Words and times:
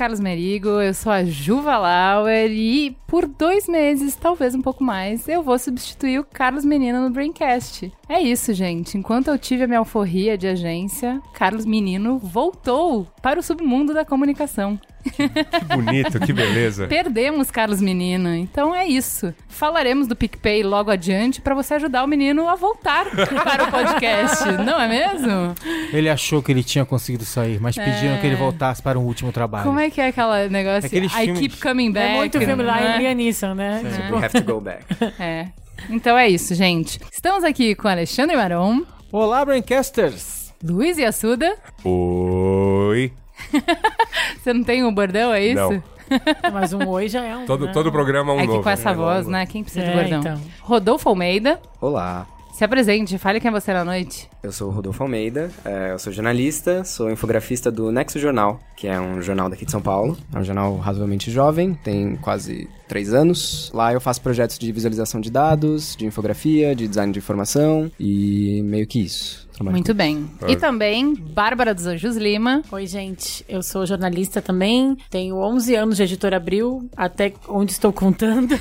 Carlos 0.00 0.18
Merigo, 0.18 0.80
eu 0.80 0.94
sou 0.94 1.12
a 1.12 1.22
Juva 1.22 1.76
Lauer 1.76 2.50
e 2.50 2.96
por 3.06 3.26
dois 3.26 3.68
meses, 3.68 4.16
talvez 4.16 4.54
um 4.54 4.62
pouco 4.62 4.82
mais, 4.82 5.28
eu 5.28 5.42
vou 5.42 5.58
substituir 5.58 6.18
o 6.18 6.24
Carlos 6.24 6.64
Menino 6.64 7.02
no 7.02 7.10
Braincast. 7.10 7.92
É 8.08 8.18
isso, 8.18 8.54
gente. 8.54 8.96
Enquanto 8.96 9.28
eu 9.28 9.38
tive 9.38 9.64
a 9.64 9.66
minha 9.66 9.78
alforria 9.78 10.38
de 10.38 10.46
agência, 10.46 11.20
Carlos 11.34 11.66
Menino 11.66 12.16
voltou 12.16 13.06
para 13.20 13.38
o 13.38 13.42
submundo 13.42 13.92
da 13.92 14.02
comunicação. 14.02 14.80
Que, 15.02 15.64
bonito, 15.76 16.20
que 16.20 16.32
beleza. 16.32 16.86
Perdemos 16.86 17.50
Carlos 17.50 17.80
Menino. 17.80 18.34
Então 18.34 18.74
é 18.74 18.86
isso. 18.86 19.34
Falaremos 19.48 20.06
do 20.06 20.14
PicPay 20.14 20.62
logo 20.62 20.90
adiante 20.90 21.40
para 21.40 21.54
você 21.54 21.74
ajudar 21.74 22.04
o 22.04 22.06
menino 22.06 22.48
a 22.48 22.54
voltar 22.54 23.06
para 23.10 23.64
o 23.64 23.70
podcast, 23.70 24.44
não 24.64 24.80
é 24.80 24.88
mesmo? 24.88 25.54
Ele 25.92 26.08
achou 26.08 26.42
que 26.42 26.52
ele 26.52 26.62
tinha 26.62 26.84
conseguido 26.84 27.24
sair, 27.24 27.60
mas 27.60 27.76
é... 27.76 27.84
pediram 27.84 28.18
que 28.18 28.26
ele 28.26 28.36
voltasse 28.36 28.82
para 28.82 28.98
um 28.98 29.04
último 29.04 29.32
trabalho. 29.32 29.64
Como 29.64 29.80
é 29.80 29.90
que 29.90 30.00
é 30.00 30.08
aquele 30.08 30.48
negócio? 30.48 30.86
Aqueles 30.86 31.12
I 31.14 31.32
keep 31.32 31.56
coming 31.60 31.92
back. 31.92 32.14
É 32.14 32.16
muito 32.16 32.38
filme 32.38 32.62
lá 32.62 32.80
né? 32.80 33.12
em 33.12 33.14
Neeson, 33.14 33.54
né? 33.54 33.82
É. 33.84 33.90
Tipo, 33.90 34.16
we 34.16 34.24
have 34.24 34.42
to 34.42 34.52
go 34.52 34.60
back. 34.60 34.84
É. 35.18 35.48
Então 35.88 36.16
é 36.16 36.28
isso, 36.28 36.54
gente. 36.54 37.00
Estamos 37.12 37.44
aqui 37.44 37.74
com 37.74 37.88
Alexandre 37.88 38.36
Maron. 38.36 38.84
Olá, 39.10 39.44
Braincasters. 39.44 40.52
Luiz 40.62 40.98
Assuda. 40.98 41.56
Oi. 41.84 43.12
Você 44.42 44.52
não 44.52 44.64
tem 44.64 44.84
um 44.84 44.92
bordão, 44.92 45.32
é 45.32 45.44
isso? 45.44 45.54
Não. 45.54 45.82
Mas 46.52 46.72
um 46.72 46.86
oi 46.88 47.08
já 47.08 47.24
é 47.24 47.36
um. 47.36 47.46
Todo, 47.46 47.66
né? 47.66 47.72
todo 47.72 47.92
programa 47.92 48.32
é 48.32 48.36
um 48.36 48.40
é 48.40 48.46
novo. 48.46 48.58
que 48.58 48.64
com 48.64 48.70
essa 48.70 48.90
é 48.90 48.94
voz, 48.94 49.26
né? 49.26 49.46
Quem 49.46 49.62
precisa 49.62 49.84
é, 49.84 49.90
de 49.90 49.96
bordão? 49.96 50.20
Então. 50.20 50.40
Rodolfo 50.60 51.08
Almeida. 51.08 51.60
Olá. 51.80 52.26
Se 52.60 52.64
apresente, 52.64 53.16
fale 53.16 53.40
quem 53.40 53.48
é 53.48 53.52
você 53.52 53.72
na 53.72 53.82
noite. 53.86 54.28
Eu 54.42 54.52
sou 54.52 54.68
o 54.68 54.70
Rodolfo 54.70 55.02
Almeida, 55.02 55.50
é, 55.64 55.92
eu 55.92 55.98
sou 55.98 56.12
jornalista, 56.12 56.84
sou 56.84 57.10
infografista 57.10 57.70
do 57.70 57.90
Nexo 57.90 58.18
Jornal, 58.18 58.60
que 58.76 58.86
é 58.86 59.00
um 59.00 59.22
jornal 59.22 59.48
daqui 59.48 59.64
de 59.64 59.70
São 59.70 59.80
Paulo. 59.80 60.14
É 60.30 60.38
um 60.38 60.44
jornal 60.44 60.76
razoavelmente 60.76 61.30
jovem, 61.30 61.72
tem 61.72 62.16
quase 62.16 62.68
três 62.86 63.14
anos. 63.14 63.70
Lá 63.72 63.94
eu 63.94 64.00
faço 64.00 64.20
projetos 64.20 64.58
de 64.58 64.70
visualização 64.72 65.22
de 65.22 65.30
dados, 65.30 65.96
de 65.96 66.04
infografia, 66.04 66.76
de 66.76 66.86
design 66.86 67.10
de 67.10 67.18
informação 67.18 67.90
e 67.98 68.60
meio 68.62 68.86
que 68.86 69.00
isso. 69.00 69.48
Muito 69.62 69.92
bem. 69.92 70.28
E 70.48 70.56
também, 70.56 71.14
Bárbara 71.14 71.74
dos 71.74 71.86
Anjos 71.86 72.16
Lima. 72.16 72.62
Oi, 72.72 72.86
gente. 72.86 73.44
Eu 73.46 73.62
sou 73.62 73.84
jornalista 73.84 74.40
também. 74.40 74.96
Tenho 75.10 75.36
11 75.36 75.74
anos 75.74 75.96
de 75.98 76.02
editora 76.04 76.38
Abril, 76.38 76.88
até 76.96 77.34
onde 77.46 77.72
estou 77.72 77.92
contando. 77.92 78.54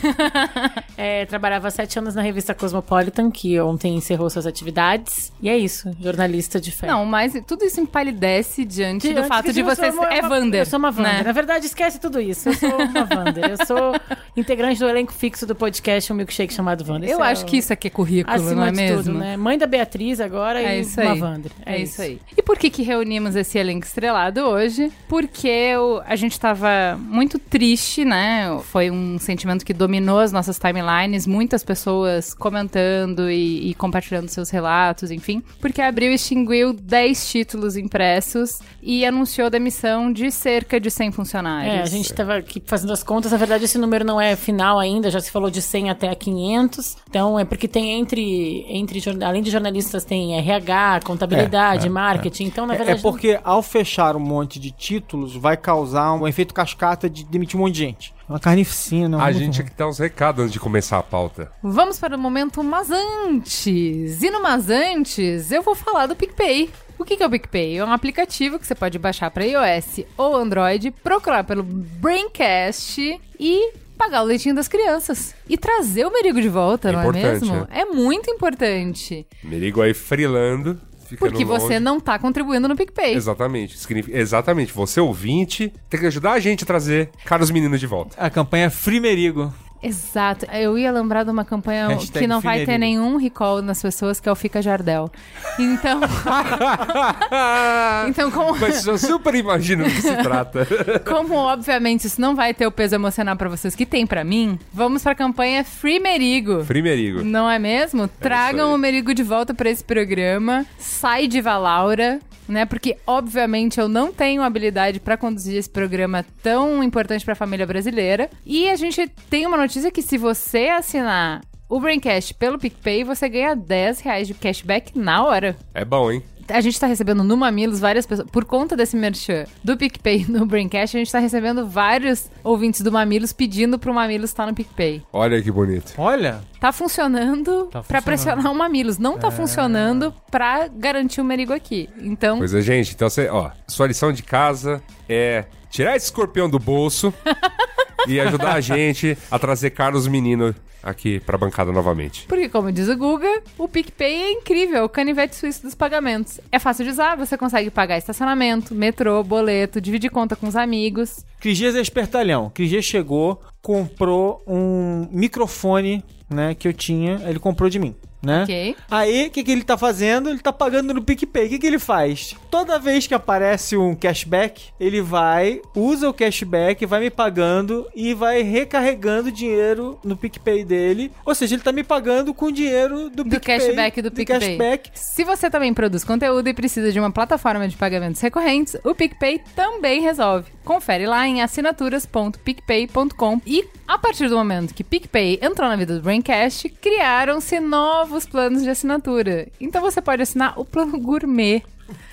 é, 0.98 1.26
trabalhava 1.26 1.72
sete 1.72 1.98
anos 1.98 2.16
na 2.16 2.22
revista 2.22 2.54
Cosmopolitan, 2.54 3.32
que 3.32 3.60
ontem 3.62 3.96
encerrou 3.96 4.30
suas 4.30 4.46
atividades. 4.46 5.32
E 5.42 5.48
é 5.48 5.58
isso, 5.58 5.90
jornalista 6.02 6.60
de 6.60 6.72
fé. 6.72 6.88
Não, 6.88 7.06
mas 7.06 7.34
tudo 7.48 7.64
isso 7.64 7.80
empalidece 7.80 8.66
diante, 8.66 9.08
diante 9.08 9.22
do 9.22 9.28
fato 9.28 9.54
de 9.54 9.64
você 9.64 9.92
ser 9.92 9.98
é 10.10 10.28
Wander. 10.28 10.62
Eu 10.62 10.66
sou 10.66 10.80
uma 10.80 10.90
Wander. 10.90 11.04
Né? 11.04 11.24
Na 11.24 11.32
verdade, 11.32 11.66
esquece 11.66 12.00
tudo 12.00 12.20
isso. 12.20 12.50
Eu 12.50 12.54
sou 12.54 12.70
uma 12.70 13.08
Wander. 13.10 13.52
Eu 13.52 13.66
sou 13.66 13.96
integrante 14.36 14.80
do 14.80 14.88
elenco 14.88 15.14
fixo 15.14 15.46
do 15.46 15.56
podcast 15.56 16.12
Um 16.12 16.16
Milkshake 16.18 16.54
chamado 16.54 16.84
Wander. 16.86 17.10
Eu 17.10 17.24
acho 17.24 17.44
é 17.44 17.46
o... 17.46 17.48
que 17.48 17.58
isso 17.58 17.72
aqui 17.72 17.88
é 17.88 17.92
currículo, 17.92 18.36
Acima 18.36 18.56
não 18.56 18.64
é 18.66 18.72
de 18.72 18.78
mesmo? 18.78 19.04
Tudo, 19.04 19.18
né? 19.18 19.38
Mãe 19.38 19.58
da 19.58 19.66
Beatriz 19.66 20.20
agora 20.20 20.62
é 20.62 20.80
e 20.80 20.89
isso 20.90 21.02
aí. 21.02 21.22
Wander. 21.22 21.52
É, 21.66 21.76
é 21.76 21.82
isso. 21.82 22.02
aí. 22.02 22.20
E 22.38 22.42
por 22.42 22.58
que 22.58 22.70
que 22.70 22.82
reunimos 22.82 23.36
esse 23.36 23.58
elenco 23.58 23.86
estrelado 23.86 24.42
hoje? 24.42 24.92
Porque 25.08 25.74
a 26.06 26.16
gente 26.16 26.40
tava 26.40 26.98
muito 27.00 27.38
triste, 27.40 28.04
né? 28.04 28.60
Foi 28.64 28.90
um 28.90 29.18
sentimento 29.20 29.66
que 29.66 29.74
dominou 29.74 30.20
as 30.20 30.32
nossas 30.32 30.60
timelines, 30.60 31.26
muitas 31.28 31.64
pessoas 31.64 32.34
comentando 32.34 33.30
e, 33.30 33.70
e 33.70 33.74
compartilhando 33.76 34.28
seus 34.30 34.50
relatos, 34.50 35.12
enfim. 35.12 35.44
Porque 35.60 35.82
a 35.82 35.88
Abril 35.88 36.12
extinguiu 36.12 36.74
10 36.74 37.30
títulos 37.30 37.78
impressos 37.78 38.60
e 38.82 39.06
anunciou 39.06 39.50
demissão 39.50 40.12
de 40.12 40.32
cerca 40.32 40.80
de 40.80 40.90
100 40.90 41.12
funcionários. 41.12 41.74
É, 41.74 41.82
a 41.82 41.86
gente 41.86 42.14
tava 42.14 42.38
aqui 42.38 42.62
fazendo 42.66 42.94
as 42.94 43.04
contas, 43.04 43.32
na 43.32 43.38
verdade 43.38 43.66
esse 43.66 43.78
número 43.78 44.06
não 44.06 44.20
é 44.20 44.36
final 44.36 44.80
ainda, 44.80 45.12
já 45.12 45.20
se 45.20 45.32
falou 45.32 45.50
de 45.50 45.62
100 45.62 45.90
até 45.90 46.14
500. 46.14 46.98
Então 47.10 47.40
é 47.40 47.46
porque 47.46 47.68
tem 47.68 48.00
entre, 48.00 48.66
entre 48.68 49.02
além 49.24 49.42
de 49.42 49.52
jornalistas, 49.52 50.04
tem 50.04 50.38
RH, 50.38 50.79
contabilidade, 51.04 51.86
é, 51.86 51.88
é, 51.88 51.90
marketing. 51.90 52.46
Então, 52.46 52.66
na 52.66 52.76
verdade. 52.76 53.00
É 53.00 53.02
porque 53.02 53.40
ao 53.44 53.62
fechar 53.62 54.16
um 54.16 54.20
monte 54.20 54.60
de 54.60 54.72
títulos, 54.72 55.36
vai 55.36 55.58
causar 55.58 56.14
um 56.14 56.28
efeito 56.28 56.54
cascata 56.54 57.10
de 57.10 57.24
demitir 57.24 57.58
um 57.58 57.64
monte 57.64 57.74
de 57.74 57.80
gente. 57.80 58.14
Uma 58.28 58.40
carnificina. 58.40 59.24
A 59.24 59.32
gente 59.32 59.60
aqui 59.60 59.72
que 59.72 59.76
dar 59.76 59.88
uns 59.88 59.98
recados 59.98 60.44
antes 60.44 60.54
de 60.54 60.60
começar 60.60 61.00
a 61.00 61.04
pauta. 61.04 61.52
Vamos 61.64 62.00
para 62.00 62.16
o 62.16 62.20
momento 62.20 62.64
Mas 62.64 62.92
Antes. 62.92 64.22
E 64.22 64.30
no 64.30 64.42
Mas 64.42 64.70
Antes, 64.70 65.52
eu 65.52 65.64
vou 65.64 65.74
falar 65.74 66.06
do 66.06 66.16
PicPay. 66.16 66.70
O 67.00 67.06
que 67.06 67.24
é 67.24 67.26
o 67.26 67.30
PicPay? 67.30 67.78
É 67.78 67.86
um 67.86 67.92
aplicativo 67.92 68.60
que 68.60 68.68
você 68.68 68.76
pode 68.76 69.00
baixar 69.00 69.32
para 69.32 69.46
iOS 69.46 70.02
ou 70.18 70.36
Android, 70.36 70.92
procurar 70.92 71.44
pelo 71.46 71.64
Braincast 71.64 73.20
e 73.40 73.74
pagar 74.00 74.24
o 74.24 74.26
leitinho 74.26 74.56
das 74.56 74.68
crianças. 74.70 75.36
E 75.48 75.58
trazer 75.58 76.06
o 76.06 76.12
Merigo 76.12 76.42
de 76.42 76.48
volta, 76.50 76.90
É 76.90 76.92
não 76.94 77.02
é 77.02 77.12
mesmo? 77.12 77.68
É 77.70 77.86
muito 77.86 78.32
importante. 78.32 79.28
Merigo 79.44 79.82
aí 79.82 79.94
frilando. 79.94 80.80
Porque 81.18 81.44
você 81.44 81.64
longe. 81.74 81.80
não 81.80 82.00
tá 82.00 82.20
contribuindo 82.20 82.68
no 82.68 82.76
PicPay. 82.76 83.16
Exatamente. 83.16 83.78
Significa- 83.78 84.16
Exatamente. 84.18 84.72
Você 84.72 85.02
ouvinte 85.02 85.74
tem 85.90 86.00
que 86.00 86.06
ajudar 86.06 86.34
a 86.34 86.40
gente 86.40 86.64
a 86.64 86.68
trazer 86.68 87.10
caros 87.26 87.50
meninos 87.52 87.80
de 87.80 87.88
volta. 87.88 88.16
A 88.18 88.30
campanha 88.30 88.66
é 88.66 88.70
Frimerigo. 88.70 89.52
Exato. 89.82 90.46
Eu 90.52 90.78
ia 90.78 90.92
lembrar 90.92 91.24
de 91.24 91.32
uma 91.32 91.46
campanha 91.46 91.88
Hashtag 91.88 92.20
que 92.20 92.28
não 92.28 92.42
vai 92.42 92.66
ter 92.66 92.78
nenhum 92.78 93.18
recall 93.18 93.62
nas 93.62 93.82
pessoas, 93.82 94.20
que 94.20 94.28
é 94.28 94.32
o 94.32 94.36
Fica 94.36 94.62
Jardel. 94.62 95.10
Então, 95.58 96.02
então 98.08 98.32
como, 98.32 98.58
Mas 98.60 98.86
eu 98.86 98.98
super 98.98 99.34
imagino 99.36 99.84
do 99.84 99.90
que 99.90 100.02
se 100.02 100.16
trata. 100.18 100.68
como 101.08 101.36
obviamente 101.36 102.08
isso 102.08 102.20
não 102.20 102.36
vai 102.36 102.54
ter 102.54 102.68
o 102.68 102.72
peso 102.72 102.96
emocional 102.96 103.36
pra 103.36 103.50
vocês 103.50 103.76
que 103.76 103.86
tem 103.86 104.06
pra 104.06 104.24
mim, 104.24 104.60
vamos 104.74 105.04
pra 105.04 105.16
campanha 105.16 105.64
Free 105.64 106.00
Merigo. 106.00 106.64
Frimerigo. 106.64 107.24
Não 107.24 107.50
é 107.50 107.58
mesmo? 107.58 108.08
Tragam 108.08 108.70
aí. 108.70 108.76
o 108.76 108.78
Merigo 108.78 109.14
de 109.14 109.24
volta 109.24 109.54
pra 109.54 109.70
esse 109.70 109.84
programa. 109.84 110.66
Sai 110.78 111.28
de 111.28 111.42
Valaura, 111.42 112.20
né? 112.50 112.66
Porque, 112.66 112.98
obviamente, 113.06 113.80
eu 113.80 113.88
não 113.88 114.12
tenho 114.12 114.42
habilidade 114.42 115.00
pra 115.00 115.16
conduzir 115.16 115.56
esse 115.56 115.70
programa 115.70 116.26
tão 116.42 116.84
importante 116.84 117.24
pra 117.24 117.36
família 117.36 117.66
brasileira. 117.66 118.30
E 118.46 118.70
a 118.70 118.76
gente 118.76 119.08
tem 119.30 119.46
uma 119.46 119.58
notícia 119.58 119.69
que 119.92 120.02
se 120.02 120.18
você 120.18 120.68
assinar 120.70 121.42
o 121.68 121.80
Braincast 121.80 122.34
pelo 122.34 122.58
PicPay, 122.58 123.04
você 123.04 123.30
ganha 123.30 123.56
10 123.56 124.00
reais 124.02 124.28
de 124.28 124.34
cashback 124.34 124.98
na 124.98 125.24
hora. 125.24 125.56
É 125.74 125.86
bom, 125.86 126.12
hein? 126.12 126.24
A 126.52 126.62
gente 126.62 126.80
tá 126.80 126.88
recebendo 126.88 127.24
no 127.24 127.38
Mamilos 127.38 127.80
várias 127.80 128.08
pessoas. 128.08 128.28
Por 128.32 128.44
conta 128.44 128.76
desse 128.76 128.98
merchan 128.98 129.46
do 129.64 129.78
PicPay 129.78 130.26
no 130.28 130.48
Braincast, 130.48 130.98
a 130.98 131.00
gente 131.00 131.12
tá 131.12 131.20
recebendo 131.20 131.68
vários 131.68 132.28
ouvintes 132.44 132.82
do 132.82 132.92
Mamilos 132.92 133.32
pedindo 133.32 133.78
pro 133.78 133.94
Mamilos 133.94 134.32
estar 134.32 134.48
no 134.48 134.56
PicPay. 134.56 135.04
Olha 135.14 135.40
que 135.44 135.52
bonito. 135.52 135.94
Olha, 135.96 136.42
Tá 136.60 136.72
funcionando 136.72 137.66
Tá 137.68 137.84
pra 137.84 138.02
funcionando. 138.02 138.04
pressionar 138.04 138.52
o 138.52 138.56
Mamilos. 138.56 138.98
Não 138.98 139.20
tá 139.20 139.30
funcionando 139.30 140.12
pra 140.32 140.68
garantir 140.68 141.22
o 141.22 141.24
Merigo 141.24 141.54
aqui. 141.54 141.88
Então, 142.02 142.40
Pois 142.40 142.52
é, 142.56 142.62
gente. 142.62 142.96
Então, 142.96 143.08
você, 143.08 143.30
ó, 143.30 143.52
sua 143.68 143.86
lição 143.86 144.12
de 144.12 144.24
casa 144.24 144.82
é 145.08 145.46
tirar 145.70 145.96
esse 145.96 146.06
escorpião 146.08 146.50
do 146.50 146.58
bolso 146.58 147.14
e 148.08 148.20
ajudar 148.20 148.54
a 148.54 148.62
gente 148.62 149.18
a 149.30 149.40
trazer 149.40 149.72
Carlos 149.72 150.08
Menino 150.08 150.54
aqui 150.82 151.20
pra 151.20 151.38
bancada 151.38 151.72
novamente. 151.72 152.26
porque 152.28 152.48
como 152.48 152.72
diz 152.72 152.88
o 152.88 152.96
Guga, 152.96 153.42
o 153.58 153.68
PicPay 153.68 154.14
é 154.14 154.32
incrível, 154.32 154.86
o 154.86 154.90
canivete 154.90 155.36
suíço 155.36 155.64
dos 155.64 155.76
pagamentos. 155.76 156.40
É 156.52 156.58
fácil 156.58 156.86
de 156.86 156.92
usar, 156.92 157.16
você 157.18 157.38
consegue 157.38 157.70
pagar 157.70 157.98
estacionamento, 157.98 158.74
metrô, 158.74 159.22
boleto, 159.24 159.82
dividir 159.82 160.10
conta 160.10 160.36
com 160.36 160.48
os 160.48 160.56
amigos. 160.56 161.26
Cris 161.40 161.58
Dias 161.58 161.76
é 161.76 161.82
espertalhão. 161.82 162.50
Cris 162.54 162.70
Dias 162.70 162.86
chegou, 162.86 163.42
comprou 163.62 164.42
um 164.48 165.08
microfone, 165.12 166.04
né, 166.30 166.56
que 166.56 166.68
eu 166.68 166.74
tinha, 166.74 167.20
ele 167.28 167.40
comprou 167.40 167.70
de 167.70 167.80
mim. 167.80 167.94
Né? 168.22 168.46
Aí, 168.92 169.28
o 169.28 169.32
que, 169.32 169.44
que 169.44 169.52
ele 169.52 169.64
tá 169.64 169.78
fazendo? 169.78 170.30
Ele 170.30 170.40
tá 170.40 170.52
pagando 170.52 170.94
no 170.94 171.02
PicPay. 171.02 171.46
O 171.46 171.50
que, 171.50 171.60
que 171.60 171.68
ele 171.68 171.80
faz? 171.80 172.36
Toda 172.52 172.78
vez 172.78 173.08
que 173.08 173.14
aparece 173.14 173.78
um 173.78 173.96
cashback, 173.96 174.64
ele 174.80 175.02
vai, 175.02 175.62
usa 175.76 176.10
o 176.10 176.14
cashback, 176.14 176.86
vai 176.86 177.00
me 177.00 177.10
pagando 177.10 177.88
e 177.96 178.14
vai 178.14 178.42
recarregando 178.42 179.32
dinheiro 179.32 179.98
no 180.04 180.18
PicPay 180.18 180.66
dele. 180.66 181.12
Ou 181.26 181.34
seja, 181.34 181.56
ele 181.56 181.64
tá 181.64 181.72
me 181.72 181.84
pagando 181.84 182.34
com 182.34 182.52
dinheiro 182.52 183.10
do, 183.10 183.24
Do 183.24 183.30
PicPay. 183.30 183.60
cashback 183.60 184.02
do 184.02 184.12
PicPay. 184.12 184.40
cashback. 184.40 184.92
Se 184.94 185.24
você 185.24 185.50
também 185.50 185.74
produz 185.74 186.04
conteúdo 186.04 186.48
e 186.50 186.54
precisa 186.54 186.92
de 186.92 187.00
uma 187.00 187.12
plataforma 187.12 187.68
de 187.68 187.78
pagamentos 187.78 188.20
recorrentes, 188.22 188.76
o 188.84 188.94
PicPay 188.94 189.42
também 189.56 190.02
resolve. 190.02 190.52
Confere 190.66 191.06
lá 191.08 191.26
em 191.28 191.42
assinaturas.picpay.com 191.42 193.42
e 193.46 193.66
a 193.88 193.98
partir 193.98 194.28
do 194.28 194.38
momento 194.38 194.74
que 194.74 194.84
PicPay 194.84 195.40
entrou 195.42 195.68
na 195.70 195.76
vida 195.76 195.96
do 195.96 196.02
Braincast, 196.02 196.68
criaram-se 196.70 197.60
novos 197.60 198.09
planos 198.26 198.64
de 198.64 198.70
assinatura. 198.70 199.48
Então 199.60 199.82
você 199.82 200.02
pode 200.02 200.22
assinar 200.22 200.54
o 200.60 200.66
plano 200.66 201.00
gourmet. 201.00 201.64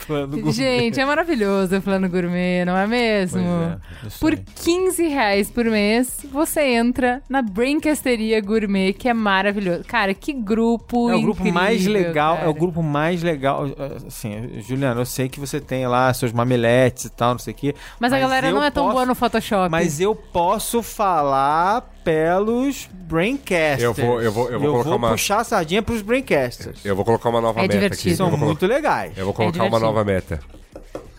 Plano 0.06 0.28
gourmet. 0.28 0.52
Gente, 0.52 0.98
é 0.98 1.04
maravilhoso 1.04 1.76
o 1.76 1.82
plano 1.82 2.08
gourmet, 2.08 2.64
não 2.64 2.75
é 2.76 2.87
mesmo? 2.87 3.40
É, 3.40 3.78
por 4.19 4.34
sei. 4.34 4.44
15 4.64 5.06
reais 5.08 5.50
por 5.50 5.66
mês, 5.66 6.20
você 6.32 6.62
entra 6.62 7.20
na 7.28 7.43
Braincasteria 7.43 8.40
Gourmet, 8.40 8.94
que 8.94 9.06
é 9.06 9.12
maravilhoso. 9.12 9.84
Cara, 9.84 10.14
que 10.14 10.32
grupo 10.32 11.10
É 11.10 11.16
o 11.16 11.20
grupo 11.20 11.52
mais 11.52 11.82
incrível, 11.82 12.08
legal, 12.08 12.34
é 12.34 12.38
cara. 12.38 12.50
o 12.50 12.54
grupo 12.54 12.82
mais 12.82 13.22
legal. 13.22 13.64
Assim, 14.06 14.60
Juliano, 14.66 15.02
eu 15.02 15.06
sei 15.06 15.28
que 15.28 15.38
você 15.38 15.60
tem 15.60 15.87
lá 15.87 16.12
seus 16.14 16.32
mameletes 16.32 17.04
e 17.04 17.10
tal, 17.10 17.32
não 17.32 17.38
sei 17.38 17.52
o 17.52 17.56
quê. 17.56 17.75
Mas, 18.00 18.14
a 18.14 18.19
galera 18.19 18.50
não 18.50 18.64
é 18.64 18.70
tão 18.70 18.84
posso- 18.84 18.94
boa 18.94 19.04
no 19.06 19.14
Photoshop. 19.14 19.70
Mas 19.70 20.00
eu 20.00 20.14
posso 20.14 20.82
falar 20.82 21.84
pelos 22.11 22.88
Braincasters. 22.93 23.82
Eu 23.82 23.93
vou- 23.93 24.23
eu 24.23 24.31
vou- 24.31 24.49
eu 24.49 24.61
vou 24.61 24.70
colocar 24.75 24.94
uma- 24.94 25.11
puxar 25.11 25.41
a 25.41 25.44
sardinha 25.44 25.82
pros 25.82 26.03
Braincasters. 26.03 26.79
Eu 26.85 26.94
vou 26.94 27.05
colocar 27.05 27.29
uma 27.31 27.41
nova 27.41 27.58
É 27.58 27.62
meta 27.62 27.75
divertido. 27.75 28.08
aqui. 28.11 28.17
São 28.17 28.26
Eu 28.29 28.37
vou, 28.37 28.47
muito 28.47 28.64
legais. 28.64 29.19
eu 29.19 29.25
vou 29.25 29.35
colocar 29.35 29.58
uma 29.58 29.64
divertido. 29.64 29.87
nova 29.87 30.05
meta. 30.05 30.41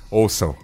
Ouçam. 0.09 0.55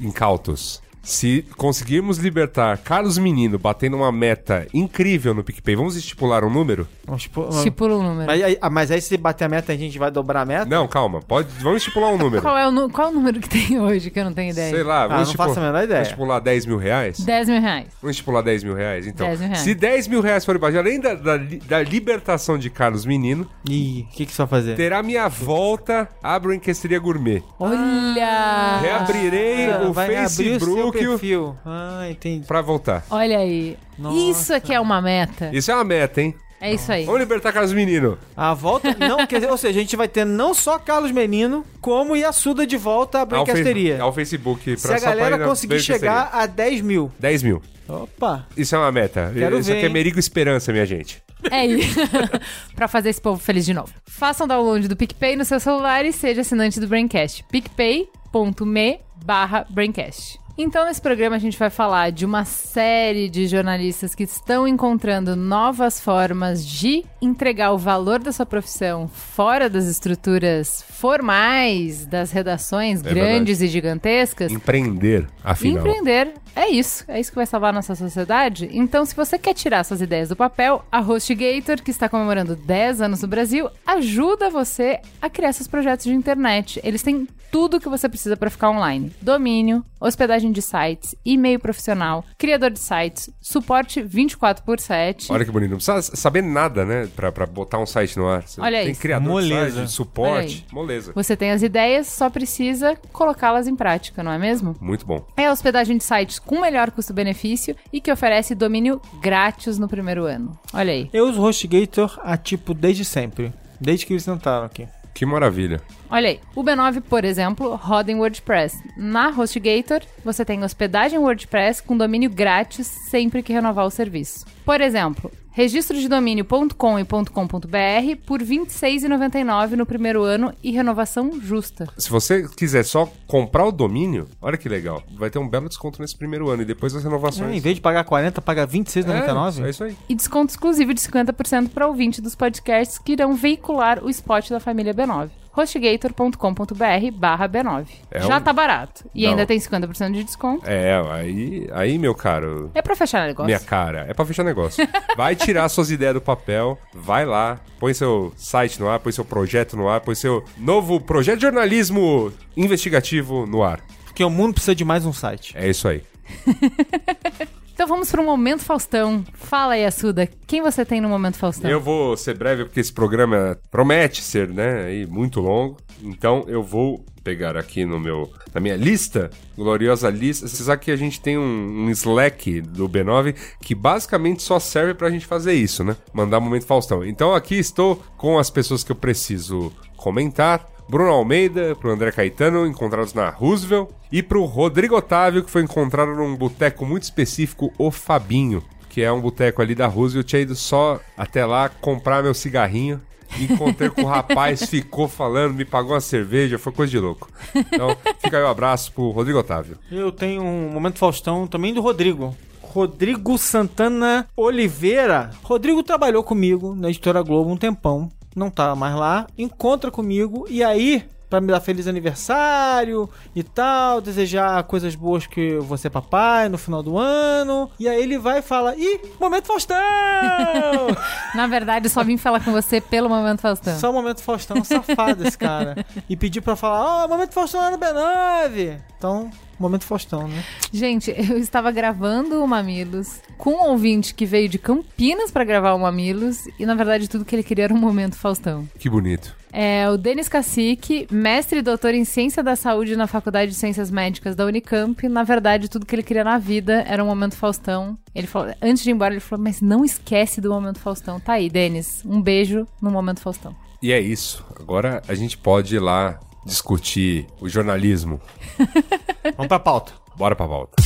Incautos. 0.00 0.82
Se 1.08 1.42
conseguirmos 1.56 2.18
libertar 2.18 2.76
Carlos 2.76 3.16
Menino 3.16 3.58
batendo 3.58 3.96
uma 3.96 4.12
meta 4.12 4.66
incrível 4.74 5.32
no 5.32 5.42
PicPay, 5.42 5.74
vamos 5.74 5.96
estipular 5.96 6.44
um 6.44 6.50
número? 6.50 6.86
Vamos 7.06 7.22
supor- 7.22 7.48
Estipula 7.48 7.96
o 7.96 8.02
número. 8.02 8.26
Mas, 8.26 8.42
aí- 8.42 8.58
ah, 8.60 8.68
mas 8.68 8.90
aí 8.90 9.00
se 9.00 9.16
bater 9.16 9.46
a 9.46 9.48
meta, 9.48 9.72
a 9.72 9.76
gente 9.76 9.98
vai 9.98 10.10
dobrar 10.10 10.42
a 10.42 10.44
meta? 10.44 10.66
Não, 10.66 10.86
calma. 10.86 11.22
Pode, 11.22 11.48
vamos 11.62 11.78
estipular 11.78 12.12
um 12.12 12.18
número. 12.18 12.42
Qual 12.42 12.58
é, 12.58 12.68
o, 12.68 12.70
nu- 12.70 12.90
qual 12.90 13.06
é 13.08 13.10
o 13.10 13.14
número 13.14 13.40
que 13.40 13.48
tem 13.48 13.80
hoje, 13.80 14.10
que 14.10 14.20
eu 14.20 14.24
não 14.26 14.34
tenho 14.34 14.50
ideia? 14.50 14.70
Sei 14.70 14.82
lá, 14.82 15.04
Ah, 15.04 15.08
vamos 15.08 15.28
não 15.28 15.34
faço 15.34 15.58
a 15.58 15.62
menor 15.62 15.78
ideia. 15.84 15.88
Vamos 16.00 16.08
estipular 16.08 16.40
10 16.42 16.66
mil 16.66 16.76
reais? 16.76 17.20
10 17.20 17.48
mil 17.48 17.60
reais. 17.62 17.86
Vamos 18.02 18.14
estipular 18.16 18.42
10 18.42 18.64
mil 18.64 18.74
reais, 18.74 19.06
então. 19.06 19.26
10 19.26 19.40
mil 19.40 19.48
reais. 19.48 19.62
Se 19.64 19.74
10 19.74 20.08
mil 20.08 20.20
reais 20.20 20.44
forem 20.44 20.60
baixos, 20.60 20.78
além 20.78 21.00
da, 21.00 21.14
da, 21.14 21.36
li- 21.38 21.56
da 21.66 21.82
libertação 21.82 22.58
de 22.58 22.68
Carlos 22.68 23.06
Menino, 23.06 23.48
Ih, 23.66 24.06
o 24.10 24.14
que, 24.14 24.26
que 24.26 24.32
você 24.32 24.42
vai 24.42 24.46
fazer? 24.46 24.76
terá 24.76 25.02
minha 25.02 25.26
volta 25.28 26.06
à 26.22 26.38
Brinquesteria 26.38 26.98
Gourmet. 26.98 27.42
Olha! 27.58 28.78
Reabrirei 28.82 29.70
Ah, 29.70 29.80
o 29.88 29.92
vai 29.94 30.08
reabrir 30.08 30.26
o 30.26 30.28
seu 30.30 30.44
Facebook 30.50 30.97
perfil. 30.98 31.56
Ah, 31.64 32.06
entendi. 32.10 32.46
pra 32.46 32.60
voltar. 32.60 33.04
Olha 33.10 33.38
aí. 33.38 33.76
Nossa. 33.98 34.16
Isso 34.16 34.54
aqui 34.54 34.72
é 34.74 34.80
uma 34.80 35.00
meta. 35.00 35.50
Isso 35.52 35.70
é 35.70 35.74
uma 35.74 35.84
meta, 35.84 36.20
hein? 36.20 36.34
É 36.60 36.74
isso 36.74 36.90
aí. 36.90 37.04
Vamos 37.04 37.20
libertar 37.20 37.52
Carlos 37.52 37.72
Menino. 37.72 38.18
A 38.36 38.52
volta. 38.52 38.94
Não, 38.98 39.24
quer 39.26 39.36
dizer, 39.36 39.50
ou 39.50 39.56
seja, 39.56 39.78
a 39.78 39.82
gente 39.82 39.94
vai 39.94 40.08
ter 40.08 40.24
não 40.26 40.52
só 40.52 40.76
Carlos 40.78 41.12
Menino, 41.12 41.64
como 41.80 42.16
Yasuda 42.16 42.66
de 42.66 42.76
volta 42.76 43.20
à 43.20 43.24
Brincasteria. 43.24 44.02
ao 44.02 44.12
Facebook. 44.12 44.76
Se 44.76 44.86
a 44.86 44.90
pra 44.90 44.98
galera 44.98 45.38
conseguir 45.38 45.78
chegar 45.80 46.30
a 46.32 46.46
10 46.46 46.80
mil. 46.80 47.12
10 47.18 47.42
mil. 47.44 47.62
Opa! 47.88 48.46
Isso 48.56 48.74
é 48.74 48.78
uma 48.78 48.92
meta. 48.92 49.30
Quero 49.32 49.58
Isso 49.58 49.70
ver, 49.70 49.78
aqui 49.78 49.86
é? 49.86 49.88
Merigo 49.88 50.18
Esperança, 50.18 50.72
minha 50.72 50.84
gente. 50.84 51.22
É 51.50 51.64
isso. 51.64 51.98
pra 52.74 52.88
fazer 52.88 53.10
esse 53.10 53.20
povo 53.20 53.40
feliz 53.40 53.64
de 53.64 53.72
novo. 53.72 53.92
Faça 54.04 54.44
um 54.44 54.48
download 54.48 54.88
do 54.88 54.96
PicPay 54.96 55.36
no 55.36 55.44
seu 55.44 55.60
celular 55.60 56.04
e 56.04 56.12
seja 56.12 56.40
assinante 56.40 56.80
do 56.80 56.88
Braincast. 56.88 57.44
picpay.me 57.50 59.00
barra 59.24 59.64
Braincast. 59.70 60.38
Então, 60.60 60.84
nesse 60.86 61.00
programa, 61.00 61.36
a 61.36 61.38
gente 61.38 61.56
vai 61.56 61.70
falar 61.70 62.10
de 62.10 62.26
uma 62.26 62.44
série 62.44 63.28
de 63.28 63.46
jornalistas 63.46 64.12
que 64.12 64.24
estão 64.24 64.66
encontrando 64.66 65.36
novas 65.36 66.00
formas 66.00 66.66
de 66.66 67.04
entregar 67.22 67.70
o 67.70 67.78
valor 67.78 68.18
da 68.18 68.32
sua 68.32 68.44
profissão 68.44 69.06
fora 69.06 69.70
das 69.70 69.86
estruturas 69.86 70.84
formais 70.88 72.04
das 72.04 72.32
redações 72.32 73.04
É 73.04 73.08
grandes 73.08 73.60
e 73.60 73.68
gigantescas. 73.68 74.50
Empreender, 74.50 75.28
afinal. 75.44 75.86
Empreender 75.86 76.34
é 76.58 76.70
isso, 76.70 77.04
é 77.08 77.20
isso 77.20 77.30
que 77.30 77.36
vai 77.36 77.46
salvar 77.46 77.70
a 77.70 77.72
nossa 77.72 77.94
sociedade. 77.94 78.68
Então, 78.72 79.04
se 79.04 79.14
você 79.14 79.38
quer 79.38 79.54
tirar 79.54 79.84
suas 79.84 80.00
ideias 80.00 80.28
do 80.28 80.36
papel, 80.36 80.84
a 80.90 81.00
HostGator, 81.00 81.82
que 81.82 81.90
está 81.90 82.08
comemorando 82.08 82.56
10 82.56 83.00
anos 83.02 83.22
no 83.22 83.28
Brasil, 83.28 83.70
ajuda 83.86 84.50
você 84.50 85.00
a 85.20 85.30
criar 85.30 85.52
seus 85.52 85.68
projetos 85.68 86.04
de 86.06 86.12
internet. 86.12 86.80
Eles 86.82 87.02
têm 87.02 87.26
tudo 87.50 87.80
que 87.80 87.88
você 87.88 88.08
precisa 88.08 88.36
para 88.36 88.50
ficar 88.50 88.70
online: 88.70 89.12
domínio, 89.22 89.84
hospedagem 90.00 90.52
de 90.52 90.60
sites, 90.62 91.14
e-mail 91.24 91.58
profissional, 91.58 92.24
criador 92.36 92.70
de 92.70 92.78
sites, 92.78 93.30
suporte 93.40 94.02
24 94.02 94.64
por 94.64 94.78
7. 94.80 95.32
Olha 95.32 95.44
que 95.44 95.50
bonito. 95.50 95.70
Não 95.70 95.78
precisa 95.78 96.02
saber 96.16 96.42
nada, 96.42 96.84
né? 96.84 97.08
Pra, 97.14 97.32
pra 97.32 97.46
botar 97.46 97.78
um 97.78 97.86
site 97.86 98.16
no 98.16 98.28
ar. 98.28 98.42
Você 98.42 98.60
Olha 98.60 98.82
tem 98.82 98.90
isso. 98.92 99.00
criador 99.00 99.28
Moleza. 99.28 99.66
de 99.66 99.72
site, 99.76 99.90
suporte, 99.90 100.66
moleza. 100.72 101.12
Você 101.14 101.36
tem 101.36 101.50
as 101.50 101.62
ideias, 101.62 102.06
só 102.06 102.28
precisa 102.28 102.96
colocá-las 103.12 103.66
em 103.66 103.76
prática, 103.76 104.22
não 104.22 104.32
é 104.32 104.38
mesmo? 104.38 104.76
Muito 104.80 105.06
bom. 105.06 105.26
É 105.36 105.46
a 105.46 105.52
hospedagem 105.52 105.96
de 105.96 106.04
sites 106.04 106.38
com 106.48 106.58
melhor 106.58 106.90
custo-benefício 106.90 107.76
e 107.92 108.00
que 108.00 108.10
oferece 108.10 108.54
domínio 108.54 109.02
grátis 109.20 109.78
no 109.78 109.86
primeiro 109.86 110.24
ano. 110.24 110.58
Olha 110.72 110.94
aí. 110.94 111.10
Eu 111.12 111.28
uso 111.28 111.42
HostGator 111.42 112.18
a 112.22 112.38
tipo 112.38 112.72
desde 112.72 113.04
sempre. 113.04 113.52
Desde 113.78 114.06
que 114.06 114.14
eles 114.14 114.26
entraram 114.26 114.64
aqui. 114.64 114.88
Que 115.12 115.26
maravilha. 115.26 115.78
Olha 116.10 116.30
aí, 116.30 116.40
o 116.54 116.64
B9, 116.64 117.02
por 117.02 117.22
exemplo, 117.22 117.74
roda 117.74 118.10
em 118.10 118.14
WordPress. 118.14 118.82
Na 118.96 119.28
HostGator, 119.28 120.00
você 120.24 120.42
tem 120.42 120.64
hospedagem 120.64 121.18
WordPress 121.18 121.82
com 121.82 121.98
domínio 121.98 122.30
grátis 122.30 122.86
sempre 122.86 123.42
que 123.42 123.52
renovar 123.52 123.84
o 123.84 123.90
serviço. 123.90 124.46
Por 124.64 124.80
exemplo, 124.80 125.30
registro 125.50 125.98
de 125.98 126.08
domínio.com 126.08 126.98
e 126.98 127.04
.com.br 127.04 128.16
por 128.26 128.40
R$ 128.40 128.46
26,99 128.46 129.70
no 129.72 129.84
primeiro 129.86 130.22
ano 130.22 130.52
e 130.62 130.70
renovação 130.70 131.40
justa. 131.40 131.86
Se 131.96 132.10
você 132.10 132.46
quiser 132.48 132.84
só 132.84 133.10
comprar 133.26 133.64
o 133.66 133.72
domínio, 133.72 134.28
olha 134.40 134.56
que 134.56 134.68
legal. 134.68 135.02
Vai 135.16 135.30
ter 135.30 135.38
um 135.38 135.48
belo 135.48 135.68
desconto 135.68 136.00
nesse 136.00 136.16
primeiro 136.16 136.48
ano 136.48 136.62
e 136.62 136.64
depois 136.64 136.94
as 136.94 137.02
É, 137.04 137.08
renovações. 137.08 137.54
em 137.54 137.60
vez 137.60 137.76
de 137.76 137.80
pagar 137.80 138.04
40, 138.04 138.40
paga 138.40 138.62
É, 138.62 138.66
26,99. 138.66 139.64
é 139.64 139.70
isso 139.70 139.84
aí. 139.84 139.96
E 140.08 140.14
desconto 140.14 140.50
exclusivo 140.50 140.94
de 140.94 141.00
50% 141.00 141.70
para 141.70 141.86
ouvinte 141.86 142.20
dos 142.20 142.34
podcasts 142.34 142.98
que 142.98 143.12
irão 143.12 143.34
veicular 143.34 144.02
o 144.04 144.10
spot 144.10 144.50
da 144.50 144.60
família 144.60 144.94
B9. 144.94 145.28
hostgator.com.br 145.52 147.10
barra 147.14 147.48
B9. 147.48 147.86
É 148.10 148.20
Já 148.20 148.38
um- 148.38 148.40
tá 148.40 148.52
barato. 148.52 149.04
E 149.14 149.24
Não. 149.24 149.30
ainda 149.30 149.46
tem 149.46 149.58
50% 149.58 150.12
de 150.12 150.24
desconto. 150.24 150.62
É, 150.68 151.00
aí, 151.10 151.68
aí 151.72 151.98
meu 151.98 152.14
caro, 152.14 152.70
É 152.74 152.82
pra 152.82 152.94
fechar 152.96 153.26
negócio. 153.26 153.46
minha 153.46 153.60
cara, 153.60 154.06
é 154.08 154.14
pra 154.14 154.24
fechar 154.24 154.44
negócio. 154.44 154.86
Vai 155.16 155.34
tirar 155.36 155.68
suas 155.68 155.90
ideias 155.90 156.14
do 156.14 156.20
papel, 156.20 156.78
vai 156.94 157.24
lá, 157.24 157.58
põe 157.78 157.92
seu 157.94 158.32
site 158.36 158.78
no 158.80 158.88
ar, 158.88 158.98
põe 159.00 159.12
seu 159.12 159.24
projeto 159.24 159.76
no 159.76 159.88
ar, 159.88 160.00
põe 160.00 160.14
seu 160.14 160.44
novo 160.56 161.00
projeto 161.00 161.36
de 161.36 161.42
jornalismo 161.42 162.32
investigativo 162.56 163.46
no 163.46 163.62
ar. 163.62 163.80
Porque 164.04 164.24
o 164.24 164.30
mundo 164.30 164.54
precisa 164.54 164.74
de 164.74 164.84
mais 164.84 165.04
um 165.06 165.12
site. 165.12 165.56
É 165.56 165.68
isso 165.68 165.86
aí. 165.88 166.02
Então 167.78 167.86
vamos 167.86 168.10
pro 168.10 168.24
Momento 168.24 168.64
Faustão. 168.64 169.24
Fala 169.34 169.74
aí, 169.74 169.84
Assuda, 169.84 170.28
quem 170.48 170.60
você 170.60 170.84
tem 170.84 171.00
no 171.00 171.08
Momento 171.08 171.36
Faustão? 171.36 171.70
Eu 171.70 171.80
vou 171.80 172.16
ser 172.16 172.36
breve 172.36 172.64
porque 172.64 172.80
esse 172.80 172.92
programa 172.92 173.56
promete 173.70 174.20
ser, 174.20 174.48
né, 174.48 174.86
aí, 174.86 175.06
muito 175.06 175.38
longo. 175.38 175.76
Então 176.02 176.44
eu 176.48 176.60
vou 176.60 177.04
pegar 177.22 177.56
aqui 177.56 177.84
no 177.84 178.00
meu, 178.00 178.32
na 178.52 178.60
minha 178.60 178.74
lista, 178.74 179.30
gloriosa 179.56 180.10
lista. 180.10 180.48
Você 180.48 180.64
sabe 180.64 180.86
que 180.86 180.90
a 180.90 180.96
gente 180.96 181.20
tem 181.20 181.38
um, 181.38 181.84
um 181.84 181.90
Slack 181.90 182.62
do 182.62 182.88
B9 182.88 183.36
que 183.60 183.76
basicamente 183.76 184.42
só 184.42 184.58
serve 184.58 184.94
pra 184.94 185.08
gente 185.08 185.24
fazer 185.24 185.52
isso, 185.52 185.84
né? 185.84 185.94
Mandar 186.12 186.40
momento 186.40 186.66
Faustão. 186.66 187.04
Então 187.04 187.32
aqui 187.32 187.54
estou 187.54 188.02
com 188.16 188.40
as 188.40 188.50
pessoas 188.50 188.82
que 188.82 188.90
eu 188.90 188.96
preciso 188.96 189.72
comentar. 189.96 190.68
Bruno 190.88 191.10
Almeida, 191.10 191.76
pro 191.76 191.90
André 191.90 192.10
Caetano, 192.10 192.66
encontrados 192.66 193.12
na 193.12 193.28
Roosevelt, 193.28 193.90
e 194.10 194.22
pro 194.22 194.44
Rodrigo 194.44 194.96
Otávio, 194.96 195.44
que 195.44 195.50
foi 195.50 195.62
encontrado 195.62 196.14
num 196.14 196.34
boteco 196.34 196.86
muito 196.86 197.02
específico, 197.02 197.70
o 197.76 197.90
Fabinho, 197.90 198.62
que 198.88 199.02
é 199.02 199.12
um 199.12 199.20
boteco 199.20 199.60
ali 199.60 199.74
da 199.74 199.86
Roosevelt. 199.86 200.24
Eu 200.24 200.28
tinha 200.28 200.42
ido 200.42 200.54
só 200.54 200.98
até 201.16 201.44
lá 201.44 201.68
comprar 201.68 202.22
meu 202.22 202.32
cigarrinho. 202.32 203.02
Encontrei 203.38 203.90
com 203.90 204.04
o 204.04 204.06
rapaz, 204.06 204.64
ficou 204.70 205.06
falando, 205.06 205.52
me 205.52 205.66
pagou 205.66 205.92
uma 205.92 206.00
cerveja, 206.00 206.58
foi 206.58 206.72
coisa 206.72 206.90
de 206.90 206.98
louco. 206.98 207.28
Então, 207.54 207.94
fica 208.18 208.38
aí 208.38 208.42
o 208.42 208.48
abraço 208.48 208.90
pro 208.92 209.10
Rodrigo 209.10 209.38
Otávio. 209.38 209.76
Eu 209.92 210.10
tenho 210.10 210.42
um 210.42 210.70
momento 210.70 210.98
Faustão 210.98 211.46
também 211.46 211.74
do 211.74 211.82
Rodrigo. 211.82 212.34
Rodrigo 212.62 213.36
Santana 213.36 214.26
Oliveira. 214.34 215.30
Rodrigo 215.42 215.82
trabalhou 215.82 216.22
comigo 216.22 216.74
na 216.74 216.88
Editora 216.88 217.22
Globo 217.22 217.50
um 217.50 217.56
tempão. 217.56 218.10
Não 218.38 218.50
tá 218.50 218.74
mais 218.76 218.94
lá. 218.94 219.26
Encontra 219.36 219.90
comigo 219.90 220.46
e 220.48 220.62
aí 220.62 221.04
pra 221.28 221.40
me 221.40 221.48
dar 221.48 221.60
feliz 221.60 221.86
aniversário 221.86 223.08
e 223.34 223.42
tal, 223.42 224.00
desejar 224.00 224.62
coisas 224.64 224.94
boas 224.94 225.26
que 225.26 225.56
você 225.58 225.88
é 225.88 225.90
papai 225.90 226.48
no 226.48 226.58
final 226.58 226.82
do 226.82 226.98
ano. 226.98 227.70
E 227.78 227.88
aí 227.88 228.02
ele 228.02 228.18
vai 228.18 228.38
e 228.38 228.42
fala: 228.42 228.74
Ih, 228.76 229.00
Momento 229.20 229.46
Faustão! 229.46 229.76
Na 231.34 231.46
verdade, 231.46 231.88
só 231.88 232.02
vim 232.02 232.16
falar 232.16 232.44
com 232.44 232.52
você 232.52 232.80
pelo 232.80 233.08
Momento 233.08 233.40
Faustão. 233.40 233.78
Só 233.78 233.90
o 233.90 233.92
Momento 233.92 234.22
Faustão, 234.22 234.64
safado 234.64 235.26
esse 235.26 235.36
cara. 235.38 235.84
E 236.08 236.16
pediu 236.16 236.42
pra 236.42 236.56
falar: 236.56 236.80
Ó, 236.80 237.04
oh, 237.04 237.08
Momento 237.08 237.32
Faustão 237.32 237.60
lá 237.60 237.70
no 237.70 237.78
B9. 237.78 238.78
Então, 238.96 239.30
Momento 239.58 239.84
Faustão, 239.84 240.26
né? 240.26 240.44
Gente, 240.72 241.10
eu 241.10 241.36
estava 241.38 241.70
gravando 241.70 242.42
o 242.42 242.48
Mamilos 242.48 243.20
com 243.36 243.50
um 243.50 243.70
ouvinte 243.70 244.14
que 244.14 244.24
veio 244.26 244.48
de 244.48 244.58
Campinas 244.58 245.30
pra 245.30 245.44
gravar 245.44 245.74
o 245.74 245.78
Mamilos 245.78 246.46
e, 246.58 246.66
na 246.66 246.74
verdade, 246.74 247.08
tudo 247.08 247.24
que 247.24 247.34
ele 247.34 247.42
queria 247.42 247.64
era 247.64 247.74
um 247.74 247.78
Momento 247.78 248.16
Faustão. 248.16 248.68
Que 248.78 248.88
bonito. 248.88 249.37
É 249.52 249.88
o 249.88 249.96
Denis 249.96 250.28
Cacique, 250.28 251.06
mestre 251.10 251.60
e 251.60 251.62
doutor 251.62 251.94
em 251.94 252.04
Ciência 252.04 252.42
da 252.42 252.54
Saúde 252.54 252.96
na 252.96 253.06
Faculdade 253.06 253.52
de 253.52 253.56
Ciências 253.56 253.90
Médicas 253.90 254.36
da 254.36 254.44
Unicamp. 254.44 255.08
Na 255.08 255.22
verdade, 255.22 255.68
tudo 255.68 255.86
que 255.86 255.94
ele 255.94 256.02
queria 256.02 256.24
na 256.24 256.38
vida 256.38 256.84
era 256.86 257.02
um 257.02 257.06
Momento 257.06 257.36
Faustão. 257.36 257.98
Ele 258.14 258.26
falou, 258.26 258.54
antes 258.60 258.82
de 258.82 258.90
ir 258.90 258.92
embora, 258.92 259.14
ele 259.14 259.20
falou, 259.20 259.42
mas 259.42 259.60
não 259.60 259.84
esquece 259.84 260.40
do 260.40 260.50
Momento 260.50 260.78
Faustão. 260.78 261.18
Tá 261.18 261.34
aí, 261.34 261.48
Denis. 261.48 262.02
Um 262.04 262.20
beijo 262.20 262.66
no 262.80 262.90
Momento 262.90 263.20
Faustão. 263.20 263.54
E 263.80 263.92
é 263.92 264.00
isso. 264.00 264.44
Agora 264.58 265.02
a 265.08 265.14
gente 265.14 265.38
pode 265.38 265.76
ir 265.76 265.80
lá 265.80 266.18
discutir 266.44 267.26
o 267.40 267.48
jornalismo. 267.48 268.20
Vamos 269.36 269.48
pra 269.48 269.58
pauta. 269.58 269.92
Bora 270.16 270.34
pra 270.34 270.46
volta. 270.46 270.82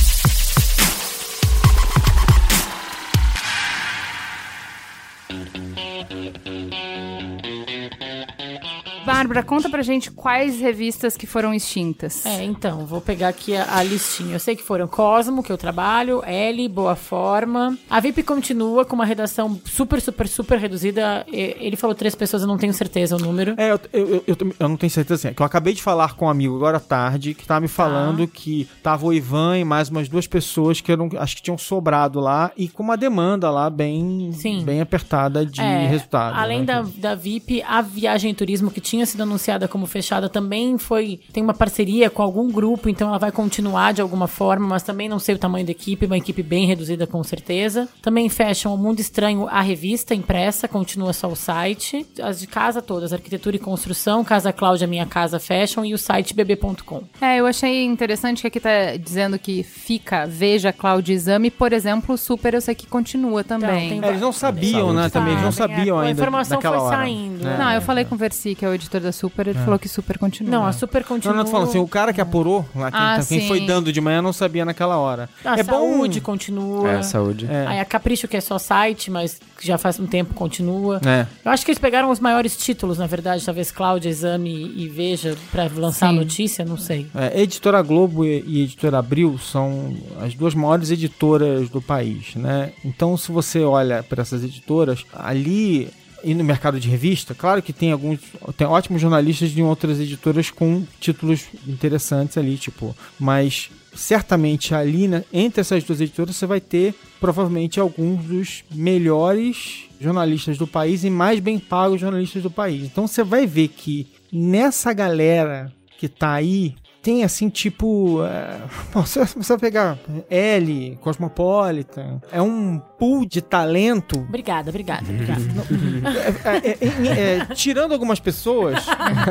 Bárbara, 9.05 9.43
conta 9.43 9.69
pra 9.69 9.81
gente 9.81 10.11
quais 10.11 10.59
revistas 10.59 11.17
que 11.17 11.27
foram 11.27 11.53
extintas. 11.53 12.25
É, 12.25 12.43
então, 12.43 12.85
vou 12.85 13.01
pegar 13.01 13.29
aqui 13.29 13.55
a, 13.55 13.77
a 13.77 13.83
listinha. 13.83 14.35
Eu 14.35 14.39
sei 14.39 14.55
que 14.55 14.63
foram 14.63 14.87
Cosmo, 14.87 15.43
que 15.43 15.51
eu 15.51 15.57
trabalho, 15.57 16.23
L, 16.25 16.67
Boa 16.69 16.95
Forma. 16.95 17.77
A 17.89 17.99
VIP 17.99 18.23
continua 18.23 18.85
com 18.85 18.95
uma 18.95 19.05
redação 19.05 19.59
super, 19.65 20.01
super, 20.01 20.27
super 20.27 20.57
reduzida. 20.57 21.25
E- 21.31 21.55
Ele 21.59 21.75
falou 21.75 21.95
três 21.95 22.15
pessoas, 22.15 22.41
eu 22.43 22.47
não 22.47 22.57
tenho 22.57 22.73
certeza 22.73 23.15
o 23.15 23.19
número. 23.19 23.55
É, 23.57 23.71
eu, 23.71 23.79
eu, 23.91 24.23
eu, 24.27 24.37
eu 24.59 24.69
não 24.69 24.77
tenho 24.77 24.89
certeza 24.89 25.15
assim. 25.15 25.27
É 25.29 25.33
que 25.33 25.41
eu 25.41 25.45
acabei 25.45 25.73
de 25.73 25.81
falar 25.81 26.15
com 26.15 26.25
um 26.25 26.29
amigo 26.29 26.55
agora 26.55 26.77
à 26.77 26.79
tarde 26.79 27.33
que 27.33 27.45
tava 27.45 27.59
me 27.61 27.67
falando 27.67 28.27
que 28.27 28.67
tava 28.81 29.05
o 29.05 29.13
Ivan 29.13 29.57
e 29.59 29.65
mais 29.65 29.89
umas 29.89 30.07
duas 30.07 30.27
pessoas 30.27 30.79
que 30.79 30.91
eram, 30.91 31.09
acho 31.17 31.35
que 31.35 31.41
tinham 31.41 31.57
sobrado 31.57 32.19
lá 32.19 32.51
e 32.55 32.67
com 32.69 32.83
uma 32.83 32.95
demanda 32.95 33.49
lá 33.49 33.69
bem, 33.69 34.31
Sim. 34.33 34.63
bem 34.63 34.79
apertada 34.81 35.45
de 35.45 35.59
É, 35.61 35.87
resultado. 35.87 36.35
Além 36.37 36.59
né? 36.59 36.65
da, 36.65 36.85
da 36.97 37.15
VIP, 37.15 37.61
a 37.67 37.81
viagem 37.81 38.31
em 38.31 38.35
turismo 38.35 38.71
que 38.71 38.79
tinha 38.79 38.92
sido 39.05 39.23
anunciada 39.23 39.67
como 39.67 39.85
fechada 39.85 40.29
também 40.29 40.77
foi. 40.77 41.19
Tem 41.31 41.43
uma 41.43 41.53
parceria 41.53 42.09
com 42.09 42.21
algum 42.21 42.51
grupo, 42.51 42.89
então 42.89 43.07
ela 43.07 43.17
vai 43.17 43.31
continuar 43.31 43.93
de 43.93 44.01
alguma 44.01 44.27
forma, 44.27 44.67
mas 44.67 44.83
também 44.83 45.09
não 45.09 45.19
sei 45.19 45.35
o 45.35 45.39
tamanho 45.39 45.65
da 45.65 45.71
equipe, 45.71 46.05
uma 46.05 46.17
equipe 46.17 46.43
bem 46.43 46.65
reduzida 46.65 47.07
com 47.07 47.23
certeza. 47.23 47.87
Também 48.01 48.29
fecham 48.29 48.73
o 48.73 48.77
Mundo 48.77 48.99
Estranho, 48.99 49.47
a 49.47 49.61
revista 49.61 50.13
impressa, 50.13 50.67
continua 50.67 51.13
só 51.13 51.27
o 51.27 51.35
site. 51.35 52.05
As 52.21 52.39
de 52.39 52.47
casa 52.47 52.81
todas, 52.81 53.13
arquitetura 53.13 53.55
e 53.55 53.59
construção, 53.59 54.23
Casa 54.23 54.51
Cláudia 54.53 54.87
Minha 54.87 55.05
Casa 55.05 55.39
fecham 55.39 55.85
e 55.85 55.93
o 55.93 55.97
site 55.97 56.33
bb.com. 56.33 57.03
É, 57.21 57.39
eu 57.39 57.45
achei 57.45 57.83
interessante 57.83 58.41
que 58.41 58.47
aqui 58.47 58.59
tá 58.59 58.97
dizendo 58.97 59.39
que 59.39 59.63
fica, 59.63 60.25
veja 60.25 60.71
Cláudio 60.73 61.13
Exame, 61.13 61.49
por 61.49 61.73
exemplo, 61.73 62.15
o 62.15 62.17
Super 62.17 62.53
eu 62.53 62.61
sei 62.61 62.75
que 62.75 62.87
continua 62.87 63.43
também. 63.43 63.89
tem 63.89 64.03
É, 64.03 64.09
eles 64.09 64.21
não 64.21 64.31
sabiam, 64.31 64.93
né? 64.93 65.09
Também, 65.09 65.33
eles 65.33 65.43
não 65.43 65.51
sabiam 65.51 65.99
a 65.99 66.03
ainda. 66.03 66.11
informação 66.11 66.57
naquela 66.57 66.77
foi 66.77 66.87
hora. 66.87 66.97
saindo, 66.97 67.47
É. 67.47 67.57
Não, 67.57 67.71
eu 67.71 67.81
falei 67.81 68.05
com 68.05 68.15
o 68.15 68.17
Versi, 68.17 68.55
que 68.55 68.65
é 68.65 68.69
o 68.69 68.73
editor 68.83 69.01
da 69.01 69.11
Super, 69.11 69.47
ele 69.47 69.59
falou 69.59 69.79
que 69.79 69.87
Super 69.89 70.17
continua. 70.17 70.51
Não, 70.51 70.65
a 70.65 70.71
Super 70.71 71.01
Não, 71.01 71.07
continua. 71.07 71.33
não, 71.33 71.41
eu 71.41 71.45
tô 71.45 71.51
falando 71.51 71.69
assim, 71.69 71.79
o 71.79 71.87
cara 71.87 72.13
que 72.13 72.21
apurou, 72.21 72.65
lá, 72.75 72.91
quem, 72.91 72.99
Ah, 72.99 73.15
quem 73.27 73.39
sim. 73.41 73.47
foi 73.47 73.61
dando 73.65 73.91
de 73.91 73.99
manhã 74.01 74.21
não 74.21 74.33
sabia 74.33 74.63
naquela 74.65 74.97
hora. 74.97 75.29
A 75.43 75.59
é 75.59 75.63
saúde 75.63 76.19
bom. 76.19 76.25
continua. 76.25 76.89
É, 76.91 77.01
saúde. 77.03 77.47
É. 77.49 77.65
Aí 77.67 77.79
a 77.79 77.85
Capricho, 77.85 78.27
que 78.27 78.37
é 78.37 78.41
só 78.41 78.57
site, 78.59 79.09
mas 79.09 79.39
que 79.57 79.65
já 79.65 79.77
faz 79.77 79.99
um 79.99 80.05
tempo 80.05 80.33
continua. 80.33 80.99
É. 81.05 81.25
Eu 81.43 81.51
acho 81.51 81.63
que 81.65 81.71
eles 81.71 81.79
pegaram 81.79 82.09
os 82.09 82.19
maiores 82.19 82.55
títulos, 82.57 82.97
na 82.97 83.07
verdade, 83.07 83.45
talvez 83.45 83.71
Cláudia, 83.71 84.09
Exame 84.09 84.73
e 84.75 84.87
Veja, 84.87 85.35
pra 85.51 85.69
lançar 85.75 86.07
a 86.07 86.09
Sim. 86.11 86.15
notícia, 86.17 86.65
não 86.65 86.77
sei. 86.77 87.07
É, 87.15 87.41
Editora 87.41 87.81
Globo 87.81 88.25
e, 88.25 88.43
e 88.45 88.63
Editora 88.63 88.99
Abril 88.99 89.37
são 89.37 89.95
as 90.21 90.33
duas 90.33 90.53
maiores 90.53 90.91
editoras 90.91 91.69
do 91.69 91.81
país, 91.81 92.35
né? 92.35 92.71
Então, 92.83 93.15
se 93.17 93.31
você 93.31 93.61
olha 93.63 94.03
para 94.03 94.21
essas 94.21 94.43
editoras, 94.43 95.05
ali 95.13 95.89
e 96.23 96.33
no 96.33 96.43
mercado 96.43 96.79
de 96.79 96.89
revista, 96.89 97.35
claro 97.35 97.61
que 97.61 97.73
tem 97.73 97.91
alguns, 97.91 98.19
tem 98.55 98.65
ótimos 98.65 99.01
jornalistas 99.01 99.51
de 99.51 99.61
outras 99.61 99.99
editoras 99.99 100.49
com 100.49 100.85
títulos 100.99 101.45
interessantes 101.67 102.37
ali, 102.37 102.57
tipo, 102.57 102.95
mas 103.19 103.69
certamente 103.93 104.73
ali, 104.73 105.07
né, 105.07 105.23
entre 105.31 105.61
essas 105.61 105.83
duas 105.83 106.01
editoras, 106.01 106.35
você 106.35 106.45
vai 106.45 106.61
ter 106.61 106.95
provavelmente 107.19 107.79
alguns 107.79 108.25
dos 108.25 108.63
melhores 108.71 109.85
jornalistas 109.99 110.57
do 110.57 110.67
país 110.67 111.03
e 111.03 111.09
mais 111.09 111.39
bem 111.39 111.59
pagos 111.59 112.01
jornalistas 112.01 112.43
do 112.43 112.51
país. 112.51 112.83
Então 112.83 113.07
você 113.07 113.23
vai 113.23 113.45
ver 113.45 113.69
que 113.69 114.07
nessa 114.31 114.93
galera 114.93 115.71
que 115.97 116.07
tá 116.07 116.33
aí 116.33 116.75
tem 117.03 117.23
assim, 117.25 117.49
tipo. 117.49 118.23
É, 118.23 118.61
bom, 118.93 119.05
se 119.05 119.19
você 119.35 119.57
pegar 119.57 119.99
L, 120.29 120.97
Cosmopolitan, 121.01 122.21
é 122.31 122.41
um 122.41 122.79
pool 122.97 123.25
de 123.25 123.41
talento. 123.41 124.19
Obrigada, 124.19 124.69
obrigada, 124.69 125.03
obrigada. 125.09 125.41
é, 126.63 126.69
é, 126.69 126.77
é, 126.81 127.37
é, 127.39 127.45
tirando 127.53 127.91
algumas 127.91 128.21
pessoas, 128.21 128.85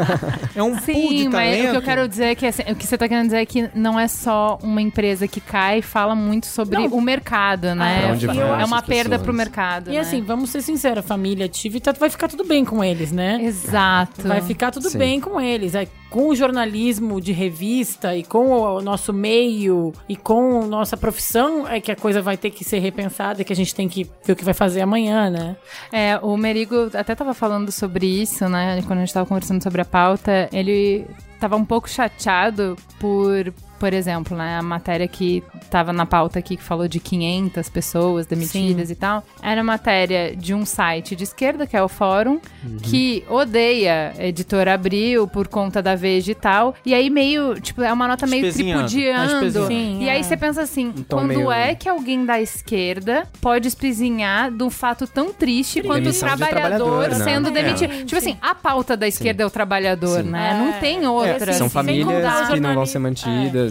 é 0.55 0.62
um 0.62 0.76
pool 0.76 1.09
de 1.09 1.23
Sim, 1.23 1.29
mas 1.31 1.57
talento. 1.57 1.69
o 1.69 1.71
que 1.71 1.76
eu 1.79 1.83
quero 1.83 2.09
dizer 2.09 2.25
é 2.26 2.35
que 2.35 2.47
assim, 2.47 2.62
o 2.71 2.76
que 2.76 2.87
você 2.87 2.99
tá 2.99 3.09
querendo 3.09 3.25
dizer 3.25 3.38
é 3.38 3.47
que 3.47 3.71
não 3.75 3.99
é 3.99 4.07
só 4.07 4.59
uma 4.62 4.83
empresa 4.83 5.26
que 5.26 5.41
cai 5.41 5.79
e 5.79 5.83
fala 5.83 6.14
muito 6.14 6.47
sobre 6.47 6.76
Não. 6.76 6.87
o 6.88 7.00
mercado, 7.00 7.75
né? 7.75 8.14
Vai 8.14 8.61
é 8.61 8.64
uma 8.67 8.83
perda 8.83 9.11
pessoas? 9.11 9.23
pro 9.23 9.33
mercado. 9.33 9.88
E 9.88 9.95
né? 9.95 10.00
assim, 10.00 10.21
vamos 10.21 10.50
ser 10.50 10.61
sinceros, 10.61 10.99
a 10.99 11.02
família 11.02 11.49
Tivita 11.49 11.95
vai 11.95 12.11
ficar 12.11 12.29
tudo 12.29 12.45
bem 12.45 12.67
com 12.67 12.85
eles, 12.85 13.11
né? 13.11 13.43
Exato. 13.43 14.29
Vai 14.29 14.43
ficar 14.43 14.71
tudo 14.71 14.91
Sim. 14.91 14.99
bem 14.99 15.21
com 15.21 15.41
eles. 15.41 15.75
É, 15.75 15.88
com 16.12 16.28
o 16.28 16.35
jornalismo 16.37 17.23
de 17.23 17.33
revista 17.33 18.14
e 18.14 18.23
com 18.23 18.50
o 18.50 18.83
nosso 18.83 19.14
meio 19.14 19.95
e 20.07 20.14
com 20.14 20.66
nossa 20.66 20.95
profissão 20.95 21.66
é 21.66 21.81
que 21.81 21.90
a 21.90 21.97
coisa 21.97 22.21
vai 22.21 22.37
ter 22.37 22.50
que 22.50 22.62
ser 22.62 22.81
repensada 22.81 23.42
que 23.42 23.52
a 23.52 23.57
gente 23.57 23.75
tem 23.75 23.88
que 23.88 24.04
ver 24.23 24.35
o 24.35 24.37
que 24.37 24.45
vai 24.45 24.52
fazer 24.52 24.83
amanhã, 24.83 25.31
né? 25.31 25.57
É, 25.90 26.19
o 26.19 26.37
Merigo 26.37 26.90
até 26.92 27.14
tava 27.14 27.33
falando 27.33 27.73
sobre 27.73 28.07
isso, 28.07 28.47
né? 28.47 28.83
Quando 28.87 28.99
a 28.99 29.04
gente 29.07 29.14
tava 29.14 29.26
conversando 29.26 29.62
sobre 29.62 29.81
a 29.81 29.87
pauta, 29.87 30.50
ele 30.52 31.07
tava 31.40 31.57
um 31.57 31.64
pouco 31.64 31.88
chateado 31.88 32.76
por, 33.00 33.52
por 33.83 33.93
exemplo, 33.93 34.37
né? 34.37 34.59
A 34.59 34.62
matéria 34.62 35.09
que 35.09 35.43
tava 35.69 35.93
na 35.93 36.07
pauta 36.07 36.39
aqui, 36.39 36.57
que 36.57 36.62
falou 36.62 36.87
de 36.87 37.01
500 37.01 37.69
pessoas 37.69 38.27
demitidas 38.27 38.91
e 38.93 38.95
tal. 38.95 39.25
Era 39.43 39.65
matéria 39.65 40.37
de 40.37 40.55
um 40.55 40.65
site 40.65 41.17
de 41.17 41.25
esquerda, 41.25 41.67
que 41.67 41.77
é 41.77 41.83
o 41.83 41.89
Fórum, 41.89 42.39
que 42.85 43.25
odeia 43.29 44.12
a 44.17 44.25
editora 44.25 44.73
Abril 44.75 45.27
por 45.27 45.49
conta 45.49 45.83
da 45.83 45.97
Veja 45.97 46.31
e 46.31 46.35
tal. 46.37 46.77
E 46.87 46.95
aí 46.95 47.11
meio, 47.11 47.61
tipo, 47.61 47.83
é 47.83 47.93
uma 47.93 48.07
nota 48.07 48.25
meio. 48.25 48.47
Tá 48.47 48.53
tripudiando. 48.53 49.33
espezinhando. 49.47 49.67
Sim, 49.67 49.99
e 50.05 50.09
aí 50.09 50.21
é. 50.21 50.23
você 50.23 50.37
pensa 50.37 50.62
assim, 50.62 50.93
tom 51.09 51.17
quando 51.17 51.27
meio- 51.29 51.51
é 51.51 51.75
que 51.75 51.89
alguém 51.89 52.25
da 52.25 52.41
esquerda 52.41 53.27
pode 53.41 53.67
espizinhar 53.67 54.49
de 54.53 54.62
um 54.62 54.71
fato 54.71 55.09
tão 55.09 55.33
triste 55.33 55.83
quanto 55.83 56.09
o 56.09 56.12
de 56.12 56.19
trabalhador 56.21 56.51
trabalhador, 57.01 57.09
né? 57.19 57.25
sendo 57.25 57.49
É. 57.49 57.51
demitido. 57.51 58.05
Tipo 58.05 58.17
assim, 58.17 58.37
a 58.41 58.55
pauta 58.55 58.97
da 58.97 59.09
esquerda 59.09 59.43
é 59.43 59.47
o 59.47 59.51
trabalhador, 59.51 60.23
Sim. 60.23 60.31
né? 60.31 60.51
É. 60.53 60.55
Não 60.59 60.73
tem 60.81 61.05
outra. 61.05 61.51
É, 61.51 61.55
São 61.55 61.69
famílias 61.69 62.07
que 62.07 62.12
não 62.12 62.21
vão 62.21 62.31
ser 62.31 62.47
jornalista- 62.47 62.99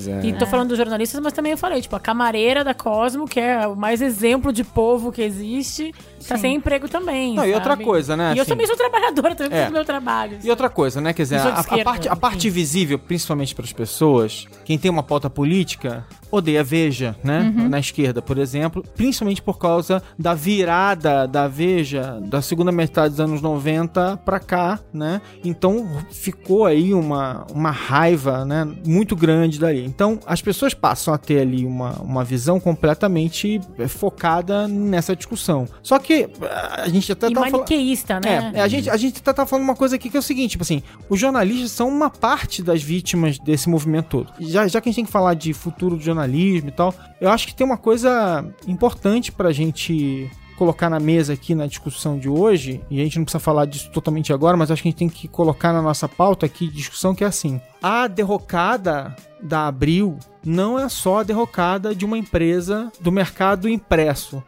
mantidas. 0.08 0.26
é. 0.26 0.36
E 0.36 0.38
tô 0.38 0.46
falando 0.46 0.70
dos 0.70 0.78
jornalistas, 0.78 1.20
mas 1.22 1.34
também 1.34 1.52
eu 1.52 1.58
falei, 1.58 1.82
tipo, 1.82 1.96
a 1.96 2.00
camareira 2.00 2.64
da 2.64 2.74
Cosmo, 2.74 3.28
que 3.28 3.40
é 3.40 3.68
o 3.68 3.76
mais 3.76 4.02
exemplo 4.02 4.52
de 4.52 4.64
povo 4.64 5.12
que 5.12 5.22
existe, 5.22 5.94
tá 6.28 6.38
sem 6.38 6.56
emprego 6.56 6.88
também. 6.88 7.36
Não, 7.36 7.46
e 7.46 7.54
outra 7.54 7.76
coisa, 7.78 8.16
né, 8.18 8.34
E 8.34 8.38
eu 8.38 8.42
assim- 8.42 8.52
também 8.52 8.68
sou 8.68 8.76
trabalhadora, 8.78 9.36
também 9.36 9.60
É. 9.60 9.66
do 9.66 9.72
meu 9.72 9.86
trabalho. 9.86 10.40
E 10.44 10.50
outra 10.50 10.70
coisa, 10.70 11.00
né? 11.02 11.14
Quer 11.14 11.24
dizer, 11.24 11.38
a, 11.40 11.60
a 11.60 11.84
parte, 11.84 12.08
a 12.10 12.16
parte 12.16 12.50
visível, 12.50 12.98
principalmente 13.00 13.54
para 13.56 13.66
as 13.66 13.74
pessoas, 13.74 14.46
quem 14.66 14.78
tem 14.78 14.90
uma 14.92 15.04
pauta 15.04 15.30
política, 15.30 16.06
odeia 16.32 16.62
a 16.62 16.64
Veja, 16.64 17.16
né? 17.24 17.54
Uhum. 17.56 17.68
Na 17.70 17.80
esquerda, 17.80 18.22
por 18.22 18.38
exemplo, 18.38 18.84
principalmente 18.96 19.42
por 19.42 19.58
causa 19.58 20.02
da 20.18 20.34
virada 20.34 21.28
da 21.28 21.48
Veja 21.48 22.20
da 22.22 22.42
segunda 22.42 22.72
metade 22.72 23.10
dos 23.10 23.20
anos 23.20 23.42
90 23.42 24.18
para 24.18 24.40
cá, 24.40 24.80
né? 24.94 25.22
Então 25.44 25.86
ficou 26.10 26.66
aí 26.66 26.94
uma, 26.94 27.46
uma 27.54 27.72
raiva, 27.72 28.46
né? 28.46 28.66
Muito 28.86 29.16
grande 29.16 29.60
dali. 29.60 29.84
Então 29.86 30.20
as 30.26 30.42
pessoas 30.42 30.74
passam 30.74 31.14
a 31.14 31.18
ter 31.18 31.40
ali 31.42 31.66
uma, 31.66 31.94
uma 32.02 32.24
visão 32.24 32.60
completamente 32.60 33.60
focada 33.90 34.68
nessa 34.68 35.16
discussão. 35.16 35.68
Só 35.84 36.00
que 36.00 36.11
ah, 36.42 36.82
a 36.84 36.90
gente 36.90 37.12
até 37.12 37.28
E 37.28 37.34
tava 37.34 37.46
falando- 37.48 37.52
maniqueísta, 37.68 38.20
né? 38.20 38.52
é, 38.54 38.60
é, 38.60 38.62
a 38.62 38.68
gente, 38.68 38.90
a 38.90 38.98
gente 38.98 39.22
tá, 39.22 39.34
tá 39.34 39.46
falando 39.46 39.64
uma 39.66 39.76
coisa 39.76 39.96
aqui 39.96 40.10
que 40.10 40.18
é 40.18 40.20
o 40.20 40.24
seguinte, 40.24 40.52
tipo 40.52 40.64
assim, 40.64 40.82
os 41.10 41.20
jornalistas 41.20 41.72
são 41.72 41.88
uma 41.90 42.10
parte 42.10 42.62
das 42.62 42.82
vítimas 42.82 43.38
desse 43.40 43.70
movimento 43.70 44.08
todo. 44.10 44.32
Já, 44.40 44.68
já 44.68 44.80
que 44.82 44.90
a 44.90 44.92
gente 44.92 44.96
tem 44.98 45.06
que 45.06 45.12
falar 45.12 45.34
de 45.34 45.54
futuro 45.54 45.96
do 45.98 46.04
jornalismo 46.04 46.70
e 46.70 46.72
tal, 46.72 46.94
eu 47.20 47.30
acho 47.30 47.48
que 47.48 47.56
tem 47.56 47.66
uma 47.66 47.78
coisa 47.78 48.46
importante 48.68 49.32
pra 49.32 49.52
gente 49.52 50.30
colocar 50.62 50.92
na 50.92 51.00
mesa 51.00 51.34
aqui 51.34 51.56
na 51.56 51.66
discussão 51.66 52.20
de 52.20 52.30
hoje, 52.30 52.84
e 52.88 53.02
a 53.02 53.04
gente 53.04 53.18
não 53.18 53.26
precisa 53.26 53.40
falar 53.40 53.66
disso 53.66 53.90
totalmente 53.90 54.32
agora, 54.32 54.56
mas 54.56 54.70
acho 54.70 54.84
que 54.84 54.90
a 54.90 54.92
gente 54.92 55.00
tem 55.00 55.10
que 55.10 55.28
colocar 55.28 55.74
na 55.74 55.82
nossa 55.82 56.08
pauta 56.08 56.46
aqui 56.46 56.68
de 56.68 56.76
discussão 56.76 57.16
que 57.16 57.24
é 57.24 57.28
assim: 57.28 57.60
a 57.82 58.06
derrocada 58.06 59.16
da 59.42 59.66
Abril 59.66 60.20
não 60.46 60.78
é 60.78 60.88
só 60.88 61.22
a 61.22 61.24
derrocada 61.24 61.96
de 61.96 62.06
uma 62.06 62.16
empresa 62.16 62.92
do 63.00 63.12
mercado 63.12 63.68
impresso. 63.68 64.44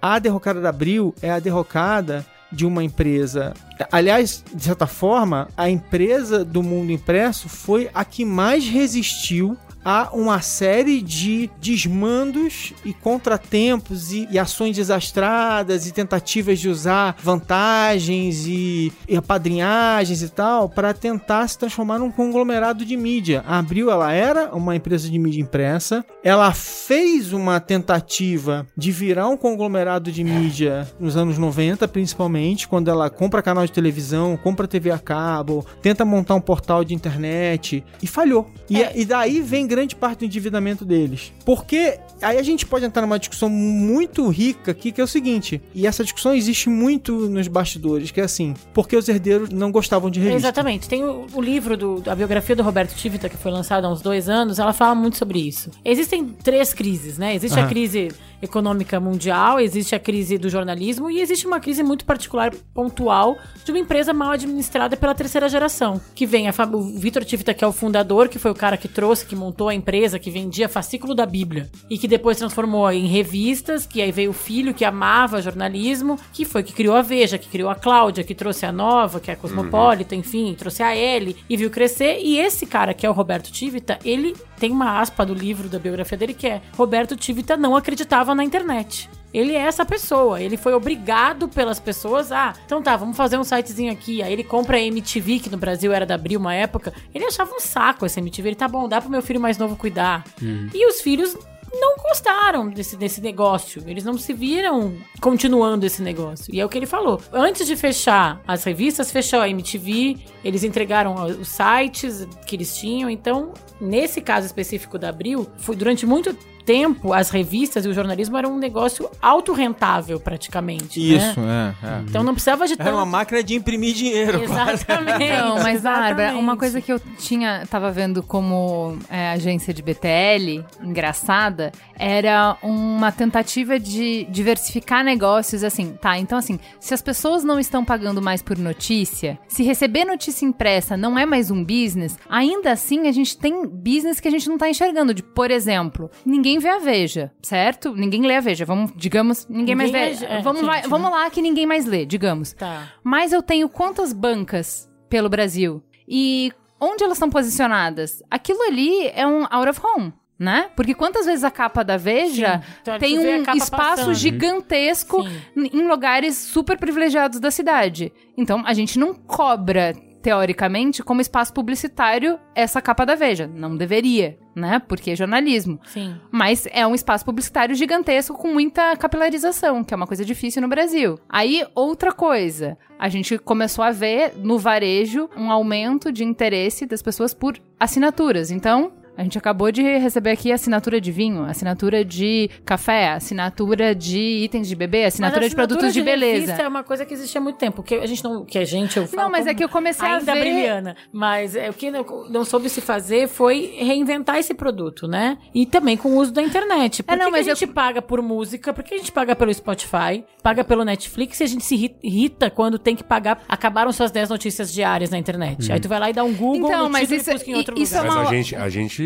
A 0.00 0.18
derrocada 0.18 0.62
da 0.62 0.70
Abril 0.70 1.14
é 1.20 1.30
a 1.30 1.38
derrocada 1.38 2.24
de 2.50 2.64
uma 2.64 2.82
empresa. 2.82 3.52
Aliás, 3.92 4.42
de 4.50 4.64
certa 4.64 4.86
forma, 4.86 5.48
a 5.58 5.68
empresa 5.68 6.42
do 6.42 6.62
mundo 6.62 6.90
impresso 6.90 7.50
foi 7.50 7.90
a 7.92 8.02
que 8.02 8.24
mais 8.24 8.66
resistiu 8.66 9.58
a 9.84 10.10
uma 10.12 10.40
série 10.40 11.02
de 11.02 11.50
desmandos 11.60 12.72
e 12.84 12.92
contratempos 12.92 14.12
e, 14.12 14.26
e 14.30 14.38
ações 14.38 14.76
desastradas 14.76 15.86
e 15.86 15.92
tentativas 15.92 16.58
de 16.58 16.68
usar 16.68 17.16
vantagens 17.22 18.46
e, 18.46 18.92
e 19.08 19.16
apadrinhagens 19.16 20.22
e 20.22 20.28
tal 20.28 20.68
para 20.68 20.94
tentar 20.94 21.46
se 21.48 21.58
transformar 21.58 21.98
num 21.98 22.10
conglomerado 22.10 22.84
de 22.84 22.96
mídia. 22.96 23.44
A 23.46 23.58
Abril 23.58 23.90
ela 23.90 24.12
era 24.12 24.54
uma 24.54 24.74
empresa 24.74 25.08
de 25.08 25.18
mídia 25.18 25.40
impressa, 25.40 26.04
ela 26.22 26.52
fez 26.52 27.32
uma 27.32 27.60
tentativa 27.60 28.66
de 28.76 28.90
virar 28.90 29.28
um 29.28 29.36
conglomerado 29.36 30.10
de 30.10 30.24
mídia 30.24 30.88
nos 30.98 31.16
anos 31.16 31.36
90, 31.36 31.86
principalmente, 31.88 32.66
quando 32.66 32.90
ela 32.90 33.10
compra 33.10 33.42
canal 33.42 33.66
de 33.66 33.72
televisão, 33.72 34.36
compra 34.36 34.66
TV 34.66 34.90
a 34.90 34.98
cabo, 34.98 35.66
tenta 35.82 36.04
montar 36.04 36.34
um 36.34 36.40
portal 36.40 36.84
de 36.84 36.94
internet 36.94 37.84
e 38.02 38.06
falhou. 38.06 38.50
E, 38.68 38.80
e 38.94 39.04
daí 39.04 39.40
vem 39.40 39.66
grande 39.74 39.96
parte 39.96 40.20
do 40.20 40.24
endividamento 40.24 40.84
deles. 40.84 41.32
Porque 41.44 41.98
aí 42.22 42.38
a 42.38 42.42
gente 42.42 42.64
pode 42.64 42.84
entrar 42.84 43.02
numa 43.02 43.18
discussão 43.18 43.48
muito 43.48 44.28
rica 44.28 44.70
aqui, 44.70 44.92
que 44.92 45.00
é 45.00 45.04
o 45.04 45.08
seguinte, 45.08 45.60
e 45.74 45.86
essa 45.86 46.04
discussão 46.04 46.32
existe 46.32 46.68
muito 46.68 47.28
nos 47.28 47.48
bastidores, 47.48 48.10
que 48.10 48.20
é 48.20 48.24
assim, 48.24 48.54
porque 48.72 48.96
os 48.96 49.08
herdeiros 49.08 49.50
não 49.50 49.72
gostavam 49.72 50.08
de 50.10 50.20
revista. 50.20 50.38
Exatamente. 50.38 50.88
Tem 50.88 51.02
o, 51.02 51.26
o 51.32 51.40
livro, 51.40 51.76
do, 51.76 52.02
a 52.06 52.14
biografia 52.14 52.54
do 52.54 52.62
Roberto 52.62 52.94
Tivita, 52.94 53.28
que 53.28 53.36
foi 53.36 53.50
lançado 53.50 53.84
há 53.84 53.90
uns 53.90 54.00
dois 54.00 54.28
anos, 54.28 54.58
ela 54.58 54.72
fala 54.72 54.94
muito 54.94 55.16
sobre 55.16 55.40
isso. 55.40 55.70
Existem 55.84 56.24
três 56.24 56.72
crises, 56.72 57.18
né? 57.18 57.34
Existe 57.34 57.58
a 57.58 57.66
crise 57.66 58.08
econômica 58.44 59.00
mundial, 59.00 59.58
existe 59.58 59.94
a 59.94 59.98
crise 59.98 60.38
do 60.38 60.48
jornalismo 60.48 61.10
e 61.10 61.20
existe 61.20 61.46
uma 61.46 61.60
crise 61.60 61.82
muito 61.82 62.04
particular, 62.04 62.54
pontual, 62.72 63.36
de 63.64 63.72
uma 63.72 63.78
empresa 63.78 64.12
mal 64.12 64.30
administrada 64.30 64.96
pela 64.96 65.14
terceira 65.14 65.48
geração. 65.48 66.00
Que 66.14 66.26
vem 66.26 66.48
a, 66.48 66.54
o 66.72 66.98
Vitor 66.98 67.24
Tivita, 67.24 67.54
que 67.54 67.64
é 67.64 67.66
o 67.66 67.72
fundador, 67.72 68.28
que 68.28 68.38
foi 68.38 68.50
o 68.50 68.54
cara 68.54 68.76
que 68.76 68.88
trouxe, 68.88 69.26
que 69.26 69.36
montou 69.36 69.68
a 69.68 69.74
empresa, 69.74 70.18
que 70.18 70.30
vendia 70.30 70.68
fascículo 70.68 71.14
da 71.14 71.26
Bíblia. 71.26 71.70
E 71.88 71.98
que 71.98 72.08
depois 72.08 72.38
transformou 72.38 72.90
em 72.90 73.06
revistas, 73.06 73.86
que 73.86 74.02
aí 74.02 74.12
veio 74.12 74.30
o 74.30 74.34
filho 74.34 74.74
que 74.74 74.84
amava 74.84 75.42
jornalismo, 75.42 76.18
que 76.32 76.44
foi 76.44 76.62
que 76.62 76.72
criou 76.72 76.96
a 76.96 77.02
Veja, 77.02 77.38
que 77.38 77.48
criou 77.48 77.70
a 77.70 77.74
Cláudia, 77.74 78.24
que 78.24 78.34
trouxe 78.34 78.66
a 78.66 78.72
Nova, 78.72 79.20
que 79.20 79.30
é 79.30 79.34
a 79.34 79.36
Cosmopolita, 79.36 80.14
enfim, 80.14 80.54
trouxe 80.58 80.82
a 80.82 80.94
L 80.94 81.36
e 81.48 81.56
viu 81.56 81.70
crescer. 81.70 82.18
E 82.20 82.38
esse 82.38 82.66
cara, 82.66 82.94
que 82.94 83.06
é 83.06 83.10
o 83.10 83.12
Roberto 83.12 83.50
Tivita, 83.50 83.98
ele 84.04 84.34
tem 84.58 84.70
uma 84.70 85.00
aspa 85.00 85.24
do 85.24 85.34
livro 85.34 85.68
da 85.68 85.78
biografia 85.78 86.16
dele 86.16 86.34
que 86.34 86.46
é 86.46 86.62
Roberto 86.76 87.16
Tivita 87.16 87.56
não 87.56 87.76
acreditava 87.76 88.34
na 88.34 88.44
internet. 88.44 89.08
Ele 89.34 89.52
é 89.52 89.58
essa 89.58 89.84
pessoa. 89.84 90.40
Ele 90.40 90.56
foi 90.56 90.72
obrigado 90.74 91.48
pelas 91.48 91.80
pessoas 91.80 92.30
a. 92.30 92.54
então 92.64 92.80
tá, 92.80 92.96
vamos 92.96 93.16
fazer 93.16 93.36
um 93.36 93.42
sitezinho 93.42 93.92
aqui. 93.92 94.22
Aí 94.22 94.32
ele 94.32 94.44
compra 94.44 94.76
a 94.76 94.80
MTV, 94.80 95.40
que 95.40 95.50
no 95.50 95.56
Brasil 95.56 95.92
era 95.92 96.06
da 96.06 96.14
Abril 96.14 96.38
uma 96.38 96.54
época. 96.54 96.92
Ele 97.12 97.24
achava 97.24 97.52
um 97.52 97.58
saco 97.58 98.06
essa 98.06 98.20
MTV. 98.20 98.50
Ele 98.50 98.54
tá 98.54 98.68
bom, 98.68 98.88
dá 98.88 99.00
pro 99.00 99.10
meu 99.10 99.20
filho 99.20 99.40
mais 99.40 99.58
novo 99.58 99.74
cuidar. 99.74 100.24
E 100.72 100.88
os 100.88 101.00
filhos 101.00 101.36
não 101.74 101.96
gostaram 101.96 102.68
desse, 102.68 102.96
desse 102.96 103.20
negócio. 103.20 103.82
Eles 103.86 104.04
não 104.04 104.16
se 104.16 104.32
viram 104.32 104.96
continuando 105.20 105.84
esse 105.86 106.02
negócio. 106.02 106.54
E 106.54 106.60
é 106.60 106.64
o 106.64 106.68
que 106.68 106.78
ele 106.78 106.86
falou. 106.86 107.20
Antes 107.32 107.66
de 107.66 107.76
fechar 107.76 108.40
as 108.46 108.64
revistas, 108.64 109.10
fechou 109.10 109.40
a 109.40 109.48
MTV, 109.48 110.18
eles 110.44 110.64
entregaram 110.64 111.14
os 111.14 111.48
sites 111.48 112.26
que 112.46 112.56
eles 112.56 112.76
tinham. 112.76 113.10
Então, 113.10 113.52
nesse 113.80 114.20
caso 114.20 114.46
específico 114.46 114.98
da 114.98 115.08
Abril, 115.08 115.46
foi 115.56 115.76
durante 115.76 116.06
muito 116.06 116.36
tempo 116.64 117.12
as 117.12 117.30
revistas 117.30 117.84
e 117.84 117.88
o 117.88 117.94
jornalismo 117.94 118.36
eram 118.36 118.54
um 118.54 118.58
negócio 118.58 119.08
autorrentável 119.20 120.18
praticamente. 120.18 121.00
Isso, 121.00 121.40
né? 121.40 121.74
é, 121.82 121.86
é. 121.86 122.00
Então 122.08 122.22
não 122.22 122.32
precisava 122.32 122.66
de 122.66 122.74
Era 122.74 122.84
tanto... 122.84 122.96
uma 122.96 123.06
máquina 123.06 123.42
de 123.42 123.54
imprimir 123.54 123.94
dinheiro. 123.94 124.42
Exatamente. 124.42 125.28
Não, 125.36 125.62
mas 125.62 125.82
Bárbara, 125.82 126.36
uma 126.36 126.56
coisa 126.56 126.80
que 126.80 126.92
eu 126.92 127.00
tinha, 127.18 127.66
tava 127.68 127.90
vendo 127.90 128.22
como 128.22 128.98
é, 129.08 129.30
agência 129.30 129.72
de 129.72 129.82
BTL, 129.82 130.64
engraçada, 130.82 131.72
era 131.96 132.56
uma 132.62 133.12
tentativa 133.12 133.78
de 133.78 134.26
diversificar 134.30 135.04
negócios, 135.04 135.62
assim, 135.62 135.92
tá? 136.00 136.18
Então, 136.18 136.38
assim, 136.38 136.58
se 136.80 136.94
as 136.94 137.02
pessoas 137.02 137.44
não 137.44 137.58
estão 137.58 137.84
pagando 137.84 138.20
mais 138.20 138.42
por 138.42 138.58
notícia, 138.58 139.38
se 139.46 139.62
receber 139.62 140.04
notícia 140.04 140.44
impressa 140.44 140.96
não 140.96 141.18
é 141.18 141.26
mais 141.26 141.50
um 141.50 141.62
business, 141.62 142.18
ainda 142.28 142.72
assim 142.72 143.06
a 143.06 143.12
gente 143.12 143.36
tem 143.36 143.66
business 143.66 144.20
que 144.20 144.28
a 144.28 144.30
gente 144.30 144.48
não 144.48 144.58
tá 144.58 144.68
enxergando. 144.68 145.14
De, 145.14 145.22
por 145.22 145.50
exemplo, 145.50 146.10
ninguém 146.24 146.53
vê 146.58 146.68
a 146.68 146.78
Veja, 146.78 147.32
certo? 147.42 147.94
Ninguém 147.94 148.22
lê 148.22 148.36
a 148.36 148.40
Veja. 148.40 148.64
Vamos, 148.64 148.92
digamos, 148.96 149.46
ninguém, 149.48 149.74
mais 149.74 149.90
Ninguém 149.92 150.14
vê. 150.14 150.24
é- 150.26 150.42
vamos, 150.42 150.62
lá, 150.62 150.76
gente, 150.76 150.88
vamos 150.88 151.10
lá 151.10 151.30
que 151.30 151.42
ninguém 151.42 151.66
mais 151.66 151.86
lê, 151.86 152.04
digamos. 152.06 152.52
Tá. 152.52 152.88
Mas 153.02 153.32
eu 153.32 153.42
tenho 153.42 153.68
quantas 153.68 154.12
bancas 154.12 154.88
pelo 155.08 155.28
Brasil? 155.28 155.82
E 156.08 156.52
onde 156.80 157.02
elas 157.04 157.16
estão 157.16 157.30
posicionadas? 157.30 158.22
Aquilo 158.30 158.62
ali 158.62 159.08
é 159.14 159.26
um 159.26 159.46
out 159.50 159.68
of 159.70 159.80
home. 159.84 160.12
Né? 160.36 160.68
Porque 160.74 160.94
quantas 160.96 161.26
vezes 161.26 161.44
a 161.44 161.50
capa 161.50 161.84
da 161.84 161.96
Veja. 161.96 162.60
Então, 162.82 162.98
tem 162.98 163.18
um 163.20 163.42
espaço 163.54 163.70
passando. 163.70 164.14
gigantesco 164.14 165.22
Sim. 165.22 165.70
em 165.72 165.86
lugares 165.86 166.36
super 166.36 166.76
privilegiados 166.76 167.38
da 167.38 167.52
cidade. 167.52 168.12
Então 168.36 168.60
a 168.66 168.74
gente 168.74 168.98
não 168.98 169.14
cobra, 169.14 169.94
teoricamente, 170.24 171.02
como 171.02 171.20
espaço 171.20 171.52
publicitário 171.52 172.40
essa 172.54 172.80
capa 172.80 173.04
da 173.04 173.14
Veja. 173.14 173.46
Não 173.46 173.76
deveria, 173.76 174.38
né? 174.56 174.78
Porque 174.78 175.10
é 175.10 175.16
jornalismo. 175.16 175.78
Sim. 175.84 176.16
Mas 176.30 176.66
é 176.72 176.86
um 176.86 176.94
espaço 176.94 177.26
publicitário 177.26 177.74
gigantesco 177.74 178.32
com 178.32 178.48
muita 178.48 178.96
capilarização, 178.96 179.84
que 179.84 179.92
é 179.92 179.96
uma 179.96 180.06
coisa 180.06 180.24
difícil 180.24 180.62
no 180.62 180.68
Brasil. 180.68 181.20
Aí, 181.28 181.62
outra 181.74 182.10
coisa. 182.10 182.78
A 182.98 183.10
gente 183.10 183.36
começou 183.36 183.84
a 183.84 183.90
ver 183.90 184.32
no 184.38 184.58
varejo 184.58 185.28
um 185.36 185.52
aumento 185.52 186.10
de 186.10 186.24
interesse 186.24 186.86
das 186.86 187.02
pessoas 187.02 187.34
por 187.34 187.60
assinaturas. 187.78 188.50
Então. 188.50 188.92
A 189.16 189.22
gente 189.22 189.38
acabou 189.38 189.70
de 189.70 189.82
receber 189.82 190.30
aqui 190.32 190.50
assinatura 190.50 191.00
de 191.00 191.12
vinho, 191.12 191.44
assinatura 191.44 192.04
de 192.04 192.50
café, 192.64 193.10
assinatura 193.12 193.94
de 193.94 194.18
itens 194.18 194.66
de 194.68 194.74
bebê, 194.74 195.04
assinatura 195.04 195.42
Mas 195.42 195.50
de 195.50 195.56
produtos 195.56 195.92
de, 195.94 196.02
beleza. 196.02 196.40
revista 196.40 196.62
é 196.62 196.68
uma 196.68 196.82
coisa 196.82 197.04
que 197.04 197.14
existe 197.14 197.36
há 197.38 197.40
muito 197.40 197.56
tempo. 197.56 197.82
Que 197.82 197.94
a 197.94 198.06
gente 198.06 198.24
não. 198.24 198.44
Que 198.44 198.58
a 198.58 198.64
gente, 198.64 198.96
eu 198.96 199.06
falo 199.06 199.22
Não, 199.24 199.30
mas 199.30 199.40
como 199.40 199.50
é 199.50 199.54
que 199.54 199.64
eu 199.64 199.68
comecei 199.68 200.06
a 200.08 200.16
ainda 200.16 200.34
ver- 200.34 200.40
brilhana. 200.40 200.96
Mas 201.12 201.54
é, 201.54 201.70
o 201.70 201.72
que 201.72 201.90
não, 201.90 202.04
não 202.28 202.44
soube 202.44 202.68
se 202.68 202.80
fazer 202.80 203.28
foi 203.28 203.74
reinventar 203.78 204.36
esse 204.38 204.52
produto, 204.54 205.06
né? 205.06 205.38
E 205.54 205.64
também 205.66 205.96
com 205.96 206.08
o 206.10 206.16
uso 206.16 206.32
da 206.32 206.42
internet. 206.42 207.02
Por 207.02 207.12
É, 207.12 207.16
não, 207.16 207.26
que 207.26 207.30
que 207.32 207.36
mas 207.38 207.46
a 207.48 207.50
eu- 207.52 207.56
gente 207.56 207.72
paga 207.72 208.02
por 208.02 208.20
música? 208.20 208.72
Por 208.74 208.82
que 208.82 208.94
a 208.94 208.98
gente 208.98 209.12
paga 209.12 209.36
pelo 209.36 209.52
Spotify? 209.54 210.24
Paga 210.42 210.64
pelo 210.64 210.84
Netflix 210.84 211.40
e 211.40 211.44
a 211.44 211.46
gente 211.46 211.64
se 211.64 211.74
irri- 211.74 211.96
irrita 212.02 212.50
quando 212.50 212.78
tem 212.78 212.96
que 212.96 213.04
pagar. 213.04 213.42
Acabaram 213.48 213.92
suas 213.92 214.10
10 214.10 214.28
notícias 214.28 214.72
diárias 214.72 215.10
na 215.10 215.18
internet. 215.18 215.70
Aí 215.72 215.78
tu 215.80 215.88
vai 215.88 216.00
lá 216.00 216.10
e 216.10 216.12
dá 216.12 216.24
um 216.24 216.34
Google 216.34 216.68
Então, 216.68 216.84
no 216.84 216.90
mas 216.90 217.10
isso- 217.10 217.30
e 217.30 217.34
busca 217.34 217.50
em 217.50 217.54
outro 217.54 217.78
isso 217.80 217.94
é 217.96 218.00
lugar. 218.00 218.14
Mas 218.16 218.22
uma- 218.24 218.30
a 218.30 218.34
gente, 218.34 218.56
a 218.56 218.68
gente, 218.68 219.03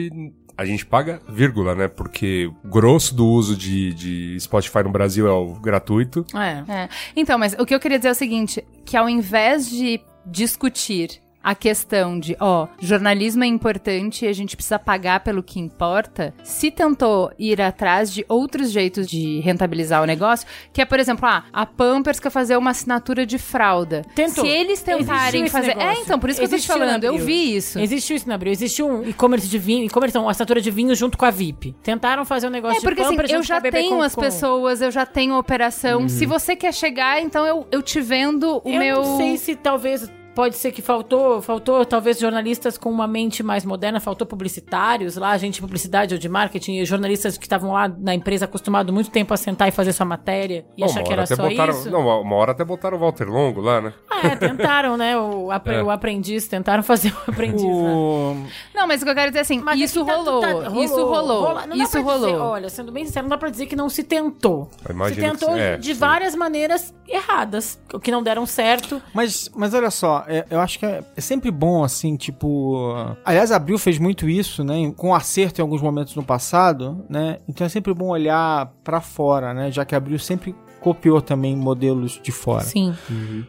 a 0.57 0.65
gente 0.65 0.85
paga 0.85 1.21
vírgula, 1.29 1.75
né? 1.75 1.87
Porque 1.87 2.51
o 2.65 2.69
grosso 2.69 3.15
do 3.15 3.27
uso 3.27 3.57
de, 3.57 3.95
de 3.95 4.41
Spotify 4.41 4.83
no 4.83 4.91
Brasil 4.91 5.27
é 5.27 5.31
o 5.31 5.55
gratuito. 5.55 6.27
É. 6.35 6.73
É. 6.73 6.89
Então, 7.15 7.39
mas 7.39 7.55
o 7.59 7.65
que 7.65 7.75
eu 7.75 7.79
queria 7.79 7.99
dizer 7.99 8.09
é 8.09 8.13
o 8.13 8.15
seguinte: 8.15 8.65
que 8.85 8.97
ao 8.97 9.09
invés 9.09 9.71
de 9.71 10.01
discutir 10.27 11.23
a 11.42 11.55
questão 11.55 12.18
de, 12.18 12.37
ó, 12.40 12.66
jornalismo 12.81 13.44
é 13.44 13.46
importante 13.46 14.24
e 14.24 14.29
a 14.29 14.33
gente 14.33 14.57
precisa 14.57 14.79
pagar 14.79 15.20
pelo 15.20 15.42
que 15.42 15.59
importa, 15.61 16.35
se 16.42 16.70
tentou 16.70 17.31
ir 17.38 17.61
atrás 17.61 18.12
de 18.12 18.24
outros 18.29 18.70
jeitos 18.70 19.07
de 19.07 19.40
rentabilizar 19.40 20.03
o 20.03 20.07
negócio, 20.07 20.46
que 20.72 20.83
é, 20.83 20.85
por 20.85 20.98
exemplo, 21.01 21.27
ah, 21.27 21.44
a 21.53 21.64
Pampers 21.64 22.20
quer 22.20 22.31
fazer 22.31 22.57
uma 22.57 22.70
assinatura 22.70 23.24
de 23.24 23.38
fralda. 23.38 24.03
Tentou. 24.14 24.44
Se 24.44 24.51
eles 24.51 24.83
tentarem 24.83 25.42
Existiu 25.42 25.44
esse 25.44 25.51
fazer. 25.53 25.68
negócio. 25.68 25.88
É, 25.88 26.03
então, 26.03 26.18
por 26.18 26.29
isso 26.31 26.38
que 26.40 26.44
eu 26.44 26.48
tô 26.51 26.57
te 26.57 26.59
Existiu 26.59 26.74
falando, 26.79 27.05
eu 27.05 27.16
vi 27.18 27.57
isso. 27.57 27.79
Existiu 27.79 28.16
isso 28.16 28.29
na 28.29 28.35
Abril. 28.35 28.53
Existiu 28.53 28.88
um 28.88 29.03
e-commerce 29.09 29.48
de 29.48 29.59
vinho, 29.59 29.85
e-commerce 29.85 30.14
não, 30.14 30.24
uma 30.24 30.31
assinatura 30.33 30.61
de 30.61 30.70
vinho 30.70 30.94
junto 30.94 31.16
com 31.16 31.24
a 31.24 31.31
VIP. 31.31 31.74
Tentaram 31.83 32.24
fazer 32.24 32.46
um 32.48 32.51
negócio 32.51 32.79
É, 32.79 32.81
porque 32.81 32.96
de 32.96 33.01
assim, 33.03 33.11
Pampers 33.16 33.31
eu 33.31 33.37
junto 33.38 33.46
já 33.48 33.55
com 33.55 33.59
a 33.59 33.62
Bebê 33.62 33.79
tenho 33.79 33.96
com- 33.96 34.03
as 34.03 34.14
com- 34.14 34.20
pessoas, 34.20 34.81
eu 34.83 34.90
já 34.90 35.07
tenho 35.07 35.35
a 35.35 35.38
operação. 35.38 36.09
Se 36.09 36.27
você 36.27 36.55
quer 36.57 36.74
chegar, 36.74 37.20
então 37.20 37.46
eu, 37.46 37.66
eu 37.70 37.83
te 37.83 38.01
vendo 38.01 38.61
o 38.64 38.68
eu 38.70 38.79
meu. 38.79 38.96
não 39.03 39.16
sei 39.16 39.37
se 39.37 39.55
talvez 39.55 40.11
pode 40.38 40.57
ser 40.57 40.70
que 40.70 40.81
faltou, 40.81 41.42
faltou 41.42 41.85
talvez 41.85 42.16
jornalistas 42.16 42.79
com 42.79 42.88
uma 42.92 43.09
mente 43.09 43.42
mais 43.42 43.64
moderna, 43.64 43.98
faltou 43.98 44.24
publicitários 44.24 45.16
lá, 45.16 45.37
gente 45.37 45.55
de 45.55 45.61
publicidade 45.61 46.14
ou 46.14 46.20
de 46.20 46.29
marketing, 46.29 46.74
e 46.77 46.85
jornalistas 46.85 47.37
que 47.37 47.44
estavam 47.44 47.72
lá 47.72 47.88
na 47.88 48.14
empresa 48.14 48.44
acostumado 48.44 48.92
muito 48.92 49.11
tempo 49.11 49.35
a 49.35 49.37
sentar 49.37 49.66
e 49.66 49.72
fazer 49.72 49.92
sua 49.92 50.07
matéria 50.07 50.64
e 50.77 50.81
Bom, 50.83 50.87
achar 50.87 51.03
que 51.03 51.12
era 51.12 51.27
só 51.27 51.35
botaram, 51.35 51.72
isso. 51.72 51.90
Não, 51.90 52.07
uma 52.22 52.37
hora 52.37 52.53
até 52.53 52.64
botaram 52.64 52.96
o 52.96 53.01
Walter 53.01 53.24
Longo 53.29 53.61
lá, 53.61 53.81
né? 53.81 53.92
É, 54.22 54.37
tentaram, 54.37 54.96
né? 54.96 55.18
O, 55.18 55.51
apre- 55.51 55.74
É. 55.74 55.83
o 55.83 55.90
aprendiz, 55.90 56.46
tentaram 56.46 56.85
fazer 56.85 57.12
o 57.27 57.31
aprendiz. 57.33 57.62
né? 57.64 57.92
O... 57.92 58.37
Não, 58.72 58.87
mas 58.87 59.03
o 59.03 59.05
que 59.05 59.11
eu 59.11 59.14
quero 59.16 59.31
dizer 59.33 59.38
é 59.38 59.42
assim, 59.42 59.61
Mas 59.61 59.81
isso, 59.81 60.03
aqui 60.03 60.09
tá- 60.09 60.16
rolou, 60.16 60.40
tá- 60.40 60.51
isso 60.85 61.05
rolou, 61.05 61.42
rola- 61.46 61.66
não 61.66 61.77
isso 61.77 62.01
rolou. 62.01 62.27
dizer- 62.31 62.37
olha, 62.40 62.68
sendo 62.68 62.92
bem 62.92 63.05
sincero, 63.05 63.24
não 63.24 63.31
dá 63.31 63.38
pra 63.38 63.51
dizer 63.51 63.66
que 63.66 63.74
não 63.74 63.88
se 63.88 64.05
tentou. 64.05 64.70
Se 65.09 65.14
tentou 65.16 65.57
é, 65.57 65.77
de 65.77 65.92
sim. 65.94 65.98
várias 65.98 66.37
maneiras 66.37 66.94
erradas, 67.09 67.81
o 67.92 67.98
que 67.98 68.11
não 68.12 68.22
deram 68.22 68.46
certo. 68.46 69.03
Mas, 69.12 69.51
mas 69.57 69.74
olha 69.74 69.90
só, 69.90 70.24
é- 70.29 70.47
eu 70.51 70.61
acho 70.61 70.79
que 70.79 70.87
é, 70.87 71.03
é 71.17 71.21
sempre 71.21 71.51
bom, 71.51 71.83
assim, 71.83 72.17
tipo. 72.17 72.95
Aliás, 73.25 73.51
Abril 73.51 73.79
fez 73.79 73.99
muito 73.99 74.29
isso, 74.29 74.62
né? 74.62 74.93
Com 74.97 75.14
acerto 75.14 75.61
em 75.61 75.62
alguns 75.62 75.83
momentos 75.83 76.14
no 76.14 76.23
passado, 76.23 77.05
né? 77.09 77.38
Então 77.49 77.67
é 77.67 77.69
sempre 77.71 77.93
bom 77.95 78.09
olhar 78.09 78.73
pra 78.85 79.01
fora, 79.01 79.53
né? 79.55 79.71
Já 79.71 79.85
que 79.85 79.95
Abril 79.95 80.19
sempre 80.19 80.55
copiou 80.81 81.21
também 81.21 81.57
modelos 81.57 82.21
de 82.23 82.31
fora. 82.33 82.64
Sim. 82.64 82.95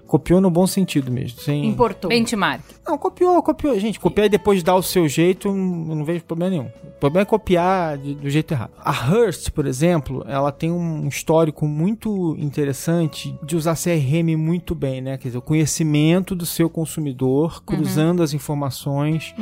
Copiou 0.08 0.42
no 0.42 0.50
bom 0.50 0.66
sentido 0.68 1.12
mesmo. 1.12 1.40
Sem... 1.40 1.66
Importou. 1.66 2.10
Benchmark. 2.10 2.62
Não, 2.88 2.98
copiou, 2.98 3.42
copiou. 3.44 3.80
Gente, 3.80 4.00
copiar 4.00 4.26
e 4.28 4.30
depois 4.30 4.62
dar 4.64 4.76
o 4.76 4.82
seu 4.84 5.08
jeito, 5.08 5.48
eu 5.48 5.56
não 5.56 6.04
vejo 6.04 6.24
problema 6.26 6.50
nenhum. 6.52 6.66
O 6.96 7.00
problema 7.00 7.22
é 7.22 7.26
copiar 7.26 7.98
de- 7.98 8.16
do 8.16 8.30
jeito 8.30 8.54
errado. 8.54 8.72
A 8.84 8.92
Hearst, 8.92 9.52
por 9.52 9.66
exemplo, 9.66 10.24
ela 10.28 10.52
tem 10.52 10.72
um 10.72 11.08
histórico 11.08 11.68
muito 11.68 12.36
interessante 12.38 13.34
de 13.44 13.56
usar 13.56 13.76
CRM 13.76 14.36
muito 14.38 14.74
bem, 14.76 15.02
né? 15.02 15.18
Quer 15.18 15.30
dizer, 15.30 15.38
o 15.38 15.42
conhecimento 15.42 16.36
do 16.36 16.46
seu 16.46 16.70
consumidor, 16.70 17.64
cruzando 17.64 18.22
as 18.24 18.34
informações 18.34 19.34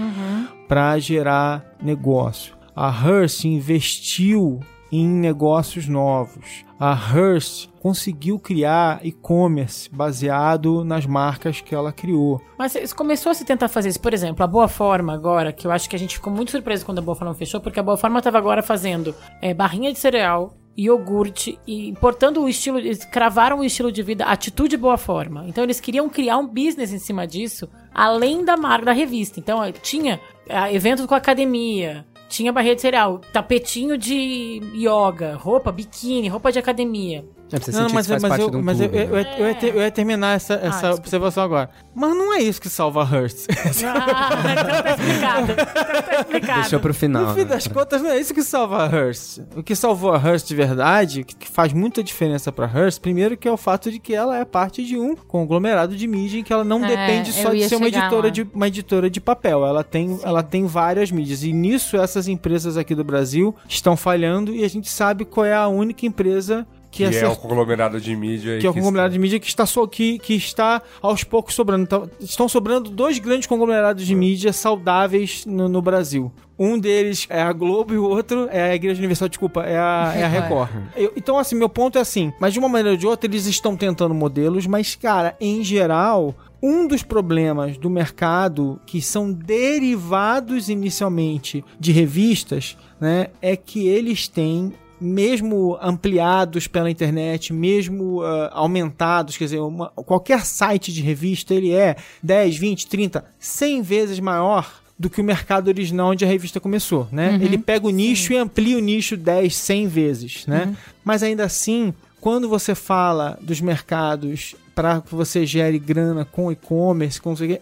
para 0.68 1.00
gerar 1.00 1.76
negócio. 1.82 2.56
A 2.76 2.90
Hearst 2.90 3.46
investiu 3.46 4.60
em 4.92 5.08
negócios 5.08 5.88
novos. 5.88 6.64
A 6.80 6.92
Hearst 6.94 7.70
conseguiu 7.88 8.38
criar 8.38 9.00
e-commerce 9.02 9.90
baseado 9.90 10.84
nas 10.84 11.06
marcas 11.06 11.62
que 11.62 11.74
ela 11.74 11.94
criou. 11.94 12.42
Mas 12.58 12.92
começou 12.92 13.32
a 13.32 13.34
se 13.34 13.46
tentar 13.46 13.70
fazer 13.70 13.88
isso. 13.88 14.02
Por 14.02 14.14
exemplo, 14.14 14.44
a 14.44 14.48
Boa 14.48 14.68
Forma 14.68 15.14
agora, 15.14 15.54
que 15.54 15.66
eu 15.66 15.72
acho 15.72 15.90
que 15.90 15.96
a 15.96 16.00
gente 16.00 16.16
ficou 16.16 16.34
muito 16.34 16.52
surpreso 16.52 16.86
quando 16.86 17.00
a 17.00 17.02
Boa 17.02 17.16
Forma 17.16 17.34
fechou, 17.34 17.62
porque 17.62 17.80
a 17.80 17.84
Boa 17.84 17.96
Forma 17.96 18.18
estava 18.18 18.38
agora 18.38 18.62
fazendo 18.62 19.16
é, 19.42 19.54
barrinha 19.54 19.94
de 19.94 20.00
cereal, 20.00 20.54
iogurte 20.78 21.58
e 21.66 21.88
importando 21.88 22.44
o 22.44 22.50
estilo, 22.50 22.78
eles 22.78 23.06
cravaram 23.06 23.60
o 23.60 23.64
estilo 23.64 23.90
de 23.90 24.04
vida 24.04 24.26
Atitude 24.26 24.76
Boa 24.76 24.98
Forma. 24.98 25.46
Então 25.48 25.64
eles 25.64 25.80
queriam 25.80 26.10
criar 26.10 26.38
um 26.40 26.46
business 26.46 26.92
em 26.92 27.00
cima 27.00 27.26
disso, 27.26 27.70
além 27.94 28.44
da 28.44 28.58
marca 28.58 28.88
da 28.88 28.92
revista. 28.92 29.40
Então 29.40 29.64
eh, 29.64 29.72
tinha 29.72 30.20
ah, 30.50 30.70
eventos 30.74 31.06
com 31.06 31.16
academia, 31.16 32.06
tinha 32.28 32.52
barrinha 32.52 32.76
de 32.76 32.82
cereal, 32.82 33.22
tapetinho 33.32 33.98
de 33.98 34.62
yoga, 34.76 35.36
roupa, 35.36 35.72
biquíni, 35.72 36.28
roupa 36.28 36.52
de 36.52 36.60
academia. 36.60 37.24
É 37.52 37.60
você 37.60 37.72
Não, 37.72 37.88
mas, 37.94 38.06
que 38.08 38.12
faz 38.12 38.24
mas 38.24 38.40
eu, 38.40 38.50
um 38.50 38.62
mas 38.62 38.82
eu, 38.82 38.90
clube, 38.90 39.04
eu, 39.06 39.10
né? 39.12 39.36
eu, 39.38 39.46
eu 39.46 39.48
ia 39.48 39.56
ter- 39.56 39.76
eu 39.76 39.82
ia 39.82 39.92
terminar 39.92 40.36
essa, 40.36 40.56
essa 40.56 40.70
desculpa. 40.70 40.98
observação 40.98 41.44
agora. 41.44 41.70
Mas 41.96 42.10
não 42.10 42.34
é 42.34 42.40
isso 42.40 42.60
que 42.62 42.70
salva 42.70 43.04
a 43.04 43.16
Hearst. 43.16 43.48
Ah, 43.86 44.40
então 44.52 44.84
tá 44.84 44.90
explicado. 44.92 45.52
Então 45.52 45.66
tá 46.04 46.20
explicado. 46.22 46.62
Deixou 46.62 46.80
pro 46.80 46.94
final. 46.94 47.24
No 47.28 47.34
fim 47.34 47.40
né? 47.42 47.46
das 47.46 47.68
contas, 47.68 48.02
não 48.02 48.10
é 48.12 48.20
isso 48.20 48.34
que 48.34 48.44
salva 48.44 48.84
a 48.86 48.90
Hearst. 48.96 49.40
O 49.56 49.64
que 49.64 49.76
salvou 49.76 50.14
a 50.14 50.18
Hearst 50.22 50.48
de 50.48 50.56
verdade, 50.56 51.24
que 51.24 51.48
faz 51.50 51.72
muita 51.74 52.04
diferença 52.04 52.52
pra 52.52 52.66
Hearst, 52.74 53.00
primeiro 53.02 53.38
que 53.38 53.48
é 53.48 53.52
o 53.52 53.58
fato 53.58 53.90
de 53.92 54.00
que 54.00 54.14
ela 54.14 54.38
é 54.38 54.46
parte 54.46 54.84
de 54.84 54.98
um 54.98 55.16
conglomerado 55.16 55.96
de 55.96 56.08
mídia 56.08 56.40
em 56.40 56.44
que 56.44 56.52
ela 56.54 56.64
não 56.64 56.84
É, 56.84 56.88
depende 56.90 57.32
só 57.34 57.50
de 57.54 57.68
ser 57.68 57.76
uma 57.78 57.88
editora 57.88 58.24
lá. 58.24 58.30
de, 58.30 58.48
uma 58.54 58.68
editora 58.68 59.10
de 59.10 59.22
papel. 59.22 59.66
Ela 59.66 59.84
tem, 59.84 60.20
ela 60.24 60.44
tem 60.44 60.66
várias 60.66 61.12
mídias. 61.12 61.44
E 61.44 61.54
nisso 61.54 61.98
essas 61.98 62.28
empresas 62.28 62.78
aqui 62.78 62.94
do 62.94 63.04
Brasil 63.04 63.56
estão 63.68 63.96
falhando 63.96 64.54
e 64.54 64.64
a 64.64 64.68
gente 64.70 64.90
sabe 64.90 65.26
qual 65.26 65.46
é 65.46 65.54
a 65.54 65.68
única 65.68 66.06
empresa 66.06 66.68
que, 66.98 67.10
Que 67.10 67.16
é 67.18 67.28
o 67.28 67.36
conglomerado 67.36 68.00
de 68.02 68.16
mídia. 68.16 68.60
que 68.60 68.66
é 68.66 68.70
o 68.70 68.74
conglomerado 68.74 69.14
de 69.14 69.20
mídia 69.20 69.40
que 69.40 69.48
está, 69.48 69.66
so, 69.66 69.88
que, 69.88 70.18
que 70.20 70.34
está 70.36 70.82
aos 71.02 71.24
poucos 71.24 71.54
sobrando. 71.54 71.84
Então, 71.84 72.10
estão 72.20 72.48
sobrando 72.50 72.90
dois 72.90 73.20
grandes 73.20 73.48
conglomerados 73.48 74.06
de 74.06 74.16
mídia 74.16 74.52
saudáveis 74.54 75.46
no, 75.46 75.68
no 75.70 75.82
Brasil. 75.82 76.32
Um 76.60 76.80
deles 76.80 77.28
é 77.30 77.40
a 77.40 77.54
Globo 77.54 77.94
e 77.94 77.98
o 78.00 78.04
outro 78.04 78.48
é 78.52 78.72
a 78.72 78.76
Igreja 78.76 78.98
Universal, 79.00 79.30
desculpa, 79.30 79.62
é 79.64 79.78
a, 79.78 80.14
é 80.16 80.24
a 80.24 80.28
Record. 80.28 80.70
Eu- 80.96 81.14
então, 81.16 81.38
assim, 81.38 81.56
meu 81.56 81.70
ponto 81.70 82.00
é 82.00 82.02
assim, 82.02 82.34
mas 82.42 82.52
de 82.52 82.58
uma 82.60 82.68
maneira 82.68 82.92
ou 82.92 82.98
de 82.98 83.06
outra 83.06 83.30
eles 83.30 83.46
estão 83.46 83.78
tentando 83.78 84.16
modelos, 84.16 84.66
mas, 84.66 84.96
cara, 84.96 85.36
em 85.40 85.64
geral, 85.64 86.34
um 86.62 86.88
dos 86.88 87.04
problemas 87.04 87.78
do 87.78 87.92
mercado 87.92 88.80
que 88.88 89.00
são 89.04 89.32
derivados 89.32 90.68
inicialmente 90.70 91.64
de 91.80 91.92
revistas, 91.92 92.76
né, 93.00 93.28
é 93.42 93.56
que 93.56 93.88
eles 93.88 94.28
têm 94.28 94.74
mesmo 95.00 95.78
ampliados 95.82 96.68
pela 96.68 96.90
internet, 96.90 97.54
mesmo 97.54 98.22
ah, 98.22 98.50
aumentados, 98.54 99.38
quer 99.38 99.46
dizer, 99.46 99.60
uma- 99.60 99.90
qualquer 99.90 100.46
site 100.46 100.92
de 100.94 101.02
revista, 101.02 101.54
ele 101.54 101.72
é 101.72 101.96
10, 102.22 102.58
20, 102.58 102.88
30, 102.88 103.26
100 103.40 103.82
vezes 103.82 104.20
maior 104.20 104.82
do 105.00 105.10
que 105.10 105.22
o 105.22 105.24
mercado 105.24 105.68
original 105.68 106.10
onde 106.12 106.26
a 106.26 106.28
revista 106.28 106.60
começou, 106.60 107.08
né? 107.12 107.38
Ele 107.40 107.58
pega 107.60 107.86
o 107.86 107.92
nicho 107.92 108.34
e 108.34 108.38
amplia 108.38 108.78
o 108.78 108.82
nicho 108.82 109.16
10, 109.16 109.56
100 109.56 109.88
vezes, 109.88 110.48
né? 110.48 110.76
Mas 111.04 111.22
ainda 111.22 111.44
assim, 111.46 111.94
quando 112.20 112.50
você 112.50 112.74
fala 112.74 113.38
dos 113.40 113.62
mercados 113.62 114.56
para 114.74 115.00
que 115.02 115.14
você 115.14 115.46
gere 115.46 115.78
grana 115.78 116.26
com 116.26 116.52
e-commerce, 116.52 117.20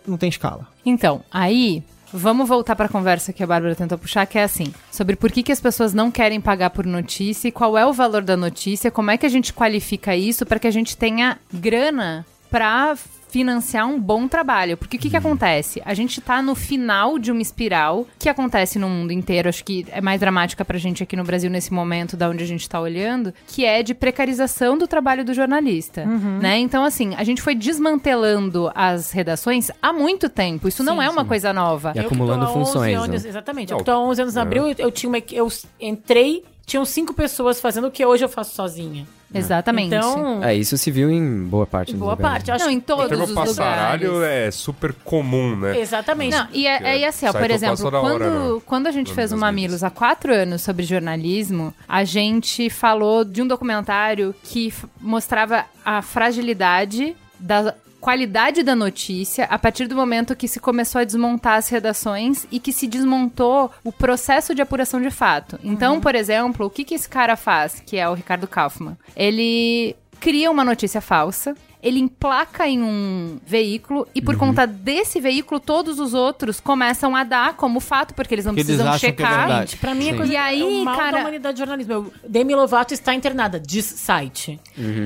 não 0.08 0.18
tem 0.18 0.30
escala. 0.30 0.68
Então, 0.86 1.24
aí, 1.30 1.84
vamos 2.16 2.48
voltar 2.48 2.76
para 2.76 2.86
a 2.86 2.90
conversa 2.90 3.34
que 3.34 3.44
a 3.44 3.48
Bárbara 3.48 3.76
tentou 3.76 3.98
puxar, 3.98 4.26
que 4.26 4.40
é 4.40 4.44
assim, 4.44 4.74
sobre 4.92 5.16
por 5.16 5.32
que, 5.32 5.44
que 5.44 5.52
as 5.52 5.60
pessoas 5.60 5.94
não 5.94 6.10
querem 6.10 6.40
pagar 6.40 6.70
por 6.70 6.86
notícia 6.86 7.50
e 7.50 7.52
qual 7.52 7.78
é 7.78 7.86
o 7.86 7.94
valor 7.94 8.24
da 8.24 8.38
notícia, 8.38 8.90
como 8.90 9.12
é 9.12 9.18
que 9.18 9.26
a 9.26 9.30
gente 9.30 9.54
qualifica 9.54 10.16
isso 10.16 10.46
para 10.46 10.60
que 10.60 10.68
a 10.68 10.72
gente 10.72 10.96
tenha 10.96 11.38
grana 11.54 12.26
para 12.50 12.96
financiar 13.36 13.86
um 13.86 14.00
bom 14.00 14.30
trabalho. 14.30 14.78
Porque 14.78 14.96
o 14.96 15.00
que, 15.00 15.10
que 15.10 15.18
acontece? 15.18 15.82
A 15.84 15.94
gente 15.94 16.22
tá 16.22 16.42
no 16.42 16.56
final 16.56 17.20
de 17.20 17.34
uma 17.34 17.42
espiral 17.42 18.08
que 18.18 18.30
acontece 18.30 18.80
no 18.80 18.88
mundo 18.88 19.12
inteiro, 19.12 19.50
acho 19.50 19.62
que 19.62 19.86
é 19.92 20.00
mais 20.00 20.22
dramática 20.22 20.64
pra 20.64 20.78
gente 20.78 21.04
aqui 21.04 21.18
no 21.18 21.24
Brasil 21.26 21.50
nesse 21.50 21.74
momento, 21.74 22.16
da 22.16 22.30
onde 22.30 22.42
a 22.42 22.48
gente 22.48 22.68
tá 22.70 22.80
olhando, 22.80 23.34
que 23.46 23.66
é 23.66 23.84
de 23.84 23.94
precarização 23.94 24.78
do 24.78 24.88
trabalho 24.88 25.26
do 25.26 25.34
jornalista, 25.34 26.06
né? 26.06 26.60
Então, 26.60 26.86
assim, 26.86 27.14
a 27.16 27.26
gente 27.26 27.42
foi 27.42 27.54
desmantelando 27.56 28.72
as 28.74 29.12
redações 29.12 29.70
há 29.82 29.92
muito 29.92 30.30
tempo. 30.30 30.70
Isso 30.70 30.82
não 30.82 31.02
é 31.02 31.10
uma 31.10 31.26
coisa 31.26 31.52
nova. 31.52 31.92
E 31.94 31.98
Eu 31.98 32.04
que 32.04 32.08
acumulando 32.08 32.46
tô 32.46 32.52
há 32.52 32.56
11 32.56 32.66
funções, 32.72 32.98
anos- 32.98 33.24
né? 33.26 33.30
Exatamente. 33.30 33.72
Não, 33.72 33.76
eu 33.76 33.80
que 33.80 33.86
tô 33.86 33.92
há 33.92 34.00
11 34.00 34.22
anos 34.22 34.36
na 34.36 34.44
Abril, 34.44 34.70
eu, 34.70 34.76
eu 34.78 34.92
tinha 34.92 35.10
uma, 35.10 35.18
eu 35.34 35.50
entrei, 35.82 36.46
tinham 36.66 36.86
cinco 36.86 37.14
pessoas 37.14 37.60
fazendo 37.60 37.88
o 37.88 37.92
que 37.92 38.06
hoje 38.06 38.24
eu 38.24 38.30
faço 38.30 38.56
sozinha. 38.56 39.06
Exatamente. 39.34 39.88
Então, 39.94 40.44
É, 40.44 40.54
isso 40.56 40.78
se 40.78 40.90
viu 40.92 41.10
em 41.12 41.44
boa 41.44 41.66
parte 41.66 41.90
em 41.90 41.94
dos 41.94 42.00
boa 42.00 42.14
lugares. 42.14 42.32
parte. 42.38 42.50
Eu 42.50 42.56
acho 42.56 42.66
Não, 42.66 42.72
em 42.72 42.80
que- 42.80 42.86
todos 42.86 43.08
termo 43.10 43.24
os 43.26 43.32
passaralho 43.32 44.14
lugares. 44.14 44.48
é 44.48 44.52
super 44.52 44.94
comum, 45.04 45.56
né? 45.56 45.80
Exatamente. 45.80 46.36
Não, 46.36 46.48
e 46.54 46.66
é, 46.68 46.82
é, 46.84 47.00
e 47.00 47.06
assim, 47.06 47.28
ó, 47.28 47.32
sai 47.32 47.42
por 47.42 47.52
exemplo, 47.52 47.78
toda 47.78 48.00
hora 48.00 48.18
quando, 48.18 48.30
no- 48.54 48.62
quando 48.62 48.88
a 48.88 48.92
gente 48.92 49.14
fez 49.14 49.32
o 49.32 49.38
Mamilos 49.38 49.84
há 49.84 49.90
quatro 49.90 50.34
anos 50.34 50.62
sobre 50.62 50.84
jornalismo, 50.84 51.74
a 51.88 52.04
gente 52.04 52.70
falou 52.70 53.26
de 53.26 53.42
um 53.42 53.48
documentário 53.48 54.34
que 54.44 54.68
f- 54.70 54.88
mostrava 55.02 55.66
a 55.84 56.02
fragilidade 56.02 57.16
da 57.40 57.74
qualidade 58.06 58.62
da 58.62 58.76
notícia 58.76 59.46
a 59.46 59.58
partir 59.58 59.88
do 59.88 59.96
momento 59.96 60.36
que 60.36 60.48
se 60.48 60.60
começou 60.60 61.02
a 61.02 61.04
desmontar 61.04 61.58
as 61.58 61.70
redações 61.70 62.46
e 62.52 62.60
que 62.60 62.72
se 62.72 62.86
desmontou 62.86 63.72
o 63.84 63.92
processo 63.92 64.54
de 64.54 64.62
apuração 64.62 65.02
de 65.02 65.10
fato. 65.10 65.60
Então, 65.64 66.00
por 66.00 66.14
exemplo, 66.14 66.68
o 66.68 66.70
que, 66.70 66.84
que 66.84 66.94
esse 66.94 67.10
cara 67.10 67.36
faz, 67.36 67.82
que 67.84 67.98
é 67.98 68.08
o 68.08 68.14
Ricardo 68.14 68.48
Kaufman? 68.48 68.96
Ele 69.16 69.96
cria 70.20 70.52
uma 70.52 70.64
notícia 70.64 71.02
falsa, 71.02 71.56
ele 71.86 72.00
emplaca 72.00 72.68
em 72.68 72.82
um 72.82 73.38
veículo 73.46 74.08
e 74.16 74.22
por 74.22 74.36
conta 74.36 74.66
desse 74.66 75.22
veículo 75.22 75.60
todos 75.60 76.00
os 76.00 76.14
outros 76.14 76.60
começam 76.60 77.16
a 77.16 77.24
dar 77.24 77.54
como 77.54 77.80
fato 77.80 78.14
porque 78.16 78.34
eles 78.34 78.44
não 78.46 78.54
eles 78.54 78.66
precisam 78.66 78.88
que 78.90 78.96
é 78.96 79.00
checar. 79.00 79.38
verdade. 79.48 79.78
Pra 79.78 79.94
mim 79.94 80.10
é 80.10 80.14
coisa 80.16 80.34
E 80.34 80.36
aí, 80.36 80.62
é 80.62 80.66
o 80.82 80.84
mal 80.84 80.98
cara- 80.98 81.12
da 81.12 81.20
humanidade 81.20 81.54
do 81.54 81.58
jornalismo. 81.60 81.94
Eu- 81.94 82.14
Demi 82.28 82.56
Lovato 82.56 82.94
está 82.94 83.14
internada, 83.14 83.60
diz 83.60 83.86
site. 83.86 84.60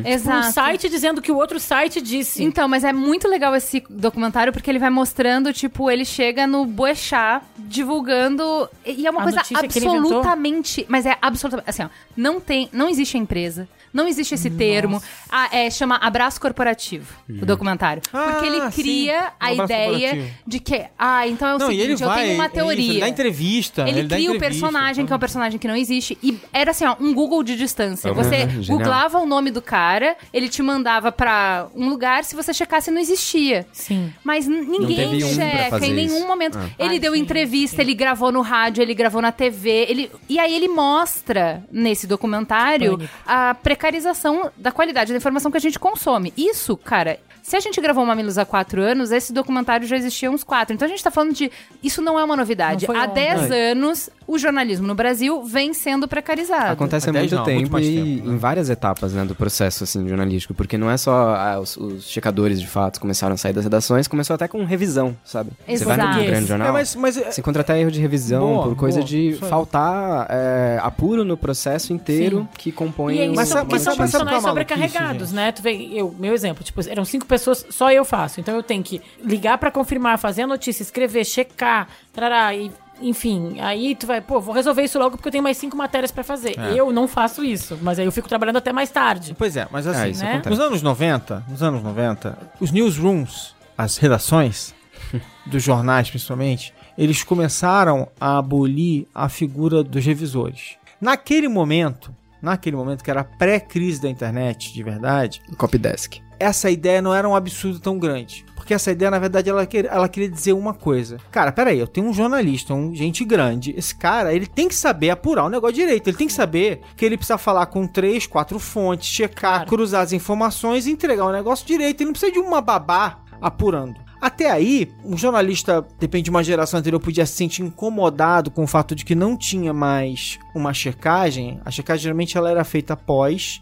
Exato. 0.05 0.47
Um 0.47 0.51
site 0.51 0.87
dizendo 0.89 1.21
que 1.21 1.31
o 1.31 1.35
outro 1.35 1.59
site 1.59 2.01
disse. 2.01 2.41
Então, 2.43 2.67
mas 2.67 2.83
é 2.85 2.93
muito 2.93 3.27
legal 3.27 3.53
esse 3.55 3.83
documentário 3.89 4.53
porque 4.53 4.71
ele 4.71 4.79
vai 4.79 4.89
mostrando, 4.89 5.51
tipo, 5.51 5.91
ele 5.91 6.05
chega 6.05 6.47
no 6.47 6.65
Boechat 6.65 7.43
divulgando. 7.57 8.69
E 8.85 9.05
é 9.05 9.09
uma 9.11 9.19
A 9.19 9.23
coisa 9.23 9.41
que 9.41 9.55
absolutamente. 9.55 10.85
Mas 10.87 11.05
é 11.05 11.17
absolutamente. 11.21 11.69
Assim, 11.69 11.83
ó, 11.83 11.89
não 12.15 12.39
tem. 12.39 12.69
Não 12.71 12.87
existe 12.89 13.17
a 13.17 13.19
empresa. 13.19 13.67
Não 13.93 14.07
existe 14.07 14.33
esse 14.35 14.49
termo. 14.49 15.01
Ah, 15.29 15.49
é, 15.51 15.69
chama 15.69 15.95
abraço 15.97 16.39
corporativo 16.41 17.13
o 17.29 17.45
documentário. 17.45 18.01
Ah, 18.13 18.31
porque 18.31 18.45
ele 18.47 18.61
sim. 18.71 18.81
cria 18.81 19.33
a 19.39 19.51
Um 19.51 19.63
ideia 19.63 20.31
de 20.45 20.59
que, 20.59 20.85
ah, 20.97 21.27
então 21.27 21.47
é 21.47 21.55
o 21.55 21.59
Não, 21.59 21.67
seguinte, 21.67 21.83
ele 21.83 21.95
vai. 21.95 22.19
eu 22.19 22.23
tenho 22.23 22.33
uma 22.35 22.43
é 22.43 22.47
isso, 22.47 22.53
teoria. 22.55 22.91
ele 22.91 22.99
dá 22.99 23.09
entrevista. 23.09 23.81
Ele, 23.89 24.03
dá 24.03 24.15
cria 24.15 24.31
o 24.31 24.39
personagem, 24.39 24.93
que 24.95 24.99
é 24.99 25.03
um 25.03 25.05
então. 25.05 25.19
personagem 25.19 25.59
que 25.59 25.67
não 25.67 25.75
existe. 25.75 26.17
E 26.23 26.37
era 26.53 26.71
assim, 26.71 26.85
ó, 26.85 26.95
um 26.99 27.13
Google 27.13 27.43
de 27.43 27.55
distância. 27.55 28.09
Uhum. 28.09 28.15
Você 28.15 28.47
Genial. 28.61 28.77
googlava 28.77 29.19
o 29.19 29.25
nome 29.25 29.51
do 29.51 29.61
cara, 29.61 30.15
ele 30.33 30.49
te 30.49 30.61
mandava 30.61 31.11
pra 31.11 31.67
um 31.75 31.89
lugar, 31.89 32.23
se 32.23 32.35
você 32.35 32.53
checasse, 32.53 32.91
não 32.91 32.99
existia. 33.01 33.65
Sim. 33.71 34.11
Mas 34.23 34.47
ninguém 34.47 35.11
teve 35.11 35.23
um 35.23 35.35
pra 35.35 35.45
checa 35.47 35.69
fazer 35.71 35.85
em 35.87 35.93
nenhum 35.93 36.17
isso. 36.17 36.27
momento. 36.27 36.57
Ele 36.77 36.95
Ah, 36.95 36.99
deu 36.99 37.13
sim, 37.13 37.19
entrevista, 37.19 37.81
ele 37.81 37.93
gravou 37.93 38.31
no 38.31 38.41
rádio, 38.41 38.81
ele 38.81 38.93
gravou 38.93 39.21
na 39.21 39.31
TV. 39.31 39.85
Ele... 39.89 40.11
E 40.27 40.39
aí 40.39 40.53
ele 40.55 40.67
mostra 40.67 41.63
nesse 41.71 42.05
documentário 42.07 42.97
Pânico. 42.97 43.13
a 43.25 43.53
precarização 43.79 44.51
da 44.57 44.71
qualidade 44.73 45.11
da 45.13 45.17
informação 45.17 45.49
que 45.49 45.57
a 45.57 45.61
gente 45.61 45.79
consome. 45.79 46.33
Isso, 46.35 46.75
cara. 46.75 47.17
Se 47.49 47.55
a 47.55 47.59
gente 47.59 47.81
gravou 47.81 48.05
Mamilos 48.05 48.37
há 48.37 48.45
quatro 48.45 48.79
anos, 48.79 49.11
esse 49.11 49.33
documentário 49.33 49.87
já 49.87 49.97
existia 49.97 50.29
há 50.29 50.31
uns 50.31 50.43
quatro. 50.43 50.75
Então 50.75 50.85
a 50.85 50.89
gente 50.89 51.03
tá 51.03 51.09
falando 51.09 51.33
de. 51.33 51.51
Isso 51.81 51.99
não 51.99 52.19
é 52.19 52.23
uma 52.23 52.35
novidade. 52.37 52.85
Há 52.85 53.05
ontem. 53.05 53.13
10 53.15 53.51
anos, 53.51 54.07
o 54.27 54.37
jornalismo 54.37 54.85
no 54.85 54.93
Brasil 54.93 55.43
vem 55.43 55.73
sendo 55.73 56.07
precarizado. 56.07 56.73
Acontece 56.73 57.07
há 57.07 57.09
Há 57.09 57.13
10 57.13 57.23
muito 57.23 57.35
não, 57.37 57.43
tempo 57.43 57.79
e 57.79 57.95
tempo, 57.95 58.27
né? 58.27 58.35
em 58.35 58.37
várias 58.37 58.69
etapas 58.69 59.13
né, 59.13 59.25
do 59.25 59.33
processo 59.33 59.83
assim, 59.83 60.07
jornalístico, 60.07 60.53
porque 60.53 60.77
não 60.77 60.91
é 60.91 60.95
só 60.97 61.33
ah, 61.33 61.59
os, 61.59 61.75
os 61.75 62.03
checadores 62.07 62.61
de 62.61 62.67
fatos 62.67 62.99
começaram 62.99 63.33
a 63.33 63.37
sair 63.37 63.53
das 63.53 63.63
redações, 63.63 64.07
começou 64.07 64.35
até 64.35 64.47
com 64.47 64.63
revisão, 64.63 65.17
sabe? 65.25 65.49
Você 65.67 65.83
vai 65.85 65.97
Exato. 65.97 66.17
num 66.19 66.25
grande 66.27 66.45
jornal, 66.45 66.67
É, 66.67 66.71
mas, 66.71 66.95
mas 66.95 67.17
é- 67.17 67.31
você 67.31 67.41
encontra 67.41 67.61
até 67.61 67.79
erro 67.81 67.89
de 67.89 67.99
revisão 67.99 68.41
Boa, 68.41 68.63
por 68.65 68.75
coisa 68.75 68.99
boa, 68.99 69.07
de 69.09 69.17
aí. 69.29 69.33
faltar 69.49 70.27
é, 70.29 70.79
apuro 70.83 71.25
no 71.25 71.35
processo 71.35 71.91
inteiro 71.93 72.47
que 72.55 72.71
compõe 72.71 73.15
E 73.15 73.19
é 73.19 73.21
o- 73.21 73.25
isso, 73.31 73.35
Mas 73.35 73.49
são 73.49 73.65
mas 73.65 73.83
profissionais 73.95 74.43
é 74.43 74.47
sobrecarregados, 74.47 75.31
né? 75.31 75.51
Tu 75.51 75.63
vê, 75.63 75.71
eu, 75.93 76.13
meu 76.19 76.35
exemplo, 76.35 76.63
tipo, 76.63 76.79
eram 76.87 77.03
cinco 77.05 77.25
pessoas, 77.25 77.38
só 77.39 77.91
eu 77.91 78.05
faço. 78.05 78.39
Então 78.39 78.55
eu 78.55 78.63
tenho 78.63 78.83
que 78.83 79.01
ligar 79.23 79.57
pra 79.57 79.71
confirmar, 79.71 80.17
fazer 80.17 80.43
a 80.43 80.47
notícia, 80.47 80.83
escrever, 80.83 81.25
checar, 81.25 81.87
tarará, 82.13 82.53
e 82.53 82.71
enfim, 83.01 83.59
aí 83.59 83.95
tu 83.95 84.05
vai, 84.05 84.21
pô, 84.21 84.39
vou 84.39 84.53
resolver 84.53 84.83
isso 84.83 84.99
logo 84.99 85.15
porque 85.15 85.27
eu 85.27 85.31
tenho 85.31 85.43
mais 85.43 85.57
cinco 85.57 85.77
matérias 85.77 86.11
pra 86.11 86.23
fazer. 86.23 86.59
É. 86.59 86.73
Eu 86.75 86.91
não 86.91 87.07
faço 87.07 87.43
isso, 87.43 87.77
mas 87.81 87.97
aí 87.97 88.05
eu 88.05 88.11
fico 88.11 88.27
trabalhando 88.27 88.57
até 88.57 88.73
mais 88.73 88.89
tarde. 88.89 89.35
Pois 89.37 89.55
é, 89.55 89.67
mas 89.71 89.87
assim, 89.87 90.11
isso 90.11 90.23
né? 90.23 90.33
acontece. 90.33 90.49
nos 90.49 90.59
anos 90.59 90.81
90, 90.81 91.45
nos 91.49 91.63
anos 91.63 91.83
90, 91.83 92.37
os 92.59 92.71
newsrooms, 92.71 93.55
as 93.77 93.97
redações 93.97 94.73
dos 95.45 95.63
jornais 95.63 96.09
principalmente, 96.09 96.73
eles 96.97 97.23
começaram 97.23 98.09
a 98.19 98.37
abolir 98.37 99.07
a 99.15 99.29
figura 99.29 99.83
dos 99.83 100.05
revisores. 100.05 100.77
Naquele 100.99 101.47
momento, 101.47 102.13
naquele 102.41 102.75
momento 102.75 103.03
que 103.03 103.09
era 103.09 103.23
pré-crise 103.23 104.01
da 104.01 104.09
internet, 104.09 104.73
de 104.73 104.83
verdade, 104.83 105.41
Copydesk. 105.57 106.21
Essa 106.39 106.69
ideia 106.71 107.01
não 107.01 107.13
era 107.13 107.27
um 107.27 107.35
absurdo 107.35 107.79
tão 107.79 107.97
grande. 107.99 108.45
Porque 108.55 108.73
essa 108.73 108.91
ideia, 108.91 109.09
na 109.09 109.17
verdade, 109.17 109.49
ela, 109.49 109.65
quer- 109.65 109.85
ela 109.85 110.07
queria 110.07 110.29
dizer 110.29 110.53
uma 110.53 110.73
coisa. 110.75 111.17
Cara, 111.31 111.51
peraí, 111.51 111.79
eu 111.79 111.87
tenho 111.87 112.07
um 112.07 112.13
jornalista, 112.13 112.73
um 112.73 112.93
gente 112.93 113.25
grande. 113.25 113.73
Esse 113.75 113.95
cara, 113.95 114.31
ele 114.33 114.45
tem 114.45 114.67
que 114.67 114.75
saber 114.75 115.09
apurar 115.09 115.45
o 115.45 115.49
negócio 115.49 115.75
direito. 115.75 116.07
Ele 116.07 116.17
tem 116.17 116.27
que 116.27 116.33
saber 116.33 116.81
que 116.95 117.03
ele 117.03 117.17
precisa 117.17 117.37
falar 117.37 117.65
com 117.65 117.87
três, 117.87 118.27
quatro 118.27 118.59
fontes, 118.59 119.07
checar, 119.09 119.55
Claro. 119.55 119.69
cruzar 119.69 120.01
as 120.03 120.13
informações 120.13 120.85
e 120.85 120.91
entregar 120.91 121.25
o 121.25 121.31
negócio 121.31 121.65
direito. 121.65 122.01
Ele 122.01 122.05
não 122.09 122.13
precisa 122.13 122.31
de 122.31 122.37
uma 122.39 122.61
babá 122.61 123.19
apurando. 123.41 123.95
Até 124.21 124.51
aí, 124.51 124.91
um 125.03 125.17
jornalista, 125.17 125.85
depende 125.97 126.25
de 126.25 126.29
uma 126.29 126.43
geração 126.43 126.79
anterior, 126.79 126.99
podia 126.99 127.25
se 127.25 127.33
sentir 127.33 127.61
incomodado 127.61 128.51
com 128.51 128.63
o 128.63 128.67
fato 128.67 128.93
de 128.93 129.05
que 129.05 129.15
não 129.15 129.37
tinha 129.37 129.73
mais 129.73 130.37
uma 130.53 130.73
checagem. 130.73 131.61
A 131.63 131.71
checagem 131.71 132.03
geralmente 132.03 132.37
ela 132.37 132.51
era 132.51 132.63
feita 132.65 132.93
após, 132.93 133.61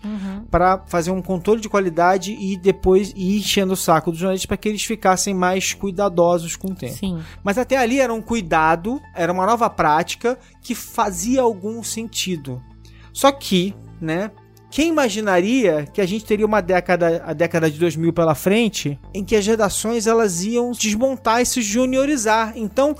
para 0.49 0.83
fazer 0.87 1.11
um 1.11 1.21
controle 1.21 1.61
de 1.61 1.69
qualidade 1.69 2.35
e 2.39 2.57
depois 2.57 3.13
ir 3.15 3.37
enchendo 3.37 3.73
o 3.73 3.77
saco 3.77 4.09
dos 4.09 4.19
jornalistas 4.19 4.47
para 4.47 4.57
que 4.57 4.67
eles 4.67 4.83
ficassem 4.83 5.33
mais 5.33 5.73
cuidadosos 5.73 6.55
com 6.55 6.69
o 6.69 6.75
tempo. 6.75 6.93
Sim. 6.93 7.19
Mas 7.43 7.57
até 7.57 7.77
ali 7.77 7.99
era 7.99 8.13
um 8.13 8.21
cuidado, 8.21 8.99
era 9.13 9.31
uma 9.31 9.45
nova 9.45 9.69
prática 9.69 10.39
que 10.61 10.73
fazia 10.73 11.41
algum 11.41 11.83
sentido. 11.83 12.61
Só 13.13 13.31
que, 13.31 13.75
né? 14.01 14.31
Quem 14.69 14.89
imaginaria 14.89 15.87
que 15.93 16.01
a 16.01 16.05
gente 16.05 16.25
teria 16.25 16.45
uma 16.45 16.61
década, 16.61 17.23
a 17.25 17.33
década 17.33 17.71
de 17.71 17.79
2000 17.79 18.11
pela 18.13 18.35
frente, 18.35 18.99
em 19.13 19.23
que 19.23 19.35
as 19.35 19.45
redações 19.45 20.07
elas 20.07 20.43
iam 20.43 20.71
desmontar 20.71 21.41
e 21.41 21.45
se 21.45 21.61
juniorizar. 21.61 22.53
Então, 22.55 22.95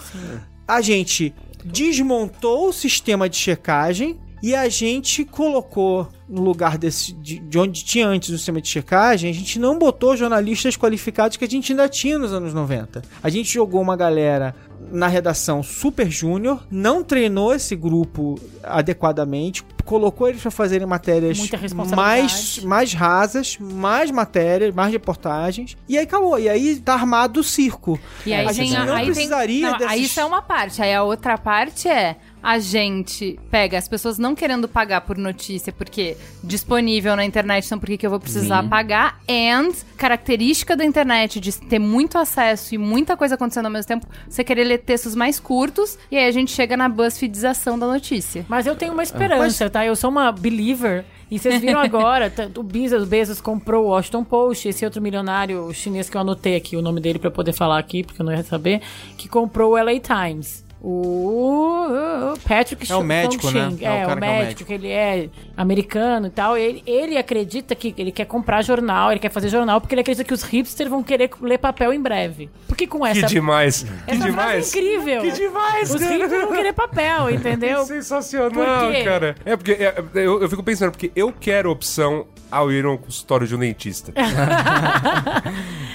a 0.67 0.81
gente 0.81 1.33
desmontou 1.63 2.69
o 2.69 2.73
sistema 2.73 3.27
de 3.27 3.35
checagem 3.37 4.17
e 4.41 4.55
a 4.55 4.69
gente 4.69 5.25
colocou 5.25 6.07
no 6.29 6.41
lugar 6.41 6.77
desse, 6.77 7.13
de, 7.13 7.39
de 7.39 7.57
onde 7.57 7.83
tinha 7.83 8.07
antes 8.07 8.29
o 8.29 8.37
sistema 8.37 8.61
de 8.61 8.67
checagem, 8.67 9.29
a 9.29 9.33
gente 9.33 9.57
não 9.59 9.79
botou 9.79 10.15
jornalistas 10.15 10.75
qualificados 10.75 11.37
que 11.37 11.45
a 11.45 11.47
gente 11.47 11.71
ainda 11.71 11.87
tinha 11.87 12.19
nos 12.19 12.33
anos 12.33 12.53
90. 12.53 13.01
A 13.23 13.29
gente 13.29 13.51
jogou 13.51 13.81
uma 13.81 13.95
galera 13.95 14.53
na 14.91 15.07
redação 15.07 15.61
super 15.63 16.09
júnior, 16.09 16.65
não 16.71 17.03
treinou 17.03 17.53
esse 17.53 17.75
grupo 17.75 18.39
adequadamente, 18.63 19.63
colocou 19.85 20.27
eles 20.27 20.41
para 20.41 20.51
fazerem 20.51 20.85
matérias 20.85 21.37
mais, 21.95 22.59
mais 22.63 22.93
rasas, 22.93 23.57
mais 23.59 24.11
matérias, 24.11 24.73
mais 24.75 24.91
reportagens, 24.91 25.77
e 25.87 25.97
aí 25.97 26.03
acabou. 26.03 26.37
E 26.39 26.49
aí 26.49 26.75
tá 26.77 26.93
armado 26.93 27.39
o 27.39 27.43
circo. 27.43 27.97
E 28.25 28.33
aí 28.33 28.43
a 28.45 28.47
tem 28.47 28.53
gente 28.67 28.75
a- 28.75 28.85
não 28.85 28.93
aí 28.93 29.05
tem- 29.05 29.13
precisaria 29.13 29.71
não, 29.71 29.77
dessas... 29.77 29.93
Aí 29.93 30.03
isso 30.03 30.19
é 30.19 30.25
uma 30.25 30.41
parte. 30.41 30.81
Aí 30.81 30.93
a 30.93 31.03
outra 31.03 31.37
parte 31.37 31.87
é 31.87 32.17
a 32.41 32.59
gente 32.59 33.39
pega 33.49 33.77
as 33.77 33.87
pessoas 33.87 34.17
não 34.17 34.35
querendo 34.35 34.67
pagar 34.67 35.01
por 35.01 35.17
notícia 35.17 35.73
porque 35.73 36.15
disponível 36.43 37.15
na 37.15 37.25
internet, 37.25 37.65
então 37.65 37.79
por 37.79 37.87
que, 37.87 37.97
que 37.97 38.05
eu 38.05 38.09
vou 38.09 38.19
precisar 38.19 38.63
pagar? 38.69 39.19
And 39.29 39.73
característica 39.97 40.75
da 40.75 40.85
internet 40.85 41.39
de 41.39 41.51
ter 41.59 41.79
muito 41.79 42.17
acesso 42.17 42.75
e 42.75 42.77
muita 42.77 43.17
coisa 43.17 43.35
acontecendo 43.35 43.65
ao 43.65 43.71
mesmo 43.71 43.87
tempo, 43.87 44.07
você 44.29 44.43
querer 44.43 44.63
ler 44.63 44.79
textos 44.79 45.15
mais 45.15 45.39
curtos 45.39 45.97
e 46.11 46.17
aí 46.17 46.27
a 46.27 46.31
gente 46.31 46.51
chega 46.51 46.77
na 46.77 46.87
BuzzFeedização 46.87 47.77
da 47.77 47.87
notícia. 47.87 48.45
Mas 48.47 48.65
eu 48.65 48.75
tenho 48.75 48.93
uma 48.93 49.03
esperança, 49.03 49.69
tá? 49.69 49.85
Eu 49.85 49.95
sou 49.95 50.09
uma 50.09 50.31
believer. 50.31 51.05
E 51.29 51.37
vocês 51.37 51.59
viram 51.59 51.79
agora, 51.81 52.31
o 52.55 52.63
Bezos, 52.63 53.03
o 53.03 53.05
Bezos 53.05 53.41
comprou 53.41 53.85
o 53.85 53.87
Washington 53.89 54.23
Post, 54.23 54.69
esse 54.69 54.85
outro 54.85 55.01
milionário 55.01 55.73
chinês 55.73 56.09
que 56.09 56.15
eu 56.15 56.21
anotei 56.21 56.55
aqui 56.55 56.77
o 56.77 56.81
nome 56.81 57.01
dele 57.01 57.19
pra 57.19 57.27
eu 57.27 57.33
poder 57.33 57.53
falar 57.53 57.77
aqui, 57.77 58.03
porque 58.03 58.21
eu 58.21 58.25
não 58.25 58.33
ia 58.33 58.43
saber, 58.43 58.81
que 59.17 59.27
comprou 59.27 59.73
o 59.73 59.75
LA 59.75 59.99
Times. 59.99 60.66
O 60.81 62.33
Patrick 62.47 62.91
É 62.91 62.95
o 62.95 63.03
médico, 63.03 63.49
né? 63.51 63.61
Chong-Ching. 63.69 63.85
É 63.85 63.89
o 63.89 63.93
É, 63.93 64.05
cara 64.05 64.13
o 64.15 64.19
que 64.19 64.25
é 64.25 64.29
o 64.29 64.31
médico, 64.31 64.45
médico. 64.45 64.65
que 64.67 64.73
ele 64.73 64.89
é 64.91 65.29
americano 65.55 66.27
e 66.27 66.29
tal. 66.29 66.55
Ele, 66.57 66.83
ele 66.85 67.17
acredita 67.17 67.73
que 67.75 67.93
ele 67.97 68.11
quer 68.11 68.25
comprar 68.25 68.61
jornal, 68.61 69.11
ele 69.11 69.19
quer 69.19 69.31
fazer 69.31 69.49
jornal, 69.49 69.81
porque 69.81 69.95
ele 69.95 70.01
acredita 70.01 70.23
que 70.23 70.33
os 70.33 70.43
hipsters 70.43 70.89
vão 70.89 71.01
querer 71.03 71.29
ler 71.41 71.57
papel 71.57 71.91
em 71.93 72.01
breve. 72.01 72.49
Porque 72.67 72.85
com 72.85 73.01
Que 73.01 73.07
essa. 73.09 73.27
demais. 73.27 73.83
Que 73.83 73.89
essa 73.89 74.05
frase 74.05 74.21
é 74.21 74.29
demais. 74.29 74.75
incrível. 74.75 75.21
Que 75.21 75.31
demais, 75.31 75.93
Os 75.93 75.99
cara. 76.01 76.13
hipsters 76.15 76.41
vão 76.43 76.51
querer 76.55 76.73
papel, 76.73 77.29
entendeu? 77.31 77.83
Sensacional, 77.85 78.91
cara. 79.03 79.35
É 79.45 79.55
porque 79.55 79.71
é, 79.71 79.95
eu, 80.15 80.41
eu 80.41 80.49
fico 80.49 80.63
pensando, 80.63 80.91
porque 80.91 81.11
eu 81.15 81.33
quero 81.37 81.71
opção 81.71 82.25
ao 82.49 82.71
ir 82.71 82.85
a 82.85 82.91
um 82.91 82.97
consultório 82.97 83.45
de 83.47 83.55
um 83.55 83.59
dentista. 83.59 84.13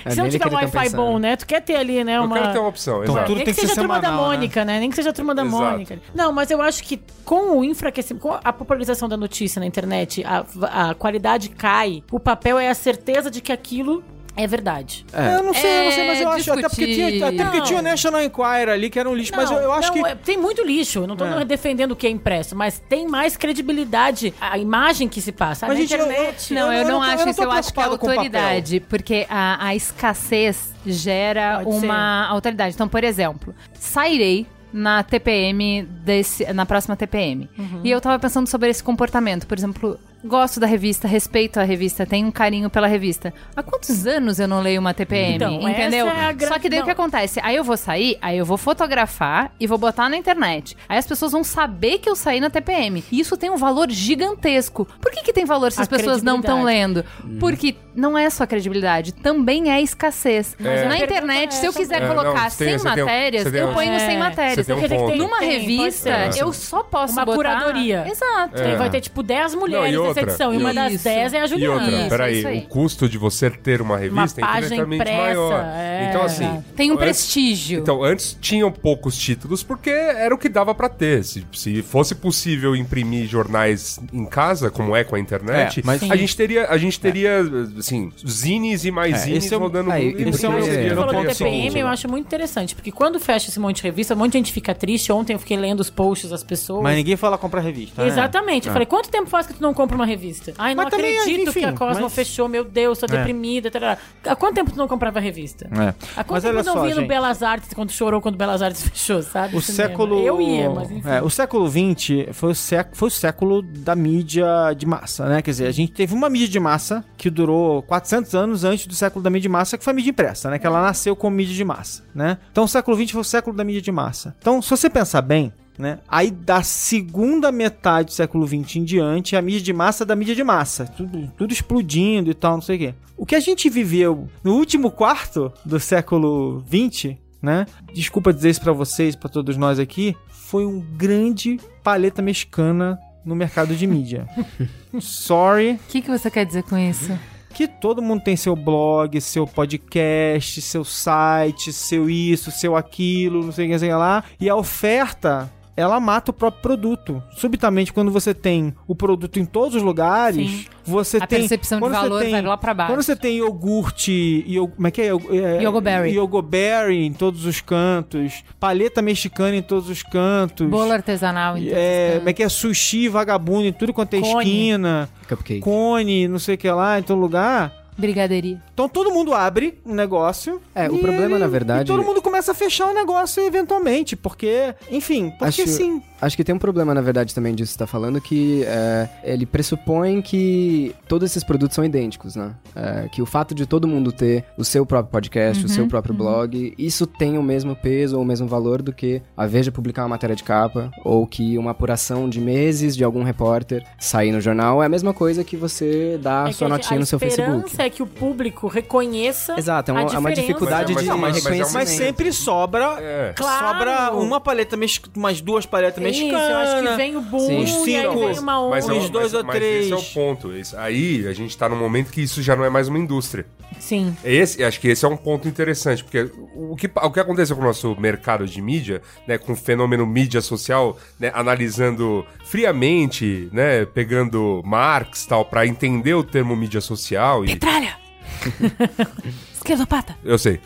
É 0.05 0.11
Se 0.11 0.17
não 0.17 0.29
tiver 0.29 0.49
que 0.49 0.49
um 0.49 0.51
tá 0.51 0.57
Wi-Fi 0.65 0.97
bom, 0.97 1.17
né? 1.17 1.37
Tu 1.37 1.47
quer 1.47 1.61
ter 1.61 1.77
ali, 1.77 2.03
né? 2.03 2.17
Eu 2.17 2.25
Uma... 2.25 2.37
quero 2.37 2.53
ter 2.55 2.59
uma 2.59 2.69
opção, 2.69 3.03
Então, 3.05 3.15
exato. 3.15 3.27
tudo 3.29 3.37
tem 3.37 3.45
que 3.47 3.55
que 3.55 3.61
seja 3.61 3.75
ser 3.75 3.79
a 3.79 3.83
turma 3.85 4.01
da 4.01 4.09
semanal, 4.09 4.31
né? 4.31 4.37
Mônica, 4.37 4.65
né? 4.65 4.81
Nem 4.83 4.91
que 4.91 4.97
seja 4.97 5.11
a 5.11 5.13
turma 5.13 5.33
da 5.33 5.45
Exato. 5.45 5.63
Mônica. 5.63 6.01
Não, 6.13 6.33
mas 6.33 6.51
eu 6.51 6.61
acho 6.61 6.83
que 6.83 7.01
com 7.25 7.57
o 7.59 7.63
enfraquecimento, 7.65 8.21
com 8.27 8.37
a 8.43 8.53
popularização 8.53 9.09
da 9.09 9.17
notícia 9.17 9.61
na 9.61 9.67
internet, 9.67 10.25
a, 10.25 10.45
a 10.91 10.95
qualidade 10.95 11.51
cai. 11.51 12.03
O 12.11 12.19
papel 12.19 12.59
é 12.59 12.69
a 12.69 12.75
certeza 12.75 13.31
de 13.31 13.41
que 13.41 13.53
aquilo 13.53 14.03
é 14.35 14.45
verdade. 14.45 15.05
É. 15.13 15.37
Eu 15.37 15.43
não 15.45 15.55
sei, 15.55 15.81
eu 15.81 15.85
não 15.85 15.93
sei, 15.93 16.07
mas 16.09 16.21
eu 16.21 16.33
É 16.33 16.35
acho. 16.35 16.53
Até 16.53 16.63
porque, 16.69 16.87
tinha, 16.87 17.29
até 17.29 17.45
porque 17.45 17.59
Não. 17.59 17.65
tinha 17.65 17.79
o 17.79 17.83
National 17.83 18.23
Enquirer 18.23 18.71
ali, 18.71 18.91
que 18.91 18.99
era 18.99 19.09
um 19.09 19.15
lixo, 19.15 19.31
mas 19.37 19.49
eu, 19.51 19.59
eu 19.59 19.73
acho 19.73 19.95
não, 19.95 20.03
que. 20.03 20.09
é- 20.11 20.15
tem 20.17 20.37
muito 20.37 20.65
lixo. 20.65 21.01
Eu 21.01 21.07
não 21.07 21.17
tô 21.17 21.25
É. 21.27 21.45
defendendo 21.45 21.93
o 21.93 21.97
que 21.97 22.07
é 22.07 22.11
impresso, 22.11 22.57
mas 22.57 22.83
tem 22.89 23.07
mais 23.07 23.37
credibilidade 23.37 24.35
a 24.41 24.59
imagem 24.59 25.07
que 25.09 25.21
se 25.21 25.31
passa. 25.31 25.69
Mas, 25.69 25.77
na 25.79 25.81
gente, 25.85 25.95
eu- 25.95 26.07
internet. 26.07 26.55
Não, 26.55 26.73
eu, 26.73 26.79
eu 26.81 26.85
não, 26.85 26.91
não 26.93 27.03
acho 27.03 27.13
eu 27.13 27.25
não 27.27 27.31
isso. 27.31 27.37
tô 27.41 27.45
Eu 27.45 27.53
acho 27.53 27.73
que 27.73 27.81
é 27.81 27.85
autoridade. 27.85 28.81
Porque 28.81 29.27
a, 29.31 29.67
a 29.67 29.77
escassez 29.77 30.73
gera 30.85 31.61
Pode 31.63 31.85
uma 31.85 32.27
autoridade. 32.27 32.75
Então, 32.75 32.89
por 32.89 33.05
exemplo, 33.05 33.55
sairei 33.75 34.47
na 34.73 35.03
TPM 35.03 35.83
desse, 35.83 36.51
na 36.53 36.65
próxima 36.65 36.97
TPM. 36.97 37.49
Uhum. 37.59 37.81
E 37.85 37.91
eu 37.91 38.01
tava 38.01 38.19
pensando 38.19 38.47
sobre 38.49 38.71
esse 38.71 38.83
comportamento. 38.83 39.47
Por 39.47 39.59
exemplo, 39.59 39.99
gosto 40.25 40.61
da 40.61 40.67
revista, 40.67 41.09
respeito 41.09 41.59
a 41.59 41.63
revista, 41.65 42.07
tenho 42.07 42.29
um 42.29 42.31
carinho 42.31 42.71
pela 42.71 42.87
revista. 42.87 43.33
Há 43.57 43.63
quantos 43.63 44.07
anos 44.07 44.39
eu 44.39 44.47
não 44.49 44.61
leio 44.61 44.81
uma 44.81 44.95
TPM? 44.95 45.35
Então, 45.37 45.69
entendeu? 45.69 46.07
essa 46.09 46.17
é 46.19 46.33
grande- 46.33 46.47
Só 46.47 46.59
que 46.59 46.69
daí 46.69 46.79
o 46.79 46.83
não. 46.83 46.87
que 46.87 46.93
acontece? 46.93 47.41
Aí 47.43 47.57
eu 47.57 47.65
vou 47.65 47.77
sair, 47.77 48.17
aí 48.23 48.39
eu 48.39 48.45
vou 48.45 48.57
fotografar 48.57 49.53
e 49.59 49.67
vou 49.67 49.79
botar 49.79 50.09
na 50.09 50.17
internet. 50.17 50.77
Aí 50.89 50.99
as 50.99 51.07
pessoas 51.07 51.33
vão 51.33 51.43
saber 51.43 51.99
que 51.99 52.09
eu 52.09 52.15
saí 52.17 52.41
na 52.41 52.51
TPM. 52.51 53.03
E 53.11 53.21
isso 53.21 53.37
tem 53.37 53.51
um 53.51 53.57
valor 53.57 53.91
gigantesco. 53.91 54.87
Por 55.01 55.11
que, 55.11 55.23
que 55.23 55.33
tem 55.33 55.45
valor 55.45 55.73
se 55.73 55.81
A 55.81 55.83
as 55.83 55.89
pessoas 55.89 56.23
não 56.23 56.39
estão 56.39 56.63
lendo? 56.63 57.05
Porque 57.41 57.75
não 57.95 58.17
é 58.17 58.31
só 58.31 58.47
credibilidade, 58.47 59.13
também 59.13 59.71
é 59.71 59.81
escassez. 59.83 60.57
A 60.61 60.89
Na 60.89 60.99
internet, 60.99 61.49
é 61.49 61.51
se 61.53 61.67
eu 61.67 61.73
quiser. 61.73 62.03
É, 62.03 62.07
colocar 62.09 62.45
não, 62.45 62.51
você 62.51 62.65
tem- 62.65 62.79
100 62.79 62.79
você 62.79 62.85
tem 62.95 63.03
um- 63.03 63.07
matérias, 63.07 63.45
tem 63.45 63.61
eu 63.61 63.69
um- 63.69 63.75
ponho 63.75 63.93
É, 63.93 63.99
100 63.99 64.19
matérias. 64.19 64.69
um 64.69 64.81
ponto. 64.89 65.17
Numa 65.17 65.41
revista, 65.41 66.33
ser. 66.33 66.41
eu 66.43 66.53
só 66.53 66.83
posso 66.83 67.13
Uma 67.15 67.25
botar... 67.25 67.37
curadoria. 67.37 68.07
Exato. 68.09 68.61
Aí 68.63 68.77
vai 68.77 68.89
ter, 68.91 69.01
tipo, 69.01 69.23
10 69.23 69.55
mulheres 69.55 69.95
Não, 69.95 70.12
outra, 70.21 70.23
edição. 70.25 70.55
E 70.55 70.59
uma 70.59 70.73
das 70.75 70.93
Isso. 70.95 71.05
10 71.05 71.33
é 71.35 71.41
a 71.41 71.45
E 71.45 71.49
Juliana. 71.49 71.75
outra, 71.75 71.91
Isso, 72.01 72.09
peraí, 72.09 72.39
isso 72.39 72.49
aí. 72.49 72.59
o 72.59 72.63
custo 72.63 73.09
de 73.09 73.19
você 73.19 73.51
ter 73.51 73.81
uma 73.81 73.97
revista 73.99 74.41
é 74.41 74.45
página 74.45 74.67
infinitamente 74.77 75.03
impressa, 75.03 75.23
maior. 75.23 75.65
é. 75.65 76.07
Então, 76.09 76.23
assim. 76.23 76.65
Tem 76.77 76.91
um 76.91 76.95
antes- 76.95 77.05
prestígio. 77.05 77.81
Então, 77.81 78.03
antes 78.03 78.37
tinham 78.41 78.71
poucos 78.71 79.17
títulos 79.17 79.63
porque 79.63 79.91
era 79.91 80.35
o 80.35 80.39
que 80.39 80.49
dava 80.49 80.75
pra 80.75 80.89
ter. 80.89 81.25
Se, 81.25 81.45
se 81.53 81.83
fosse 81.83 82.15
possível 82.15 82.75
imprimir 82.77 83.27
jornais 83.27 84.01
em 84.13 84.25
casa, 84.27 84.71
como 84.71 84.95
é 84.97 85.05
com 85.05 85.17
a 85.17 85.21
internet, 85.21 85.81
É, 85.81 85.83
mas- 85.85 86.03
a 86.11 86.17
gente 86.17 86.37
teria, 86.37 86.67
a 86.69 86.77
gente 86.79 86.99
teria 87.01 87.41
assim, 87.79 88.11
zines 88.27 88.85
e 88.85 88.91
mais 88.91 89.15
É, 89.15 89.19
zines 89.19 89.45
esse 89.45 89.55
é 89.55 89.57
rodando 89.57 89.91
e- 89.91 89.93
mundo. 90.07 90.21
e 90.21 90.29
esse 90.29 90.45
é 90.45 90.49
um- 90.49 90.53
falou 90.95 91.13
da 91.13 91.25
TPM, 91.35 91.79
eu 91.81 91.87
acho 91.87 92.09
muito 92.09 92.27
interessante, 92.27 92.75
porque 92.75 92.91
quando 92.93 93.19
fecha 93.21 93.49
esse 93.49 93.59
monte 93.61 93.77
de 93.77 93.83
revista, 93.83 94.15
um 94.15 94.19
monte 94.19 94.33
de 94.33 94.39
gente 94.39 94.53
fica 94.53 94.75
triste. 94.75 95.13
Ontem 95.13 95.33
eu 95.35 95.39
fiquei 95.39 95.57
lendo 95.57 95.81
os 95.81 95.91
posts 95.91 96.31
das 96.31 96.43
pessoas. 96.43 96.83
Mas 96.83 96.97
ninguém 96.97 97.17
fala 97.17 97.37
comprar 97.39 97.61
revista. 97.61 98.03
né? 98.03 98.09
Exatamente. 98.09 98.67
Eu 98.67 98.73
falei, 98.73 98.87
quanto 98.87 99.09
tempo 99.11 99.29
faz 99.29 99.47
que 99.47 99.55
tu 99.55 99.63
não 99.63 99.73
compra 99.75 99.95
uma 99.97 100.02
revista? 100.07 100.53
Ai, 100.59 100.75
não 100.75 100.85
Mas 100.85 100.91
também, 100.93 101.19
acredito 101.19 101.49
enfim, 101.51 101.61
que 101.61 101.67
a 101.67 101.73
Cosmo 101.73 102.03
mas- 102.05 102.13
fechou, 102.15 102.49
meu 102.49 102.65
Deus, 102.65 102.99
tô 102.99 103.07
É. 103.07 103.09
deprimida. 103.09 103.71
tarará. 103.71 103.99
Há 104.25 104.37
quanto 104.37 104.55
tempo 104.55 104.71
tu 104.71 104.77
não 104.77 104.89
comprava 104.89 105.21
revista? 105.21 105.67
É. 105.73 105.95
Há 106.17 106.25
quanto 106.25 106.43
Mas 106.43 106.55
tempo 106.55 106.65
não 106.65 106.73
só, 106.75 106.83
vinha 106.83 106.95
no. 106.97 107.07
Belas 107.07 107.43
Artes 107.43 107.73
quando 107.75 107.91
chorou 107.91 108.21
quando 108.21 108.37
Belas 108.37 108.63
Artes 108.63 108.83
fechou, 108.89 109.23
sabe? 109.23 109.57
O 109.57 109.61
Cinema. 109.61 109.89
século. 109.91 110.21
Eu 110.21 110.41
ia, 110.41 110.71
mas 110.71 110.91
enfim. 110.91 111.09
É, 111.09 111.23
o 111.23 111.31
século 111.31 111.69
XX 111.69 112.29
foi 112.33 112.51
o, 112.53 112.55
sec... 112.55 112.89
foi 112.95 113.09
o 113.09 113.11
século 113.11 113.63
da 113.63 113.95
mídia 113.95 114.47
de 114.77 114.87
massa, 114.87 115.27
né? 115.27 115.43
Quer 115.43 115.51
dizer, 115.51 115.67
a 115.67 115.73
gente 115.73 115.93
teve 115.93 116.15
uma 116.15 116.29
mídia 116.29 116.49
de 116.49 116.61
massa 116.61 117.05
que 117.17 117.31
durou 117.31 117.83
400 117.83 118.35
anos 118.35 118.65
antes 118.65 118.87
do 118.87 118.95
século 118.95 119.23
da 119.23 119.31
mídia 119.31 119.43
de 119.43 119.49
massa, 119.49 119.77
que 119.79 119.85
foi 119.85 119.93
a 119.93 119.97
mídia 119.97 120.11
impressa, 120.11 120.51
né? 120.51 120.59
Que 120.59 120.67
ela 120.67 120.81
nasceu 120.83 121.15
como 121.17 121.37
mídia 121.37 121.55
de 121.55 121.65
massa, 121.65 122.05
né? 122.15 122.39
Então 122.51 122.65
o 122.65 122.69
século 122.69 122.97
XX 122.97 123.11
foi 123.13 123.21
o 123.21 123.25
século 123.25 123.57
da 123.57 123.65
mídia 123.65 123.83
de 123.83 123.93
massa. 123.93 124.35
Então, 124.39 124.61
se 124.63 124.71
você 124.71 124.89
pensar 124.91 125.23
bem, 125.23 125.53
né? 125.79 125.99
Aí 126.09 126.31
da 126.31 126.63
segunda 126.63 127.51
metade 127.51 128.07
do 128.07 128.13
século 128.13 128.47
XX 128.47 128.77
em 128.77 128.85
diante, 128.85 129.37
a 129.37 129.43
mídia 129.43 129.61
de 129.61 129.73
massa 129.73 130.05
é 130.05 130.07
da 130.07 130.17
mídia 130.17 130.35
de 130.35 130.45
massa. 130.45 130.85
Tudo, 130.87 131.33
tudo 131.37 131.53
explodindo 131.53 132.31
e 132.31 132.35
tal, 132.35 132.55
não 132.55 132.63
sei 132.63 132.77
o 132.77 132.79
quê. 132.79 132.95
O 133.17 133.27
que 133.27 133.35
a 133.35 133.41
gente 133.41 133.69
viveu 133.71 134.29
no 134.43 134.55
último 134.55 134.91
quarto 134.91 135.53
do 135.65 135.79
século 135.79 136.63
XX, 136.69 137.17
né? 137.41 137.67
Desculpa 137.93 138.33
dizer 138.33 138.51
isso 138.51 138.61
pra 138.61 138.73
vocês, 138.73 139.15
pra 139.17 139.29
todos 139.29 139.57
nós 139.57 139.79
aqui, 139.79 140.17
foi 140.29 140.67
um 140.67 140.81
grande 140.81 141.59
paleta 141.83 142.21
mexicana 142.23 142.99
no 143.25 143.35
mercado 143.35 143.75
de 143.75 143.87
mídia. 143.87 144.27
Sorry, 145.01 145.73
O 145.75 145.79
que, 145.89 146.03
que 146.03 146.11
você 146.11 146.31
quer 146.31 146.45
dizer 146.45 146.63
com 146.65 146.77
isso? 146.77 147.11
que 147.55 147.69
todo 147.69 148.01
mundo 148.01 148.23
tem 148.23 148.35
seu 148.35 148.57
blog, 148.57 149.21
seu 149.21 149.47
podcast, 149.47 150.61
seu 150.63 150.85
site, 150.85 151.71
seu 151.71 152.09
isso, 152.09 152.51
seu 152.51 152.75
aquilo, 152.75 153.45
não 153.45 153.53
sei 153.53 153.67
o 153.67 153.71
que, 153.71 153.79
sei 153.79 153.95
lá. 153.95 154.25
E 154.41 154.49
a 154.49 154.57
oferta, 154.57 155.53
ela 155.77 155.99
mata 155.99 156.31
o 156.31 156.35
próprio 156.35 156.61
produto. 156.63 157.23
Subitamente, 157.37 157.93
quando 157.93 158.11
você 158.11 158.35
tem 158.35 158.75
o 158.87 158.95
produto 158.95 159.39
em 159.39 159.45
todos 159.45 159.75
os 159.77 159.83
lugares, 159.83 160.51
Sim. 160.51 160.65
você 160.85 161.17
A 161.17 161.27
tem. 161.27 161.41
percepção 161.41 161.79
de 161.79 161.85
quando 161.85 161.93
você 161.95 162.01
valor 162.09 162.21
tem- 162.23 162.31
vai 162.31 162.43
lá 162.43 162.57
pra 162.57 162.75
baixo. 162.75 162.93
Quando 162.93 163.03
você 163.03 163.17
tem 163.17 163.37
iogurte, 163.39 164.45
io- 164.47 164.69
como 164.69 164.87
é 164.87 164.91
que 164.91 165.01
é? 165.01 165.07
é 165.07 165.63
Yogoberry. 165.63 166.11
Yogoberry 166.17 167.07
em 167.07 167.13
todos 167.13 167.47
os 167.47 167.61
cantos, 167.61 168.45
paleta 168.61 169.01
mexicana 169.01 169.57
em 169.57 169.63
todos 169.63 169.89
os 169.89 170.03
cantos. 170.03 170.69
Bolo 170.69 170.93
artesanal, 170.93 171.57
então. 171.57 171.73
É, 171.77 172.17
como 172.19 172.29
é 172.29 172.33
que 172.33 172.43
é 172.43 172.49
sushi 172.49 173.09
vagabundo 173.09 173.67
em 173.67 173.73
tudo 173.73 173.93
quanto 173.95 174.15
é 174.15 174.21
Cone. 174.21 174.45
esquina, 174.45 175.09
Cupcake. 175.29 175.61
cone, 175.61 176.29
não 176.29 176.39
sei 176.39 176.55
o 176.57 176.59
que 176.59 176.71
lá, 176.71 176.99
em 176.99 177.03
todo 177.03 177.19
lugar. 177.19 177.82
Brigadeiria. 178.03 178.61
Então 178.75 178.89
todo 178.89 179.11
mundo 179.11 179.33
abre 179.33 179.79
um 179.87 179.95
negócio. 179.95 180.61
É, 180.75 180.91
o 180.91 180.99
problema, 180.99 181.39
na 181.39 181.47
verdade- 181.47 181.85
E 181.91 181.95
todo 181.95 182.05
mundo 182.05 182.21
começa 182.21 182.53
a 182.53 182.55
fechar 182.55 182.89
o 182.89 182.95
negócio 182.95 183.43
eventualmente, 183.43 184.17
porque, 184.17 184.75
enfim, 184.91 185.31
porque 185.39 185.63
Acho- 185.63 185.67
sim. 185.69 186.03
Acho 186.23 186.37
que 186.37 186.45
tem 186.45 186.55
um 186.55 186.59
problema, 186.59 186.95
na 186.95 187.01
verdade, 187.01 187.35
também 187.35 187.55
disso 187.55 187.73
que 187.73 187.75
você 187.75 187.79
tá 187.81 187.87
falando, 187.87 188.21
que 188.21 188.63
é, 188.65 189.09
ele 189.25 189.45
pressupõe 189.45 190.23
que 190.23 190.95
todos 191.09 191.29
esses 191.31 191.43
produtos 191.43 191.75
são 191.75 191.85
idênticos, 191.85 192.37
né? 192.37 192.55
É, 192.77 193.09
que 193.09 193.21
o 193.21 193.27
fato 193.27 193.55
de 193.55 193.67
todo 193.67 193.89
mundo 193.89 194.13
ter 194.13 194.45
o 194.57 194.65
seu 194.65 194.87
próprio 194.87 195.11
podcast, 195.11 195.65
o 195.67 195.69
seu 195.69 195.87
próprio 195.89 196.15
blog, 196.15 196.73
isso 196.79 197.07
tem 197.07 197.37
o 197.37 197.43
mesmo 197.43 197.75
peso 197.75 198.17
ou 198.17 198.23
o 198.23 198.25
mesmo 198.25 198.47
valor 198.47 198.81
do 198.81 198.93
que 198.93 199.21
a 199.37 199.47
Veja 199.47 199.73
publicar 199.73 200.03
uma 200.03 200.11
matéria 200.11 200.37
de 200.37 200.45
capa, 200.45 200.91
ou 201.05 201.27
que 201.27 201.59
uma 201.59 201.73
apuração 201.73 202.29
de 202.29 202.41
meses 202.41 202.97
de 202.97 203.03
algum 203.05 203.23
repórter 203.25 203.85
sair 203.99 204.31
no 204.31 204.41
jornal. 204.41 204.83
É 204.83 204.87
a 204.87 204.89
mesma 204.89 205.13
coisa 205.13 205.43
que 205.43 205.57
você 205.57 206.19
dar 206.23 206.47
É 206.47 206.51
a 206.51 206.53
sua 206.53 206.67
a- 206.67 206.71
notinha 206.71 207.01
no 207.01 207.05
seu 207.07 207.17
A 207.17 207.21
Facebook. 207.21 207.57
esperança 207.67 207.83
é 207.83 207.91
que 207.91 208.03
o 208.03 208.07
público 208.07 208.69
reconheça 208.69 209.59
Exato, 209.59 209.91
é 209.91 209.95
a 209.95 210.01
uma, 210.05 210.15
é 210.15 210.19
uma 210.19 210.33
dificuldade 210.33 210.93
Mas- 210.95 211.03
de 211.03 211.09
mas- 211.11 211.19
é 211.19 211.29
um- 211.29 211.33
reconhecimento. 211.33 211.73
Mas 211.75 211.89
sempre 211.89 212.33
sobra. 212.33 212.97
É. 213.01 213.33
Claro. 213.37 213.67
Sobra 213.79 214.13
uma 214.13 214.41
paleta 214.41 214.77
mexicana, 214.77 215.13
umas 215.17 215.41
duas 215.41 215.67
paletas 215.67 216.03
Isso, 216.13 216.23
mexicanas. 216.25 216.51
eu 216.51 216.57
acho 216.79 216.89
que 216.91 216.97
vem 216.97 217.17
o 217.17 217.21
boom 217.23 217.39
Sim. 217.41 217.53
e 217.53 217.57
aí 217.97 218.03
Cinco. 218.03 218.19
vem 218.29 218.39
uma 218.39 218.61
onda. 218.61 218.71
Mas, 218.71 218.89
é 218.89 218.93
Uns 218.93 219.05
o- 219.07 219.09
dois 219.09 219.33
mas- 219.33 219.35
ou 219.35 219.45
mas 219.45 219.57
três. 219.57 219.85
esse 219.85 219.93
é 219.93 219.97
o 219.97 220.03
ponto. 220.15 220.53
Esse- 220.55 220.77
aí 220.77 221.27
a 221.27 221.33
gente 221.33 221.57
tá 221.57 221.69
num 221.69 221.77
momento 221.79 222.11
que 222.11 222.21
isso 222.23 222.43
já 222.43 222.55
não 222.55 222.65
é 222.65 222.71
mais 222.71 222.89
uma 222.89 222.99
indústria. 222.99 223.47
Sim. 223.81 224.17
Esse, 224.25 224.63
acho 224.63 224.79
que 224.81 224.89
esse 224.89 225.05
é 225.05 225.09
um 225.09 225.17
ponto 225.17 225.49
interessante, 225.49 226.05
porque 226.05 226.31
o 226.55 226.77
que, 226.77 226.89
o 226.95 227.11
que 227.11 227.19
aconteceu 227.21 227.57
com 227.57 227.63
o 227.63 227.65
nosso 227.67 227.97
mercado 227.99 228.47
de 228.47 228.61
mídia, 228.63 229.03
né, 229.27 229.39
com 229.39 229.55
o 229.55 229.57
fenômeno 229.57 230.07
mídia 230.07 230.41
social, 230.41 230.97
né, 231.19 231.33
analisando 231.35 232.25
friamente, 232.45 233.49
né, 233.53 233.85
pegando 233.85 234.63
Marx 234.65 235.25
e 235.25 235.29
tal, 235.29 235.45
pra 235.45 235.67
entender 235.67 236.15
o 236.15 236.23
termo 236.23 236.55
mídia 236.55 236.81
social 236.81 237.45
e... 237.45 237.49
Petralha! 237.49 237.97
Esquerdopata! 239.55 240.17
Eu 240.25 240.39
sei. 240.39 240.61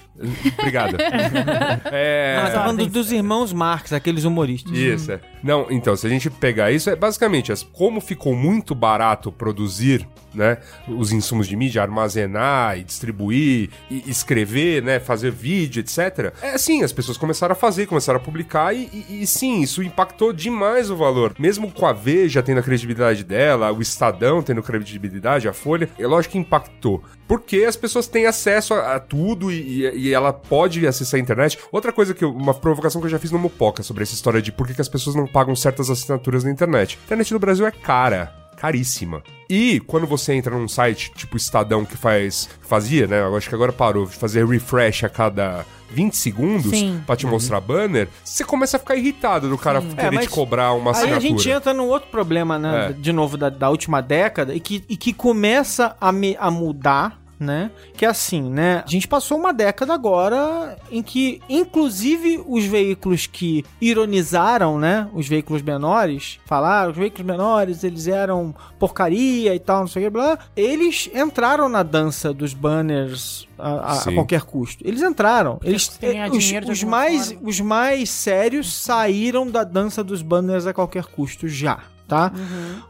Obrigado. 0.58 0.96
é... 1.92 2.40
Tá 2.46 2.50
falando 2.52 2.86
dos 2.86 3.12
irmãos 3.12 3.52
Marx, 3.52 3.92
aqueles 3.92 4.24
humoristas. 4.24 4.72
Isso, 4.76 5.12
é. 5.12 5.20
Não, 5.42 5.66
então, 5.70 5.94
se 5.96 6.06
a 6.06 6.10
gente 6.10 6.28
pegar 6.30 6.72
isso, 6.72 6.90
é 6.90 6.96
basicamente 6.96 7.52
as- 7.52 7.62
como 7.62 8.00
ficou 8.00 8.34
muito 8.34 8.74
barato 8.74 9.30
produzir, 9.30 10.06
né, 10.34 10.58
os 10.88 11.12
insumos 11.12 11.46
de 11.46 11.56
mídia, 11.56 11.80
armazenar 11.82 12.78
e 12.78 12.84
distribuir, 12.84 13.70
e 13.90 14.02
escrever, 14.10 14.82
né, 14.82 14.98
fazer 15.00 15.30
vídeo, 15.30 15.80
etc. 15.80 16.32
É 16.42 16.50
assim, 16.54 16.82
as 16.82 16.92
pessoas 16.92 17.16
começaram 17.16 17.52
a 17.52 17.56
fazer, 17.56 17.86
começaram 17.86 18.18
a 18.18 18.22
publicar 18.22 18.74
e, 18.74 18.88
e- 19.08 19.22
e 19.22 19.26
sim, 19.26 19.60
isso 19.60 19.82
impactou 19.82 20.32
demais 20.32 20.90
o 20.90 20.96
valor. 20.96 21.34
Mesmo 21.38 21.70
com 21.70 21.86
a 21.86 21.92
Veja 21.92 22.42
tendo 22.42 22.58
a 22.58 22.62
credibilidade 22.62 23.22
dela, 23.24 23.72
o 23.72 23.80
Estadão 23.80 24.42
tendo 24.42 24.62
credibilidade, 24.62 25.48
a 25.48 25.52
Folha, 25.52 25.88
é 25.98 26.06
lógico 26.06 26.32
que 26.32 26.38
impactou. 26.38 27.02
Porque 27.28 27.64
as 27.64 27.76
pessoas 27.76 28.06
têm 28.06 28.26
acesso 28.26 28.74
a, 28.74 28.96
a 28.96 29.00
tudo 29.00 29.50
e, 29.50 29.84
e- 29.86 30.05
e 30.06 30.14
ela 30.14 30.32
pode 30.32 30.86
acessar 30.86 31.18
a 31.18 31.22
internet. 31.22 31.58
Outra 31.72 31.92
coisa 31.92 32.14
que 32.14 32.24
eu, 32.24 32.30
uma 32.32 32.54
provocação 32.54 33.00
que 33.00 33.06
eu 33.06 33.10
já 33.10 33.18
fiz 33.18 33.30
no 33.30 33.38
Mupoca 33.38 33.82
sobre 33.82 34.02
essa 34.02 34.14
história 34.14 34.40
de 34.40 34.52
por 34.52 34.66
que, 34.66 34.74
que 34.74 34.80
as 34.80 34.88
pessoas 34.88 35.16
não 35.16 35.26
pagam 35.26 35.54
certas 35.56 35.90
assinaturas 35.90 36.44
na 36.44 36.50
internet. 36.50 36.98
A 37.02 37.04
internet 37.04 37.32
no 37.32 37.38
Brasil 37.38 37.66
é 37.66 37.70
cara. 37.70 38.32
Caríssima. 38.56 39.22
E 39.50 39.80
quando 39.80 40.06
você 40.06 40.32
entra 40.32 40.56
num 40.56 40.66
site 40.66 41.12
tipo 41.14 41.36
Estadão 41.36 41.84
que 41.84 41.96
faz. 41.96 42.48
Fazia, 42.62 43.06
né? 43.06 43.20
Eu 43.20 43.36
acho 43.36 43.48
que 43.48 43.54
agora 43.54 43.70
parou 43.70 44.06
de 44.06 44.16
fazer 44.16 44.46
refresh 44.46 45.04
a 45.04 45.10
cada 45.10 45.64
20 45.90 46.16
segundos 46.16 46.70
Sim. 46.70 47.02
pra 47.06 47.14
te 47.14 47.26
mostrar 47.26 47.60
banner, 47.60 48.08
você 48.24 48.42
começa 48.44 48.76
a 48.76 48.80
ficar 48.80 48.96
irritado 48.96 49.48
do 49.48 49.58
cara 49.58 49.80
querer 49.82 50.16
É, 50.16 50.20
te 50.20 50.28
cobrar 50.28 50.72
uma 50.72 50.90
Aí 50.90 50.96
assinatura. 50.96 51.16
a 51.18 51.20
gente 51.20 51.50
entra 51.50 51.74
num 51.74 51.86
outro 51.86 52.08
problema, 52.10 52.58
né? 52.58 52.88
É. 52.88 52.92
De 52.92 53.12
novo, 53.12 53.36
da, 53.36 53.48
da 53.50 53.68
última 53.70 54.00
década, 54.00 54.54
e 54.54 54.58
que, 54.58 54.82
e 54.88 54.96
que 54.96 55.12
começa 55.12 55.94
a, 56.00 56.10
me, 56.10 56.36
a 56.40 56.50
mudar, 56.50 57.20
né? 57.38 57.70
Que 57.96 58.04
é 58.04 58.08
assim, 58.08 58.42
né? 58.42 58.82
A 58.86 58.88
gente 58.88 59.06
passou 59.06 59.38
uma 59.38 59.52
década 59.52 59.92
agora 59.94 60.76
em 60.90 61.02
que, 61.02 61.40
inclusive, 61.48 62.42
os 62.46 62.64
veículos 62.64 63.26
que 63.26 63.64
ironizaram, 63.80 64.78
né? 64.78 65.08
Os 65.12 65.28
veículos 65.28 65.62
menores, 65.62 66.38
falaram, 66.46 66.90
os 66.92 66.96
veículos 66.96 67.26
menores, 67.26 67.84
eles 67.84 68.06
eram 68.08 68.54
porcaria 68.78 69.54
e 69.54 69.58
tal, 69.58 69.80
não 69.80 69.86
sei 69.88 70.02
o 70.02 70.06
que, 70.06 70.10
blá. 70.10 70.38
Eles 70.56 71.10
entraram 71.14 71.68
na 71.68 71.82
dança 71.82 72.32
dos 72.32 72.54
banners 72.54 73.46
a, 73.58 73.92
a- 73.92 74.12
qualquer 74.14 74.42
custo. 74.42 74.86
Eles 74.86 75.02
entraram. 75.02 75.58
Eles, 75.62 75.98
os, 76.32 76.70
os 76.70 76.82
mais, 76.84 77.32
forma. 77.32 77.48
os 77.48 77.60
mais 77.60 78.10
sérios 78.10 78.72
saíram 78.72 79.46
da 79.50 79.64
dança 79.64 80.02
dos 80.04 80.22
banners 80.22 80.66
a 80.66 80.72
qualquer 80.72 81.04
custo 81.04 81.48
já, 81.48 81.80
tá? 82.08 82.32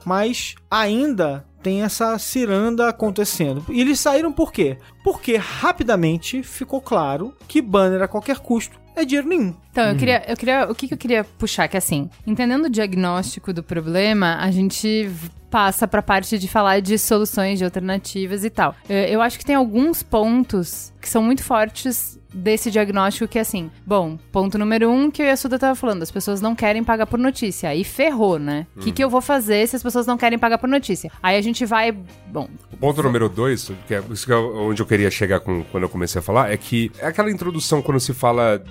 Mas 0.04 0.54
ainda 0.70 1.44
tem 1.66 1.82
essa 1.82 2.16
ciranda 2.16 2.88
acontecendo. 2.88 3.64
E 3.68 3.80
eles 3.80 3.98
saíram 3.98 4.30
por 4.30 4.52
quê? 4.52 4.78
Porque 5.02 5.36
rapidamente 5.36 6.40
ficou 6.44 6.80
claro 6.80 7.34
que 7.48 7.60
banner 7.60 8.02
a 8.02 8.06
qualquer 8.06 8.38
custo 8.38 8.78
é 8.94 9.04
dinheiro 9.04 9.28
nenhum. 9.28 9.52
Então, 9.76 9.90
eu 9.90 9.96
queria, 9.96 10.24
eu 10.26 10.36
queria. 10.38 10.70
O 10.70 10.74
que, 10.74 10.88
que 10.88 10.94
eu 10.94 10.98
queria 10.98 11.22
puxar? 11.22 11.68
Que 11.68 11.76
assim, 11.76 12.08
entendendo 12.26 12.64
o 12.64 12.70
diagnóstico 12.70 13.52
do 13.52 13.62
problema, 13.62 14.38
a 14.40 14.50
gente 14.50 15.10
passa 15.50 15.86
pra 15.86 16.00
parte 16.00 16.38
de 16.38 16.48
falar 16.48 16.80
de 16.80 16.98
soluções, 16.98 17.58
de 17.58 17.64
alternativas 17.64 18.42
e 18.42 18.48
tal. 18.48 18.74
Eu 18.88 19.20
acho 19.20 19.38
que 19.38 19.44
tem 19.44 19.54
alguns 19.54 20.02
pontos 20.02 20.94
que 20.98 21.10
são 21.10 21.22
muito 21.22 21.44
fortes 21.44 22.18
desse 22.36 22.70
diagnóstico 22.70 23.26
que 23.26 23.38
é 23.38 23.40
assim, 23.40 23.70
bom, 23.86 24.18
ponto 24.30 24.58
número 24.58 24.90
um 24.90 25.10
que 25.10 25.22
eu 25.22 25.26
e 25.26 25.30
a 25.30 25.36
Suda 25.36 25.58
tava 25.58 25.74
falando, 25.74 26.02
as 26.02 26.10
pessoas 26.10 26.40
não 26.40 26.54
querem 26.54 26.84
pagar 26.84 27.06
por 27.06 27.18
notícia, 27.18 27.70
aí 27.70 27.82
ferrou, 27.82 28.38
né? 28.38 28.66
O 28.76 28.80
que, 28.80 28.92
que 28.92 29.02
eu 29.02 29.08
vou 29.08 29.22
fazer 29.22 29.66
se 29.66 29.76
as 29.76 29.82
pessoas 29.82 30.06
não 30.06 30.18
querem 30.18 30.38
pagar 30.38 30.58
por 30.58 30.68
notícia? 30.68 31.10
Aí 31.22 31.38
a 31.38 31.40
gente 31.40 31.64
vai, 31.64 31.92
bom, 31.92 32.48
O 32.70 32.76
ponto 32.76 33.02
número 33.02 33.28
dois, 33.28 33.70
que 33.86 33.94
é 33.94 34.02
isso 34.10 34.26
que 34.26 34.32
é 34.32 34.36
onde 34.36 34.82
eu 34.82 34.86
queria 34.86 35.10
chegar 35.10 35.40
com, 35.40 35.64
quando 35.64 35.84
eu 35.84 35.88
comecei 35.88 36.18
a 36.18 36.22
falar, 36.22 36.52
é 36.52 36.56
que 36.58 36.90
é 36.98 37.06
aquela 37.06 37.30
introdução 37.30 37.80
quando 37.80 37.98
se 38.00 38.12
fala 38.12 38.62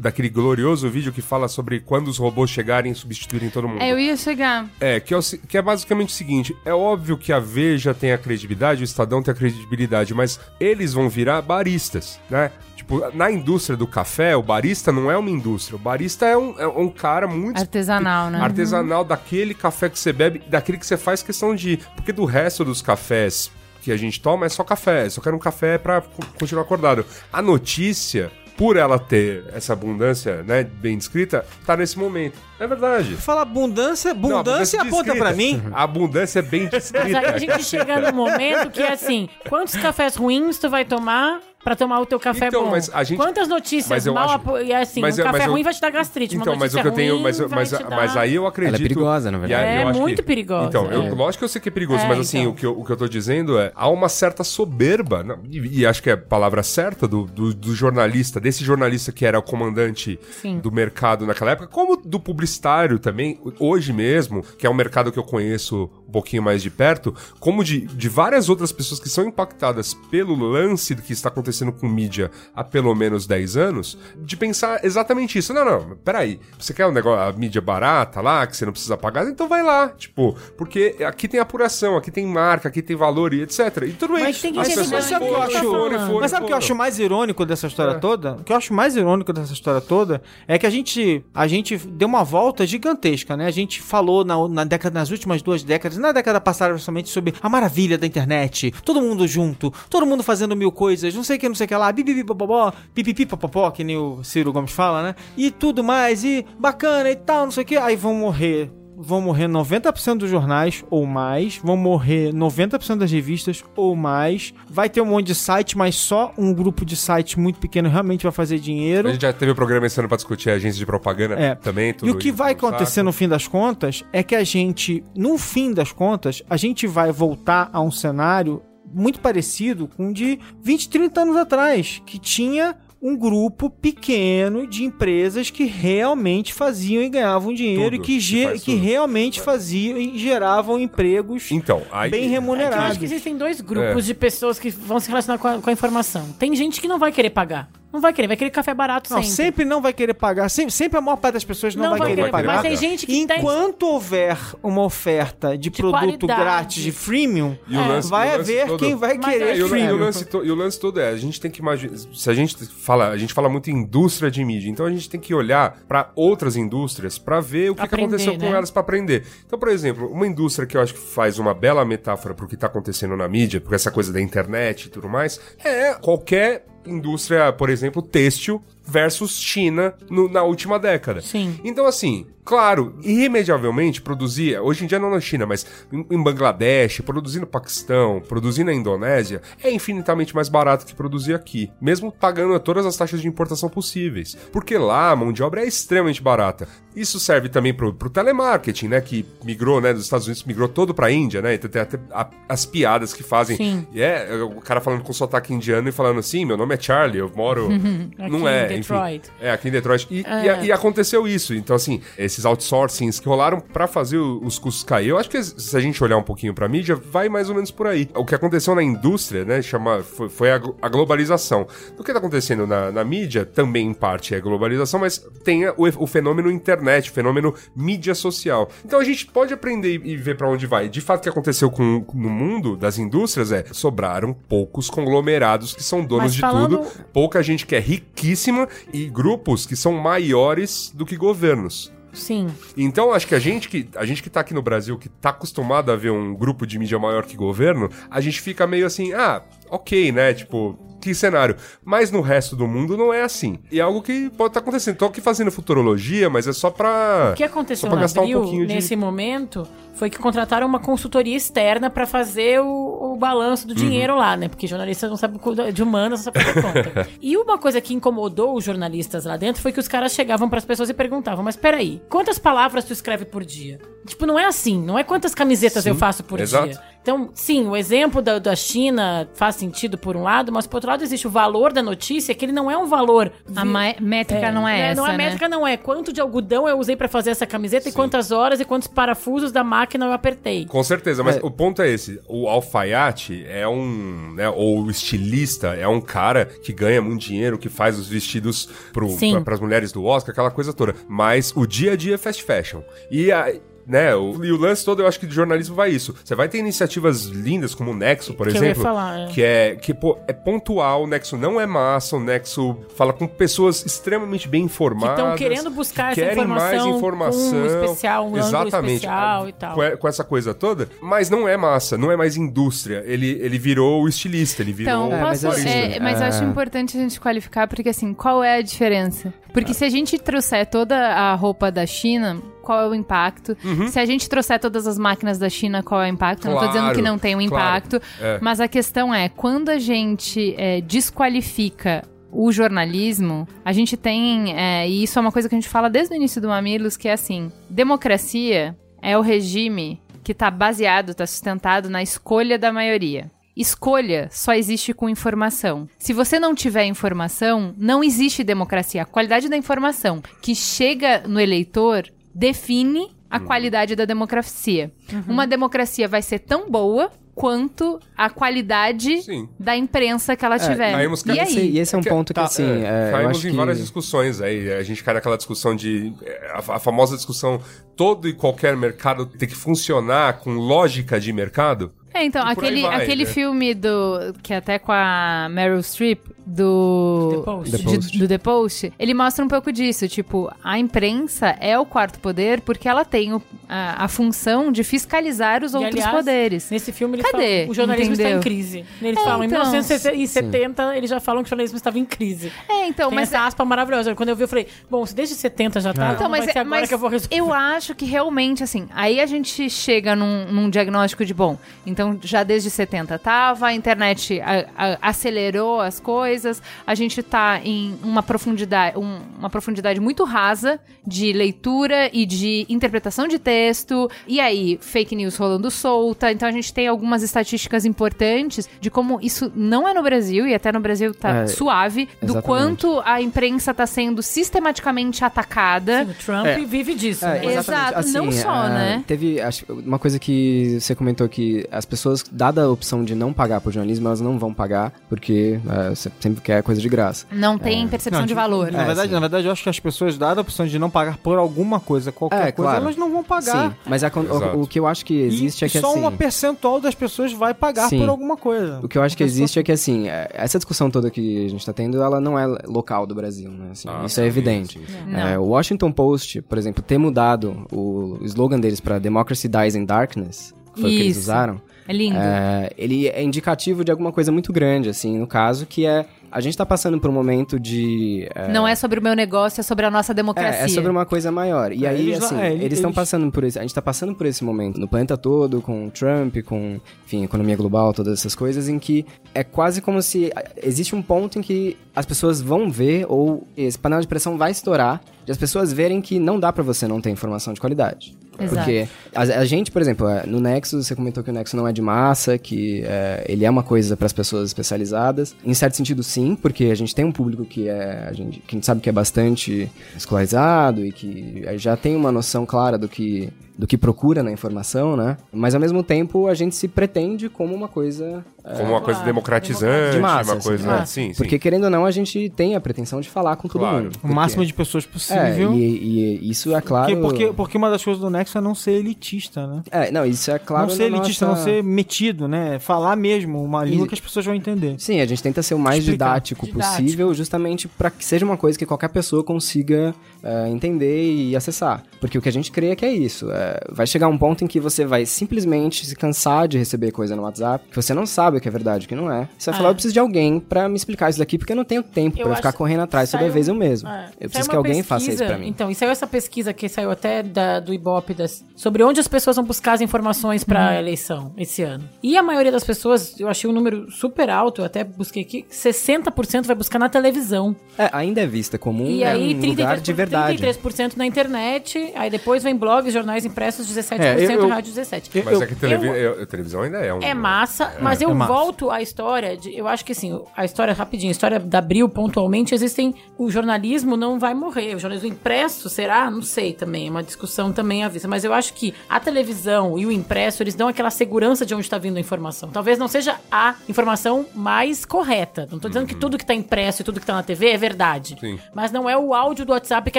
daquele 0.00 0.30
glorioso 0.42 0.88
vídeo 0.90 1.12
que 1.12 1.22
fala 1.22 1.48
sobre 1.48 1.80
quando 1.80 2.08
os 2.08 2.18
robôs 2.18 2.50
chegarem 2.50 2.92
e 2.92 2.94
substituírem 2.94 3.48
todo 3.50 3.68
mundo. 3.68 3.80
É, 3.82 3.90
eu 3.92 3.98
ia 3.98 4.16
chegar. 4.16 4.66
É, 4.80 4.98
que 5.00 5.14
é, 5.14 5.16
o 5.18 5.22
que 5.48 5.56
é 5.56 5.62
basicamente 5.62 6.08
o 6.08 6.12
seguinte: 6.12 6.56
é 6.64 6.74
óbvio 6.74 7.16
que 7.16 7.32
a 7.32 7.38
Veja 7.38 7.94
tem 7.94 8.12
a 8.12 8.18
credibilidade, 8.18 8.82
o 8.82 8.84
Estadão 8.84 9.22
tem 9.22 9.32
a 9.32 9.34
credibilidade, 9.36 10.12
mas 10.14 10.40
eles 10.60 10.92
vão 10.92 11.08
virar 11.08 11.40
baristas, 11.42 12.18
né? 12.28 12.50
Tipo, 12.76 13.00
na 13.14 13.30
indústria 13.30 13.76
do 13.76 13.86
café, 13.86 14.34
o 14.36 14.42
barista 14.42 14.90
não 14.90 15.08
é 15.08 15.16
uma 15.16 15.30
indústria. 15.30 15.76
O 15.76 15.78
barista 15.78 16.26
é 16.26 16.36
um, 16.36 16.58
é 16.58 16.66
um 16.66 16.88
cara 16.88 17.28
muito. 17.28 17.58
Artesanal, 17.60 18.28
né? 18.28 18.40
Artesanal 18.40 19.04
daquele 19.04 19.54
café 19.54 19.88
que 19.88 19.98
você 19.98 20.12
bebe, 20.12 20.42
daquele 20.48 20.78
que 20.78 20.86
você 20.86 20.96
faz 20.96 21.22
questão 21.22 21.54
de. 21.54 21.78
Porque 21.94 22.12
do 22.12 22.24
resto 22.24 22.64
dos 22.64 22.82
cafés 22.82 23.52
que 23.82 23.92
a 23.92 23.96
gente 23.96 24.20
toma 24.20 24.46
é 24.46 24.48
só 24.48 24.64
café. 24.64 25.08
Só 25.08 25.20
quero 25.20 25.36
um 25.36 25.40
café 25.40 25.78
pra 25.78 26.00
co- 26.00 26.24
continuar 26.38 26.62
acordado. 26.62 27.06
A 27.32 27.40
notícia. 27.40 28.30
Por 28.56 28.76
ela 28.76 28.98
ter 28.98 29.44
essa 29.54 29.72
abundância, 29.72 30.42
né, 30.42 30.62
bem 30.64 30.96
descrita, 30.96 31.44
tá 31.66 31.76
nesse 31.76 31.98
momento. 31.98 32.38
É 32.60 32.66
verdade. 32.66 33.16
Fala 33.16 33.42
abundância, 33.42 34.14
Não, 34.14 34.38
abundância 34.38 34.80
aponta 34.80 35.04
descrita. 35.12 35.24
pra 35.24 35.32
mim. 35.34 35.62
A 35.72 35.82
abundância 35.82 36.38
é 36.38 36.42
bem 36.42 36.68
Mas 36.70 36.74
aí 36.94 37.02
descrita. 37.12 37.30
a 37.34 37.38
gente 37.38 37.64
chega 37.64 38.00
num 38.00 38.16
momento 38.16 38.70
que 38.70 38.82
é 38.82 38.92
assim, 38.92 39.28
quantos 39.48 39.74
cafés 39.74 40.14
ruins 40.16 40.58
tu 40.58 40.68
vai 40.70 40.84
tomar 40.84 41.40
pra 41.64 41.76
tomar 41.76 42.00
o 42.00 42.06
teu 42.06 42.18
café 42.18 42.48
Então, 42.48 42.64
bom? 42.64 42.70
mas 42.70 42.90
a 42.92 43.04
gente- 43.04 43.18
Quantas 43.18 43.48
notícias 43.48 43.88
mas 43.88 44.06
eu 44.06 44.14
mal 44.14 44.30
acho-. 44.30 44.58
E 44.64 44.72
assim, 44.72 45.00
mas 45.00 45.16
um 45.16 45.20
eu- 45.20 45.24
café 45.26 45.38
mas 45.38 45.46
eu- 45.46 45.52
ruim 45.52 45.62
vai 45.62 45.72
te 45.74 45.80
dar 45.80 45.90
gastrite, 45.90 46.36
uma 46.36 46.42
Então, 46.42 46.56
mas 46.56 46.74
o 46.74 46.80
que 46.80 46.86
eu 46.88 46.92
tenho. 46.92 47.20
Mas, 47.20 47.38
mas, 47.40 47.70
dar... 47.70 47.88
mas 47.90 48.16
aí 48.16 48.34
eu 48.34 48.46
acredito. 48.46 48.74
Ela 48.76 48.84
é 48.84 48.88
perigosa, 48.88 49.30
na 49.30 49.38
e 49.38 49.40
verdade. 49.42 49.62
aí 49.64 49.76
É 49.78 49.82
eu 49.84 49.88
acho 49.88 50.00
muito 50.00 50.16
que- 50.16 50.22
perigosa, 50.22 50.68
Então, 50.68 50.90
eu, 50.90 51.02
é. 51.02 51.10
lógico 51.10 51.40
que 51.40 51.44
eu 51.44 51.48
sei 51.48 51.60
que 51.60 51.68
é 51.68 51.72
perigoso, 51.72 52.04
É, 52.04 52.08
mas 52.08 52.18
assim, 52.20 52.40
então. 52.40 52.52
o, 52.52 52.54
que 52.54 52.66
eu, 52.66 52.78
o 52.78 52.84
que 52.84 52.92
eu 52.92 52.96
tô 52.96 53.08
dizendo 53.08 53.58
é. 53.58 53.70
Há 53.74 53.88
uma 53.88 54.08
certa 54.08 54.42
soberba, 54.44 55.22
não, 55.22 55.38
e, 55.50 55.80
e 55.80 55.86
acho 55.86 56.02
que 56.02 56.10
é 56.10 56.14
a 56.14 56.16
palavra 56.16 56.62
certa 56.62 57.06
do, 57.06 57.24
do, 57.26 57.54
do 57.54 57.74
jornalista, 57.74 58.40
desse 58.40 58.64
jornalista 58.64 59.12
que 59.12 59.24
era 59.24 59.38
o 59.38 59.42
comandante 59.42 60.18
Sim. 60.40 60.58
do 60.58 60.70
mercado 60.72 61.26
naquela 61.26 61.52
época, 61.52 61.68
como 61.68 61.96
do 61.96 62.18
publicitário 62.18 62.98
também, 62.98 63.38
hoje 63.58 63.92
mesmo, 63.92 64.42
que 64.58 64.66
é 64.66 64.70
um 64.70 64.74
mercado 64.74 65.12
que 65.12 65.18
eu 65.18 65.22
conheço 65.24 65.88
pouquinho 66.12 66.42
mais 66.42 66.62
de 66.62 66.70
perto, 66.70 67.14
como 67.40 67.64
de, 67.64 67.80
de 67.80 68.08
várias 68.08 68.48
outras 68.48 68.70
pessoas 68.70 69.00
que 69.00 69.08
são 69.08 69.24
impactadas 69.26 69.94
pelo 70.10 70.34
lance 70.34 70.94
que 70.94 71.12
está 71.12 71.28
acontecendo 71.28 71.72
com 71.72 71.88
mídia 71.88 72.30
há 72.54 72.62
pelo 72.62 72.94
menos 72.94 73.26
10 73.26 73.56
anos, 73.56 73.98
de 74.16 74.36
pensar 74.36 74.84
exatamente 74.84 75.38
isso. 75.38 75.52
Não, 75.52 75.64
não, 75.64 75.96
peraí, 76.04 76.38
você 76.58 76.72
quer 76.72 76.86
um 76.86 76.92
negócio, 76.92 77.20
a 77.20 77.32
mídia 77.32 77.60
barata 77.60 78.20
lá, 78.20 78.46
que 78.46 78.56
você 78.56 78.64
não 78.64 78.72
precisa 78.72 78.96
pagar, 78.96 79.26
então 79.26 79.48
vai 79.48 79.62
lá, 79.62 79.88
tipo, 79.88 80.36
porque 80.56 80.96
aqui 81.06 81.26
tem 81.26 81.40
apuração, 81.40 81.96
aqui 81.96 82.10
tem 82.10 82.26
marca, 82.26 82.68
aqui 82.68 82.82
tem 82.82 82.94
valor 82.94 83.32
e 83.34 83.42
etc. 83.42 83.58
E 83.88 83.92
tudo 83.92 84.14
bem. 84.14 84.24
Mas 84.24 84.40
tem 84.40 84.52
que 84.52 84.58
entender 84.60 84.74
pessoas 84.76 84.90
Mas 84.92 85.04
sabe 85.04 85.24
o 85.24 85.28
que 85.28 85.34
eu 85.34 85.42
acho? 85.42 85.58
foram, 85.60 86.06
foram, 86.06 86.20
Mas 86.20 86.30
sabe 86.30 86.44
o 86.44 86.46
que 86.46 86.52
eu 86.52 86.56
acho 86.56 86.74
mais 86.74 86.98
irônico 86.98 87.46
dessa 87.46 87.66
história 87.66 87.92
É. 87.92 87.98
toda? 87.98 88.32
O 88.34 88.44
que 88.44 88.52
eu 88.52 88.56
acho 88.56 88.74
mais 88.74 88.96
irônico 88.96 89.32
dessa 89.32 89.52
história 89.52 89.80
toda 89.80 90.22
é 90.46 90.58
que 90.58 90.66
a 90.66 90.70
gente, 90.70 91.24
a 91.34 91.46
gente 91.46 91.76
deu 91.76 92.06
uma 92.08 92.24
volta 92.24 92.66
gigantesca, 92.66 93.36
né? 93.36 93.46
A 93.46 93.50
gente 93.50 93.80
falou 93.80 94.24
na, 94.24 94.48
na 94.48 94.64
década, 94.64 94.98
nas 94.98 95.10
últimas 95.10 95.42
duas 95.42 95.62
décadas, 95.62 95.98
na 96.02 96.12
década 96.12 96.40
passada 96.40 96.74
principalmente, 96.74 97.08
sobre 97.08 97.34
a 97.40 97.48
maravilha 97.48 97.96
da 97.96 98.06
internet. 98.06 98.74
Todo 98.84 99.00
mundo 99.00 99.26
junto, 99.26 99.72
todo 99.88 100.04
mundo 100.04 100.22
fazendo 100.22 100.54
mil 100.54 100.72
coisas, 100.72 101.14
não 101.14 101.24
sei 101.24 101.36
o 101.36 101.40
que, 101.40 101.48
não 101.48 101.54
sei 101.54 101.64
o 101.64 101.68
que 101.68 101.74
lá, 101.74 101.90
bibibi 101.92 102.24
popopó, 102.24 102.72
pipipi 102.94 103.24
popopó, 103.24 103.70
que 103.70 103.84
nem 103.84 103.96
o 103.96 104.22
Ciro 104.22 104.52
Gomes 104.52 104.72
fala, 104.72 105.02
né? 105.02 105.14
E 105.36 105.50
tudo 105.50 105.82
mais, 105.82 106.24
e 106.24 106.44
bacana 106.58 107.10
e 107.10 107.16
tal, 107.16 107.44
não 107.44 107.52
sei 107.52 107.62
o 107.62 107.66
que. 107.66 107.76
Aí 107.76 107.96
vão 107.96 108.14
morrer 108.14 108.81
vão 109.04 109.20
morrer 109.20 109.48
90% 109.48 110.18
dos 110.18 110.30
jornais 110.30 110.84
ou 110.90 111.04
mais, 111.06 111.58
vão 111.58 111.76
morrer 111.76 112.32
90% 112.32 112.98
das 112.98 113.10
revistas 113.10 113.62
ou 113.76 113.96
mais. 113.96 114.54
Vai 114.68 114.88
ter 114.88 115.00
um 115.00 115.06
monte 115.06 115.26
de 115.26 115.34
site, 115.34 115.76
mas 115.76 115.96
só 115.96 116.32
um 116.38 116.54
grupo 116.54 116.84
de 116.84 116.96
sites 116.96 117.34
muito 117.36 117.58
pequeno 117.58 117.88
realmente 117.88 118.22
vai 118.22 118.32
fazer 118.32 118.58
dinheiro. 118.58 119.08
A 119.08 119.12
gente 119.12 119.22
já 119.22 119.32
teve 119.32 119.52
um 119.52 119.54
programa 119.54 119.86
esse 119.86 119.98
ano 119.98 120.08
pra 120.08 120.16
discutir 120.16 120.50
a 120.50 120.54
agência 120.54 120.78
de 120.78 120.86
propaganda 120.86 121.34
É. 121.34 121.54
também. 121.54 121.94
E 122.02 122.10
o 122.10 122.16
que 122.16 122.30
vai 122.30 122.52
acontecer 122.52 122.86
saco. 122.96 123.04
no 123.06 123.12
fim 123.12 123.28
das 123.28 123.46
contas 123.46 124.04
é 124.12 124.22
que 124.22 124.34
a 124.36 124.44
gente, 124.44 125.04
no 125.16 125.36
fim 125.36 125.72
das 125.74 125.90
contas, 125.92 126.42
a 126.48 126.56
gente 126.56 126.86
vai 126.86 127.10
voltar 127.10 127.68
a 127.72 127.80
um 127.80 127.90
cenário 127.90 128.62
muito 128.94 129.20
parecido 129.20 129.88
com 129.88 130.08
o 130.10 130.12
de 130.12 130.38
20, 130.62 130.88
30 130.90 131.20
anos 131.22 131.36
atrás, 131.36 132.02
que 132.04 132.18
tinha 132.18 132.76
um 133.04 133.16
grupo 133.16 133.68
pequeno 133.68 134.64
de 134.66 134.84
empresas 134.84 135.50
que 135.50 135.64
realmente 135.64 136.54
faziam 136.54 137.02
e 137.02 137.08
ganhavam 137.08 137.52
dinheiro 137.52 137.96
Tudo, 137.96 137.96
e 137.96 138.06
que, 138.06 138.18
que 138.24 138.44
faz 138.44 138.62
que 138.62 138.74
realmente 138.76 139.40
faziam 139.40 139.98
e 139.98 140.16
geravam 140.16 140.78
empregos 140.78 141.50
Então, 141.50 141.82
aí. 141.90 142.10
bem 142.10 142.20
É 142.20 142.22
que 142.22 142.28
eu 142.28 142.32
remunerados. 142.40 142.78
acho 142.90 142.98
que 143.00 143.04
existem 143.04 143.36
dois 143.36 143.60
grupos 143.60 144.04
É. 144.04 144.06
de 144.06 144.14
pessoas 144.14 144.58
que 144.60 144.70
vão 144.70 145.00
se 145.00 145.08
relacionar 145.08 145.38
com 145.38 145.48
a, 145.48 145.58
com 145.60 145.68
a 145.68 145.72
informação. 145.72 146.28
Tem 146.38 146.54
gente 146.54 146.80
que 146.80 146.86
não 146.86 146.98
vai 146.98 147.10
querer 147.10 147.30
pagar. 147.30 147.68
Não 147.92 148.00
vai 148.00 148.12
querer, 148.12 148.26
vai 148.28 148.36
querer 148.36 148.50
café 148.50 148.72
barato 148.72 149.10
Não, 149.12 149.22
sempre. 149.22 149.36
sempre 149.36 149.64
não 149.64 149.82
vai 149.82 149.92
querer 149.92 150.14
pagar. 150.14 150.48
Sempre, 150.48 150.72
sempre 150.72 150.98
a 150.98 151.00
maior 151.02 151.16
parte 151.16 151.34
das 151.34 151.44
pessoas 151.44 151.74
não, 151.74 151.96
vai, 151.96 152.08
querer, 152.14 152.30
pagar. 152.30 152.54
Mas 152.54 152.62
tem 152.62 152.76
gente 152.76 153.06
que 153.06 153.26
tem... 153.26 153.38
Enquanto 153.38 153.82
houver 153.84 154.38
uma 154.62 154.82
oferta 154.82 155.56
de, 155.58 155.70
produto 155.70 156.26
qualidade. 156.26 156.40
grátis 156.40 156.82
de 156.82 156.90
freemium, 156.90 157.56
E 157.68 157.76
o 157.76 157.86
lance- 157.86 158.08
vai 158.08 158.34
haver 158.34 158.66
todo- 158.66 158.78
quem 158.78 158.94
vai 158.94 159.18
Mas 159.18 159.26
querer 159.32 159.44
É, 159.50 159.56
e, 159.58 159.62
o, 159.62 159.76
e, 159.76 159.92
lance 159.92 160.24
to- 160.24 160.44
e 160.44 160.50
o 160.50 160.54
lance 160.54 160.80
todo 160.80 160.98
é, 161.00 161.08
a 161.10 161.16
gente 161.16 161.40
tem 161.40 161.50
que 161.50 161.60
imaginar, 161.60 161.96
se 162.14 162.30
a 162.30 162.34
gente 162.34 162.56
fala, 162.66 163.08
a 163.10 163.16
gente 163.18 163.34
fala 163.34 163.48
muito 163.48 163.70
em 163.70 163.74
indústria 163.74 164.30
de 164.30 164.42
mídia, 164.44 164.70
então 164.70 164.86
a 164.86 164.90
gente 164.90 165.10
tem 165.10 165.20
que 165.20 165.34
olhar 165.34 165.78
pra 165.86 166.10
outras 166.16 166.56
indústrias 166.56 167.18
pra 167.18 167.40
ver 167.40 167.70
o 167.70 167.74
que, 167.74 167.80
que 167.80 167.86
Aprender, 167.86 168.14
aconteceu 168.16 168.34
com 168.38 168.50
né? 168.50 168.56
elas 168.56 168.70
pra 168.70 168.80
aprender. 168.80 169.24
Então, 169.46 169.58
por 169.58 169.68
exemplo, 169.68 170.10
uma 170.10 170.26
indústria 170.26 170.66
que 170.66 170.76
eu 170.76 170.80
acho 170.80 170.94
que 170.94 171.00
faz 171.00 171.38
uma 171.38 171.52
bela 171.52 171.84
metáfora 171.84 172.34
pro 172.34 172.48
que 172.48 172.56
tá 172.56 172.68
acontecendo 172.68 173.16
na 173.16 173.28
mídia, 173.28 173.60
por 173.60 173.74
essa 173.74 173.90
coisa 173.90 174.12
da 174.12 174.20
internet 174.20 174.86
e 174.86 174.88
tudo 174.88 175.08
mais, 175.08 175.38
é 175.62 175.94
qualquer 175.94 176.64
indústria, 176.86 177.52
por 177.52 177.70
exemplo, 177.70 178.02
têxtil 178.02 178.62
versus 178.84 179.40
China 179.40 179.94
no- 180.10 180.28
na 180.28 180.42
última 180.42 180.78
década. 180.78 181.20
Sim. 181.20 181.58
Então, 181.64 181.86
assim, 181.86 182.26
claro, 182.44 182.94
irremediavelmente 183.02 184.02
produzir, 184.02 184.58
hoje 184.60 184.84
em 184.84 184.86
dia 184.86 184.98
não 184.98 185.10
na 185.10 185.20
China, 185.20 185.46
mas 185.46 185.64
em, 185.92 186.04
em 186.10 186.22
Bangladesh, 186.22 187.00
produzir 187.00 187.40
no 187.40 187.46
Paquistão, 187.46 188.20
produzir 188.28 188.64
na 188.64 188.72
Indonésia, 188.72 189.40
é 189.62 189.70
infinitamente 189.70 190.34
mais 190.34 190.48
barato 190.48 190.84
que 190.84 190.94
produzir 190.94 191.34
aqui, 191.34 191.70
mesmo 191.80 192.12
pagando 192.12 192.58
todas 192.60 192.84
as 192.84 192.96
taxas 192.96 193.20
de 193.20 193.28
importação 193.28 193.68
possíveis. 193.68 194.36
Porque 194.52 194.76
lá 194.76 195.10
a 195.10 195.16
mão 195.16 195.32
de 195.32 195.42
obra 195.42 195.62
é 195.62 195.66
extremamente 195.66 196.22
barata. 196.22 196.68
Isso 196.94 197.18
serve 197.18 197.48
também 197.48 197.72
pro, 197.72 197.94
pro 197.94 198.10
telemarketing, 198.10 198.88
né, 198.88 199.00
que 199.00 199.24
migrou, 199.44 199.80
né, 199.80 199.94
dos 199.94 200.02
Estados 200.04 200.26
Unidos, 200.26 200.44
migrou 200.44 200.68
todo 200.68 200.92
pra 200.92 201.10
Índia, 201.10 201.40
né, 201.40 201.54
então 201.54 201.70
tem 201.70 201.80
até 201.80 201.98
a- 202.12 202.28
as 202.48 202.66
piadas 202.66 203.14
que 203.14 203.22
fazem. 203.22 203.56
Sim. 203.56 203.86
E 203.94 204.02
é, 204.02 204.28
o 204.42 204.60
cara 204.60 204.80
falando 204.80 205.02
com 205.02 205.12
sotaque 205.12 205.54
indiano 205.54 205.88
e 205.88 205.92
falando 205.92 206.18
assim, 206.18 206.44
meu 206.44 206.56
nome 206.56 206.74
é 206.74 206.80
Charlie, 206.80 207.18
eu 207.18 207.30
moro... 207.34 207.68
não 208.30 208.46
é, 208.46 208.71
Detroit. 208.76 209.28
enfim. 209.28 209.32
É, 209.40 209.50
aqui 209.52 209.68
em 209.68 209.70
Detroit. 209.70 210.06
E, 210.10 210.24
É. 210.26 210.64
e 210.64 210.66
e 210.66 210.72
aconteceu 210.72 211.26
isso. 211.28 211.54
Então, 211.54 211.76
assim, 211.76 212.00
esses 212.16 212.44
outsourcings 212.44 213.20
que 213.20 213.28
rolaram 213.28 213.60
pra 213.60 213.86
fazer 213.86 214.16
os 214.18 214.58
custos 214.58 214.84
cair. 214.84 215.08
Eu 215.08 215.18
acho 215.18 215.28
que 215.28 215.42
se 215.42 215.76
a 215.76 215.80
gente 215.80 216.02
olhar 216.02 216.16
um 216.16 216.22
pouquinho 216.22 216.54
pra 216.54 216.68
mídia, 216.68 216.94
vai 216.94 217.28
mais 217.28 217.48
ou 217.48 217.54
menos 217.54 217.70
por 217.70 217.86
aí. 217.86 218.08
O 218.14 218.24
que 218.24 218.34
aconteceu 218.34 218.74
na 218.74 218.82
indústria, 218.82 219.44
né, 219.44 219.60
chama, 219.60 220.02
foi, 220.02 220.28
foi 220.28 220.50
a, 220.50 220.60
a 220.80 220.88
globalização. 220.88 221.66
O 221.98 222.02
que 222.02 222.12
tá 222.12 222.18
acontecendo 222.18 222.66
na, 222.66 222.90
na 222.90 223.04
mídia, 223.04 223.44
também 223.44 223.88
em 223.88 223.94
parte 223.94 224.34
é 224.34 224.40
globalização, 224.40 225.00
mas 225.00 225.18
tem 225.44 225.68
o, 225.68 225.74
o 225.98 226.06
fenômeno 226.06 226.50
internet, 226.50 227.10
o 227.10 227.12
fenômeno 227.12 227.54
mídia 227.76 228.14
social. 228.14 228.68
Então 228.84 229.00
a 229.00 229.04
gente 229.04 229.26
pode 229.26 229.52
aprender 229.52 230.00
e, 230.04 230.16
ver 230.16 230.36
pra 230.36 230.48
onde 230.48 230.66
vai. 230.66 230.88
De 230.88 231.00
fato, 231.00 231.20
o 231.20 231.22
que 231.24 231.28
aconteceu 231.28 231.70
com, 231.70 232.04
no 232.14 232.30
mundo 232.30 232.76
das 232.76 232.98
indústrias 232.98 233.52
é, 233.52 233.64
sobraram 233.72 234.32
poucos 234.32 234.88
conglomerados 234.88 235.74
que 235.74 235.82
são 235.82 236.04
donos 236.04 236.34
de 236.34 236.40
tudo 236.40 236.86
pouca 237.12 237.42
gente 237.42 237.66
que 237.66 237.74
é 237.74 237.80
riquíssima 237.80 238.61
e 238.92 239.06
grupos 239.08 239.66
que 239.66 239.76
são 239.76 239.92
maiores 239.92 240.92
do 240.94 241.04
que 241.04 241.16
governos. 241.16 241.92
Sim. 242.12 242.48
Então, 242.76 243.12
acho 243.12 243.26
que 243.26 243.34
a 243.34 243.38
gente 243.38 243.68
que 243.68 243.88
a 243.96 244.04
gente 244.04 244.22
que 244.22 244.28
tá 244.28 244.40
aqui 244.40 244.52
no 244.52 244.60
Brasil, 244.60 244.98
que 244.98 245.08
tá 245.08 245.30
acostumado 245.30 245.90
a 245.90 245.96
ver 245.96 246.10
um 246.10 246.34
grupo 246.34 246.66
de 246.66 246.78
mídia 246.78 246.98
maior 246.98 247.24
que 247.24 247.36
governo, 247.36 247.88
a 248.10 248.20
gente 248.20 248.40
fica 248.40 248.66
meio 248.66 248.86
assim, 248.86 249.14
ah, 249.14 249.42
ok, 249.70 250.12
né? 250.12 250.34
Tipo, 250.34 250.78
que 251.02 251.14
cenário. 251.14 251.56
Mas 251.84 252.10
no 252.10 252.20
resto 252.20 252.54
do 252.56 252.66
mundo 252.66 252.96
não 252.96 253.12
é 253.12 253.22
assim. 253.22 253.58
E 253.70 253.78
é 253.80 253.82
algo 253.82 254.00
que 254.02 254.30
pode 254.30 254.50
estar 254.50 254.60
acontecendo. 254.60 254.96
Tô 254.96 255.06
aqui 255.06 255.20
fazendo 255.20 255.50
futurologia, 255.50 256.28
mas 256.30 256.46
é 256.46 256.52
só 256.52 256.70
pra. 256.70 257.30
O 257.32 257.36
que 257.36 257.44
aconteceu 257.44 257.82
só 257.82 257.86
pra 257.88 257.96
na 257.96 258.02
gastar 258.02 258.20
Abril, 258.22 258.38
um 258.38 258.42
pouquinho 258.42 258.66
de. 258.66 258.74
nesse 258.74 258.94
momento, 258.96 259.66
foi 259.94 260.08
que 260.08 260.18
contrataram 260.18 260.66
uma 260.66 260.78
consultoria 260.78 261.36
externa 261.36 261.90
pra 261.90 262.06
fazer 262.06 262.60
o, 262.60 263.12
o 263.12 263.16
balanço 263.16 263.62
Uhum. 263.66 263.68
do 263.68 263.74
dinheiro 263.74 264.16
lá, 264.16 264.36
né? 264.36 264.48
Porque 264.48 264.66
jornalista 264.66 265.08
não 265.08 265.16
sabe 265.16 265.38
de 265.72 265.82
humanas, 265.82 266.24
não 266.24 266.32
sabe 266.32 266.40
fazer 266.44 266.62
conta. 266.94 267.08
e 267.20 267.36
uma 267.36 267.58
coisa 267.58 267.80
que 267.80 267.92
incomodou 267.94 268.56
os 268.56 268.64
jornalistas 268.64 269.24
lá 269.24 269.36
dentro 269.36 269.60
foi 269.60 269.72
que 269.72 269.80
os 269.80 269.88
caras 269.88 270.12
chegavam 270.12 270.48
pras 270.48 270.64
pessoas 270.64 270.88
e 270.88 270.94
perguntavam: 270.94 271.44
Mas 271.44 271.56
peraí, 271.56 272.00
quantas 272.08 272.38
palavras 272.38 272.84
tu 272.84 272.92
escreve 272.92 273.24
por 273.24 273.44
dia? 273.44 273.78
Tipo, 274.06 274.26
não 274.26 274.38
é 274.38 274.44
assim, 274.46 274.80
não 274.82 274.98
é 274.98 275.04
quantas 275.04 275.34
camisetas 275.34 275.84
Sim, 275.84 275.90
eu 275.90 275.94
faço 275.94 276.24
por 276.24 276.40
exato. 276.40 276.68
dia. 276.68 276.80
Então, 277.00 277.30
sim, 277.34 277.66
o 277.68 277.76
exemplo 277.76 278.22
da, 278.22 278.38
da 278.38 278.54
China 278.54 279.28
faz 279.34 279.56
sentido 279.56 279.98
por 279.98 280.16
um 280.16 280.22
lado, 280.22 280.52
mas 280.52 280.66
por 280.68 280.76
outro 280.76 280.90
lado 280.92 281.02
existe 281.02 281.26
o 281.26 281.30
valor 281.30 281.72
da 281.72 281.82
notícia, 281.82 282.34
que 282.34 282.44
ele 282.44 282.52
não 282.52 282.70
é 282.70 282.76
um 282.76 282.86
valor. 282.86 283.32
A 283.54 283.64
métrica 284.00 284.50
não 284.52 284.68
é, 284.68 284.90
essa, 284.90 285.00
Não, 285.00 285.06
a 285.06 285.12
né? 285.12 285.16
métrica 285.18 285.48
não 285.48 285.66
é 285.66 285.76
quanto 285.76 286.12
de 286.12 286.20
algodão 286.20 286.68
eu 286.68 286.78
usei 286.78 286.94
pra 286.96 287.08
fazer 287.08 287.30
essa 287.30 287.46
camiseta 287.46 287.88
e 287.88 287.92
quantas 287.92 288.30
horas 288.30 288.60
e 288.60 288.64
quantos 288.64 288.88
parafusos 288.88 289.50
da 289.50 289.64
máquina 289.64 290.06
eu 290.06 290.12
apertei. 290.12 290.66
Com 290.66 290.82
certeza, 290.82 291.22
mas 291.22 291.36
É. 291.36 291.40
o 291.42 291.50
ponto 291.50 291.82
é 291.82 291.88
esse. 291.90 292.20
O 292.28 292.48
alfaiate 292.48 293.44
é 293.48 293.66
um, 293.66 294.32
né, 294.34 294.48
ou 294.48 294.82
o 294.84 294.90
estilista 294.90 295.68
é 295.68 295.88
um 295.88 296.00
cara 296.00 296.44
que 296.46 296.72
ganha 296.72 297.00
muito 297.02 297.22
dinheiro, 297.22 297.58
que 297.58 297.68
faz 297.68 297.98
os 297.98 298.06
vestidos 298.08 298.68
pro, 298.92 299.08
Sim. 299.08 299.32
pra, 299.32 299.40
pras 299.42 299.60
mulheres 299.60 299.92
do 299.92 300.04
Oscar, 300.04 300.32
aquela 300.32 300.50
coisa 300.50 300.72
toda. 300.72 300.94
Mas 301.08 301.52
o 301.56 301.66
dia 301.66 301.92
a 301.92 301.96
dia 301.96 302.14
é 302.14 302.18
fast 302.18 302.42
fashion. 302.42 302.82
E 303.10 303.32
a... 303.32 303.52
Né, 303.86 304.14
o, 304.14 304.44
e 304.44 304.52
o 304.52 304.56
lance 304.56 304.84
todo, 304.84 305.02
eu 305.02 305.06
acho 305.08 305.18
que 305.18 305.26
de 305.26 305.34
jornalismo 305.34 305.74
vai 305.74 305.90
isso. 305.90 306.14
Você 306.24 306.34
vai 306.34 306.48
ter 306.48 306.58
iniciativas 306.58 307.24
lindas, 307.24 307.74
como 307.74 307.90
o 307.90 307.94
Nexo, 307.94 308.32
por 308.34 308.46
Que 308.46 308.56
eu 308.56 308.62
ia 308.62 308.70
exemplo. 308.70 308.82
falar, 308.82 309.18
é. 309.20 309.26
Que 309.26 309.42
é, 309.42 309.76
que, 309.76 309.92
pô, 309.92 310.16
é 310.28 310.32
pontual, 310.32 311.02
o 311.02 311.06
Nexo 311.06 311.36
não 311.36 311.60
é 311.60 311.66
massa, 311.66 312.16
o 312.16 312.20
Nexo 312.20 312.76
fala 312.96 313.12
com 313.12 313.26
pessoas 313.26 313.84
extremamente 313.84 314.48
bem 314.48 314.64
informadas. 314.64 315.16
Que 315.16 315.20
estão 315.22 315.36
querendo 315.36 315.70
buscar 315.70 316.14
que 316.14 316.20
essa 316.20 316.30
querem 316.30 316.46
mais 316.46 316.74
informação 316.84 316.96
informação. 316.96 317.50
com 317.50 317.56
um 317.56 317.66
especial, 317.84 318.28
um 318.28 318.38
Exatamente. 318.38 318.94
especial 318.94 319.48
e 319.48 319.52
tal. 319.52 319.74
Com, 319.74 319.96
com 319.98 320.08
essa 320.08 320.24
coisa 320.24 320.54
toda, 320.54 320.88
mas 321.00 321.28
não 321.28 321.48
é 321.48 321.56
massa, 321.56 321.98
não 321.98 322.10
é 322.10 322.16
mais 322.16 322.36
indústria. 322.36 323.02
Ele, 323.06 323.30
ele 323.40 323.58
virou 323.58 324.02
o 324.02 324.08
estilista, 324.08 324.62
ele 324.62 324.72
virou. 324.72 325.06
Então, 325.06 325.12
É, 325.18 325.20
mas 325.20 325.42
posso, 325.42 325.68
é, 325.68 325.98
mas 326.00 326.20
eu 326.20 326.26
acho 326.26 326.44
importante 326.44 326.96
a 326.96 327.00
gente 327.00 327.20
qualificar, 327.20 327.66
porque 327.66 327.88
assim, 327.88 328.14
qual 328.14 328.42
é 328.44 328.58
a 328.58 328.62
diferença? 328.62 329.32
Porque 329.52 329.74
se 329.74 329.84
a 329.84 329.88
gente 329.88 330.18
trouxer 330.18 330.66
toda 330.66 330.96
a 330.96 331.34
roupa 331.34 331.70
da 331.70 331.84
China, 331.86 332.40
qual 332.62 332.80
é 332.80 332.88
o 332.88 332.94
impacto? 332.94 333.56
Se 333.88 333.98
a 334.00 334.04
gente 334.06 334.28
trouxer 334.28 334.58
todas 334.58 334.86
as 334.86 334.98
máquinas 334.98 335.38
da 335.38 335.48
China, 335.48 335.82
qual 335.82 336.02
é 336.02 336.06
o 336.06 336.12
impacto? 336.12 336.46
Eu 336.46 336.52
não 336.52 336.58
tô 336.58 336.64
Claro, 336.66 336.78
dizendo 336.80 336.94
que 336.94 337.02
não 337.02 337.18
tem 337.18 337.36
um 337.36 337.46
claro. 337.46 337.76
impacto, 337.78 338.00
É. 338.20 338.38
mas 338.40 338.60
a 338.60 338.68
questão 338.68 339.14
é, 339.14 339.28
quando 339.28 339.68
a 339.68 339.78
gente 339.78 340.54
é, 340.56 340.80
desqualifica 340.80 342.02
o 342.30 342.50
jornalismo, 342.50 343.46
a 343.64 343.72
gente 343.72 343.94
tem, 343.96 344.54
é, 344.58 344.88
e 344.88 345.02
isso 345.02 345.18
é 345.18 345.20
uma 345.22 345.30
coisa 345.30 345.48
que 345.48 345.54
a 345.54 345.58
gente 345.60 345.68
fala 345.68 345.90
desde 345.90 346.14
o 346.14 346.16
início 346.16 346.40
do 346.40 346.48
Mamilos, 346.48 346.96
que 346.96 347.06
é 347.08 347.12
assim, 347.12 347.52
democracia 347.68 348.74
é 349.02 349.18
o 349.18 349.20
regime 349.20 350.00
que 350.24 350.32
tá 350.32 350.50
baseado, 350.50 351.14
tá 351.14 351.26
sustentado 351.26 351.90
na 351.90 352.02
escolha 352.02 352.58
da 352.58 352.72
maioria. 352.72 353.30
Escolha 353.56 354.28
só 354.30 354.54
existe 354.54 354.94
com 354.94 355.08
informação. 355.08 355.88
Se 355.98 356.12
você 356.12 356.38
não 356.38 356.54
tiver 356.54 356.84
informação, 356.86 357.74
não 357.76 358.02
existe 358.02 358.42
democracia. 358.42 359.02
A 359.02 359.06
qualidade 359.06 359.48
da 359.48 359.56
informação 359.56 360.22
que 360.40 360.54
chega 360.54 361.22
no 361.26 361.38
eleitor 361.38 362.04
define 362.34 363.10
a 363.30 363.38
qualidade 363.40 363.94
da 363.96 364.04
democracia. 364.04 364.90
Uma 365.26 365.46
democracia 365.46 366.06
vai 366.08 366.22
ser 366.22 366.38
tão 366.40 366.70
boa 366.70 367.10
quanto 367.34 367.98
a 368.14 368.28
qualidade 368.28 369.22
Sim. 369.22 369.48
da 369.58 369.74
imprensa 369.74 370.36
que 370.36 370.44
ela 370.44 370.58
tiver. 370.58 370.92
caímos- 370.92 371.24
e 371.24 371.30
esse, 371.38 371.56
e 371.56 371.60
aí? 371.60 371.78
esse 371.78 371.94
é 371.94 371.98
um 371.98 372.02
ponto 372.02 372.28
que, 372.28 372.34
tá, 372.34 372.44
assim, 372.44 372.62
é, 372.62 372.84
é, 372.84 373.08
eu 373.08 373.12
caímos 373.12 373.38
acho 373.38 373.48
em 373.48 373.50
que... 373.52 373.56
várias 373.56 373.78
discussões 373.78 374.40
aí. 374.42 374.70
A 374.72 374.82
gente 374.82 375.02
cai 375.02 375.14
naquela 375.14 375.36
discussão 375.38 375.74
de. 375.74 376.12
é, 376.22 376.52
A, 376.54 376.58
a 376.76 376.78
famosa 376.78 377.16
discussão: 377.16 377.58
todo 377.96 378.28
e 378.28 378.34
qualquer 378.34 378.76
mercado 378.76 379.24
tem 379.24 379.48
que 379.48 379.54
funcionar 379.54 380.40
com 380.40 380.52
lógica 380.52 381.18
de 381.18 381.32
mercado. 381.32 381.92
É, 382.14 382.24
então, 382.24 382.46
aquele, 382.46 382.86
aquele 382.86 383.24
né? 383.24 383.30
filme 383.30 383.74
do. 383.74 384.34
que 384.42 384.52
é 384.52 384.56
até 384.56 384.78
com 384.78 384.92
a 384.92 385.48
Meryl 385.50 385.82
Streep, 385.82 386.20
do. 386.54 387.30
The 387.30 387.42
Post. 387.44 387.70
The 387.70 387.76
de- 387.78 387.84
Post. 387.84 388.18
do 388.18 388.28
The 388.28 388.38
Post, 388.38 388.92
ele 388.98 389.14
mostra 389.14 389.44
um 389.44 389.48
pouco 389.48 389.72
disso. 389.72 390.06
Tipo, 390.08 390.50
a 390.62 390.78
imprensa 390.78 391.56
é 391.60 391.78
o 391.78 391.84
quarto 391.86 392.18
poder 392.20 392.60
porque 392.60 392.88
ela 392.88 393.04
tem 393.04 393.32
o- 393.32 393.42
a, 393.68 394.04
a 394.04 394.08
função 394.08 394.70
de 394.70 394.84
fiscalizar 394.84 395.64
os 395.64 395.72
E, 395.72 395.76
outros 395.76 395.94
aliás, 395.94 396.14
poderes. 396.16 396.70
Nesse 396.70 396.92
filme 396.92 397.16
eles 397.16 397.30
Cadê? 397.30 397.58
falam 397.60 397.70
o 397.70 397.74
jornalismo 397.74 398.14
Entendeu? 398.14 398.26
está 398.38 398.38
em 398.38 398.40
crise. 398.42 398.84
Eles 399.00 399.18
É, 399.18 399.24
falam, 399.24 399.44
então. 399.44 399.58
em 399.62 399.70
1970, 399.70 400.96
eles 400.96 401.10
já 401.10 401.20
falam 401.20 401.42
que 401.42 401.48
o 401.48 401.50
jornalismo 401.50 401.76
estava 401.76 401.98
em 401.98 402.04
crise. 402.04 402.52
É, 402.68 402.86
então, 402.86 403.08
Tem 403.08 403.16
mas. 403.16 403.32
essa 403.32 403.44
aspa 403.46 403.64
maravilhosa. 403.64 404.14
Quando 404.14 404.28
eu 404.30 404.36
vi, 404.36 404.44
eu 404.44 404.48
falei, 404.48 404.66
bom, 404.90 405.04
se 405.06 405.14
desde 405.14 405.34
70 405.34 405.80
já 405.80 405.92
tá, 405.94 406.12
Então, 406.12 406.24
não 406.24 406.30
mas, 406.30 406.44
vai 406.44 406.52
ser 406.52 406.58
agora 406.60 406.80
mas 406.80 406.88
que 406.88 406.94
eu 406.94 406.98
vou 406.98 407.08
resolver. 407.08 407.34
eu 407.34 407.52
acho 407.52 407.94
que 407.94 408.04
realmente, 408.04 408.62
assim, 408.62 408.86
aí 408.94 409.20
a 409.20 409.26
gente 409.26 409.68
chega 409.70 410.14
num, 410.14 410.46
num 410.50 410.70
diagnóstico 410.70 411.24
de, 411.24 411.32
bom, 411.34 411.56
então 411.86 412.18
já 412.22 412.42
desde 412.42 412.70
70 412.70 413.18
tava, 413.18 413.66
a 413.66 413.74
internet 413.74 414.40
a- 414.40 414.66
a- 414.76 414.98
acelerou 415.10 415.80
as 415.80 415.98
coisas, 416.00 416.41
a 416.86 416.94
gente 416.94 417.22
tá 417.22 417.60
em 417.64 417.96
uma 418.02 418.22
profundidade, 418.22 418.98
um- 418.98 419.20
uma 419.38 419.50
profundidade 419.50 420.00
muito 420.00 420.24
rasa 420.24 420.78
de 421.06 421.32
leitura 421.32 422.10
e 422.12 422.24
de 422.26 422.66
interpretação 422.68 423.26
de 423.28 423.38
texto, 423.38 424.10
e 424.26 424.40
aí 424.40 424.78
fake 424.80 425.14
news 425.16 425.36
rolando 425.36 425.70
solta, 425.70 426.30
então 426.30 426.48
a 426.48 426.52
gente 426.52 426.72
tem 426.72 426.86
algumas 426.88 427.22
estatísticas 427.22 427.84
importantes 427.84 428.68
de 428.80 428.90
como 428.90 429.18
isso 429.20 429.50
não 429.54 429.86
é 429.88 429.94
no 429.94 430.02
Brasil, 430.02 430.46
e 430.46 430.54
até 430.54 430.70
no 430.72 430.80
Brasil 430.80 431.12
tá 431.14 431.30
É, 431.42 431.46
suave, 431.46 432.06
do 432.20 432.24
exatamente. 432.32 432.44
quanto 432.46 433.02
a 433.04 433.20
imprensa 433.20 433.72
tá 433.74 433.86
sendo 433.86 434.22
sistematicamente 434.22 435.24
atacada. 435.24 436.06
O 436.08 436.14
Trump 436.24 436.46
É. 436.46 436.58
vive 436.64 436.94
disso, 436.94 437.24
É, 437.24 437.40
né? 437.46 437.54
Exato, 437.56 438.08
não 438.08 438.30
só, 438.30 438.64
é, 438.66 438.68
né? 438.68 439.04
Teve 439.06 439.40
acho, 439.40 439.64
uma 439.72 439.98
coisa 439.98 440.18
que 440.18 440.78
você 440.80 440.94
comentou 440.94 441.28
que 441.28 441.66
as 441.70 441.84
pessoas, 441.84 442.24
dada 442.30 442.62
a 442.64 442.70
opção 442.70 443.04
de 443.04 443.14
não 443.14 443.32
pagar 443.32 443.60
por 443.60 443.72
jornalismo, 443.72 444.06
elas 444.08 444.20
não 444.20 444.38
vão 444.38 444.52
pagar, 444.54 444.92
porque 445.08 445.58
é, 445.90 445.94
sempre 446.32 446.42
quer 446.42 446.62
coisa 446.62 446.80
de 446.80 446.88
graça. 446.88 447.26
Não 447.32 447.58
tem 447.58 447.86
percepção 447.88 448.20
Não, 448.20 448.26
de 448.26 448.34
valor. 448.34 448.70
Na, 448.72 448.82
É, 448.82 448.86
verdade, 448.86 449.08
sim. 449.08 449.14
na 449.14 449.20
verdade, 449.20 449.46
eu 449.46 449.52
acho 449.52 449.62
que 449.62 449.68
as 449.68 449.78
pessoas, 449.80 450.16
dada 450.18 450.40
a 450.40 450.42
opção 450.42 450.66
de 450.66 450.78
não 450.78 450.90
pagar 450.90 451.16
por 451.18 451.38
alguma 451.38 451.78
coisa, 451.80 452.10
qualquer 452.12 452.48
É, 452.48 452.52
coisa, 452.52 452.70
claro. 452.72 452.84
elas 452.84 452.96
não 452.96 453.10
vão 453.10 453.22
pagar. 453.22 453.70
Sim, 453.70 453.76
mas 453.86 454.02
a 454.04 454.10
con- 454.10 454.22
Exato. 454.24 454.56
o, 454.56 454.62
o 454.62 454.66
que 454.66 454.78
eu 454.78 454.86
acho 454.86 455.04
que 455.04 455.14
existe 455.20 455.62
e 455.62 455.66
é 455.66 455.68
que 455.68 455.78
só 455.80 455.90
assim... 455.90 455.98
uma 456.00 456.12
percentual 456.12 456.80
das 456.80 456.94
pessoas 456.94 457.32
vai 457.32 457.54
pagar 457.54 457.88
Sim. 457.88 458.00
por 458.00 458.08
alguma 458.08 458.36
coisa. 458.36 458.80
O 458.82 458.88
que 458.88 458.98
eu 458.98 459.02
acho 459.02 459.16
que 459.16 459.22
existe 459.24 459.58
é 459.58 459.62
que, 459.62 459.72
assim, 459.72 460.08
é, 460.08 460.28
essa 460.32 460.58
discussão 460.58 460.90
toda 460.90 461.10
que 461.10 461.44
a 461.46 461.48
gente 461.48 461.64
tá 461.64 461.72
tendo, 461.72 462.02
ela 462.02 462.20
não 462.20 462.38
é 462.38 462.46
local 462.66 463.06
do 463.06 463.14
Brasil, 463.14 463.50
né? 463.50 463.68
Assim, 463.72 463.88
Ah, 463.88 464.02
isso 464.06 464.20
é 464.20 464.26
evidente. 464.26 464.80
É, 465.14 465.38
o 465.38 465.44
Washington 465.44 465.92
Post, 465.92 466.42
por 466.42 466.58
exemplo, 466.58 466.82
ter 466.82 466.98
mudado 466.98 467.66
o 467.72 468.18
slogan 468.22 468.58
deles 468.60 468.80
pra 468.80 468.98
Democracy 468.98 469.48
Dies 469.48 469.74
in 469.74 469.84
Darkness, 469.84 470.54
foi 470.74 470.84
o 470.84 470.86
que 470.88 471.00
eles 471.00 471.16
Isso. 471.16 471.20
usaram, 471.26 471.60
É 471.86 471.92
lindo. 471.92 472.16
é, 472.16 472.70
ele 472.78 473.06
é 473.08 473.22
indicativo 473.22 473.84
de 473.84 473.90
alguma 473.90 474.10
coisa 474.12 474.32
muito 474.32 474.52
grande, 474.52 474.88
assim, 474.88 475.18
no 475.18 475.26
caso, 475.26 475.66
que 475.66 475.84
é... 475.86 476.06
A 476.32 476.40
gente 476.40 476.56
tá 476.56 476.64
passando 476.64 476.98
por 476.98 477.10
um 477.10 477.12
momento 477.12 477.60
de... 477.60 478.26
é, 478.34 478.48
Não 478.50 478.66
é 478.66 478.74
sobre 478.74 478.98
o 478.98 479.02
meu 479.02 479.14
negócio, 479.14 479.60
é 479.60 479.62
sobre 479.62 479.84
a 479.84 479.90
nossa 479.90 480.14
democracia. 480.14 480.62
é, 480.62 480.64
é 480.64 480.68
sobre 480.68 480.90
uma 480.90 481.04
coisa 481.04 481.30
maior. 481.30 481.70
E 481.72 481.84
É, 481.84 481.90
aí, 481.90 482.08
eles 482.10 482.24
assim, 482.24 482.40
é, 482.40 482.52
eles 482.54 482.72
estão 482.78 482.88
eles- 482.88 482.94
passando 482.96 483.30
por 483.30 483.44
esse. 483.44 483.58
A 483.58 483.62
gente 483.62 483.74
tá 483.74 483.82
passando 483.82 484.14
por 484.14 484.26
esse 484.26 484.42
momento 484.42 484.80
no 484.80 484.88
planeta 484.88 485.16
todo, 485.18 485.60
com 485.60 485.86
o 485.86 485.90
Trump, 485.90 486.38
com, 486.46 486.80
enfim, 487.04 487.22
economia 487.24 487.54
global, 487.56 487.92
todas 487.92 488.18
essas 488.18 488.34
coisas, 488.34 488.66
em 488.68 488.78
que 488.78 489.04
é 489.34 489.44
quase 489.44 489.82
como 489.82 490.00
se. 490.00 490.32
ah, 490.34 490.42
Existe 490.62 490.94
um 490.96 491.02
ponto 491.02 491.38
em 491.38 491.42
que 491.42 491.76
as 491.94 492.06
pessoas 492.06 492.40
vão 492.40 492.70
ver, 492.70 493.04
ou 493.08 493.46
esse 493.56 493.78
panela 493.78 494.00
de 494.00 494.08
pressão 494.08 494.38
vai 494.38 494.50
estourar, 494.52 495.02
de 495.26 495.30
as 495.32 495.36
pessoas 495.38 495.70
verem 495.72 496.00
que 496.00 496.18
não 496.18 496.40
dá 496.40 496.50
pra 496.52 496.62
você 496.64 496.88
não 496.88 497.00
ter 497.00 497.10
informação 497.10 497.52
de 497.52 497.60
qualidade. 497.60 498.16
Exato. 498.44 498.56
Porque 498.56 498.88
a, 499.14 499.22
a 499.22 499.44
gente, 499.44 499.70
por 499.70 499.82
exemplo, 499.82 500.08
é, 500.08 500.26
no 500.26 500.40
Nexus, 500.40 500.86
você 500.86 500.94
comentou 500.94 501.22
que 501.22 501.30
o 501.30 501.32
Nexus 501.32 501.54
não 501.54 501.66
é 501.66 501.72
de 501.72 501.82
massa, 501.82 502.38
que 502.38 502.82
é, 502.84 503.24
ele 503.28 503.44
é 503.44 503.50
uma 503.50 503.62
coisa 503.62 503.96
para 503.96 504.06
as 504.06 504.12
pessoas 504.12 504.48
especializadas. 504.48 505.34
Em 505.44 505.54
certo 505.54 505.76
sentido, 505.76 506.02
sim, 506.02 506.34
porque 506.34 506.64
a 506.64 506.74
gente 506.74 506.94
tem 506.94 507.04
um 507.04 507.12
público 507.12 507.44
que 507.44 507.68
é 507.68 508.08
a 508.08 508.12
gente, 508.12 508.40
que 508.40 508.54
a 508.54 508.56
gente 508.56 508.66
sabe 508.66 508.80
que 508.80 508.88
é 508.88 508.92
bastante 508.92 509.70
escolarizado 509.96 510.84
e 510.84 510.92
que 510.92 511.44
já 511.56 511.76
tem 511.76 511.96
uma 511.96 512.12
noção 512.12 512.44
clara 512.46 512.78
do 512.78 512.88
que 512.88 513.32
do 513.62 513.66
que 513.68 513.78
procura 513.78 514.24
na 514.24 514.32
informação, 514.32 514.96
né? 514.96 515.16
Mas 515.32 515.54
ao 515.54 515.60
mesmo 515.60 515.84
tempo 515.84 516.26
a 516.26 516.34
gente 516.34 516.56
se 516.56 516.66
pretende 516.66 517.28
como 517.28 517.54
uma 517.54 517.68
coisa 517.68 518.24
Como 518.56 518.70
uma 518.70 518.80
coisa 518.80 519.04
democratizante, 519.04 519.94
de 519.94 520.00
massa, 520.02 520.32
uma 520.32 520.38
assim, 520.38 520.48
coisa. 520.48 520.62
de 520.64 520.68
massa. 520.68 520.86
Sim, 520.86 521.08
sim. 521.12 521.16
porque 521.16 521.38
querendo 521.38 521.62
ou 521.64 521.70
não 521.70 521.84
a 521.86 521.92
gente 521.92 522.28
tem 522.30 522.56
a 522.56 522.60
pretensão 522.60 523.00
de 523.00 523.08
falar 523.08 523.36
com 523.36 523.46
todo 523.46 523.60
Claro. 523.60 523.84
mundo. 523.84 523.98
O 524.02 524.08
máximo 524.12 524.44
de 524.44 524.52
pessoas 524.52 524.82
é, 524.84 524.88
possível. 524.88 525.52
e, 525.54 526.18
e 526.22 526.30
isso 526.30 526.52
é 526.52 526.60
claro. 526.60 526.92
porque, 527.00 527.06
porque, 527.26 527.32
porque 527.36 527.56
uma 527.56 527.70
das 527.70 527.84
coisas 527.84 528.00
do 528.02 528.10
Nexo 528.10 528.36
é 528.36 528.40
não 528.40 528.52
ser 528.52 528.72
elitista, 528.72 529.46
né? 529.46 529.62
É, 529.70 529.92
não, 529.92 530.04
isso 530.04 530.28
é 530.32 530.40
claro. 530.40 530.66
não 530.66 530.74
ser 530.74 530.82
elitista, 530.86 531.24
nossa- 531.26 531.38
não 531.38 531.44
ser 531.44 531.62
metido, 531.62 532.26
né? 532.26 532.58
Falar 532.58 532.96
mesmo 532.96 533.44
uma 533.44 533.62
língua 533.64 533.86
E- 533.86 533.88
que 533.88 533.94
as 533.94 534.00
pessoas 534.00 534.26
vão 534.26 534.34
entender. 534.34 534.74
Sim, 534.78 535.00
a 535.00 535.06
gente 535.06 535.22
tenta 535.22 535.40
ser 535.40 535.54
o 535.54 535.58
mais 535.60 535.84
didático, 535.84 536.46
Didático. 536.46 536.76
possível, 536.82 537.14
justamente 537.14 537.68
para 537.68 537.90
que 537.92 538.04
seja 538.04 538.24
uma 538.24 538.36
coisa 538.36 538.58
que 538.58 538.66
qualquer 538.66 538.88
pessoa 538.88 539.22
consiga 539.22 539.94
é, 540.22 540.48
entender 540.48 541.12
e 541.12 541.36
acessar. 541.36 541.82
Porque 542.00 542.16
o 542.18 542.22
que 542.22 542.28
a 542.28 542.32
gente 542.32 542.50
crê 542.50 542.68
é 542.70 542.76
que 542.76 542.84
é 542.84 542.92
isso. 542.92 543.30
é, 543.30 543.60
vai 543.70 543.86
chegar 543.86 544.08
um 544.08 544.18
ponto 544.18 544.44
em 544.44 544.46
que 544.46 544.58
você 544.60 544.84
vai 544.84 545.04
simplesmente 545.06 545.86
se 545.86 545.94
cansar 545.96 546.46
de 546.48 546.58
receber 546.58 546.90
coisa 546.90 547.14
no 547.16 547.22
WhatsApp, 547.22 547.64
que 547.68 547.76
você 547.76 547.94
não 547.94 548.04
sabe 548.06 548.38
o 548.38 548.40
que 548.40 548.48
é 548.48 548.50
verdade 548.50 548.86
o 548.86 548.88
que 548.88 548.94
não 548.94 549.10
é. 549.10 549.28
Você 549.38 549.50
vai 549.50 549.54
Ah. 549.54 549.58
falar, 549.58 549.70
eu 549.70 549.74
preciso 549.74 549.94
de 549.94 550.00
alguém 550.00 550.38
para 550.40 550.68
me 550.68 550.76
explicar 550.76 551.08
isso 551.10 551.18
daqui, 551.18 551.38
porque 551.38 551.52
eu 551.52 551.56
não 551.56 551.64
tenho 551.64 551.82
tempo 551.82 552.18
para 552.18 552.36
ficar 552.36 552.52
correndo 552.52 552.80
atrás 552.80 553.10
toda 553.10 553.28
vez 553.28 553.48
eu 553.48 553.54
mesmo. 553.54 553.88
É. 553.88 554.08
Eu 554.20 554.28
preciso 554.28 554.48
que 554.50 554.56
alguém 554.56 554.82
faça 554.82 555.02
isso 555.04 555.10
pesquisa- 555.18 555.26
pra 555.26 555.38
mim. 555.38 555.48
Então, 555.48 555.70
e 555.70 555.74
saiu 555.74 555.90
essa 555.90 556.06
pesquisa 556.06 556.52
que 556.52 556.68
saiu 556.68 556.90
até 556.90 557.22
da- 557.22 557.60
do 557.60 557.72
Ibope 557.72 558.14
das- 558.14 558.44
sobre 558.56 558.82
onde 558.82 559.00
as 559.00 559.08
pessoas 559.08 559.36
vão 559.36 559.44
buscar 559.44 559.72
as 559.74 559.80
informações 559.80 560.44
pra 560.44 560.70
Uhum. 560.70 560.78
eleição 560.78 561.32
esse 561.36 561.62
ano. 561.62 561.88
E 562.02 562.16
a 562.16 562.22
maioria 562.22 562.52
das 562.52 562.64
pessoas, 562.64 563.18
eu 563.18 563.28
achei 563.28 563.48
um 563.48 563.52
número 563.52 563.90
super 563.90 564.28
alto, 564.30 564.60
eu 564.60 564.64
até 564.64 564.82
busquei 564.84 565.22
aqui, 565.22 565.44
60% 565.48 566.46
vai 566.46 566.56
buscar 566.56 566.78
na 566.78 566.88
televisão. 566.88 567.54
É, 567.78 567.88
ainda 567.92 568.20
é 568.20 568.26
vista 568.26 568.58
como 568.58 568.84
um, 568.84 568.86
E 568.86 569.02
é 569.02 569.08
aí, 569.10 569.34
um 569.34 569.40
33%, 569.40 569.58
lugar 569.58 569.80
de 569.80 569.92
verdade. 569.92 570.11
33% 570.12 570.96
na 570.96 571.06
internet, 571.06 571.92
aí 571.94 572.10
depois 572.10 572.42
vem 572.42 572.54
blogs, 572.56 572.92
jornais 572.92 573.24
impressos 573.24 573.66
17%, 573.66 574.00
É, 574.02 574.24
eu- 574.36 574.40
eu- 574.42 574.48
rádio 574.48 574.72
17%. 574.72 575.16
Eu- 575.16 575.24
Mas 575.24 575.34
eu- 575.34 575.42
é 575.42 575.46
que 575.46 575.54
televi- 575.54 575.86
eu- 575.88 576.22
a 576.22 576.26
televisão 576.26 576.62
ainda 576.62 576.78
é 576.78 576.92
um. 576.92 577.00
É 577.02 577.14
massa, 577.14 577.76
mas 577.80 578.00
eu 578.00 578.10
é 578.10 578.14
massa. 578.14 578.32
volto 578.32 578.70
à 578.70 578.80
história 578.82 579.36
de. 579.36 579.56
Eu 579.56 579.66
acho 579.68 579.84
que 579.84 579.92
assim, 579.92 580.20
a 580.36 580.44
história, 580.44 580.72
rapidinho, 580.74 581.10
a 581.10 581.12
história 581.12 581.38
da 581.38 581.58
Abril, 581.58 581.88
pontualmente, 581.88 582.54
existem. 582.54 582.94
O 583.16 583.30
jornalismo 583.30 583.96
não 583.96 584.18
vai 584.18 584.34
morrer. 584.34 584.74
O 584.74 584.78
jornalismo 584.78 585.08
impresso 585.08 585.68
será? 585.68 586.10
Não 586.10 586.22
sei 586.22 586.52
também. 586.52 586.88
É 586.88 586.90
uma 586.90 587.02
discussão 587.02 587.52
também 587.52 587.84
à 587.84 587.88
vista. 587.88 588.08
Mas 588.08 588.24
eu 588.24 588.32
acho 588.34 588.52
que 588.54 588.74
a 588.88 588.98
televisão 588.98 589.78
e 589.78 589.86
o 589.86 589.92
impresso, 589.92 590.42
eles 590.42 590.54
dão 590.54 590.68
aquela 590.68 590.90
segurança 590.90 591.46
de 591.46 591.54
onde 591.54 591.64
está 591.64 591.78
vindo 591.78 591.96
a 591.96 592.00
informação. 592.00 592.50
Talvez 592.50 592.78
não 592.78 592.88
seja 592.88 593.16
a 593.30 593.54
informação 593.68 594.26
mais 594.34 594.84
correta. 594.84 595.46
Não 595.50 595.58
tô 595.58 595.68
dizendo 595.68 595.86
que 595.86 595.94
tudo 595.94 596.18
que 596.18 596.26
tá 596.26 596.34
impresso 596.34 596.82
e 596.82 596.84
tudo 596.84 596.98
que 597.00 597.06
tá 597.06 597.14
na 597.14 597.22
TV 597.22 597.50
é 597.50 597.56
verdade. 597.56 598.16
Sim. 598.20 598.38
Mas 598.54 598.72
não 598.72 598.88
é 598.90 598.96
o 598.96 599.14
áudio 599.14 599.44
do 599.46 599.52
WhatsApp 599.52 599.90
que 599.90 599.98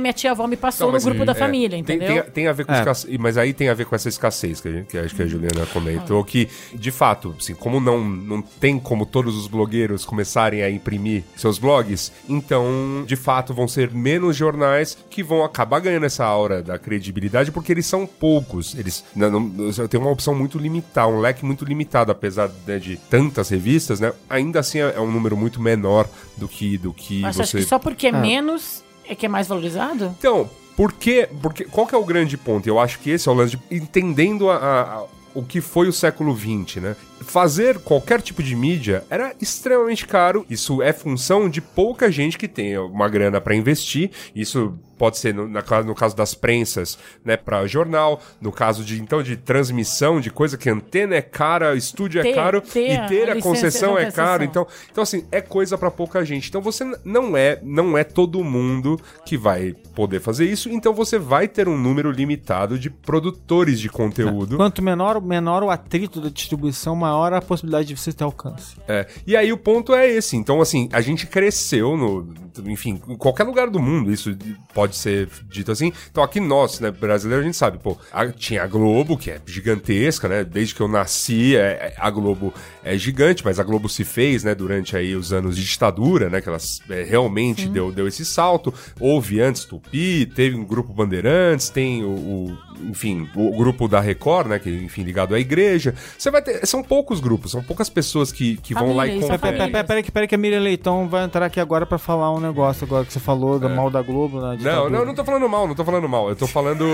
a 0.00 0.02
minha 0.02 0.12
tia 0.12 0.30
avó 0.32 0.46
me 0.46 0.56
passou 0.56 0.90
Não, 0.90 0.98
no 0.98 1.04
grupo 1.04 1.24
da 1.24 1.32
é, 1.32 1.34
família, 1.34 1.70
tem- 1.70 1.96
entendeu? 1.96 2.22
Tem, 2.24 2.32
tem 2.32 2.48
a 2.48 2.52
ver 2.52 2.64
com 2.64 2.72
É. 2.72 2.78
escassez, 2.78 3.16
mas 3.18 3.36
aí 3.38 3.52
tem 3.52 3.68
a 3.68 3.74
ver 3.74 3.84
com 3.86 3.94
essa 3.94 4.08
escassez 4.08 4.60
que, 4.60 4.68
a 4.68 4.72
gente- 4.72 4.86
que 4.86 4.98
acho 4.98 5.14
que 5.14 5.22
a 5.22 5.26
Juliana 5.26 5.66
comentou, 5.72 6.24
que, 6.24 6.48
de 6.74 6.90
fato, 6.90 7.34
assim, 7.38 7.54
como 7.54 7.78
não, 7.80 8.02
não 8.04 8.42
tem 8.42 8.78
como 8.78 9.06
todos 9.06 9.36
os 9.36 9.46
blogueiros 9.46 10.04
começarem 10.04 10.62
a 10.62 10.70
imprimir 10.70 11.22
seus 11.36 11.58
blogs, 11.58 12.12
então, 12.28 13.04
de 13.06 13.16
fato, 13.16 13.52
vão 13.54 13.68
ser 13.68 13.90
menos 13.92 14.36
jornais 14.36 14.96
que 15.10 15.22
vão 15.22 15.44
acabar 15.44 15.80
ganhando 15.80 16.06
essa 16.06 16.24
aura 16.24 16.62
da 16.62 16.78
credibilidade, 16.78 17.52
porque 17.52 17.72
eles 17.72 17.86
são 17.86 18.06
poucos. 18.06 18.74
Eles 18.74 19.04
não, 19.14 19.30
não, 19.40 19.88
tem 19.88 20.00
uma 20.00 20.10
opção 20.10 20.34
muito 20.34 20.58
limitada, 20.58 21.08
um 21.08 21.20
leque 21.20 21.44
muito 21.44 21.64
limitado, 21.64 22.10
apesar 22.10 22.50
né, 22.66 22.78
de 22.78 22.96
tantas 22.96 23.48
revistas, 23.50 24.00
né? 24.00 24.12
Ainda 24.28 24.60
assim 24.60 24.78
é, 24.80 24.94
é 24.96 25.00
um 25.00 25.10
número 25.10 25.36
muito 25.36 25.60
menor 25.60 26.08
do 26.36 26.48
que, 26.48 26.78
do 26.78 26.92
que 26.92 27.20
Mas 27.20 27.36
você... 27.36 27.42
acho 27.42 27.56
que 27.58 27.62
só 27.64 27.78
porque 27.78 28.06
é 28.06 28.12
menos 28.12 28.82
é 29.10 29.14
que 29.14 29.26
é 29.26 29.28
mais 29.28 29.46
valorizado? 29.48 30.14
Então, 30.18 30.48
por 30.76 30.92
quê? 30.92 31.28
Porque, 31.42 31.64
qual 31.64 31.86
que 31.86 31.94
é 31.94 31.98
o 31.98 32.04
grande 32.04 32.36
ponto? 32.36 32.66
Eu 32.68 32.78
acho 32.78 32.98
que 33.00 33.10
esse 33.10 33.28
é 33.28 33.32
o 33.32 33.34
lance 33.34 33.56
de 33.56 33.62
entendendo 33.76 34.48
a- 34.50 34.56
a- 34.56 34.80
a- 35.00 35.04
o 35.34 35.42
que 35.42 35.60
foi 35.60 35.88
o 35.88 35.92
século 35.92 36.34
XX, 36.36 36.76
né? 36.82 36.96
Fazer 37.20 37.78
qualquer 37.80 38.20
tipo 38.22 38.42
de 38.42 38.56
mídia 38.56 39.04
era 39.10 39.34
extremamente 39.40 40.06
caro. 40.06 40.44
Isso 40.48 40.82
é 40.82 40.92
função 40.92 41.48
de 41.48 41.60
pouca 41.60 42.10
gente 42.10 42.38
que 42.38 42.48
tem 42.48 42.76
uma 42.78 43.08
grana 43.08 43.40
para 43.40 43.54
investir. 43.54 44.10
Isso 44.34 44.74
pode 44.98 45.16
ser 45.16 45.32
no, 45.32 45.48
na- 45.48 45.62
no 45.82 45.94
caso 45.94 46.14
das 46.14 46.34
prensas, 46.34 46.98
né, 47.24 47.34
para 47.34 47.66
jornal, 47.66 48.20
no 48.38 48.52
caso 48.52 48.84
de 48.84 49.00
então 49.00 49.22
de 49.22 49.34
transmissão 49.34 50.20
de 50.20 50.30
coisa 50.30 50.58
que 50.58 50.68
antena 50.68 51.14
é 51.14 51.22
cara, 51.22 51.74
estúdio 51.74 52.20
é 52.20 52.22
Ter- 52.22 52.34
caro 52.34 52.60
ter 52.60 52.90
e 52.92 52.96
a 52.96 53.06
ter 53.06 53.30
a, 53.30 53.34
licença 53.34 53.48
concessão 53.48 53.98
é 53.98 54.10
caro. 54.12 54.44
Então, 54.44 54.66
então 54.92 55.02
assim, 55.02 55.24
é 55.32 55.40
coisa 55.40 55.78
pra 55.78 55.90
pouca 55.90 56.22
gente. 56.22 56.48
Então 56.50 56.60
você 56.60 56.84
não 57.02 57.34
é, 57.34 57.58
não 57.62 57.96
é 57.96 58.04
todo 58.04 58.44
mundo 58.44 59.00
que 59.24 59.38
vai 59.38 59.74
poder 59.94 60.20
fazer 60.20 60.44
isso, 60.44 60.68
então 60.68 60.92
você 60.92 61.18
vai 61.18 61.48
ter 61.48 61.66
um 61.66 61.78
número 61.78 62.10
limitado 62.10 62.78
de 62.78 62.90
produtores 62.90 63.80
de 63.80 63.88
conteúdo. 63.88 64.58
Quanto 64.58 64.82
menor, 64.82 65.18
menor 65.22 65.62
o 65.62 65.70
atrito 65.70 66.20
da 66.20 66.28
distribuição, 66.28 66.94
maior 66.94 67.09
a 67.10 67.40
possibilidade 67.42 67.88
de 67.88 67.96
você 67.96 68.12
ter 68.12 68.24
alcance. 68.24 68.76
É, 68.88 69.06
e 69.26 69.36
aí 69.36 69.52
o 69.52 69.56
ponto 69.56 69.94
é 69.94 70.08
esse. 70.08 70.36
Então, 70.36 70.60
assim, 70.60 70.88
a 70.92 71.00
gente 71.00 71.26
cresceu 71.26 71.96
no. 71.96 72.32
Enfim, 72.66 73.00
em 73.08 73.16
qualquer 73.16 73.44
lugar 73.44 73.70
do 73.70 73.78
mundo, 73.80 74.12
isso 74.12 74.36
pode 74.74 74.96
ser 74.96 75.28
dito 75.48 75.70
assim. 75.72 75.92
Então, 76.10 76.22
aqui 76.22 76.40
nós, 76.40 76.80
né, 76.80 76.90
brasileiros, 76.90 77.44
a 77.44 77.46
gente 77.46 77.56
sabe, 77.56 77.78
pô, 77.78 77.96
a- 78.12 78.26
tinha 78.28 78.62
a 78.64 78.66
Globo, 78.66 79.16
que 79.16 79.30
é 79.30 79.40
gigantesca, 79.46 80.28
né? 80.28 80.44
Desde 80.44 80.74
que 80.74 80.80
eu 80.80 80.88
nasci, 80.88 81.56
é- 81.56 81.60
é- 81.60 81.94
a 81.96 82.10
Globo 82.10 82.52
é 82.82 82.98
gigante, 82.98 83.44
mas 83.44 83.58
a 83.60 83.62
Globo 83.62 83.88
se 83.88 84.04
fez, 84.04 84.42
né, 84.44 84.54
durante 84.54 84.96
aí 84.96 85.14
os 85.14 85.32
anos 85.32 85.56
de 85.56 85.64
ditadura, 85.64 86.28
né? 86.28 86.40
Que 86.40 86.48
ela 86.48 86.58
é, 86.90 87.02
realmente 87.04 87.68
deu, 87.68 87.92
deu 87.92 88.06
esse 88.08 88.24
salto. 88.24 88.74
Houve 88.98 89.40
antes 89.40 89.64
Tupi, 89.64 90.26
teve 90.26 90.56
um 90.56 90.64
grupo 90.64 90.92
Bandeirantes, 90.92 91.70
tem 91.70 92.02
o, 92.04 92.10
o- 92.10 92.58
enfim, 92.88 93.28
o 93.34 93.56
grupo 93.56 93.86
da 93.88 94.00
Record, 94.00 94.48
né? 94.48 94.58
Que, 94.58 94.70
enfim, 94.70 95.02
ligado 95.02 95.34
à 95.34 95.38
igreja. 95.40 95.94
Você 96.16 96.30
vai 96.30 96.42
ter. 96.42 96.66
São 96.66 96.82
poucos 96.82 97.20
grupos, 97.20 97.52
são 97.52 97.62
poucas 97.62 97.88
pessoas 97.88 98.30
que, 98.32 98.56
que 98.58 98.74
vão 98.74 98.94
lá 98.94 99.06
e 99.06 99.10
é 99.10 99.14
conferem. 99.20 99.38
Peraí, 99.38 99.56
peraí, 99.70 99.84
peraí, 99.84 100.02
que- 100.02 100.12
peraí 100.12 100.28
que 100.28 100.34
a 100.34 100.38
Miriam 100.38 100.60
Leitão 100.60 101.08
vai 101.08 101.24
entrar 101.24 101.46
aqui 101.46 101.60
agora 101.60 101.84
pra 101.86 101.98
falar 101.98 102.32
um 102.32 102.40
negócio 102.40 102.84
agora 102.84 103.04
que 103.04 103.12
você 103.12 103.20
falou 103.20 103.58
do 103.58 103.68
mal 103.68 103.90
da 103.90 104.02
Globo, 104.02 104.40
né? 104.40 104.56
É. 104.60 104.64
Não, 104.64 104.88
não, 104.90 105.04
não 105.04 105.14
tô 105.14 105.24
falando 105.24 105.48
mal, 105.48 105.66
não 105.68 105.74
tô 105.74 105.84
falando 105.84 106.08
mal. 106.08 106.28
Eu 106.28 106.36
tô 106.36 106.46
falando. 106.46 106.84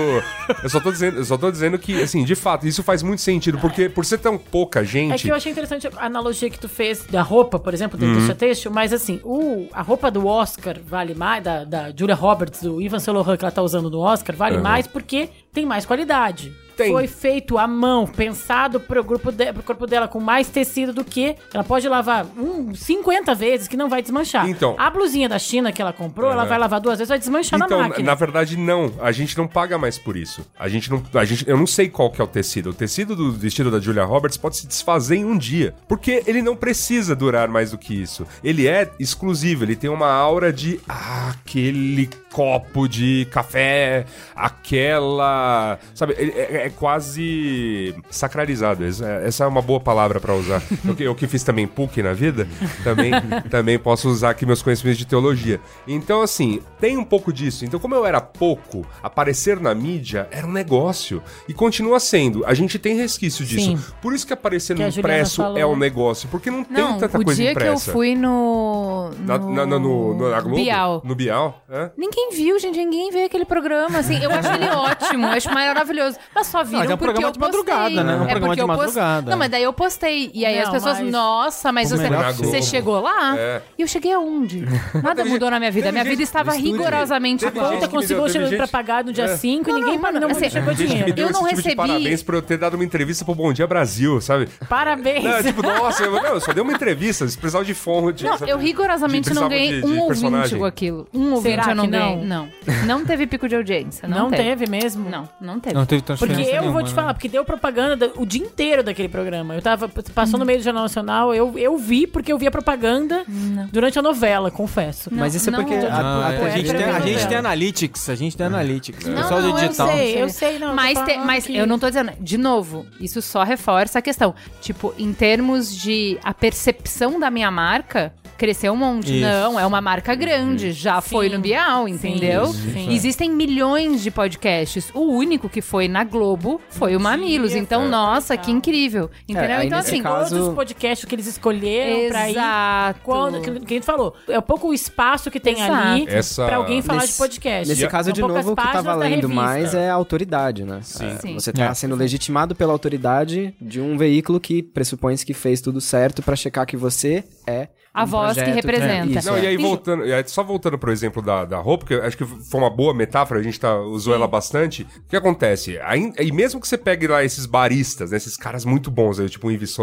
eu 0.63 0.69
só 0.69 0.79
tô 0.79 0.91
dizendo, 0.91 1.17
eu 1.17 1.25
só 1.25 1.37
tô 1.37 1.51
dizendo 1.51 1.77
que, 1.79 2.01
assim, 2.01 2.23
de 2.23 2.35
fato, 2.35 2.67
isso 2.67 2.83
faz 2.83 3.01
muito 3.03 3.21
sentido, 3.21 3.57
porque 3.59 3.89
por 3.89 4.05
ser 4.05 4.17
tão 4.19 4.37
pouca 4.37 4.81
É 4.81 4.85
gente. 4.85 5.23
que 5.23 5.29
eu 5.31 5.35
achei 5.35 5.51
interessante 5.51 5.87
a 5.87 6.05
analogia 6.05 6.49
que 6.49 6.59
tu 6.59 6.69
fez 6.69 7.05
da 7.05 7.21
roupa, 7.21 7.59
por 7.59 7.73
exemplo, 7.73 7.97
do 7.97 8.21
seu 8.21 8.35
texto, 8.35 8.69
mas 8.71 8.91
assim, 8.93 9.19
o, 9.23 9.67
a 9.73 9.81
roupa 9.81 10.09
do 10.11 10.25
Oscar 10.27 10.77
vale 10.85 11.13
mais, 11.15 11.43
da, 11.43 11.63
da 11.63 11.91
Julia 11.95 12.15
Roberts, 12.15 12.61
do 12.61 12.81
Ivan 12.81 12.97
Laurent 13.07 13.37
que 13.37 13.45
ela 13.45 13.51
tá 13.51 13.61
usando 13.61 13.89
no 13.89 13.99
Oscar, 13.99 14.35
vale 14.35 14.57
Uhum. 14.57 14.63
mais 14.63 14.87
porque 14.87 15.29
tem 15.57 15.65
mais 15.65 15.87
qualidade. 15.87 16.53
Tem. 16.77 16.91
Foi 16.91 17.07
feito 17.07 17.57
à 17.57 17.67
mão, 17.67 18.05
pensado 18.05 18.79
pro, 18.79 19.03
grupo 19.03 19.31
de, 19.31 19.51
pro 19.51 19.63
corpo 19.63 19.87
dela 19.87 20.07
com 20.07 20.19
mais 20.19 20.47
tecido 20.47 20.93
do 20.93 21.03
que 21.03 21.35
ela 21.53 21.63
pode 21.63 21.87
lavar 21.89 22.25
um, 22.37 22.73
50 22.75 23.33
vezes 23.33 23.67
que 23.67 23.75
não 23.75 23.89
vai 23.89 24.01
desmanchar. 24.01 24.47
Então. 24.47 24.75
a 24.77 24.89
blusinha 24.89 25.27
da 25.27 25.39
China 25.39 25.71
que 25.71 25.81
ela 25.81 25.91
comprou, 25.91 26.31
ela 26.31 26.43
Uhum. 26.43 26.49
vai 26.49 26.59
lavar 26.59 26.79
duas 26.79 26.99
vezes, 26.99 27.09
vai 27.09 27.17
desmanchar 27.19 27.59
Então, 27.59 27.77
na 27.77 27.83
na, 27.83 27.89
máquina. 27.89 28.05
na 28.11 28.15
verdade, 28.15 28.55
não. 28.55 28.93
A 29.01 29.11
gente 29.11 29.35
não 29.37 29.47
paga 29.47 29.77
mais 29.77 29.97
por 29.97 30.15
isso. 30.15 30.45
A 30.57 30.69
gente 30.69 30.89
não. 30.91 31.01
A 31.15 31.25
gente, 31.25 31.47
eu 31.49 31.57
não 31.57 31.65
sei 31.67 31.89
qual 31.89 32.11
que 32.11 32.21
é 32.21 32.23
o 32.23 32.27
tecido. 32.27 32.69
O 32.69 32.73
tecido 32.73 33.15
do 33.15 33.31
vestido 33.31 33.71
da 33.71 33.79
Julia 33.79 34.03
Roberts 34.05 34.37
pode 34.37 34.57
se 34.57 34.67
desfazer 34.67 35.15
em 35.17 35.25
um 35.25 35.37
dia. 35.37 35.73
Porque 35.87 36.23
ele 36.27 36.41
não 36.43 36.55
precisa 36.55 37.15
durar 37.15 37.47
mais 37.47 37.71
do 37.71 37.77
que 37.77 37.93
isso. 37.99 38.25
Ele 38.43 38.67
é 38.67 38.89
exclusivo, 38.99 39.63
ele 39.63 39.75
tem 39.75 39.89
uma 39.89 40.09
aura 40.11 40.53
de 40.53 40.79
ah, 40.87 41.31
aquele 41.31 42.07
copo 42.31 42.87
de 42.87 43.27
café, 43.31 44.05
aquela. 44.35 45.79
Sabe, 45.95 46.15
ele 46.17 46.31
é, 46.35 46.66
é 46.67 46.69
quase 46.69 47.95
sacralizado. 48.09 48.83
Essa 48.85 49.43
é 49.43 49.47
uma 49.47 49.61
boa 49.61 49.79
palavra 49.79 50.19
pra 50.19 50.33
usar. 50.33 50.61
Eu, 50.85 50.95
que- 50.95 51.03
eu 51.03 51.15
que 51.15 51.27
fiz 51.27 51.43
também 51.43 51.67
PUC 51.67 52.01
na 52.03 52.13
vida, 52.13 52.47
também, 52.83 53.11
também 53.49 53.79
posso 53.79 54.09
usar 54.09 54.31
aqui 54.31 54.45
meus 54.45 54.61
conhecimentos 54.61 54.97
de 54.97 55.05
teologia. 55.05 55.59
Então, 55.87 56.21
assim, 56.21 56.61
tem 56.79 56.97
um 56.97 57.03
pouco 57.03 57.31
disso. 57.33 57.65
Então, 57.65 57.79
como 57.79 57.95
eu 57.95 58.05
era 58.05 58.21
pouco, 58.21 58.85
aparecer 59.01 59.59
na 59.59 59.73
mídia 59.73 60.27
era 60.31 60.45
um 60.45 60.51
negócio. 60.51 61.21
E 61.47 61.53
continua 61.53 61.99
sendo. 61.99 62.45
A 62.45 62.53
gente 62.53 62.77
tem 62.79 62.95
resquício 62.95 63.45
disso. 63.45 63.65
Sim. 63.77 63.79
Por 64.01 64.13
isso 64.13 64.25
que 64.27 64.33
aparecer 64.33 64.75
Que 64.75 64.83
no 64.83 64.89
impresso 64.89 65.37
falou. 65.37 65.57
é 65.57 65.65
um 65.65 65.75
negócio. 65.75 66.27
Porque 66.29 66.49
não, 66.51 66.65
Não, 66.69 66.91
tem 66.91 66.99
tanta 66.99 67.19
o 67.19 67.23
coisa 67.25 67.41
dia 67.41 67.53
que 67.55 67.61
eu 67.63 67.67
impressa. 67.73 67.91
fui 67.91 68.15
no. 68.15 69.11
Na, 69.25 69.37
no, 69.37 69.53
na, 69.53 69.65
na- 69.65 69.79
no, 69.79 70.13
no- 70.13 70.29
na 70.29 70.41
Globo? 70.41 70.55
Bial. 70.57 71.01
No 71.05 71.15
Bial? 71.15 71.63
É? 71.69 71.89
Ninguém 71.97 72.31
viu, 72.33 72.59
gente. 72.59 72.77
Ninguém 72.77 73.11
vê 73.11 73.23
aquele 73.23 73.45
programa. 73.45 73.99
Assim, 73.99 74.21
eu 74.23 74.31
acho 74.31 74.51
ele 74.53 74.69
ótimo, 74.69 75.25
eu 75.27 75.31
acho 75.31 75.53
maravilhoso. 75.53 76.17
Mas 76.35 76.47
só 76.47 76.56
viram 76.63 76.79
Mas 76.79 76.89
é 76.91 76.93
um 76.93 76.97
porque 76.97 77.13
programa 77.13 77.27
eu 77.27 77.31
de 77.31 77.39
postei. 77.39 77.59
madrugada, 77.73 78.03
né? 78.03 78.11
É 78.13 78.15
um 78.15 78.19
programa 78.27 78.47
porque 78.47 78.61
de 78.61 78.67
post- 78.67 78.77
madrugada. 78.79 79.31
Não, 79.31 79.37
mas 79.37 79.49
daí 79.51 79.63
eu 79.63 79.73
postei. 79.73 80.31
E 80.33 80.45
aí 80.45 80.57
as 80.59 80.65
Não, 80.65 80.71
pessoas, 80.73 80.99
mas- 80.99 81.11
nossa, 81.11 81.71
mas 81.71 81.91
O 81.91 81.97
você, 81.97 82.03
melhor 82.03 82.33
você 82.33 82.61
chegou 82.61 82.99
lá? 83.01 83.37
É. 83.37 83.61
E 83.77 83.81
eu 83.81 83.87
cheguei 83.87 84.13
aonde? 84.13 84.65
Nada 85.01 85.23
mudou 85.25 85.49
na 85.51 85.59
minha 85.59 85.71
vida. 85.71 85.91
Minha 85.91 86.03
gente- 86.03 86.11
vida 86.11 86.23
estava 86.23 86.51
rigorosamente 86.53 87.45
gente 87.45 87.53
Conta 87.57 87.87
conseguiu 87.87 88.23
teve 88.25 88.45
chegar 88.49 88.57
pra 88.57 88.67
pagar 88.67 89.03
no 89.03 89.11
dia 89.13 89.25
É. 89.25 89.37
5 89.37 89.69
e 89.69 89.73
Não, 89.73 89.79
ninguém 89.79 89.99
não, 89.99 90.11
não, 90.13 90.21
não, 90.21 90.31
assim, 90.31 90.49
chegou 90.49 90.73
dinheiro. 90.73 91.13
Eu 91.17 91.29
não 91.31 91.41
tipo 91.47 91.49
de 91.49 91.55
recebi- 91.69 91.75
parabéns 91.75 92.23
por 92.23 92.35
eu 92.35 92.41
ter 92.41 92.57
dado 92.57 92.73
uma 92.75 92.83
entrevista 92.83 93.23
pro 93.25 93.35
Bom 93.35 93.51
Dia 93.53 93.67
Brasil, 93.67 94.19
sabe? 94.21 94.47
Parabéns. 94.69 95.23
Não, 95.23 95.43
tipo, 95.43 95.61
nossa, 95.61 96.03
eu, 96.03 96.11
não, 96.21 96.39
só 96.39 96.53
dei 96.53 96.61
uma 96.63 96.73
entrevista, 96.73 97.23
eles 97.23 97.35
precisavam 97.35 97.65
de 97.65 97.73
fonte. 97.73 98.23
Não, 98.23 98.37
eu 98.47 98.57
rigorosamente 98.57 99.29
De- 99.29 99.35
não 99.35 99.49
ganhei 99.49 99.73
de- 99.73 99.81
de 99.81 99.87
um 99.87 99.99
ouvinte 100.01 100.55
com 100.55 100.65
aquilo. 100.65 101.07
Um 101.13 101.33
ouvinte 101.33 101.67
eu 101.69 101.75
não 101.75 101.87
ganhei. 101.89 102.15
não? 102.17 102.25
Não. 102.25 102.49
Não 102.85 103.05
teve 103.05 103.27
pico 103.27 103.47
de 103.47 103.55
audiência. 103.55 104.07
Não, 104.07 104.17
Não 104.17 104.29
teve 104.31 104.67
mesmo? 104.69 105.09
Não, 105.09 105.27
não 105.39 105.59
teve. 105.59 105.75
Não 105.75 105.85
teve 105.85 106.01
Porque 106.01 106.17
transferência 106.17 106.46
eu 106.49 106.61
nenhuma, 106.61 106.71
vou 106.71 106.83
te 106.83 106.89
né? 106.89 106.95
falar, 106.95 107.13
porque 107.13 107.27
deu 107.29 107.43
propaganda 107.45 107.95
da- 107.95 108.13
o 108.19 108.25
dia 108.25 108.41
inteiro 108.41 108.83
daquele 108.83 109.09
programa. 109.09 109.55
Eu 109.55 109.61
tava, 109.61 109.89
passou 110.13 110.39
no 110.39 110.45
meio 110.45 110.59
do 110.59 110.63
Jornal 110.63 110.83
Nacional, 110.83 111.33
eu, 111.33 111.57
eu 111.57 111.77
vi 111.77 112.05
porque 112.07 112.31
eu 112.31 112.37
vi 112.37 112.47
a 112.47 112.51
propaganda 112.51 113.23
durante 113.71 113.97
a 113.99 114.01
novela, 114.01 114.49
confesso. 114.51 115.09
Mas 115.13 115.35
isso 115.35 115.49
é 115.49 115.51
não, 115.51 115.59
porque 115.63 115.75
não. 115.77 115.87
a- 115.87 116.27
a- 116.27 116.33
é, 116.33 116.45
a, 116.45 116.49
gente 116.49 116.73
tem, 116.73 116.83
a 116.85 116.99
gente 116.99 117.27
tem 117.27 117.37
analytics, 117.37 118.09
a 118.09 118.15
gente 118.15 118.35
tem 118.37 118.45
analytics. 118.47 119.05
Não, 119.05 119.15
pessoal 119.21 119.41
não, 119.41 119.49
eu 119.49 119.55
digital. 119.55 119.87
sei, 119.89 120.21
eu 120.23 120.29
sei, 120.29 120.59
não. 120.59 120.73
Mas, 120.73 120.99
te- 121.01 121.17
mas 121.17 121.45
que- 121.45 121.55
eu 121.55 121.67
não 121.67 121.77
tô 121.79 121.87
dizendo. 121.87 122.11
De 122.19 122.37
novo, 122.37 122.85
isso 122.99 123.21
só 123.21 123.43
reforça 123.43 123.99
a 123.99 124.01
questão. 124.01 124.33
Tipo, 124.61 124.93
em 124.97 125.13
termos 125.13 125.75
de 125.75 126.17
a 126.23 126.33
percepção 126.33 127.19
da 127.19 127.29
minha 127.29 127.49
marca. 127.51 128.13
Cresceu 128.37 128.73
um 128.73 128.75
monte. 128.75 129.11
Isso. 129.13 129.21
Não, 129.21 129.59
é 129.59 129.65
uma 129.65 129.81
marca 129.81 130.13
grande. 130.15 130.71
Já 130.71 131.01
foi 131.01 131.27
no 131.29 131.39
Bial, 131.39 131.87
entendeu? 131.87 132.47
sim, 132.47 132.71
sim. 132.73 132.93
Existem 132.93 133.31
milhões 133.31 134.01
de 134.03 134.11
podcasts. 134.11 134.89
O 134.93 135.01
único 135.11 135.49
que 135.49 135.61
foi 135.61 135.87
na 135.87 136.03
Globo 136.03 136.61
foi 136.69 136.95
o 136.95 136.99
Mamilos. 136.99 137.55
Então, 137.55 137.87
nossa, 137.87 138.37
que 138.37 138.51
incrível. 138.51 139.09
Entendeu? 139.27 139.57
aí 139.57 139.67
então, 139.67 139.79
assim. 139.79 140.01
caso- 140.01 140.29
Todos 140.35 140.47
os 140.49 140.53
podcasts 140.55 141.05
que 141.07 141.15
eles 141.15 141.25
escolheram 141.27 142.09
pra 142.09 142.29
ir. 142.29 142.31
Exato. 142.33 142.99
Quando, 143.03 143.41
que, 143.41 143.51
que 143.61 143.73
a 143.73 143.77
gente 143.77 143.85
falou, 143.85 144.13
é 144.27 144.39
pouco 144.39 144.67
o 144.69 144.73
espaço 144.73 145.31
que 145.31 145.39
tem 145.39 145.55
Exato. 145.55 145.73
ali 145.73 146.05
Essa- 146.07 146.45
pra 146.45 146.57
alguém 146.57 146.81
falar 146.81 147.01
Nesse- 147.01 147.13
de 147.13 147.17
podcast. 147.17 147.69
Nesse 147.69 147.87
caso, 147.87 148.05
São 148.09 148.13
de 148.13 148.21
novo, 148.21 148.51
o 148.51 148.55
que 148.55 148.61
tá 148.61 148.81
valendo 148.81 149.27
mais 149.29 149.73
é 149.73 149.89
a 149.89 149.93
autoridade, 149.95 150.63
né? 150.63 150.79
É, 150.79 151.17
Sim. 151.17 151.33
Você 151.33 151.51
tá 151.51 151.65
É. 151.65 151.73
sendo 151.73 151.95
legitimado 151.95 152.53
pela 152.55 152.71
autoridade 152.71 153.53
de 153.59 153.81
um 153.81 153.97
veículo 153.97 154.39
que 154.39 154.61
pressupõe 154.61 155.07
que 155.17 155.33
fez 155.33 155.61
tudo 155.61 155.79
certo 155.79 156.21
pra 156.21 156.35
checar 156.35 156.65
que 156.65 156.75
você 156.75 157.23
é 157.47 157.69
a 157.97 158.03
Um 158.03 158.07
voz 158.07 158.33
que 158.33 158.43
projeto, 158.43 158.55
representa. 158.55 159.15
é, 159.15 159.19
isso, 159.19 159.27
Não, 159.29 159.37
é. 159.37 159.43
e 159.43 159.47
aí 159.47 159.57
voltando, 159.57 160.05
e 160.05 160.13
aí 160.13 160.23
só 160.27 160.43
voltando 160.43 160.77
pro 160.77 160.91
exemplo 160.91 161.21
da, 161.21 161.45
da 161.45 161.57
roupa, 161.57 161.85
que 161.85 161.93
acho 161.95 162.15
que 162.17 162.25
foi 162.25 162.59
uma 162.59 162.69
boa 162.69 162.93
metáfora, 162.93 163.39
a 163.39 163.43
gente 163.43 163.59
tá, 163.59 163.75
usou 163.79 164.13
ela 164.13 164.27
bastante. 164.27 164.83
O 164.83 165.09
que 165.09 165.15
acontece? 165.15 165.79
Aí, 165.83 166.13
e 166.19 166.31
mesmo 166.31 166.61
que 166.61 166.67
você 166.67 166.77
pegue 166.77 167.07
lá 167.07 167.23
esses 167.23 167.45
baristas, 167.45 168.11
né, 168.11 168.17
esses 168.17 168.37
caras 168.37 168.63
muito 168.65 168.91
bons, 168.91 169.19
aí, 169.19 169.27
tipo 169.29 169.47
o 169.47 169.51
Yves 169.51 169.75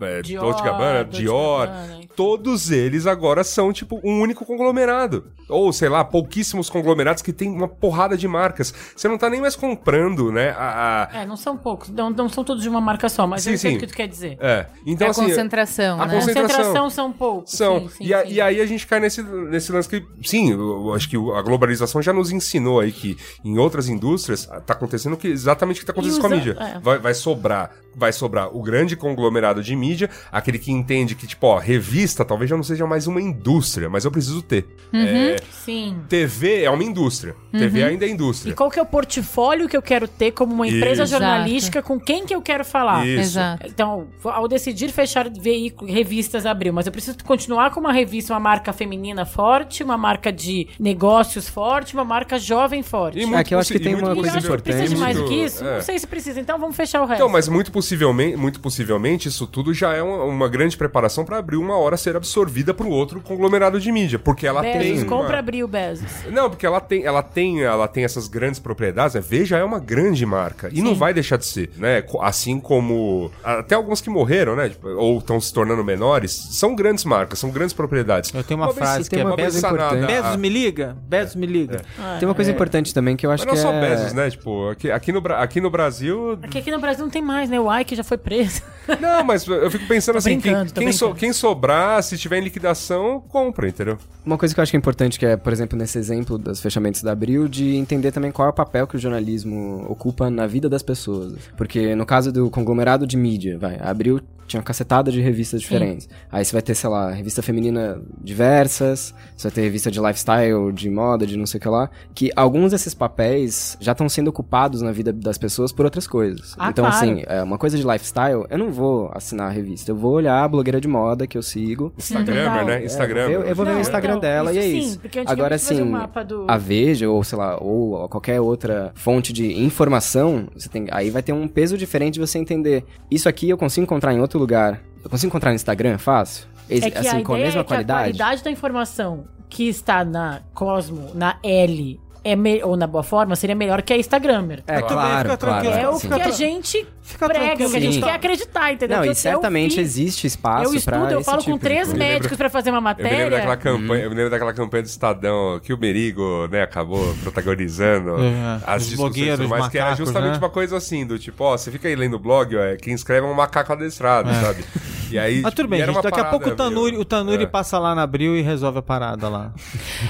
é, 0.00 0.22
Dior, 0.22 0.44
Dolce 0.44 0.62
Gabbana, 0.62 1.04
Dolce 1.04 1.18
Dior, 1.18 1.66
Gabbana, 1.66 1.96
enfim. 1.96 2.05
Todos 2.16 2.70
eles 2.70 3.06
agora 3.06 3.44
são 3.44 3.72
tipo 3.72 4.00
um 4.02 4.20
único 4.20 4.44
conglomerado. 4.46 5.26
Ou, 5.48 5.72
sei 5.72 5.88
lá, 5.88 6.04
pouquíssimos 6.04 6.68
conglomerados 6.70 7.22
que 7.22 7.32
tem 7.32 7.48
uma 7.50 7.68
porrada 7.68 8.16
de 8.16 8.26
marcas. 8.26 8.74
Você 8.96 9.06
não 9.06 9.16
tá 9.18 9.28
nem 9.30 9.40
mais 9.40 9.54
comprando, 9.54 10.32
né, 10.32 10.50
a... 10.58 11.08
a- 11.12 11.18
É, 11.20 11.26
não 11.26 11.36
são 11.36 11.56
poucos. 11.56 11.88
Não, 11.90 12.10
não 12.10 12.28
são 12.28 12.42
todos 12.42 12.62
de 12.62 12.68
uma 12.68 12.80
marca 12.80 13.08
só, 13.08 13.26
mas 13.26 13.42
Sim, 13.42 13.50
eu 13.50 13.54
entendo 13.56 13.70
sim. 13.72 13.76
o 13.76 13.80
que 13.80 13.86
tu 13.86 13.94
quer 13.94 14.08
dizer. 14.08 14.36
É, 14.40 14.66
então 14.86 15.04
É 15.06 15.08
a 15.08 15.10
assim... 15.10 15.22
concentração, 15.28 16.00
a 16.00 16.06
né? 16.06 16.14
concentração. 16.14 16.46
Concentração 16.56 16.90
são 16.90 17.12
poucos. 17.12 17.52
São. 17.52 17.80
Sim, 17.80 17.88
sim, 17.90 18.04
e, 18.06 18.14
a- 18.14 18.22
sim. 18.26 18.32
e 18.32 18.40
aí 18.40 18.60
a 18.60 18.66
gente 18.66 18.86
cai 18.86 18.98
nesse, 18.98 19.22
nesse 19.22 19.70
lance 19.70 19.88
que, 19.88 20.04
sim, 20.24 20.50
eu, 20.52 20.92
acho 20.94 21.08
que 21.08 21.16
a 21.16 21.42
globalização 21.42 22.00
já 22.02 22.12
nos 22.12 22.32
ensinou 22.32 22.80
aí 22.80 22.90
que 22.90 23.16
em 23.44 23.58
outras 23.58 23.88
indústrias 23.88 24.46
tá 24.66 24.72
acontecendo 24.74 25.16
que, 25.16 25.28
exatamente 25.28 25.76
o 25.76 25.80
que 25.80 25.86
tá 25.86 25.92
acontecendo 25.92 26.20
com 26.20 26.26
a 26.26 26.30
usa- 26.30 26.36
mídia. 26.36 26.56
é. 26.58 26.78
Vai, 26.80 26.98
vai 26.98 27.14
sobrar. 27.14 27.70
Vai 27.98 28.12
sobrar 28.12 28.54
o 28.54 28.62
grande 28.62 28.94
conglomerado 28.94 29.62
de 29.62 29.74
mídia, 29.74 30.10
aquele 30.30 30.58
que 30.58 30.70
entende 30.70 31.14
que, 31.14 31.26
tipo, 31.26 31.46
ó, 31.46 31.58
revista 31.58 32.24
talvez 32.26 32.50
já 32.50 32.54
não 32.56 32.62
seja 32.62 32.86
mais 32.86 33.06
uma 33.06 33.20
indústria, 33.22 33.88
mas 33.88 34.04
eu 34.04 34.10
preciso 34.10 34.42
ter. 34.42 34.66
É, 34.92 35.36
Sim. 35.50 35.96
TV 36.08 36.62
é 36.62 36.70
uma 36.70 36.84
indústria. 36.84 37.34
TV 37.52 37.82
ainda 37.82 38.04
é 38.04 38.08
E 38.08 38.12
indústria. 38.12 38.54
qual 38.54 38.70
que 38.70 38.78
é 38.78 38.82
o 38.82 38.86
portfólio 38.86 39.66
que 39.66 39.74
eu 39.76 39.80
quero 39.80 40.06
ter 40.06 40.32
como 40.32 40.52
uma 40.52 40.66
empresa 40.68 41.04
Isso. 41.04 41.12
jornalística 41.12 41.82
com 41.82 41.98
quem 41.98 42.26
que 42.26 42.34
eu 42.34 42.42
quero 42.42 42.64
falar? 42.64 43.06
Isso. 43.06 43.20
Exato. 43.20 43.66
Então, 43.66 44.08
ao 44.24 44.46
decidir 44.46 44.90
fechar 44.92 45.30
veículo, 45.30 45.90
revistas 45.90 46.44
abril, 46.44 46.72
mas 46.74 46.84
eu 46.86 46.92
preciso 46.92 47.16
continuar 47.24 47.70
com 47.70 47.80
uma 47.80 47.92
revista, 47.92 48.34
uma 48.34 48.40
marca 48.40 48.72
feminina 48.74 49.24
forte, 49.24 49.82
uma 49.82 49.96
marca 49.96 50.30
de 50.30 50.68
negócios 50.78 51.48
forte, 51.48 51.94
uma 51.94 52.04
marca 52.04 52.38
jovem 52.38 52.82
forte. 52.82 53.18
E 53.18 53.22
É 53.22 53.26
muito 53.26 53.46
que 53.46 53.54
eu 53.54 53.58
acho 53.58 53.72
que 53.72 53.78
tem 53.78 53.92
e 53.92 53.94
muito 53.96 54.06
uma 54.08 54.12
E 54.12 54.16
coisa 54.16 54.30
que 54.32 54.36
possível- 54.36 54.60
precisa 54.62 54.94
de 54.94 55.00
mais 55.00 55.16
do 55.16 55.24
que 55.26 55.34
isso? 55.34 55.64
é. 55.64 55.74
Não 55.76 55.80
sei 55.82 55.98
se 55.98 56.06
precisa, 56.06 56.38
então 56.40 56.58
vamos 56.58 56.76
fechar 56.76 57.00
o 57.00 57.06
resto. 57.06 57.20
Então, 57.22 57.28
mas 57.30 57.48
muito 57.48 57.72
possivelmente, 57.86 58.36
muito 58.36 58.60
possivelmente, 58.60 59.28
isso 59.28 59.46
tudo 59.46 59.72
já 59.72 59.94
é 59.94 60.02
uma, 60.02 60.24
uma 60.24 60.48
grande 60.48 60.76
preparação 60.76 61.24
para 61.24 61.38
abrir 61.38 61.56
uma 61.56 61.76
hora 61.78 61.96
ser 61.96 62.16
absorvida 62.16 62.74
por 62.74 62.86
outro 62.86 63.20
conglomerado 63.20 63.78
de 63.78 63.92
mídia, 63.92 64.18
porque 64.18 64.46
ela 64.46 64.60
Bezos, 64.60 64.80
tem 64.82 65.04
compra 65.04 65.34
uma- 65.34 65.38
abril, 65.38 65.68
Bezos. 65.68 66.10
Não, 66.32 66.50
porque 66.50 66.66
ela 66.66 66.80
tem, 66.80 67.04
ela 67.04 67.22
tem, 67.22 67.62
ela 67.62 67.86
tem 67.86 68.04
essas 68.04 68.26
grandes 68.26 68.58
propriedades. 68.58 69.14
Né? 69.14 69.20
Veja 69.26 69.56
é 69.56 69.64
uma 69.64 69.78
grande 69.78 70.26
marca 70.26 70.68
e 70.72 70.82
não 70.82 70.94
vai 70.94 71.14
deixar 71.14 71.36
de 71.36 71.46
ser, 71.46 71.70
né? 71.76 72.02
Assim 72.20 72.58
como 72.58 73.30
até 73.44 73.74
alguns 73.74 74.00
que 74.00 74.10
morreram, 74.10 74.56
né? 74.56 74.68
Tipo, 74.70 74.88
ou 74.88 75.18
estão 75.18 75.40
se 75.40 75.52
tornando 75.52 75.84
menores, 75.84 76.32
são 76.32 76.74
grandes 76.74 77.04
marcas, 77.04 77.38
são 77.38 77.50
grandes 77.50 77.72
propriedades. 77.72 78.34
Eu 78.34 78.42
tenho 78.42 78.58
uma 78.60 78.66
vez- 78.66 78.78
frase 78.78 79.08
tem 79.10 79.18
que 79.18 79.22
é 79.22 79.26
uma 79.26 79.36
vez 79.36 79.54
sanada 79.54 79.94
importante. 79.96 80.06
Bezos 80.22 80.36
me 80.36 80.48
liga? 80.48 80.96
Bezos 81.06 81.36
me 81.36 81.46
liga. 81.46 81.82
Tem 82.18 82.28
uma 82.28 82.34
coisa 82.34 82.50
importante 82.50 82.92
também 82.92 83.16
que 83.16 83.24
eu 83.24 83.30
acho 83.30 83.46
Mas 83.46 83.62
não 83.62 83.70
que 83.70 83.78
só 83.78 83.84
é... 83.84 83.88
Bezos, 83.88 84.12
né? 84.12 84.30
Tipo, 84.30 84.70
aqui, 84.70 84.90
aqui, 84.90 85.12
no, 85.12 85.22
aqui 85.34 85.60
no 85.60 85.70
Brasil. 85.70 86.38
Aqui, 86.42 86.58
aqui 86.58 86.70
no 86.70 86.80
Brasil 86.80 87.04
não 87.04 87.10
tem 87.10 87.22
mais, 87.22 87.48
né? 87.50 87.60
O 87.60 87.70
Ike 87.80 87.94
já 87.96 88.04
foi 88.04 88.16
preso. 88.18 88.62
Não, 89.00 89.24
mas 89.24 89.46
eu 89.46 89.70
fico 89.70 89.86
pensando 89.86 90.16
assim: 90.18 90.38
quem, 90.40 90.54
quem, 90.66 90.92
so- 90.92 91.14
quem 91.14 91.32
sobrar, 91.32 92.02
se 92.02 92.16
tiver 92.16 92.38
em 92.38 92.42
liquidação, 92.44 93.20
compra, 93.28 93.68
entendeu? 93.68 93.98
Uma 94.24 94.38
coisa 94.38 94.54
que 94.54 94.60
eu 94.60 94.62
acho 94.62 94.70
que 94.70 94.76
é 94.76 94.78
importante, 94.78 95.18
que 95.18 95.26
é, 95.26 95.36
por 95.36 95.52
exemplo, 95.52 95.76
nesse 95.76 95.98
exemplo 95.98 96.38
dos 96.38 96.60
fechamentos 96.60 97.02
da 97.02 97.12
Abril, 97.12 97.48
de 97.48 97.74
entender 97.76 98.12
também 98.12 98.30
qual 98.30 98.46
é 98.46 98.50
o 98.50 98.54
papel 98.54 98.86
que 98.86 98.96
o 98.96 98.98
jornalismo 98.98 99.84
ocupa 99.88 100.30
na 100.30 100.46
vida 100.46 100.68
das 100.68 100.82
pessoas. 100.82 101.34
Porque 101.56 101.94
no 101.94 102.06
caso 102.06 102.30
do 102.32 102.48
conglomerado 102.50 103.06
de 103.06 103.16
mídia, 103.16 103.58
vai, 103.58 103.76
a 103.80 103.90
Abril 103.90 104.20
tinha 104.46 104.58
uma 104.60 104.64
cacetada 104.64 105.10
de 105.10 105.20
revistas 105.20 105.60
diferentes. 105.60 106.08
Aí 106.30 106.44
você 106.44 106.52
vai 106.52 106.62
ter, 106.62 106.74
sei 106.74 106.88
lá, 106.90 107.10
revista 107.10 107.42
feminina 107.42 108.00
diversas, 108.22 109.14
você 109.36 109.48
vai 109.48 109.54
ter 109.54 109.60
revista 109.62 109.90
de 109.90 109.98
lifestyle, 110.00 110.72
de 110.72 110.90
moda, 110.90 111.26
de 111.26 111.36
não 111.36 111.46
sei 111.46 111.58
o 111.58 111.60
que 111.60 111.68
lá, 111.68 111.90
que 112.14 112.30
alguns 112.36 112.72
desses 112.72 112.94
papéis 112.94 113.76
já 113.80 113.92
estão 113.92 114.08
sendo 114.08 114.28
ocupados 114.28 114.82
na 114.82 114.92
vida 114.92 115.12
das 115.12 115.38
pessoas 115.38 115.72
por 115.72 115.84
outras 115.84 116.06
coisas. 116.06 116.54
Ah, 116.58 116.70
então, 116.70 116.84
claro. 116.84 116.96
assim, 117.10 117.22
é, 117.26 117.42
uma 117.42 117.58
coisa 117.58 117.76
de 117.76 117.86
lifestyle, 117.86 118.44
eu 118.50 118.58
não 118.58 118.70
vou 118.70 119.10
assinar 119.14 119.48
a 119.48 119.50
revista, 119.50 119.90
eu 119.90 119.96
vou 119.96 120.12
olhar 120.12 120.42
a 120.44 120.48
blogueira 120.48 120.80
de 120.80 120.88
moda 120.88 121.26
que 121.26 121.36
eu 121.38 121.42
sigo, 121.42 121.92
Instagram, 121.98 122.64
né? 122.64 122.84
Instagram. 122.84 123.28
eu, 123.30 123.42
eu 123.42 123.54
vou 123.54 123.64
ver 123.64 123.72
Não, 123.72 123.78
o 123.78 123.80
Instagram 123.82 124.10
então, 124.12 124.20
dela 124.20 124.52
e 124.52 124.58
é 124.58 124.66
isso 124.66 124.76
isso. 124.76 124.92
sim, 124.94 124.98
porque 124.98 125.18
antigamente 125.20 125.40
Agora 125.40 125.58
você 125.58 125.68
fazia 125.68 125.82
sim, 125.84 125.88
um 125.88 125.92
mapa 125.92 126.22
do- 126.24 126.44
a 126.48 126.56
Veja 126.58 127.08
ou 127.08 127.22
sei 127.24 127.38
lá, 127.38 127.56
ou 127.62 128.08
qualquer 128.08 128.40
outra 128.40 128.92
fonte 128.94 129.32
de 129.32 129.52
informação, 129.62 130.48
você 130.54 130.68
tem, 130.68 130.86
aí 130.90 131.10
vai 131.10 131.22
ter 131.22 131.32
um 131.32 131.46
peso 131.48 131.76
diferente 131.78 132.14
de 132.14 132.20
você 132.20 132.38
entender. 132.38 132.84
Isso 133.10 133.28
aqui 133.28 133.48
eu 133.48 133.56
consigo 133.56 133.84
encontrar 133.84 134.12
em 134.12 134.20
outro 134.20 134.35
lugar. 134.38 134.80
Eu 135.02 135.10
consigo 135.10 135.28
encontrar 135.30 135.50
no 135.50 135.56
Instagram, 135.56 135.98
fácil? 135.98 136.46
Ex- 136.68 136.84
É 136.84 136.90
que 136.90 136.98
assim, 136.98 137.20
a 137.20 137.24
com 137.24 137.34
a 137.34 137.38
mesma 137.38 137.60
é 137.60 137.64
qualidade? 137.64 138.00
a 138.00 138.04
qualidade 138.04 138.42
da 138.44 138.50
informação 138.50 139.24
que 139.48 139.68
está 139.68 140.04
na 140.04 140.40
Cosmo, 140.52 141.10
na 141.14 141.38
L, 141.42 142.00
é 142.32 142.36
me- 142.36 142.62
ou 142.62 142.76
na 142.76 142.86
Boa 142.86 143.02
Forma, 143.02 143.36
seria 143.36 143.54
melhor 143.54 143.82
que 143.82 143.92
a 143.92 143.96
Instagrammer. 143.96 144.62
É, 144.66 144.80
Mas 144.80 144.84
claro, 144.92 145.38
claro. 145.38 145.68
É 145.68 145.88
o 145.88 145.94
sim. 145.98 146.08
que 146.08 146.20
a 146.20 146.30
gente 146.30 146.86
Fica 147.02 147.28
prega, 147.28 147.66
o 147.66 147.70
que 147.70 147.76
a 147.76 147.80
gente 147.80 147.94
Sim. 147.94 148.00
quer 148.00 148.14
acreditar, 148.14 148.72
entendeu? 148.72 148.96
Não, 148.98 149.04
e 149.04 149.08
eu- 149.08 149.14
certamente 149.14 149.76
eu, 149.76 149.82
existe 149.82 150.26
espaço 150.26 150.64
Eu 150.64 150.70
pra 150.70 150.78
estudo, 150.96 151.12
eu 151.12 151.20
esse 151.20 151.24
falo 151.30 151.38
tipo 151.38 151.50
com 151.52 151.56
de 151.58 151.62
três 151.62 151.92
médicos 151.92 152.36
pra 152.36 152.50
fazer 152.50 152.70
uma 152.70 152.78
Eu 152.78 152.82
me 152.82 152.88
lembro 152.88 153.04
matéria. 153.04 153.30
daquela 153.30 153.56
campanha, 153.56 154.02
eu 154.04 154.10
me 154.10 154.16
lembro 154.16 154.30
daquela 154.30 154.52
campanha 154.52 154.82
do 154.82 154.86
Estadão 154.86 155.60
que 155.62 155.72
o 155.72 155.78
Merigo, 155.78 156.48
né, 156.50 156.62
acabou 156.62 157.14
protagonizando 157.22 158.16
É, 158.18 158.60
as 158.66 158.86
discussões, 158.88 159.38
e 159.38 159.46
mais, 159.46 159.68
que 159.68 159.78
era 159.78 159.94
justamente 159.94 160.32
né? 160.32 160.38
uma 160.38 160.50
coisa 160.50 160.76
assim, 160.76 161.06
do 161.06 161.16
tipo, 161.18 161.44
ó, 161.44 161.56
você 161.56 161.70
fica 161.70 161.86
aí 161.86 161.94
lendo 161.94 162.14
o 162.14 162.18
blog, 162.18 162.56
ó, 162.56 162.60
é, 162.60 162.76
quem 162.76 162.92
escreve 162.92 163.24
é 163.24 163.30
um 163.30 163.34
macaco 163.34 163.72
adestrado, 163.72 164.28
sabe? 164.34 164.64
E 165.10 165.18
aí, 165.18 165.40
Mas 165.42 165.54
tudo 165.54 165.68
bem, 165.68 165.80
e 165.80 165.86
gente, 165.86 166.02
daqui 166.02 166.20
a 166.20 166.24
pouco 166.24 166.48
o 166.50 166.54
Tanuri, 166.56 166.90
meio- 166.92 167.02
o 167.02 167.04
Tanuri 167.04 167.44
é. 167.44 167.46
passa 167.46 167.78
lá 167.78 167.94
na 167.94 168.02
Abril 168.02 168.36
e 168.36 168.42
resolve 168.42 168.78
a 168.78 168.82
parada 168.82 169.28
lá. 169.28 169.52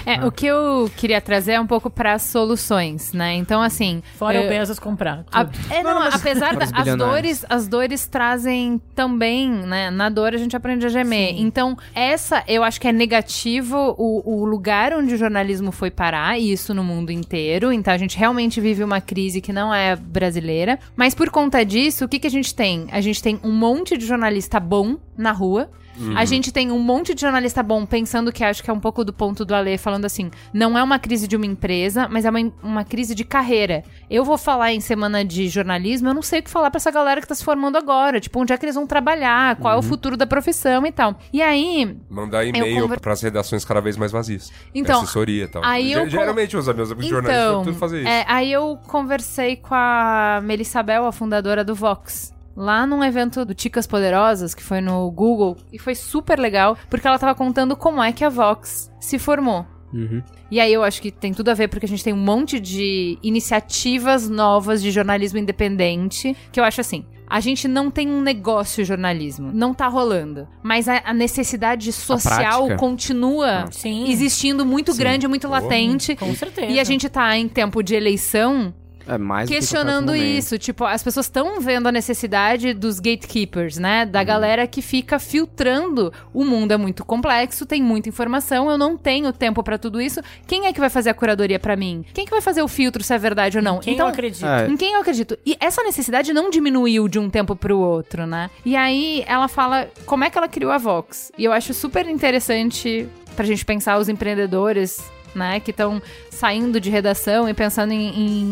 É, 0.04 0.24
o 0.24 0.30
que 0.30 0.46
eu 0.46 0.90
queria 0.96 1.20
trazer 1.20 1.52
é 1.52 1.60
um 1.60 1.66
pouco 1.66 1.90
para 1.90 2.18
soluções, 2.18 3.12
né? 3.12 3.34
Então, 3.34 3.60
assim. 3.62 4.02
Fora 4.16 4.38
eu- 4.38 4.46
o 4.46 4.48
Bezos 4.48 4.78
comprar. 4.78 5.24
a- 5.32 5.46
é, 5.70 5.82
não, 5.82 6.02
apesar 6.02 6.52
Fora 6.54 6.64
os 6.64 6.72
das 6.72 6.96
dores, 6.96 7.44
as 7.48 7.68
dores 7.68 8.06
trazem 8.06 8.80
também, 8.94 9.50
né? 9.50 9.90
Na 9.90 10.08
dor 10.08 10.34
a 10.34 10.38
gente 10.38 10.56
aprende 10.56 10.86
a 10.86 10.88
gemer. 10.88 11.34
Então, 11.38 11.76
essa 11.94 12.42
eu 12.46 12.62
acho 12.62 12.80
que 12.80 12.88
é 12.88 12.92
negativo 12.92 13.94
o, 13.98 14.42
o 14.42 14.44
lugar 14.44 14.92
onde 14.92 15.14
o 15.14 15.16
jornalismo 15.18 15.72
foi 15.72 15.90
parar, 15.90 16.38
e 16.38 16.52
isso 16.52 16.72
no 16.74 16.84
mundo 16.84 17.10
inteiro. 17.10 17.72
Então, 17.72 17.92
a 17.92 17.98
gente 17.98 18.16
realmente 18.18 18.60
vive 18.60 18.84
uma 18.84 19.00
crise 19.00 19.40
que 19.40 19.52
não 19.52 19.72
é 19.74 19.96
brasileira. 19.96 20.78
Mas 20.94 21.14
por 21.14 21.30
conta 21.30 21.64
disso, 21.64 22.04
o 22.04 22.08
que, 22.08 22.18
que 22.18 22.26
a 22.26 22.30
gente 22.30 22.54
tem? 22.54 22.86
A 22.92 23.00
gente 23.00 23.22
tem 23.22 23.40
um 23.42 23.52
monte 23.52 23.96
de 23.96 24.06
jornalista 24.06 24.60
bom 24.60 24.85
na 25.16 25.32
rua. 25.32 25.68
A 26.14 26.26
gente 26.26 26.52
tem 26.52 26.70
um 26.70 26.78
monte 26.78 27.14
de 27.14 27.22
jornalista 27.22 27.62
bom 27.62 27.86
pensando 27.86 28.30
que 28.30 28.44
acho 28.44 28.62
que 28.62 28.68
é 28.68 28.72
um 28.72 28.78
pouco 28.78 29.02
do 29.02 29.14
ponto 29.14 29.46
do 29.46 29.54
Alê, 29.54 29.78
falando 29.78 30.04
assim: 30.04 30.30
não 30.52 30.76
é 30.76 30.82
uma 30.82 30.98
crise 30.98 31.26
de 31.26 31.34
uma 31.34 31.46
empresa, 31.46 32.06
mas 32.06 32.26
é 32.26 32.28
uma, 32.28 32.52
uma 32.62 32.84
crise 32.84 33.14
de 33.14 33.24
carreira. 33.24 33.82
Eu 34.10 34.22
vou 34.22 34.36
falar 34.36 34.74
em 34.74 34.80
semana 34.80 35.24
de 35.24 35.48
jornalismo, 35.48 36.08
eu 36.10 36.12
não 36.12 36.20
sei 36.20 36.40
o 36.40 36.42
que 36.42 36.50
falar 36.50 36.70
pra 36.70 36.76
essa 36.76 36.90
galera 36.90 37.18
que 37.22 37.26
tá 37.26 37.34
se 37.34 37.42
formando 37.42 37.78
agora. 37.78 38.20
Tipo, 38.20 38.40
onde 38.42 38.52
é 38.52 38.58
que 38.58 38.66
eles 38.66 38.74
vão 38.74 38.86
trabalhar, 38.86 39.56
qual 39.56 39.72
é 39.72 39.76
o 39.78 39.82
futuro 39.82 40.18
da 40.18 40.26
profissão 40.26 40.84
e 40.84 40.92
tal. 40.92 41.18
E 41.32 41.40
aí, 41.40 41.96
Mandar 42.10 42.44
e-mail 42.44 42.82
conver- 42.82 43.00
pras 43.00 43.22
redações 43.22 43.64
cada 43.64 43.80
vez 43.80 43.96
mais 43.96 44.12
vazias. 44.12 44.52
Então, 44.74 45.00
Assessoria 45.00 45.44
e 45.44 45.48
tal. 45.48 45.64
aí 45.64 45.92
eu 45.92 46.06
Geralmente 46.10 46.54
os 46.58 46.66
meus 46.66 46.92
amigos 46.92 47.08
jornalistas 47.08 47.42
então, 47.42 47.54
vão 47.54 47.64
tudo 47.64 47.78
fazer 47.78 48.00
isso. 48.00 48.08
é, 48.10 48.22
aí 48.28 48.52
eu 48.52 48.78
conversei 48.86 49.56
com 49.56 49.74
a 49.74 50.42
Melissabel, 50.44 51.06
a 51.06 51.12
fundadora 51.12 51.64
do 51.64 51.74
Vox. 51.74 52.35
Lá 52.56 52.86
num 52.86 53.04
evento 53.04 53.44
do 53.44 53.54
Ticas 53.54 53.86
Poderosas, 53.86 54.54
que 54.54 54.62
foi 54.62 54.80
no 54.80 55.10
Google, 55.10 55.56
e 55.72 55.78
foi 55.78 55.94
super 55.94 56.38
legal, 56.38 56.76
porque 56.88 57.06
ela 57.06 57.18
tava 57.18 57.34
contando 57.34 57.76
como 57.76 58.02
é 58.02 58.12
que 58.12 58.24
a 58.24 58.30
Vox 58.30 58.90
se 58.98 59.18
formou. 59.18 59.66
Uhum. 59.92 60.22
E 60.50 60.60
aí 60.60 60.72
eu 60.72 60.82
acho 60.82 61.02
que 61.02 61.10
tem 61.10 61.32
tudo 61.32 61.50
a 61.50 61.54
ver, 61.54 61.68
porque 61.68 61.86
a 61.86 61.88
gente 61.88 62.02
tem 62.02 62.12
um 62.12 62.16
monte 62.16 62.58
de 62.60 63.18
iniciativas 63.22 64.28
novas 64.28 64.82
de 64.82 64.90
jornalismo 64.90 65.38
independente, 65.38 66.36
que 66.50 66.60
eu 66.60 66.64
acho 66.64 66.80
assim. 66.80 67.04
A 67.28 67.40
gente 67.40 67.66
não 67.66 67.90
tem 67.90 68.08
um 68.08 68.20
negócio 68.20 68.84
jornalismo. 68.84 69.50
Não 69.52 69.74
tá 69.74 69.88
rolando. 69.88 70.46
Mas 70.62 70.88
a, 70.88 71.02
a 71.04 71.12
necessidade 71.12 71.92
social 71.92 72.66
prática? 72.66 72.76
continua 72.76 73.66
Sim. 73.72 74.08
existindo 74.08 74.64
muito 74.64 74.94
grande, 74.94 75.26
muito 75.26 75.48
latente. 75.48 76.14
Com 76.14 76.32
certeza. 76.34 76.70
E 76.70 76.78
a 76.78 76.84
gente 76.84 77.08
tá 77.08 77.36
em 77.36 77.48
tempo 77.48 77.82
de 77.82 77.96
eleição 77.96 78.72
É 79.06 79.16
mais 79.16 79.48
do 79.48 79.52
que 79.52 79.58
questionando 79.58 80.14
isso. 80.14 80.58
Tipo, 80.58 80.84
as 80.84 81.02
pessoas 81.02 81.26
estão 81.26 81.60
vendo 81.60 81.86
a 81.86 81.92
necessidade 81.92 82.74
dos 82.74 82.98
gatekeepers, 82.98 83.78
né? 83.78 84.04
Da 84.04 84.22
galera 84.24 84.66
que 84.66 84.82
fica 84.82 85.18
filtrando. 85.18 86.12
O 86.32 86.44
mundo 86.44 86.72
é 86.72 86.76
muito 86.76 87.04
complexo, 87.04 87.64
tem 87.64 87.82
muita 87.82 88.08
informação, 88.08 88.70
eu 88.70 88.76
não 88.76 88.96
tenho 88.96 89.32
tempo 89.32 89.62
pra 89.62 89.78
tudo 89.78 90.00
isso. 90.00 90.20
Quem 90.46 90.66
é 90.66 90.72
que 90.72 90.80
vai 90.80 90.90
fazer 90.90 91.10
a 91.10 91.14
curadoria 91.14 91.58
pra 91.58 91.76
mim? 91.76 92.04
Quem 92.12 92.24
que 92.24 92.30
vai 92.30 92.40
fazer 92.40 92.62
o 92.62 92.68
filtro 92.68 93.02
se 93.02 93.14
é 93.14 93.18
verdade 93.18 93.58
ou 93.58 93.62
não? 93.62 93.78
Quem 93.78 93.94
então, 93.94 94.06
eu 94.06 94.12
acredito? 94.12 94.46
É. 94.46 94.66
em 94.66 94.76
quem 94.76 94.94
eu 94.94 95.00
acredito? 95.00 95.38
E 95.46 95.56
essa 95.60 95.82
necessidade 95.82 96.32
não 96.32 96.50
diminuiu 96.50 97.08
de 97.08 97.18
um 97.18 97.30
tempo 97.30 97.54
pro 97.54 97.78
outro, 97.78 98.26
né? 98.26 98.50
E 98.64 98.76
aí 98.76 99.24
ela 99.26 99.48
fala 99.48 99.88
como 100.04 100.24
é 100.24 100.30
que 100.30 100.36
ela 100.36 100.48
criou 100.48 100.72
a 100.72 100.78
Vox. 100.78 101.30
E 101.38 101.44
eu 101.44 101.52
acho 101.52 101.72
super 101.72 102.06
interessante 102.08 103.08
pra 103.34 103.44
gente 103.44 103.64
pensar 103.64 103.98
os 103.98 104.08
empreendedores, 104.08 104.98
né, 105.34 105.60
que 105.60 105.70
estão 105.70 106.00
saindo 106.30 106.80
de 106.80 106.88
redação 106.88 107.48
e 107.48 107.52
pensando 107.52 107.92
em, 107.92 108.08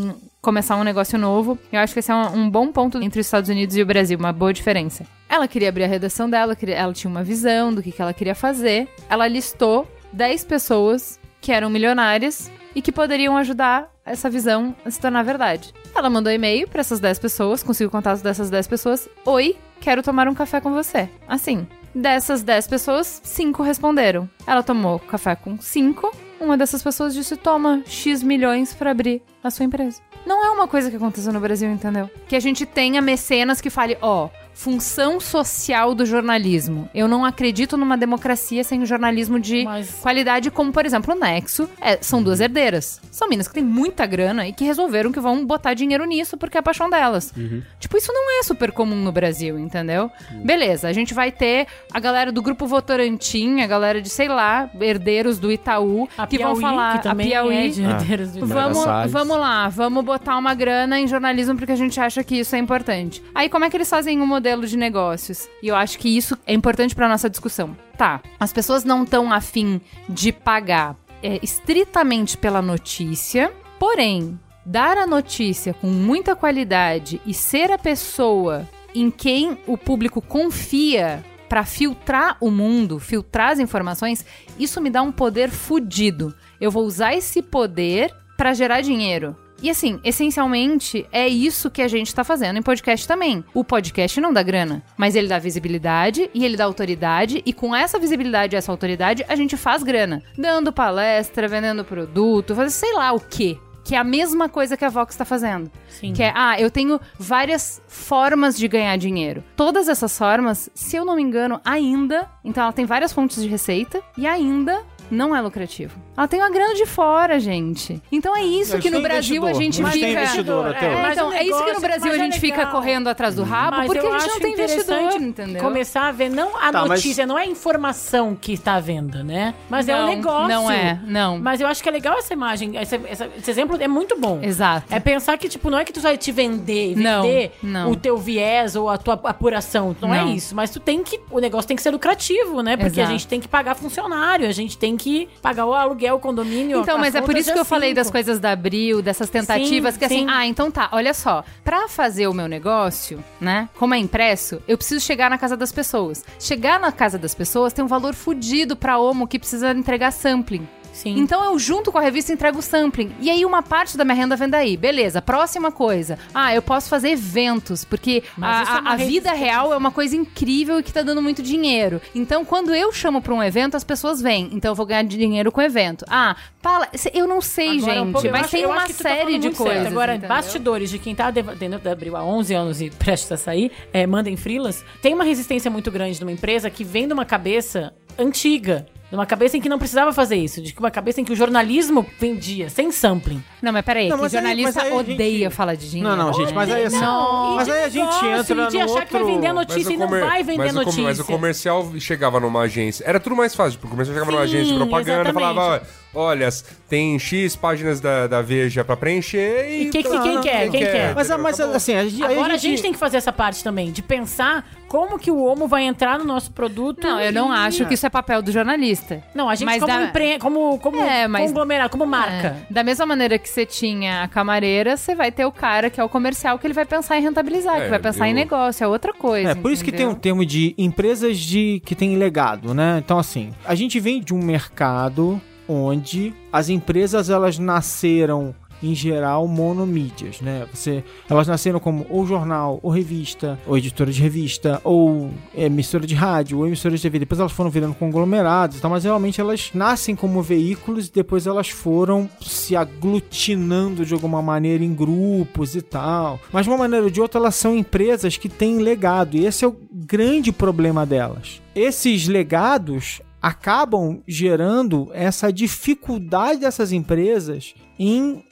em 0.08 0.14
começar 0.44 0.76
um 0.76 0.84
negócio 0.84 1.18
novo. 1.18 1.58
Eu 1.72 1.80
acho 1.80 1.94
que 1.94 2.00
esse 2.00 2.12
é 2.12 2.14
um, 2.14 2.42
um 2.42 2.50
bom 2.50 2.70
ponto 2.70 3.02
entre 3.02 3.18
os 3.18 3.26
Estados 3.26 3.48
Unidos 3.48 3.74
e 3.76 3.82
o 3.82 3.86
Brasil, 3.86 4.18
uma 4.18 4.32
boa 4.32 4.52
diferença. 4.52 5.04
Ela 5.28 5.48
queria 5.48 5.70
abrir 5.70 5.84
a 5.84 5.88
redação 5.88 6.28
dela, 6.28 6.56
ela 6.68 6.92
tinha 6.92 7.10
uma 7.10 7.24
visão 7.24 7.74
do 7.74 7.82
que, 7.82 7.90
que 7.90 8.00
ela 8.00 8.12
queria 8.12 8.34
fazer. 8.34 8.86
Ela 9.08 9.26
listou 9.26 9.88
10 10.12 10.44
pessoas 10.44 11.18
que 11.40 11.50
eram 11.50 11.70
milionárias 11.70 12.50
e 12.74 12.82
que 12.82 12.92
poderiam 12.92 13.36
ajudar 13.36 13.90
essa 14.04 14.28
visão 14.28 14.76
a 14.84 14.90
se 14.90 15.00
tornar 15.00 15.22
verdade. 15.22 15.72
Ela 15.94 16.10
mandou 16.10 16.30
e-mail 16.30 16.68
para 16.68 16.80
essas 16.80 17.00
10 17.00 17.18
pessoas, 17.18 17.62
conseguiu 17.62 17.90
contato 17.90 18.22
dessas 18.22 18.50
10 18.50 18.66
pessoas. 18.66 19.08
Oi, 19.24 19.56
quero 19.80 20.02
tomar 20.02 20.28
um 20.28 20.34
café 20.34 20.60
com 20.60 20.72
você. 20.72 21.08
Assim. 21.26 21.66
Dessas 21.94 22.42
10 22.42 22.66
pessoas, 22.66 23.20
5 23.22 23.62
responderam. 23.62 24.28
Ela 24.46 24.62
tomou 24.64 24.98
café 24.98 25.36
com 25.36 25.58
5. 25.58 26.14
Uma 26.40 26.56
dessas 26.56 26.82
pessoas 26.82 27.14
disse: 27.14 27.36
toma 27.36 27.82
X 27.86 28.22
milhões 28.22 28.74
para 28.74 28.90
abrir 28.90 29.22
a 29.42 29.50
sua 29.50 29.64
empresa. 29.64 30.02
Não 30.26 30.44
é 30.44 30.50
uma 30.50 30.66
coisa 30.66 30.90
que 30.90 30.96
aconteceu 30.96 31.32
no 31.32 31.40
Brasil, 31.40 31.70
entendeu? 31.70 32.08
Que 32.26 32.36
a 32.36 32.40
gente 32.40 32.64
tenha 32.64 33.02
mecenas 33.02 33.60
que 33.60 33.68
fale, 33.68 33.98
ó, 34.00 34.28
função 34.54 35.18
social 35.20 35.94
do 35.94 36.06
jornalismo. 36.06 36.88
Eu 36.94 37.08
não 37.08 37.24
acredito 37.24 37.76
numa 37.76 37.96
democracia 37.98 38.62
sem 38.64 38.80
um 38.80 38.86
jornalismo 38.86 39.38
de 39.38 39.64
Mas- 39.64 39.90
qualidade, 40.00 40.50
como, 40.50 40.72
por 40.72 40.86
exemplo, 40.86 41.14
o 41.14 41.18
Nexo. 41.18 41.68
É, 41.80 41.98
são 42.00 42.22
duas 42.22 42.40
herdeiras. 42.40 43.00
São 43.10 43.28
minas 43.28 43.48
que 43.48 43.54
têm 43.54 43.64
muita 43.64 44.06
grana 44.06 44.46
e 44.46 44.52
que 44.52 44.64
resolveram 44.64 45.10
que 45.12 45.20
vão 45.20 45.44
botar 45.44 45.74
dinheiro 45.74 46.04
nisso 46.04 46.36
porque 46.36 46.56
é 46.56 46.60
a 46.60 46.62
paixão 46.62 46.88
delas. 46.88 47.32
Tipo, 47.80 47.96
isso 47.98 48.12
não 48.12 48.38
é 48.40 48.42
super 48.44 48.70
comum 48.72 48.96
no 48.96 49.10
Brasil, 49.12 49.58
entendeu? 49.58 50.10
Beleza, 50.44 50.88
a 50.88 50.92
gente 50.92 51.12
vai 51.12 51.32
ter 51.32 51.66
a 51.92 51.98
galera 51.98 52.30
do 52.30 52.40
grupo 52.40 52.66
Votorantim, 52.66 53.60
a 53.60 53.66
galera 53.66 54.00
de, 54.00 54.08
sei 54.08 54.28
lá, 54.28 54.70
herdeiros 54.80 55.38
do 55.38 55.50
Itaú, 55.50 56.08
A 56.16 56.26
que 56.26 56.38
Piauí, 56.38 56.52
vão 56.52 56.60
falar. 56.60 56.96
que 56.98 57.02
também 57.02 57.26
a 57.26 57.42
Piauí, 57.42 57.66
é 57.66 57.68
de 57.68 57.82
herdeiros 57.82 58.32
do 58.32 58.46
Vamos, 58.46 58.78
Salles. 58.78 59.12
vamos 59.12 59.36
lá, 59.36 59.68
vamos 59.68 60.04
botar 60.04 60.36
uma 60.38 60.54
grana 60.54 61.00
em 61.00 61.08
jornalismo 61.08 61.56
porque 61.56 61.72
a 61.72 61.76
gente 61.76 61.98
acha 62.00 62.22
que 62.22 62.36
isso 62.38 62.54
é 62.54 62.58
importante. 62.58 63.22
Aí 63.34 63.48
como 63.48 63.64
é 63.64 63.70
que 63.70 63.76
eles 63.76 63.90
fazem 63.90 64.20
um 64.20 64.26
modelo 64.26 64.43
de 64.68 64.76
negócios? 64.76 65.48
E 65.62 65.68
eu 65.68 65.76
acho 65.76 65.98
que 65.98 66.14
isso 66.14 66.38
é 66.46 66.52
importante 66.54 66.94
pra 66.94 67.08
nossa 67.08 67.30
discussão. 67.30 67.76
Tá, 67.96 68.20
as 68.38 68.52
pessoas 68.52 68.84
não 68.84 69.04
estão 69.04 69.32
afim 69.32 69.80
de 70.08 70.32
pagar 70.32 70.96
é, 71.22 71.38
estritamente 71.42 72.36
pela 72.36 72.60
notícia, 72.60 73.52
porém, 73.78 74.38
dar 74.64 74.98
a 74.98 75.06
notícia 75.06 75.74
com 75.74 75.86
muita 75.88 76.36
qualidade 76.36 77.20
e 77.26 77.32
ser 77.32 77.70
a 77.70 77.78
pessoa 77.78 78.68
em 78.94 79.10
quem 79.10 79.58
o 79.66 79.76
público 79.76 80.20
confia 80.20 81.24
pra 81.48 81.64
filtrar 81.64 82.36
o 82.40 82.50
mundo, 82.50 82.98
filtrar 82.98 83.52
as 83.52 83.58
informações, 83.58 84.24
isso 84.58 84.80
me 84.80 84.90
dá 84.90 85.02
um 85.02 85.12
poder 85.12 85.50
fudido. 85.50 86.34
Eu 86.60 86.70
vou 86.70 86.84
usar 86.84 87.14
esse 87.14 87.42
poder 87.42 88.14
pra 88.36 88.54
gerar 88.54 88.80
dinheiro. 88.80 89.36
E 89.62 89.70
assim, 89.70 90.00
essencialmente, 90.04 91.06
é 91.10 91.26
isso 91.26 91.70
que 91.70 91.80
a 91.80 91.88
gente 91.88 92.14
tá 92.14 92.22
fazendo 92.22 92.58
em 92.58 92.62
podcast 92.62 93.06
também. 93.08 93.44
O 93.54 93.64
podcast 93.64 94.20
não 94.20 94.32
dá 94.32 94.42
grana, 94.42 94.82
mas 94.96 95.14
ele 95.14 95.28
dá 95.28 95.38
visibilidade 95.38 96.28
e 96.34 96.44
ele 96.44 96.56
dá 96.56 96.64
autoridade, 96.64 97.42
e 97.46 97.52
com 97.52 97.74
essa 97.74 97.98
visibilidade 97.98 98.54
e 98.54 98.58
essa 98.58 98.72
autoridade, 98.72 99.24
a 99.28 99.34
gente 99.34 99.56
faz 99.56 99.82
grana. 99.82 100.22
Dando 100.36 100.72
palestra, 100.72 101.48
vendendo 101.48 101.84
produto, 101.84 102.54
fazendo 102.54 102.70
sei 102.70 102.92
lá 102.94 103.12
o 103.12 103.20
quê. 103.20 103.58
Que 103.84 103.94
é 103.94 103.98
a 103.98 104.04
mesma 104.04 104.48
coisa 104.48 104.78
que 104.78 104.84
a 104.84 104.88
Vox 104.88 105.14
tá 105.14 105.26
fazendo. 105.26 105.70
Sim. 105.88 106.14
Que 106.14 106.22
é, 106.22 106.32
ah, 106.34 106.58
eu 106.58 106.70
tenho 106.70 106.98
várias 107.18 107.82
formas 107.86 108.56
de 108.56 108.66
ganhar 108.66 108.96
dinheiro. 108.96 109.44
Todas 109.54 109.88
essas 109.88 110.16
formas, 110.16 110.70
se 110.74 110.96
eu 110.96 111.04
não 111.04 111.16
me 111.16 111.22
engano, 111.22 111.60
ainda. 111.62 112.30
Então 112.42 112.62
ela 112.62 112.72
tem 112.72 112.86
várias 112.86 113.12
fontes 113.12 113.42
de 113.42 113.48
receita 113.48 114.02
e 114.16 114.26
ainda 114.26 114.82
não 115.10 115.34
é 115.34 115.40
lucrativo. 115.40 115.98
Ela 116.16 116.28
tem 116.28 116.40
uma 116.40 116.50
grana 116.50 116.74
de 116.74 116.86
fora, 116.86 117.38
gente. 117.40 118.00
Então 118.10 118.36
é 118.36 118.42
isso 118.42 118.78
que 118.78 118.90
no 118.90 119.00
Brasil 119.00 119.44
a 119.46 119.52
gente 119.52 119.82
mas 119.82 119.92
tem 119.92 120.02
fica. 120.08 120.20
investidor 120.22 120.66
até 120.68 120.86
hoje. 120.88 120.98
É, 120.98 121.02
Mas 121.02 121.12
então, 121.12 121.32
é 121.32 121.42
isso 121.44 121.64
que 121.64 121.72
no 121.72 121.80
Brasil 121.80 122.06
a 122.12 122.14
mas 122.14 122.20
é 122.20 122.24
gente 122.24 122.40
fica 122.40 122.66
correndo 122.66 123.08
atrás 123.08 123.34
do 123.34 123.42
rabo, 123.42 123.76
Mas 123.78 123.86
porque 123.86 124.06
a 124.06 124.18
gente 124.18 124.28
não 124.28 124.40
tem 124.40 124.52
investidor, 124.52 124.96
interessante 124.98 125.24
entendeu? 125.24 125.62
Começar 125.62 126.08
a 126.08 126.12
ver 126.12 126.28
não 126.30 126.56
a 126.56 126.70
Tá, 126.72 126.80
mas- 126.82 126.88
notícia, 126.90 127.26
não 127.26 127.38
é 127.38 127.42
a 127.42 127.46
informação 127.46 128.36
que 128.40 128.52
está 128.52 128.74
à 128.74 128.80
venda, 128.80 129.22
né? 129.24 129.54
Mas 129.68 129.88
é 129.88 129.94
o 129.96 130.00
Não, 130.00 130.06
negócio. 130.06 130.48
não 130.48 130.70
é, 130.70 131.00
não. 131.06 131.38
Mas 131.38 131.60
eu 131.60 131.66
acho 131.66 131.82
que 131.82 131.88
é 131.88 131.92
legal 131.92 132.16
essa 132.18 132.32
imagem, 132.32 132.76
essa- 132.76 133.00
essa- 133.08 133.28
esse 133.36 133.50
exemplo 133.50 133.76
é 133.80 133.88
muito 133.88 134.18
bom. 134.18 134.38
Exato. 134.42 134.86
É 134.94 135.00
pensar 135.00 135.36
que, 135.38 135.48
tipo, 135.48 135.68
não 135.70 135.78
é 135.78 135.84
que 135.84 135.92
tu 135.92 136.00
vai 136.00 136.16
te 136.16 136.30
vender 136.32 136.92
e 136.92 136.94
Não, 136.96 137.22
vender 137.22 137.52
não. 137.62 137.90
o 137.90 137.96
teu 137.96 138.16
viés 138.16 138.76
ou 138.76 138.88
a 138.88 138.96
tua 138.96 139.14
apuração. 139.24 139.94
Não, 140.00 140.14
é 140.14 140.20
Não. 140.20 140.32
isso. 140.34 140.54
Mas 140.54 140.70
tu 140.70 140.78
tem 140.80 141.02
que. 141.02 141.20
O 141.30 141.38
negócio 141.40 141.66
tem 141.68 141.76
que 141.76 141.82
ser 141.82 141.90
lucrativo, 141.90 142.62
né? 142.62 142.76
Porque 142.76 143.00
Exato. 143.00 143.08
a 143.08 143.12
gente 143.12 143.26
tem 143.26 143.40
que 143.40 143.48
pagar 143.48 143.74
funcionário, 143.74 144.48
a 144.48 144.52
gente 144.52 144.76
tem 144.78 144.93
que 144.96 145.28
pagar 145.42 145.66
o 145.66 145.74
aluguel, 145.74 146.16
o 146.16 146.18
condomínio. 146.20 146.80
Então, 146.80 146.96
as 146.96 147.00
mas 147.00 147.14
é 147.14 147.20
por 147.20 147.36
isso 147.36 147.52
que 147.52 147.58
eu 147.58 147.64
falei 147.64 147.90
cinco. 147.90 147.96
das 147.96 148.10
coisas 148.10 148.38
da 148.38 148.52
Abril, 148.52 149.02
dessas 149.02 149.28
tentativas, 149.30 149.94
Sim, 149.94 149.98
que 149.98 150.04
assim, 150.04 150.18
sim. 150.20 150.26
ah, 150.28 150.46
então 150.46 150.70
tá, 150.70 150.88
olha 150.92 151.12
só, 151.14 151.44
pra 151.62 151.88
fazer 151.88 152.26
o 152.26 152.34
meu 152.34 152.48
negócio, 152.48 153.22
né, 153.40 153.68
como 153.78 153.94
é 153.94 153.98
impresso, 153.98 154.62
eu 154.66 154.76
preciso 154.76 155.04
chegar 155.04 155.28
na 155.30 155.38
casa 155.38 155.56
das 155.56 155.72
pessoas. 155.72 156.24
Chegar 156.38 156.78
na 156.78 156.92
casa 156.92 157.18
das 157.18 157.34
pessoas 157.34 157.72
tem 157.72 157.84
um 157.84 157.88
valor 157.88 158.14
fudido 158.14 158.76
pra 158.76 158.98
Omo 158.98 159.26
que 159.26 159.38
precisa 159.38 159.70
entregar 159.72 160.10
sampling. 160.10 160.66
Sim. 160.94 161.18
Então 161.18 161.44
eu 161.44 161.58
junto 161.58 161.92
com 161.92 161.98
a 161.98 162.00
revista 162.00 162.32
entrego 162.32 162.60
o 162.60 162.62
sampling. 162.62 163.12
E 163.20 163.28
aí 163.30 163.44
uma 163.44 163.62
parte 163.62 163.96
da 163.98 164.04
minha 164.04 164.14
renda 164.14 164.36
vem 164.36 164.48
daí. 164.48 164.76
Beleza, 164.76 165.20
próxima 165.20 165.70
coisa. 165.70 166.18
Ah, 166.32 166.54
eu 166.54 166.62
posso 166.62 166.88
fazer 166.88 167.10
eventos, 167.10 167.84
porque 167.84 168.22
Mas 168.36 168.68
a, 168.68 168.72
é 168.72 168.76
a- 168.76 168.80
uma 168.80 168.96
vida 168.96 169.32
real 169.32 169.72
é 169.72 169.76
uma 169.76 169.90
coisa 169.90 170.16
incrível 170.16 170.78
e 170.78 170.82
que 170.82 170.92
tá 170.92 171.02
dando 171.02 171.20
muito 171.20 171.42
dinheiro. 171.42 172.00
Então 172.14 172.44
quando 172.44 172.74
eu 172.74 172.92
chamo 172.92 173.20
pra 173.20 173.34
um 173.34 173.42
evento, 173.42 173.76
as 173.76 173.84
pessoas 173.84 174.22
vêm. 174.22 174.48
Então 174.52 174.70
eu 174.70 174.74
vou 174.74 174.86
ganhar 174.86 175.02
dinheiro 175.02 175.50
com 175.52 175.60
o 175.60 175.64
evento. 175.64 176.04
Ah, 176.08 176.36
fala, 176.62 176.88
eu 177.12 177.26
não 177.26 177.40
sei, 177.40 177.78
Agora, 177.78 177.92
um 177.92 178.04
gente, 178.06 178.12
pouco- 178.12 178.28
mas 178.30 178.40
acho- 178.42 178.50
tem 178.52 178.64
uma 178.66 178.76
tá 178.82 178.88
série 178.88 179.16
falando 179.18 179.26
de 179.26 179.38
muito 179.40 179.56
certo. 179.56 179.68
coisas. 179.68 179.86
Agora, 179.88 180.12
entendeu? 180.14 180.28
bastidores 180.28 180.90
de 180.90 180.98
quem 180.98 181.14
tá 181.14 181.30
dentro 181.30 181.78
da 181.80 181.92
Abril 181.92 182.16
há 182.16 182.24
11 182.24 182.54
anos 182.54 182.80
e 182.80 182.88
prestes 182.90 183.32
a 183.32 183.36
sair, 183.36 183.72
é, 183.92 184.06
mandem 184.06 184.36
frilas, 184.36 184.84
tem 185.02 185.12
uma 185.12 185.24
resistência 185.24 185.70
muito 185.70 185.90
grande 185.90 186.20
numa 186.20 186.30
empresa 186.32 186.70
que 186.70 186.84
vem 186.84 187.06
de 187.08 187.12
uma 187.12 187.24
cabeça 187.24 187.92
antiga. 188.18 188.86
De 189.14 189.18
uma 189.18 189.26
cabeça 189.26 189.56
em 189.56 189.60
que 189.60 189.68
não 189.68 189.78
precisava 189.78 190.12
fazer 190.12 190.34
isso. 190.34 190.60
De 190.60 190.74
uma 190.76 190.90
cabeça 190.90 191.20
em 191.20 191.24
que 191.24 191.32
o 191.32 191.36
jornalismo 191.36 192.04
vendia, 192.18 192.68
sem 192.68 192.90
sampling. 192.90 193.40
Não, 193.62 193.72
mas 193.72 193.84
peraí, 193.84 194.08
Não, 194.08 194.16
que 194.16 194.22
mas 194.22 194.34
aí- 194.34 194.40
jornalista 194.40 194.82
aí 194.82 194.86
a 194.92 194.96
gente- 194.98 195.12
odeia 195.12 195.50
falar 195.52 195.74
de 195.76 195.88
dinheiro. 195.88 196.16
Não, 196.16 196.26
não, 196.26 196.32
gente, 196.32 196.52
mas 196.52 196.68
aí 196.70 196.84
assim. 196.84 196.98
Não, 197.00 197.54
mas 197.54 197.68
aí 197.68 197.90
de 197.90 198.00
a 198.00 198.04
gente 198.04 198.26
entra 198.26 198.42
de 198.42 198.54
no 198.78 198.84
achar 198.84 199.06
que 199.06 199.12
vai 199.12 199.22
outro- 199.22 199.34
vender 199.36 199.46
a 199.46 199.54
Mas 199.54 199.66
notícia 199.68 199.90
o 199.90 199.94
e 199.94 199.96
não 199.96 200.06
comer- 200.08 200.20
vai 200.20 200.42
vender 200.42 200.58
mas 200.64 200.74
notícia. 200.74 201.02
Mas 201.04 201.20
o 201.20 201.24
comercial 201.24 201.92
chegava 202.00 202.40
numa 202.40 202.60
agência. 202.62 203.04
Era 203.06 203.20
tudo 203.20 203.36
mais 203.36 203.54
fácil, 203.54 203.78
porque 203.78 203.86
o 203.86 203.90
comercial 203.90 204.14
chegava 204.16 204.32
numa 204.32 204.46
Sim, 204.46 204.52
agência 204.56 204.72
de 204.72 204.78
propaganda 204.80 205.30
e 205.30 205.32
falava: 205.32 205.82
olha, 206.14 206.48
tem 206.88 207.18
X 207.18 207.56
páginas 207.56 208.00
da, 208.00 208.26
da 208.26 208.40
Veja 208.42 208.84
pra 208.84 208.96
preencher 208.96 209.68
e. 209.68 209.82
E 209.86 209.90
que- 209.90 210.02
que- 210.02 210.20
quem 210.20 210.40
quer? 210.40 210.70
Quem 210.70 210.80
quer? 210.80 211.14
Mas, 211.14 211.28
mas 211.38 211.60
assim, 211.60 211.94
a 211.94 212.04
gente, 212.04 212.22
Agora 212.22 212.54
a 212.54 212.56
gente 212.56 212.80
tem 212.82 212.92
que 212.92 212.98
fazer 212.98 213.16
essa 213.16 213.32
parte 213.32 213.62
também, 213.64 213.90
de 213.90 214.02
pensar 214.02 214.66
como 214.88 215.18
que 215.18 215.30
o 215.30 215.42
Homo 215.42 215.66
vai 215.66 215.82
entrar 215.82 216.18
no 216.18 216.24
nosso 216.24 216.52
produto. 216.52 217.02
Não, 217.02 217.20
eu 217.20 217.32
não 217.32 217.52
e- 217.52 217.56
acho 217.58 217.84
que 217.86 217.94
isso 217.94 218.06
é 218.06 218.10
papel 218.10 218.40
do 218.42 218.52
jornalista. 218.52 219.22
Não, 219.34 219.48
a 219.50 219.54
gente 219.56 219.66
Mas 219.66 219.80
como, 219.82 219.92
da- 219.92 220.04
empre... 220.04 220.38
como, 220.38 220.78
como 220.78 221.02
É, 221.02 221.26
mas- 221.26 221.46
conglomerado, 221.50 221.90
como 221.90 222.06
marca. 222.06 222.56
É. 222.70 222.72
Da 222.72 222.84
mesma 222.84 223.04
maneira 223.04 223.36
que 223.38 223.48
você 223.48 223.66
tinha 223.66 224.22
a 224.22 224.28
camareira, 224.28 224.96
você 224.96 225.14
vai 225.14 225.32
ter 225.32 225.44
o 225.44 225.50
cara 225.52 225.90
que 225.90 226.00
é 226.00 226.04
o 226.04 226.08
comercial 226.08 226.58
que 226.58 226.66
ele 226.66 226.74
vai 226.74 226.84
pensar 226.84 227.18
em 227.18 227.22
rentabilizar, 227.22 227.76
É, 227.78 227.84
que 227.84 227.88
vai 227.90 227.98
pensar 227.98 228.28
em 228.28 228.30
eu- 228.30 228.36
negócio, 228.36 228.84
é 228.84 228.86
outra 228.88 229.12
coisa. 229.12 229.50
É, 229.50 229.54
por 229.54 229.72
isso 229.72 229.82
que 229.84 229.90
tem 229.90 230.06
um 230.06 230.10
entendeu? 230.10 230.20
termo 230.22 230.46
de 230.46 230.74
empresas 230.78 231.38
de 231.38 231.82
que 231.84 231.94
tem 231.96 232.16
legado, 232.16 232.72
né? 232.72 233.02
Então, 233.04 233.18
assim, 233.18 233.52
a 233.64 233.74
gente 233.74 233.98
vem 233.98 234.20
de 234.20 234.32
um 234.32 234.38
mercado 234.38 235.40
onde 235.68 236.34
as 236.52 236.68
empresas 236.68 237.30
elas 237.30 237.58
nasceram 237.58 238.54
em 238.82 238.94
geral 238.94 239.48
monomídias, 239.48 240.40
né? 240.40 240.66
Você, 240.72 241.02
elas 241.28 241.46
nasceram 241.46 241.80
como 241.80 242.06
ou 242.10 242.26
jornal, 242.26 242.78
ou 242.82 242.90
revista, 242.90 243.58
ou 243.66 243.78
editora 243.78 244.12
de 244.12 244.20
revista, 244.20 244.80
ou 244.84 245.30
emissora 245.54 246.06
de 246.06 246.14
rádio, 246.14 246.58
ou 246.58 246.66
emissora 246.66 246.94
de 246.94 247.02
TV. 247.02 247.18
Depois 247.20 247.40
elas 247.40 247.52
foram 247.52 247.70
virando 247.70 247.94
conglomerados, 247.94 248.80
tal, 248.80 248.90
mas 248.90 249.04
realmente 249.04 249.40
elas 249.40 249.70
nascem 249.74 250.14
como 250.14 250.42
veículos 250.42 251.08
e 251.08 251.12
depois 251.12 251.46
elas 251.46 251.70
foram 251.70 252.28
se 252.40 252.76
aglutinando 252.76 254.04
de 254.04 254.12
alguma 254.12 254.42
maneira 254.42 254.84
em 254.84 254.94
grupos 254.94 255.74
e 255.74 255.82
tal. 255.82 256.38
Mas 256.52 256.64
de 256.64 256.70
uma 256.70 256.78
maneira 256.78 257.04
ou 257.04 257.10
de 257.10 257.20
outra 257.20 257.40
elas 257.40 257.54
são 257.54 257.76
empresas 257.76 258.36
que 258.36 258.48
têm 258.48 258.78
legado 258.78 259.36
e 259.36 259.46
esse 259.46 259.64
é 259.64 259.68
o 259.68 259.76
grande 259.92 260.52
problema 260.52 261.06
delas. 261.06 261.62
Esses 261.74 262.28
legados 262.28 263.20
acabam 263.44 264.22
gerando 264.26 265.10
essa 265.12 265.52
dificuldade 265.52 266.60
dessas 266.60 266.92
empresas 266.92 267.74
em 267.98 268.42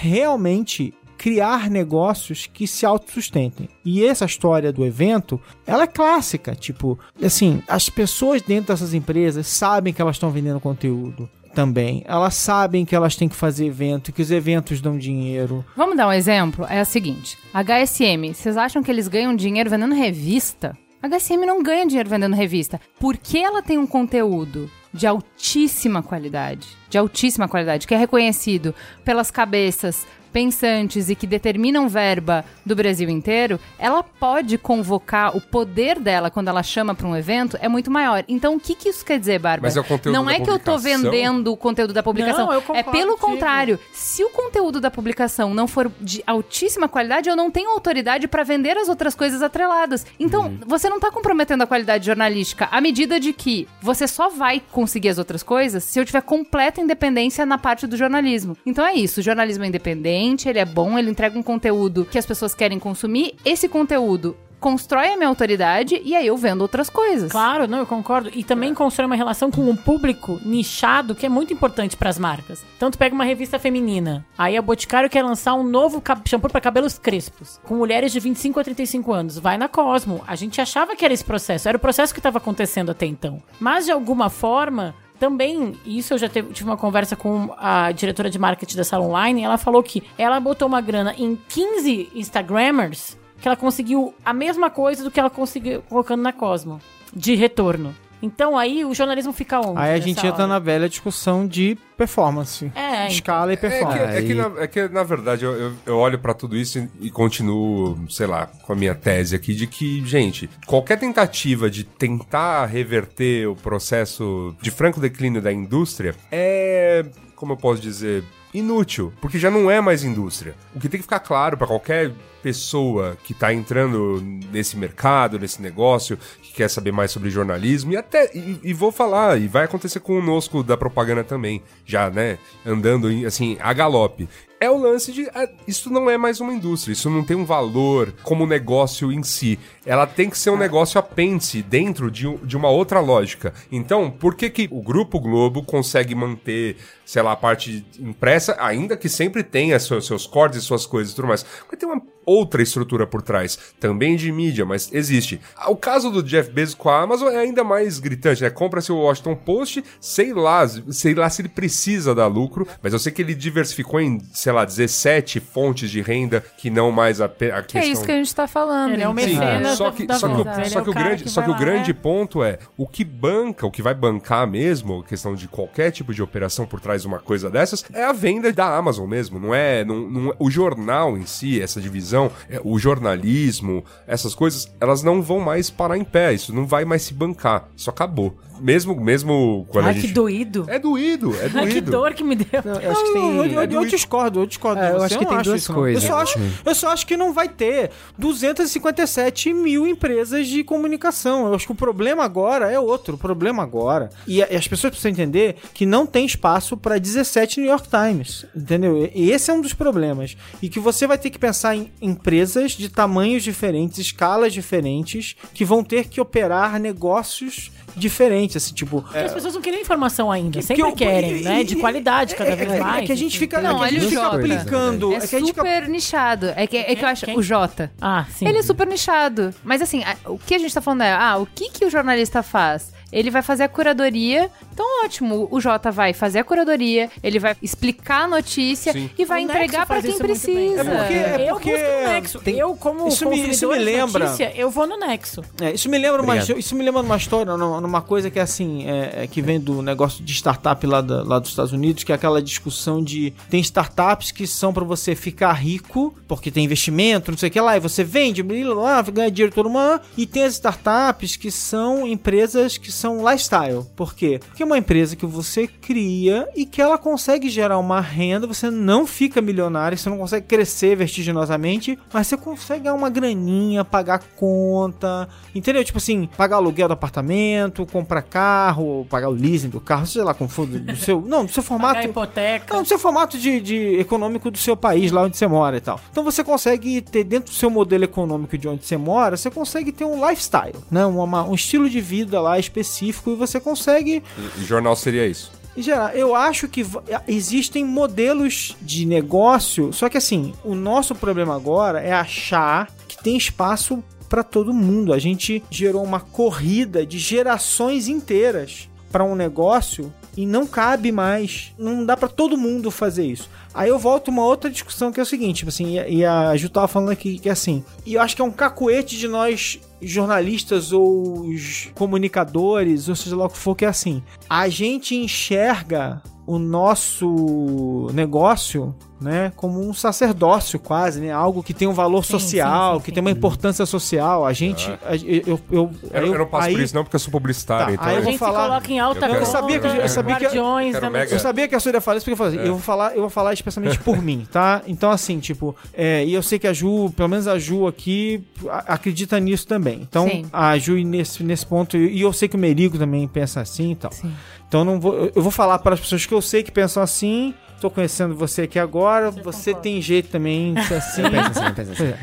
realmente 0.00 0.92
criar 1.16 1.70
negócios 1.70 2.50
que 2.52 2.66
se 2.66 2.84
autossustentem. 2.84 3.68
E 3.84 4.04
essa 4.04 4.24
história 4.24 4.72
do 4.72 4.84
evento, 4.84 5.40
ela 5.64 5.84
é 5.84 5.86
clássica, 5.86 6.56
tipo, 6.56 6.98
assim, 7.22 7.62
as 7.68 7.88
pessoas 7.88 8.42
dentro 8.42 8.72
dessas 8.72 8.92
empresas 8.92 9.46
sabem 9.46 9.92
que 9.92 10.02
elas 10.02 10.16
estão 10.16 10.32
vendendo 10.32 10.58
conteúdo 10.58 11.30
também. 11.54 12.02
Elas 12.04 12.34
sabem 12.34 12.84
que 12.84 12.96
elas 12.96 13.14
têm 13.14 13.28
que 13.28 13.36
fazer 13.36 13.66
evento, 13.66 14.12
que 14.12 14.22
os 14.22 14.32
eventos 14.32 14.80
dão 14.80 14.98
dinheiro. 14.98 15.64
Vamos 15.76 15.96
dar 15.96 16.08
um 16.08 16.12
exemplo? 16.12 16.66
É 16.68 16.82
o 16.82 16.86
seguinte: 16.86 17.38
HSM, 17.54 18.34
vocês 18.34 18.56
acham 18.56 18.82
que 18.82 18.90
eles 18.90 19.06
ganham 19.06 19.36
dinheiro 19.36 19.70
vendendo 19.70 19.94
revista? 19.94 20.76
A 21.02 21.08
HSM 21.08 21.46
não 21.46 21.62
ganha 21.62 21.86
dinheiro 21.86 22.10
vendendo 22.10 22.36
revista. 22.36 22.80
Porque 22.98 23.38
ela 23.38 23.62
tem 23.62 23.78
um 23.78 23.86
conteúdo 23.86 24.70
de 24.92 25.06
altíssima 25.06 26.02
qualidade. 26.02 26.68
De 26.88 26.98
altíssima 26.98 27.48
qualidade, 27.48 27.86
que 27.86 27.94
é 27.94 27.96
reconhecido 27.96 28.74
pelas 29.04 29.30
cabeças 29.30 30.06
pensantes 30.32 31.08
e 31.10 31.14
que 31.14 31.26
determinam 31.26 31.88
verba 31.88 32.44
do 32.64 32.74
Brasil 32.74 33.08
inteiro, 33.08 33.58
ela 33.78 34.02
pode 34.02 34.56
convocar 34.58 35.36
o 35.36 35.40
poder 35.40 35.98
dela 35.98 36.30
quando 36.30 36.48
ela 36.48 36.62
chama 36.62 36.94
para 36.94 37.06
um 37.06 37.16
evento 37.16 37.58
é 37.60 37.68
muito 37.68 37.90
maior. 37.90 38.24
Então, 38.28 38.54
o 38.56 38.60
que, 38.60 38.74
que 38.74 38.88
isso 38.88 39.04
quer 39.04 39.18
dizer, 39.18 39.38
Bárbara? 39.38 39.62
Mas 39.62 39.76
é 39.76 39.80
o 39.80 39.84
conteúdo 39.84 40.14
Não 40.14 40.24
da 40.24 40.32
é 40.32 40.40
que 40.40 40.50
eu 40.50 40.58
tô 40.58 40.72
publicação? 40.76 41.10
vendendo 41.10 41.52
o 41.52 41.56
conteúdo 41.56 41.92
da 41.92 42.02
publicação. 42.02 42.46
Não, 42.46 42.52
eu 42.54 42.62
é 42.74 42.82
pelo 42.82 43.16
contigo. 43.16 43.18
contrário. 43.18 43.78
Se 43.92 44.24
o 44.24 44.30
conteúdo 44.30 44.80
da 44.80 44.90
publicação 44.90 45.52
não 45.54 45.66
for 45.66 45.90
de 46.00 46.22
altíssima 46.26 46.88
qualidade, 46.88 47.28
eu 47.28 47.36
não 47.36 47.50
tenho 47.50 47.70
autoridade 47.70 48.26
para 48.28 48.42
vender 48.42 48.76
as 48.76 48.88
outras 48.88 49.14
coisas 49.14 49.42
atreladas. 49.42 50.06
Então, 50.18 50.46
Uhum. 50.46 50.58
você 50.66 50.88
não 50.88 50.98
tá 51.00 51.10
comprometendo 51.10 51.62
a 51.62 51.66
qualidade 51.66 52.06
jornalística 52.06 52.68
à 52.70 52.80
medida 52.80 53.18
de 53.20 53.32
que 53.32 53.66
você 53.82 54.06
só 54.08 54.28
vai 54.30 54.62
conseguir 54.70 55.08
as 55.08 55.18
outras 55.18 55.42
coisas 55.42 55.84
se 55.84 55.98
eu 55.98 56.04
tiver 56.04 56.22
completa 56.22 56.80
independência 56.80 57.44
na 57.44 57.58
parte 57.58 57.86
do 57.86 57.96
jornalismo. 57.96 58.56
Então 58.64 58.84
é 58.86 58.94
isso, 58.94 59.20
o 59.20 59.22
jornalismo 59.22 59.64
é 59.64 59.66
independente, 59.66 60.10
ele 60.48 60.58
é 60.58 60.64
bom, 60.64 60.98
ele 60.98 61.10
entrega 61.10 61.38
um 61.38 61.42
conteúdo 61.42 62.04
que 62.04 62.18
as 62.18 62.26
pessoas 62.26 62.54
querem 62.54 62.78
consumir. 62.78 63.34
Esse 63.44 63.68
conteúdo 63.68 64.36
constrói 64.60 65.08
a 65.08 65.16
minha 65.16 65.28
autoridade 65.28 66.00
e 66.04 66.14
aí 66.14 66.26
eu 66.26 66.36
vendo 66.36 66.60
outras 66.60 66.90
coisas. 66.90 67.32
Claro, 67.32 67.66
não, 67.66 67.78
eu 67.78 67.86
concordo. 67.86 68.30
E 68.34 68.44
também 68.44 68.74
constrói 68.74 69.06
uma 69.06 69.16
relação 69.16 69.50
com 69.50 69.62
um 69.62 69.74
público 69.74 70.38
nichado 70.44 71.14
que 71.14 71.24
é 71.24 71.28
muito 71.28 71.52
importante 71.52 71.96
pras 71.96 72.18
marcas. 72.18 72.62
Então 72.76 72.90
tu 72.90 72.98
pega 72.98 73.14
uma 73.14 73.24
revista 73.24 73.58
feminina, 73.58 74.24
aí 74.36 74.56
a 74.56 74.62
Boticário 74.62 75.08
quer 75.08 75.24
lançar 75.24 75.54
um 75.54 75.62
novo 75.62 76.02
shampoo 76.26 76.50
pra 76.50 76.60
cabelos 76.60 76.98
crespos, 76.98 77.58
com 77.64 77.76
mulheres 77.76 78.12
de 78.12 78.20
25 78.20 78.60
a 78.60 78.64
35 78.64 79.12
anos. 79.12 79.38
Vai 79.38 79.56
na 79.56 79.68
Cosmo. 79.68 80.22
A 80.26 80.36
gente 80.36 80.60
achava 80.60 80.94
que 80.94 81.04
era 81.04 81.14
esse 81.14 81.24
processo, 81.24 81.68
era 81.68 81.78
o 81.78 81.80
processo 81.80 82.12
que 82.12 82.20
estava 82.20 82.38
acontecendo 82.38 82.90
até 82.90 83.06
então. 83.06 83.42
Mas 83.58 83.86
de 83.86 83.92
alguma 83.92 84.28
forma, 84.28 84.94
também, 85.20 85.74
isso 85.84 86.14
eu 86.14 86.18
já 86.18 86.28
teve- 86.28 86.52
tive 86.52 86.68
uma 86.68 86.76
conversa 86.76 87.14
com 87.14 87.54
a 87.58 87.92
diretora 87.92 88.28
de 88.30 88.38
marketing 88.38 88.76
da 88.76 88.82
Sala 88.84 89.04
Online, 89.04 89.42
e 89.42 89.44
ela 89.44 89.58
falou 89.58 89.82
que 89.82 90.02
ela 90.18 90.40
botou 90.40 90.66
uma 90.66 90.80
grana 90.80 91.14
em 91.16 91.38
15 91.48 92.08
Instagrammers 92.14 93.16
que 93.40 93.46
ela 93.46 93.56
conseguiu 93.56 94.14
a 94.24 94.32
mesma 94.32 94.68
coisa 94.70 95.04
do 95.04 95.10
que 95.10 95.20
ela 95.20 95.30
conseguiu 95.30 95.82
colocando 95.88 96.22
na 96.22 96.32
Cosmo, 96.32 96.80
de 97.14 97.34
retorno. 97.34 97.94
Então 98.22 98.56
aí 98.56 98.84
o 98.84 98.94
jornalismo 98.94 99.32
fica 99.32 99.60
onde? 99.60 99.78
Aí 99.80 99.94
a 99.94 99.98
gente 100.00 100.18
entra 100.26 100.44
hora? 100.44 100.46
na 100.46 100.58
velha 100.58 100.88
discussão 100.88 101.46
de 101.46 101.76
performance. 101.96 102.70
É, 102.74 103.08
Escala 103.08 103.52
e 103.52 103.54
É 103.54 103.56
que, 103.56 103.60
performance. 103.60 104.02
é 104.02 104.22
que, 104.22 104.34
na, 104.34 104.62
é 104.62 104.66
que, 104.66 104.88
na 104.88 105.02
verdade, 105.02 105.44
eu, 105.44 105.52
eu, 105.52 105.72
eu 105.86 105.96
olho 105.98 106.18
pra 106.18 106.32
tudo 106.32 106.56
isso 106.56 106.78
e, 106.78 107.06
e 107.06 107.10
continuo, 107.10 107.98
sei 108.08 108.26
lá, 108.26 108.46
com 108.46 108.72
a 108.72 108.76
minha 108.76 108.94
tese 108.94 109.36
aqui 109.36 109.54
de 109.54 109.66
que, 109.66 110.04
gente, 110.06 110.48
qualquer 110.66 110.98
tentativa 110.98 111.70
de 111.70 111.84
tentar 111.84 112.66
reverter 112.66 113.46
o 113.48 113.54
processo 113.56 114.54
de 114.60 114.70
franco 114.70 115.00
declínio 115.00 115.42
da 115.42 115.52
indústria 115.52 116.14
é, 116.30 117.04
como 117.36 117.52
eu 117.52 117.56
posso 117.56 117.80
dizer, 117.80 118.22
inútil, 118.52 119.12
porque 119.20 119.38
já 119.38 119.50
não 119.50 119.70
é 119.70 119.80
mais 119.80 120.04
indústria. 120.04 120.54
O 120.74 120.80
que 120.80 120.88
tem 120.88 120.98
que 120.98 121.04
ficar 121.04 121.20
claro 121.20 121.56
pra 121.56 121.66
qualquer 121.66 122.12
pessoa 122.42 123.16
que 123.22 123.34
tá 123.34 123.52
entrando 123.52 124.20
nesse 124.50 124.76
mercado, 124.76 125.38
nesse 125.38 125.60
negócio, 125.60 126.18
que 126.42 126.52
quer 126.52 126.68
saber 126.68 126.92
mais 126.92 127.10
sobre 127.10 127.30
jornalismo, 127.30 127.92
e 127.92 127.96
até, 127.96 128.30
e, 128.34 128.58
e 128.62 128.72
vou 128.72 128.90
falar, 128.90 129.38
e 129.38 129.46
vai 129.46 129.64
acontecer 129.64 130.00
conosco 130.00 130.62
da 130.62 130.76
propaganda 130.76 131.22
também, 131.22 131.62
já, 131.84 132.10
né, 132.10 132.38
andando, 132.64 133.08
assim, 133.26 133.56
a 133.60 133.72
galope. 133.72 134.28
É 134.62 134.70
o 134.70 134.76
lance 134.76 135.10
de. 135.10 135.26
ah, 135.34 135.48
isso 135.66 135.88
não 135.88 136.10
é 136.10 136.18
mais 136.18 136.38
uma 136.38 136.52
indústria, 136.52 136.92
isso 136.92 137.08
não 137.08 137.24
tem 137.24 137.34
um 137.34 137.46
valor 137.46 138.12
como 138.22 138.46
negócio 138.46 139.10
em 139.10 139.22
si. 139.22 139.58
Ela 139.86 140.06
tem 140.06 140.28
que 140.28 140.36
ser 140.36 140.50
um 140.50 140.56
negócio 140.58 141.00
apêndice 141.00 141.62
dentro 141.62 142.10
de, 142.10 142.30
de 142.44 142.58
uma 142.58 142.68
outra 142.68 143.00
lógica. 143.00 143.54
Então, 143.72 144.10
por 144.10 144.34
que, 144.34 144.50
que 144.50 144.68
o 144.70 144.82
Grupo 144.82 145.18
Globo 145.18 145.62
consegue 145.62 146.14
manter, 146.14 146.76
sei 147.06 147.22
lá, 147.22 147.32
a 147.32 147.36
parte 147.36 147.82
impressa, 147.98 148.54
ainda 148.60 148.98
que 148.98 149.08
sempre 149.08 149.42
tenha 149.42 149.80
seus, 149.80 150.06
seus 150.06 150.26
cortes 150.26 150.58
e 150.58 150.62
suas 150.62 150.84
coisas 150.84 151.14
e 151.14 151.16
tudo 151.16 151.28
mais? 151.28 151.42
Vai 151.66 151.78
ter 151.78 151.86
uma 151.86 152.02
outra 152.30 152.62
estrutura 152.62 153.06
por 153.06 153.22
trás, 153.22 153.58
também 153.78 154.16
de 154.16 154.30
mídia, 154.30 154.64
mas 154.64 154.88
existe. 154.92 155.40
O 155.66 155.76
caso 155.76 156.10
do 156.10 156.22
Jeff 156.22 156.50
Bezos 156.50 156.74
com 156.74 156.88
a 156.88 157.00
Amazon 157.02 157.28
é 157.32 157.38
ainda 157.38 157.64
mais 157.64 157.98
gritante, 157.98 158.42
né? 158.42 158.50
Compra-se 158.50 158.92
o 158.92 158.96
Washington 158.98 159.34
Post, 159.36 159.82
sei 160.00 160.32
lá, 160.32 160.66
sei 160.90 161.14
lá 161.14 161.28
se 161.28 161.42
ele 161.42 161.48
precisa 161.48 162.14
dar 162.14 162.26
lucro, 162.26 162.66
mas 162.82 162.92
eu 162.92 162.98
sei 162.98 163.10
que 163.12 163.22
ele 163.22 163.34
diversificou 163.34 164.00
em, 164.00 164.20
sei 164.32 164.52
lá, 164.52 164.64
17 164.64 165.40
fontes 165.40 165.90
de 165.90 166.00
renda 166.02 166.44
que 166.58 166.70
não 166.70 166.90
mais 166.92 167.20
a, 167.20 167.24
a 167.24 167.28
Que 167.28 167.44
é 167.46 167.62
questão... 167.62 167.82
isso 167.92 168.04
que 168.04 168.12
a 168.12 168.16
gente 168.16 168.34
tá 168.34 168.46
falando. 168.46 168.92
Ele 168.92 169.02
é 169.02 169.06
entendeu? 169.10 169.38
mecenas 169.40 169.78
Só 169.78 169.90
da- 169.90 169.96
que, 169.96 170.06
da 170.06 170.14
só 170.18 170.28
que, 170.28 170.34
o-. 170.34 170.60
Ele 170.60 170.68
só 170.70 170.80
é 170.80 170.82
que 170.82 170.90
o 170.90 170.94
grande, 170.94 171.22
que 171.24 171.28
só 171.30 171.42
que 171.42 171.50
o 171.50 171.56
grande 171.56 171.90
é. 171.90 171.94
ponto 171.94 172.42
é 172.44 172.58
o 172.76 172.86
que 172.86 173.04
banca, 173.04 173.66
o 173.66 173.70
que 173.70 173.82
vai 173.82 173.94
bancar 173.94 174.46
mesmo, 174.46 175.00
a 175.00 175.04
questão 175.04 175.34
de 175.34 175.48
qualquer 175.48 175.90
tipo 175.90 176.12
de 176.12 176.22
operação 176.22 176.66
por 176.66 176.80
trás 176.80 177.02
de 177.02 177.08
uma 177.08 177.18
coisa 177.18 177.48
dessas, 177.50 177.84
é 177.92 178.04
a 178.04 178.12
venda 178.12 178.52
da 178.52 178.76
Amazon 178.76 179.08
mesmo, 179.08 179.38
não 179.38 179.54
é, 179.54 179.84
não, 179.84 180.08
não- 180.10 180.34
o 180.38 180.50
jornal 180.50 181.16
em 181.16 181.26
si, 181.26 181.60
essa 181.60 181.80
divisão, 181.80 182.19
é, 182.48 182.60
o 182.64 182.78
jornalismo, 182.78 183.84
essas 184.06 184.34
coisas, 184.34 184.70
elas 184.80 185.02
não 185.02 185.22
vão 185.22 185.38
mais 185.38 185.70
parar 185.70 185.96
em 185.96 186.04
pé, 186.04 186.32
isso 186.32 186.52
não 186.52 186.66
vai 186.66 186.84
mais 186.84 187.02
se 187.02 187.14
bancar, 187.14 187.68
isso 187.76 187.88
acabou. 187.88 188.36
Mesmo, 188.60 188.94
mesmo 189.00 189.66
quando 189.68 189.86
a 189.86 189.88
Ai, 189.88 189.94
gente... 189.94 190.08
que 190.08 190.12
doído. 190.12 190.64
É 190.68 190.78
doído, 190.78 191.34
é 191.36 191.44
Ai, 191.54 191.66
que 191.66 191.72
doído. 191.80 191.90
dor 191.90 192.14
que 192.14 192.22
me 192.24 192.34
deu. 192.36 192.46
Eu 192.82 192.90
acho 192.92 193.04
que 193.04 193.12
tem. 193.12 193.36
Eu, 193.36 193.44
eu- 193.44 193.60
eu 193.62 193.66
doído. 193.66 193.86
discordo, 193.90 194.40
eu 194.40 194.46
discordo. 194.46 194.80
É, 194.82 194.92
eu 194.92 195.02
acho 195.02 195.18
que 195.18 195.24
não 195.24 195.30
tem 195.34 195.42
duas 195.42 195.68
não. 195.68 195.74
coisas, 195.74 196.02
Eu 196.04 196.08
só, 196.10 196.16
acho, 196.20 196.38
assim. 196.38 196.52
eu 196.64 196.74
só 196.74 196.88
acho 196.90 197.06
que 197.06 197.16
não 197.16 197.32
vai 197.32 197.48
ter 197.48 197.90
257 198.18 199.52
mil 199.52 199.86
empresas 199.86 200.46
de 200.46 200.62
comunicação. 200.64 201.46
Eu 201.46 201.54
acho 201.54 201.66
que 201.66 201.72
o 201.72 201.74
problema 201.74 202.24
agora 202.24 202.70
é 202.70 202.78
outro. 202.78 203.14
O 203.14 203.18
problema 203.18 203.62
agora. 203.62 204.10
E, 204.26 204.42
a- 204.42 204.48
e 204.50 204.56
as 204.56 204.66
pessoas 204.68 204.90
precisam 204.90 205.10
entender 205.12 205.56
que 205.74 205.86
não 205.86 206.06
tem 206.06 206.24
espaço 206.26 206.76
para 206.76 206.98
17 206.98 207.60
New 207.60 207.68
York 207.70 207.88
Times. 207.88 208.46
Entendeu? 208.54 209.08
E 209.14 209.30
e 209.30 209.32
esse 209.32 209.50
é 209.50 209.54
um 209.54 209.60
dos 209.60 209.72
problemas. 209.74 210.36
E 210.62 210.68
que 210.68 210.80
você 210.80 211.06
vai 211.06 211.16
ter 211.18 211.30
que 211.30 211.38
pensar 211.38 211.76
em 211.76 211.90
empresas 212.00 212.72
de 212.72 212.88
tamanhos 212.88 213.42
diferentes, 213.42 213.98
escalas 213.98 214.52
diferentes, 214.52 215.36
que 215.54 215.64
vão 215.64 215.84
ter 215.84 216.06
que 216.08 216.20
operar 216.20 216.78
negócios 216.80 217.70
diferentes. 218.00 218.56
Assim, 218.56 218.74
tipo. 218.74 219.02
Porque 219.02 219.18
As 219.18 219.32
pessoas 219.32 219.54
não 219.54 219.60
querem 219.60 219.80
informação 219.80 220.30
ainda, 220.32 220.58
Que 220.58 220.64
sempre 220.64 220.82
eu- 220.82 220.92
querem, 220.92 221.38
e- 221.38 221.42
né? 221.42 221.60
e- 221.60 221.64
De 221.64 221.76
qualidade 221.76 222.34
cada 222.34 222.50
é, 222.50 222.56
vez 222.56 222.72
é, 222.72 222.78
mais. 222.80 223.02
É 223.04 223.06
que 223.06 223.12
a 223.12 223.16
gente 223.16 223.38
fica, 223.38 223.60
Não, 223.60 223.84
é 223.84 223.88
que 223.88 223.96
a 223.96 224.00
gente 224.00 224.08
fica 224.10 224.26
aplicando. 224.26 225.12
É 225.12 225.16
É 225.16 225.20
que 225.20 225.26
gente 225.38 225.46
fica 225.48 225.62
super 225.62 225.88
nichado. 225.88 226.52
É 226.56 226.66
que, 226.66 226.76
é 226.76 226.94
que 226.94 227.04
eu 227.04 227.08
acho. 227.08 227.24
Quem? 227.26 227.38
O 227.38 227.42
Jota. 227.42 227.92
Ah, 228.00 228.24
sim. 228.34 228.48
Ele 228.48 228.58
é 228.58 228.62
super 228.62 228.86
nichado. 228.86 229.54
Mas 229.62 229.80
assim, 229.82 230.02
a- 230.02 230.16
o 230.30 230.38
que 230.38 230.54
a 230.54 230.58
gente 230.58 230.72
tá 230.74 230.80
falando 230.80 231.02
é, 231.02 231.12
ah, 231.12 231.36
o 231.38 231.46
que 231.46 231.70
que 231.70 231.84
o 231.84 231.90
jornalista 231.90 232.42
faz? 232.42 232.92
Ele 233.12 233.30
vai 233.30 233.42
fazer 233.42 233.64
a 233.64 233.68
curadoria. 233.68 234.50
Então, 234.72 235.04
ótimo, 235.04 235.48
o 235.50 235.60
Jota 235.60 235.90
vai 235.90 236.12
fazer 236.12 236.38
a 236.38 236.44
curadoria, 236.44 237.10
ele 237.22 237.38
vai 237.38 237.56
explicar 237.62 238.24
a 238.24 238.28
notícia 238.28 238.92
Sim. 238.92 239.10
e 239.18 239.24
vai 239.24 239.40
O 239.40 239.44
entregar 239.44 239.86
faz 239.86 240.04
quem 240.04 240.16
precisa. 240.18 240.80
É 240.80 240.84
porque- 240.84 241.14
é 241.14 241.50
eu 241.50 241.54
porque 241.54 241.70
busco 241.72 241.86
no 242.06 242.12
Nexo. 242.12 242.38
tem- 242.40 242.56
Eu, 242.58 242.76
como 242.76 243.08
isso 243.08 243.28
me- 243.28 243.50
isso 243.50 243.68
me 243.68 243.78
de 243.78 243.84
lembra- 243.84 244.24
notícia, 244.26 244.52
eu 244.56 244.70
vou 244.70 244.86
no 244.86 244.96
Nexo. 244.96 245.42
É, 245.60 245.72
isso 245.72 245.88
me 245.88 245.98
lembra 245.98 246.22
uma, 246.22 246.36
isso 246.36 246.74
me 246.74 246.84
lembra 246.84 247.02
uma 247.02 247.16
história, 247.16 247.56
numa, 247.56 248.00
coisa 248.02 248.30
que 248.30 248.38
é 248.38 248.42
assim, 248.42 248.86
é, 248.88 249.24
é 249.24 249.26
que 249.26 249.42
vem 249.42 249.58
do 249.60 249.82
negócio 249.82 250.24
de 250.24 250.32
startup 250.32 250.86
lá, 250.86 251.00
da- 251.00 251.22
lá 251.22 251.38
dos 251.38 251.50
Estados 251.50 251.72
Unidos, 251.72 252.04
que 252.04 252.12
é 252.12 252.14
aquela 252.14 252.40
discussão 252.42 253.02
de 253.02 253.32
tem 253.50 253.60
startups 253.60 254.30
que 254.30 254.46
são 254.46 254.72
pra 254.72 254.84
você 254.84 255.14
ficar 255.14 255.52
rico, 255.52 256.14
porque 256.26 256.50
tem 256.50 256.64
investimento, 256.64 257.30
não 257.30 257.38
sei 257.38 257.48
o 257.48 257.52
que 257.52 257.60
lá, 257.60 257.76
e 257.76 257.80
você 257.80 258.02
vende, 258.04 258.42
blá, 258.42 259.02
ganha 259.02 259.30
dinheiro 259.30 259.54
todo 259.54 259.68
mundo, 259.68 260.00
e 260.16 260.26
tem 260.26 260.44
as 260.44 260.54
startups 260.54 261.36
que 261.36 261.50
são 261.50 262.06
empresas 262.06 262.78
que 262.78 262.90
são 263.00 263.18
lifestyle. 263.28 263.84
Por 263.96 264.14
quê? 264.14 264.38
Porque 264.46 264.62
é 264.62 264.66
uma 264.66 264.78
empresa 264.78 265.16
que 265.16 265.26
você 265.26 265.66
cria 265.66 266.48
e 266.54 266.64
que 266.66 266.80
ela 266.80 266.98
consegue 266.98 267.48
gerar 267.48 267.78
uma 267.78 268.00
renda, 268.00 268.46
você 268.46 268.70
não 268.70 269.06
fica 269.06 269.40
milionário, 269.40 269.96
você 269.98 270.08
não 270.10 270.18
consegue 270.18 270.46
crescer 270.46 270.96
vertiginosamente, 270.96 271.98
mas 272.12 272.26
você 272.26 272.36
consegue 272.36 272.84
ganhar 272.84 272.94
uma 272.94 273.10
graninha, 273.10 273.84
pagar 273.84 274.20
conta, 274.36 275.28
entendeu? 275.54 275.84
Tipo 275.84 275.98
assim, 275.98 276.28
pagar 276.36 276.56
aluguel 276.56 276.88
do 276.88 276.94
apartamento, 276.94 277.86
comprar 277.86 278.22
carro, 278.22 279.06
pagar 279.08 279.28
o 279.28 279.32
leasing 279.32 279.68
do 279.68 279.80
carro, 279.80 280.06
seja 280.06 280.24
lá 280.24 280.34
como 280.34 280.48
for, 280.50 280.66
do, 280.66 280.96
seu. 280.96 281.20
Não, 281.26 281.44
do 281.44 281.50
seu 281.52 281.62
Pagar 281.62 281.68
formato. 281.68 281.98
a 281.98 282.04
hipoteca. 282.04 282.74
Não, 282.74 282.82
do 282.82 282.88
seu 282.88 282.98
formato 282.98 283.38
de, 283.38 283.60
de 283.60 283.76
econômico 284.00 284.50
do 284.50 284.58
seu 284.58 284.76
país, 284.76 285.10
lá 285.12 285.22
onde 285.22 285.36
você 285.36 285.46
mora 285.46 285.76
e 285.76 285.80
tal. 285.80 286.00
Então 286.10 286.24
você 286.24 286.42
consegue 286.44 287.00
ter 287.00 287.24
dentro 287.24 287.50
do 287.52 287.56
seu 287.56 287.70
modelo 287.70 288.04
econômico 288.04 288.56
de 288.58 288.68
onde 288.68 288.84
você 288.86 288.96
mora, 288.96 289.36
você 289.36 289.50
consegue 289.50 289.92
ter 289.92 290.04
um 290.04 290.26
lifestyle, 290.28 290.74
né? 290.90 291.04
Uma- 291.06 291.44
um 291.44 291.54
estilo 291.54 291.88
de 291.88 292.00
vida 292.00 292.40
lá 292.40 292.58
específico 292.58 292.89
e 293.30 293.36
você 293.36 293.60
consegue 293.60 294.22
E 294.58 294.64
jornal 294.64 294.96
seria 294.96 295.26
isso. 295.26 295.50
em 295.76 295.82
geral, 295.82 296.08
eu 296.10 296.34
acho 296.34 296.66
que 296.68 296.84
existem 297.28 297.84
modelos 297.84 298.76
de 298.82 299.06
negócio, 299.06 299.92
só 299.92 300.08
que 300.08 300.16
assim, 300.18 300.52
o 300.64 300.74
nosso 300.74 301.14
problema 301.14 301.54
agora 301.54 302.00
é 302.00 302.12
achar 302.12 302.88
que 303.08 303.16
tem 303.22 303.36
espaço 303.36 304.02
para 304.28 304.42
todo 304.42 304.72
mundo. 304.72 305.12
A 305.12 305.18
gente 305.18 305.62
gerou 305.70 306.02
uma 306.04 306.20
corrida 306.20 307.04
de 307.04 307.18
gerações 307.18 308.08
inteiras 308.08 308.88
para 309.10 309.24
um 309.24 309.34
negócio 309.34 310.12
e 310.36 310.46
não 310.46 310.64
cabe 310.66 311.10
mais, 311.10 311.72
não 311.76 312.06
dá 312.06 312.16
para 312.16 312.28
todo 312.28 312.56
mundo 312.56 312.90
fazer 312.92 313.24
isso. 313.26 313.50
Aí 313.74 313.88
eu 313.88 313.98
volto 313.98 314.28
uma 314.28 314.44
outra 314.44 314.70
discussão 314.70 315.10
que 315.12 315.18
é 315.18 315.22
o 315.22 315.26
seguinte, 315.26 315.58
tipo 315.58 315.68
assim, 315.68 315.98
e- 315.98 316.18
e 316.18 316.24
a 316.24 316.56
Ju 316.56 316.68
tava 316.68 316.86
falando 316.86 317.10
aqui 317.10 317.38
que 317.40 317.48
é 317.48 317.52
assim, 317.52 317.84
e 318.06 318.14
eu 318.14 318.20
acho 318.22 318.36
que 318.36 318.42
é 318.42 318.44
um 318.44 318.52
cacuete 318.52 319.18
de 319.18 319.26
nós 319.26 319.80
jornalistas 320.02 320.92
ou 320.92 321.46
comunicadores, 321.94 323.08
ou 323.08 323.16
seja 323.16 323.36
lá 323.36 323.46
o 323.46 323.50
que 323.50 323.58
for, 323.58 323.74
que 323.74 323.84
é 323.84 323.88
assim, 323.88 324.22
a 324.48 324.68
gente 324.68 325.14
enxerga 325.14 326.22
o 326.54 326.58
nosso 326.58 328.10
negócio 328.12 328.94
né, 329.20 329.52
como 329.54 329.86
um 329.86 329.92
sacerdócio 329.92 330.78
quase, 330.80 331.20
né, 331.20 331.30
algo 331.30 331.62
que 331.62 331.74
tem 331.74 331.86
um 331.86 331.92
valor 331.92 332.24
Sim, 332.24 332.30
social, 332.38 332.94
sim, 332.94 332.98
sim, 333.00 333.04
que 333.04 333.12
tem 333.12 333.20
uma 333.20 333.30
importância 333.30 333.84
social. 333.84 334.46
A 334.46 334.52
gente, 334.54 334.90
a- 335.04 335.14
eu, 335.14 335.42
eu, 335.46 335.60
eu, 335.70 335.90
Eu, 336.10 336.26
eu 336.32 336.38
não 336.38 336.46
passo 336.46 336.68
aí- 336.68 336.72
por 336.74 336.80
isso 336.82 336.94
não, 336.94 337.02
porque 337.04 337.16
eu 337.16 337.20
sou 337.20 337.30
publicitário. 337.30 337.88
Tá, 337.88 337.92
então 337.92 338.06
aí 338.06 338.14
A 338.14 338.18
eu 338.18 338.22
vou 338.22 338.30
gente 338.32 338.38
falar- 338.40 338.62
se 338.62 338.68
coloca 338.68 338.92
em 338.92 338.98
alta 338.98 339.26
Eu 339.28 339.34
Eu 339.34 339.44
sabia 339.44 339.78
que- 339.78 339.86
eu 339.86 340.08
sabia 340.08 340.36
que- 340.36 341.34
Eu 341.34 341.38
sabia 341.38 341.68
que 341.68 341.74
a 341.74 341.80
Sônia 341.80 342.00
fala 342.00 342.16
isso 342.16 342.24
porque 342.24 342.32
eu 342.32 342.36
falei, 342.46 342.66
eu 342.66 342.72
vou 342.72 342.78
falar, 342.80 343.08
eu 343.08 343.10
vou 343.10 343.10
falar, 343.10 343.14
eu 343.16 343.20
vou 343.20 343.30
falar 343.30 343.52
especialmente 343.52 343.98
por 343.98 344.16
mim, 344.24 344.46
tá? 344.50 344.80
Então 344.86 345.10
assim, 345.10 345.38
tipo, 345.38 345.76
é, 345.92 346.24
e 346.24 346.32
eu 346.32 346.42
sei 346.42 346.58
que 346.58 346.66
a 346.66 346.72
Ju, 346.72 347.12
pelo 347.14 347.28
menos 347.28 347.46
a 347.46 347.58
Ju 347.58 347.86
aqui 347.86 348.42
a- 348.70 348.94
acredita 348.94 349.38
nisso 349.38 349.66
também. 349.66 350.00
Então, 350.00 350.26
Sim. 350.26 350.46
a 350.50 350.78
Ju 350.78 350.94
nesse 351.04 351.44
nesse 351.44 351.66
ponto 351.66 351.94
e 351.94 352.22
eu 352.22 352.32
sei 352.32 352.48
que 352.48 352.56
o 352.56 352.58
Merigo 352.58 352.96
também 352.98 353.28
pensa 353.28 353.60
assim 353.60 353.90
e 353.92 353.96
tal. 353.96 354.12
Sim. 354.12 354.32
Então 354.70 354.82
eu 354.82 354.84
não 354.84 355.00
vou, 355.00 355.32
eu- 355.34 355.42
vou 355.42 355.50
falar 355.50 355.80
para 355.80 355.94
as 355.94 356.00
pessoas 356.00 356.24
que 356.24 356.32
eu 356.32 356.40
sei 356.40 356.62
que 356.62 356.70
pensam 356.70 357.02
assim. 357.02 357.52
Tô 357.80 357.90
conhecendo 357.90 358.36
você 358.36 358.62
aqui 358.62 358.78
agora, 358.78 359.28
você 359.32 359.74
tem 359.74 360.00
jeito 360.00 360.28
também 360.30 360.74
de 360.74 360.84
ser 360.86 360.94
assim. 360.94 361.22
Eu 361.22 361.30
penso 361.32 361.50
assim, 361.50 361.64
eu 361.66 361.74
penso 361.74 361.92
assim. 361.92 362.14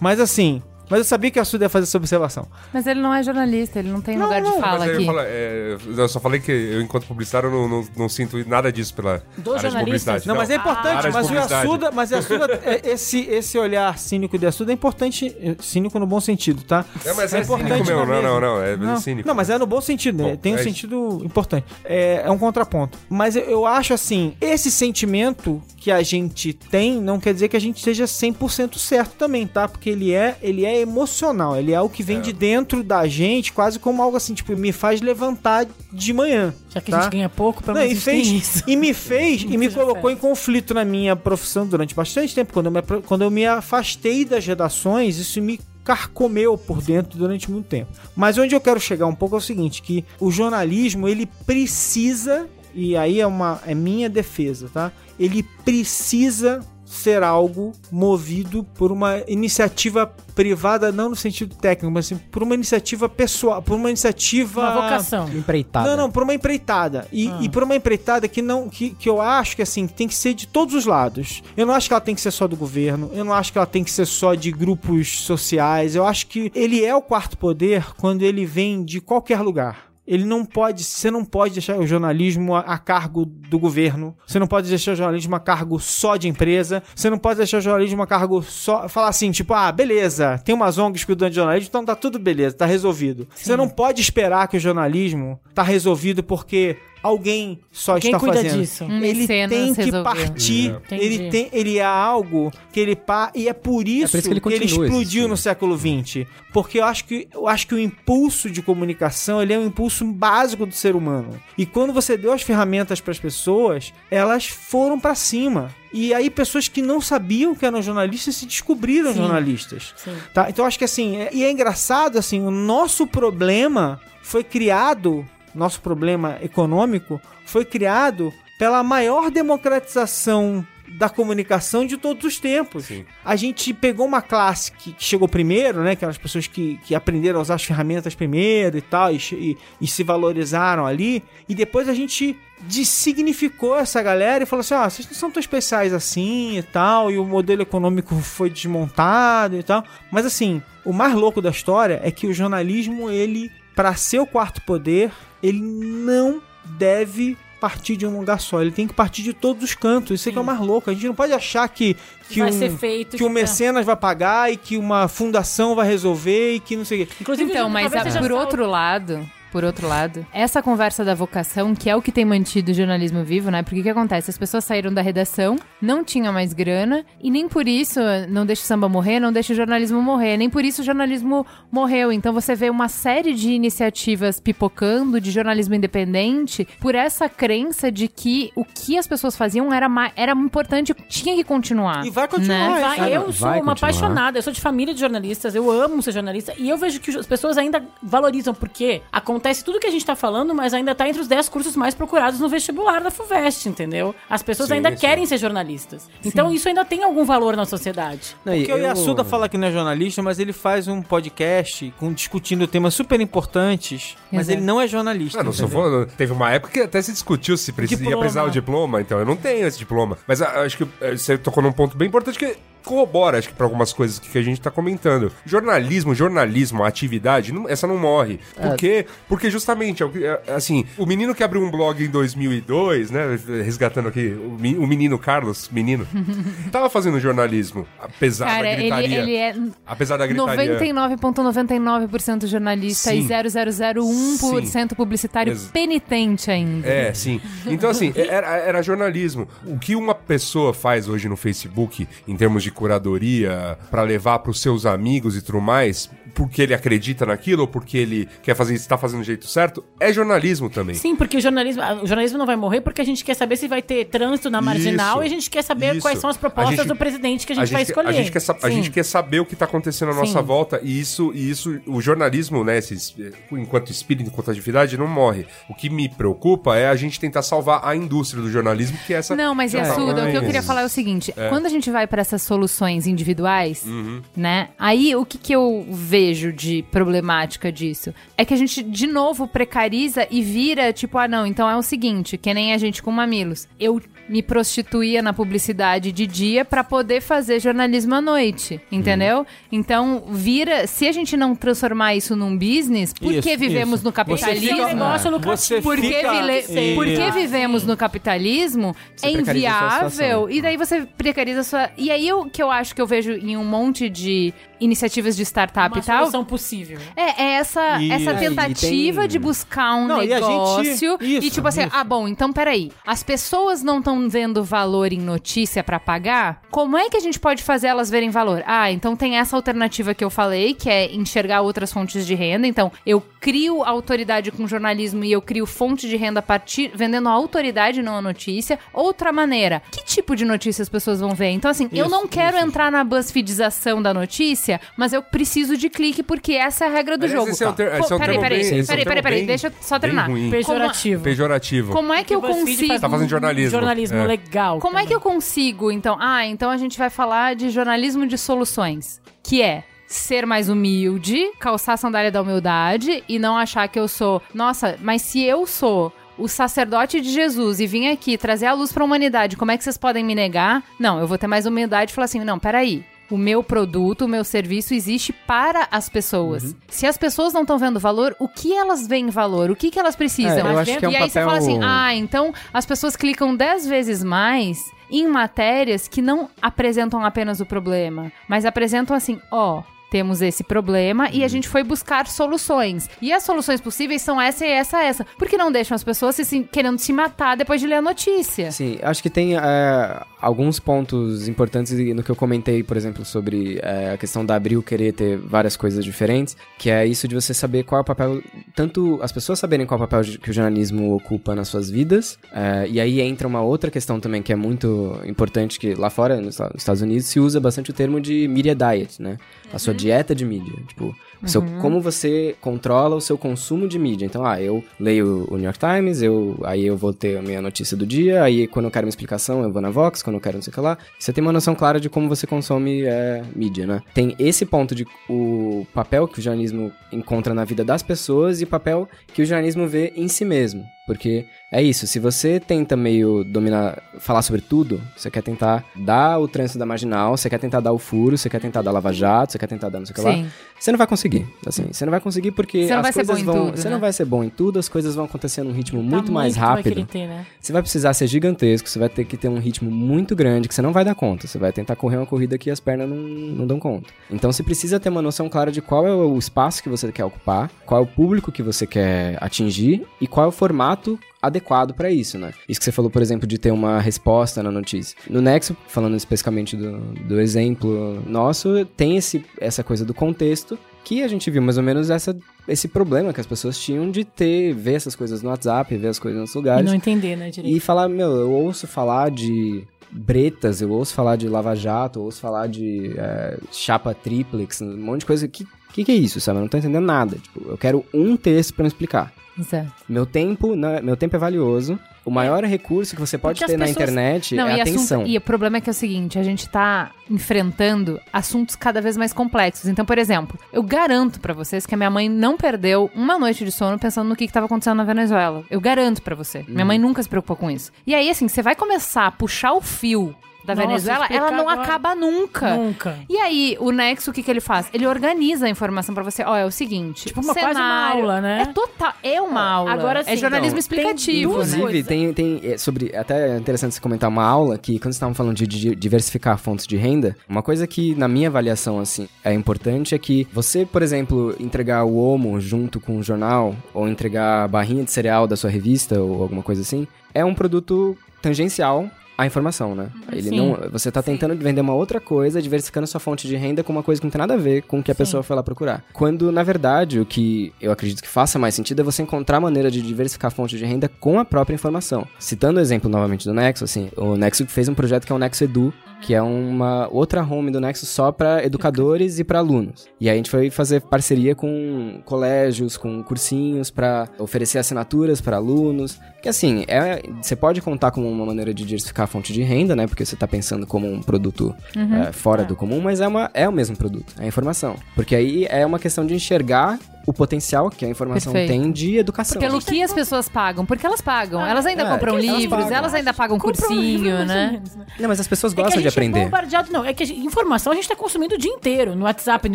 Mas 0.00 0.18
assim, 0.18 0.62
mas 0.90 0.98
eu 0.98 1.04
sabia 1.04 1.30
que 1.30 1.38
a 1.38 1.44
Su 1.44 1.56
ia 1.56 1.68
fazer 1.68 1.84
essa 1.84 1.96
observação. 1.96 2.46
Mas 2.72 2.86
ele 2.86 3.00
não 3.00 3.14
é 3.14 3.22
jornalista, 3.22 3.78
ele 3.78 3.90
não 3.90 4.00
tem 4.00 4.16
Não, 4.18 4.26
lugar 4.26 4.42
não, 4.42 4.54
de 4.56 4.60
fala 4.60 4.84
aqui. 4.84 5.06
falo, 5.06 5.20
é, 5.20 5.76
eu 5.96 6.08
só 6.08 6.20
falei 6.20 6.40
que 6.40 6.50
eu, 6.50 6.80
enquanto 6.82 7.06
publicitário, 7.06 7.48
eu 7.48 7.52
não, 7.52 7.68
não, 7.68 7.88
não 7.96 8.08
sinto 8.08 8.36
nada 8.48 8.72
disso 8.72 8.92
pela 8.94 9.22
Dos 9.38 9.54
área 9.54 9.68
de 9.70 9.74
jornalistas? 9.76 10.24
publicidade. 10.24 10.28
Não, 10.28 10.34
mas 10.34 10.50
é 10.50 10.56
importante, 10.56 11.10
mas 11.12 11.30
o. 11.30 11.34
Yasuda, 11.34 11.90
mas 11.92 12.10
Yasuda, 12.10 12.60
é, 12.64 12.90
esse, 12.90 13.20
esse 13.20 13.56
olhar 13.58 13.96
cínico 13.98 14.36
de 14.36 14.44
Yasuda 14.46 14.72
é 14.72 14.74
importante, 14.74 15.34
é, 15.40 15.56
cínico 15.62 15.98
no 15.98 16.06
bom 16.06 16.20
sentido, 16.20 16.62
tá? 16.62 16.84
É, 17.04 17.12
mas 17.14 17.32
é, 17.32 17.40
importante 17.40 17.84
cínico 17.86 17.86
mesmo. 18.06 18.06
Não, 18.06 18.22
não, 18.22 18.40
não. 18.40 18.62
É 18.62 18.76
Não, 18.76 18.96
cínico. 19.00 19.26
não, 19.28 19.34
mas 19.34 19.48
é 19.50 19.58
no 19.58 19.66
bom 19.66 19.80
sentido, 19.80 20.22
né? 20.22 20.30
Bom, 20.30 20.36
Tem 20.36 20.52
um 20.52 20.56
é 20.56 20.60
isso. 20.60 20.68
sentido 20.68 21.20
importante. 21.24 21.66
É, 21.84 22.22
é 22.24 22.30
um 22.30 22.38
contraponto. 22.38 22.98
Mas 23.08 23.36
eu, 23.36 23.42
eu 23.44 23.66
acho 23.66 23.94
assim, 23.94 24.34
esse 24.40 24.70
sentimento 24.70 25.62
que 25.76 25.90
a 25.90 26.02
gente 26.02 26.52
tem 26.52 27.00
não 27.00 27.18
quer 27.20 27.32
dizer 27.32 27.48
que 27.48 27.56
a 27.56 27.60
gente 27.60 27.80
seja 27.80 28.04
100% 28.04 28.76
certo 28.76 29.12
também, 29.16 29.46
tá? 29.46 29.66
Porque 29.68 29.88
ele 29.90 30.12
é, 30.12 30.36
ele 30.42 30.64
é 30.64 30.79
emocional, 30.80 31.56
ele 31.56 31.72
é 31.72 31.80
o 31.80 31.88
que 31.88 32.02
vem 32.02 32.20
de 32.20 32.32
dentro 32.32 32.82
da 32.82 33.06
gente, 33.06 33.52
quase 33.52 33.78
como 33.78 34.02
algo 34.02 34.16
assim, 34.16 34.34
tipo, 34.34 34.56
me 34.56 34.72
faz 34.72 35.00
levantar 35.00 35.66
de 35.92 36.12
manhã. 36.12 36.54
Já 36.68 36.80
que 36.80 36.90
tá? 36.90 36.98
a 36.98 37.02
gente 37.02 37.12
ganha 37.12 37.28
pouco, 37.28 37.62
pelo 37.62 37.78
menos 37.78 38.02
fez, 38.02 38.26
isso. 38.26 38.64
e 38.66 38.76
me 38.76 38.92
fez, 38.94 39.42
e 39.48 39.56
me 39.56 39.70
colocou 39.70 40.10
em 40.10 40.16
conflito 40.16 40.74
na 40.74 40.84
minha 40.84 41.14
profissão 41.16 41.66
durante 41.66 41.94
bastante 41.94 42.34
tempo. 42.34 42.52
Quando 42.52 42.66
eu 42.66 42.72
me, 42.72 42.82
quando 43.06 43.22
eu 43.22 43.30
me 43.30 43.46
afastei 43.46 44.24
das 44.24 44.46
redações, 44.46 45.18
isso 45.18 45.40
me 45.40 45.60
carcomeu 45.84 46.56
por 46.56 46.80
dentro 46.80 47.18
durante 47.18 47.50
muito 47.50 47.66
tempo. 47.66 47.90
Mas 48.14 48.38
onde 48.38 48.54
eu 48.54 48.60
quero 48.60 48.78
chegar 48.78 49.06
um 49.06 49.14
pouco 49.14 49.34
é 49.34 49.38
o 49.38 49.40
seguinte, 49.40 49.82
que 49.82 50.04
o 50.18 50.30
jornalismo, 50.30 51.08
ele 51.08 51.26
precisa, 51.46 52.46
e 52.74 52.96
aí 52.96 53.20
é 53.20 53.26
uma 53.26 53.60
é 53.66 53.74
minha 53.74 54.08
defesa, 54.08 54.70
tá? 54.72 54.92
Ele 55.18 55.42
precisa 55.64 56.60
ser 56.90 57.22
algo 57.22 57.72
movido 57.90 58.64
por 58.74 58.90
uma 58.90 59.22
iniciativa 59.28 60.06
privada, 60.34 60.90
não 60.90 61.10
no 61.10 61.16
sentido 61.16 61.54
técnico, 61.54 61.92
mas 61.92 62.06
assim, 62.06 62.16
por 62.30 62.42
uma 62.42 62.54
iniciativa 62.54 63.08
pessoal, 63.08 63.62
por 63.62 63.74
uma 63.76 63.88
iniciativa 63.90 64.60
Uma 64.60 64.74
vocação. 64.74 65.28
Empreitada. 65.28 65.88
não, 65.90 65.96
não, 66.04 66.10
por 66.10 66.22
uma 66.22 66.34
empreitada. 66.34 67.06
E, 67.12 67.28
Ah. 67.28 67.38
e 67.42 67.48
por 67.48 67.62
uma 67.62 67.76
empreitada 67.76 68.26
que 68.26 68.42
não 68.42 68.68
que, 68.68 68.90
que 68.90 69.08
eu 69.08 69.20
acho 69.20 69.54
que 69.54 69.62
assim 69.62 69.86
tem 69.86 70.08
que 70.08 70.14
ser 70.14 70.34
de 70.34 70.46
todos 70.48 70.74
os 70.74 70.84
lados. 70.86 71.42
Eu 71.56 71.64
não 71.66 71.74
acho 71.74 71.88
que 71.88 71.92
ela 71.94 72.00
tem 72.00 72.14
que 72.14 72.20
ser 72.20 72.30
só 72.30 72.48
do 72.48 72.56
governo, 72.56 73.10
eu 73.12 73.24
não 73.24 73.32
acho 73.32 73.52
que 73.52 73.58
ela 73.58 73.66
tem 73.66 73.84
que 73.84 73.90
ser 73.90 74.06
só 74.06 74.34
de 74.34 74.50
grupos 74.50 75.20
sociais. 75.20 75.94
Eu 75.94 76.04
acho 76.06 76.26
que 76.26 76.50
ele 76.54 76.84
é 76.84 76.94
o 76.94 77.02
quarto 77.02 77.36
poder 77.38 77.94
quando 77.96 78.22
ele 78.22 78.44
vem 78.44 78.84
de 78.84 79.00
qualquer 79.00 79.40
lugar. 79.42 79.89
Ele 80.10 80.24
não 80.24 80.44
pode, 80.44 80.82
você 80.82 81.08
não 81.08 81.24
pode 81.24 81.54
deixar 81.54 81.78
o 81.78 81.86
jornalismo 81.86 82.56
a, 82.56 82.60
a 82.60 82.78
cargo 82.78 83.24
do 83.24 83.60
governo. 83.60 84.16
Você 84.26 84.40
não 84.40 84.46
pode 84.48 84.68
deixar 84.68 84.90
o 84.90 84.96
jornalismo 84.96 85.36
a 85.36 85.38
cargo 85.38 85.78
só 85.78 86.16
de 86.16 86.26
empresa. 86.26 86.82
Você 86.92 87.08
não 87.08 87.16
pode 87.16 87.36
deixar 87.36 87.58
o 87.58 87.60
jornalismo 87.60 88.02
a 88.02 88.06
cargo 88.08 88.42
só. 88.42 88.88
Falar 88.88 89.06
assim, 89.06 89.30
tipo, 89.30 89.54
ah, 89.54 89.70
beleza, 89.70 90.36
tem 90.44 90.52
umas 90.52 90.78
ONGs 90.78 91.04
cuidando 91.04 91.30
de 91.30 91.36
jornalismo, 91.36 91.68
então 91.68 91.84
tá 91.84 91.94
tudo 91.94 92.18
beleza, 92.18 92.56
tá 92.56 92.66
resolvido. 92.66 93.28
Você 93.32 93.56
não 93.56 93.68
pode 93.68 94.00
esperar 94.00 94.48
que 94.48 94.56
o 94.56 94.60
jornalismo 94.60 95.38
tá 95.54 95.62
resolvido 95.62 96.24
porque 96.24 96.76
alguém 97.02 97.58
só 97.72 97.98
Quem 97.98 98.10
está 98.10 98.18
cuida 98.20 98.36
fazendo. 98.42 98.60
disso? 98.60 98.84
Um 98.84 99.02
Ele 99.02 99.26
tem 99.26 99.48
que 99.48 99.82
resolveu. 99.82 100.02
partir. 100.02 100.70
Entendi. 100.70 101.04
Ele 101.04 101.30
tem, 101.30 101.48
ele 101.52 101.78
é 101.78 101.84
algo 101.84 102.52
que 102.72 102.78
ele 102.80 102.94
pa 102.96 103.30
e 103.34 103.48
é 103.48 103.52
por 103.52 103.86
isso, 103.88 104.12
por 104.12 104.18
isso 104.18 104.28
que 104.28 104.32
ele 104.34 104.40
continua 104.40 104.64
explodiu 104.66 105.00
existindo. 105.00 105.28
no 105.28 105.36
século 105.36 105.78
XX, 105.78 106.26
porque 106.52 106.78
eu 106.78 106.84
acho 106.84 107.04
que 107.04 107.28
eu 107.32 107.46
acho 107.48 107.66
que 107.66 107.74
o 107.74 107.78
impulso 107.78 108.50
de 108.50 108.60
comunicação 108.62 109.40
ele 109.42 109.52
é 109.52 109.58
um 109.58 109.66
impulso 109.66 110.04
básico 110.04 110.66
do 110.66 110.74
ser 110.74 110.94
humano. 110.94 111.40
E 111.56 111.64
quando 111.66 111.92
você 111.92 112.16
deu 112.16 112.32
as 112.32 112.42
ferramentas 112.42 113.00
para 113.00 113.12
as 113.12 113.18
pessoas, 113.18 113.92
elas 114.10 114.46
foram 114.46 114.98
para 114.98 115.14
cima. 115.14 115.70
E 115.92 116.14
aí 116.14 116.30
pessoas 116.30 116.68
que 116.68 116.80
não 116.82 117.00
sabiam 117.00 117.54
que 117.54 117.66
eram 117.66 117.82
jornalistas 117.82 118.36
se 118.36 118.46
descobriram 118.46 119.12
Sim. 119.12 119.18
jornalistas. 119.18 119.92
Sim. 119.96 120.12
Tá? 120.32 120.48
Então 120.48 120.64
eu 120.64 120.68
acho 120.68 120.78
que 120.78 120.84
assim, 120.84 121.16
é- 121.16 121.30
e 121.32 121.42
é 121.42 121.50
engraçado 121.50 122.16
assim, 122.18 122.40
o 122.40 122.50
nosso 122.50 123.06
problema 123.06 124.00
foi 124.22 124.44
criado, 124.44 125.26
nosso 125.54 125.80
problema 125.80 126.38
econômico 126.42 127.20
foi 127.44 127.64
criado 127.64 128.32
pela 128.58 128.82
maior 128.82 129.30
democratização 129.30 130.66
da 130.98 131.08
comunicação 131.08 131.86
de 131.86 131.96
todos 131.96 132.24
os 132.24 132.40
tempos. 132.40 132.86
Sim. 132.86 133.04
A 133.24 133.36
gente 133.36 133.72
pegou 133.72 134.04
uma 134.04 134.20
classe 134.20 134.72
que, 134.72 134.92
que 134.92 135.04
chegou 135.04 135.28
primeiro, 135.28 135.82
né? 135.82 135.92
Aquelas 135.92 136.18
pessoas 136.18 136.48
que, 136.48 136.78
que 136.84 136.94
aprenderam 136.96 137.38
a 137.38 137.42
usar 137.42 137.54
as 137.54 137.62
ferramentas 137.64 138.14
primeiro 138.14 138.76
e 138.76 138.80
tal, 138.80 139.12
e, 139.12 139.16
e- 139.32 139.56
e 139.80 139.86
se 139.86 140.02
valorizaram 140.02 140.84
ali. 140.84 141.22
E 141.48 141.54
depois 141.54 141.88
a 141.88 141.94
gente 141.94 142.36
designificou 142.62 143.76
essa 143.78 144.02
galera 144.02 144.42
e 144.42 144.46
falou 144.46 144.60
assim: 144.60 144.74
ó, 144.74 144.88
vocês 144.88 145.06
não 145.06 145.14
são 145.14 145.30
tão 145.30 145.40
especiais 145.40 145.92
assim 145.94 146.58
e 146.58 146.62
tal, 146.62 147.10
e 147.10 147.18
o 147.18 147.24
modelo 147.24 147.62
econômico 147.62 148.14
foi 148.16 148.50
desmontado 148.50 149.56
e 149.56 149.62
tal. 149.62 149.84
Mas 150.10 150.26
assim, 150.26 150.60
o 150.84 150.92
mais 150.92 151.14
louco 151.14 151.40
da 151.40 151.50
história 151.50 152.00
é 152.02 152.10
que 152.10 152.26
o 152.26 152.34
jornalismo, 152.34 153.08
ele, 153.10 153.50
para 153.76 153.94
ser 153.94 154.18
o 154.18 154.26
quarto 154.26 154.60
poder, 154.62 155.12
ele 155.42 155.60
não 155.60 156.40
deve 156.64 157.36
partir 157.60 157.94
de 157.96 158.06
um 158.06 158.18
lugar 158.18 158.40
só, 158.40 158.62
ele 158.62 158.70
tem 158.70 158.86
que 158.86 158.94
partir 158.94 159.22
de 159.22 159.34
todos 159.34 159.62
os 159.62 159.74
cantos. 159.74 160.18
Isso 160.18 160.28
é 160.28 160.32
que 160.32 160.38
é 160.38 160.40
o 160.40 160.44
mais 160.44 160.58
louco. 160.60 160.88
A 160.88 160.94
gente 160.94 161.06
não 161.06 161.14
pode 161.14 161.32
achar 161.32 161.68
que, 161.68 161.94
que, 162.28 162.40
Vai 162.40 162.48
um, 162.50 162.58
ser 162.58 162.70
feito. 162.70 163.10
que 163.10 163.16
o 163.22 163.26
tipo, 163.26 163.30
mecenas 163.30 163.84
vai 163.84 163.96
pagar 163.96 164.50
e 164.50 164.56
que 164.56 164.78
uma 164.78 165.08
fundação 165.08 165.74
vai 165.74 165.86
resolver 165.86 166.54
e 166.54 166.60
que 166.60 166.74
não 166.74 166.86
sei 166.86 167.02
o 167.02 167.06
quê. 167.06 167.12
Inclusive, 167.20 167.50
Então, 167.50 167.68
mas 167.68 167.92
a- 167.92 168.18
por 168.18 168.32
outro 168.32 168.66
lado, 168.66 169.28
por 169.50 169.64
outro 169.64 169.86
lado, 169.88 170.26
essa 170.32 170.62
conversa 170.62 171.04
da 171.04 171.14
vocação, 171.14 171.74
que 171.74 171.90
é 171.90 171.96
o 171.96 172.02
que 172.02 172.12
tem 172.12 172.24
mantido 172.24 172.70
o 172.70 172.74
jornalismo 172.74 173.22
vivo, 173.24 173.50
né? 173.50 173.62
Porque 173.62 173.80
o 173.80 173.82
que 173.82 173.88
acontece? 173.88 174.30
As 174.30 174.38
pessoas 174.38 174.64
saíram 174.64 174.92
da 174.92 175.02
redação, 175.02 175.56
não 175.80 176.04
tinham 176.04 176.32
mais 176.32 176.52
grana, 176.52 177.04
e 177.20 177.30
nem 177.30 177.48
por 177.48 177.66
isso 177.66 178.00
não 178.28 178.46
deixa 178.46 178.62
o 178.62 178.66
samba 178.66 178.88
morrer, 178.88 179.20
não 179.20 179.32
deixa 179.32 179.52
o 179.52 179.56
jornalismo 179.56 180.00
morrer, 180.02 180.36
nem 180.36 180.48
por 180.48 180.64
isso 180.64 180.82
o 180.82 180.84
jornalismo 180.84 181.46
morreu. 181.70 182.12
Então 182.12 182.32
você 182.32 182.54
vê 182.54 182.70
uma 182.70 182.88
série 182.88 183.34
de 183.34 183.50
iniciativas 183.52 184.40
pipocando 184.40 185.20
de 185.20 185.30
jornalismo 185.30 185.74
independente 185.74 186.66
por 186.80 186.94
essa 186.94 187.28
crença 187.28 187.90
de 187.90 188.08
que 188.08 188.52
o 188.54 188.64
que 188.64 188.98
as 188.98 189.06
pessoas 189.06 189.36
faziam 189.36 189.72
era, 189.72 189.88
era 190.16 190.32
importante, 190.32 190.94
tinha 191.08 191.34
que 191.34 191.44
continuar. 191.44 192.04
E 192.06 192.10
vai 192.10 192.28
continuar. 192.28 192.70
Né? 192.70 192.80
Vai, 192.80 193.16
eu 193.16 193.22
vai 193.22 193.32
sou 193.32 193.48
uma 193.48 193.54
continuar. 193.58 193.72
apaixonada, 193.72 194.38
eu 194.38 194.42
sou 194.42 194.52
de 194.52 194.60
família 194.60 194.94
de 194.94 195.00
jornalistas, 195.00 195.54
eu 195.54 195.70
amo 195.70 196.02
ser 196.02 196.12
jornalista 196.12 196.54
e 196.58 196.68
eu 196.68 196.76
vejo 196.76 197.00
que 197.00 197.10
as 197.16 197.26
pessoas 197.26 197.58
ainda 197.58 197.82
valorizam, 198.02 198.54
porque 198.54 199.02
acontece 199.40 199.64
tudo 199.64 199.80
que 199.80 199.86
a 199.86 199.90
gente 199.90 200.04
tá 200.04 200.14
falando, 200.14 200.54
mas 200.54 200.74
ainda 200.74 200.94
tá 200.94 201.08
entre 201.08 201.22
os 201.22 201.26
10 201.26 201.48
cursos 201.48 201.74
mais 201.74 201.94
procurados 201.94 202.38
no 202.38 202.48
vestibular 202.48 203.00
da 203.02 203.10
FUVEST, 203.10 203.66
entendeu? 203.68 204.14
As 204.28 204.42
pessoas 204.42 204.68
Sim, 204.68 204.74
ainda 204.76 204.90
sim. 204.90 204.96
querem 204.98 205.24
ser 205.24 205.38
jornalistas. 205.38 206.08
Então 206.24 206.52
isso 206.52 206.68
ainda 206.68 206.84
tem 206.84 207.02
algum 207.02 207.24
valor 207.24 207.56
na 207.56 207.64
sociedade. 207.64 208.36
Não, 208.44 208.54
Porque 208.54 208.72
o 208.72 208.76
eu- 208.76 208.84
Yasuda 208.84 209.24
fala 209.24 209.48
que 209.48 209.56
não 209.56 209.68
é 209.68 209.72
jornalista, 209.72 210.22
mas 210.22 210.38
ele 210.38 210.52
faz 210.52 210.86
um 210.86 211.00
podcast 211.02 211.92
com, 211.98 212.12
discutindo 212.12 212.66
temas 212.66 212.94
super 212.94 213.20
importantes, 213.20 214.16
mas 214.30 214.42
Exato. 214.48 214.58
ele 214.58 214.66
não 214.66 214.80
é 214.80 214.86
jornalista. 214.86 215.40
Ah, 215.40 215.42
não 215.42 215.52
fã. 215.52 216.06
Teve 216.16 216.32
uma 216.32 216.50
época 216.50 216.72
que 216.72 216.80
até 216.80 217.00
se 217.00 217.12
discutiu 217.12 217.56
se 217.56 217.72
precisa, 217.72 218.00
ia 218.00 218.04
Diploma. 218.04 218.20
precisar 218.20 218.44
o 218.44 218.50
diploma, 218.50 219.00
então 219.00 219.18
eu 219.18 219.24
não 219.24 219.36
tenho 219.36 219.66
esse 219.66 219.78
diploma. 219.78 220.18
Mas 220.26 220.42
ah, 220.42 220.62
acho 220.62 220.76
que 220.76 220.86
eh, 221.00 221.16
você 221.16 221.38
tocou 221.38 221.62
num 221.62 221.72
ponto 221.72 221.96
bem 221.96 222.08
importante 222.08 222.38
que 222.38 222.56
corrobora, 222.84 223.38
acho 223.38 223.48
que, 223.48 223.54
pra 223.54 223.66
algumas 223.66 223.92
coisas 223.92 224.18
que 224.18 224.36
a 224.38 224.42
gente 224.42 224.60
tá 224.60 224.70
comentando. 224.70 225.32
Jornalismo, 225.44 226.14
jornalismo, 226.14 226.84
atividade, 226.84 227.52
não- 227.52 227.68
essa 227.68 227.86
não 227.86 227.96
morre. 227.98 228.40
Por 228.56 228.76
quê? 228.76 229.06
Porque 229.28 229.50
justamente, 229.50 230.02
é 230.02 230.40
é, 230.46 230.54
assim, 230.54 230.84
o 230.98 231.06
menino 231.06 231.34
que 231.34 231.42
abriu 231.42 231.62
um 231.62 231.70
blog 231.70 232.02
em 232.04 232.08
2002, 232.08 233.10
né, 233.10 233.38
resgatando 233.64 234.08
aqui, 234.08 234.28
o 234.28 234.86
menino 234.86 235.18
Carlos, 235.18 235.68
menino, 235.72 236.06
tava 236.72 236.88
fazendo 236.90 237.18
jornalismo, 237.20 237.86
apesar 237.98 238.46
Cara, 238.46 238.62
da 238.62 238.68
ele, 238.72 238.80
gritaria. 238.82 239.18
ele 239.18 239.36
é 239.36 239.54
Apesar 239.86 240.16
da 240.16 240.26
gritaria. 240.26 240.76
99,99% 240.78 242.46
jornalista 242.46 243.14
e 243.14 243.22
Sim. 243.22 243.28
0,001% 243.28 244.94
publicitário 244.94 245.52
Ex- 245.52 245.64
penitente 245.72 246.50
ainda. 246.50 246.86
É, 246.88 247.12
sim. 247.12 247.40
Então, 247.66 247.90
assim, 247.90 248.12
era, 248.16 248.56
era 248.56 248.82
jornalismo. 248.82 249.48
O 249.64 249.78
que 249.78 249.94
uma 249.94 250.14
pessoa 250.14 250.72
faz 250.72 251.08
hoje 251.08 251.28
no 251.28 251.36
Facebook, 251.36 252.08
em 252.26 252.36
termos 252.36 252.62
de 252.62 252.69
curadoria, 252.70 253.78
pra 253.90 254.02
levar 254.02 254.38
pros 254.40 254.60
seus 254.60 254.86
amigos 254.86 255.36
e 255.36 255.42
tudo 255.42 255.60
mais, 255.60 256.10
porque 256.34 256.62
ele 256.62 256.74
acredita 256.74 257.26
naquilo 257.26 257.62
ou 257.62 257.68
porque 257.68 257.98
ele 257.98 258.28
quer 258.42 258.54
fazer, 258.54 258.74
está 258.74 258.96
fazendo 258.98 259.20
do 259.20 259.24
jeito 259.24 259.46
certo, 259.46 259.84
é 259.98 260.12
jornalismo 260.12 260.68
também. 260.70 260.94
Sim, 260.94 261.14
porque 261.16 261.36
o 261.36 261.40
jornalismo, 261.40 261.82
o 262.02 262.06
jornalismo 262.06 262.38
não 262.38 262.46
vai 262.46 262.56
morrer 262.56 262.80
porque 262.80 263.00
a 263.00 263.04
gente 263.04 263.24
quer 263.24 263.34
saber 263.34 263.56
se 263.56 263.68
vai 263.68 263.82
ter 263.82 264.06
trânsito 264.06 264.48
na 264.50 264.60
marginal 264.60 265.16
Isso, 265.16 265.24
e 265.24 265.26
a 265.26 265.30
gente 265.30 265.50
quer 265.50 265.62
saber 265.62 265.92
isso. 265.92 266.00
quais 266.02 266.18
são 266.18 266.30
as 266.30 266.36
A 266.36 266.40
propostas 266.40 266.76
gente- 266.76 266.88
do 266.88 266.96
presidente 266.96 267.46
que 267.46 267.52
a 267.52 267.56
gente, 267.56 267.72
vai 267.72 267.84
quer- 267.84 267.90
escolher. 267.90 268.08
A 268.08 268.12
gente, 268.12 268.30
quer, 268.32 268.42
a 268.62 268.70
gente 268.70 268.90
quer 268.90 269.02
saber 269.04 269.40
o 269.40 269.44
que 269.46 269.54
está 269.54 269.64
acontecendo 269.64 270.12
à 270.12 270.14
nossa 270.14 270.40
Sim. 270.40 270.44
volta 270.46 270.80
e 270.82 270.98
isso, 271.00 271.32
e 271.34 271.50
isso, 271.50 271.80
o 271.86 272.00
jornalismo, 272.00 272.62
né, 272.64 272.78
esses, 272.78 273.14
eh, 273.18 273.30
enquanto 273.52 273.90
espírito, 273.90 274.28
enquanto 274.28 274.50
atividade, 274.50 274.96
não 274.96 275.06
morre. 275.08 275.46
O 275.68 275.74
que 275.74 275.90
me 275.90 276.08
preocupa 276.08 276.76
é 276.76 276.88
a 276.88 276.96
gente 276.96 277.18
tentar 277.20 277.42
salvar 277.42 277.80
a 277.84 277.94
indústria 277.96 278.42
do 278.42 278.50
jornalismo, 278.50 278.98
que 279.06 279.14
é 279.14 279.18
essa. 279.18 279.34
Não, 279.36 279.54
mas 279.54 279.72
já 279.72 279.82
tá 279.82 279.88
Yasuda, 279.88 280.26
o 280.26 280.30
que 280.30 280.36
eu 280.36 280.42
queria 280.42 280.62
falar 280.62 280.82
é 280.82 280.84
o 280.84 280.88
seguinte: 280.88 281.32
quando 281.48 281.66
a 281.66 281.68
gente 281.68 281.90
vai 281.90 282.06
pra 282.06 282.20
essas 282.20 282.42
soluções 282.42 283.06
individuais, 283.06 283.84
Uhum. 283.86 284.22
né? 284.36 284.68
Aí 284.78 285.14
o 285.16 285.24
que, 285.24 285.38
que 285.38 285.52
eu 285.52 285.84
vejo 285.88 286.19
de 286.52 286.82
problemática 286.90 287.72
disso? 287.72 288.14
É 288.36 288.44
que 288.44 288.54
a 288.54 288.56
gente, 288.56 288.82
de 288.82 289.06
novo, 289.06 289.46
precariza 289.46 290.26
e 290.30 290.42
vira 290.42 290.92
tipo, 290.92 291.18
ah, 291.18 291.26
não, 291.26 291.46
então 291.46 291.68
é 291.68 291.76
o 291.76 291.82
seguinte, 291.82 292.36
que 292.36 292.52
nem 292.52 292.72
a 292.72 292.78
gente 292.78 293.02
com 293.02 293.10
mamilos. 293.10 293.68
Eu 293.78 294.00
me 294.30 294.42
prostituía 294.42 295.20
na 295.20 295.32
publicidade 295.32 296.12
de 296.12 296.24
dia 296.26 296.64
pra 296.64 296.84
poder 296.84 297.20
fazer 297.20 297.58
jornalismo 297.58 298.14
à 298.14 298.20
noite, 298.20 298.80
entendeu? 298.92 299.38
Uhum. 299.40 299.46
Então, 299.72 300.22
vira. 300.30 300.86
Se 300.86 301.08
a 301.08 301.12
gente 301.12 301.36
não 301.36 301.54
transformar 301.56 302.14
isso 302.14 302.36
num 302.36 302.56
business, 302.56 303.12
por 303.12 303.32
Isso, 303.32 303.42
que 303.42 303.56
vivemos 303.56 303.96
isso. 304.00 304.04
no 304.04 304.10
Você 304.10 304.16
capitalismo? 304.16 304.68
fica- 304.68 304.86
um 304.86 304.94
negócio 304.94 305.18
Você 305.22 305.28
lucrativo. 305.30 305.90
Fica- 305.96 306.32
vile- 306.32 306.58
Isso. 306.60 306.94
porque 306.94 307.30
vivemos 307.32 307.84
no 307.84 307.96
capitalismo 307.96 308.94
Você 309.16 309.26
é 309.26 309.32
inviável 309.32 310.48
e 310.48 310.62
daí 310.62 310.76
você 310.76 311.02
precariza 311.18 311.60
a 311.60 311.64
sua. 311.64 311.90
E 311.98 312.10
aí 312.10 312.32
o 312.32 312.44
que 312.48 312.62
eu 312.62 312.70
acho 312.70 312.94
que 312.94 313.02
eu 313.02 313.06
vejo 313.06 313.32
em 313.32 313.56
um 313.56 313.64
monte 313.64 314.08
de 314.08 314.54
iniciativas 314.80 315.36
de 315.36 315.42
startup 315.44 315.94
Uma 315.94 316.02
e 316.02 316.06
tal. 316.06 316.18
solução 316.20 316.44
possível. 316.44 316.98
É, 317.14 317.42
é 317.42 317.46
essa, 317.54 318.00
E- 318.00 318.10
essa 318.10 318.30
É, 318.30 318.34
e 318.34 318.38
tentativa 318.48 319.20
tem- 319.22 319.28
de 319.28 319.38
buscar 319.38 319.94
um 319.94 320.06
Não, 320.06 320.22
e 320.22 320.32
a 320.32 320.38
gente- 320.38 320.48
negócio 320.48 321.18
e, 321.20 321.36
isso, 321.38 321.50
tipo 321.50 321.68
assim, 321.68 321.82
isso. 321.82 321.90
ah, 321.92 322.02
bom, 322.04 322.26
então 322.26 322.50
peraí. 322.52 322.90
As 323.06 323.22
pessoas 323.22 323.82
não 323.82 323.98
estão 323.98 324.19
vendo 324.28 324.62
valor 324.64 325.12
em 325.12 325.18
notícia 325.20 325.82
pra 325.82 325.98
pagar? 326.00 326.62
Como 326.70 326.96
é 326.96 327.08
que 327.08 327.16
a 327.16 327.20
gente 327.20 327.38
pode 327.38 327.62
fazer 327.62 327.86
elas 327.88 328.10
verem 328.10 328.30
valor? 328.30 328.62
Ah, 328.66 328.90
então 328.90 329.16
tem 329.16 329.36
essa 329.38 329.56
alternativa 329.56 330.14
que 330.14 330.24
eu 330.24 330.30
falei, 330.30 330.74
que 330.74 330.88
é 330.90 331.12
enxergar 331.14 331.60
outras 331.62 331.92
fontes 331.92 332.26
de 332.26 332.34
renda. 332.34 332.66
Então, 332.66 332.90
eu 333.06 333.20
crio 333.40 333.82
autoridade 333.82 334.50
com 334.50 334.66
jornalismo 334.66 335.24
e 335.24 335.32
eu 335.32 335.40
crio 335.40 335.66
fonte 335.66 336.08
de 336.08 336.16
renda 336.16 336.40
a 336.40 336.42
partir 336.42 336.90
vendendo 336.94 337.28
a 337.28 337.32
autoridade, 337.32 338.02
não 338.02 338.16
a 338.16 338.22
notícia. 338.22 338.78
Outra 338.92 339.32
maneira, 339.32 339.82
que 339.90 340.04
tipo 340.04 340.36
de 340.36 340.44
notícia 340.44 340.82
as 340.82 340.88
pessoas 340.88 341.20
vão 341.20 341.34
ver? 341.34 341.48
Então, 341.50 341.70
assim, 341.70 341.88
eu 341.92 342.06
Isso, 342.06 342.10
não 342.10 342.26
quero 342.26 342.56
isso. 342.56 342.66
entrar 342.66 342.90
na 342.92 343.02
BuzzFeedização 343.04 344.02
da 344.02 344.12
notícia, 344.12 344.80
mas 344.96 345.12
eu 345.12 345.22
preciso 345.22 345.76
de 345.76 345.88
clique 345.88 346.22
porque 346.22 346.52
essa 346.52 346.84
é 346.84 346.88
a 346.88 346.90
regra 346.90 347.16
do 347.16 347.24
Aliás, 347.24 347.40
jogo. 347.40 347.50
esse 347.52 347.64
é 347.64 347.68
um 347.68 347.72
ter- 347.72 347.90
Pô, 347.90 347.96
esse 348.04 348.12
é 348.12 348.16
um 348.16 348.18
peraí, 348.18 348.38
peraí, 348.38 348.58
bem- 348.60 348.68
peraí, 348.68 348.78
é 348.78 348.82
um 348.82 348.86
peraí, 348.86 349.04
termo 349.04 349.22
peraí, 349.22 349.38
bem- 349.38 349.46
deixa 349.46 349.66
eu 349.68 349.72
só 349.80 349.94
bem 349.98 350.00
terminar. 350.10 350.28
ruim. 350.28 350.50
Pejorativo. 350.50 351.22
Pejorativo. 351.24 351.92
Como 351.92 352.12
é 352.12 352.22
que 352.24 352.34
eu 352.34 352.38
o 352.38 352.42
consigo... 352.42 352.86
faz 352.88 353.00
Tá 353.00 353.08
fazendo 353.08 353.26
um 353.26 353.30
jornalismo. 353.30 353.70
Jornalismo 354.10 354.24
É. 354.24 354.26
legal. 354.26 354.78
Como 354.80 354.98
é 354.98 355.06
que 355.06 355.14
eu 355.14 355.20
consigo, 355.20 355.90
então? 355.90 356.16
Ah, 356.20 356.44
então 356.46 356.70
a 356.70 356.76
gente 356.76 356.98
vai 356.98 357.10
falar 357.10 357.54
de 357.54 357.70
jornalismo 357.70 358.26
de 358.26 358.36
soluções, 358.36 359.20
que 359.42 359.62
é 359.62 359.84
ser 360.06 360.44
mais 360.44 360.68
humilde, 360.68 361.52
calçar 361.58 361.92
a 361.94 361.96
sandália 361.96 362.30
da 362.32 362.42
humildade 362.42 363.22
e 363.28 363.38
não 363.38 363.56
achar 363.56 363.86
que 363.88 363.98
eu 363.98 364.08
sou, 364.08 364.42
nossa, 364.52 364.98
mas 365.00 365.22
se 365.22 365.40
eu 365.42 365.66
sou 365.66 366.12
o 366.36 366.48
sacerdote 366.48 367.20
de 367.20 367.30
Jesus 367.30 367.80
e 367.80 367.86
vim 367.86 368.08
aqui 368.08 368.36
trazer 368.38 368.66
a 368.66 368.72
luz 368.72 368.92
para 368.92 369.04
a 369.04 369.06
humanidade, 369.06 369.56
como 369.56 369.70
é 369.70 369.76
que 369.78 369.84
vocês 369.84 369.98
podem 369.98 370.24
me 370.24 370.34
negar? 370.34 370.82
Não, 370.98 371.20
eu 371.20 371.26
vou 371.26 371.36
ter 371.38 371.46
mais 371.46 371.66
humildade 371.66 372.10
e 372.10 372.14
falar 372.14 372.24
assim, 372.24 372.40
não, 372.40 372.58
peraí. 372.58 373.04
O 373.30 373.38
meu 373.38 373.62
produto, 373.62 374.24
o 374.24 374.28
meu 374.28 374.42
serviço 374.42 374.92
existe 374.92 375.32
para 375.32 375.86
as 375.90 376.08
pessoas. 376.08 376.74
Se 376.88 377.06
as 377.06 377.16
pessoas 377.16 377.52
não 377.52 377.62
estão 377.62 377.78
vendo 377.78 378.00
valor, 378.00 378.34
o 378.40 378.48
que 378.48 378.72
elas 378.74 379.06
veem 379.06 379.30
valor? 379.30 379.70
O 379.70 379.76
que, 379.76 379.90
que 379.90 379.98
elas 380.00 380.16
precisam? 380.16 380.58
É, 380.58 380.72
eu 380.72 380.78
acho 380.78 380.98
que 380.98 381.04
é 381.04 381.08
um 381.08 381.12
e 381.12 381.16
aí 381.16 381.30
você 381.30 381.40
fala 381.40 381.52
papel- 381.52 381.74
assim, 381.74 381.80
ah, 381.82 382.14
então 382.14 382.52
as 382.74 382.84
pessoas 382.84 383.14
clicam 383.16 383.54
10 383.54 383.86
vezes 383.86 384.24
mais 384.24 384.78
em 385.10 385.26
matérias 385.28 386.08
que 386.08 386.20
não 386.20 386.48
apresentam 386.60 387.24
apenas 387.24 387.60
o 387.60 387.66
problema, 387.66 388.32
mas 388.48 388.64
apresentam 388.64 389.14
assim, 389.16 389.40
ó. 389.50 389.82
Temos 390.10 390.42
esse 390.42 390.62
problema 390.62 391.28
e 391.30 391.42
a 391.42 391.48
gente 391.48 391.68
foi 391.68 391.82
buscar 391.82 392.26
soluções. 392.26 393.08
E 393.20 393.32
as 393.32 393.42
soluções 393.42 393.80
possíveis 393.80 394.22
são 394.22 394.40
essa 394.40 394.64
e 394.64 394.70
essa, 394.70 395.02
essa. 395.02 395.26
Porque 395.38 395.56
não 395.56 395.72
deixam 395.72 395.94
as 395.94 396.04
pessoas 396.04 396.36
se, 396.36 396.62
querendo 396.64 396.98
se 396.98 397.12
matar 397.12 397.56
depois 397.56 397.80
de 397.80 397.86
ler 397.86 397.96
a 397.96 398.02
notícia. 398.02 398.70
Sim, 398.70 398.98
acho 399.02 399.22
que 399.22 399.30
tem 399.30 399.56
é, 399.56 400.22
alguns 400.40 400.78
pontos 400.78 401.48
importantes 401.48 401.92
no 402.14 402.22
que 402.22 402.30
eu 402.30 402.36
comentei, 402.36 402.82
por 402.82 402.96
exemplo, 402.96 403.24
sobre 403.24 403.80
é, 403.82 404.12
a 404.12 404.16
questão 404.16 404.44
da 404.44 404.54
Abril 404.54 404.82
querer 404.82 405.12
ter 405.12 405.36
várias 405.38 405.76
coisas 405.76 406.04
diferentes, 406.04 406.56
que 406.78 406.90
é 406.90 407.06
isso 407.06 407.26
de 407.26 407.34
você 407.34 407.52
saber 407.52 407.84
qual 407.84 408.00
é 408.00 408.02
o 408.02 408.04
papel, 408.04 408.42
tanto 408.74 409.18
as 409.22 409.32
pessoas 409.32 409.58
saberem 409.58 409.86
qual 409.86 410.00
é 410.00 410.04
o 410.04 410.06
papel 410.06 410.38
que 410.38 410.50
o 410.50 410.52
jornalismo 410.52 411.14
ocupa 411.14 411.54
nas 411.54 411.68
suas 411.68 411.90
vidas, 411.90 412.38
é, 412.52 412.86
e 412.88 413.00
aí 413.00 413.20
entra 413.20 413.46
uma 413.46 413.60
outra 413.60 413.90
questão 413.90 414.20
também 414.20 414.42
que 414.42 414.52
é 414.52 414.56
muito 414.56 415.20
importante, 415.24 415.78
que 415.78 415.94
lá 415.94 416.10
fora, 416.10 416.40
nos 416.40 416.60
nos 416.60 416.82
Estados 416.82 417.02
Unidos, 417.02 417.26
se 417.26 417.40
usa 417.40 417.60
bastante 417.60 417.90
o 417.90 417.94
termo 417.94 418.20
de 418.20 418.46
media 418.48 418.74
diet, 418.74 419.20
né? 419.20 419.38
A 419.72 419.78
sua 419.78 419.94
dieta 420.00 420.34
de 420.34 420.44
mídia, 420.44 420.72
tipo... 420.88 421.14
o 421.42 421.48
seu- 421.48 421.62
como 421.80 422.00
você 422.02 422.54
controla 422.60 423.16
o 423.16 423.20
seu 423.20 423.38
consumo 423.38 423.88
de 423.88 423.98
mídia. 423.98 424.26
Então, 424.26 424.44
ah, 424.44 424.60
eu 424.60 424.84
leio 424.98 425.46
o 425.50 425.54
New 425.56 425.64
York 425.64 425.78
Times, 425.78 426.20
eu, 426.22 426.58
aí 426.64 426.84
eu 426.84 426.96
vou 426.96 427.12
ter 427.14 427.38
a 427.38 427.42
minha 427.42 427.62
notícia 427.62 427.96
do 427.96 428.04
dia, 428.06 428.42
aí 428.42 428.66
quando 428.66 428.84
eu 428.86 428.90
quero 428.90 429.06
uma 429.06 429.10
explicação 429.10 429.62
eu 429.62 429.72
vou 429.72 429.80
na 429.80 429.88
Vox, 429.90 430.22
quando 430.22 430.36
eu 430.36 430.40
quero 430.40 430.56
não 430.58 430.62
sei 430.62 430.70
o 430.70 430.74
que 430.74 430.80
lá. 430.80 430.98
Você 431.18 431.32
tem 431.32 431.40
uma 431.42 431.52
noção 431.52 431.74
clara 431.74 431.98
de 431.98 432.08
como 432.10 432.28
você 432.28 432.46
consome 432.46 433.02
é, 433.04 433.42
mídia, 433.56 433.86
né? 433.86 434.02
Tem 434.12 434.34
esse 434.38 434.66
ponto 434.66 434.94
de 434.94 435.06
o 435.28 435.86
papel 435.94 436.28
que 436.28 436.38
o 436.40 436.42
jornalismo 436.42 436.92
encontra 437.12 437.54
na 437.54 437.64
vida 437.64 437.84
das 437.84 438.02
pessoas 438.02 438.60
e 438.60 438.64
o 438.64 438.66
papel 438.66 439.08
que 439.32 439.40
o 439.42 439.46
jornalismo 439.46 439.86
vê 439.88 440.12
em 440.16 440.28
si 440.28 440.44
mesmo. 440.44 440.84
Porque 441.06 441.44
é 441.72 441.80
isso, 441.82 442.06
se 442.06 442.18
você 442.18 442.58
tenta 442.58 442.96
meio 442.96 443.44
dominar, 443.44 444.02
falar 444.18 444.42
sobre 444.42 444.60
tudo, 444.60 445.00
você 445.16 445.30
quer 445.30 445.42
tentar 445.42 445.84
dar 445.94 446.38
o 446.40 446.48
trânsito 446.48 446.78
da 446.78 446.84
marginal, 446.84 447.36
você 447.36 447.48
quer 447.48 447.58
tentar 447.58 447.78
dar 447.78 447.92
o 447.92 447.98
furo, 447.98 448.36
você 448.36 448.50
quer 448.50 448.60
tentar 448.60 448.82
dar 448.82 448.90
lava-jato, 448.90 449.52
você 449.52 449.58
quer 449.58 449.68
tentar 449.68 449.88
dar 449.88 450.00
não 450.00 450.06
sei 450.06 450.12
o 450.12 450.16
que 450.16 450.20
lá. 450.22 450.48
Você 450.78 450.90
não 450.90 450.98
vai 450.98 451.06
conseguir, 451.06 451.46
assim, 451.66 451.84
você 451.92 452.04
não 452.04 452.10
vai 452.10 452.20
conseguir 452.20 452.50
porque 452.52 452.86
Você 452.86 452.90
não 452.90 452.96
as 452.96 453.02
vai 453.02 453.12
ser 453.12 453.26
coisas 453.26 453.42
vão, 453.44 453.66
tudo, 453.66 453.76
você 453.76 453.84
né? 453.84 453.90
não 453.94 454.00
vai 454.00 454.12
ser 454.12 454.24
bom 454.24 454.42
em 454.42 454.48
tudo, 454.48 454.78
as 454.78 454.88
coisas 454.88 455.14
vão 455.14 455.26
acontecer 455.26 455.62
num 455.62 455.72
ritmo 455.72 456.00
O 456.00 456.02
muito 456.02 456.32
mais 456.32 456.54
que 456.54 456.60
tu 456.60 456.66
vai 456.66 456.74
rápido. 456.76 457.06
ter, 457.06 457.26
né? 457.28 457.46
Você 457.60 457.72
vai 457.72 457.82
precisar 457.82 458.14
ser 458.14 458.26
gigantesco, 458.26 458.88
você 458.88 458.98
vai 458.98 459.08
ter 459.08 459.24
que 459.24 459.36
ter 459.36 459.48
um 459.48 459.58
ritmo 459.58 459.90
muito 459.90 460.34
grande 460.34 460.66
que 460.66 460.74
você 460.74 460.82
não 460.82 460.92
vai 460.92 461.04
dar 461.04 461.14
conta. 461.14 461.46
Você 461.46 461.58
vai 461.58 461.70
tentar 461.72 461.94
correr 461.96 462.16
uma 462.16 462.26
corrida 462.26 462.58
que 462.58 462.70
as 462.70 462.80
pernas 462.80 463.08
não, 463.08 463.16
não 463.16 463.66
dão 463.66 463.78
conta. 463.78 464.08
Então 464.30 464.50
você 464.50 464.62
precisa 464.62 464.98
ter 464.98 465.08
uma 465.08 465.22
noção 465.22 465.48
clara 465.48 465.70
de 465.70 465.80
qual 465.80 466.06
é 466.06 466.12
o 466.12 466.36
espaço 466.38 466.82
que 466.82 466.88
você 466.88 467.12
quer 467.12 467.24
ocupar, 467.24 467.70
qual 467.86 468.00
é 468.00 468.02
o 468.02 468.06
público 468.06 468.50
que 468.50 468.62
você 468.62 468.86
quer 468.86 469.36
atingir 469.40 470.04
e 470.20 470.26
qual 470.26 470.46
é 470.46 470.48
o 470.48 470.52
formato 470.52 471.18
adequado 471.40 471.94
pra 471.94 472.10
isso, 472.10 472.38
né? 472.38 472.52
Isso 472.68 472.78
que 472.80 472.84
você 472.84 472.92
falou, 472.92 473.10
por 473.10 473.22
exemplo, 473.22 473.46
de 473.46 473.58
ter 473.58 473.70
uma 473.70 474.00
resposta 474.00 474.62
na 474.62 474.70
notícia. 474.70 475.16
No 475.28 475.40
Nexo, 475.40 475.76
falando 475.88 476.16
especificamente 476.16 476.76
do, 476.76 476.98
do 477.26 477.40
exemplo 477.40 478.22
nosso, 478.26 478.84
tem 478.96 479.16
esse, 479.16 479.44
essa 479.60 479.82
coisa 479.82 480.04
do 480.04 480.12
contexto 480.14 480.78
que 481.02 481.22
a 481.22 481.28
gente 481.28 481.50
viu 481.50 481.62
mais 481.62 481.78
ou 481.78 481.82
menos 481.82 482.10
essa, 482.10 482.36
esse 482.68 482.86
problema 482.86 483.32
que 483.32 483.40
as 483.40 483.46
pessoas 483.46 483.78
tinham 483.78 484.10
de 484.10 484.22
ter, 484.22 484.74
ver 484.74 484.94
essas 484.94 485.16
coisas 485.16 485.42
no 485.42 485.48
WhatsApp, 485.48 485.96
ver 485.96 486.08
as 486.08 486.18
coisas 486.18 486.38
nos 486.40 486.52
E 486.54 486.58
lugares. 486.58 486.84
não 486.86 486.94
entender, 486.94 487.36
né, 487.36 487.50
direito. 487.50 487.74
E 487.74 487.80
falar, 487.80 488.08
meu, 488.08 488.30
eu 488.32 488.50
ouço 488.52 488.86
falar 488.86 489.30
de 489.30 489.82
bretas, 490.12 490.82
eu 490.82 490.90
ouço 490.90 491.14
falar 491.14 491.36
de 491.36 491.48
lava-jato, 491.48 492.18
eu 492.18 492.24
ouço 492.24 492.40
falar 492.40 492.66
de 492.66 493.14
é, 493.16 493.56
chapa 493.72 494.12
triplex, 494.14 494.82
um 494.82 494.96
monte 494.98 495.20
de 495.20 495.26
coisa. 495.26 495.48
Que, 495.48 495.66
que 495.92 496.04
que 496.04 496.12
é 496.12 496.14
isso, 496.16 496.40
sabe? 496.40 496.58
Eu 496.58 496.62
não 496.62 496.68
tô 496.68 496.76
entendendo 496.76 497.04
nada. 497.04 497.36
Tipo, 497.36 497.70
eu 497.70 497.78
quero 497.78 498.04
um 498.12 498.36
texto 498.36 498.74
pra 498.74 498.82
me 498.82 498.88
explicar. 498.88 499.32
Exato. 499.58 499.92
Meu 500.08 500.24
tempo, 500.24 500.74
né, 500.74 501.00
meu 501.02 501.16
tempo 501.16 501.36
é 501.36 501.38
valioso. 501.38 501.98
O 502.24 502.30
maior 502.30 502.62
recurso 502.64 503.14
que 503.14 503.20
você 503.20 503.38
pode 503.38 503.58
Porque 503.58 503.72
ter 503.72 503.78
na 503.78 503.86
pessoas- 503.86 504.02
internet 504.10 504.54
Não, 504.54 504.68
é 504.68 504.76
e, 504.76 504.80
atenção. 504.82 505.20
assunto, 505.22 505.30
e 505.30 505.36
o 505.38 505.40
problema 505.40 505.78
é 505.78 505.80
que 505.80 505.88
é 505.88 505.92
o 505.92 505.94
seguinte, 505.94 506.38
a 506.38 506.42
gente 506.42 506.68
tá 506.68 507.10
enfrentando 507.30 508.20
assuntos 508.32 508.76
cada 508.76 509.00
vez 509.00 509.16
mais 509.16 509.32
complexos. 509.32 509.88
Então, 509.88 510.04
por 510.04 510.18
exemplo, 510.18 510.58
eu 510.72 510.82
garanto 510.82 511.40
pra 511.40 511.52
vocês 511.54 511.86
que 511.86 511.94
a 511.94 511.96
minha 511.96 512.10
mãe 512.10 512.28
não 512.28 512.56
perdeu 512.56 513.10
uma 513.14 513.38
noite 513.38 513.64
de 513.64 513.72
sono 513.72 513.98
pensando 513.98 514.28
no 514.28 514.36
que, 514.36 514.46
que 514.46 514.52
tava 514.52 514.66
acontecendo 514.66 514.96
na 514.98 515.04
Venezuela. 515.04 515.64
Eu 515.70 515.80
garanto 515.80 516.22
pra 516.22 516.34
você. 516.34 516.64
Minha 516.68 516.84
mãe 516.84 516.98
nunca 516.98 517.22
se 517.22 517.28
preocupou 517.28 517.56
com 517.56 517.70
isso. 517.70 517.90
E 518.06 518.14
aí, 518.14 518.28
assim, 518.30 518.48
você 518.48 518.62
vai 518.62 518.76
começar 518.76 519.26
a 519.26 519.30
puxar 519.32 519.72
o 519.72 519.80
fio 519.80 520.34
da 520.64 520.74
Nossa, 520.74 520.86
Venezuela, 520.86 521.26
ela 521.30 521.50
não 521.50 521.68
agora. 521.68 521.82
acaba 521.82 522.14
nunca. 522.14 522.76
Nunca. 522.76 523.18
E 523.28 523.36
aí, 523.38 523.76
o 523.80 523.90
Nexo, 523.90 524.30
o 524.30 524.34
que, 524.34 524.42
que 524.42 524.50
ele 524.50 524.60
faz? 524.60 524.88
Ele 524.92 525.06
organiza 525.06 525.66
a 525.66 525.68
informação 525.68 526.14
pra 526.14 526.22
você. 526.22 526.42
Ó, 526.44 526.56
é 526.56 526.64
o 526.64 526.70
seguinte. 526.70 527.26
Tipo 527.26 527.40
uma- 527.40 527.54
quase 527.54 527.80
uma 527.80 528.08
aula, 528.10 528.40
né? 528.40 528.62
É 528.62 528.72
total. 528.72 529.12
É 529.22 529.40
uma 529.40 529.62
aula. 529.62 529.92
agora 529.92 530.20
é 530.20 530.24
sim, 530.24 530.36
jornalismo 530.36 530.78
então, 530.78 530.96
tem 530.96 531.00
explicativo, 531.10 531.58
né? 531.58 531.64
Inclusive, 531.64 532.02
tem, 532.04 532.32
tem 532.32 532.60
é, 532.64 532.78
sobre. 532.78 533.14
Até 533.16 533.50
é 533.54 533.56
interessante 533.56 533.94
você 533.94 534.00
comentar 534.00 534.28
uma 534.28 534.44
aula 534.44 534.76
que, 534.78 534.98
quando 534.98 535.12
estavam 535.12 535.34
falando 535.34 535.56
de, 535.56 535.66
de 535.66 535.94
diversificar 535.94 536.58
fontes 536.58 536.86
de 536.86 536.96
renda, 536.96 537.36
uma 537.48 537.62
coisa 537.62 537.86
que, 537.86 538.14
na 538.14 538.28
minha 538.28 538.48
avaliação, 538.48 538.98
assim, 539.00 539.28
é 539.44 539.52
importante 539.52 540.14
é 540.14 540.18
que 540.18 540.46
você, 540.52 540.84
por 540.84 541.02
exemplo, 541.02 541.54
entregar 541.58 542.04
o 542.04 542.16
Omo 542.16 542.60
junto 542.60 543.00
com 543.00 543.18
o 543.18 543.22
jornal, 543.22 543.74
ou 543.94 544.08
entregar 544.08 544.64
a 544.64 544.68
barrinha 544.68 545.04
de 545.04 545.10
cereal 545.10 545.46
da 545.46 545.56
sua 545.56 545.70
revista, 545.70 546.20
ou 546.20 546.42
alguma 546.42 546.62
coisa 546.62 546.82
assim, 546.82 547.06
é 547.34 547.44
um 547.44 547.54
produto 547.54 548.16
tangencial 548.42 549.08
a 549.42 549.46
informação, 549.46 549.94
né? 549.94 550.08
Ele 550.30 550.50
Sim. 550.50 550.56
não, 550.56 550.90
você 550.90 551.10
tá 551.10 551.22
tentando 551.22 551.56
vender 551.56 551.80
uma 551.80 551.94
outra 551.94 552.20
coisa, 552.20 552.60
diversificando 552.60 553.06
sua 553.06 553.20
fonte 553.20 553.48
de 553.48 553.56
renda 553.56 553.82
com 553.82 553.92
uma 553.92 554.02
coisa 554.02 554.20
que 554.20 554.26
não 554.26 554.30
tem 554.30 554.38
nada 554.38 554.54
a 554.54 554.56
ver 554.56 554.82
com 554.82 555.00
o 555.00 555.02
que 555.02 555.10
a 555.10 555.14
pessoa 555.14 555.42
foi 555.42 555.56
lá 555.56 555.62
procurar. 555.62 556.04
Quando, 556.12 556.52
na 556.52 556.62
verdade, 556.62 557.20
o 557.20 557.26
que 557.26 557.72
eu 557.80 557.90
acredito 557.90 558.22
que 558.22 558.28
faça 558.28 558.58
mais 558.58 558.74
sentido 558.74 559.00
é 559.00 559.02
você 559.02 559.22
encontrar 559.22 559.60
maneira 559.60 559.90
de 559.90 560.02
diversificar 560.02 560.48
a 560.48 560.54
fonte 560.54 560.76
de 560.76 560.84
renda 560.84 561.08
com 561.08 561.38
a 561.38 561.44
própria 561.44 561.74
informação. 561.74 562.26
Citando 562.38 562.78
o 562.78 562.82
exemplo 562.82 563.10
novamente 563.10 563.44
do 563.44 563.54
Nexo, 563.54 563.84
assim, 563.84 564.10
o 564.16 564.36
Nexo 564.36 564.66
fez 564.66 564.88
um 564.88 564.94
projeto 564.94 565.26
que 565.26 565.32
é 565.32 565.34
o 565.34 565.38
Nexo 565.38 565.64
Edu, 565.64 565.92
que 566.20 566.34
é 566.34 566.42
uma 566.42 567.08
outra 567.10 567.42
home 567.42 567.70
do 567.70 567.80
Nexo 567.80 568.06
só 568.06 568.30
para 568.30 568.64
educadores 568.64 569.38
e 569.38 569.44
para 569.44 569.58
alunos. 569.58 570.06
E 570.20 570.28
aí 570.28 570.34
a 570.34 570.36
gente 570.36 570.50
foi 570.50 570.70
fazer 570.70 571.00
parceria 571.00 571.54
com 571.54 572.20
colégios, 572.24 572.96
com 572.96 573.22
cursinhos 573.22 573.90
para 573.90 574.28
oferecer 574.38 574.78
assinaturas 574.78 575.40
para 575.40 575.56
alunos. 575.56 576.18
Que 576.42 576.48
assim, 576.48 576.84
é, 576.88 577.22
você 577.40 577.56
pode 577.56 577.80
contar 577.80 578.10
como 578.10 578.28
uma 578.28 578.46
maneira 578.46 578.72
de 578.72 578.84
diversificar 578.84 579.24
a 579.24 579.26
fonte 579.26 579.52
de 579.52 579.62
renda, 579.62 579.96
né? 579.96 580.06
Porque 580.06 580.24
você 580.24 580.36
tá 580.36 580.46
pensando 580.46 580.86
como 580.86 581.10
um 581.10 581.22
produto 581.22 581.74
é, 581.96 582.32
fora 582.32 582.64
do 582.64 582.76
comum, 582.76 583.00
mas 583.00 583.20
é, 583.20 583.28
uma, 583.28 583.50
é 583.52 583.68
o 583.68 583.72
mesmo 583.72 583.96
produto, 583.96 584.34
é 584.38 584.44
a 584.44 584.46
informação. 584.46 584.96
Porque 585.14 585.34
aí 585.34 585.66
é 585.68 585.84
uma 585.84 585.98
questão 585.98 586.26
de 586.26 586.34
enxergar 586.34 586.98
o 587.30 587.32
potencial 587.32 587.88
que 587.90 588.04
a 588.04 588.08
informação 588.08 588.52
Perfeito. 588.52 588.80
tem 588.82 588.90
de 588.92 589.16
educação. 589.18 589.60
Pelo 589.60 589.80
que 589.80 590.02
as 590.02 590.12
pessoas 590.12 590.48
pagam? 590.48 590.84
Porque 590.84 591.06
elas 591.06 591.20
pagam. 591.20 591.64
elas 591.64 591.86
ainda 591.86 592.02
é, 592.02 592.10
compram 592.10 592.34
elas 592.34 592.44
livros, 592.44 592.84
pagam. 592.84 592.96
elas 592.98 593.14
ainda 593.14 593.32
pagam 593.32 593.56
um 593.56 593.60
cursinho, 593.60 594.44
né? 594.44 594.72
menos, 594.72 594.94
né? 594.96 595.06
Não, 595.18 595.28
mas 595.28 595.40
as 595.40 595.46
pessoas 595.48 595.72
É 595.72 595.76
que 595.76 595.80
a 595.80 595.84
gostam 595.84 596.02
de 596.02 596.08
gente 596.08 596.12
é 596.18 596.20
aprender. 596.20 596.44
bombardeado, 596.44 596.92
não. 596.92 597.04
É 597.04 597.12
que 597.14 597.22
a 597.22 597.26
gente- 597.26 597.44
informação 597.46 597.92
a 597.92 597.94
gente 597.94 598.08
tá 598.08 598.16
consumindo 598.16 598.54
o 598.54 598.58
dia 598.58 598.70
inteiro. 598.72 599.14
No 599.14 599.24
WhatsApp, 599.24 599.68
no 599.68 599.74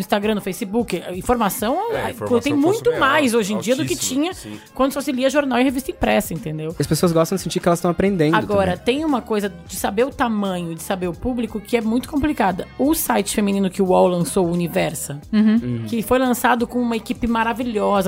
Instagram, 0.00 0.34
no 0.34 0.40
Facebook. 0.40 1.02
Informação, 1.14 1.92
É, 1.92 2.10
informação 2.10 2.40
tem 2.40 2.54
muito 2.54 2.90
é 2.92 2.98
mais 2.98 3.34
hoje 3.34 3.54
em 3.54 3.58
dia 3.58 3.74
do 3.74 3.84
que 3.84 3.96
tinha 3.96 4.32
sim. 4.34 4.58
quando 4.74 4.92
só 4.92 5.00
se 5.00 5.10
lia 5.12 5.30
jornal 5.30 5.58
e 5.58 5.64
revista 5.64 5.90
impressa, 5.90 6.34
entendeu? 6.34 6.74
As 6.78 6.86
pessoas 6.86 7.12
gostam 7.12 7.36
de 7.36 7.42
sentir 7.42 7.60
que 7.60 7.68
elas 7.68 7.78
estão 7.78 7.90
aprendendo. 7.90 8.34
Agora, 8.36 8.72
também. 8.76 8.84
tem 8.96 9.04
uma 9.04 9.22
coisa 9.22 9.48
de 9.66 9.76
saber 9.76 10.04
o 10.04 10.10
tamanho, 10.10 10.74
de 10.74 10.82
saber 10.82 11.08
o 11.08 11.12
público, 11.12 11.60
que 11.60 11.76
é 11.76 11.80
muito 11.80 12.08
complicada. 12.08 12.66
O 12.78 12.94
site 12.94 13.34
feminino 13.34 13.70
que 13.70 13.80
o 13.80 13.86
UOL 13.86 14.08
lançou, 14.08 14.46
o 14.46 14.52
Universa, 14.52 15.20
que 15.88 16.02
foi 16.02 16.18
lançado 16.18 16.66
com 16.66 16.78
uma 16.80 16.96
equipe 16.96 17.26
maravilhosa, 17.26 17.45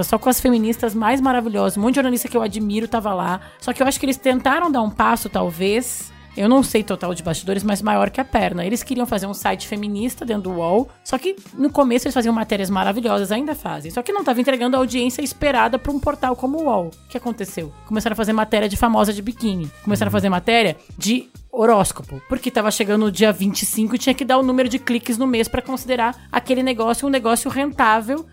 só 0.04 0.18
com 0.18 0.28
as 0.28 0.40
feministas 0.40 0.94
mais 0.94 1.20
maravilhosas. 1.20 1.76
Um 1.76 1.82
monte 1.82 1.94
de 1.94 1.96
jornalista 1.96 2.28
que 2.28 2.36
eu 2.36 2.42
admiro 2.42 2.88
tava 2.88 3.12
lá. 3.12 3.40
Só 3.60 3.72
que 3.72 3.82
eu 3.82 3.86
acho 3.86 3.98
que 3.98 4.06
eles 4.06 4.16
tentaram 4.16 4.70
dar 4.70 4.82
um 4.82 4.90
passo, 4.90 5.28
talvez. 5.28 6.12
Eu 6.38 6.48
não 6.48 6.62
sei 6.62 6.84
total 6.84 7.14
de 7.14 7.22
bastidores, 7.22 7.64
mas 7.64 7.82
maior 7.82 8.10
que 8.10 8.20
a 8.20 8.24
perna. 8.24 8.64
Eles 8.64 8.84
queriam 8.84 9.04
fazer 9.04 9.26
um 9.26 9.34
site 9.34 9.66
feminista 9.66 10.24
dentro 10.24 10.44
do 10.44 10.52
UOL, 10.52 10.88
só 11.02 11.18
que 11.18 11.34
no 11.52 11.68
começo 11.68 12.06
eles 12.06 12.14
faziam 12.14 12.32
matérias 12.32 12.70
maravilhosas, 12.70 13.32
ainda 13.32 13.56
fazem. 13.56 13.90
Só 13.90 14.02
que 14.02 14.12
não 14.12 14.20
estava 14.20 14.40
entregando 14.40 14.76
a 14.76 14.78
audiência 14.78 15.20
esperada 15.20 15.80
para 15.80 15.90
um 15.90 15.98
portal 15.98 16.36
como 16.36 16.58
o 16.58 16.66
UOL. 16.66 16.86
O 16.86 17.08
que 17.08 17.16
aconteceu? 17.16 17.72
Começaram 17.86 18.12
a 18.12 18.16
fazer 18.16 18.32
matéria 18.32 18.68
de 18.68 18.76
famosa 18.76 19.12
de 19.12 19.20
biquíni. 19.20 19.68
Começaram 19.82 20.10
a 20.10 20.12
fazer 20.12 20.28
matéria 20.28 20.76
de 20.96 21.28
horóscopo, 21.50 22.22
porque 22.28 22.50
tava 22.50 22.70
chegando 22.70 23.06
o 23.06 23.12
dia 23.12 23.32
25 23.32 23.94
e 23.94 23.98
tinha 23.98 24.14
que 24.14 24.24
dar 24.24 24.38
o 24.38 24.42
número 24.42 24.68
de 24.68 24.78
cliques 24.78 25.16
no 25.18 25.26
mês 25.26 25.48
para 25.48 25.62
considerar 25.62 26.28
aquele 26.30 26.62
negócio 26.62 27.06
um 27.06 27.10
negócio 27.10 27.50
rentável, 27.50 28.26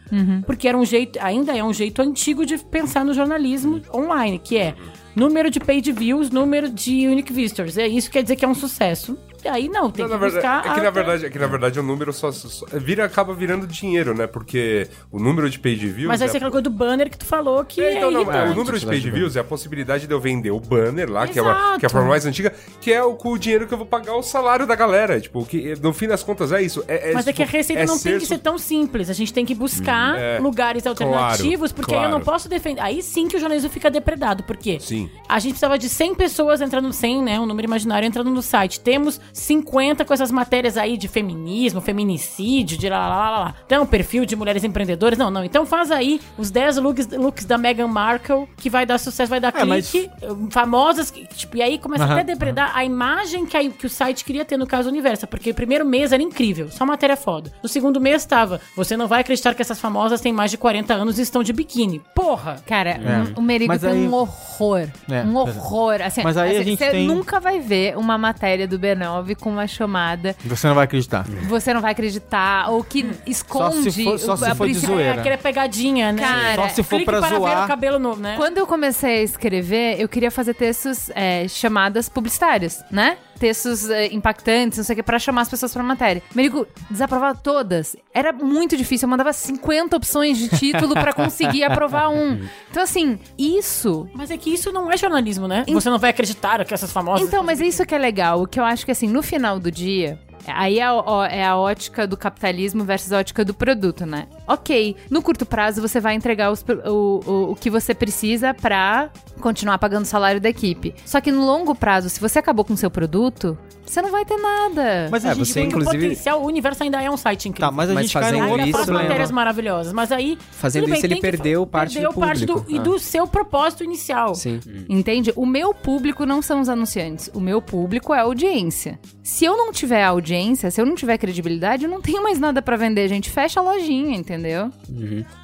porque 0.46 0.68
era 0.68 0.78
um 0.78 0.86
jeito, 0.86 1.18
ainda 1.22 1.56
é 1.56 1.64
um 1.64 1.74
jeito 1.74 2.02
antigo 2.02 2.46
de 2.46 2.58
pensar 2.58 3.04
no 3.06 3.14
jornalismo 3.14 3.82
online, 3.94 4.40
que 4.40 4.58
é 4.58 4.76
número 5.16 5.50
de 5.50 5.60
page 5.60 5.92
views, 5.92 6.30
número 6.30 6.70
de 6.70 7.08
unique 7.08 7.32
visitors. 7.32 7.78
É 7.78 7.88
isso 7.88 8.12
quer 8.12 8.22
dizer 8.22 8.36
que 8.36 8.46
é 8.46 8.48
um 8.48 8.56
sucesso. 8.56 9.18
Aí 9.48 9.70
não, 9.70 9.92
tem 9.92 10.06
Não, 10.06 10.12
que 10.12 10.18
verdade, 10.18 10.34
buscar 10.34 10.66
é 10.72 10.74
que 10.76 10.82
na 10.82 10.90
verdade, 10.90 11.26
é 11.26 11.30
que 11.30 11.40
na 11.40 11.48
verdade 11.48 11.80
o 11.80 11.84
número 11.84 12.12
só, 12.14 12.32
só- 12.32 12.66
vira 12.74 13.06
acaba 13.06 13.34
virando 13.34 13.68
dinheiro, 13.68 14.14
né? 14.14 14.28
Porque 14.28 14.88
o 15.12 15.20
número 15.20 15.50
de 15.50 15.60
page 15.60 15.88
views 15.88 16.08
Mas 16.08 16.22
aí 16.22 16.28
é 16.28 16.32
você 16.32 16.38
aquela 16.38 16.52
coisa 16.52 16.64
do 16.64 16.70
banner 16.70 17.10
que 17.10 17.18
tu 17.18 17.26
falou 17.26 17.64
que 17.64 17.82
É, 17.82 17.94
é, 17.94 17.98
então, 17.98 18.12
não, 18.12 18.32
é, 18.32 18.50
o 18.50 18.56
número 18.56 18.80
de 18.80 18.86
page 18.86 19.10
views 19.10 19.36
é 19.36 19.40
a 19.40 19.44
possibilidade 19.44 20.08
de 20.08 20.14
eu 20.14 20.20
vender 20.20 20.52
o 20.52 20.60
banner 20.60 21.10
lá, 21.10 21.28
que 21.28 21.38
é, 21.40 21.42
uma, 21.42 21.78
que 21.80 21.86
é 21.86 21.88
a 21.88 21.90
forma 21.90 22.10
mais 22.10 22.26
antiga, 22.26 22.54
que 22.82 22.92
é 22.92 23.04
o, 23.04 23.16
com 23.16 23.32
o 23.34 23.38
dinheiro 23.38 23.68
que 23.68 23.74
eu 23.74 23.78
vou 23.78 23.88
pagar 23.88 24.16
o 24.16 24.24
salário 24.24 24.66
da 24.66 24.76
galera. 24.76 25.20
Tipo, 25.20 25.46
que 25.46 25.76
no 25.82 25.94
fim 25.94 26.08
das 26.08 26.24
contas 26.24 26.52
é 26.52 26.62
isso. 26.62 26.84
É, 26.88 27.14
Mas 27.14 27.28
é 27.28 27.34
que 27.34 27.42
a 27.42 27.46
tipo, 27.46 27.58
receita 27.58 27.84
é 27.84 27.86
não 27.86 28.00
tem 28.00 28.18
que 28.18 28.26
ser 28.26 28.40
tão 28.40 28.58
simples. 28.58 29.10
A 29.10 29.14
gente 29.14 29.34
tem 29.34 29.46
que 29.46 29.56
buscar 29.56 30.18
é. 30.18 30.40
lugares 30.40 30.86
alternativos, 30.88 31.72
Claro, 31.72 31.76
porque 31.76 31.94
aí 31.96 32.04
eu 32.04 32.10
não 32.10 32.22
claro. 32.22 32.26
posso 32.26 32.50
defender. 32.50 32.82
Aí 32.82 33.02
sim 33.02 33.28
que 33.28 33.38
o 33.38 33.40
jornalismo 33.40 33.70
fica 33.70 33.90
depredado. 33.90 34.44
Por 34.44 34.58
quê? 34.58 34.78
Sim. 34.80 35.10
A 35.28 35.40
gente 35.40 35.52
precisava 35.52 35.78
de 35.78 35.90
100 35.90 36.16
pessoas 36.16 36.62
entrando, 36.62 36.92
100, 36.92 37.24
né? 37.24 37.40
Um 37.40 37.46
número 37.46 37.68
imaginário 37.68 38.06
entrando 38.06 38.30
no 38.30 38.42
site. 38.42 38.80
Temos 38.80 39.20
50 39.40 40.06
com 40.06 40.14
essas 40.14 40.32
matérias 40.32 40.78
aí 40.78 40.96
de 40.98 41.08
feminismo, 41.10 41.82
feminicídio, 41.82 42.78
de 42.78 42.88
lá, 42.90 43.08
lá, 43.10 43.30
lá, 43.30 43.40
lá. 43.40 43.56
Então, 43.66 43.84
um 43.84 43.86
perfil 43.86 44.26
de 44.26 44.34
mulheres 44.36 44.64
empreendedoras. 44.64 45.18
Não, 45.20 45.30
não. 45.30 45.44
Então 45.44 45.66
faz 45.66 45.92
aí 45.92 46.22
os 46.38 46.50
10 46.50 46.78
looks, 46.78 47.08
looks 47.08 47.44
da 47.46 47.58
Meghan 47.58 47.88
Markle, 47.88 48.48
que 48.58 48.70
vai 48.70 48.86
dar 48.86 48.98
sucesso, 48.98 49.30
vai 49.30 49.40
dar 49.42 49.54
É, 49.56 49.66
mas- 49.66 49.92
clique. 49.92 50.10
Famosas, 50.50 51.12
que, 51.12 51.26
tipo, 51.28 51.58
e 51.58 51.62
aí 51.62 51.78
começa 51.78 52.06
até 52.06 52.22
a 52.22 52.24
depredar 52.24 52.72
a 52.76 52.86
imagem 52.86 53.46
que, 53.46 53.58
a- 53.58 53.70
que 53.70 53.86
o 53.86 53.90
site 53.90 54.24
queria 54.24 54.46
ter 54.46 54.58
no 54.58 54.66
caso 54.66 54.88
Universa. 54.90 55.28
Porque 55.28 55.52
o 55.52 55.54
primeiro 55.54 55.86
mês 55.86 56.14
era 56.14 56.24
incrível, 56.24 56.70
só 56.72 56.86
matéria 56.86 57.18
foda. 57.18 57.52
No 57.62 57.68
segundo 57.68 58.00
mês 58.00 58.26
tava, 58.26 58.62
você 58.76 58.96
não 58.96 59.08
vai 59.08 59.20
acreditar 59.22 59.54
que 59.54 59.62
essas 59.62 59.80
famosas 59.80 60.22
têm 60.22 60.32
mais 60.32 60.50
de 60.52 60.58
40 60.58 60.94
anos 60.94 61.20
e 61.20 61.22
estão 61.24 61.44
de 61.44 61.52
biquíni. 61.52 62.02
Porra! 62.16 62.58
Cara, 62.66 62.98
um- 63.36 63.40
o 63.40 63.42
Merigo 63.42 63.74
Mas 63.74 63.82
tem 63.82 63.90
aí- 63.92 64.08
um 64.08 64.14
horror. 64.14 64.88
É, 65.10 65.24
um 65.24 65.38
é. 65.38 65.42
horror. 65.42 66.02
Assim, 66.02 66.22
Mas 66.24 66.38
aí 66.38 66.50
a 66.56 66.60
assim, 66.62 66.70
gente 66.72 66.80
você 66.80 66.92
tem- 66.92 67.08
nunca 67.08 67.40
vai 67.40 67.60
ver 67.60 67.98
uma 67.98 68.18
matéria 68.18 68.68
do 68.68 68.78
B9 69.26 69.36
com 69.36 69.50
uma 69.50 69.68
chamada 69.68 70.36
Você 70.46 70.68
não 70.68 70.76
vai 70.76 70.84
acreditar. 70.86 71.26
você 71.48 71.74
não 71.74 71.82
vai 71.82 71.92
acreditar, 71.92 72.70
ou 72.70 72.84
que 72.84 73.10
esconde 73.26 73.92
se 73.92 74.04
for- 74.04 74.20
só 74.20 74.34
o- 74.34 74.38
se 74.38 74.46
a 74.46 74.56
for 74.56 74.68
de 74.68 74.74
zoeira. 74.76 75.16
É 75.16 75.20
aquela 75.20 75.38
pegadinha, 75.38 76.12
né? 76.12 76.22
Cara, 76.22 76.56
Só 76.64 76.70
se 76.70 76.84
for 76.84 76.96
Clique 76.98 77.06
pra 77.06 77.20
para 77.20 77.30
ver 77.30 77.36
zoar. 77.38 77.66
o 77.66 77.68
cabelo 77.68 78.00
novo, 78.00 78.22
né? 78.22 78.36
Quando 78.38 78.58
eu 78.58 78.68
comecei 78.68 79.20
a 79.20 79.24
escrever, 79.24 80.00
eu 80.00 80.08
queria 80.08 80.32
fazer 80.32 80.54
textos 80.54 81.10
é, 81.16 81.48
chamadas 81.48 82.08
publicitárias, 82.10 82.84
né? 82.92 83.18
Textos 83.40 83.90
é, 83.90 84.08
impactantes, 84.14 84.78
não 84.78 84.86
sei 84.86 84.94
o 84.94 84.98
que, 84.98 85.04
pra 85.04 85.20
chamar 85.20 85.42
as 85.42 85.50
pessoas 85.50 85.74
pra 85.74 85.84
matéria. 85.84 86.22
Merigo 86.34 86.66
desaprovava 86.90 87.38
todas. 87.38 87.96
Era 88.14 88.32
muito 88.32 88.78
difícil. 88.78 89.06
Eu 89.06 89.10
mandava 89.10 89.34
50 89.34 89.98
opções 89.98 90.38
de 90.38 90.50
título 90.50 90.94
pra 90.94 91.14
conseguir 91.14 91.64
aprovar 91.66 92.10
um. 92.10 92.42
Então, 92.72 92.84
assim, 92.84 93.20
isso. 93.38 94.08
Mas 94.14 94.32
é 94.32 94.38
que 94.38 94.54
isso 94.54 94.72
não 94.72 94.92
é 94.92 94.98
jornalismo, 94.98 95.48
né? 95.48 95.66
Você 95.68 95.90
não 95.90 96.00
vai 96.00 96.12
acreditar 96.12 96.64
que 96.64 96.74
essas 96.74 96.92
famosas. 96.92 97.28
Então, 97.28 97.44
mas 97.44 97.62
é 97.62 97.66
isso 97.66 97.86
que 97.86 97.94
é 97.94 97.98
legal. 97.98 98.42
O 98.42 98.48
que 98.48 98.60
eu 98.60 98.64
acho 98.64 98.86
que, 98.86 98.92
assim, 98.92 99.08
no 99.08 99.22
final 99.22 99.60
do 99.60 99.72
dia. 99.72 100.20
Aí 100.48 100.80
é 100.80 100.84
a, 100.84 100.94
é 101.30 101.44
a 101.44 101.58
ótica 101.58 102.06
do 102.06 102.16
capitalismo 102.16 102.84
versus 102.84 103.12
a 103.12 103.20
ótica 103.20 103.44
do 103.44 103.54
produto, 103.54 104.06
né? 104.06 104.28
Ok, 104.48 104.96
no 105.10 105.22
curto 105.22 105.46
prazo 105.46 105.82
você 105.82 106.00
vai 106.00 106.16
entregar 106.16 106.52
os 106.52 106.64
o, 106.86 107.22
o, 107.26 107.52
o 107.52 107.56
que 107.56 107.70
você 107.70 107.94
precisa 107.96 108.54
pra 108.54 109.10
continuar 109.42 109.78
pagando 109.78 110.04
o 110.04 110.08
salário 110.08 110.40
da 110.40 110.50
equipe. 110.50 110.94
Só 111.06 111.20
que 111.22 111.32
no 111.32 111.46
longo 111.46 111.74
prazo, 111.76 112.10
se 112.10 112.20
você 112.20 112.40
acabou 112.40 112.64
com 112.64 112.74
o 112.74 112.78
seu 112.78 112.90
produto, 112.92 113.58
você 113.86 114.02
não 114.02 114.12
vai 114.12 114.26
ter 114.26 114.38
nada. 114.38 115.10
Mas 115.12 115.26
a 115.26 115.30
É, 115.32 115.36
gente 115.36 115.46
você 115.48 115.54
Tem 115.56 115.68
inclusive- 115.68 115.98
o 115.98 116.02
potencial, 116.10 116.42
o 116.42 116.46
universo 116.46 116.84
ainda 116.84 117.02
é 117.02 117.10
um 117.12 117.18
site 117.18 117.50
incrível. 117.50 117.70
Tá, 117.70 117.76
mas 117.76 117.90
a 117.90 117.94
Mas 117.94 118.06
gente 118.06 118.14
cai 118.14 118.24
fazendo 118.24 118.44
Ainda 118.44 118.68
isso, 118.68 118.94
matérias 118.94 119.32
maravilhosas, 119.32 119.94
mas 119.94 120.12
aí. 120.12 120.38
Fazendo 120.52 120.86
bem, 120.86 120.96
isso, 120.96 121.06
ele 121.06 121.20
perdeu 121.20 121.66
parte 121.68 121.94
perdeu 121.94 122.12
do 122.14 122.20
parte 122.20 122.46
público. 122.48 122.72
e 122.72 122.78
Ah. 122.80 122.82
do 122.82 122.98
seu 123.00 123.28
propósito 123.28 123.84
inicial. 123.84 124.34
Sim. 124.36 124.60
Entende? 124.90 125.32
O 125.36 125.46
meu 125.46 125.74
público 125.74 126.26
não 126.26 126.42
são 126.42 126.62
os 126.62 126.70
anunciantes. 126.70 127.30
O 127.34 127.40
meu 127.40 127.62
público 127.62 128.14
é 128.14 128.20
a 128.20 128.24
audiência. 128.24 129.00
Se 129.24 129.46
eu 129.46 129.56
não 129.58 129.72
tiver 129.72 130.04
audiência, 130.04 130.72
se 130.72 130.82
eu 130.82 130.86
não 130.86 130.96
tiver 130.96 131.18
credibilidade, 131.18 131.86
eu 131.86 131.90
não 131.90 132.02
tenho 132.02 132.24
mais 132.24 132.40
nada 132.40 132.62
pra 132.62 132.76
vender, 132.78 133.08
gente. 133.08 133.30
Fecha 133.30 133.60
a 133.60 133.64
lojinha, 133.64 134.18
entendeu? 134.18 134.35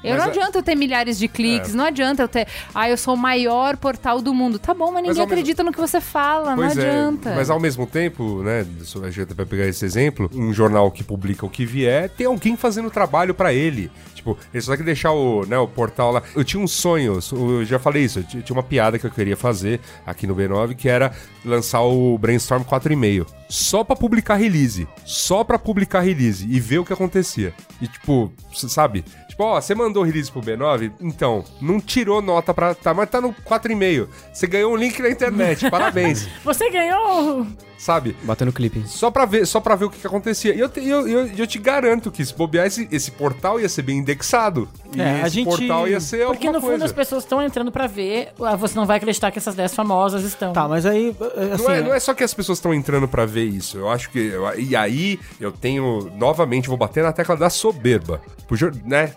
Eu 0.02 0.10
Mas 0.10 0.16
não 0.18 0.24
a- 0.24 0.26
adianta 0.26 0.58
eu 0.58 0.62
ter 0.62 0.74
milhares 0.74 1.18
de 1.18 1.28
cliques, 1.28 1.74
não 1.74 1.84
adianta 1.84 2.22
eu 2.22 2.28
ter. 2.28 2.46
Ah, 2.74 2.88
eu 2.88 2.96
sou 2.96 3.14
o 3.14 3.16
maior 3.16 3.76
portal 3.76 4.20
do 4.20 4.32
mundo. 4.34 4.58
Tá 4.58 4.74
bom, 4.74 4.86
mas 4.86 4.96
ninguém 5.02 5.08
mesmo- 5.10 5.24
acredita 5.24 5.62
no 5.62 5.72
que 5.72 5.80
você 5.80 6.00
fala, 6.00 6.54
Pois 6.54 6.74
não 6.76 6.82
é, 6.84 6.88
adianta. 6.88 7.34
mas 7.34 7.50
ao 7.50 7.60
mesmo 7.60 7.86
tempo, 7.86 8.42
né, 8.42 8.66
a 9.04 9.10
gente 9.10 9.34
vai 9.34 9.46
pegar 9.46 9.66
esse 9.66 9.84
exemplo, 9.84 10.30
um 10.34 10.52
jornal 10.52 10.90
que 10.90 11.02
publica 11.04 11.44
o 11.46 11.50
que 11.50 11.64
vier, 11.64 12.08
tem 12.10 12.26
alguém 12.26 12.56
fazendo 12.56 12.90
trabalho 12.90 13.34
pra 13.34 13.52
ele. 13.52 13.90
Tipo, 14.22 14.38
ele 14.54 14.60
só 14.62 14.70
tem 14.70 14.78
que 14.78 14.84
deixar 14.84 15.10
o, 15.10 15.44
né, 15.44 15.58
o 15.58 15.66
portal 15.66 16.12
lá. 16.12 16.22
Eu 16.36 16.44
tinha 16.44 16.62
um 16.62 16.68
sonho, 16.68 17.18
eu 17.32 17.64
já 17.64 17.76
falei 17.80 18.04
isso, 18.04 18.20
eu 18.20 18.22
ti- 18.22 18.40
tinha 18.40 18.54
uma 18.56 18.62
piada 18.62 18.96
que 18.96 19.04
eu 19.04 19.10
queria 19.10 19.36
fazer 19.36 19.80
aqui 20.06 20.28
no 20.28 20.36
B9, 20.36 20.76
que 20.76 20.88
era 20.88 21.10
lançar 21.44 21.80
o 21.82 22.16
Brainstorm 22.18 22.62
4,5. 22.62 23.26
Só 23.48 23.82
pra 23.82 23.96
publicar 23.96 24.36
release. 24.36 24.86
Só 25.04 25.42
pra 25.42 25.58
publicar 25.58 26.00
release 26.00 26.46
e 26.48 26.60
ver 26.60 26.78
o 26.78 26.84
que 26.84 26.92
acontecia. 26.92 27.52
E 27.80 27.88
tipo, 27.88 28.32
sabe? 28.54 29.04
Tipo, 29.32 29.44
ó, 29.44 29.58
você 29.58 29.74
mandou 29.74 30.02
release 30.02 30.30
pro 30.30 30.42
B9? 30.42 30.92
Então, 31.00 31.42
não 31.58 31.80
tirou 31.80 32.20
nota 32.20 32.52
pra. 32.52 32.74
Tá, 32.74 32.92
mas 32.92 33.08
tá 33.08 33.18
no 33.18 33.32
4,5. 33.32 34.06
Você 34.30 34.46
ganhou 34.46 34.72
um 34.74 34.76
link 34.76 35.00
na 35.00 35.08
internet. 35.08 35.68
Parabéns. 35.72 36.28
Você 36.44 36.68
ganhou. 36.70 37.46
Sabe? 37.78 38.14
Bota 38.22 38.44
no 38.44 38.52
clipe. 38.52 38.84
Só 38.86 39.10
pra 39.10 39.24
ver, 39.24 39.44
só 39.46 39.58
pra 39.58 39.74
ver 39.74 39.86
o 39.86 39.90
que, 39.90 39.98
que 39.98 40.06
acontecia. 40.06 40.54
E 40.54 40.60
eu, 40.60 40.68
te- 40.68 40.86
eu, 40.86 41.08
eu, 41.08 41.26
eu 41.28 41.46
te 41.46 41.58
garanto 41.58 42.12
que 42.12 42.24
se 42.24 42.32
bobear, 42.32 42.66
esse, 42.66 42.86
esse 42.92 43.10
portal 43.10 43.58
ia 43.58 43.68
ser 43.70 43.82
bem 43.82 43.96
indexado. 43.98 44.68
E 44.94 45.00
É, 45.00 45.22
a 45.22 45.26
esse 45.26 45.30
gente- 45.36 45.46
portal 45.48 45.88
ia 45.88 45.98
ser 45.98 46.26
Porque 46.26 46.46
no 46.48 46.60
fundo 46.60 46.68
coisa. 46.68 46.84
as 46.84 46.92
pessoas 46.92 47.24
estão 47.24 47.42
entrando 47.42 47.72
pra 47.72 47.86
ver. 47.88 48.28
ah, 48.40 48.54
Você 48.54 48.76
não 48.76 48.84
vai 48.86 48.98
acreditar 48.98 49.30
que 49.32 49.38
essas 49.38 49.54
10 49.56 49.74
famosas 49.74 50.22
estão. 50.24 50.52
Tá, 50.52 50.68
mas 50.68 50.84
aí, 50.86 51.16
assim... 51.54 51.64
Não 51.64 51.70
é, 51.72 51.80
não 51.80 51.94
é 51.94 51.98
só 51.98 52.12
que 52.14 52.22
as 52.22 52.34
pessoas 52.34 52.58
estão 52.58 52.72
entrando 52.72 53.08
pra 53.08 53.24
ver 53.26 53.46
isso. 53.46 53.78
Eu 53.78 53.88
acho 53.88 54.10
que. 54.10 54.18
eu- 54.18 54.60
e 54.60 54.76
aí, 54.76 55.18
eu 55.40 55.50
tenho. 55.50 56.08
Novamente, 56.16 56.68
vou 56.68 56.76
bater 56.76 57.02
na 57.02 57.12
tecla 57.12 57.34
da 57.36 57.48
soberba. 57.50 58.20
Por, 58.46 58.58
né? 58.84 59.14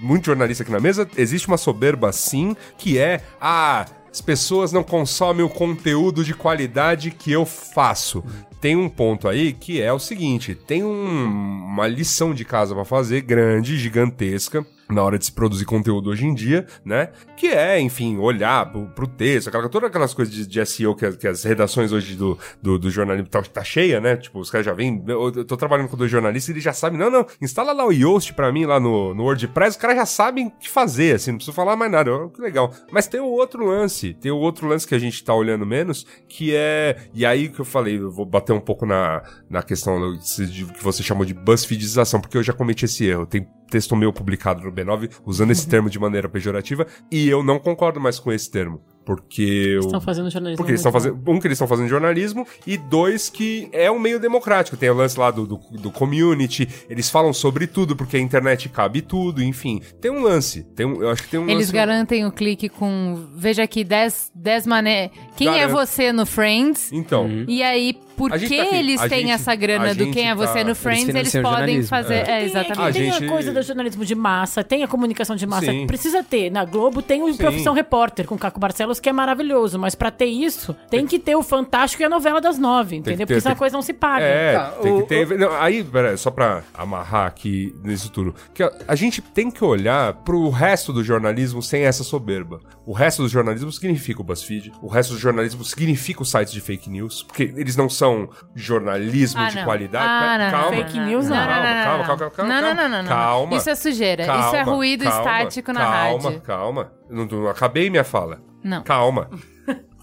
Muito 0.00 0.26
jornalista 0.26 0.62
aqui 0.62 0.72
na 0.72 0.80
mesa, 0.80 1.08
existe 1.16 1.48
uma 1.48 1.56
soberba 1.58 2.10
sim, 2.12 2.56
que 2.76 2.98
é. 2.98 3.20
Ah, 3.40 3.86
as 4.10 4.20
pessoas 4.20 4.72
não 4.72 4.82
consomem 4.82 5.44
o 5.44 5.48
conteúdo 5.48 6.24
de 6.24 6.34
qualidade 6.34 7.10
que 7.10 7.30
eu 7.30 7.44
faço. 7.44 8.24
Tem 8.60 8.74
um 8.74 8.88
ponto 8.88 9.28
aí 9.28 9.52
que 9.52 9.80
é 9.80 9.92
o 9.92 9.98
seguinte: 9.98 10.54
tem 10.54 10.82
um- 10.82 11.64
uma 11.64 11.86
lição 11.86 12.34
de 12.34 12.44
casa 12.44 12.74
pra 12.74 12.84
fazer 12.84 13.20
grande, 13.20 13.76
gigantesca. 13.78 14.66
Na 14.90 15.02
hora 15.02 15.18
de 15.18 15.26
se 15.26 15.32
produzir 15.32 15.66
conteúdo 15.66 16.08
hoje 16.08 16.24
em 16.26 16.32
dia, 16.34 16.66
né? 16.82 17.10
Que 17.36 17.48
é, 17.48 17.78
enfim, 17.78 18.16
olhar 18.16 18.70
pro, 18.72 18.86
pro 18.86 19.06
texto, 19.06 19.48
aquela, 19.48 19.68
todas 19.68 19.90
aquelas 19.90 20.14
coisas 20.14 20.32
de, 20.34 20.46
de 20.46 20.64
SEO 20.64 20.94
que, 20.94 21.12
que 21.12 21.28
as 21.28 21.44
redações 21.44 21.92
hoje 21.92 22.14
do, 22.16 22.38
do, 22.62 22.78
do 22.78 22.90
jornalismo 22.90 23.28
tá, 23.28 23.42
tá 23.42 23.62
cheia, 23.62 24.00
né? 24.00 24.16
Tipo, 24.16 24.38
os 24.40 24.50
caras 24.50 24.64
já 24.64 24.72
vêm. 24.72 25.04
Eu, 25.06 25.30
eu 25.34 25.44
tô 25.44 25.56
trabalhando 25.58 25.88
com 25.88 25.96
dois 25.96 26.10
jornalistas 26.10 26.48
e 26.48 26.52
eles 26.52 26.64
já 26.64 26.72
sabem, 26.72 26.98
não, 26.98 27.10
não, 27.10 27.26
instala 27.40 27.72
lá 27.72 27.84
o 27.86 27.92
Yoast 27.92 28.32
pra 28.32 28.50
mim 28.50 28.64
lá 28.64 28.80
no, 28.80 29.14
no 29.14 29.24
WordPress, 29.24 29.76
os 29.76 29.80
caras 29.80 29.96
já 29.96 30.06
sabem 30.06 30.46
o 30.46 30.50
que 30.52 30.70
fazer, 30.70 31.16
assim, 31.16 31.32
não 31.32 31.38
preciso 31.38 31.54
falar 31.54 31.76
mais 31.76 31.92
nada. 31.92 32.08
Eu, 32.10 32.30
que 32.30 32.40
legal. 32.40 32.72
Mas 32.90 33.06
tem 33.06 33.20
o 33.20 33.26
outro 33.26 33.66
lance, 33.66 34.14
tem 34.14 34.32
o 34.32 34.36
outro 34.38 34.66
lance 34.66 34.86
que 34.86 34.94
a 34.94 34.98
gente 34.98 35.22
tá 35.22 35.34
olhando 35.34 35.66
menos, 35.66 36.06
que 36.26 36.54
é. 36.54 36.96
E 37.12 37.26
aí 37.26 37.50
que 37.50 37.60
eu 37.60 37.64
falei, 37.66 37.98
eu 37.98 38.10
vou 38.10 38.24
bater 38.24 38.52
um 38.54 38.60
pouco 38.60 38.86
na, 38.86 39.22
na 39.50 39.62
questão 39.62 40.00
do- 40.00 40.18
que 40.18 40.82
você 40.82 41.02
chamou 41.02 41.26
de 41.26 41.34
buzzfeedização, 41.34 42.20
porque 42.22 42.38
eu 42.38 42.42
já 42.42 42.54
cometi 42.54 42.86
esse 42.86 43.04
erro. 43.04 43.26
Tem 43.26 43.46
texto 43.68 43.94
meu 43.94 44.12
publicado 44.12 44.62
no 44.62 44.72
B9 44.72 45.10
usando 45.24 45.50
esse 45.50 45.68
termo 45.68 45.88
de 45.88 45.98
maneira 45.98 46.28
pejorativa 46.28 46.86
e 47.10 47.28
eu 47.28 47.42
não 47.42 47.58
concordo 47.58 48.00
mais 48.00 48.18
com 48.18 48.32
esse 48.32 48.50
termo. 48.50 48.80
Porque 49.08 49.40
eu. 49.74 49.80
Estão 49.80 50.02
fazendo 50.02 50.28
jornalismo. 50.28 50.58
Porque 50.58 50.72
eles 50.72 50.80
estão 50.80 50.92
fazendo. 50.92 51.14
Um, 51.26 51.40
que 51.40 51.46
eles 51.46 51.56
estão 51.56 51.66
fazendo 51.66 51.88
jornalismo, 51.88 52.46
e 52.66 52.76
dois, 52.76 53.30
que 53.30 53.70
é 53.72 53.90
um 53.90 53.98
meio 53.98 54.20
democrático. 54.20 54.76
Tem 54.76 54.90
o 54.90 54.94
lance 54.94 55.18
lá 55.18 55.30
do, 55.30 55.46
do, 55.46 55.56
do 55.70 55.90
community, 55.90 56.68
eles 56.90 57.08
falam 57.08 57.32
sobre 57.32 57.66
tudo, 57.66 57.96
porque 57.96 58.18
a 58.18 58.20
internet 58.20 58.68
cabe 58.68 59.00
tudo, 59.00 59.42
enfim. 59.42 59.80
Tem 59.98 60.10
um 60.10 60.22
lance. 60.22 60.62
Tem 60.76 60.84
um, 60.84 61.00
eu 61.02 61.08
acho 61.10 61.22
que 61.22 61.30
tem 61.30 61.40
um 61.40 61.44
Eles 61.44 61.68
lance. 61.68 61.72
garantem 61.72 62.26
o 62.26 62.30
clique 62.30 62.68
com. 62.68 63.26
Veja 63.34 63.62
aqui, 63.62 63.82
10 63.82 64.66
maneiras. 64.66 65.10
Quem 65.38 65.58
é 65.58 65.66
você 65.66 66.12
no 66.12 66.26
Friends? 66.26 66.92
Então. 66.92 67.26
E 67.48 67.62
aí, 67.62 67.96
por 68.16 68.30
que 68.32 68.56
tá 68.58 68.76
eles 68.76 69.00
a 69.00 69.08
têm 69.08 69.20
gente- 69.20 69.30
essa 69.30 69.54
grana 69.54 69.94
do 69.94 70.10
quem 70.10 70.28
é 70.28 70.34
você 70.34 70.58
tá- 70.58 70.64
no 70.64 70.70
eles 70.70 70.78
Friends? 70.78 71.08
Eles, 71.14 71.30
financiam 71.30 71.42
podem 71.44 71.82
fazer. 71.84 72.14
é. 72.14 72.18
É, 72.18 72.24
Tem, 72.24 72.34
é 72.34 72.44
exatamente. 72.44 72.80
A 72.80 72.92
tem 72.92 73.12
gente- 73.12 73.24
a 73.24 73.28
coisa 73.28 73.52
do 73.54 73.62
jornalismo 73.62 74.04
de 74.04 74.14
massa, 74.14 74.62
tem 74.64 74.82
a 74.82 74.88
comunicação 74.88 75.34
de 75.36 75.46
massa. 75.46 75.70
Sim. 75.70 75.86
Precisa 75.86 76.22
ter. 76.22 76.50
Na 76.50 76.64
Globo 76.64 77.00
tem 77.00 77.22
o 77.22 77.30
Sim. 77.32 77.36
Profissão 77.38 77.72
Repórter 77.72 78.26
com 78.26 78.36
Caco 78.36 78.58
Barcelos, 78.58 78.97
que 79.00 79.08
é 79.08 79.12
maravilhoso. 79.12 79.78
Mas 79.78 79.94
pra 79.94 80.10
ter 80.10 80.26
isso, 80.26 80.74
tem 80.90 81.06
que 81.06 81.18
ter 81.18 81.36
o 81.36 81.42
Fantástico 81.42 82.02
e 82.02 82.06
a 82.06 82.08
novela 82.08 82.40
das 82.40 82.58
nove, 82.58 82.96
entendeu? 82.96 83.26
ter- 83.26 83.26
Porque 83.26 83.40
senão 83.40 83.52
tem- 83.54 83.56
a 83.56 83.58
coisa 83.58 83.76
não 83.76 83.82
se 83.82 83.92
paga. 83.92 84.24
É, 84.24 84.54
Tá, 84.54 84.64
tem 84.82 84.92
o- 84.92 85.02
que 85.02 85.08
ter. 85.08 85.38
Não, 85.38 85.52
aí, 85.60 85.82
pera, 85.84 86.16
só 86.16 86.30
pra 86.30 86.62
amarrar 86.74 87.26
aqui 87.26 87.74
nisso 87.82 88.10
tudo. 88.10 88.34
Que 88.54 88.62
a, 88.62 88.70
a 88.88 88.94
gente 88.94 89.20
tem 89.22 89.50
que 89.50 89.64
olhar 89.64 90.12
pro 90.24 90.48
resto 90.50 90.92
do 90.92 91.02
jornalismo 91.02 91.62
sem 91.62 91.84
essa 91.84 92.02
soberba. 92.04 92.60
O 92.86 92.92
resto 92.92 93.22
do 93.22 93.28
jornalismo 93.28 93.70
significa 93.72 94.20
o 94.20 94.24
BuzzFeed. 94.24 94.72
O 94.82 94.88
resto 94.88 95.12
do 95.14 95.18
jornalismo 95.18 95.64
significa 95.64 96.22
os 96.22 96.30
sites 96.30 96.52
de 96.52 96.60
fake 96.60 96.88
news. 96.90 97.22
Porque 97.22 97.52
eles 97.56 97.76
não 97.76 97.88
são 97.88 98.28
jornalismo 98.54 99.40
Ah, 99.40 99.48
de 99.48 99.56
não. 99.56 99.64
qualidade. 99.64 100.06
Ah, 100.08 100.38
não, 100.38 100.50
calma. 100.50 100.76
Fake 100.76 100.98
news, 101.00 101.28
não. 101.28 101.36
Calma, 101.36 101.52
calma, 101.54 102.04
calma, 102.04 102.30
calma, 102.30 102.52
Não, 102.54 102.60
não, 102.60 102.68
calma. 102.76 102.82
não, 102.82 102.88
não, 102.88 103.02
não. 103.02 103.08
Calma. 103.08 103.56
Isso 103.56 103.70
é 103.70 103.74
sujeira. 103.74 104.22
Isso 104.22 104.30
é 104.32 104.58
Calma, 104.64 104.72
ruído 104.72 105.04
calma, 105.04 105.18
estático 105.18 105.72
na 105.72 105.80
calma, 105.80 106.22
rádio. 106.30 106.40
Calma, 106.42 106.92
Não, 107.10 107.24
não 107.26 107.48
acabei 107.48 107.88
minha 107.90 108.04
fala. 108.04 108.40
Não. 108.62 108.82
Calma. 108.82 109.30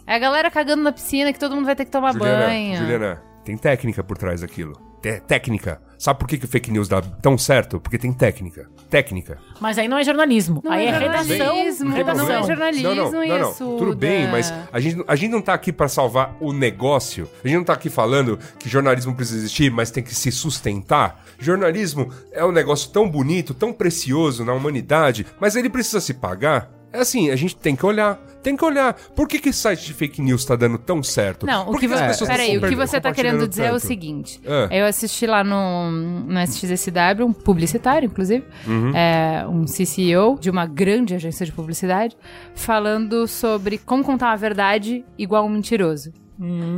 É 0.07 0.15
a 0.15 0.19
galera 0.19 0.51
cagando 0.51 0.83
na 0.83 0.91
piscina 0.91 1.33
que 1.33 1.39
todo 1.39 1.55
mundo 1.55 1.65
vai 1.65 1.75
ter 1.75 1.85
que 1.85 1.91
tomar 1.91 2.13
Juliana, 2.13 2.45
banho. 2.45 2.77
Juliana, 2.77 3.23
tem 3.43 3.57
técnica 3.57 4.03
por 4.03 4.17
trás 4.17 4.41
daquilo. 4.41 4.73
Te- 5.01 5.19
técnica. 5.21 5.81
Sabe 5.97 6.19
por 6.19 6.27
que, 6.27 6.37
que 6.37 6.45
o 6.45 6.47
fake 6.47 6.71
news 6.71 6.87
dá 6.87 7.01
tão 7.01 7.37
certo? 7.37 7.79
Porque 7.79 7.97
tem 7.97 8.11
técnica. 8.11 8.69
Técnica. 8.89 9.39
Mas 9.59 9.77
aí 9.77 9.87
não 9.87 9.97
é 9.97 10.03
jornalismo. 10.03 10.61
Não 10.63 10.71
aí 10.71 10.85
é 10.85 10.89
é, 10.89 10.97
redação. 10.99 11.37
jornalismo, 11.37 11.89
não 11.89 11.95
redação. 11.95 12.29
é 12.29 12.43
jornalismo 12.43 12.89
não, 12.95 13.11
não, 13.11 13.11
não, 13.27 13.39
não. 13.39 13.51
isso, 13.51 13.77
Tudo 13.77 13.95
bem, 13.95 14.27
mas 14.27 14.53
a 14.71 14.79
gente, 14.79 15.03
a 15.07 15.15
gente 15.15 15.31
não 15.31 15.41
tá 15.41 15.53
aqui 15.53 15.71
pra 15.71 15.87
salvar 15.87 16.35
o 16.39 16.51
negócio. 16.51 17.29
A 17.43 17.47
gente 17.47 17.57
não 17.57 17.63
tá 17.63 17.73
aqui 17.73 17.89
falando 17.89 18.37
que 18.59 18.67
jornalismo 18.69 19.15
precisa 19.15 19.39
existir, 19.39 19.71
mas 19.71 19.89
tem 19.89 20.03
que 20.03 20.13
se 20.13 20.31
sustentar. 20.31 21.23
Jornalismo 21.39 22.11
é 22.31 22.43
um 22.45 22.51
negócio 22.51 22.91
tão 22.91 23.09
bonito, 23.09 23.53
tão 23.53 23.71
precioso 23.73 24.43
na 24.43 24.53
humanidade, 24.53 25.25
mas 25.39 25.55
ele 25.55 25.69
precisa 25.69 26.01
se 26.01 26.13
pagar. 26.13 26.69
É 26.95 27.01
assim, 27.01 27.29
a 27.29 27.35
gente 27.35 27.55
tem 27.55 27.75
que 27.75 27.85
olhar. 27.85 28.17
Tem 28.41 28.55
que 28.55 28.63
olhar. 28.63 28.93
Por 29.15 29.27
que, 29.27 29.39
que 29.39 29.49
esse 29.49 29.57
site 29.59 29.85
de 29.87 29.93
fake 29.93 30.21
news 30.21 30.45
tá 30.45 30.55
dando 30.55 30.77
tão 30.77 31.01
certo? 31.01 31.47
Não, 31.47 31.63
o 31.63 31.71
Por 31.71 31.79
que, 31.79 31.87
as 31.87 31.93
você, 31.93 32.05
pessoas 32.07 32.29
peraí, 32.29 32.53
estão 32.53 32.67
o 32.67 32.71
que 32.71 32.75
você 32.75 33.01
tá 33.01 33.11
querendo 33.11 33.47
dizer 33.47 33.63
é 33.63 33.69
o 33.69 33.73
tanto? 33.73 33.87
seguinte. 33.87 34.39
Ah. 34.45 34.67
Eu 34.69 34.85
assisti 34.85 35.25
lá 35.25 35.43
no, 35.43 35.89
no 35.89 36.39
SXSW, 36.39 37.25
um 37.25 37.33
publicitário, 37.33 38.05
inclusive, 38.05 38.45
Uhum. 38.67 38.95
é, 38.95 39.45
um 39.47 39.65
CCO 39.65 40.39
de 40.39 40.51
uma 40.51 40.67
grande 40.67 41.15
agência 41.15 41.43
de 41.43 41.51
publicidade, 41.51 42.15
falando 42.53 43.27
sobre 43.27 43.77
como 43.79 44.03
contar 44.03 44.27
uma 44.27 44.37
verdade 44.37 45.03
igual 45.17 45.45
um 45.45 45.49
mentiroso. 45.49 46.13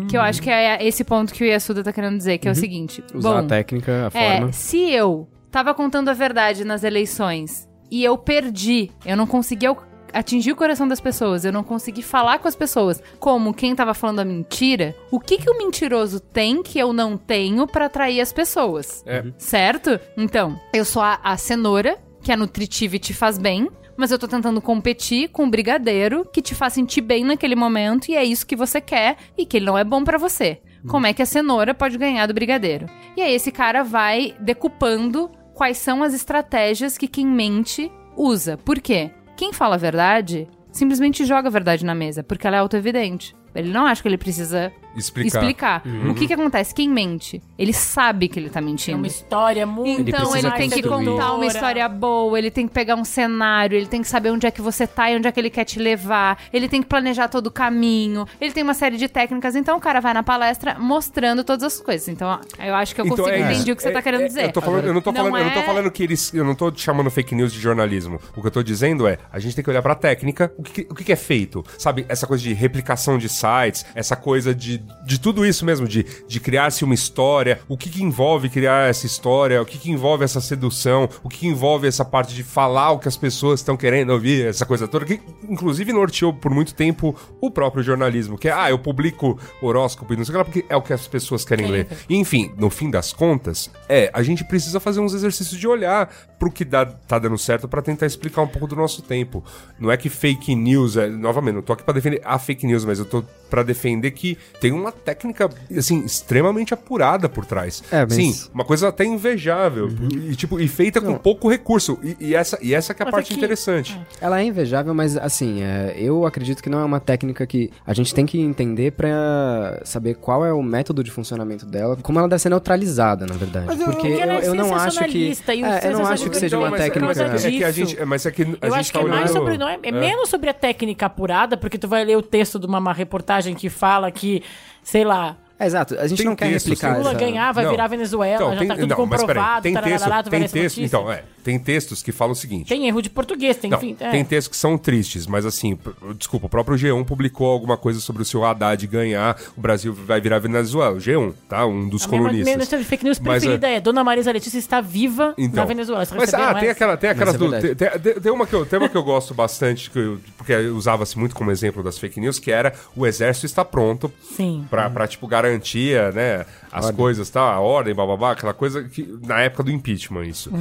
Que 0.07 0.15
eu 0.15 0.21
acho 0.21 0.39
que 0.41 0.49
é 0.51 0.85
esse 0.85 1.03
ponto 1.03 1.33
que 1.33 1.43
o 1.43 1.47
Yasuda 1.47 1.83
tá 1.83 1.91
querendo 1.91 2.15
dizer, 2.15 2.37
que 2.37 2.47
é 2.47 2.51
o 2.51 2.55
seguinte. 2.55 3.03
Usar 3.13 3.29
bom, 3.31 3.37
a 3.39 3.43
técnica, 3.43 4.11
a 4.13 4.17
é, 4.17 4.37
forma. 4.37 4.53
se 4.53 4.91
eu 4.91 5.27
tava 5.49 5.73
contando 5.73 6.09
a 6.09 6.13
verdade 6.13 6.63
nas 6.63 6.83
eleições 6.83 7.67
e 7.89 8.03
eu 8.03 8.15
perdi, 8.19 8.91
eu 9.03 9.17
não 9.17 9.25
consegui 9.25 9.65
atingir 10.13 10.51
o 10.51 10.55
coração 10.55 10.87
das 10.87 10.99
pessoas, 10.99 11.45
eu 11.45 11.51
não 11.51 11.63
consegui 11.63 12.01
falar 12.01 12.39
com 12.39 12.47
as 12.47 12.55
pessoas 12.55 13.01
como 13.19 13.53
quem 13.53 13.75
tava 13.75 13.93
falando 13.93 14.19
a 14.19 14.25
mentira, 14.25 14.95
o 15.11 15.19
que 15.19 15.37
que 15.37 15.49
o 15.49 15.57
mentiroso 15.57 16.19
tem 16.19 16.61
que 16.63 16.79
eu 16.79 16.93
não 16.93 17.17
tenho 17.17 17.67
pra 17.67 17.85
atrair 17.85 18.21
as 18.21 18.33
pessoas? 18.33 19.03
É. 19.05 19.23
Certo? 19.37 19.99
Então, 20.15 20.59
eu 20.73 20.85
sou 20.85 21.01
a, 21.01 21.19
a 21.23 21.37
cenoura, 21.37 21.97
que 22.21 22.31
é 22.31 22.35
nutritiva 22.35 22.95
e 22.95 22.99
te 22.99 23.13
faz 23.13 23.37
bem. 23.37 23.69
Mas 23.95 24.11
eu 24.11 24.19
tô 24.19 24.27
tentando 24.27 24.61
competir 24.61 25.29
com 25.29 25.45
o 25.45 25.49
brigadeiro 25.49 26.23
que 26.31 26.39
te 26.39 26.53
faz 26.53 26.73
sentir 26.73 27.01
bem 27.01 27.23
naquele 27.23 27.55
momento 27.55 28.09
e 28.09 28.15
é 28.15 28.23
isso 28.23 28.45
que 28.45 28.55
você 28.55 28.79
quer 28.79 29.17
e 29.35 29.43
que 29.43 29.57
ele 29.57 29.65
não 29.65 29.75
é 29.75 29.83
bom 29.83 30.03
pra 30.03 30.19
você. 30.19 30.61
Como 30.87 31.07
é 31.07 31.13
que 31.13 31.21
a 31.21 31.25
cenoura 31.25 31.73
pode 31.73 31.97
ganhar 31.97 32.27
do 32.27 32.33
brigadeiro? 32.33 32.85
E 33.15 33.21
aí 33.21 33.33
esse 33.33 33.51
cara 33.51 33.83
vai 33.83 34.35
decupando 34.39 35.31
quais 35.53 35.77
são 35.77 36.03
as 36.03 36.13
estratégias 36.13 36.97
que 36.97 37.07
quem 37.07 37.25
mente 37.25 37.91
usa. 38.15 38.57
Por 38.57 38.79
quê? 38.79 39.11
Quem 39.37 39.53
fala 39.53 39.75
a 39.75 39.77
verdade 39.77 40.47
simplesmente 40.71 41.23
joga 41.23 41.47
a 41.47 41.51
verdade 41.51 41.85
na 41.85 41.93
mesa, 41.93 42.23
porque 42.23 42.47
ela 42.47 42.57
é 42.57 42.59
autoevidente. 42.59 43.35
Ele 43.53 43.71
não 43.71 43.85
acha 43.85 44.01
que 44.01 44.07
ele 44.07 44.17
precisa 44.17 44.73
Explicar. 44.97 45.39
explicar. 45.39 45.83
O 46.09 46.13
que 46.13 46.27
que 46.27 46.33
acontece? 46.33 46.73
Quem 46.73 46.89
mente? 46.89 47.41
Ele 47.57 47.71
sabe 47.73 48.27
que 48.27 48.39
ele 48.39 48.49
tá 48.49 48.59
É 48.59 48.61
mentindo. 48.63 48.97
uma 48.97 49.07
história 49.07 49.65
muito 49.65 50.01
Então 50.01 50.19
precisa 50.31 50.47
ele 50.47 50.57
tem 50.57 50.69
que 50.69 50.81
contar 50.83 51.33
uma 51.33 51.45
história 51.45 51.87
boa, 51.87 52.37
ele 52.37 52.49
tem 52.51 52.67
que 52.67 52.73
pegar 52.73 52.95
um 52.95 53.03
cenário, 53.05 53.75
ele 53.77 53.85
tem 53.87 54.01
que 54.01 54.07
saber 54.07 54.31
onde 54.31 54.45
é 54.47 54.51
que 54.51 54.61
você 54.61 54.85
tá 54.87 55.09
e 55.11 55.15
onde 55.17 55.27
é 55.27 55.31
que 55.31 55.39
ele 55.39 55.49
quer 55.49 55.63
te 55.65 55.79
levar, 55.79 56.39
ele 56.51 56.67
tem 56.67 56.81
que 56.81 56.87
planejar 56.87 57.27
todo 57.27 57.47
o 57.47 57.51
caminho, 57.51 58.25
ele 58.41 58.51
tem 58.51 58.63
uma 58.63 58.73
série 58.73 58.97
de 58.97 59.07
técnicas, 59.07 59.55
então 59.55 59.77
o 59.77 59.79
cara 59.79 59.99
vai 59.99 60.13
na 60.13 60.23
palestra 60.23 60.77
mostrando 60.79 61.43
todas 61.43 61.63
as 61.63 61.79
coisas. 61.79 62.07
Então 62.07 62.39
eu 62.59 62.75
acho 62.75 62.95
que 62.95 63.01
eu 63.01 63.05
consigo 63.07 63.27
é 63.29 63.39
entender 63.39 63.71
o 63.71 63.75
que 63.75 63.81
você 63.83 63.91
tá 63.91 63.99
É- 63.99 64.01
querendo 64.01 64.21
é- 64.23 64.27
dizer. 64.27 64.45
Eu, 64.45 64.51
tô 64.51 64.61
falando, 64.61 64.85
eu 64.85 64.93
não 64.93 65.01
tô 65.01 65.11
Não 65.11 65.17
falando, 65.23 65.37
eu 65.37 65.45
não 65.45 65.53
tô 65.53 65.59
é- 65.59 65.63
falando 65.65 65.91
que 65.91 66.03
eles. 66.03 66.33
Eu 66.33 66.43
não 66.43 66.55
tô 66.55 66.73
chamando 66.75 67.09
fake 67.11 67.35
news 67.35 67.53
de 67.53 67.59
jornalismo. 67.59 68.19
O 68.35 68.41
que 68.41 68.47
eu 68.47 68.51
tô 68.51 68.63
dizendo 68.63 69.07
é, 69.07 69.17
a 69.31 69.39
gente 69.39 69.55
tem 69.55 69.63
que 69.63 69.69
olhar 69.69 69.81
pra 69.81 69.95
técnica, 69.95 70.51
o 70.57 70.63
que, 70.63 70.87
o 70.89 70.95
que 70.95 71.03
que 71.03 71.11
é 71.11 71.15
feito. 71.15 71.63
Sabe, 71.77 72.05
essa 72.09 72.25
coisa 72.27 72.43
de 72.43 72.53
replicação 72.53 73.17
de 73.17 73.29
sites, 73.29 73.85
essa 73.95 74.15
coisa 74.15 74.53
de, 74.53 74.81
de 75.05 75.19
tudo 75.19 75.45
isso 75.45 75.65
mesmo, 75.65 75.87
de, 75.87 76.05
de 76.27 76.39
criar-se 76.39 76.83
uma 76.83 76.93
história, 76.93 77.59
o 77.67 77.77
que, 77.77 77.89
que 77.89 78.03
envolve 78.03 78.49
criar 78.49 78.89
essa 78.89 79.05
história, 79.05 79.61
o 79.61 79.65
que, 79.65 79.77
que 79.77 79.89
envolve 79.89 80.23
essa 80.23 80.41
sedução, 80.41 81.09
o 81.23 81.29
que, 81.29 81.39
que 81.39 81.47
envolve 81.47 81.87
essa 81.87 82.03
parte 82.03 82.33
de 82.35 82.43
falar 82.43 82.91
o 82.91 82.99
que 82.99 83.07
as 83.07 83.15
pessoas 83.15 83.61
estão 83.61 83.77
querendo 83.77 84.11
ouvir, 84.11 84.45
essa 84.45 84.65
coisa 84.65 84.87
toda, 84.87 85.05
que 85.05 85.21
inclusive 85.47 85.93
norteou 85.93 86.33
por 86.33 86.51
muito 86.51 86.75
tempo 86.75 87.15
o 87.39 87.49
próprio 87.49 87.83
jornalismo, 87.83 88.37
que 88.37 88.49
é, 88.49 88.51
ah, 88.51 88.69
eu 88.69 88.77
publico 88.77 89.39
horóscopo 89.61 90.13
e 90.13 90.17
não 90.17 90.25
sei 90.25 90.31
o 90.31 90.33
que 90.33 90.37
lá, 90.37 90.45
porque 90.45 90.65
é 90.69 90.75
o 90.75 90.81
que 90.81 90.93
as 90.93 91.07
pessoas 91.07 91.45
querem 91.45 91.67
ler. 91.67 91.87
E, 92.09 92.15
enfim, 92.15 92.51
no 92.57 92.69
fim 92.69 92.89
das 92.89 93.13
contas, 93.13 93.69
é, 93.87 94.09
a 94.13 94.21
gente 94.21 94.43
precisa 94.43 94.79
fazer 94.79 94.99
uns 94.99 95.13
exercícios 95.13 95.59
de 95.59 95.67
olhar 95.67 96.09
pro 96.39 96.51
que 96.51 96.63
dá, 96.63 96.85
tá 96.85 97.17
dando 97.17 97.37
certo 97.37 97.67
pra 97.67 97.81
tentar 97.81 98.05
explicar 98.05 98.41
um 98.41 98.47
pouco 98.47 98.67
do 98.67 98.75
nosso 98.75 99.01
tempo. 99.01 99.43
Não 99.79 99.91
é 99.91 99.97
que 99.97 100.09
fake 100.09 100.53
news, 100.55 100.95
é, 100.97 101.07
novamente, 101.07 101.55
não 101.55 101.61
tô 101.61 101.73
aqui 101.73 101.83
pra 101.83 101.93
defender 101.93 102.21
a 102.23 102.37
fake 102.37 102.65
news, 102.67 102.85
mas 102.85 102.99
eu 102.99 103.05
tô 103.05 103.23
pra 103.49 103.63
defender 103.63 104.11
que 104.11 104.37
tem 104.59 104.71
uma 104.71 104.91
técnica, 104.91 105.49
assim, 105.75 106.03
extremamente 106.05 106.73
apurada 106.73 107.27
por 107.29 107.45
trás. 107.45 107.81
É, 107.91 108.01
mas- 108.01 108.13
Sim, 108.13 108.35
uma 108.53 108.65
coisa 108.65 108.89
até 108.89 109.05
invejável. 109.05 109.89
E, 110.29 110.35
tipo, 110.35 110.59
e 110.59 110.67
feita 110.67 110.99
com 111.01 111.15
pouco 111.17 111.49
recurso. 111.49 111.97
E, 112.03 112.17
e 112.19 112.35
essa, 112.35 112.57
e 112.61 112.73
essa 112.73 112.93
que 112.93 113.01
é 113.01 113.03
a 113.03 113.05
Mas 113.05 113.13
parte 113.13 113.31
aqui- 113.31 113.37
interessante. 113.39 113.99
Ela 114.21 114.39
é 114.41 114.43
invejável, 114.43 114.93
mas 114.93 115.15
assim, 115.17 115.61
é, 115.63 115.95
eu 115.97 116.25
acredito 116.25 116.61
que 116.61 116.69
não 116.69 116.79
é 116.79 116.83
uma 116.85 116.99
técnica 116.99 117.47
que 117.47 117.71
a 117.85 117.93
gente 117.93 118.13
tem 118.13 118.25
que 118.25 118.39
entender 118.39 118.91
pra 118.91 119.81
saber 119.85 120.15
qual 120.15 120.45
é 120.45 120.51
o 120.53 120.61
método 120.61 121.03
de 121.03 121.09
funcionamento 121.11 121.65
dela, 121.65 121.95
como 122.01 122.19
ela 122.19 122.27
deve 122.27 122.41
ser 122.41 122.49
neutralizada, 122.49 123.25
na 123.25 123.35
verdade. 123.35 123.65
Mas 123.65 123.79
eu- 123.79 123.85
Porque 123.87 124.07
eu, 124.07 124.19
é 124.31 124.47
eu 124.47 124.53
não 124.53 124.75
acho 124.75 125.03
que. 125.05 125.17
e 125.47 125.63
É, 125.63 125.87
eu 125.87 125.93
não 125.93 126.05
acho 126.05 126.26
que 126.29 126.37
seja 126.37 126.57
uma 126.57 126.69
mas, 126.69 126.81
técnica. 126.81 127.05
Mas 127.07 127.17
é, 127.17 127.29
que- 127.29 127.35
é 127.47 127.51
que 127.51 127.63
a 127.63 127.71
disso. 127.71 127.89
gente, 127.91 128.01
é, 128.01 128.05
mas 128.05 128.25
é 128.25 128.31
que 128.31 128.43
a 128.43 128.67
Eu 128.67 128.73
acho 128.75 128.91
tá 128.93 128.99
que 128.99 129.05
é 129.05 129.09
mais 129.09 129.21
olhando... 129.31 129.33
sobre. 129.33 129.57
Não 129.57 129.67
é, 129.69 129.79
é 129.83 129.91
menos 129.91 130.29
sobre 130.29 130.49
a 130.49 130.53
técnica 130.53 131.05
apurada, 131.07 131.55
porque 131.57 131.77
tu 131.77 131.87
vai 131.87 132.03
ler 132.05 132.17
o 132.17 132.21
texto 132.21 132.59
de 132.59 132.65
uma, 132.65 132.79
uma 132.79 132.93
reportagem 132.93 133.55
que 133.55 133.69
fala 133.69 134.11
que, 134.11 134.43
sei 134.83 135.03
lá, 135.03 135.35
É, 135.59 135.65
exato, 135.65 135.97
a 135.99 136.05
gente 136.07 136.17
Tem 136.19 136.25
não 136.27 136.35
quer 136.35 136.49
texto, 136.49 136.67
replicar 136.67 136.91
sim. 136.93 136.97
Lula 136.99 137.09
essa... 137.11 137.19
ganhar, 137.19 137.51
vai 137.51 137.63
Não. 137.63 137.71
virar 137.71 137.87
Venezuela, 137.87 138.35
Então, 138.35 138.51
já 138.53 138.59
tem- 138.59 138.67
tá 138.67 138.75
tudo 138.75 138.87
não, 138.87 138.95
comprovado, 138.95 139.63
tem 139.63 139.73
tarará, 139.73 139.89
texto, 139.89 140.03
tu 140.25 140.29
vai 140.29 140.39
tem 140.39 140.49
texto, 140.49 140.77
então, 140.79 141.11
é, 141.11 141.23
tem 141.47 141.57
textos 141.57 142.03
que 142.03 142.11
falam 142.11 142.33
o 142.33 142.35
seguinte. 142.35 142.67
Tem 142.67 142.87
erro 142.89 143.01
de 143.01 143.09
português, 143.09 143.55
tem, 143.55 143.69
Não, 143.69 143.77
enfim. 143.77 143.95
é. 144.01 144.11
tem 144.11 144.25
textos 144.25 144.49
que 144.49 144.57
são 144.57 144.77
tristes, 144.77 145.25
mas 145.25 145.45
assim, 145.45 145.79
desculpa, 146.17 146.47
o 146.47 146.49
próprio 146.49 146.77
G1 146.77 147.05
publicou 147.05 147.47
alguma 147.49 147.77
coisa 147.77 148.01
sobre 148.01 148.21
o 148.21 148.25
seu 148.25 148.43
Haddad 148.43 148.85
ganhar, 148.85 149.39
o 149.55 149.61
Brasil 149.61 149.93
vai 149.93 150.19
virar 150.19 150.39
Venezuela. 150.39 150.95
O 150.97 150.99
G1, 150.99 151.31
tá? 151.47 151.65
Um 151.65 151.87
dos 151.87 152.03
A 152.03 152.07
minha, 152.09 152.19
minha 152.19 152.29
colunistas. 152.31 152.55
notícia 152.57 152.77
de 152.77 152.83
fake 152.83 153.05
news 153.05 153.17
Mas, 153.19 153.43
preferida 153.43 153.69
é 153.69 153.79
Dona 153.79 154.03
Marisa 154.03 154.29
Letícia 154.33 154.57
está 154.59 154.81
viva 154.81 155.33
Então. 155.37 155.55
na 155.55 155.65
Venezuela. 155.65 156.03
Você 156.03 156.15
Mas, 156.15 156.33
ah, 156.33 156.53
tem 156.55 156.69
aquela, 156.69 156.97
tem 156.97 157.09
aquelas 157.11 157.35
é 157.35 157.37
do, 157.37 157.49
tem, 157.51 157.75
tem- 157.75 158.13
tem 158.21 158.31
uma 158.33 158.45
que 158.45 158.53
eu, 158.53 158.65
tem 158.65 158.77
uma 158.79 158.89
que 158.89 158.97
eu 158.97 159.03
gosto 159.03 159.33
bastante, 159.33 159.89
que 159.89 159.97
eu- 159.99 160.19
porque 160.37 160.53
usava-se 160.67 161.17
muito 161.17 161.33
como 161.33 161.49
exemplo 161.49 161.81
das 161.81 161.97
fake 161.97 162.19
news, 162.19 162.39
que 162.39 162.51
era 162.51 162.73
o 162.93 163.07
exército 163.07 163.45
está 163.45 163.63
pronto 163.63 164.11
Sim. 164.35 164.65
pra, 164.69 164.89
pra 164.89 165.07
tipo, 165.07 165.25
garantia, 165.27 166.11
né, 166.11 166.45
as 166.71 166.91
coisas, 166.91 167.29
tá, 167.29 167.41
a 167.41 167.59
ordem, 167.61 167.95
bababá, 167.95 168.33
aquela 168.33 168.53
coisa 168.53 168.83
que, 168.83 169.07
na 169.25 169.39
época 169.39 169.63
do 169.63 169.71
impeachment, 169.71 170.25
isso. 170.25 170.51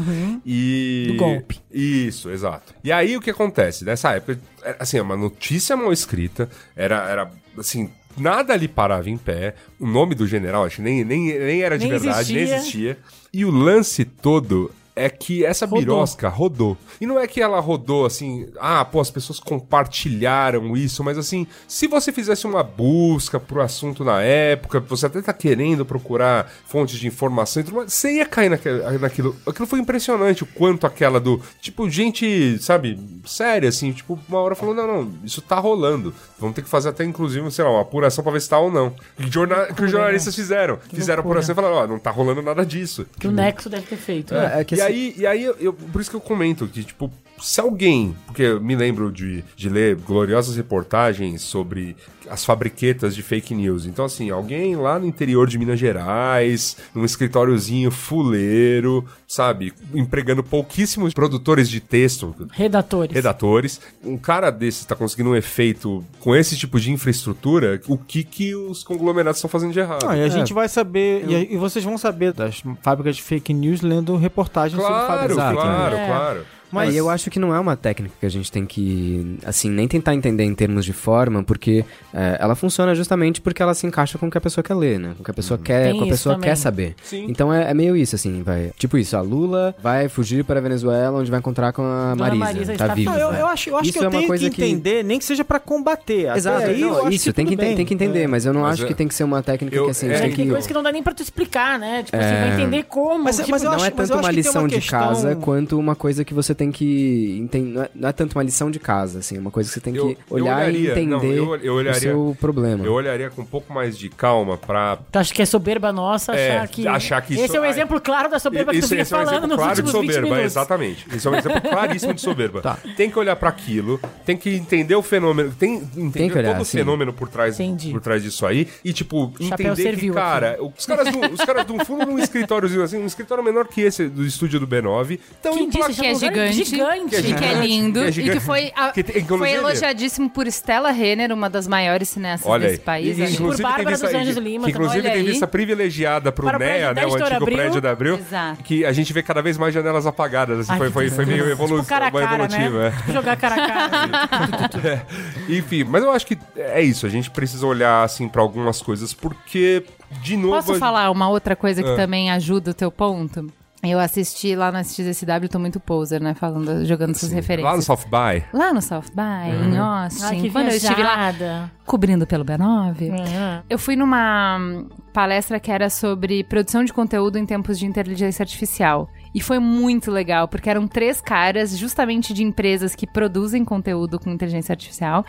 E... 0.47 0.76
Do 1.09 1.17
golpe. 1.17 1.61
Isso, 1.73 2.31
exato. 2.31 2.75
E 2.83 2.91
aí, 2.91 3.17
o 3.17 3.21
que 3.21 3.31
acontece? 3.31 3.85
Nessa 3.85 4.13
época, 4.15 4.39
assim, 4.79 4.99
é 4.99 5.03
uma 5.03 5.17
notícia 5.17 5.77
mal 5.77 5.93
escrita, 5.93 6.49
era, 6.75 7.09
era 7.09 7.31
assim... 7.59 7.91
Nada 8.19 8.55
ali 8.55 8.67
parava 8.67 9.11
em 9.11 9.19
pé. 9.19 9.55
O 9.79 9.87
nome 9.87 10.15
do 10.15 10.27
general, 10.27 10.65
acho 10.65 10.77
que 10.77 10.83
nem, 10.83 11.05
nem, 11.05 11.39
nem 11.39 11.61
era 11.61 11.79
de 11.79 11.87
Nem 11.87 11.99
verdade, 11.99 12.33
nem 12.33 12.45
existia. 12.45 12.93
existia. 12.93 12.99
E 13.31 13.45
o 13.45 13.51
lance 13.51 14.07
todo 14.07 14.71
é 14.97 15.11
que 15.11 15.45
essa 15.45 15.67
Rodou. 15.67 15.81
birosca 15.81 16.29
rodou. 16.29 16.77
E 17.01 17.07
não 17.07 17.21
é 17.21 17.27
que 17.27 17.41
ela 17.41 17.61
rodou 17.61 18.07
assim, 18.07 18.49
ah, 18.59 18.83
pô, 18.85 18.99
as 19.01 19.11
pessoas 19.11 19.39
compartilharam 19.39 20.77
isso, 20.77 21.05
mas 21.05 21.19
assim, 21.19 21.47
se 21.69 21.87
você 21.87 22.11
fizesse 22.13 22.47
uma 22.47 22.63
busca 22.63 23.39
pro 23.39 23.61
assunto 23.61 24.03
na 24.05 24.23
época, 24.23 24.81
você 24.81 25.07
até 25.07 25.21
tá 25.23 25.33
querendo 25.33 25.85
procurar 25.85 26.51
fontes 26.67 26.99
de 26.99 27.07
informação, 27.07 27.61
e 27.61 27.65
tudo 27.65 27.77
mais, 27.77 27.93
você 27.93 28.17
ia 28.17 28.27
cair 28.27 28.49
naque- 28.51 28.71
naquilo. 29.01 29.37
Aquilo 29.47 29.67
foi 29.67 29.79
impressionante, 29.81 30.43
o 30.43 30.47
quanto 30.47 30.87
aquela 30.87 31.21
do. 31.21 31.41
Tipo, 31.61 31.89
gente, 31.91 32.59
sabe, 32.61 32.99
séria, 33.25 33.69
assim, 33.69 33.93
tipo, 33.93 34.19
uma 34.29 34.41
hora 34.41 34.55
falou: 34.55 34.75
não, 34.75 34.87
não, 34.87 35.13
isso 35.25 35.41
tá 35.43 35.57
rolando. 35.59 36.13
Vamos 36.39 36.55
ter 36.55 36.63
que 36.63 36.69
fazer 36.69 36.89
até, 36.91 37.05
inclusive, 37.05 37.51
sei 37.51 37.65
lá, 37.65 37.71
uma 37.71 37.83
apuração 37.83 38.23
pra 38.25 38.33
ver 38.33 38.41
se 38.41 38.49
tá 38.49 38.59
ou 38.59 38.71
não. 38.71 38.95
Que, 39.17 39.31
jorna- 39.31 39.67
que 39.73 39.85
os 39.85 39.91
jornalistas 39.91 40.35
fizeram. 40.35 40.79
Fizeram 40.91 41.23
loucura. 41.23 41.41
apuração 41.41 41.53
e 41.53 41.57
falaram: 41.57 41.77
ó, 41.77 41.87
não 41.87 41.99
tá 41.99 42.11
rolando 42.11 42.43
nada 42.43 42.65
disso. 42.65 43.07
Que 43.19 43.29
o 43.29 43.33
Nexo 43.33 43.69
deve 43.69 43.87
ter 43.87 43.97
feito. 43.97 44.35
né? 44.35 44.53
É, 44.57 44.61
é 44.61 44.65
que 44.65 44.75
e 44.75 44.81
assim- 44.81 44.86
aí, 44.87 45.15
e 45.17 45.27
aí 45.27 45.45
eu, 45.45 45.73
por 45.73 46.01
isso 46.01 46.11
que 46.11 46.17
eu 46.17 46.21
comento 46.21 46.67
que, 46.67 46.85
tipo, 46.85 47.13
se 47.41 47.61
alguém, 47.61 48.17
porque 48.27 48.43
eu 48.43 48.61
me 48.61 48.75
lembro 48.75 49.13
de, 49.13 49.45
de 49.57 49.69
ler 49.69 49.97
gloriosas 49.97 50.57
reportagens 50.57 51.43
sobre 51.43 51.97
as 52.29 52.45
fabriquetas 52.45 53.15
de 53.15 53.23
fake 53.23 53.55
news. 53.55 53.87
Então, 53.87 54.05
assim, 54.05 54.31
alguém 54.31 54.75
lá 54.75 54.99
no 54.99 55.07
interior 55.07 55.47
de 55.47 55.57
Minas 55.59 55.79
Gerais, 55.79 56.77
num 56.95 57.05
escritóriozinho 57.05 57.91
fuleiro, 57.91 59.05
sabe, 59.29 59.73
empregando 59.95 60.43
pouquíssimos 60.43 61.15
produtores 61.15 61.69
de 61.69 61.79
texto, 61.81 62.35
Redatores. 62.53 63.15
redatores. 63.15 63.81
Um 64.05 64.17
cara 64.17 64.51
desse 64.51 64.81
está 64.81 64.97
conseguindo 64.97 65.31
um 65.31 65.37
efeito 65.37 66.05
com 66.21 66.35
esse 66.35 66.57
tipo 66.57 66.81
de 66.81 66.91
infraestrutura, 66.91 67.81
o 67.87 67.97
que 67.97 68.25
que 68.25 68.55
os 68.57 68.83
conglomerados 68.83 69.39
estão 69.39 69.49
fazendo 69.51 69.73
de 69.73 69.79
errado? 69.79 70.05
Ah, 70.09 70.17
e 70.17 70.23
a 70.23 70.27
É. 70.27 70.31
gente 70.31 70.53
vai 70.53 70.69
saber, 70.69 71.25
e, 71.29 71.35
a- 71.35 71.41
e 71.41 71.57
vocês 71.57 71.85
vão 71.85 71.97
saber 71.97 72.33
das 72.33 72.63
fábricas 72.83 73.17
de 73.17 73.23
fake 73.23 73.55
news 73.55 73.81
lendo 73.83 74.17
reportagens 74.17 74.81
sobre 74.81 74.93
Claro, 74.93 75.07
fábricas. 75.07 75.37
Exato, 75.37 75.55
claro, 75.61 75.97
é. 75.97 76.07
claro. 76.07 76.41
Mas 76.73 76.95
eu 76.95 77.09
acho 77.09 77.31
que 77.31 77.39
não 77.39 77.55
é 77.55 77.61
uma 77.61 77.77
técnica 77.77 78.15
que 78.21 78.27
a 78.27 78.29
gente 78.29 78.51
tem 78.51 78.67
que, 78.67 79.39
assim, 79.45 79.71
nem 79.71 79.87
tentar 79.87 80.15
entender 80.15 80.45
em 80.45 80.55
termos 80.55 80.85
de 80.85 80.93
forma, 80.93 81.43
porque 81.43 81.85
é, 82.13 82.37
ela 82.41 82.55
funciona 82.55 82.95
justamente 82.95 83.41
porque 83.41 83.63
ela 83.63 83.75
se 83.75 83.87
encaixa 83.87 84.19
com 84.19 84.27
o 84.27 84.31
que 84.31 84.39
a 84.39 84.41
pessoa 84.41 84.63
quer 84.65 84.75
ler, 84.75 84.99
né? 84.99 85.13
Com 85.17 85.23
o 85.23 85.25
que 85.25 85.31
a 85.31 85.35
pessoa 85.35 85.59
quer, 85.59 85.91
Tem 85.91 85.99
com 85.99 86.05
a 86.05 86.09
pessoa 86.09 86.35
também. 86.35 86.51
quer 86.51 86.57
saber. 86.57 86.95
Sim. 87.03 87.27
Então 87.29 87.53
é, 87.53 87.71
é 87.71 87.75
meio 87.75 87.97
isso, 87.97 88.15
assim, 88.17 88.43
vai. 88.43 88.73
Tipo 88.79 88.99
isso, 88.99 89.17
a 89.17 89.21
Lula 89.21 89.75
vai 89.83 90.09
fugir 90.09 90.45
para 90.45 90.59
a 90.59 90.63
Venezuela, 90.63 91.19
onde 91.19 91.31
vai 91.31 91.39
encontrar 91.39 91.73
com 91.73 91.83
a 91.83 92.15
Dona 92.15 92.17
Marisa. 92.17 92.37
Marisa 92.45 92.67
tá 92.67 92.73
está 92.73 92.95
viva. 92.95 93.11
Não, 93.13 93.19
eu, 93.19 93.33
eu 93.33 93.47
acho, 93.47 93.71
eu 93.71 93.77
acho 93.77 93.85
Isso 93.89 93.93
que 93.95 93.99
eu 93.99 94.05
é 94.05 94.07
uma 94.07 94.11
tenho 94.11 94.23
que 94.23 94.29
coisa 94.29 94.51
que- 94.51 94.65
entender, 94.65 95.05
nem 95.05 95.19
que 95.19 95.25
seja 95.25 95.45
pra 95.45 95.59
combater. 95.61 96.29
Até 96.29 96.39
Exato, 96.39 96.67
aí, 96.67 96.81
não, 96.81 97.09
isso, 97.11 97.33
tem, 97.33 97.47
que, 97.47 97.57
tem, 97.57 97.67
bem. 97.69 97.77
tem 97.77 97.87
que 97.87 97.95
entender, 97.95 98.23
É. 98.23 98.27
mas 98.27 98.45
eu 98.45 98.53
não 98.53 98.63
Mas 98.63 98.75
acho 98.75 98.85
é- 98.85 98.87
que 98.89 98.95
tem 98.95 99.07
que 99.09 99.15
ser 99.15 99.25
uma 99.25 99.43
técnica 99.43 99.75
eu- 99.77 99.85
que, 99.85 99.91
assim, 99.91 100.07
a 100.07 100.11
é 100.11 100.13
gente 100.15 100.19
É 100.19 100.23
tem 100.27 100.31
que 100.47 100.53
tem 100.53 100.63
que... 100.67 100.75
não 100.75 100.83
dá 100.83 100.91
nem 100.93 101.03
pra 101.03 101.15
tu 101.15 101.23
explicar, 101.23 101.79
né? 101.79 102.03
Tipo 102.03 102.17
É. 102.17 102.41
vai 102.49 102.55
entender 102.61 102.83
como. 102.85 103.25
Mas- 103.25 103.37
tipo, 103.37 103.51
mas 103.51 103.63
eu 103.63 103.71
não 103.71 103.77
acho- 103.77 103.87
é 103.87 103.91
tanto 103.91 104.13
uma 104.15 104.23
tem 104.23 104.33
lição 104.33 104.67
de 104.67 104.81
casa 104.81 105.37
quanto 105.37 105.79
uma 105.79 105.95
coisa 105.95 106.25
que 106.25 106.35
você 106.35 106.55
tem 106.57 106.73
que 106.73 107.39
entender. 107.41 107.67
Não 107.73 107.83
é, 107.83 107.89
não 107.95 108.09
é 108.09 108.13
tanto 108.13 108.33
uma 108.37 108.43
lição 108.43 108.71
de 108.71 108.79
casa, 108.79 109.19
assim, 109.21 109.37
é 109.37 109.41
uma 109.41 109.51
coisa 109.51 109.69
que 109.69 109.75
você 109.75 109.81
tem 109.81 109.93
que 109.93 109.99
Eu- 109.99 110.11
eu 110.11 110.17
olhar 110.31 110.57
olharia- 110.57 110.79
e 110.79 110.91
entender 110.91 111.07
não, 111.07 111.55
eu- 111.55 111.57
eu 111.63 111.75
olharia- 111.75 111.99
o 111.99 112.01
seu 112.01 112.37
problema. 112.41 112.85
Eu 112.85 112.93
olharia 112.93 113.31
com 113.31 113.43
um 113.43 113.47
pouco 113.47 113.73
mais 113.73 113.97
de 113.97 114.09
calma 114.09 114.57
pra. 114.57 114.99
Tu 115.13 115.19
acha 115.19 115.33
que 115.35 115.43
é 115.43 115.47
soberba 115.47 115.93
nossa 115.93 116.35
É, 116.35 116.57
achar 116.57 116.69
que. 116.69 116.89
achar 116.89 117.21
que 117.23 117.35
Esse 117.35 117.45
isso- 117.45 117.57
é 117.57 117.61
um 117.61 117.65
ai, 117.65 117.71
exemplo 117.71 118.01
claro 118.01 118.29
da 118.31 118.39
soberba 118.39 118.73
que 118.73 118.79
tu 118.79 118.85
Isso 118.85 118.89
vinha 118.91 119.03
esse 119.03 119.13
é 119.13 119.17
um 119.17 119.21
falando 119.21 119.33
exemplo 119.35 119.49
nos 119.49 119.57
claro 119.57 119.75
de 119.75 119.81
últimos 119.83 120.07
20 120.07 120.15
soberba, 120.15 120.43
exatamente. 120.43 121.07
Isso 121.17 121.29
é 121.29 121.31
um 121.31 121.35
exemplo 121.37 121.61
claríssimo 121.71 122.15
de 122.15 122.21
soberba. 122.21 122.61
Tá. 122.63 122.79
Tem 122.97 123.11
que 123.11 123.19
olhar 123.19 123.37
pra 123.37 123.49
aquilo, 123.49 124.01
tem 124.25 124.37
que 124.37 124.51
entender 124.57 124.95
o 124.95 125.03
fenômeno, 125.03 125.53
tem 125.59 125.75
entender 125.97 126.31
que 126.33 126.39
olhar, 126.39 126.53
todo 126.53 126.63
o 126.63 126.65
fenômeno 126.65 127.13
por 127.13 127.29
trás, 127.29 127.59
Entendi. 127.61 127.91
por 127.93 128.01
trás 128.01 128.23
disso 128.23 128.47
aí 128.47 128.67
e 128.85 128.93
tipo 128.93 129.33
Chapéu 129.41 129.73
entender 129.73 129.97
que 129.97 130.11
cara, 130.11 130.59
os 130.77 130.87
caras 130.87 131.11
do, 131.13 131.19
os 131.35 131.41
caras 131.45 131.65
do 131.67 131.85
fundo 131.85 132.07
num 132.07 132.19
escritóriozinho 132.19 132.83
assim, 132.83 132.99
um 132.99 133.07
escritório 133.07 133.43
menor 133.45 133.67
que 133.67 133.81
esse 133.83 134.09
do 134.09 134.25
estúdio 134.25 134.59
do 134.61 134.67
B9, 134.67 135.19
então 135.41 135.55
Quem 135.57 135.69
disse 135.69 136.01
Que 136.01 136.07
é 136.07 136.15
Chapéu 136.15 136.15
gigante, 136.53 137.17
Gigante. 137.17 137.31
e 137.31 137.35
que 137.35 137.45
é 137.45 137.55
lindo, 137.55 138.01
Que 138.01 138.21
é 138.21 138.25
e 138.25 138.31
que 138.31 138.41
foi, 138.41 138.73
a- 138.75 138.91
Que 138.91 139.03
tem- 139.03 139.25
foi 139.25 139.51
elogiadíssimo 139.53 140.29
por 140.31 140.47
Stella 140.47 140.91
Renner, 140.91 141.33
uma 141.33 141.49
das 141.51 141.67
maiores 141.67 142.09
cineastas 142.09 142.51
Olha 142.51 142.69
desse 142.69 142.81
país. 142.81 143.19
E- 143.19 143.23
inclusive 143.23 143.43
Por 143.43 143.57
Bárbara 143.63 143.85
tem 143.85 143.93
vista, 143.93 144.07
dos 144.07 144.15
Anjos 144.17 144.35
que- 144.35 144.41
Lima 144.41 144.67
que 144.67 144.73
também. 144.73 144.87
inclusive 144.87 145.07
Olha 145.09 145.11
tem 145.17 145.21
aí. 145.27 145.31
vista 145.31 145.47
privilegiada 145.47 146.33
pro 146.33 146.47
Para 146.47 146.57
o 146.57 146.61
NEA, 146.61 146.95
né, 146.95 147.07
o 147.07 147.15
antigo 147.15 147.35
Abril. 147.35 147.57
prédio 147.57 147.81
da 147.81 147.91
Abril, 147.91 148.15
Exato. 148.17 148.63
que 148.63 148.85
a 148.85 148.93
gente 148.93 149.13
vê 149.13 149.23
cada 149.23 149.41
vez 149.43 149.57
mais 149.59 149.73
janelas 149.75 150.07
apagadas, 150.07 150.61
assim, 150.61 150.73
Ai, 150.73 150.79
foi, 150.79 150.87
que 150.89 150.93
foi, 150.93 151.11
foi 151.11 151.27
meio 151.27 151.49
evolu 151.51 151.77
Tipo, 151.77 151.89
cara 151.89 152.11
cara, 152.11 152.35
evolutiva, 152.35 152.79
né? 152.79 152.87
é. 152.89 152.91
Tipo, 153.01 153.13
Jogar 153.13 153.37
cara 153.37 153.55
a 153.55 153.67
cara. 153.67 155.07
Enfim, 155.49 155.85
mas 155.85 156.03
eu 156.03 156.11
acho 156.11 156.27
que 156.27 156.39
é 156.57 156.83
isso. 156.83 157.07
A 157.07 157.09
gente 157.09 157.31
precisa 157.31 157.67
olhar 157.67 158.03
assim 158.05 158.29
pra 158.29 158.43
algumas 158.43 158.81
coisas, 158.83 159.13
porque, 159.13 159.85
de 160.23 160.37
novo. 160.37 160.55
Posso 160.55 160.75
a- 160.75 160.79
falar 160.79 161.11
uma 161.11 161.29
outra 161.29 161.55
coisa 161.57 161.83
que 161.83 161.89
Ah. 161.91 161.97
também 161.97 162.31
ajuda 162.31 162.71
o 162.71 162.75
teu 162.75 162.91
ponto? 162.91 163.51
Eu 163.83 164.01
assisti 164.01 164.57
lá 164.57 164.73
na 164.73 164.83
XSW, 164.83 165.49
tô 165.51 165.59
muito 165.59 165.79
poser, 165.79 166.21
né? 166.21 166.35
Falando, 166.35 166.85
jogando 166.85 167.11
essas 167.11 167.31
referências. 167.31 167.71
Lá 167.71 167.77
no 167.77 167.83
South 167.83 168.07
By. 168.09 168.45
Lá 168.53 168.73
no 168.73 168.83
South 168.83 169.11
By, 169.15 169.69
em 169.71 169.77
Austin, 169.77 170.25
Ai, 170.25 170.41
que 170.41 170.51
quando 170.51 170.69
eu 170.69 170.77
estive 170.77 171.03
lá 171.03 171.31
viajada. 171.31 171.71
cobrindo 171.85 172.27
pelo 172.27 172.45
B9, 172.45 173.11
É. 173.13 173.63
eu 173.69 173.79
fui 173.79 173.95
numa 173.95 174.59
hum, 174.59 174.89
palestra 175.13 175.61
que 175.61 175.71
era 175.71 175.89
sobre 175.91 176.43
produção 176.43 176.85
de 176.85 176.93
conteúdo 176.93 177.39
em 177.39 177.47
tempos 177.47 177.79
de 177.79 177.87
inteligência 177.87 178.43
artificial. 178.43 179.09
E 179.37 179.41
foi 179.43 179.59
muito 179.59 180.11
legal, 180.11 180.49
porque 180.49 180.71
eram 180.71 180.89
três 180.89 181.21
caras 181.21 181.77
justamente 181.77 182.33
de 182.33 182.43
empresas 182.43 182.95
que 182.95 183.07
produzem 183.07 183.67
conteúdo 183.67 184.19
com 184.19 184.31
inteligência 184.31 184.73
artificial. 184.73 185.27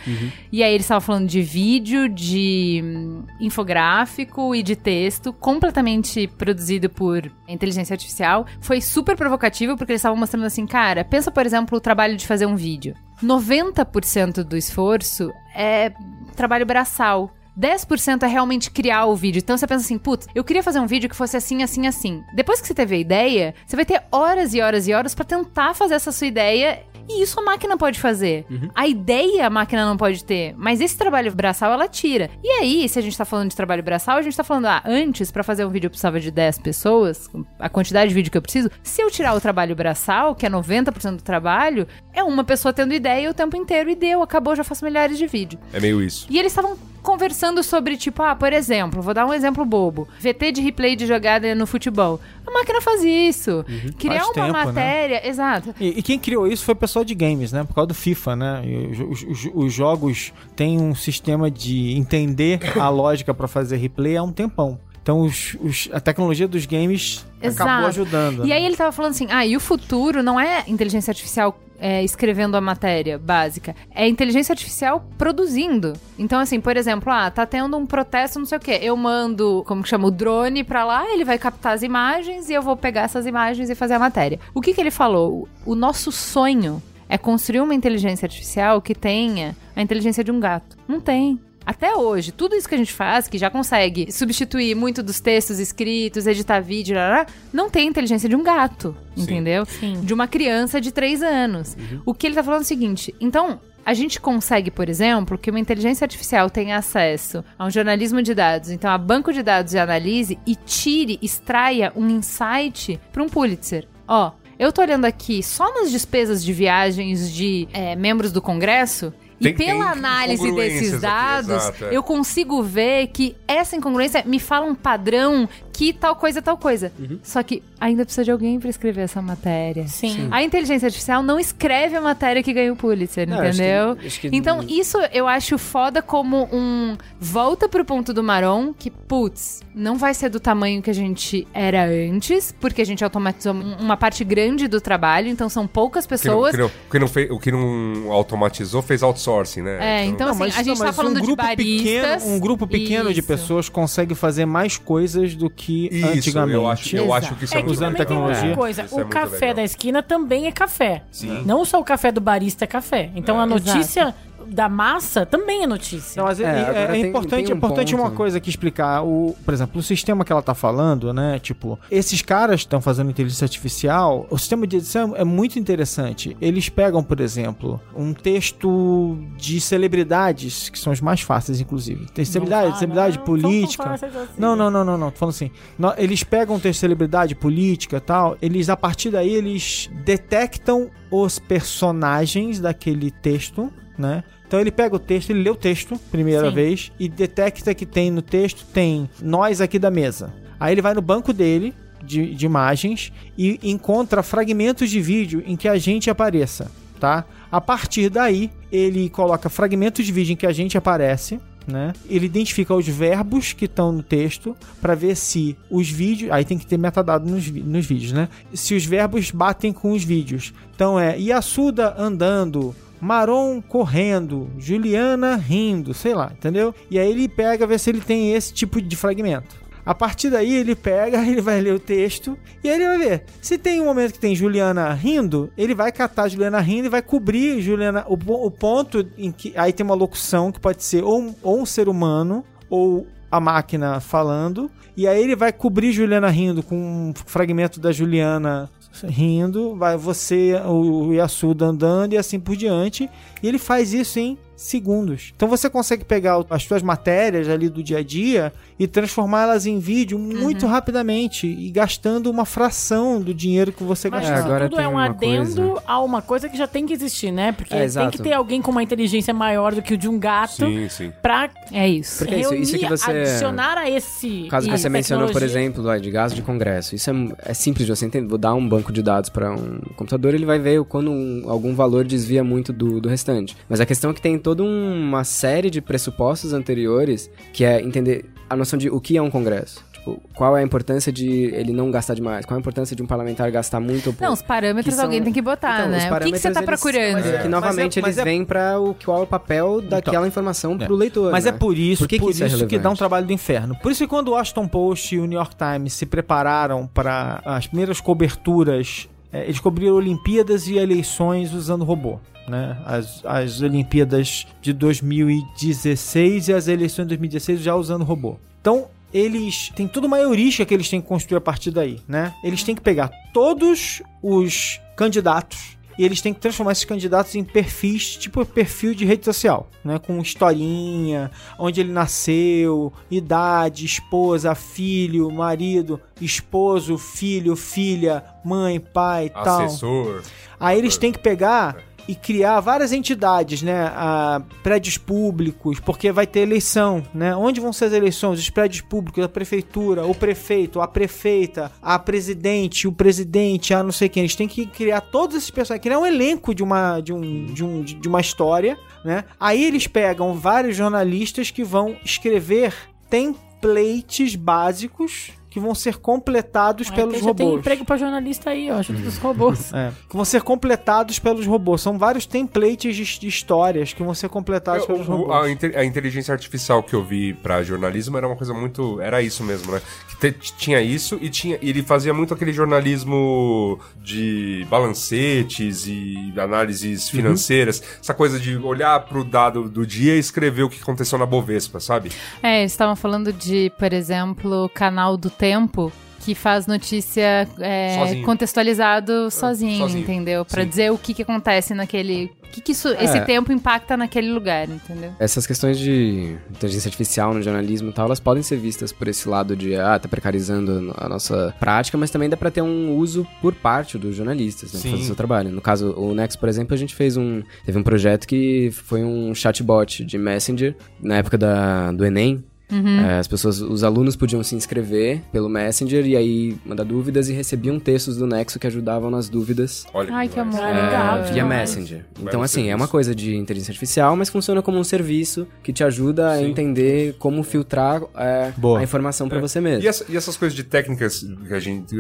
E 0.50 0.64
aí 0.64 0.74
eles 0.74 0.86
estavam 0.86 1.02
falando 1.02 1.28
de 1.28 1.42
vídeo, 1.42 2.08
de 2.08 2.82
hum, 2.82 3.24
infográfico 3.38 4.56
e 4.56 4.64
de 4.64 4.78
texto, 4.78 5.34
completamente 5.34 6.26
produzido 6.26 6.90
por 6.90 7.30
inteligência 7.50 7.96
artificial. 7.96 8.46
Foi 8.62 8.80
super 8.80 9.18
provocativo, 9.18 9.76
porque 9.76 9.92
eles 9.92 10.00
estavam 10.00 10.18
mostrando 10.18 10.46
assim, 10.46 10.66
cara, 10.66 11.04
pensa, 11.04 11.30
por 11.30 11.46
exemplo, 11.46 11.78
o 11.78 11.82
trabalho 11.82 12.16
de 12.16 12.26
fazer 12.26 12.46
um 12.46 12.56
vídeo. 12.56 12.96
90% 13.22 14.42
do 14.42 14.56
esforço 14.56 15.34
é 15.54 15.92
trabalho 16.34 16.66
braçal. 16.66 17.30
10% 17.58 18.24
é 18.24 18.28
realmente 18.28 18.70
criar 18.70 19.06
o 19.06 19.16
vídeo. 19.16 19.40
Então 19.40 19.58
você 19.58 19.66
pensa 19.66 19.84
assim, 19.84 19.98
putz, 19.98 20.28
eu 20.36 20.44
queria 20.44 20.64
fazer 20.64 20.80
um 20.80 20.88
vídeo 20.88 21.10
que 21.10 21.16
fosse 21.16 21.36
assim, 21.36 21.64
assim, 21.64 21.88
assim. 21.88 22.24
Depois 22.34 22.62
que 22.62 22.68
você 22.68 22.74
teve 22.74 22.96
a 22.96 23.00
ideia, 23.00 23.56
você 23.66 23.76
vai 23.76 23.86
ter 23.86 24.02
horas 24.12 24.54
e 24.54 24.62
horas 24.62 24.88
e 24.88 24.94
horas 24.94 25.16
pra 25.16 25.26
tentar 25.26 25.74
fazer 25.74 25.96
essa 25.96 26.12
sua 26.12 26.28
ideia. 26.28 26.84
E 27.10 27.24
isso 27.24 27.40
a 27.40 27.44
máquina 27.44 27.78
pode 27.78 28.00
fazer. 28.02 28.46
A 28.76 28.86
ideia 28.86 29.48
a 29.48 29.50
máquina 29.50 29.86
não 29.86 29.96
pode 29.96 30.26
ter, 30.26 30.54
mas 30.58 30.82
esse 30.82 30.98
trabalho 30.98 31.34
braçal 31.34 31.72
ela 31.72 31.88
tira. 31.88 32.30
E 32.44 32.50
aí, 32.50 32.90
se 32.90 33.00
a 33.00 33.02
gente 33.02 33.18
tá 33.18 33.24
falando 33.24 33.50
de 33.50 33.56
trabalho 33.56 33.82
braçal, 33.82 34.18
a 34.18 34.22
gente 34.22 34.36
tá 34.36 34.44
falando, 34.44 34.66
ah, 34.66 34.84
antes 34.86 35.32
pra 35.32 35.42
fazer 35.42 35.64
um 35.64 35.70
vídeo 35.70 35.88
eu 35.88 35.90
precisava 35.90 36.20
de 36.20 36.30
10 36.30 36.60
pessoas, 36.60 37.30
a 37.58 37.70
quantidade 37.70 38.10
de 38.10 38.14
vídeo 38.14 38.30
que 38.30 38.38
eu 38.38 38.42
preciso. 38.42 38.70
Se 38.84 39.02
eu 39.02 39.10
tirar 39.10 39.34
o 39.36 39.40
trabalho 39.40 39.74
braçal, 39.74 40.36
que 40.36 40.46
é 40.46 40.50
90% 40.50 41.16
do 41.16 41.24
trabalho, 41.24 41.88
é 42.14 42.22
uma 42.22 42.44
pessoa 42.44 42.74
tendo 42.74 42.94
ideia 42.94 43.32
o 43.32 43.34
tempo 43.34 43.56
inteiro 43.56 43.90
e 43.90 43.96
deu, 43.96 44.22
acabou, 44.22 44.54
já 44.54 44.66
faço 44.66 44.84
milhares 44.84 45.18
de 45.18 45.28
vídeos. 45.28 45.62
É 45.72 45.80
meio 45.80 46.02
isso. 46.02 46.28
E 46.30 46.38
eles 46.38 46.52
estavam 46.52 46.78
conversando 47.08 47.64
sobre, 47.64 47.96
tipo, 47.96 48.22
ah, 48.22 48.36
por 48.36 48.52
exemplo, 48.52 49.02
vou 49.02 49.14
dar 49.14 49.26
um 49.26 49.34
exemplo 49.34 49.64
bobo. 49.64 50.08
VT 50.20 50.52
de 50.52 50.62
replay 50.62 50.94
de 50.94 51.08
jogada 51.08 51.56
no 51.56 51.66
futebol. 51.66 52.20
A 52.46 52.52
máquina 52.52 52.82
faz 52.82 53.02
isso. 53.02 53.64
Criar 53.98 54.16
Faz 54.24 54.26
uma 54.28 54.34
tempo, 54.34 54.48
né? 54.54 54.66
matéria. 54.66 55.28
Exato. 55.28 55.74
E, 55.80 56.00
e 56.00 56.04
quem 56.04 56.20
criou 56.20 56.46
isso 56.46 56.66
foi 56.66 56.74
o 56.74 56.78
pessoal 56.78 57.06
de 57.06 57.16
games, 57.16 57.52
né? 57.54 57.64
Por 57.64 57.74
causa 57.74 57.88
do 57.88 57.94
FIFA, 57.94 58.36
né? 58.36 58.62
Os, 59.10 59.24
os- 59.24 59.50
os 59.54 59.74
jogos 59.74 60.34
têm 60.56 60.80
um 60.82 60.94
sistema 60.94 61.50
de 61.50 61.98
entender 61.98 62.60
a 62.78 62.90
lógica 62.90 63.34
pra 63.34 63.48
fazer 63.48 63.78
replay 63.78 64.18
há 64.18 64.24
um 64.24 64.32
tempão. 64.32 64.78
Então 65.08 65.22
os- 65.22 65.56
os- 65.62 65.90
a 65.94 66.02
tecnologia 66.02 66.50
dos 66.50 66.66
games 66.66 67.26
Exato. 67.42 67.64
acabou 67.70 67.88
ajudando. 67.88 68.44
E 68.44 68.50
né? 68.50 68.56
aí 68.56 68.66
ele 68.66 68.76
tava 68.76 68.92
falando 68.92 69.12
assim, 69.12 69.28
ah, 69.32 69.46
e 69.46 69.56
o 69.56 69.60
futuro 69.62 70.22
não 70.22 70.38
é 70.38 70.66
inteligência 70.68 71.12
artificial 71.12 71.58
é, 71.80 72.04
escrevendo 72.04 72.58
a 72.58 72.62
matéria 72.62 73.18
básica. 73.18 73.74
É 73.96 74.06
inteligência 74.06 74.52
artificial 74.52 75.08
produzindo. 75.18 75.94
Então, 76.20 76.42
assim, 76.42 76.60
por 76.60 76.76
exemplo, 76.76 77.10
ah, 77.10 77.32
tá 77.32 77.46
tendo 77.46 77.78
um 77.78 77.86
protesto, 77.86 78.38
não 78.38 78.46
sei 78.46 78.58
o 78.58 78.62
quê. 78.62 78.80
Eu 78.82 78.98
mando, 78.98 79.64
como 79.66 79.82
que 79.82 79.88
chama, 79.88 80.08
o 80.08 80.12
drone 80.12 80.62
pra 80.62 80.84
lá, 80.84 81.10
ele 81.10 81.24
vai 81.24 81.38
captar 81.38 81.74
as 81.74 81.84
imagens 81.84 82.50
e 82.50 82.54
eu 82.54 82.62
vou 82.62 82.76
pegar 82.76 83.04
essas 83.04 83.26
imagens 83.26 83.70
e 83.70 83.76
fazer 83.76 83.94
a 83.94 84.00
matéria. 84.00 84.40
O 84.54 84.60
que 84.60 84.74
que 84.74 84.82
ele 84.82 84.92
falou? 84.92 85.48
O 85.66 85.74
nosso 85.74 86.12
sonho 86.12 86.84
é 87.08 87.18
construir 87.18 87.62
uma 87.62 87.74
inteligência 87.76 88.26
artificial 88.26 88.82
que 88.82 88.94
tenha 88.94 89.56
a 89.74 89.82
inteligência 89.82 90.22
de 90.22 90.32
um 90.32 90.40
gato. 90.40 90.76
Não 90.86 91.00
tem. 91.00 91.40
Até 91.68 91.94
hoje, 91.94 92.32
tudo 92.32 92.56
isso 92.56 92.66
que 92.66 92.76
a 92.76 92.78
gente 92.78 92.94
faz, 92.94 93.28
que 93.28 93.38
já 93.38 93.50
consegue 93.50 94.10
substituir 94.10 94.74
muito 94.74 95.04
dos 95.04 95.20
textos 95.20 95.60
escritos, 95.60 96.26
editar 96.26 96.62
vídeo, 96.62 96.96
lá, 96.96 97.10
lá, 97.10 97.26
não 97.52 97.70
tem 97.70 97.86
a 97.88 97.92
inteligência 97.92 98.30
de 98.30 98.38
um 98.38 98.42
gato, 98.42 98.96
Sim. 99.14 99.24
entendeu? 99.24 99.66
Sim. 99.66 100.00
De 100.00 100.14
uma 100.14 100.30
criança 100.30 100.80
de 100.80 100.94
3 100.94 101.22
anos. 101.22 101.76
O 102.06 102.14
que 102.14 102.26
ele 102.26 102.36
tá 102.36 102.42
falando 102.42 102.62
é 102.62 102.64
o 102.64 102.66
seguinte: 102.66 103.14
então. 103.20 103.60
A 103.86 103.94
gente 103.94 104.20
consegue, 104.20 104.70
por 104.70 104.90
exemplo, 104.90 105.38
que 105.38 105.50
uma 105.50 105.62
inteligência 105.62 106.04
artificial 106.04 106.50
tenha 106.50 106.76
acesso 106.76 107.42
a 107.58 107.66
um 107.66 107.70
jornalismo 107.70 108.22
de 108.22 108.34
dados, 108.34 108.70
então 108.70 108.92
a 108.92 108.98
banco 108.98 109.32
de 109.32 109.42
dados 109.42 109.74
e 109.74 109.80
analise 109.80 110.38
e 110.46 110.58
tire, 110.58 111.18
extraia 111.22 111.94
um 111.96 112.10
insight 112.10 113.00
para 113.14 113.24
um 113.24 113.30
Pulitzer. 113.30 113.88
Ó, 114.06 114.34
eu 114.60 114.74
tô 114.74 114.82
olhando 114.82 115.06
aqui 115.06 115.42
só 115.42 115.74
nas 115.74 115.90
despesas 115.90 116.44
de 116.44 116.52
viagens 116.52 117.32
de 117.32 117.66
é, 117.72 117.96
membros 117.96 118.32
do 118.34 118.42
Congresso. 118.42 119.14
Tem- 119.40 119.52
e 119.52 119.56
pela 119.56 119.68
tem 119.94 120.00
análise 120.00 120.52
desses 120.52 120.94
aqui, 120.94 121.02
dados, 121.02 121.50
exato, 121.50 121.86
é. 121.86 121.96
eu 121.96 122.02
consigo 122.02 122.64
ver 122.64 123.08
que 123.08 123.36
essa 123.48 123.76
incongruência 123.76 124.24
me 124.26 124.40
fala 124.40 124.66
um 124.66 124.74
padrão 124.74 125.48
que 125.72 125.94
tal 125.94 126.16
coisa, 126.16 126.42
tal 126.42 126.58
coisa. 126.58 126.92
Só 127.22 127.44
que 127.44 127.62
ainda 127.80 128.04
precisa 128.04 128.24
de 128.24 128.32
alguém 128.32 128.60
para 128.60 128.68
escrever 128.70 129.02
essa 129.02 129.22
matéria. 129.22 129.88
Sim. 129.88 130.28
A 130.32 130.42
inteligência 130.42 130.88
artificial 130.88 131.22
não 131.22 131.40
escreve 131.40 131.96
a 131.96 132.02
matéria 132.02 132.42
que 132.42 132.52
ganha 132.52 132.74
o 132.74 132.76
Pulitzer, 132.76 133.30
Não, 133.30 133.38
acho 133.40 133.62
entendeu? 133.62 133.96
que- 133.96 134.08
acho 134.08 134.22
que- 134.22 134.30
Então, 134.34 134.64
isso 134.68 134.98
eu 135.14 135.28
acho 135.28 135.56
foda 135.60 136.02
como 136.02 136.50
um 136.52 136.98
volta 137.20 137.70
pro 137.70 137.86
ponto 137.86 138.12
do 138.12 138.24
Maron, 138.24 138.74
que, 138.74 138.90
putz, 138.90 139.62
não 139.76 139.98
vai 139.98 140.16
ser 140.16 140.30
do 140.30 140.40
tamanho 140.40 140.82
que 140.82 140.90
a 140.90 140.94
gente 140.94 141.48
era 141.54 141.86
antes, 141.86 142.52
porque 142.60 142.82
a 142.82 142.86
gente 142.86 143.04
automatizou 143.04 143.54
um- 143.54 143.76
uma 143.78 143.96
parte 143.96 144.24
grande 144.24 144.68
do 144.68 144.82
trabalho, 144.82 145.28
então 145.28 145.48
são 145.48 145.68
poucas 145.68 146.06
não- 146.06 146.10
pessoas. 146.10 146.54
o 146.56 146.58
que 146.58 146.62
não- 146.64 146.68
o 146.68 146.90
que 146.92 147.00
não 147.00 147.08
fez- 147.08 147.30
o 147.32 147.40
que 147.40 147.52
não 147.52 148.12
automatizou 148.12 148.82
fez 148.82 149.04
outsourcing, 149.04 149.27
né? 149.62 149.78
É, 150.02 150.06
então, 150.06 150.28
Não, 150.28 150.32
assim, 150.32 150.40
mas- 150.40 150.58
a 150.58 150.64
gente 150.64 150.78
não, 150.80 150.86
tá 150.86 150.94
falando 150.94 151.18
um 151.18 151.22
de 151.22 151.26
grupo 151.28 151.44
baristas. 151.44 152.24
pequeno, 152.24 152.36
um 152.36 152.40
grupo 152.40 152.68
pequeno 152.68 153.14
de 153.14 153.20
Isso. 153.20 153.28
pessoas 153.28 153.70
consegue 153.70 154.16
fazer 154.16 154.46
mais 154.46 154.78
coisas 154.78 155.36
do 155.36 155.50
que 155.50 155.88
Isso, 155.92 156.08
antigamente. 156.08 156.56
eu 156.56 156.68
acho, 156.68 156.96
eu 156.96 157.04
Exato. 157.06 157.14
acho 157.26 157.36
que 157.36 157.46
isso 157.46 157.54
é, 157.54 157.58
É 157.58 157.62
que 157.62 157.68
muito 157.68 157.78
usando 157.78 157.96
tecnologia. 157.96 158.56
coisa. 158.56 158.84
Isso 158.84 158.94
é 158.94 158.96
o 158.96 159.00
muito 159.02 159.14
café 159.14 159.40
legal. 159.40 159.56
da 159.56 159.64
esquina 159.64 160.04
também 160.04 160.48
é 160.48 160.52
café. 160.52 161.04
Sim. 161.12 161.44
Não 161.46 161.64
só 161.66 161.80
o 161.80 161.84
café 161.84 162.12
do 162.12 162.22
barista 162.22 162.64
é 162.64 162.68
café. 162.68 163.10
Então 163.16 163.40
É. 163.40 163.44
a 163.44 163.46
notícia 163.46 164.16
da 164.50 164.68
massa 164.70 165.26
também 165.26 165.64
é 165.64 165.68
notícia. 165.68 166.20
Não, 166.22 166.28
mas 166.28 166.40
é, 166.40 166.44
É, 166.44 166.48
é- 166.48 166.62
agora 166.62 166.80
é 166.80 166.88
tem- 166.88 167.06
importante, 167.08 167.46
tem 167.46 167.54
um 167.54 167.58
importante 167.58 167.96
uma 167.96 168.04
ponto. 168.06 168.16
coisa 168.18 168.38
aqui 168.38 168.50
explicar. 168.50 169.04
O, 169.04 169.36
por 169.46 169.54
exemplo, 169.54 169.80
o 169.80 169.84
sistema 169.84 170.24
que 170.26 170.32
ela 170.32 170.42
tá 170.42 170.54
falando, 170.56 171.14
né? 171.14 171.40
Tipo, 171.40 171.80
esses 171.92 172.22
caras 172.22 172.62
que 172.62 172.66
estão 172.68 172.82
fazendo 172.82 173.10
inteligência 173.10 173.46
artificial, 173.46 174.26
o 174.30 174.38
sistema 174.38 174.66
de 174.66 174.78
edição 174.78 175.16
é 175.16 175.24
muito 175.24 175.60
interessante. 175.60 176.36
Eles 176.42 176.70
pegam, 176.70 177.04
por 177.04 177.20
exemplo, 177.20 177.80
um 177.96 178.14
texto 178.14 179.18
de 179.36 179.60
celebridades, 179.60 180.70
que 180.70 180.80
são 180.80 180.94
os 180.94 181.02
mais 181.02 181.22
fáceis, 181.22 181.60
inclusive. 181.60 182.06
Tem 182.14 182.24
celebridade, 182.26 182.68
fala, 182.68 182.76
celebridade 182.80 183.18
não, 183.18 183.26
política. 183.26 183.84
são 183.84 183.92
fáceis 183.92 184.16
assim. 184.16 184.32
Não, 184.38 184.56
não, 184.56 184.70
não, 184.72 184.84
não, 184.86 184.98
não. 184.98 185.12
Tô 185.12 185.18
falando 185.18 185.34
assim. 185.36 185.52
Eles 185.98 186.24
pegam 186.24 186.56
um 186.56 186.60
texto 186.60 186.78
de 186.78 186.82
celebridade 186.82 187.36
política 187.36 187.98
e 187.98 188.02
tal. 188.02 188.38
Eles, 188.42 188.70
a 188.70 188.78
partir 188.78 189.10
daí, 189.12 189.34
eles 189.34 189.90
detectam 190.06 190.90
os 191.12 191.40
personagens 191.40 192.60
daquele 192.60 193.12
texto, 193.12 193.72
né? 193.98 194.24
Então 194.48 194.60
ele 194.60 194.72
pega 194.72 194.96
o 194.96 195.00
texto, 195.00 195.30
ele 195.32 195.44
lê 195.44 195.50
o 195.50 195.56
texto 195.56 196.00
primeira 196.10 196.50
Sim. 196.50 196.56
vez 196.56 196.92
e 196.98 197.10
detecta 197.10 197.74
que 197.74 197.86
tem 197.86 198.10
no 198.10 198.22
texto 198.22 198.66
tem 198.74 199.10
nós 199.22 199.60
aqui 199.60 199.78
da 199.78 199.92
mesa. 199.92 200.34
Aí 200.60 200.74
ele 200.74 200.82
vai 200.82 200.94
no 200.94 201.02
banco 201.02 201.34
dele 201.34 201.74
de, 202.04 202.34
de 202.34 202.46
imagens 202.46 203.12
e 203.38 203.60
encontra 203.62 204.24
fragmentos 204.24 204.90
de 204.90 205.02
vídeo 205.02 205.44
em 205.46 205.56
que 205.56 205.68
a 205.68 205.78
gente 205.78 206.10
apareça, 206.10 206.72
tá? 207.00 207.26
A 207.52 207.60
partir 207.60 208.10
daí 208.10 208.50
ele 208.72 209.10
coloca 209.10 209.50
fragmentos 209.50 210.06
de 210.06 210.12
vídeo 210.12 210.34
em 210.34 210.38
que 210.38 210.48
a 210.48 210.54
gente 210.54 210.78
aparece 210.78 211.40
né? 211.68 211.92
Ele 212.10 212.26
identifica 212.26 212.74
os 212.74 212.88
verbos 212.88 213.52
que 213.52 213.66
estão 213.66 213.92
no 213.92 214.02
texto 214.02 214.56
para 214.82 214.96
ver 214.96 215.16
se 215.16 215.58
os 215.70 215.90
vídeos, 215.90 216.32
aí 216.32 216.46
tem 216.46 216.58
que 216.58 216.66
ter 216.66 216.78
metadado 216.78 217.30
nos, 217.30 217.46
nos 217.52 217.86
vídeos, 217.86 218.14
né? 218.14 218.30
Se 218.54 218.74
os 218.74 218.86
verbos 218.86 219.32
batem 219.32 219.74
com 219.74 219.92
os 219.92 220.04
vídeos. 220.04 220.54
Então 220.74 220.98
é 220.98 221.20
Yasuda 221.20 221.94
andando, 221.98 222.74
Maron 223.00 223.62
correndo, 223.62 224.50
Juliana 224.58 225.36
rindo, 225.36 225.94
sei 225.94 226.14
lá, 226.14 226.32
entendeu? 226.32 226.74
E 226.90 226.98
aí 226.98 227.10
ele 227.10 227.28
pega 227.28 227.68
ver 227.68 227.80
se 227.80 227.90
ele 227.90 228.02
tem 228.02 228.34
esse 228.34 228.54
tipo 228.54 228.82
de 228.82 228.96
fragmento. 228.96 229.56
A 229.86 229.96
partir 229.96 230.30
daí 230.30 230.54
ele 230.54 230.76
pega, 230.76 231.24
ele 231.26 231.40
vai 231.40 231.62
ler 231.62 231.74
o 231.74 231.80
texto 231.80 232.38
e 232.62 232.70
aí 232.70 232.76
ele 232.76 232.86
vai 232.86 232.98
ver. 232.98 233.24
Se 233.42 233.58
tem 233.58 233.82
um 233.82 233.86
momento 233.86 234.14
que 234.14 234.20
tem 234.20 234.36
Juliana 234.36 234.92
rindo, 234.94 235.50
ele 235.58 235.74
vai 235.74 235.94
catar 235.94 236.28
Juliana 236.28 236.60
rindo 236.60 236.88
e 236.88 236.90
vai 236.90 237.02
cobrir 237.02 237.62
Juliana 237.62 238.06
o, 238.08 238.16
o 238.46 238.52
ponto 238.52 239.08
em 239.18 239.32
que 239.32 239.54
aí 239.56 239.72
tem 239.72 239.86
uma 239.86 239.96
locução 239.96 240.52
que 240.52 240.60
pode 240.60 240.84
ser 240.84 241.04
ou 241.04 241.34
ou 241.42 241.62
um 241.62 241.66
ser 241.66 241.88
humano 241.88 242.44
ou 242.70 243.08
a 243.32 243.40
máquina 243.40 244.00
falando 244.02 244.70
e 244.96 245.08
aí 245.08 245.22
ele 245.22 245.36
vai 245.36 245.54
cobrir 245.54 245.92
Juliana 245.94 246.30
rindo 246.30 246.64
com 246.64 246.76
um 246.76 247.14
fragmento 247.26 247.80
da 247.80 247.92
Juliana 247.92 248.70
rindo, 249.06 249.76
vai 249.76 249.98
você 249.98 250.54
o 250.66 251.14
Yasuda 251.14 251.66
andando 251.66 252.14
e 252.14 252.18
assim 252.18 252.40
por 252.40 252.56
diante. 252.56 253.10
E 253.42 253.48
ele 253.48 253.58
faz 253.58 253.94
isso 253.94 254.20
em 254.20 254.38
segundos. 254.58 255.32
Então 255.36 255.48
você 255.48 255.70
consegue 255.70 256.04
pegar 256.04 256.44
as 256.50 256.64
suas 256.64 256.82
matérias 256.82 257.48
ali 257.48 257.70
do 257.70 257.82
dia 257.84 258.00
a 258.00 258.04
dia 258.04 258.52
e 258.80 258.88
transformá-las 258.88 259.66
em 259.66 259.80
vídeo 259.80 260.18
muito 260.20 260.66
rapidamente 260.66 261.48
e 261.48 261.70
gastando 261.70 262.30
uma 262.30 262.44
fração 262.46 263.22
do 263.22 263.34
dinheiro 263.34 263.72
que 263.72 263.84
você 263.84 264.10
Mas 264.10 264.26
É, 264.26 264.30
gastar. 264.30 264.38
isso 264.40 264.46
agora 264.48 264.70
tudo 264.70 264.82
é 264.82 264.88
um 264.88 264.92
uma 264.92 265.06
adendo 265.06 265.62
coisa. 265.68 265.84
a 265.88 266.00
uma 266.02 266.22
coisa 266.22 266.50
que 266.50 266.58
já 266.58 266.66
tem 266.68 266.86
que 266.86 266.94
existir, 266.94 267.32
né? 267.32 267.52
Porque 267.52 267.74
É, 267.74 267.88
tem 267.88 268.10
que 268.10 268.18
ter 268.22 268.34
alguém 268.34 268.62
com 268.62 268.72
uma 268.72 268.82
inteligência 268.84 269.34
maior 269.34 269.74
do 269.76 269.82
que 269.82 269.94
o 269.94 269.98
de 269.98 270.08
um 270.10 270.18
gato 270.20 270.66
Sim, 270.66 270.90
sim. 270.90 271.14
pra 271.22 271.50
É 271.72 271.88
isso. 271.88 272.20
Porque 272.20 272.36
isso- 272.36 272.50
reunir, 272.50 272.64
isso 272.64 272.78
que 272.80 272.88
você- 272.88 273.12
adicionar 273.12 273.78
a 273.78 273.90
esse 273.90 274.44
O 274.46 274.48
caso 274.50 274.70
que 274.70 274.78
você 274.78 274.90
mencionou, 274.90 275.30
por 275.32 275.44
exemplo, 275.44 275.84
de 276.02 276.10
gasto 276.12 276.36
de 276.36 276.42
congresso. 276.42 276.96
Isso 276.96 277.10
é, 277.12 277.14
é 277.46 277.54
simples 277.54 277.86
de 277.86 277.96
você 277.96 278.06
entender. 278.06 278.28
Vou 278.28 278.38
dar 278.38 278.54
um 278.56 278.68
banco 278.68 278.92
de 278.92 279.04
dados 279.04 279.30
para 279.30 279.52
um 279.52 279.80
computador, 279.96 280.34
ele 280.34 280.46
vai 280.46 280.58
ver 280.60 280.84
quando 280.86 281.12
um- 281.12 281.44
algum 281.48 281.76
valor 281.76 282.06
desvia 282.06 282.44
muito 282.44 282.74
do, 282.74 283.00
do 283.00 283.08
restante. 283.10 283.56
Mas 283.70 283.80
a 283.80 283.86
questão 283.86 284.12
é 284.12 284.14
que 284.14 284.22
tem 284.22 284.38
toda 284.48 284.64
uma 284.64 285.26
série 285.26 285.70
de 285.70 285.82
pressupostos 285.82 286.54
anteriores 286.54 287.30
que 287.52 287.66
é 287.66 287.82
entender 287.82 288.24
a 288.50 288.56
noção 288.56 288.80
de 288.80 288.90
o 288.90 289.02
que 289.02 289.18
é 289.18 289.22
um 289.22 289.30
congresso. 289.30 289.84
Tipo, 289.92 290.22
qual 290.34 290.56
é 290.56 290.62
a 290.62 290.64
importância 290.64 291.12
de 291.12 291.28
ele 291.54 291.74
não 291.74 291.92
gastar 291.92 292.14
demais? 292.14 292.46
Qual 292.46 292.56
é 292.56 292.60
a 292.60 292.62
importância 292.62 292.96
de 292.96 293.04
um 293.04 293.06
parlamentar 293.06 293.52
gastar 293.52 293.82
muito 293.82 294.08
ou 294.08 294.14
pouco? 294.14 294.24
Não, 294.24 294.32
os 294.32 294.42
parâmetros 294.42 294.86
Que 294.86 294.96
são- 294.96 295.04
alguém 295.04 295.22
tem 295.22 295.34
que 295.34 295.42
botar, 295.42 295.80
Então, 295.82 295.92
né? 295.92 296.10
O 296.10 296.20
que, 296.22 296.32
que 296.32 296.40
você 296.40 296.50
tá 296.50 296.62
eles- 296.62 296.66
procurando? 296.66 297.14
Mas 297.16 297.26
é 297.26 297.38
que 297.40 297.48
novamente 297.50 297.96
Mas 297.96 297.98
é- 297.98 298.02
mas 298.02 298.08
eles 298.08 298.18
é- 298.20 298.24
vêm 298.24 298.46
para 298.46 298.80
o 298.80 298.94
qual 299.04 299.20
é 299.20 299.24
o 299.24 299.28
papel 299.28 299.82
daquela 299.82 300.26
informação 300.26 300.78
pro 300.78 300.96
leitor. 300.96 301.30
Mas 301.30 301.44
né? 301.44 301.50
é 301.50 301.54
por 301.54 301.78
isso, 301.78 302.04
Por 302.04 302.08
que, 302.08 302.18
que 302.20 302.30
isso, 302.32 302.64
é 302.64 302.66
que 302.68 302.80
dá 302.80 302.90
um 302.90 302.96
trabalho 302.96 303.26
do 303.28 303.34
inferno. 303.34 303.76
Por 303.84 303.92
isso 303.92 304.02
que 304.02 304.08
quando 304.08 304.30
o 304.30 304.32
Washington 304.32 304.66
Post 304.70 305.14
e 305.14 305.20
o 305.20 305.26
New 305.26 305.38
York 305.38 305.56
Times 305.58 305.92
se 305.92 306.06
prepararam 306.06 306.88
para 306.88 307.42
as 307.44 307.68
primeiras 307.68 308.00
coberturas, 308.00 309.10
eles 309.34 309.60
cobriram 309.60 309.96
Olimpíadas 309.96 310.70
e 310.70 310.78
eleições 310.78 311.54
usando 311.54 311.84
robô. 311.84 312.18
Né? 312.48 312.78
As, 312.86 313.26
as 313.26 313.62
Olimpíadas 313.62 314.48
de 314.62 314.72
2016 314.74 316.48
e 316.48 316.54
as 316.54 316.68
eleições 316.68 317.06
de 317.06 317.10
2016 317.10 317.62
já 317.62 317.76
usando 317.76 318.04
robô. 318.04 318.38
Então, 318.62 318.88
eles 319.14 319.70
têm 319.76 319.88
toda 319.88 320.08
uma 320.08 320.20
heurística 320.20 320.66
que 320.66 320.74
eles 320.74 320.90
têm 320.90 321.02
que 321.02 321.08
construir 321.08 321.38
a 321.38 321.42
partir 321.42 321.72
daí, 321.72 322.00
né? 322.08 322.34
Eles 322.44 322.64
têm 322.64 322.76
que 322.76 322.82
pegar 322.82 323.10
todos 323.34 324.02
os 324.22 324.80
candidatos 324.96 325.78
e 325.98 326.06
eles 326.06 326.22
têm 326.22 326.34
que 326.34 326.40
transformar 326.40 326.74
esses 326.74 326.86
candidatos 326.86 327.34
em 327.34 327.44
perfis, 327.44 328.16
tipo 328.16 328.46
perfil 328.46 328.94
de 328.94 329.04
rede 329.04 329.26
social, 329.26 329.68
né? 329.84 329.98
Com 329.98 330.22
historinha, 330.22 331.32
onde 331.58 331.82
ele 331.82 331.92
nasceu, 331.92 332.94
idade, 333.10 333.86
esposa, 333.86 334.54
filho, 334.54 335.32
marido, 335.32 336.00
esposo, 336.22 336.98
filho, 336.98 337.56
filha, 337.56 338.24
mãe, 338.46 338.80
pai, 338.80 339.30
tal. 339.30 339.66
Assessor. 339.66 340.22
Aí 340.60 340.78
eles 340.78 340.98
têm 340.98 341.12
que 341.12 341.20
pegar 341.20 341.78
e 342.08 342.16
criar 342.16 342.60
várias 342.60 342.92
entidades, 342.92 343.62
né? 343.62 343.92
Ah, 343.94 344.42
prédios 344.64 344.98
públicos, 344.98 345.80
porque 345.80 346.12
vai 346.12 346.26
ter 346.26 346.42
eleição, 346.42 347.04
né? 347.14 347.36
Onde 347.36 347.60
vão 347.60 347.74
ser 347.74 347.86
as 347.86 347.94
eleições? 347.94 348.40
Os 348.40 348.50
prédios 348.50 348.82
públicos, 348.82 349.24
a 349.24 349.30
prefeitura, 349.30 350.06
o 350.06 350.16
prefeito, 350.16 350.80
a 350.80 350.88
prefeita, 350.88 351.72
a 351.82 352.00
presidente, 352.00 352.88
o 352.88 352.92
presidente, 352.92 353.74
a 353.74 353.84
não 353.84 353.92
sei 353.92 354.08
quem. 354.08 354.24
Eles 354.24 354.36
têm 354.36 354.48
que 354.48 354.66
criar 354.66 355.02
todos 355.02 355.36
esses 355.36 355.52
personagens, 355.52 355.84
criar 355.84 356.00
um 356.00 356.06
elenco 356.06 356.56
de 356.56 356.64
uma, 356.64 357.02
de 357.02 357.12
um, 357.12 357.46
de 357.46 357.64
um, 357.64 357.84
de 357.84 358.08
uma 358.08 358.22
história, 358.22 358.78
né? 359.04 359.26
Aí 359.40 359.64
eles 359.64 359.88
pegam 359.88 360.34
vários 360.34 360.76
jornalistas 360.76 361.52
que 361.52 361.64
vão 361.64 361.96
escrever 362.04 362.74
templates 363.10 364.36
básicos 364.36 365.32
que 365.50 365.60
vão 365.60 365.74
ser 365.74 365.98
completados 365.98 366.90
pelos 366.90 367.16
já 367.16 367.34
tem 367.34 367.46
robôs. 367.46 367.60
emprego 367.60 367.86
pra 367.86 367.98
jornalista 367.98 368.50
aí, 368.52 368.70
ó, 368.72 368.82
junto 368.82 369.02
dos 369.02 369.18
robôs. 369.18 369.72
É, 369.78 369.92
que 370.10 370.16
vão 370.16 370.26
ser 370.26 370.42
completados 370.42 371.20
pelos 371.20 371.46
robôs. 371.46 371.82
São 371.82 371.98
vários 371.98 372.26
templates 372.26 372.96
de, 372.96 373.28
histórias 373.28 373.94
que 373.94 374.04
vão 374.04 374.14
ser 374.14 374.30
completados 374.30 374.82
Eu- 374.82 374.88
pelos 374.88 375.08
o- 375.08 375.12
robôs. 375.12 375.44
a, 375.46 375.50
inte- 375.50 375.76
a 375.76 375.84
inteligência 375.86 376.32
artificial 376.34 376.82
que 376.84 376.94
eu 376.94 377.04
vi 377.04 377.34
pra 377.34 377.64
jornalismo 377.64 378.18
era 378.18 378.28
uma 378.28 378.36
coisa 378.36 378.54
muito. 378.54 379.00
Era 379.02 379.22
isso 379.22 379.44
mesmo, 379.44 379.72
né? 379.72 379.82
Que 380.10 380.32
te- 380.32 380.54
tinha 380.58 380.82
isso 380.82 381.18
e 381.22 381.30
tinha. 381.30 381.58
e 381.62 381.70
ele 381.70 381.84
fazia 381.84 382.14
muito 382.14 382.34
aquele 382.34 382.52
jornalismo 382.54 383.80
de 384.04 384.66
balancetes 384.70 385.86
e 385.88 386.34
análises 386.38 387.10
financeiras. 387.10 387.82
Essa 388.02 388.14
coisa 388.14 388.40
de 388.40 388.58
olhar 388.58 389.00
pro 389.06 389.24
dado 389.24 389.70
do 389.70 389.86
dia 389.86 390.16
e 390.16 390.20
escrever 390.20 390.64
o 390.64 390.70
que 390.70 390.82
aconteceu 390.82 391.18
na 391.18 391.26
Bovespa, 391.26 391.80
sabe? 391.80 392.12
É, 392.42 392.60
eles 392.62 392.72
estavam 392.72 392.96
falando 392.96 393.32
de, 393.32 393.72
por 393.78 393.94
exemplo, 393.94 394.66
o 394.66 394.70
canal 394.70 395.16
do 395.18 395.30
Tempo, 395.38 395.92
que 396.22 396.34
faz 396.36 396.68
notícia 396.68 397.48
é, 397.60 397.96
Sozinho. 398.00 398.26
contextualizado 398.26 399.32
sozinho, 399.32 399.78
sozinho. 399.78 400.04
entendeu? 400.04 400.44
Pra 400.44 400.64
Sim. 400.64 400.70
dizer 400.70 400.92
o 400.92 400.98
que, 400.98 401.14
que 401.14 401.22
acontece 401.22 401.74
naquele. 401.74 402.32
O 402.44 402.50
que, 402.50 402.62
que 402.62 402.72
isso, 402.72 402.88
É. 402.88 403.04
esse 403.04 403.22
tempo 403.22 403.52
impacta 403.52 403.96
naquele 403.98 404.32
lugar, 404.32 404.68
entendeu? 404.70 405.12
Essas 405.20 405.46
questões 405.46 405.78
de 405.78 406.36
inteligência 406.50 406.88
artificial 406.88 407.34
no 407.34 407.42
jornalismo 407.42 407.90
e 407.90 407.94
tal, 407.94 408.06
elas 408.06 408.20
podem 408.22 408.42
ser 408.42 408.56
vistas 408.58 408.92
por 408.92 409.08
esse 409.08 409.28
lado 409.30 409.56
de, 409.56 409.76
ah, 409.76 410.00
tá 410.00 410.08
precarizando 410.08 410.94
a 410.98 411.08
nossa 411.10 411.54
prática, 411.60 411.98
mas 411.98 412.10
também 412.10 412.28
dá 412.30 412.36
pra 412.38 412.50
ter 412.50 412.62
um 412.62 412.96
uso 412.96 413.28
por 413.42 413.54
parte 413.54 413.98
dos 413.98 414.16
jornalistas, 414.16 414.74
né, 414.74 414.80
Sim. 414.80 414.92
fazer 414.92 415.04
o 415.04 415.06
seu 415.06 415.16
trabalho. 415.16 415.52
No 415.52 415.62
caso, 415.62 415.92
o 415.98 416.16
Next, 416.16 416.38
por 416.38 416.48
exemplo, 416.50 416.74
a 416.74 416.78
gente 416.78 416.96
fez 416.96 417.16
um, 417.18 417.44
teve 417.66 417.78
um 417.78 417.84
projeto 417.84 418.26
que 418.26 418.70
foi 418.72 419.04
um 419.04 419.36
chatbot 419.36 420.04
de 420.06 420.18
Messenger, 420.18 420.76
na 421.02 421.18
época 421.18 421.38
da, 421.38 421.92
do 421.92 422.06
Enem, 422.06 422.44
É, 422.70 423.18
as 423.20 423.28
pessoas, 423.28 423.62
os 423.62 423.84
alunos 423.84 424.16
podiam 424.16 424.44
se 424.44 424.54
inscrever 424.56 425.22
pelo 425.32 425.48
Messenger 425.48 426.06
e 426.06 426.16
aí 426.18 426.58
mandar 426.66 426.84
dúvidas 426.84 427.30
e 427.30 427.34
recebiam 427.34 427.80
textos 427.80 428.18
do 428.18 428.28
Nexo 428.28 428.60
que 428.60 428.68
ajudavam 428.68 429.10
nas 429.10 429.30
dúvidas 429.30 429.86
Olha 429.94 430.14
Ai, 430.14 430.28
que 430.28 430.40
amor. 430.40 430.60
Legal, 430.60 431.18
é, 431.20 431.32
via. 431.32 431.46
Messenger. 431.46 432.06
Então, 432.22 432.42
assim, 432.42 432.70
é 432.70 432.76
uma 432.76 432.88
coisa 432.88 433.16
de 433.16 433.36
inteligência 433.36 433.72
artificial, 433.72 434.16
mas 434.16 434.30
funciona 434.30 434.62
como 434.62 434.78
um 434.78 434.84
serviço 434.84 435.48
que 435.64 435.72
te 435.72 435.84
ajuda 435.84 436.32
a 436.34 436.38
Sim. 436.40 436.50
entender 436.50 437.16
como 437.20 437.42
filtrar 437.44 438.02
é, 438.16 438.52
Boa. 438.58 438.80
a 438.80 438.84
informação 438.84 439.30
pra 439.30 439.40
você 439.40 439.62
mesmo. 439.62 439.84
E, 439.84 439.88
essa- 439.88 440.06
e 440.10 440.18
essas 440.18 440.36
coisas 440.36 440.56
de 440.56 440.64
técnicas 440.64 441.26
que 441.48 441.54
a 441.54 441.60
gente. 441.60 441.96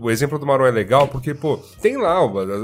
O 0.00 0.10
exemplo 0.10 0.38
do 0.38 0.44
Marão 0.46 0.66
é 0.66 0.70
legal 0.70 1.06
porque, 1.08 1.32
pô, 1.34 1.58
tem 1.80 1.96
lá 1.96 2.18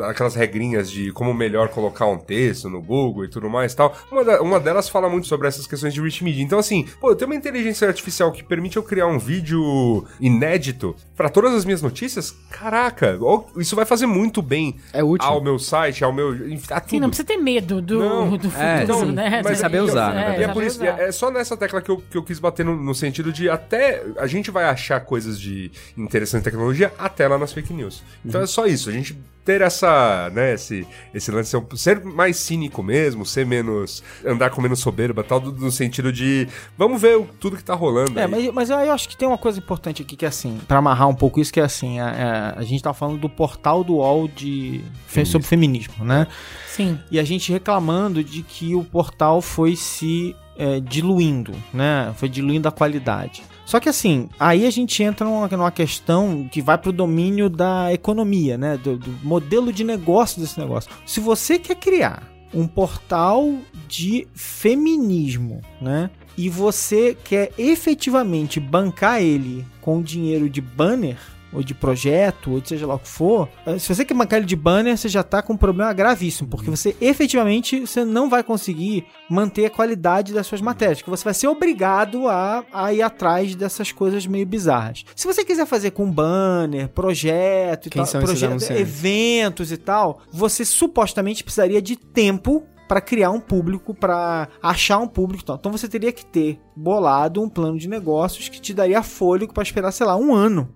aquelas 0.08 0.34
regrinhas 0.34 0.90
de 0.90 1.12
como 1.12 1.32
melhor 1.32 1.68
colocar 1.68 2.06
um 2.06 2.18
texto 2.18 2.68
no 2.68 2.82
Google 2.82 3.24
e 3.24 3.28
tudo 3.28 3.48
mais 3.48 3.72
e 3.72 3.76
tal. 3.76 3.96
Uma, 4.10 4.24
da- 4.24 4.42
uma 4.42 4.58
delas 4.58 4.88
fala 4.88 5.08
muito 5.08 5.26
sobre 5.28 5.46
essas 5.46 5.66
questões 5.66 5.94
de 5.94 6.00
rich 6.00 6.24
media. 6.24 6.42
Então, 6.42 6.58
assim, 6.58 6.84
pô, 7.00 7.10
eu 7.10 7.16
tenho 7.16 7.30
uma 7.30 7.36
inteligência 7.48 7.86
artificial 7.86 8.32
que 8.32 8.42
permite 8.42 8.76
eu 8.76 8.82
criar 8.82 9.06
um 9.06 9.18
vídeo 9.18 10.04
inédito 10.20 10.94
pra 11.16 11.28
todas 11.28 11.52
as 11.54 11.64
minhas 11.64 11.82
notícias. 11.82 12.34
Caraca, 12.50 13.18
isso 13.56 13.76
vai 13.76 13.84
fazer 13.84 14.06
muito 14.06 14.40
bem 14.42 14.76
É 14.92 15.02
útil. 15.02 15.28
ao 15.28 15.42
meu 15.42 15.58
site, 15.58 16.02
ao 16.02 16.12
meu. 16.12 16.34
enfim, 16.50 16.66
A 16.72 16.80
tudo. 16.80 16.90
Sim, 16.90 17.00
não 17.00 17.08
precisa 17.08 17.26
ter 17.26 17.36
medo 17.36 17.80
do, 17.80 17.98
Não, 17.98 18.36
do 18.36 18.50
futuro, 18.50 18.62
é, 18.62 18.86
sim. 18.86 19.12
né? 19.12 19.42
Mas 19.44 19.58
saber 19.58 19.76
então, 19.78 19.86
usar, 19.88 20.16
é. 20.16 20.40
E 20.40 20.42
é 20.42 20.46
por 20.48 20.54
saber 20.54 20.66
isso, 20.66 20.76
usar. 20.82 21.00
é, 21.00 21.08
é 21.08 21.12
só 21.12 21.30
nessa 21.30 21.56
tecla 21.56 21.80
que 21.80 21.90
eu, 21.90 21.98
que 21.98 22.16
eu 22.16 22.22
quis 22.22 22.38
bater 22.38 22.64
no, 22.64 22.76
no 22.76 22.94
sentido 22.94 23.32
de 23.32 23.48
até 23.48 24.02
a 24.18 24.26
gente 24.26 24.50
vai 24.50 24.64
achar 24.64 25.00
coisas 25.00 25.38
de 25.38 25.70
interessante 25.96 26.40
em 26.42 26.44
tecnologia 26.44 26.92
até 26.98 27.28
lá 27.28 27.38
nas 27.38 27.52
fake 27.52 27.72
news. 27.72 28.02
Então 28.24 28.40
é 28.40 28.46
só 28.46 28.66
isso, 28.66 28.88
a 28.88 28.92
gente 28.92 29.16
ter 29.44 29.60
essa, 29.60 30.30
né, 30.30 30.54
esse, 30.54 30.86
esse 31.12 31.30
lance, 31.30 31.50
ser 31.50 31.56
um- 31.58 31.76
ser 31.76 32.02
mais 32.04 32.36
cínico 32.38 32.82
mesmo, 32.82 33.26
ser 33.26 33.44
menos, 33.44 34.02
andar 34.24 34.48
com 34.50 34.62
menos 34.62 34.80
soberba, 34.80 35.22
tal, 35.22 35.38
do- 35.38 35.52
no 35.52 35.70
sentido 35.70 36.10
de 36.12 36.48
vamos 36.78 37.00
ver 37.00 37.18
o- 37.18 37.28
tudo 37.38 37.56
que 37.56 37.62
tá 37.64 37.74
rolando 37.74 38.18
É, 38.18 38.24
aí. 38.24 38.30
mas, 38.30 38.54
mas 38.54 38.70
aí 38.70 38.88
eu 38.88 38.92
acho 38.94 39.08
que 39.08 39.16
tem 39.16 39.28
uma 39.28 39.36
coisa 39.38 39.58
importante 39.58 40.00
aqui 40.02 40.16
que 40.16 40.24
é 40.24 40.28
assim, 40.28 40.58
pra 40.66 40.78
amarrar 40.78 41.08
um 41.08 41.14
pouco 41.14 41.40
isso, 41.40 41.52
que 41.52 41.60
é 41.60 41.64
assim, 41.64 42.00
a, 42.00 42.54
a, 42.56 42.60
a 42.60 42.62
gente 42.62 42.82
tá 42.82 42.94
falando 42.94 43.18
do 43.18 43.28
portal 43.28 43.84
do 43.84 43.96
UOL 43.96 44.28
de, 44.28 44.80
fe- 45.06 45.24
sobre 45.26 45.46
feminismo, 45.46 46.04
né? 46.04 46.26
Sim. 46.66 46.98
E 47.10 47.18
a 47.18 47.24
gente 47.24 47.52
reclamando 47.52 48.24
de 48.24 48.42
que 48.42 48.74
o 48.74 48.82
portal 48.82 49.42
foi 49.42 49.76
se 49.76 50.34
é, 50.56 50.78
diluindo, 50.80 51.52
né? 51.72 52.12
Foi 52.16 52.28
diluindo 52.28 52.68
a 52.68 52.72
qualidade. 52.72 53.42
Só 53.64 53.80
que 53.80 53.88
assim, 53.88 54.28
aí 54.38 54.66
a 54.66 54.70
gente 54.70 55.02
entra 55.02 55.26
numa, 55.26 55.48
numa 55.48 55.70
questão 55.70 56.48
que 56.50 56.60
vai 56.60 56.76
pro 56.76 56.92
domínio 56.92 57.48
da 57.48 57.92
economia, 57.92 58.58
né? 58.58 58.76
Do, 58.76 58.98
do 58.98 59.10
modelo 59.22 59.72
de 59.72 59.84
negócio 59.84 60.40
desse 60.40 60.58
negócio. 60.58 60.90
Se 61.06 61.20
você 61.20 61.58
quer 61.58 61.76
criar 61.76 62.34
um 62.52 62.66
portal 62.66 63.52
de 63.88 64.28
feminismo, 64.34 65.60
né? 65.80 66.10
E 66.36 66.48
você 66.48 67.16
quer 67.24 67.52
efetivamente 67.56 68.58
bancar 68.58 69.22
ele 69.22 69.64
com 69.80 70.02
dinheiro 70.02 70.48
de 70.48 70.60
banner, 70.60 71.18
ou 71.54 71.62
de 71.62 71.74
projeto, 71.74 72.52
ou 72.52 72.60
de 72.60 72.68
seja 72.68 72.86
lá 72.86 72.94
o 72.94 72.98
que 72.98 73.08
for, 73.08 73.48
eh, 73.66 73.78
se 73.78 73.94
você 73.94 74.04
quer 74.04 74.14
bancar 74.14 74.38
ele 74.38 74.46
de 74.46 74.56
banner, 74.56 74.96
você 74.96 75.08
já 75.08 75.22
tá 75.22 75.42
com 75.42 75.52
um 75.52 75.56
problema 75.56 75.92
gravíssimo, 75.92 76.48
porque 76.48 76.70
você 76.70 76.96
efetivamente 77.00 77.80
você 77.80 78.04
não 78.04 78.28
vai 78.28 78.42
conseguir 78.42 79.06
manter 79.28 79.66
a 79.66 79.70
qualidade 79.70 80.32
das 80.32 80.46
suas 80.46 80.60
matérias, 80.60 81.02
que 81.02 81.10
você 81.10 81.24
vai 81.24 81.34
ser 81.34 81.48
obrigado 81.48 82.28
a, 82.28 82.64
a 82.72 82.92
ir 82.92 83.02
atrás 83.02 83.54
dessas 83.54 83.92
coisas 83.92 84.26
meio 84.26 84.46
bizarras. 84.46 85.04
Se 85.14 85.26
você 85.26 85.44
quiser 85.44 85.66
fazer 85.66 85.92
com 85.92 86.10
banner, 86.10 86.88
projeto 86.88 87.86
e 87.86 87.90
Quem 87.90 88.04
tal, 88.04 88.22
projeto, 88.22 88.70
eventos 88.72 89.70
e 89.72 89.76
tal, 89.76 90.20
você 90.32 90.64
supostamente 90.64 91.44
precisaria 91.44 91.80
de 91.80 91.96
tempo 91.96 92.64
para 92.86 93.00
criar 93.00 93.30
um 93.30 93.40
público, 93.40 93.94
para 93.94 94.48
achar 94.62 94.98
um 94.98 95.08
público 95.08 95.42
e 95.42 95.46
tal. 95.46 95.56
Então 95.56 95.72
você 95.72 95.88
teria 95.88 96.12
que 96.12 96.24
ter 96.24 96.60
bolado 96.76 97.42
um 97.42 97.48
plano 97.48 97.78
de 97.78 97.88
negócios 97.88 98.48
que 98.48 98.60
te 98.60 98.74
daria 98.74 99.02
fôlego 99.02 99.52
para 99.52 99.62
esperar, 99.62 99.92
sei 99.92 100.06
lá, 100.06 100.16
um 100.16 100.34
ano 100.34 100.68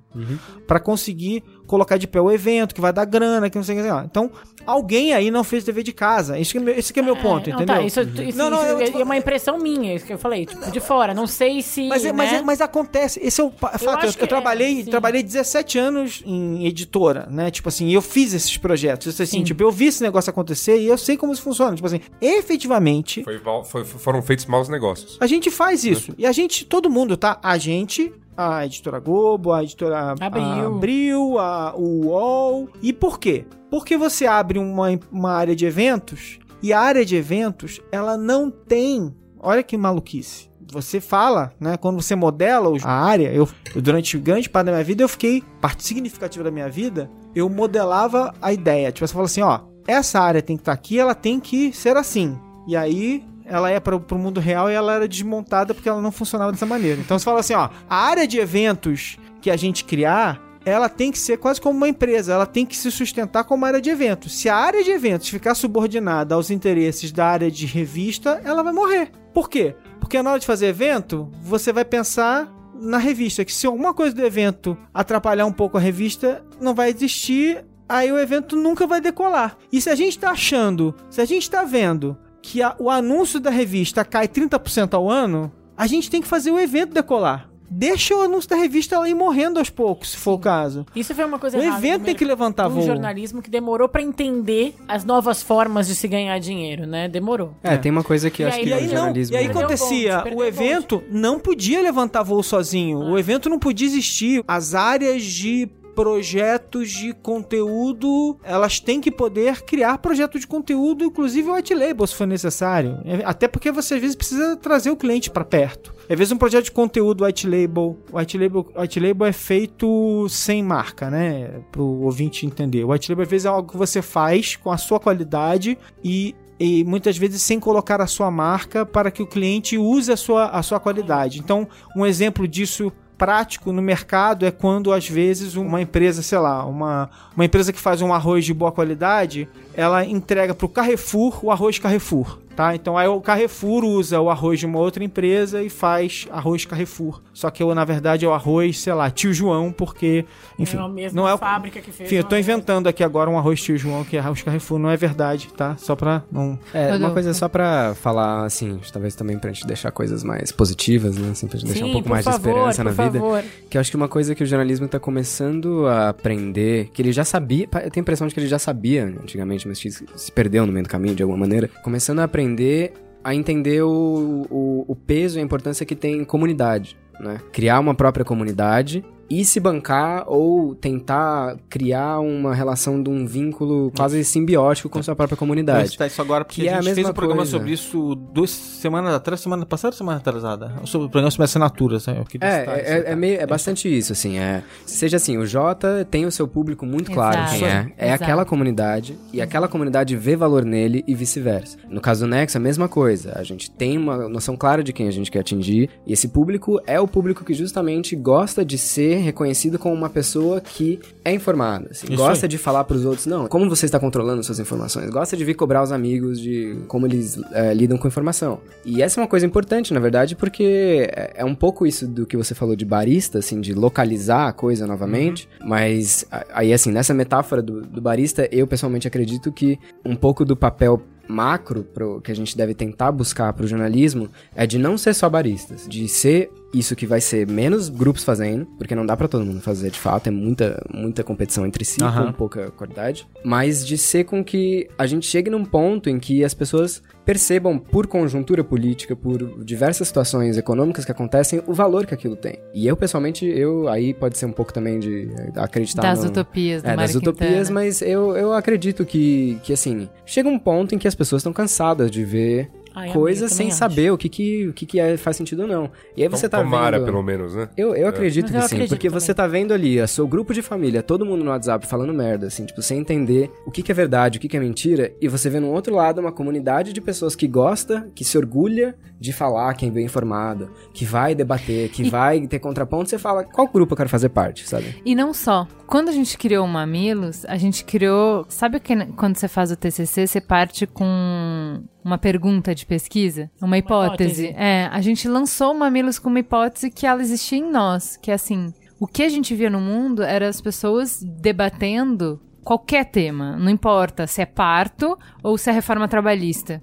para 0.67 0.81
conseguir 0.81 1.43
colocar 1.67 1.97
de 1.97 2.07
pé 2.07 2.21
o 2.21 2.31
evento, 2.31 2.75
que 2.75 2.81
vai 2.81 2.93
dar 2.93 3.05
grana, 3.05 3.49
que 3.49 3.57
não 3.57 3.65
sei 3.65 3.79
o 3.79 3.83
que. 3.83 3.89
lá. 3.89 4.05
Então, 4.05 4.31
alguém 4.71 5.13
aí 5.15 5.31
não 5.31 5.43
fez 5.43 5.65
dever 5.65 5.83
de 5.83 5.93
casa. 5.93 6.39
Esse 6.39 6.53
que 6.53 6.59
é, 6.59 6.61
meu- 6.61 6.75
esse 6.79 6.93
que 6.93 7.01
é 7.01 7.03
meu 7.03 7.17
ponto, 7.17 7.49
É, 7.49 7.53
não, 7.53 7.59
entendeu? 7.63 7.77
Tá, 7.77 7.83
isso, 7.83 8.01
isso, 8.01 8.37
Não, 8.39 8.51
não, 8.51 8.81
isso 8.83 8.93
eu- 8.97 9.01
é 9.01 9.05
uma 9.05 9.17
impressão 9.17 9.59
minha, 9.59 9.95
isso 9.95 10.05
que 10.07 10.13
eu 10.13 10.19
falei, 10.19 10.47
tipo, 10.47 10.71
de 10.71 10.81
fora. 10.81 11.15
Não 11.15 11.27
sei 11.27 11.63
se. 11.63 11.89
Mas, 11.89 12.05
é- 12.05 12.13
mas, 12.13 12.33
né? 12.33 12.39
é- 12.39 12.43
mas 12.43 12.61
acontece, 12.61 13.19
esse 13.23 13.41
é 13.41 13.45
o 13.45 13.51
fato. 13.51 13.83
Eu, 13.85 13.91
acho 13.91 14.17
que 14.17 14.23
eu 14.23 14.27
é, 14.27 14.29
trabalhei, 14.29 14.85
sim. 14.85 14.91
trabalhei 14.91 15.23
17 15.23 15.79
anos 15.79 16.23
em 16.27 16.67
editora, 16.67 17.27
né? 17.31 17.51
Tipo 17.51 17.69
assim, 17.69 17.91
eu 17.93 18.03
fiz 18.03 18.35
esses 18.35 18.57
projetos. 18.57 19.09
Assim, 19.21 19.39
Sim. 19.39 19.43
tipo, 19.45 19.63
eu 19.63 19.71
vi 19.71 19.87
esse 19.87 20.03
negócio 20.03 20.31
acontecer 20.31 20.79
e 20.79 20.87
eu 20.87 20.99
sei 20.99 21.17
como 21.17 21.33
isso 21.33 21.43
funciona. 21.43 21.75
Tipo 21.75 21.87
assim, 21.87 22.01
efetivamente, 22.21 23.23
Foi 23.25 23.39
mal- 23.41 23.65
foi- 23.65 23.85
foram 23.85 24.23
feitos 24.23 24.47
maus 24.47 24.69
negócios. 24.69 25.17
a 25.21 25.27
gente 25.27 25.51
faz 25.51 25.85
isso. 25.85 26.13
E 26.19 26.27
a 26.27 26.33
gente, 26.33 26.65
todo 26.65 26.89
mundo, 26.91 27.17
tá? 27.17 27.39
A 27.43 27.57
gente, 27.59 28.13
a 28.39 28.65
editora 28.65 29.01
Globo, 29.01 29.53
a 29.53 29.65
editora 29.65 30.13
Abril. 30.13 30.43
a 30.43 30.67
Abril, 30.67 31.39
a, 31.41 31.75
o 31.77 32.07
UOL. 32.07 32.69
E 32.81 32.93
por 32.93 33.19
quê? 33.19 33.45
Porque 33.69 33.97
você 33.97 34.27
abre 34.27 34.61
uma, 34.61 34.89
uma 35.11 35.33
área 35.33 35.57
de 35.57 35.67
eventos 35.67 36.39
e 36.63 36.73
a 36.73 36.81
área 36.81 37.05
de 37.05 37.17
eventos, 37.17 37.81
ela 37.91 38.17
não 38.17 38.49
tem. 38.49 39.13
Olha 39.41 39.63
que 39.63 39.77
maluquice. 39.77 40.49
Você 40.71 41.01
fala, 41.01 41.53
né? 41.59 41.77
Quando 41.77 42.01
você 42.01 42.15
modela 42.15 42.71
a 42.85 42.93
área, 42.93 43.33
eu, 43.33 43.49
durante 43.75 44.19
grande 44.19 44.49
parte 44.49 44.67
da 44.67 44.73
minha 44.73 44.85
vida, 44.85 45.03
eu 45.03 45.09
fiquei, 45.09 45.43
parte 45.61 45.83
significativa 45.83 46.45
da 46.45 46.51
minha 46.51 46.69
vida, 46.69 47.11
eu 47.35 47.49
modelava 47.49 48.35
a 48.41 48.53
ideia. 48.53 48.93
Tipo, 48.93 49.07
você 49.07 49.15
fala 49.15 49.25
assim, 49.25 49.41
ó, 49.43 49.61
essa 49.87 50.21
área 50.21 50.43
tem 50.43 50.57
que 50.57 50.63
estar 50.63 50.73
aqui, 50.73 50.99
ela 50.99 51.15
tem 51.15 51.41
que 51.41 51.73
ser 51.73 51.97
assim. 51.97 52.39
E 52.67 52.77
aí 52.77 53.25
ela 53.49 53.71
é 53.71 53.81
para 53.81 53.97
o 53.97 54.19
mundo 54.19 54.41
real 54.41 54.71
e 54.71 54.75
ela 54.75 54.95
era 54.95 55.09
desmontada 55.09 55.75
porque 55.75 55.89
ela 55.89 56.03
não 56.03 56.13
funcionava 56.13 56.53
dessa 56.53 56.67
maneira. 56.67 57.01
Então 57.01 57.19
você 57.19 57.25
fala 57.25 57.41
assim, 57.41 57.55
ó, 57.55 57.71
a 57.89 57.97
área 57.97 58.27
de 58.27 58.39
eventos 58.39 59.17
que 59.41 59.51
a 59.51 59.57
gente 59.57 59.85
criar, 59.85 60.41
ela 60.65 60.89
tem 60.89 61.11
que 61.11 61.19
ser 61.19 61.39
quase 61.39 61.61
como 61.61 61.77
uma 61.77 61.89
empresa, 61.89 62.35
ela 62.35 62.47
tem 62.47 62.67
que 62.67 62.77
se 62.77 62.91
sustentar 62.91 63.45
como 63.45 63.65
área 63.65 63.81
de 63.81 63.91
eventos. 63.91 64.39
Se 64.39 64.49
a 64.49 64.57
área 64.57 64.85
de 64.85 64.91
eventos 64.91 65.29
ficar 65.29 65.55
subordinada 65.55 66.35
aos 66.35 66.51
interesses 66.51 67.11
da 67.11 67.27
área 67.27 67.51
de 67.51 67.67
revista, 67.67 68.41
ela 68.45 68.63
vai 68.63 68.73
morrer. 68.73 69.11
Por 69.33 69.49
quê? 69.49 69.75
Porque 69.99 70.21
na 70.23 70.31
hora 70.31 70.41
de 70.41 70.47
fazer 70.47 70.67
evento, 70.67 71.31
você 71.43 71.73
vai 71.73 71.85
pensar 71.85 72.53
na 72.81 72.99
revista, 72.99 73.45
que 73.45 73.53
se 73.53 73.67
alguma 73.67 73.93
coisa 73.93 74.15
do 74.15 74.25
evento 74.25 74.77
atrapalhar 74.95 75.47
um 75.47 75.53
pouco 75.53 75.77
a 75.77 75.81
revista, 75.81 76.45
não 76.61 76.75
vai 76.75 76.91
existir, 76.91 77.65
aí 77.89 78.13
o 78.13 78.19
evento 78.19 78.55
nunca 78.55 78.87
vai 78.87 79.01
decolar. 79.01 79.57
E 79.73 79.81
se 79.81 79.91
a 79.91 79.95
gente 79.95 80.19
tá 80.19 80.31
achando, 80.31 80.95
se 81.11 81.21
a 81.21 81.25
gente 81.25 81.51
tá 81.51 81.65
vendo 81.65 82.17
que 82.51 82.63
a- 82.63 82.75
o 82.79 82.89
anúncio 82.91 83.39
da 83.39 83.51
revista 83.51 84.05
cai 84.05 84.27
30% 84.27 84.95
ao 84.95 85.11
ano, 85.11 85.53
a 85.77 85.87
gente 85.87 86.11
tem 86.11 86.21
que 86.23 86.27
fazer 86.29 86.51
o 86.51 86.59
evento 86.59 86.95
decolar. 86.95 87.49
Deixa 87.71 88.17
o 88.17 88.23
anúncio 88.23 88.49
da 88.49 88.57
revista 88.57 88.95
ela 88.95 89.07
ir 89.11 89.13
morrendo 89.15 89.59
aos 89.59 89.69
poucos, 89.69 90.13
se 90.13 90.17
for 90.17 90.33
o 90.33 90.39
caso. 90.39 90.87
Isso 90.97 91.15
foi 91.15 91.27
uma 91.27 91.39
coisa 91.39 91.59
O 91.59 91.63
evento 91.63 92.05
tem 92.05 92.15
que 92.15 92.25
levantar 92.25 92.67
voo. 92.67 92.83
jornalismo 92.83 93.43
que 93.43 93.51
demorou 93.51 93.87
pra 93.91 94.01
entender 94.01 94.75
as 94.89 95.05
novas 95.05 95.43
formas 95.43 95.87
de 95.87 95.95
se 95.95 96.09
ganhar 96.09 96.39
dinheiro, 96.39 96.87
né? 96.87 97.09
Demorou. 97.09 97.53
É, 97.63 97.77
tem 97.77 97.93
uma 97.93 98.03
coisa 98.03 98.31
que 98.31 98.43
E 98.43 98.45
eu 98.45 98.49
acho 98.49 98.57
aí- 98.57 98.65
que 98.65 98.71
E 98.71 98.73
aí, 98.73 98.87
não, 98.87 98.97
jornalismo... 98.97 99.35
e 99.35 99.39
aí 99.39 99.47
o 99.47 99.51
acontecia, 99.51 100.19
bonde, 100.21 100.35
o 100.35 100.39
o 100.39 100.45
evento 100.45 101.03
não 101.11 101.39
podia 101.39 101.83
levantar 101.83 102.23
voo 102.23 102.43
sozinho. 102.43 103.01
O 103.01 103.19
evento 103.19 103.51
não 103.51 103.59
podia 103.59 103.87
existir. 103.87 104.43
As 104.49 104.75
áreas 104.75 105.23
de 105.23 105.69
projetos 105.99 106.91
de 106.91 107.13
conteúdo, 107.13 108.39
elas 108.45 108.79
têm 108.79 109.01
que 109.01 109.11
poder 109.11 109.63
criar 109.63 109.99
projeto 109.99 110.39
de 110.39 110.47
conteúdo, 110.47 111.03
inclusive 111.03 111.51
white 111.51 111.75
label, 111.75 112.07
se 112.07 112.15
for 112.15 112.25
necessário. 112.25 113.01
É, 113.05 113.25
Até 113.25 113.49
porque 113.49 113.73
você 113.73 113.95
às 113.95 114.01
vezes 114.01 114.15
precisa 114.15 114.57
trazer 114.57 114.91
o 114.91 114.97
cliente 114.97 115.29
para 115.29 115.45
perto. 115.45 115.93
Às 116.09 116.17
vezes 116.17 116.31
um 116.31 116.37
projeto 116.37 116.67
de 116.67 116.71
conteúdo 116.71 117.25
white 117.25 117.49
label, 117.49 117.99
white 118.13 118.39
label, 118.39 118.73
white 118.79 119.01
label 119.01 119.27
é 119.27 119.33
feito 119.33 120.29
sem 120.29 120.63
marca, 120.63 121.11
né? 121.11 121.63
Pro 121.73 121.85
ouvinte 121.85 122.47
entender. 122.47 122.85
O 122.85 122.93
white 122.93 123.11
label 123.11 123.25
às 123.25 123.29
vezes 123.29 123.47
é 123.47 123.49
algo 123.49 123.73
que 123.73 123.77
você 123.77 124.01
faz 124.01 124.55
com 124.55 124.71
a 124.71 124.79
sua 124.79 125.01
qualidade 125.01 125.77
e 126.05 126.33
e 126.61 126.83
muitas 126.83 127.17
vezes 127.17 127.41
sem 127.41 127.61
colocar 127.61 128.01
a 128.01 128.07
sua 128.07 128.33
marca 128.33 128.85
para 128.85 129.13
que 129.13 129.23
o 129.23 129.27
cliente 129.27 129.79
use 129.79 130.11
a 130.11 130.17
sua, 130.17 130.47
a 130.47 130.61
sua 130.61 130.81
qualidade. 130.81 131.39
Então, 131.39 131.69
um 131.97 132.05
exemplo 132.05 132.49
disso 132.49 132.93
prático 133.19 133.73
no 133.73 133.83
mercado 133.83 134.47
é 134.47 134.51
quando 134.51 134.93
às 134.93 135.09
vezes 135.09 135.57
uma 135.57 135.83
empresa, 135.83 136.23
sei 136.23 136.39
lá, 136.39 136.65
uma, 136.65 137.11
uma 137.35 137.45
empresa 137.45 137.73
que 137.73 137.81
faz 137.81 138.01
um 138.01 138.15
arroz 138.15 138.45
de 138.45 138.55
boa 138.55 138.71
qualidade, 138.71 139.49
ela 139.79 140.05
entrega 140.05 140.55
para 140.55 140.67
o 140.67 140.69
Carrefour 140.69 141.39
o 141.47 141.51
arroz 141.53 141.79
Carrefour. 141.79 142.39
Tá? 142.57 142.75
Então 142.75 142.99
aí 142.99 143.07
o 143.07 143.21
Carrefour 143.21 143.85
usa 143.85 144.21
o 144.21 144.29
arroz 144.29 144.59
de 144.59 144.67
uma 144.67 144.81
outra 144.81 145.05
empresa 145.05 145.63
e 145.63 145.71
faz 145.71 146.27
arroz 146.29 146.65
Carrefour. 146.65 147.21
Só 147.33 147.49
que 147.53 147.63
eu, 147.63 147.73
na 147.73 147.85
verdade, 147.85 148.25
é 148.25 148.29
o 148.29 148.33
arroz, 148.33 148.81
sei 148.81 148.93
lá, 148.93 149.09
tio 149.13 149.33
João, 149.33 149.71
porque, 149.71 150.25
enfim, 150.59 150.77
é 150.77 150.81
a 150.81 150.89
mesma 150.89 151.21
não 151.23 151.29
é 151.29 151.33
o- 151.35 151.39
fábrica 151.39 151.81
que 151.81 151.93
fez. 151.93 152.09
enfim, 152.09 152.17
eu 152.17 152.25
tô 152.25 152.35
uma- 152.35 152.41
inventando 152.41 152.89
aqui 152.89 153.05
agora 153.05 153.31
um 153.31 153.39
arroz 153.39 153.63
tio 153.63 153.79
João 153.79 154.03
que 154.03 154.17
é 154.17 154.19
arroz 154.19 154.43
Carrefour, 154.43 154.77
não 154.81 154.91
é 154.91 154.97
verdade, 154.97 155.47
tá? 155.57 155.77
Só 155.77 155.95
pra 155.95 156.25
não 156.33 156.59
É, 156.75 156.97
uma 156.97 157.13
coisa 157.13 157.33
só 157.33 157.49
pra 157.49 157.95
falar, 157.95 158.45
assim, 158.45 158.81
talvez 158.93 159.15
também 159.15 159.39
pra 159.39 159.53
gente 159.53 159.65
deixar 159.65 159.93
coisas 159.93 160.25
mais 160.25 160.51
positivas, 160.51 161.17
né? 161.17 161.31
Assim, 161.31 161.47
pra 161.47 161.61
gente 161.61 161.69
deixar 161.69 161.85
Sim, 161.85 161.91
um 161.91 161.93
pouco 161.93 162.09
mais 162.09 162.25
favor, 162.25 162.41
de 162.43 162.49
esperança 162.49 162.83
na 162.83 162.91
por 162.93 163.05
vida. 163.05 163.21
favor. 163.21 163.45
Que 163.71 163.77
eu 163.77 163.81
acho 163.81 163.91
que 163.93 163.97
uma 163.97 164.09
coisa 164.09 164.35
que 164.35 164.43
o 164.43 164.47
jornalismo 164.47 164.89
tá 164.89 164.99
começando 164.99 165.87
a 165.87 166.09
aprender, 166.09 166.89
que 166.93 167.01
ele 167.01 167.13
já 167.13 167.25
sabia, 167.25 167.67
eu 167.67 167.69
tenho 167.71 167.93
a 167.95 168.01
impressão 168.01 168.27
de 168.27 168.35
que 168.35 168.41
ele 168.41 168.49
já 168.49 168.59
sabia 168.59 169.05
antigamente, 169.05 169.68
mas 169.69 169.79
se 169.79 170.33
perdeu 170.33 170.67
no 170.67 170.73
meio 170.73 170.85
do 170.85 170.89
caminho 170.89 171.15
de 171.15 171.23
alguma 171.23 171.39
maneira, 171.39 171.69
começando 171.83 172.21
a 172.21 172.25
aprender 172.25 172.93
a 173.23 173.35
entender 173.35 173.83
o, 173.83 174.47
o, 174.51 174.85
o 174.89 174.97
peso 174.97 175.39
e 175.39 175.41
a 175.41 175.45
importância 175.45 175.85
que 175.85 175.95
tem 175.95 176.25
comunidade, 176.25 176.97
né? 177.21 177.41
Criar 177.53 177.79
uma 177.81 177.95
própria 177.95 178.25
comunidade 178.25 179.05
e 179.31 179.45
se 179.45 179.61
bancar 179.61 180.25
ou 180.27 180.75
tentar 180.75 181.57
criar 181.69 182.19
uma 182.21 182.55
relação 182.55 183.03
de 183.03 183.11
um 183.11 183.27
vínculo 183.27 183.93
quase 183.97 184.23
simbiótico 184.25 184.89
com 184.89 185.03
sua 185.03 185.15
própria 185.15 185.37
Vou 185.37 185.41
comunidade. 185.41 185.91
citar 185.91 186.07
isso 186.07 186.21
agora, 186.21 186.45
porque 186.45 186.63
Que 186.63 186.69
é 186.69 186.73
a 186.73 186.79
a 186.79 186.81
gente 186.81 186.87
fez 186.87 186.97
mesma 186.99 187.11
um 187.11 187.15
programa 187.15 187.43
coisa. 187.43 187.51
sobre 187.53 187.73
isso 187.73 188.15
duas 188.33 188.51
semanas 188.51 189.15
atrás, 189.15 189.41
semana 189.41 189.67
passada 189.67 189.93
ou 189.95 189.99
semana 189.99 190.19
atrasada? 190.19 190.73
Sobre 190.85 191.07
o 191.07 191.11
programa 191.11 191.31
sobre 191.31 191.45
assinaturas, 191.45 192.07
né? 192.07 192.25
É, 192.41 192.47
é, 192.47 192.63
é, 192.97 193.01
tá? 193.03 193.11
é 193.11 193.17
meio, 193.17 193.41
é 193.41 193.47
bastante 193.47 193.89
isso, 193.89 194.13
assim, 194.13 194.39
é... 194.39 194.63
Seja 194.87 195.17
assim, 195.17 195.37
o 195.37 195.47
Jota 195.47 196.07
tem 196.11 196.25
o 196.25 196.33
seu 196.33 196.49
público 196.49 196.87
muito 196.87 197.11
claro 197.11 197.39
Exato. 197.39 197.59
quem 197.59 197.67
é. 197.67 197.93
É 197.97 198.07
Exato. 198.09 198.25
aquela 198.25 198.45
comunidade, 198.45 199.19
e 199.33 199.41
aquela 199.41 199.69
comunidade 199.69 200.17
vê 200.17 200.37
valor 200.37 200.65
nele 200.65 201.05
e 201.07 201.15
vice-versa. 201.15 201.77
No 201.89 202.01
caso 202.01 202.25
do 202.25 202.31
Nexo, 202.31 202.57
a 202.57 202.61
mesma 202.61 202.89
coisa. 202.89 203.33
A 203.37 203.43
gente 203.43 203.71
tem 203.71 203.99
uma 203.99 204.29
noção 204.29 204.57
clara 204.57 204.83
de 204.83 204.93
quem 204.93 205.07
a 205.09 205.11
gente 205.13 205.31
quer 205.31 205.41
atingir, 205.41 205.91
e 206.07 206.13
esse 206.13 206.29
público 206.29 206.81
é 206.87 206.99
o 207.01 207.07
público 207.07 207.45
que 207.45 207.55
justamente 207.55 208.17
gosta 208.17 208.65
de 208.65 208.79
ser 208.79 209.18
reconhecido 209.19 209.79
como 209.79 209.95
uma 209.95 210.09
pessoa 210.11 210.61
que 210.61 210.99
é 211.25 211.33
informada, 211.33 211.89
assim, 211.91 212.07
gosta 212.15 212.47
aí. 212.47 212.49
de 212.51 212.59
falar 212.59 212.85
pros 212.85 213.05
outros, 213.05 213.27
não, 213.27 213.47
como 213.49 213.69
você 213.69 213.87
está 213.87 213.99
controlando 214.01 214.43
suas 214.43 214.59
informações, 214.59 215.11
gosta 215.11 215.37
de 215.37 215.45
vir 215.45 215.55
cobrar 215.55 215.83
os 215.83 215.93
amigos 215.93 216.41
de 216.41 216.77
como 216.89 217.07
eles 217.07 217.39
é, 217.53 217.73
lidam 217.75 217.99
com 217.99 218.09
informação. 218.09 218.61
E 218.85 219.03
essa 219.03 219.21
é 219.21 219.23
uma 219.23 219.29
coisa 219.29 219.45
importante, 219.47 219.93
na 219.95 220.01
verdade, 220.01 220.35
porque 220.37 221.09
é 221.11 221.29
é 221.39 221.45
um 221.45 221.55
pouco 221.55 221.87
isso 221.87 222.07
do 222.07 222.27
que 222.27 222.37
você 222.37 222.55
falou 222.55 222.75
de 222.75 222.85
barista, 222.85 223.39
assim, 223.39 223.61
de 223.61 223.73
localizar 223.73 224.49
a 224.49 224.53
coisa 224.53 224.87
novamente, 224.87 225.49
mas 225.65 226.25
a- 226.31 226.45
aí, 226.53 226.73
assim, 226.73 226.91
nessa 226.91 227.15
metáfora 227.15 227.63
do, 227.63 227.83
do 227.83 228.01
barista, 228.01 228.49
eu 228.51 228.67
pessoalmente 228.67 229.07
acredito 229.07 229.53
que 229.53 229.79
um 230.05 230.17
pouco 230.17 230.45
do 230.45 230.57
papel 230.57 231.01
macro 231.29 231.85
pro, 231.85 232.21
que 232.23 232.33
a 232.33 232.35
gente 232.35 232.57
deve 232.57 232.73
tentar 232.75 233.13
buscar 233.13 233.53
pro 233.53 233.67
jornalismo 233.67 234.29
é 234.57 234.67
de 234.67 234.79
não 234.79 234.97
ser 234.97 235.15
só 235.15 235.29
baristas, 235.29 235.87
de 235.87 236.09
ser 236.09 236.51
isso 236.73 236.95
que 236.95 237.07
vai 237.07 237.21
ser 237.21 237.47
menos 237.47 237.89
grupos 237.89 238.25
fazendo, 238.25 238.67
porque 238.79 238.95
não 238.95 239.07
dá 239.07 239.17
pra 239.17 239.27
todo 239.29 239.45
mundo 239.45 239.61
fazer 239.61 239.91
de 239.91 239.99
fato, 239.99 240.27
é 240.27 240.31
muita, 240.31 240.85
muita 240.93 241.25
competição 241.25 241.67
entre 241.67 241.85
si 241.85 242.03
Aham. 242.03 242.27
com 242.27 242.33
pouca 242.33 242.71
qualidade, 242.73 243.27
mas 243.45 243.87
de 243.87 243.97
ser 243.97 244.25
com 244.25 244.45
que 244.45 244.89
a 244.99 245.07
gente 245.07 245.27
chegue 245.27 245.49
num 245.51 245.65
ponto 245.65 246.11
em 246.11 246.19
que 246.19 246.45
as 246.45 246.53
pessoas 246.55 247.03
percebam 247.25 247.79
por 247.79 248.07
conjuntura 248.07 248.65
política, 248.65 249.15
por 249.15 249.63
diversas 249.63 250.09
situações 250.09 250.57
econômicas 250.57 251.05
que 251.05 251.13
acontecem, 251.13 251.63
o 251.67 251.75
valor 251.75 252.07
que 252.07 252.15
aquilo 252.15 252.37
tem. 252.37 252.59
E 252.73 252.87
eu 252.87 252.97
pessoalmente, 252.97 253.45
eu 253.45 253.87
aí 253.89 254.15
pode 254.15 254.39
ser 254.39 254.47
um 254.47 254.53
pouco 254.53 254.73
também 254.73 254.99
de 254.99 255.29
acreditar 255.57 256.03
das 256.03 256.23
no- 256.25 256.31
utopias 256.31 256.83
do 256.83 256.89
é, 256.89 256.97
das 256.97 257.15
utopias, 257.15 257.69
mas 257.69 258.01
eu, 258.01 258.35
eu 258.37 258.53
acredito 258.55 259.05
que, 259.05 259.59
que, 259.63 259.73
assim, 259.75 260.09
chega 260.25 260.49
um 260.49 260.59
ponto 260.59 260.95
em 260.95 260.99
que 260.99 261.07
as 261.07 261.15
pessoas 261.15 261.41
estão 261.41 261.53
cansadas 261.53 262.11
de 262.11 262.25
ver 262.25 262.71
Ai, 262.99 263.13
coisas 263.13 263.53
amiga, 263.53 263.57
sem 263.57 263.71
saber 263.71 264.11
o 264.13 264.19
que 264.19 264.29
que, 264.29 264.69
o 264.69 264.73
que, 264.73 264.87
que 264.87 265.01
é, 265.01 265.17
faz 265.17 265.37
sentido 265.37 265.63
ou 265.63 265.69
não. 265.69 265.91
E 266.17 266.23
aí 266.23 266.29
você 266.29 266.49
tá 266.49 266.59
Tomara, 266.59 266.99
vendo... 266.99 267.07
pelo 267.07 267.23
menos, 267.23 267.55
né? 267.55 267.69
Eu, 267.77 267.95
eu 267.95 268.09
acredito 268.09 268.45
Mas 268.45 268.51
que 268.53 268.57
eu 268.57 268.61
sim, 268.63 268.67
acredito 268.67 268.89
porque 268.91 269.09
também. 269.09 269.21
você 269.21 269.35
tá 269.35 269.47
vendo 269.47 269.73
ali, 269.73 270.01
a 270.01 270.07
seu 270.07 270.27
grupo 270.27 270.53
de 270.53 270.63
família, 270.63 271.03
todo 271.03 271.25
mundo 271.25 271.45
no 271.45 271.51
WhatsApp 271.51 271.87
falando 271.87 272.13
merda, 272.13 272.47
assim, 272.49 272.65
tipo, 272.65 272.83
sem 272.83 272.99
entender 272.99 273.51
o 273.67 273.71
que, 273.71 273.83
que 273.83 273.93
é 273.93 273.95
verdade, 273.95 274.39
o 274.39 274.41
que, 274.41 274.49
que 274.49 274.57
é 274.57 274.61
mentira, 274.61 275.13
e 275.21 275.29
você 275.29 275.49
vê 275.51 275.61
no 275.61 275.71
outro 275.71 275.95
lado 275.95 276.21
uma 276.21 276.33
comunidade 276.33 276.93
de 276.93 277.01
pessoas 277.01 277.35
que 277.37 277.47
gosta, 277.47 278.09
que 278.15 278.25
se 278.25 278.37
orgulha 278.37 278.95
de 279.21 279.33
falar 279.33 279.75
quem 279.75 279.91
bem 279.91 280.05
informado, 280.07 280.71
que 280.93 281.05
vai 281.05 281.35
debater, 281.35 281.89
que 281.91 282.05
E- 282.05 282.11
vai 282.11 282.47
ter 282.47 282.59
contraponto, 282.59 283.09
você 283.11 283.19
fala, 283.19 283.45
qual 283.45 283.67
grupo 283.69 283.93
eu 283.93 283.97
quero 283.97 284.09
fazer 284.09 284.29
parte, 284.29 284.69
sabe? 284.69 285.03
E 285.05 285.15
não 285.15 285.35
só. 285.35 285.67
Quando 285.87 286.09
a 286.09 286.13
gente 286.13 286.37
criou 286.39 286.65
o 286.65 286.69
Mamilos, 286.69 287.45
a 287.47 287.57
gente 287.57 287.85
criou. 287.85 288.45
Sabe 288.49 288.79
que 288.79 288.95
quando 289.17 289.37
você 289.37 289.49
faz 289.49 289.71
o 289.73 289.77
TCC, 289.77 290.27
você 290.27 290.41
parte 290.41 290.87
com 290.87 291.83
uma 292.09 292.19
pergunta 292.19 292.75
de 292.75 292.87
pesquisa? 292.87 293.51
Uma 293.61 293.77
hipótese. 293.79 294.47
hipótese. 294.47 294.55
É, 294.57 294.89
a 294.91 295.01
gente 295.01 295.29
lançou 295.29 295.73
o 295.73 295.79
Mamilos 295.79 296.19
com 296.19 296.31
uma 296.31 296.41
hipótese 296.41 296.91
que 296.91 297.07
ela 297.07 297.21
existia 297.21 297.59
em 297.59 297.71
nós. 297.71 298.17
Que 298.17 298.31
é 298.31 298.35
assim: 298.35 298.73
o 298.99 299.07
que 299.07 299.23
a 299.23 299.29
gente 299.29 299.55
via 299.55 299.69
no 299.71 299.81
mundo 299.81 300.23
era 300.23 300.49
as 300.49 300.61
pessoas 300.61 301.23
debatendo. 301.23 302.41
Qualquer 302.65 303.07
tema, 303.07 303.57
não 303.57 303.71
importa 303.71 304.27
se 304.27 304.43
é 304.43 304.47
parto 304.47 305.19
ou 305.43 305.57
se 305.57 305.71
é 305.71 305.73
reforma 305.73 306.07
trabalhista. 306.07 306.81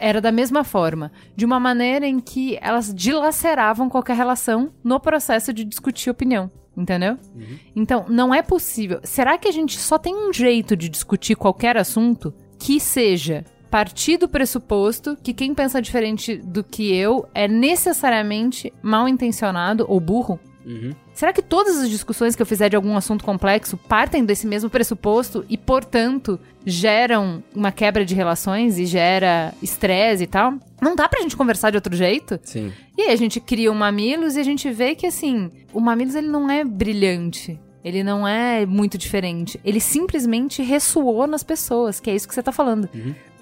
Era 0.00 0.20
da 0.20 0.32
mesma 0.32 0.64
forma. 0.64 1.12
De 1.36 1.44
uma 1.44 1.60
maneira 1.60 2.06
em 2.06 2.18
que 2.18 2.58
elas 2.60 2.92
dilaceravam 2.92 3.88
qualquer 3.88 4.16
relação 4.16 4.72
no 4.82 4.98
processo 4.98 5.52
de 5.52 5.64
discutir 5.64 6.10
opinião. 6.10 6.50
Entendeu? 6.76 7.18
Então, 7.76 8.06
não 8.08 8.34
é 8.34 8.42
possível. 8.42 8.98
Será 9.04 9.36
que 9.38 9.46
a 9.46 9.52
gente 9.52 9.78
só 9.78 9.98
tem 9.98 10.14
um 10.14 10.32
jeito 10.32 10.76
de 10.76 10.88
discutir 10.88 11.36
qualquer 11.36 11.76
assunto 11.76 12.34
que 12.58 12.80
seja 12.80 13.44
partir 13.72 14.18
do 14.18 14.28
pressuposto 14.28 15.16
que 15.22 15.32
quem 15.32 15.54
pensa 15.54 15.80
diferente 15.80 16.36
do 16.36 16.62
que 16.62 16.94
eu 16.94 17.26
é 17.34 17.48
necessariamente 17.48 18.70
mal 18.82 19.08
intencionado 19.08 19.86
ou 19.88 19.98
burro? 19.98 20.38
Será 21.14 21.32
que 21.32 21.40
todas 21.40 21.78
as 21.78 21.88
discussões 21.88 22.36
que 22.36 22.42
eu 22.42 22.46
fizer 22.46 22.68
de 22.68 22.76
algum 22.76 22.94
assunto 22.98 23.24
complexo 23.24 23.78
partem 23.78 24.26
desse 24.26 24.46
mesmo 24.46 24.68
pressuposto 24.68 25.42
e, 25.48 25.56
portanto, 25.56 26.38
geram 26.66 27.42
uma 27.54 27.72
quebra 27.72 28.04
de 28.04 28.14
relações 28.14 28.78
e 28.78 28.84
gera 28.84 29.54
estresse 29.62 30.24
e 30.24 30.26
tal? 30.26 30.52
Não 30.78 30.94
dá 30.94 31.08
pra 31.08 31.22
gente 31.22 31.34
conversar 31.34 31.70
de 31.70 31.78
outro 31.78 31.96
jeito? 31.96 32.38
Sim. 32.42 32.70
E 32.96 33.00
aí 33.00 33.10
a 33.10 33.16
gente 33.16 33.40
cria 33.40 33.72
o 33.72 33.74
Mamilos 33.74 34.36
e 34.36 34.40
a 34.40 34.44
gente 34.44 34.70
vê 34.70 34.94
que, 34.94 35.06
assim, 35.06 35.50
o 35.72 35.80
Mamilos 35.80 36.14
ele 36.14 36.28
não 36.28 36.50
é 36.50 36.62
brilhante. 36.62 37.58
Ele 37.84 38.04
não 38.04 38.28
é 38.28 38.64
muito 38.64 38.96
diferente. 38.96 39.58
Ele 39.64 39.80
simplesmente 39.80 40.62
ressoou 40.62 41.26
nas 41.26 41.42
pessoas, 41.42 41.98
que 41.98 42.10
é 42.10 42.14
isso 42.14 42.28
que 42.28 42.34
você 42.34 42.42
tá 42.42 42.52
falando. 42.52 42.88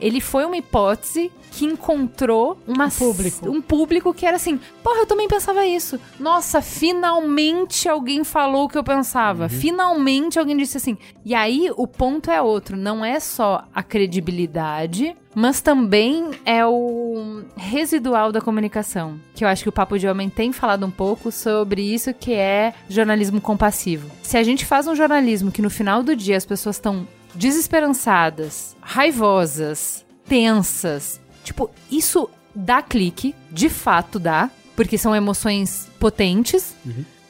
Ele 0.01 0.21
foi 0.21 0.45
uma 0.45 0.57
hipótese 0.57 1.31
que 1.51 1.65
encontrou 1.65 2.59
uma, 2.67 2.87
Um 2.87 2.91
público. 2.91 3.51
um 3.51 3.61
público 3.61 4.15
que 4.15 4.25
era 4.25 4.37
assim: 4.37 4.59
porra, 4.83 5.01
eu 5.01 5.07
também 5.07 5.29
pensava 5.29 5.67
isso. 5.67 5.99
Nossa, 6.19 6.63
finalmente 6.63 7.89
alguém 7.89 8.23
falou 8.25 8.65
o 8.65 8.69
que 8.69 8.79
eu 8.79 8.85
pensava. 8.85 9.49
Finalmente 9.49 10.39
alguém 10.39 10.57
disse 10.57 10.77
assim. 10.77 10.97
E 11.25 11.35
aí 11.35 11.71
o 11.77 11.87
ponto 11.87 12.31
é 12.31 12.41
outro: 12.41 12.77
não 12.77 13.05
é 13.05 13.19
só 13.19 13.65
a 13.75 13.83
credibilidade, 13.83 15.17
mas 15.35 15.61
também 15.61 16.31
é 16.45 16.65
o 16.65 17.43
residual 17.57 18.33
da 18.33 18.41
comunicação. 18.41 19.19
Que 19.35 19.45
eu 19.45 19.49
acho 19.49 19.63
que 19.63 19.69
o 19.69 19.73
Papo 19.73 19.99
de 19.99 20.07
Homem 20.07 20.31
tem 20.31 20.53
falado 20.53 20.87
um 20.87 20.91
pouco 20.91 21.31
sobre 21.33 21.83
isso 21.83 22.15
que 22.15 22.33
é 22.33 22.75
jornalismo 22.89 23.41
compassivo. 23.41 24.11
Se 24.23 24.37
a 24.37 24.43
gente 24.43 24.65
faz 24.65 24.87
um 24.87 24.95
jornalismo 24.95 25.51
que 25.51 25.63
no 25.63 25.71
final 25.71 26.03
do 26.03 26.15
dia 26.15 26.37
as 26.37 26.47
pessoas 26.47 26.77
estão 26.77 27.07
desesperançadas, 27.35 28.77
raivosas, 28.81 30.05
tensas, 30.29 31.21
tipo, 31.45 31.71
isso 31.91 32.29
dá 32.55 32.83
clique, 32.83 33.35
de 33.51 33.69
fato 33.69 34.19
dá, 34.19 34.51
porque 34.77 34.99
são 34.99 35.15
emoções 35.15 35.89
potentes, 35.99 36.75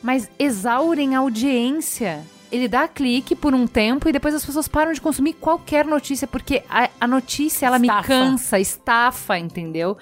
mas 0.03 0.31
exaurem 0.39 1.15
a 1.15 1.19
audiência. 1.21 2.23
ele 2.53 2.67
dá 2.67 2.89
clique 2.89 3.37
por 3.37 3.55
um 3.55 3.65
tempo 3.67 4.09
e 4.09 4.13
depois 4.13 4.35
as 4.35 4.45
pessoas 4.45 4.67
param 4.67 4.93
de 4.93 5.01
consumir 5.01 5.35
qualquer 5.35 5.85
notícia, 5.85 6.27
porque 6.27 6.65
a, 6.69 6.89
a 7.01 7.07
notícia, 7.07 7.67
ela 7.67 7.79
me 7.79 7.87
Estafa. 7.87 8.09
cansa, 8.09 8.59
estafa, 8.59 9.39
entendeu? 9.39 9.97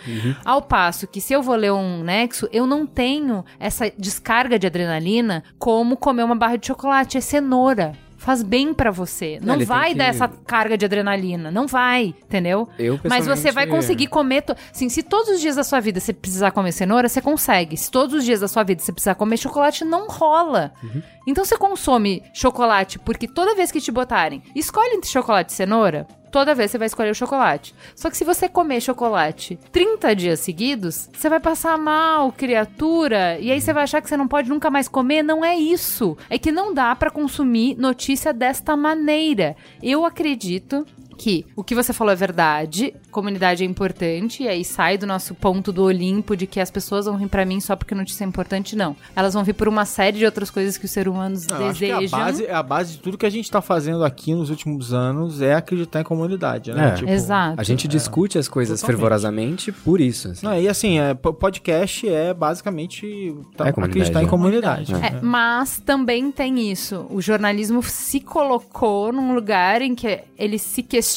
Ao 0.45 0.62
passo 0.62 1.07
que 1.07 1.20
se 1.20 1.33
eu 1.35 1.43
vou 1.43 1.55
ler 1.57 1.73
um 1.73 2.03
Nexo, 2.03 2.49
eu 2.51 2.66
não 2.66 2.87
tenho 2.87 3.45
essa 3.61 3.93
descarga 3.99 4.59
de 4.59 4.66
adrenalina 4.66 5.45
como 5.59 5.95
comer 5.97 6.23
uma 6.25 6.35
barra 6.37 6.57
de 6.57 6.66
chocolate, 6.69 7.19
é 7.19 7.20
cenoura. 7.20 7.93
Faz 8.28 8.42
bem 8.42 8.74
pra 8.74 8.90
você. 8.90 9.38
Não 9.42 9.55
ele 9.55 9.64
tem 9.64 9.66
vai 9.66 9.92
que- 9.92 9.94
dar 9.96 10.05
essa 10.05 10.28
carga 10.28 10.76
de 10.76 10.84
adrenalina. 10.84 11.50
Não 11.50 11.66
vai, 11.66 12.14
entendeu? 12.26 12.68
Eu, 12.78 13.00
Mas 13.09 13.26
você 13.26 13.50
vai 13.50 13.66
conseguir 13.66 14.09
comer. 14.09 14.42
To... 14.42 14.55
Assim, 14.70 14.90
se 14.90 15.02
todos 15.02 15.30
os 15.30 15.40
dias 15.40 15.56
da 15.56 15.64
sua 15.64 15.80
vida 15.80 15.98
você 15.98 16.12
precisar 16.12 16.50
comer 16.50 16.72
cenoura, 16.72 17.09
você 17.09 17.22
consegue. 17.22 17.74
Se 17.78 17.90
todos 17.90 18.14
os 18.14 18.24
dias 18.26 18.40
da 18.40 18.46
sua 18.46 18.64
vida 18.64 18.82
você 18.82 18.92
precisar 18.92 19.14
comer 19.14 19.38
chocolate, 19.38 19.82
não 19.82 20.09
rola. 20.09 20.74
Uhum. 20.82 21.02
Então 21.26 21.42
você 21.42 21.56
consome 21.56 22.22
chocolate 22.34 22.98
porque 22.98 23.26
toda 23.26 23.55
vez 23.55 23.72
que 23.72 23.80
te 23.80 23.90
botarem, 23.90 24.42
escolhe 24.55 24.94
entre 24.96 25.09
chocolate 25.09 25.50
e 25.55 25.56
cenoura. 25.56 26.06
Toda 26.30 26.55
vez 26.55 26.70
você 26.70 26.78
vai 26.78 26.86
escolher 26.86 27.10
o 27.10 27.14
chocolate. 27.14 27.74
Só 27.94 28.10
que 28.10 28.16
se 28.16 28.24
você 28.24 28.48
comer 28.48 28.80
chocolate 28.80 29.59
30 29.72 30.14
dias 30.14 30.40
seguidos, 30.40 31.09
você 31.12 31.28
vai 31.28 31.40
passar 31.40 31.76
mal, 31.78 32.32
criatura. 32.32 33.38
E 33.38 33.50
aí 33.50 33.60
você 33.60 33.72
vai 33.72 33.84
achar 33.84 34.00
que 34.00 34.09
você 34.09 34.16
não 34.16 34.28
pode 34.28 34.48
nunca 34.48 34.70
mais 34.70 34.88
comer. 34.88 35.22
Não 35.22 35.44
é 35.44 35.56
isso. 35.56 36.16
É 36.28 36.38
que 36.38 36.52
não 36.52 36.72
dá 36.74 36.94
pra 36.94 37.10
consumir 37.10 37.76
notícia 37.76 38.32
desta 38.32 38.76
maneira. 38.76 39.56
Eu 39.82 40.05
acredito 40.05 40.86
que 41.19 41.45
o 41.57 41.65
que 41.65 41.74
você 41.74 41.93
falou 41.93 42.12
é 42.12 42.16
verdade, 42.16 42.95
comunidade 43.11 43.62
é 43.65 43.66
importante, 43.66 44.45
e 44.45 44.49
aí 44.49 44.65
sai 44.65 44.97
do 44.97 45.07
nosso 45.07 45.35
ponto 45.35 45.73
do 45.73 45.82
Olimpo 45.82 46.36
de 46.36 46.47
que 46.47 46.61
as 46.61 46.70
pessoas 46.70 47.07
vão 47.07 47.19
vir 47.19 47.28
pra 47.28 47.45
mim 47.45 47.61
só 47.61 47.74
porque 47.77 47.95
notícia 47.95 48.24
é 48.24 48.27
importante, 48.27 48.77
não. 48.77 48.95
Elas 49.16 49.35
vão 49.35 49.43
vir 49.45 49.53
por 49.55 49.66
uma 49.69 49.85
série 49.85 50.19
de 50.19 50.24
outras 50.24 50.51
coisas 50.51 50.78
que 50.78 50.85
os 50.85 50.90
seres 50.90 51.12
humanos 51.12 51.47
eu 51.49 51.57
acho 51.57 51.78
que 51.81 51.86
desejam. 51.93 52.19
a 52.19 52.24
base, 52.24 52.47
a 52.49 52.62
base 52.62 52.93
de 52.93 52.99
tudo 52.99 53.19
que 53.19 53.27
a 53.27 53.31
gente 53.31 53.51
tá 53.51 53.61
fazendo 53.61 54.05
aqui 54.05 54.32
nos 54.35 54.49
últimos 54.49 54.95
anos 54.95 55.43
é 55.43 55.55
acreditar 55.55 56.01
em 56.01 56.05
comunidade, 56.05 56.73
né? 56.73 56.95
É. 57.07 57.12
Exato. 57.12 57.61
A 57.61 57.65
gente 57.65 57.89
discute 57.89 58.39
as 58.39 58.47
coisas 58.49 58.81
Totalmente. 58.81 58.97
fervorosamente 59.01 59.73
por 59.73 60.01
isso. 60.01 60.28
assim. 60.28 60.47
Não, 60.47 60.57
e 60.59 60.69
assim, 60.69 60.99
é, 61.01 61.15
po- 61.15 61.35
podcast 61.35 62.09
é 62.09 62.32
basicamente 62.32 63.35
tá, 63.57 63.66
É 63.66 63.70
acreditar 63.70 64.20
em 64.20 64.24
né? 64.24 64.31
comunidade. 64.31 64.95
É, 64.95 65.20
mas 65.20 65.78
também 65.85 66.31
tem 66.31 66.70
isso. 66.70 67.07
O 67.11 67.20
jornalismo 67.20 67.82
se 67.82 68.20
colocou 68.20 69.12
num 69.12 69.35
lugar 69.35 69.82
em 69.82 69.95
que 69.95 70.20
ele 70.39 70.59
se 70.59 70.82
questiona. 70.82 71.07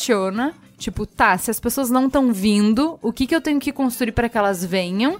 Tipo, 0.77 1.05
tá, 1.05 1.37
se 1.37 1.51
as 1.51 1.59
pessoas 1.59 1.91
não 1.91 2.07
estão 2.07 2.33
vindo, 2.33 2.97
o 3.03 3.13
que, 3.13 3.27
que 3.27 3.35
eu 3.35 3.41
tenho 3.41 3.59
que 3.59 3.71
construir 3.71 4.11
para 4.13 4.27
que 4.27 4.37
elas 4.37 4.65
venham? 4.65 5.19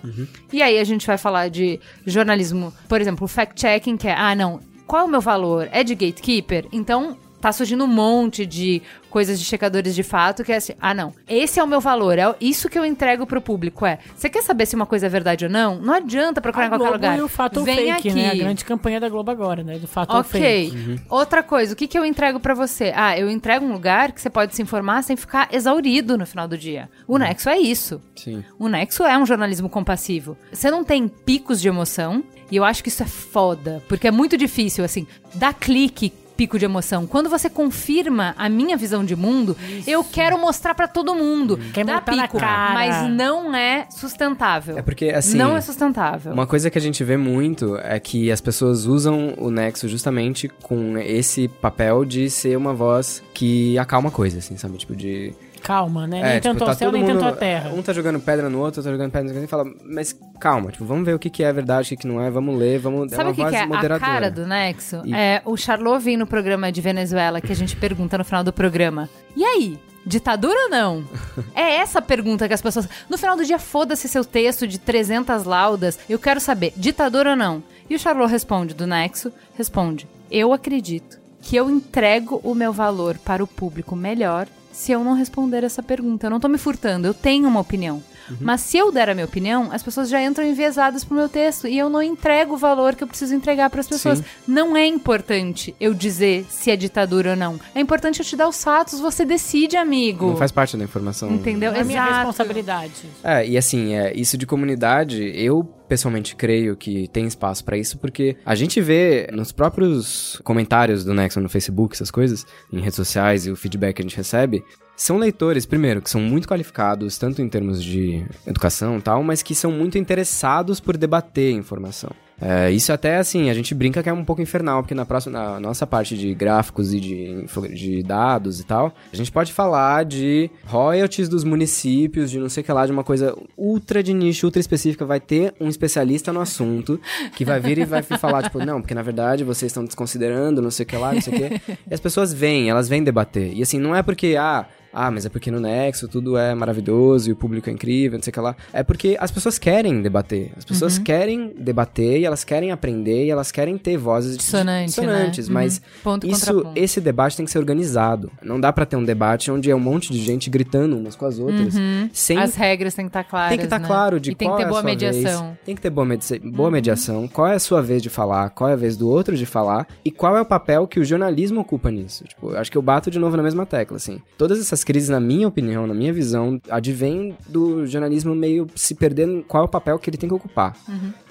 E 0.52 0.60
aí 0.62 0.80
a 0.80 0.84
gente 0.84 1.06
vai 1.06 1.20
falar 1.20 1.50
de 1.50 1.80
jornalismo, 2.06 2.74
por 2.90 3.00
exemplo, 3.00 3.28
fact-checking, 3.28 3.96
que 3.96 4.08
é, 4.08 4.16
ah, 4.18 4.34
não, 4.34 4.60
qual 4.88 5.04
é 5.04 5.06
o 5.06 5.08
meu 5.08 5.22
valor? 5.22 5.70
É 5.72 5.84
de 5.84 5.94
gatekeeper? 5.94 6.66
Então, 6.72 7.16
tá 7.42 7.52
surgindo 7.52 7.84
um 7.84 7.88
monte 7.88 8.46
de 8.46 8.82
coisas 9.10 9.38
de 9.38 9.46
checadores 9.46 9.94
de 9.94 10.04
fato 10.04 10.44
que 10.44 10.54
é 10.54 10.56
assim, 10.56 10.74
ah, 10.80 10.94
não, 10.94 11.14
esse 11.28 11.60
é 11.60 11.64
o 11.64 11.68
meu 11.68 11.82
valor, 11.82 12.18
é 12.18 12.34
isso 12.40 12.70
que 12.70 12.80
eu 12.80 12.86
entrego 12.86 13.26
pro 13.26 13.42
público. 13.42 13.86
É, 13.86 14.00
você 14.16 14.30
quer 14.30 14.42
saber 14.42 14.66
se 14.66 14.76
uma 14.76 14.86
coisa 14.86 15.08
é 15.08 15.10
verdade 15.10 15.44
ou 15.46 15.52
não? 15.52 15.76
Não 15.82 15.94
adianta 15.94 16.40
procurar 16.40 16.66
A 16.66 16.68
em 16.68 16.70
qualquer 16.70 16.84
Globo 16.86 16.96
lugar. 16.96 17.18
e 17.18 17.22
o 17.22 17.28
fato 17.28 17.58
ou 17.60 17.66
Vem 17.66 17.76
fake, 17.76 17.92
aqui. 17.92 18.14
né? 18.14 18.32
A 18.32 18.36
grande 18.36 18.64
campanha 18.64 19.00
da 19.00 19.10
Globo 19.10 19.30
agora, 19.32 19.64
né? 19.64 19.78
Do 19.78 19.88
fato 19.88 20.16
ou 20.16 20.24
fake. 20.24 20.70
Ok. 20.78 21.00
Outra 21.10 21.44
coisa, 21.44 21.74
o 21.74 21.76
que, 21.76 21.88
que 21.88 21.98
eu 21.98 22.06
entrego 22.06 22.40
pra 22.40 22.54
você? 22.54 22.94
Ah, 22.96 23.18
eu 23.18 23.30
entrego 23.30 23.66
um 23.66 23.74
lugar 23.74 24.12
que 24.14 24.22
você 24.22 24.30
pode 24.30 24.56
se 24.56 24.62
informar 24.62 25.02
sem 25.04 25.18
ficar 25.18 25.50
exaurido 25.52 26.18
no 26.18 26.26
final 26.26 26.48
do 26.48 26.58
dia. 26.58 26.90
O 27.08 27.18
Nexo 27.18 27.50
é 27.50 27.58
isso. 27.58 28.02
Sim. 28.16 28.44
O 28.58 28.70
Nexo 28.70 29.04
é 29.04 29.18
um 29.18 29.26
jornalismo 29.26 29.68
compassivo. 29.68 30.38
Você 30.54 30.72
não 30.72 30.84
tem 30.84 31.08
picos 31.08 31.60
de 31.60 31.68
emoção, 31.68 32.24
e 32.50 32.56
eu 32.56 32.64
acho 32.64 32.84
que 32.84 32.90
isso 32.90 33.02
é 33.04 33.08
foda, 33.08 33.82
porque 33.88 34.08
é 34.08 34.12
muito 34.12 34.38
difícil, 34.38 34.84
assim, 34.84 35.08
dar 35.36 35.54
clique. 35.54 36.14
Pico 36.42 36.58
de 36.58 36.66
emoção. 36.66 37.06
Quando 37.06 37.30
você 37.30 37.52
confirma 37.52 38.34
a 38.36 38.50
minha 38.50 38.76
visão 38.76 39.06
de 39.06 39.16
mundo, 39.16 39.56
eu 39.86 40.04
quero 40.04 40.40
mostrar 40.40 40.74
pra 40.74 40.88
todo 40.88 41.14
mundo. 41.14 41.60
Quer 41.72 41.86
Dá 41.86 42.02
pico, 42.02 42.40
cara. 42.40 42.74
mas 42.74 43.12
não 43.12 43.56
é 43.56 43.86
sustentável. 43.92 44.76
É 44.76 44.82
porque, 44.82 45.10
assim, 45.10 45.38
não 45.38 45.56
é 45.56 45.62
sustentável. 45.62 46.34
Uma 46.34 46.48
coisa 46.48 46.72
que 46.72 46.80
a 46.80 46.82
gente 46.82 47.04
vê 47.04 47.16
muito 47.16 47.78
é 47.78 48.00
que 48.00 48.32
as 48.32 48.42
pessoas 48.42 48.88
usam 48.88 49.36
o 49.38 49.52
Nexo 49.52 49.88
justamente 49.88 50.50
com 50.64 50.98
esse 50.98 51.48
papel 51.48 52.04
de 52.04 52.28
ser 52.28 52.58
uma 52.58 52.74
voz 52.74 53.22
que 53.36 53.78
acalma 53.78 54.10
coisa, 54.10 54.40
assim, 54.40 54.58
sabe? 54.58 54.80
Tipo, 54.80 54.96
de. 54.96 55.36
Calma, 55.64 56.08
né? 56.08 56.20
É, 56.20 56.24
nem 56.24 56.34
tipo, 56.34 56.44
tanto 56.44 56.66
tá 56.66 56.72
ao 56.72 56.78
céu, 56.78 56.92
nem 56.92 57.02
mundo- 57.04 57.20
tanto 57.20 57.26
à 57.26 57.32
terra. 57.32 57.70
Um 57.74 57.82
tá 57.82 57.94
jogando 57.94 58.20
pedra 58.20 58.50
no 58.50 58.58
outro, 58.60 58.80
outro 58.80 58.84
tá 58.84 58.92
jogando 58.92 59.12
pedra 59.12 59.28
no 59.28 59.30
outro, 59.40 59.46
e 59.46 59.48
fala, 59.48 59.66
mas 59.86 60.16
calma, 60.40 60.72
tipo, 60.72 60.86
vamos 60.86 61.06
ver 61.06 61.14
o 61.16 61.20
que, 61.20 61.30
que 61.30 61.44
é 61.44 61.52
verdade, 61.54 61.88
o 61.88 61.90
que, 61.90 61.98
que 61.98 62.08
não 62.08 62.22
é, 62.22 62.30
vamos 62.30 62.58
ler, 62.58 62.80
vamos. 62.80 63.12
Sabe 63.12 63.30
é 63.30 63.32
o 63.32 63.36
que, 63.36 63.42
uma 63.42 63.50
que 63.50 63.56
voz 63.58 63.62
é 63.62 63.64
a 63.64 63.68
moderadora. 63.68 64.00
cara 64.14 64.32
do 64.32 64.46
Nexo? 64.48 65.02
E- 65.06 65.14
É 65.14 65.42
o 65.46 65.56
Charlot 65.58 66.04
vem 66.04 66.18
no 66.18 66.26
programa 66.28 66.72
de 66.72 66.82
Venezuela 66.82 67.40
que 67.42 67.52
a 67.52 67.56
gente 67.56 67.76
pergunta 67.76 68.18
no 68.18 68.24
final 68.26 68.44
do 68.44 68.52
programa. 68.54 69.10
E 69.36 69.44
aí? 69.44 69.80
Ditadura 70.04 70.58
ou 70.64 70.70
não? 70.70 71.04
é 71.54 71.76
essa 71.76 72.00
a 72.00 72.02
pergunta 72.02 72.48
que 72.48 72.54
as 72.56 72.62
pessoas. 72.62 72.90
No 73.08 73.18
final 73.20 73.38
do 73.38 73.46
dia, 73.46 73.60
foda-se 73.60 74.08
seu 74.08 74.26
texto 74.26 74.68
de 74.68 74.80
300 74.80 75.44
laudas. 75.44 76.00
Eu 76.10 76.18
quero 76.18 76.40
saber, 76.40 76.74
ditadura 76.76 77.32
ou 77.32 77.36
não? 77.36 77.62
E 77.88 77.96
o 77.96 78.00
Charlot 78.00 78.32
responde 78.32 78.74
do 78.74 78.88
Nexo: 78.88 79.32
responde, 79.56 80.08
eu 80.32 80.52
acredito 80.54 81.20
que 81.40 81.56
eu 81.56 81.70
entrego 81.70 82.40
o 82.44 82.56
meu 82.56 82.72
valor 82.74 83.18
para 83.20 83.44
o 83.44 83.48
público 83.48 83.96
melhor 83.96 84.48
se 84.72 84.92
eu 84.92 85.04
não 85.04 85.14
responder 85.14 85.64
essa 85.64 85.84
pergunta. 85.84 86.28
Eu 86.28 86.32
não 86.32 86.40
tô 86.40 86.48
me 86.48 86.58
furtando, 86.58 87.08
eu 87.08 87.14
tenho 87.14 87.48
uma 87.48 87.60
opinião. 87.60 88.02
Mas 88.40 88.62
se 88.62 88.78
eu 88.78 88.92
der 88.92 89.10
a 89.10 89.14
minha 89.14 89.26
opinião, 89.26 89.70
as 89.72 89.84
pessoas 89.84 90.10
já 90.10 90.22
entram 90.22 90.46
enviesadas 90.46 91.04
pro 91.04 91.16
meu 91.16 91.30
texto 91.30 91.68
e 91.68 91.78
eu 91.78 91.90
não 91.90 92.02
entrego 92.02 92.56
o 92.56 92.58
valor 92.58 92.96
que 92.96 93.04
eu 93.04 93.08
preciso 93.08 93.36
entregar 93.36 93.70
para 93.70 93.82
as 93.82 93.88
pessoas. 93.88 94.20
Sim. 94.20 94.26
Não 94.48 94.76
é 94.76 94.86
importante 94.86 95.76
eu 95.80 95.94
dizer 95.94 96.46
se 96.50 96.72
é 96.72 96.76
ditadura 96.76 97.32
ou 97.32 97.36
não. 97.36 97.60
É 97.74 97.80
importante 97.80 98.20
eu 98.20 98.26
te 98.26 98.36
dar 98.36 98.48
os 98.48 98.64
fatos, 98.64 99.00
você 99.00 99.26
decide, 99.26 99.78
amigo. 99.78 100.28
Não 100.28 100.38
faz 100.38 100.52
parte 100.52 100.78
da 100.78 100.84
informação. 100.84 101.32
Entendeu? 101.32 101.72
É 101.74 101.84
minha 101.84 102.04
responsabilidade. 102.04 102.94
É, 103.24 103.48
e 103.48 103.58
assim, 103.58 103.94
é, 103.94 104.14
isso 104.16 104.38
de 104.38 104.46
comunidade, 104.46 105.32
eu 105.36 105.64
pessoalmente 105.92 106.38
creio 106.38 106.78
que 106.78 107.10
tem 107.10 107.28
espaço 107.28 107.66
pra 107.66 107.78
isso, 107.78 107.98
porque 107.98 108.38
a 108.46 108.56
gente 108.56 108.80
vê 108.80 109.28
nos 109.34 109.52
próprios 109.52 110.40
comentários 110.42 111.04
do 111.04 111.14
Nexon 111.14 111.42
no 111.42 111.50
Facebook, 111.50 111.94
essas 111.94 112.10
coisas, 112.10 112.46
em 112.72 112.80
redes 112.80 112.96
sociais 112.96 113.46
e 113.46 113.52
o 113.52 113.58
feedback 113.58 113.98
que 113.98 114.02
a 114.02 114.06
gente 114.06 114.16
recebe, 114.16 114.64
são 115.02 115.18
leitores, 115.18 115.66
primeiro, 115.66 116.00
que 116.00 116.12
são 116.12 116.22
muito 116.22 116.48
qualificados, 116.48 117.18
tanto 117.18 117.42
em 117.42 117.50
termos 117.50 117.84
de 117.84 118.24
educação 118.46 119.00
e 119.00 119.02
tal, 119.02 119.24
mas 119.24 119.42
que 119.42 119.56
são 119.56 119.72
muito 119.72 119.98
interessados 119.98 120.80
por 120.80 120.96
debater 120.96 121.54
informação. 121.54 122.12
É, 122.40 122.70
isso 122.72 122.94
até, 122.94 123.18
assim, 123.18 123.50
a 123.50 123.54
gente 123.54 123.74
brinca 123.74 124.04
que 124.04 124.10
é 124.10 124.14
um 124.14 124.24
pouco 124.24 124.44
infernal, 124.44 124.84
porque 124.84 124.94
na, 124.94 125.04
próxima, 125.04 125.40
na 125.40 125.60
nossa 125.60 125.88
parte 125.88 126.16
de 126.16 126.36
gráficos 126.36 126.94
e 126.94 127.00
de, 127.00 127.46
de 127.74 128.04
dados 128.04 128.60
e 128.60 128.64
tal, 128.64 128.94
a 129.12 129.16
gente 129.16 129.32
pode 129.32 129.52
falar 129.52 130.06
de 130.06 130.52
royalties 130.66 131.28
dos 131.28 131.44
municípios, 131.44 132.30
de 132.30 132.40
não 132.40 132.50
sei 132.50 132.62
o 132.62 132.64
que 132.64 132.72
lá, 132.72 132.86
de 132.86 132.92
uma 132.92 133.04
coisa 133.04 133.36
ultra 133.58 134.04
de 134.04 134.14
nicho, 134.14 134.46
ultra 134.46 134.60
específica. 134.60 135.04
Vai 135.04 135.20
ter 135.20 135.54
um 135.60 135.68
especialista 135.68 136.32
no 136.32 136.42
assunto 136.42 137.02
que 137.36 137.44
vai 137.44 137.60
vir 137.60 137.80
e 137.80 137.86
vai 137.86 138.04
falar, 138.20 138.44
tipo, 138.44 138.64
não, 138.64 138.82
porque 138.82 138.94
na 138.94 139.02
verdade 139.04 139.44
vocês 139.44 139.72
estão 139.72 139.84
desconsiderando, 139.84 140.62
não 140.62 140.72
sei 140.72 140.84
o 140.84 140.88
que 140.88 140.96
lá, 140.96 141.12
não 141.12 141.22
sei 141.22 141.34
o 141.34 141.38
que. 141.38 141.62
E 141.90 141.94
as 141.94 142.00
pessoas 142.00 142.32
vêm, 142.32 142.70
elas 142.70 142.88
vêm 142.88 143.04
debater. 143.04 143.52
E 143.52 143.64
assim, 143.64 143.80
não 143.80 143.96
é 143.96 144.02
porque, 144.02 144.36
ah, 144.36 144.66
ah, 144.94 145.10
mas 145.12 145.26
é 145.26 145.30
porque 145.30 145.50
no 145.52 145.60
Nexo 145.60 146.08
tudo 146.08 146.38
é 146.38 146.54
maravilhoso 146.56 147.30
e 147.30 147.32
o 147.34 147.36
público 147.36 147.70
é 147.70 147.74
incrível, 147.74 148.18
não 148.18 148.24
sei 148.24 148.32
o 148.32 148.34
que 148.34 148.40
lá. 148.40 148.56
É 148.74 148.84
porque 148.84 149.18
as 149.20 149.32
pessoas 149.32 149.58
querem 149.58 150.02
debater. 150.02 150.52
As 150.58 150.66
pessoas 150.66 150.98
querem 150.98 151.54
debater 151.58 152.20
e 152.20 152.26
elas 152.26 152.44
querem 152.44 152.72
aprender 152.72 153.26
e 153.26 153.30
elas 153.30 153.52
querem 153.52 153.78
ter 153.78 153.98
vozes 153.98 154.38
Dissonante, 154.38 154.88
dissonantes. 154.88 155.48
né? 155.48 155.54
Mas 155.54 155.82
Uhum. 156.06 156.20
Isso, 156.24 156.66
esse 156.76 157.02
debate 157.02 157.36
tem 157.38 157.46
que 157.46 157.52
ser 157.52 157.60
organizado. 157.60 158.32
Não 158.44 158.60
dá 158.60 158.72
pra 158.74 158.86
ter 158.86 158.96
um 158.96 159.04
debate 159.04 159.50
onde 159.52 159.70
é 159.72 159.76
um 159.76 159.80
monte 159.80 160.12
de 160.12 160.20
gente 160.20 160.50
gritando 160.50 160.98
umas 160.98 161.16
com 161.16 161.26
as 161.26 161.40
outras. 161.40 161.74
Sem 162.14 162.38
As 162.38 162.56
regras 162.56 162.94
têm 162.94 163.06
que 163.06 163.10
estar 163.10 163.24
claras. 163.24 163.50
tem 163.50 163.58
que 163.58 163.64
estar 163.66 163.80
né? 163.80 163.88
claro 163.88 164.20
de 164.20 164.32
E 164.32 164.36
qual 164.36 164.60
é 164.60 164.64
a 164.66 164.70
sua 164.70 164.84
mediação. 164.84 165.46
vez. 165.48 165.58
Tem 165.66 165.76
que 165.76 165.82
ter 165.82 165.90
boa, 165.90 166.06
medici- 166.06 166.40
boa 166.40 166.70
mediação. 166.72 167.28
Qual 167.28 167.48
é 167.48 167.56
a 167.56 167.60
sua 167.60 167.82
vez 167.82 168.02
de 168.02 168.10
falar, 168.10 168.50
qual 168.50 168.70
é 168.70 168.74
a 168.74 168.76
vez 168.76 168.98
do 168.98 169.08
outro 169.10 169.36
de 169.38 169.46
falar 169.46 169.88
e 170.04 170.12
qual 170.12 170.36
é 170.38 170.42
o 170.42 170.46
papel 170.46 170.88
que 170.88 171.00
o 171.00 171.06
jornalismo 171.06 171.62
ocupa 171.62 171.90
nisso. 171.92 172.24
Tipo, 172.26 172.52
eu 172.52 172.58
acho 172.60 172.72
que 172.72 172.78
eu 172.78 172.82
bato 172.82 173.10
de 173.12 173.20
novo 173.20 173.38
na 173.38 173.44
mesma 173.44 173.66
tecla, 173.66 173.98
assim. 173.98 174.20
Todas 174.38 174.60
essas 174.60 174.81
crises, 174.84 175.10
na 175.10 175.20
minha 175.20 175.48
opinião, 175.48 175.86
na 175.88 175.94
minha 175.94 176.14
visão, 176.14 176.60
advêm 176.70 177.36
do 177.48 177.86
jornalismo 177.86 178.36
meio 178.36 178.68
se 178.76 178.96
perdendo 178.96 179.44
qual 179.48 179.64
é 179.64 179.66
o 179.66 179.70
papel 179.70 180.00
que 180.00 180.10
ele 180.10 180.18
tem 180.18 180.30
que 180.30 180.36
ocupar. 180.36 180.76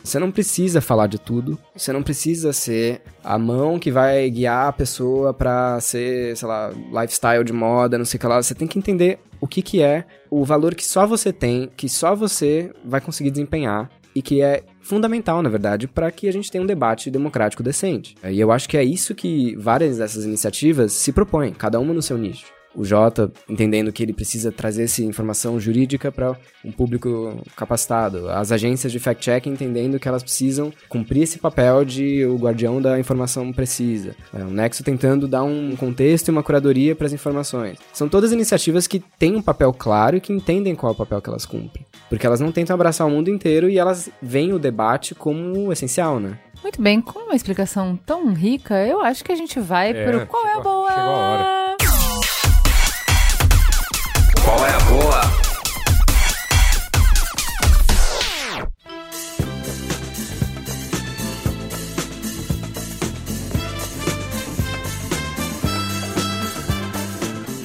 Você 0.03 0.19
não 0.19 0.31
precisa 0.31 0.81
falar 0.81 1.07
de 1.07 1.19
tudo. 1.19 1.59
Você 1.77 1.93
não 1.93 2.03
precisa 2.03 2.53
ser 2.53 3.03
a 3.23 3.39
mão 3.39 3.79
que 3.79 3.91
vai 3.91 4.29
guiar 4.31 4.69
a 4.69 4.73
pessoa 4.73 5.35
pra 5.35 5.79
ser, 5.81 6.37
sei 6.37 6.49
lá, 6.49 6.71
lifestyle 6.71 7.45
de 7.45 7.53
moda, 7.53 7.99
não 7.99 8.05
sei 8.05 8.17
o 8.19 8.21
que 8.21 8.27
lá. 8.27 8.43
Você 8.43 8.55
tem 8.55 8.67
que 8.67 8.79
entender 8.79 9.19
o 9.41 9.47
que 9.47 9.63
que 9.63 9.83
é 9.83 10.05
o 10.31 10.45
valor 10.45 10.75
que 10.75 10.85
só 10.85 11.07
você 11.07 11.33
tem, 11.33 11.71
que 11.77 11.89
só 11.89 12.15
você 12.15 12.73
vai 12.85 13.01
conseguir 13.01 13.31
desempenhar 13.31 13.91
e 14.15 14.21
que 14.23 14.43
é 14.43 14.63
fundamental, 14.81 15.43
na 15.43 15.49
verdade, 15.49 15.87
para 15.87 16.11
que 16.11 16.29
a 16.29 16.33
gente 16.33 16.51
tenha 16.51 16.63
um 16.63 16.67
debate 16.67 17.11
democrático 17.11 17.63
decente. 17.63 18.17
E 18.29 18.41
eu 18.41 18.51
acho 18.51 18.69
que 18.69 18.77
é 18.77 18.83
isso 18.83 19.15
que 19.15 19.55
várias 19.57 19.99
dessas 19.99 20.25
iniciativas 20.25 20.93
se 20.93 21.13
propõem, 21.13 21.53
cada 21.53 21.79
uma 21.79 21.95
no 21.95 22.03
seu 22.03 22.19
nicho. 22.19 22.47
O 22.75 22.85
Jota 22.85 23.31
entendendo 23.49 23.93
que 23.93 24.03
ele 24.03 24.13
precisa 24.13 24.53
trazer 24.53 24.85
essa 24.85 25.03
informação 25.03 25.59
jurídica 25.59 26.13
para 26.13 26.37
um 26.65 26.71
público 26.71 27.43
capacitado, 27.57 28.29
as 28.29 28.53
agências 28.53 28.93
de 28.93 28.99
fact-check 28.99 29.47
entendendo 29.47 29.99
que 29.99 30.09
elas 30.09 30.23
precisam 30.23 30.73
cumprir 30.89 31.23
esse 31.23 31.39
papel 31.39 31.85
de 31.85 32.25
o 32.25 32.37
guardião 32.37 32.81
da 32.81 32.99
informação 32.99 33.53
precisa, 33.53 34.15
é, 34.33 34.43
o 34.43 34.51
Nexo 34.51 34.85
tentando 34.85 35.27
dar 35.27 35.43
um 35.43 35.75
contexto 35.77 36.29
e 36.29 36.31
uma 36.31 36.43
curadoria 36.43 36.95
para 36.95 37.07
as 37.07 37.13
informações. 37.13 37.79
São 37.93 38.09
todas 38.09 38.33
iniciativas 38.33 38.87
que 38.87 39.01
têm 39.19 39.37
um 39.37 39.43
papel 39.43 39.73
claro 39.73 40.17
e 40.17 40.21
que 40.21 40.33
entendem 40.33 40.75
qual 40.75 40.93
é 40.93 40.95
o 40.95 40.99
papel 40.99 41.21
que 41.21 41.29
elas 41.29 41.47
cumprem, 41.47 41.85
porque 42.09 42.27
elas 42.27 42.41
não 42.41 42.53
tentam 42.53 42.75
abraçar 42.75 43.07
o 43.07 43.11
mundo 43.11 43.31
inteiro 43.31 43.69
e 43.69 43.79
elas 43.79 44.11
veem 44.23 44.53
o 44.53 44.59
debate 44.59 45.15
como 45.15 45.73
essencial, 45.73 46.21
né? 46.21 46.39
Muito 46.63 46.81
bem, 46.81 47.01
com 47.01 47.19
uma 47.21 47.35
explicação 47.35 47.97
tão 47.97 48.35
rica, 48.35 48.87
eu 48.87 49.01
acho 49.01 49.25
que 49.25 49.33
a 49.33 49.37
gente 49.37 49.59
vai 49.59 49.93
É, 49.93 50.05
pro 50.05 50.27
qual 50.27 50.47
é 50.47 50.55
a 50.55 50.61
boa. 50.61 50.89
chegou 50.91 51.05
a 51.05 51.19
hora. 51.19 51.60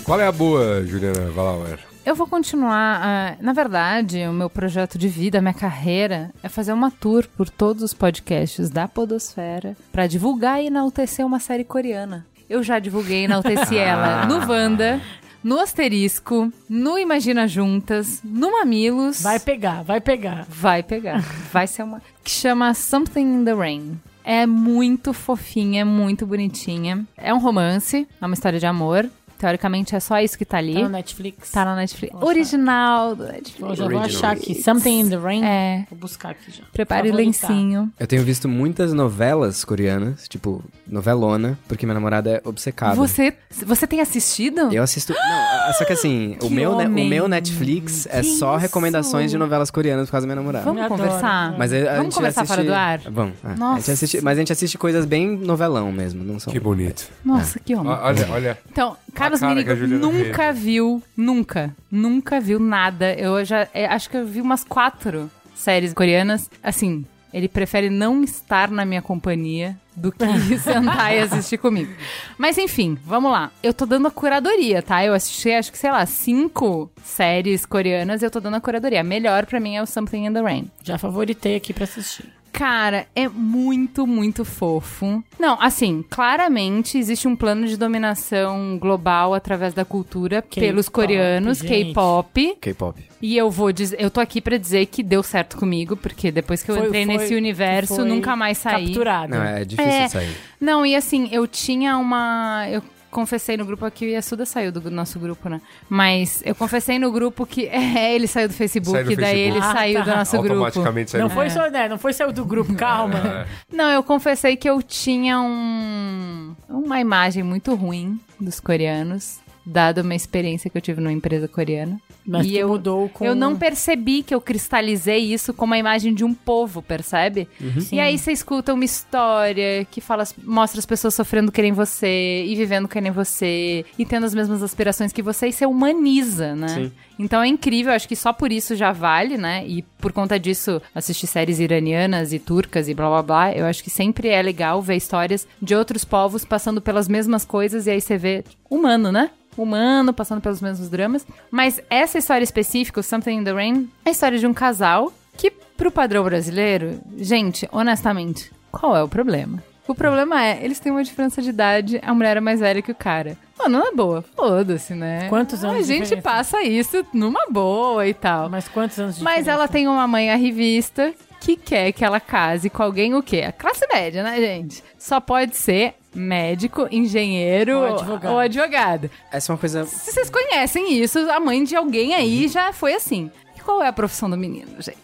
Qual 0.05 0.19
é 0.19 0.27
a 0.27 0.31
boa, 0.31 0.85
Juliana 0.85 1.31
Valauer? 1.31 1.79
Eu 2.05 2.13
vou 2.13 2.27
continuar. 2.27 3.01
ah, 3.03 3.35
na 3.41 3.53
verdade, 3.53 4.19
o 4.27 4.33
meu 4.33 4.51
projeto 4.51 4.99
de 4.99 5.07
vida, 5.07 5.39
a 5.39 5.41
minha 5.41 5.53
carreira, 5.53 6.31
é 6.43 6.47
fazer 6.47 6.73
uma 6.73 6.91
tour 6.91 7.27
por 7.35 7.49
todos 7.49 7.81
os 7.81 7.91
podcasts 7.91 8.69
da 8.69 8.87
Podosfera 8.87 9.75
pra 9.91 10.05
divulgar 10.05 10.61
e 10.61 10.67
enaltecer 10.67 11.25
uma 11.25 11.39
série 11.39 11.63
coreana. 11.63 12.23
Eu 12.47 12.61
já 12.61 12.77
divulguei 12.77 13.21
e 13.21 13.25
enalteci 13.25 13.77
ela 13.79 14.27
no 14.27 14.47
Wanda, 14.47 15.01
no 15.43 15.59
Asterisco, 15.59 16.53
no 16.69 16.99
Imagina 16.99 17.47
Juntas, 17.47 18.21
no 18.23 18.51
Mamilos. 18.51 19.23
Vai 19.23 19.39
pegar, 19.39 19.83
vai 19.83 19.99
pegar. 19.99 20.45
Vai 20.47 20.83
pegar. 20.83 21.19
Vai 21.51 21.65
ser 21.65 21.81
uma. 21.81 21.99
Que 22.23 22.29
chama 22.29 22.75
Something 22.75 23.41
in 23.41 23.43
the 23.43 23.53
Rain. 23.53 23.99
É 24.23 24.45
muito 24.45 25.13
fofinha, 25.13 25.83
muito 25.83 26.27
bonitinha. 26.27 27.03
É 27.17 27.33
um 27.33 27.39
romance, 27.39 28.07
é 28.21 28.25
uma 28.25 28.35
história 28.35 28.59
de 28.59 28.67
amor. 28.67 29.09
Teoricamente 29.45 29.95
é 29.95 29.99
só 29.99 30.19
isso 30.19 30.35
que 30.39 30.43
tá 30.43 30.57
ali. 30.57 30.73
Tá 30.73 30.79
no 30.81 30.89
Netflix. 30.89 31.51
Tá 31.51 31.63
na 31.65 31.75
Netflix. 31.75 32.11
Vou 32.13 32.23
achar. 32.23 32.29
Original 32.39 33.15
do 33.15 33.25
Netflix. 33.25 33.59
Eu 33.61 33.75
já 33.75 33.87
vou 33.87 33.99
Original. 33.99 34.05
achar 34.31 34.31
aqui. 34.31 34.55
Something 34.63 34.99
in 35.01 35.09
the 35.09 35.17
Rain. 35.17 35.43
É. 35.45 35.85
Vou 35.87 35.99
buscar 35.99 36.29
aqui 36.31 36.51
já. 36.51 36.63
Prepare 36.73 37.11
o 37.11 37.13
lencinho. 37.13 37.91
Eu 37.99 38.07
tenho 38.07 38.23
visto 38.23 38.49
muitas 38.49 38.91
novelas 38.91 39.63
coreanas, 39.63 40.27
tipo 40.27 40.63
novelona, 40.87 41.59
porque 41.67 41.85
minha 41.85 41.93
namorada 41.93 42.29
é 42.31 42.41
obcecada. 42.43 42.95
Você, 42.95 43.35
você 43.63 43.85
tem 43.85 44.01
assistido? 44.01 44.73
Eu 44.73 44.81
assisto. 44.81 45.13
Não, 45.13 45.73
só 45.77 45.85
que 45.85 45.93
assim, 45.93 46.35
o 46.41 46.47
Que 46.47 46.53
meu, 46.53 46.75
ne- 46.75 46.85
homem. 46.85 47.05
o 47.05 47.09
meu 47.09 47.27
Netflix 47.27 48.07
é 48.07 48.21
Que 48.21 48.23
só 48.23 48.55
isso? 48.55 48.61
recomendações 48.61 49.29
de 49.29 49.37
novelas 49.37 49.69
coreanas 49.69 50.07
por 50.07 50.13
causa 50.13 50.25
da 50.25 50.33
minha 50.33 50.41
namorada. 50.41 50.65
Vamos 50.65 50.87
conversar? 50.87 51.55
Mas 51.55 51.71
a, 51.71 51.75
a 51.77 51.79
Vamos 51.83 52.03
gente 52.05 52.15
conversar 52.15 52.41
assiste... 52.41 52.55
fora 52.55 52.67
do 52.67 52.73
ar? 52.73 52.99
Vamos. 53.11 53.35
é. 53.43 53.47
A 53.51 53.55
Nossa. 53.55 53.79
gente 53.81 53.91
assiste... 53.91 54.21
Mas 54.21 54.37
a 54.37 54.41
gente 54.41 54.51
assiste 54.51 54.75
coisas 54.79 55.05
bem 55.05 55.37
novelão 55.37 55.91
mesmo, 55.91 56.23
não 56.23 56.39
são. 56.39 56.51
Que 56.51 56.59
bonito. 56.59 57.07
Nossa, 57.23 57.59
que 57.59 57.75
homem. 57.75 57.91
Olha, 57.93 58.27
olha. 58.31 58.57
Então, 58.71 58.95
Carlos 59.15 59.39
cara 59.39 59.55
nunca 59.87 60.53
viu, 60.53 61.01
nunca, 61.15 61.75
nunca 61.89 62.39
viu 62.39 62.59
nada. 62.59 63.13
Eu 63.13 63.43
já 63.43 63.67
é, 63.73 63.85
acho 63.85 64.09
que 64.09 64.17
eu 64.17 64.25
vi 64.25 64.41
umas 64.41 64.63
quatro 64.63 65.31
séries 65.55 65.93
coreanas. 65.93 66.49
Assim, 66.61 67.05
ele 67.33 67.47
prefere 67.47 67.89
não 67.89 68.23
estar 68.23 68.69
na 68.69 68.85
minha 68.85 69.01
companhia 69.01 69.77
do 69.95 70.11
que 70.11 70.25
sentar 70.59 71.15
e 71.15 71.19
assistir 71.19 71.57
comigo. 71.57 71.91
Mas 72.37 72.57
enfim, 72.57 72.97
vamos 73.05 73.31
lá. 73.31 73.51
Eu 73.63 73.73
tô 73.73 73.85
dando 73.85 74.07
a 74.07 74.11
curadoria, 74.11 74.81
tá? 74.81 75.03
Eu 75.03 75.13
assisti, 75.13 75.51
acho 75.51 75.71
que, 75.71 75.77
sei 75.77 75.91
lá, 75.91 76.05
cinco 76.05 76.91
séries 77.03 77.65
coreanas 77.65 78.21
e 78.21 78.25
eu 78.25 78.31
tô 78.31 78.39
dando 78.39 78.55
a 78.55 78.61
curadoria. 78.61 79.01
A 79.01 79.03
melhor 79.03 79.45
pra 79.45 79.59
mim 79.59 79.75
é 79.75 79.81
o 79.81 79.85
Something 79.85 80.25
in 80.27 80.33
the 80.33 80.41
Rain. 80.41 80.69
Já 80.83 80.97
favoritei 80.97 81.55
aqui 81.55 81.73
pra 81.73 81.85
assistir. 81.85 82.34
Cara, 82.57 83.05
é 83.13 83.27
muito, 83.27 84.07
muito 84.07 84.45
fofo. 84.45 85.21
Não, 85.37 85.61
assim, 85.61 86.03
claramente 86.09 86.97
existe 86.97 87.27
um 87.27 87.35
plano 87.35 87.67
de 87.67 87.75
dominação 87.75 88.77
global 88.79 89.33
através 89.33 89.73
da 89.73 89.83
cultura 89.83 90.41
pelos 90.41 90.87
coreanos. 90.87 91.61
K-pop. 91.61 92.57
K-pop. 92.61 93.03
E 93.21 93.35
eu 93.35 93.51
vou 93.51 93.71
dizer, 93.73 93.99
eu 93.99 94.09
tô 94.09 94.21
aqui 94.21 94.39
pra 94.39 94.57
dizer 94.57 94.85
que 94.85 95.03
deu 95.03 95.21
certo 95.21 95.57
comigo, 95.57 95.97
porque 95.97 96.31
depois 96.31 96.63
que 96.63 96.71
eu 96.71 96.75
Foi- 96.77 96.87
entrei 96.87 97.05
foi- 97.05 97.17
nesse 97.17 97.35
universo, 97.35 97.95
foi 97.95 98.05
nunca 98.05 98.35
mais 98.37 98.57
saí. 98.57 98.85
Capturado. 98.85 99.31
Não, 99.35 99.43
é 99.43 99.65
difícil 99.65 99.91
É. 99.91 100.05
de 100.05 100.11
sair. 100.11 100.37
Não, 100.61 100.85
e 100.85 100.95
assim, 100.95 101.27
eu 101.31 101.45
tinha 101.47 101.97
uma. 101.97 102.65
Eu 102.69 102.81
confessei 103.15 103.55
no 103.55 103.65
grupo 103.65 103.85
aqui, 103.85 104.07
e 104.09 104.15
a 104.15 104.21
Suda 104.21 104.45
saiu 104.45 104.73
do 104.73 104.91
nosso 104.91 105.17
grupo, 105.17 105.47
né? 105.47 105.61
Mas 105.87 106.43
eu 106.45 106.53
confessei 106.53 106.99
no 106.99 107.09
grupo 107.11 107.45
que. 107.45 107.65
É, 107.95 108.13
ele 108.13 108.27
saiu 108.27 108.47
do 108.49 108.53
Facebook, 108.53 108.91
Saiu 108.97 109.09
do 109.09 109.15
daí 109.15 109.35
Facebook. 109.35 109.57
ele 109.57 109.65
Ah, 109.65 109.73
saiu 109.73 109.99
tá. 109.99 110.11
do 110.11 110.17
nosso 110.17 110.37
grupo. 110.37 110.53
Automaticamente 110.55 111.11
saiu. 111.11 111.23
Não 111.23 111.29
foi 111.29 111.49
só, 111.49 111.69
né? 111.69 111.87
Não 111.87 111.97
foi 111.97 112.13
saiu 112.13 112.31
do 112.33 112.43
grupo, 112.43 112.73
calma. 112.75 113.45
Não, 113.71 113.89
eu 113.89 114.03
confessei 114.03 114.57
que 114.57 114.69
eu 114.69 114.81
tinha 114.83 115.39
um 115.39 116.55
uma 116.67 116.99
imagem 116.99 117.41
muito 117.43 117.73
ruim 117.75 118.19
dos 118.39 118.59
coreanos, 118.59 119.39
dada 119.65 120.01
uma 120.01 120.15
experiência 120.15 120.69
que 120.69 120.77
eu 120.77 120.81
tive 120.81 121.01
numa 121.01 121.11
empresa 121.11 121.47
coreana. 121.47 121.99
Mas 122.25 122.45
e 122.45 122.57
eu, 122.57 122.69
mudou 122.69 123.09
com... 123.09 123.25
eu 123.25 123.35
não 123.35 123.55
percebi 123.55 124.23
que 124.23 124.33
eu 124.33 124.41
cristalizei 124.41 125.19
isso 125.33 125.53
como 125.53 125.73
a 125.73 125.77
imagem 125.77 126.13
de 126.13 126.23
um 126.23 126.33
povo, 126.33 126.81
percebe? 126.81 127.47
E 127.91 127.99
aí 127.99 128.17
você 128.17 128.31
escuta 128.31 128.73
uma 128.73 128.85
história 128.85 129.85
que 129.89 130.01
fala, 130.01 130.23
mostra 130.43 130.79
as 130.79 130.85
pessoas 130.85 131.13
sofrendo 131.13 131.51
que 131.51 131.61
nem 131.61 131.71
você 131.71 132.43
e 132.45 132.55
vivendo 132.55 132.87
que 132.87 132.99
nem 132.99 133.11
você 133.11 133.85
e 133.97 134.05
tendo 134.05 134.25
as 134.25 134.33
mesmas 134.33 134.61
aspirações 134.61 135.11
que 135.11 135.21
você 135.21 135.47
e 135.47 135.53
você 135.53 135.65
humaniza, 135.65 136.55
né? 136.55 136.67
Sim. 136.67 136.91
Então 137.17 137.41
é 137.41 137.47
incrível, 137.47 137.93
acho 137.93 138.07
que 138.07 138.15
só 138.15 138.33
por 138.33 138.51
isso 138.51 138.75
já 138.75 138.91
vale, 138.91 139.37
né? 139.37 139.65
E 139.65 139.81
por 139.81 140.11
conta 140.11 140.39
disso, 140.39 140.81
assistir 140.93 141.27
séries 141.27 141.59
iranianas 141.59 142.33
e 142.33 142.39
turcas 142.39 142.89
e 142.89 142.93
blá 142.93 143.07
blá 143.07 143.23
blá, 143.23 143.53
eu 143.53 143.65
acho 143.65 143.83
que 143.83 143.89
sempre 143.89 144.27
é 144.27 144.41
legal 144.41 144.81
ver 144.81 144.95
histórias 144.95 145.47
de 145.61 145.75
outros 145.75 146.03
povos 146.03 146.43
passando 146.43 146.81
pelas 146.81 147.07
mesmas 147.07 147.45
coisas 147.45 147.87
e 147.87 147.91
aí 147.91 148.01
você 148.01 148.17
vê 148.17 148.43
humano, 148.75 149.11
né? 149.11 149.29
Humano, 149.57 150.13
passando 150.13 150.41
pelos 150.41 150.61
mesmos 150.61 150.89
dramas. 150.89 151.25
Mas 151.49 151.79
essa 151.89 152.17
história 152.17 152.43
específica, 152.43 153.01
Something 153.01 153.37
in 153.37 153.43
the 153.43 153.53
Rain, 153.53 153.89
é 154.03 154.09
a 154.09 154.11
história 154.11 154.37
de 154.37 154.45
um 154.45 154.53
casal 154.53 155.13
que, 155.37 155.49
pro 155.49 155.89
padrão 155.91 156.23
brasileiro, 156.23 156.99
gente, 157.17 157.67
honestamente, 157.71 158.51
qual 158.71 158.95
é 158.95 159.01
o 159.03 159.07
problema? 159.07 159.63
O 159.87 159.93
problema 159.93 160.43
é, 160.43 160.59
eles 160.63 160.79
têm 160.79 160.91
uma 160.91 161.03
diferença 161.03 161.41
de 161.41 161.49
idade, 161.51 162.01
a 162.03 162.13
mulher 162.13 162.37
é 162.37 162.39
mais 162.39 162.59
velha 162.59 162.81
que 162.81 162.91
o 162.91 162.95
cara. 162.95 163.37
Mano, 163.57 163.77
não 163.79 163.87
é 163.87 163.91
boa. 163.93 164.23
Foda-se, 164.35 164.93
né? 164.95 165.29
Quantos 165.29 165.63
anos 165.63 165.77
A 165.77 165.81
de 165.81 165.87
gente 165.87 166.03
diferença? 166.03 166.21
passa 166.23 166.63
isso 166.63 167.05
numa 167.13 167.45
boa 167.49 168.05
e 168.07 168.13
tal. 168.13 168.49
Mas 168.49 168.67
quantos 168.67 168.99
anos 168.99 169.17
de 169.17 169.23
Mas 169.23 169.39
diferença? 169.39 169.51
ela 169.61 169.67
tem 169.67 169.87
uma 169.87 170.07
mãe 170.07 170.31
arrivista 170.31 171.13
que 171.39 171.55
quer 171.55 171.91
que 171.91 172.03
ela 172.03 172.19
case 172.19 172.69
com 172.69 172.81
alguém 172.81 173.13
o 173.13 173.21
quê? 173.21 173.41
A 173.47 173.51
classe 173.51 173.85
média, 173.93 174.23
né, 174.23 174.37
gente? 174.37 174.83
Só 174.97 175.19
pode 175.19 175.55
ser 175.55 175.93
médico, 176.15 176.87
engenheiro 176.91 177.77
Ou 177.79 177.93
advogado. 177.95 178.31
ou 178.31 178.39
advogado. 178.39 179.11
Essa 179.31 179.51
é 179.51 179.53
uma 179.53 179.59
coisa. 179.59 179.85
Se 179.85 180.11
vocês 180.11 180.29
conhecem 180.29 180.93
isso, 180.97 181.19
a 181.29 181.39
mãe 181.39 181.63
de 181.63 181.75
alguém 181.75 182.15
aí 182.15 182.47
já 182.47 182.71
foi 182.73 182.93
assim. 182.93 183.29
E 183.55 183.59
qual 183.59 183.83
é 183.83 183.87
a 183.87 183.93
profissão 183.93 184.29
do 184.29 184.37
menino, 184.37 184.81
gente? 184.81 184.95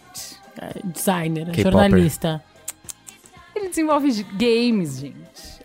É, 0.58 0.80
Designer, 0.84 1.54
jornalista. 1.54 2.44
Ele 3.56 3.70
desenvolve 3.70 4.24
games, 4.34 5.00
gente. 5.00 5.16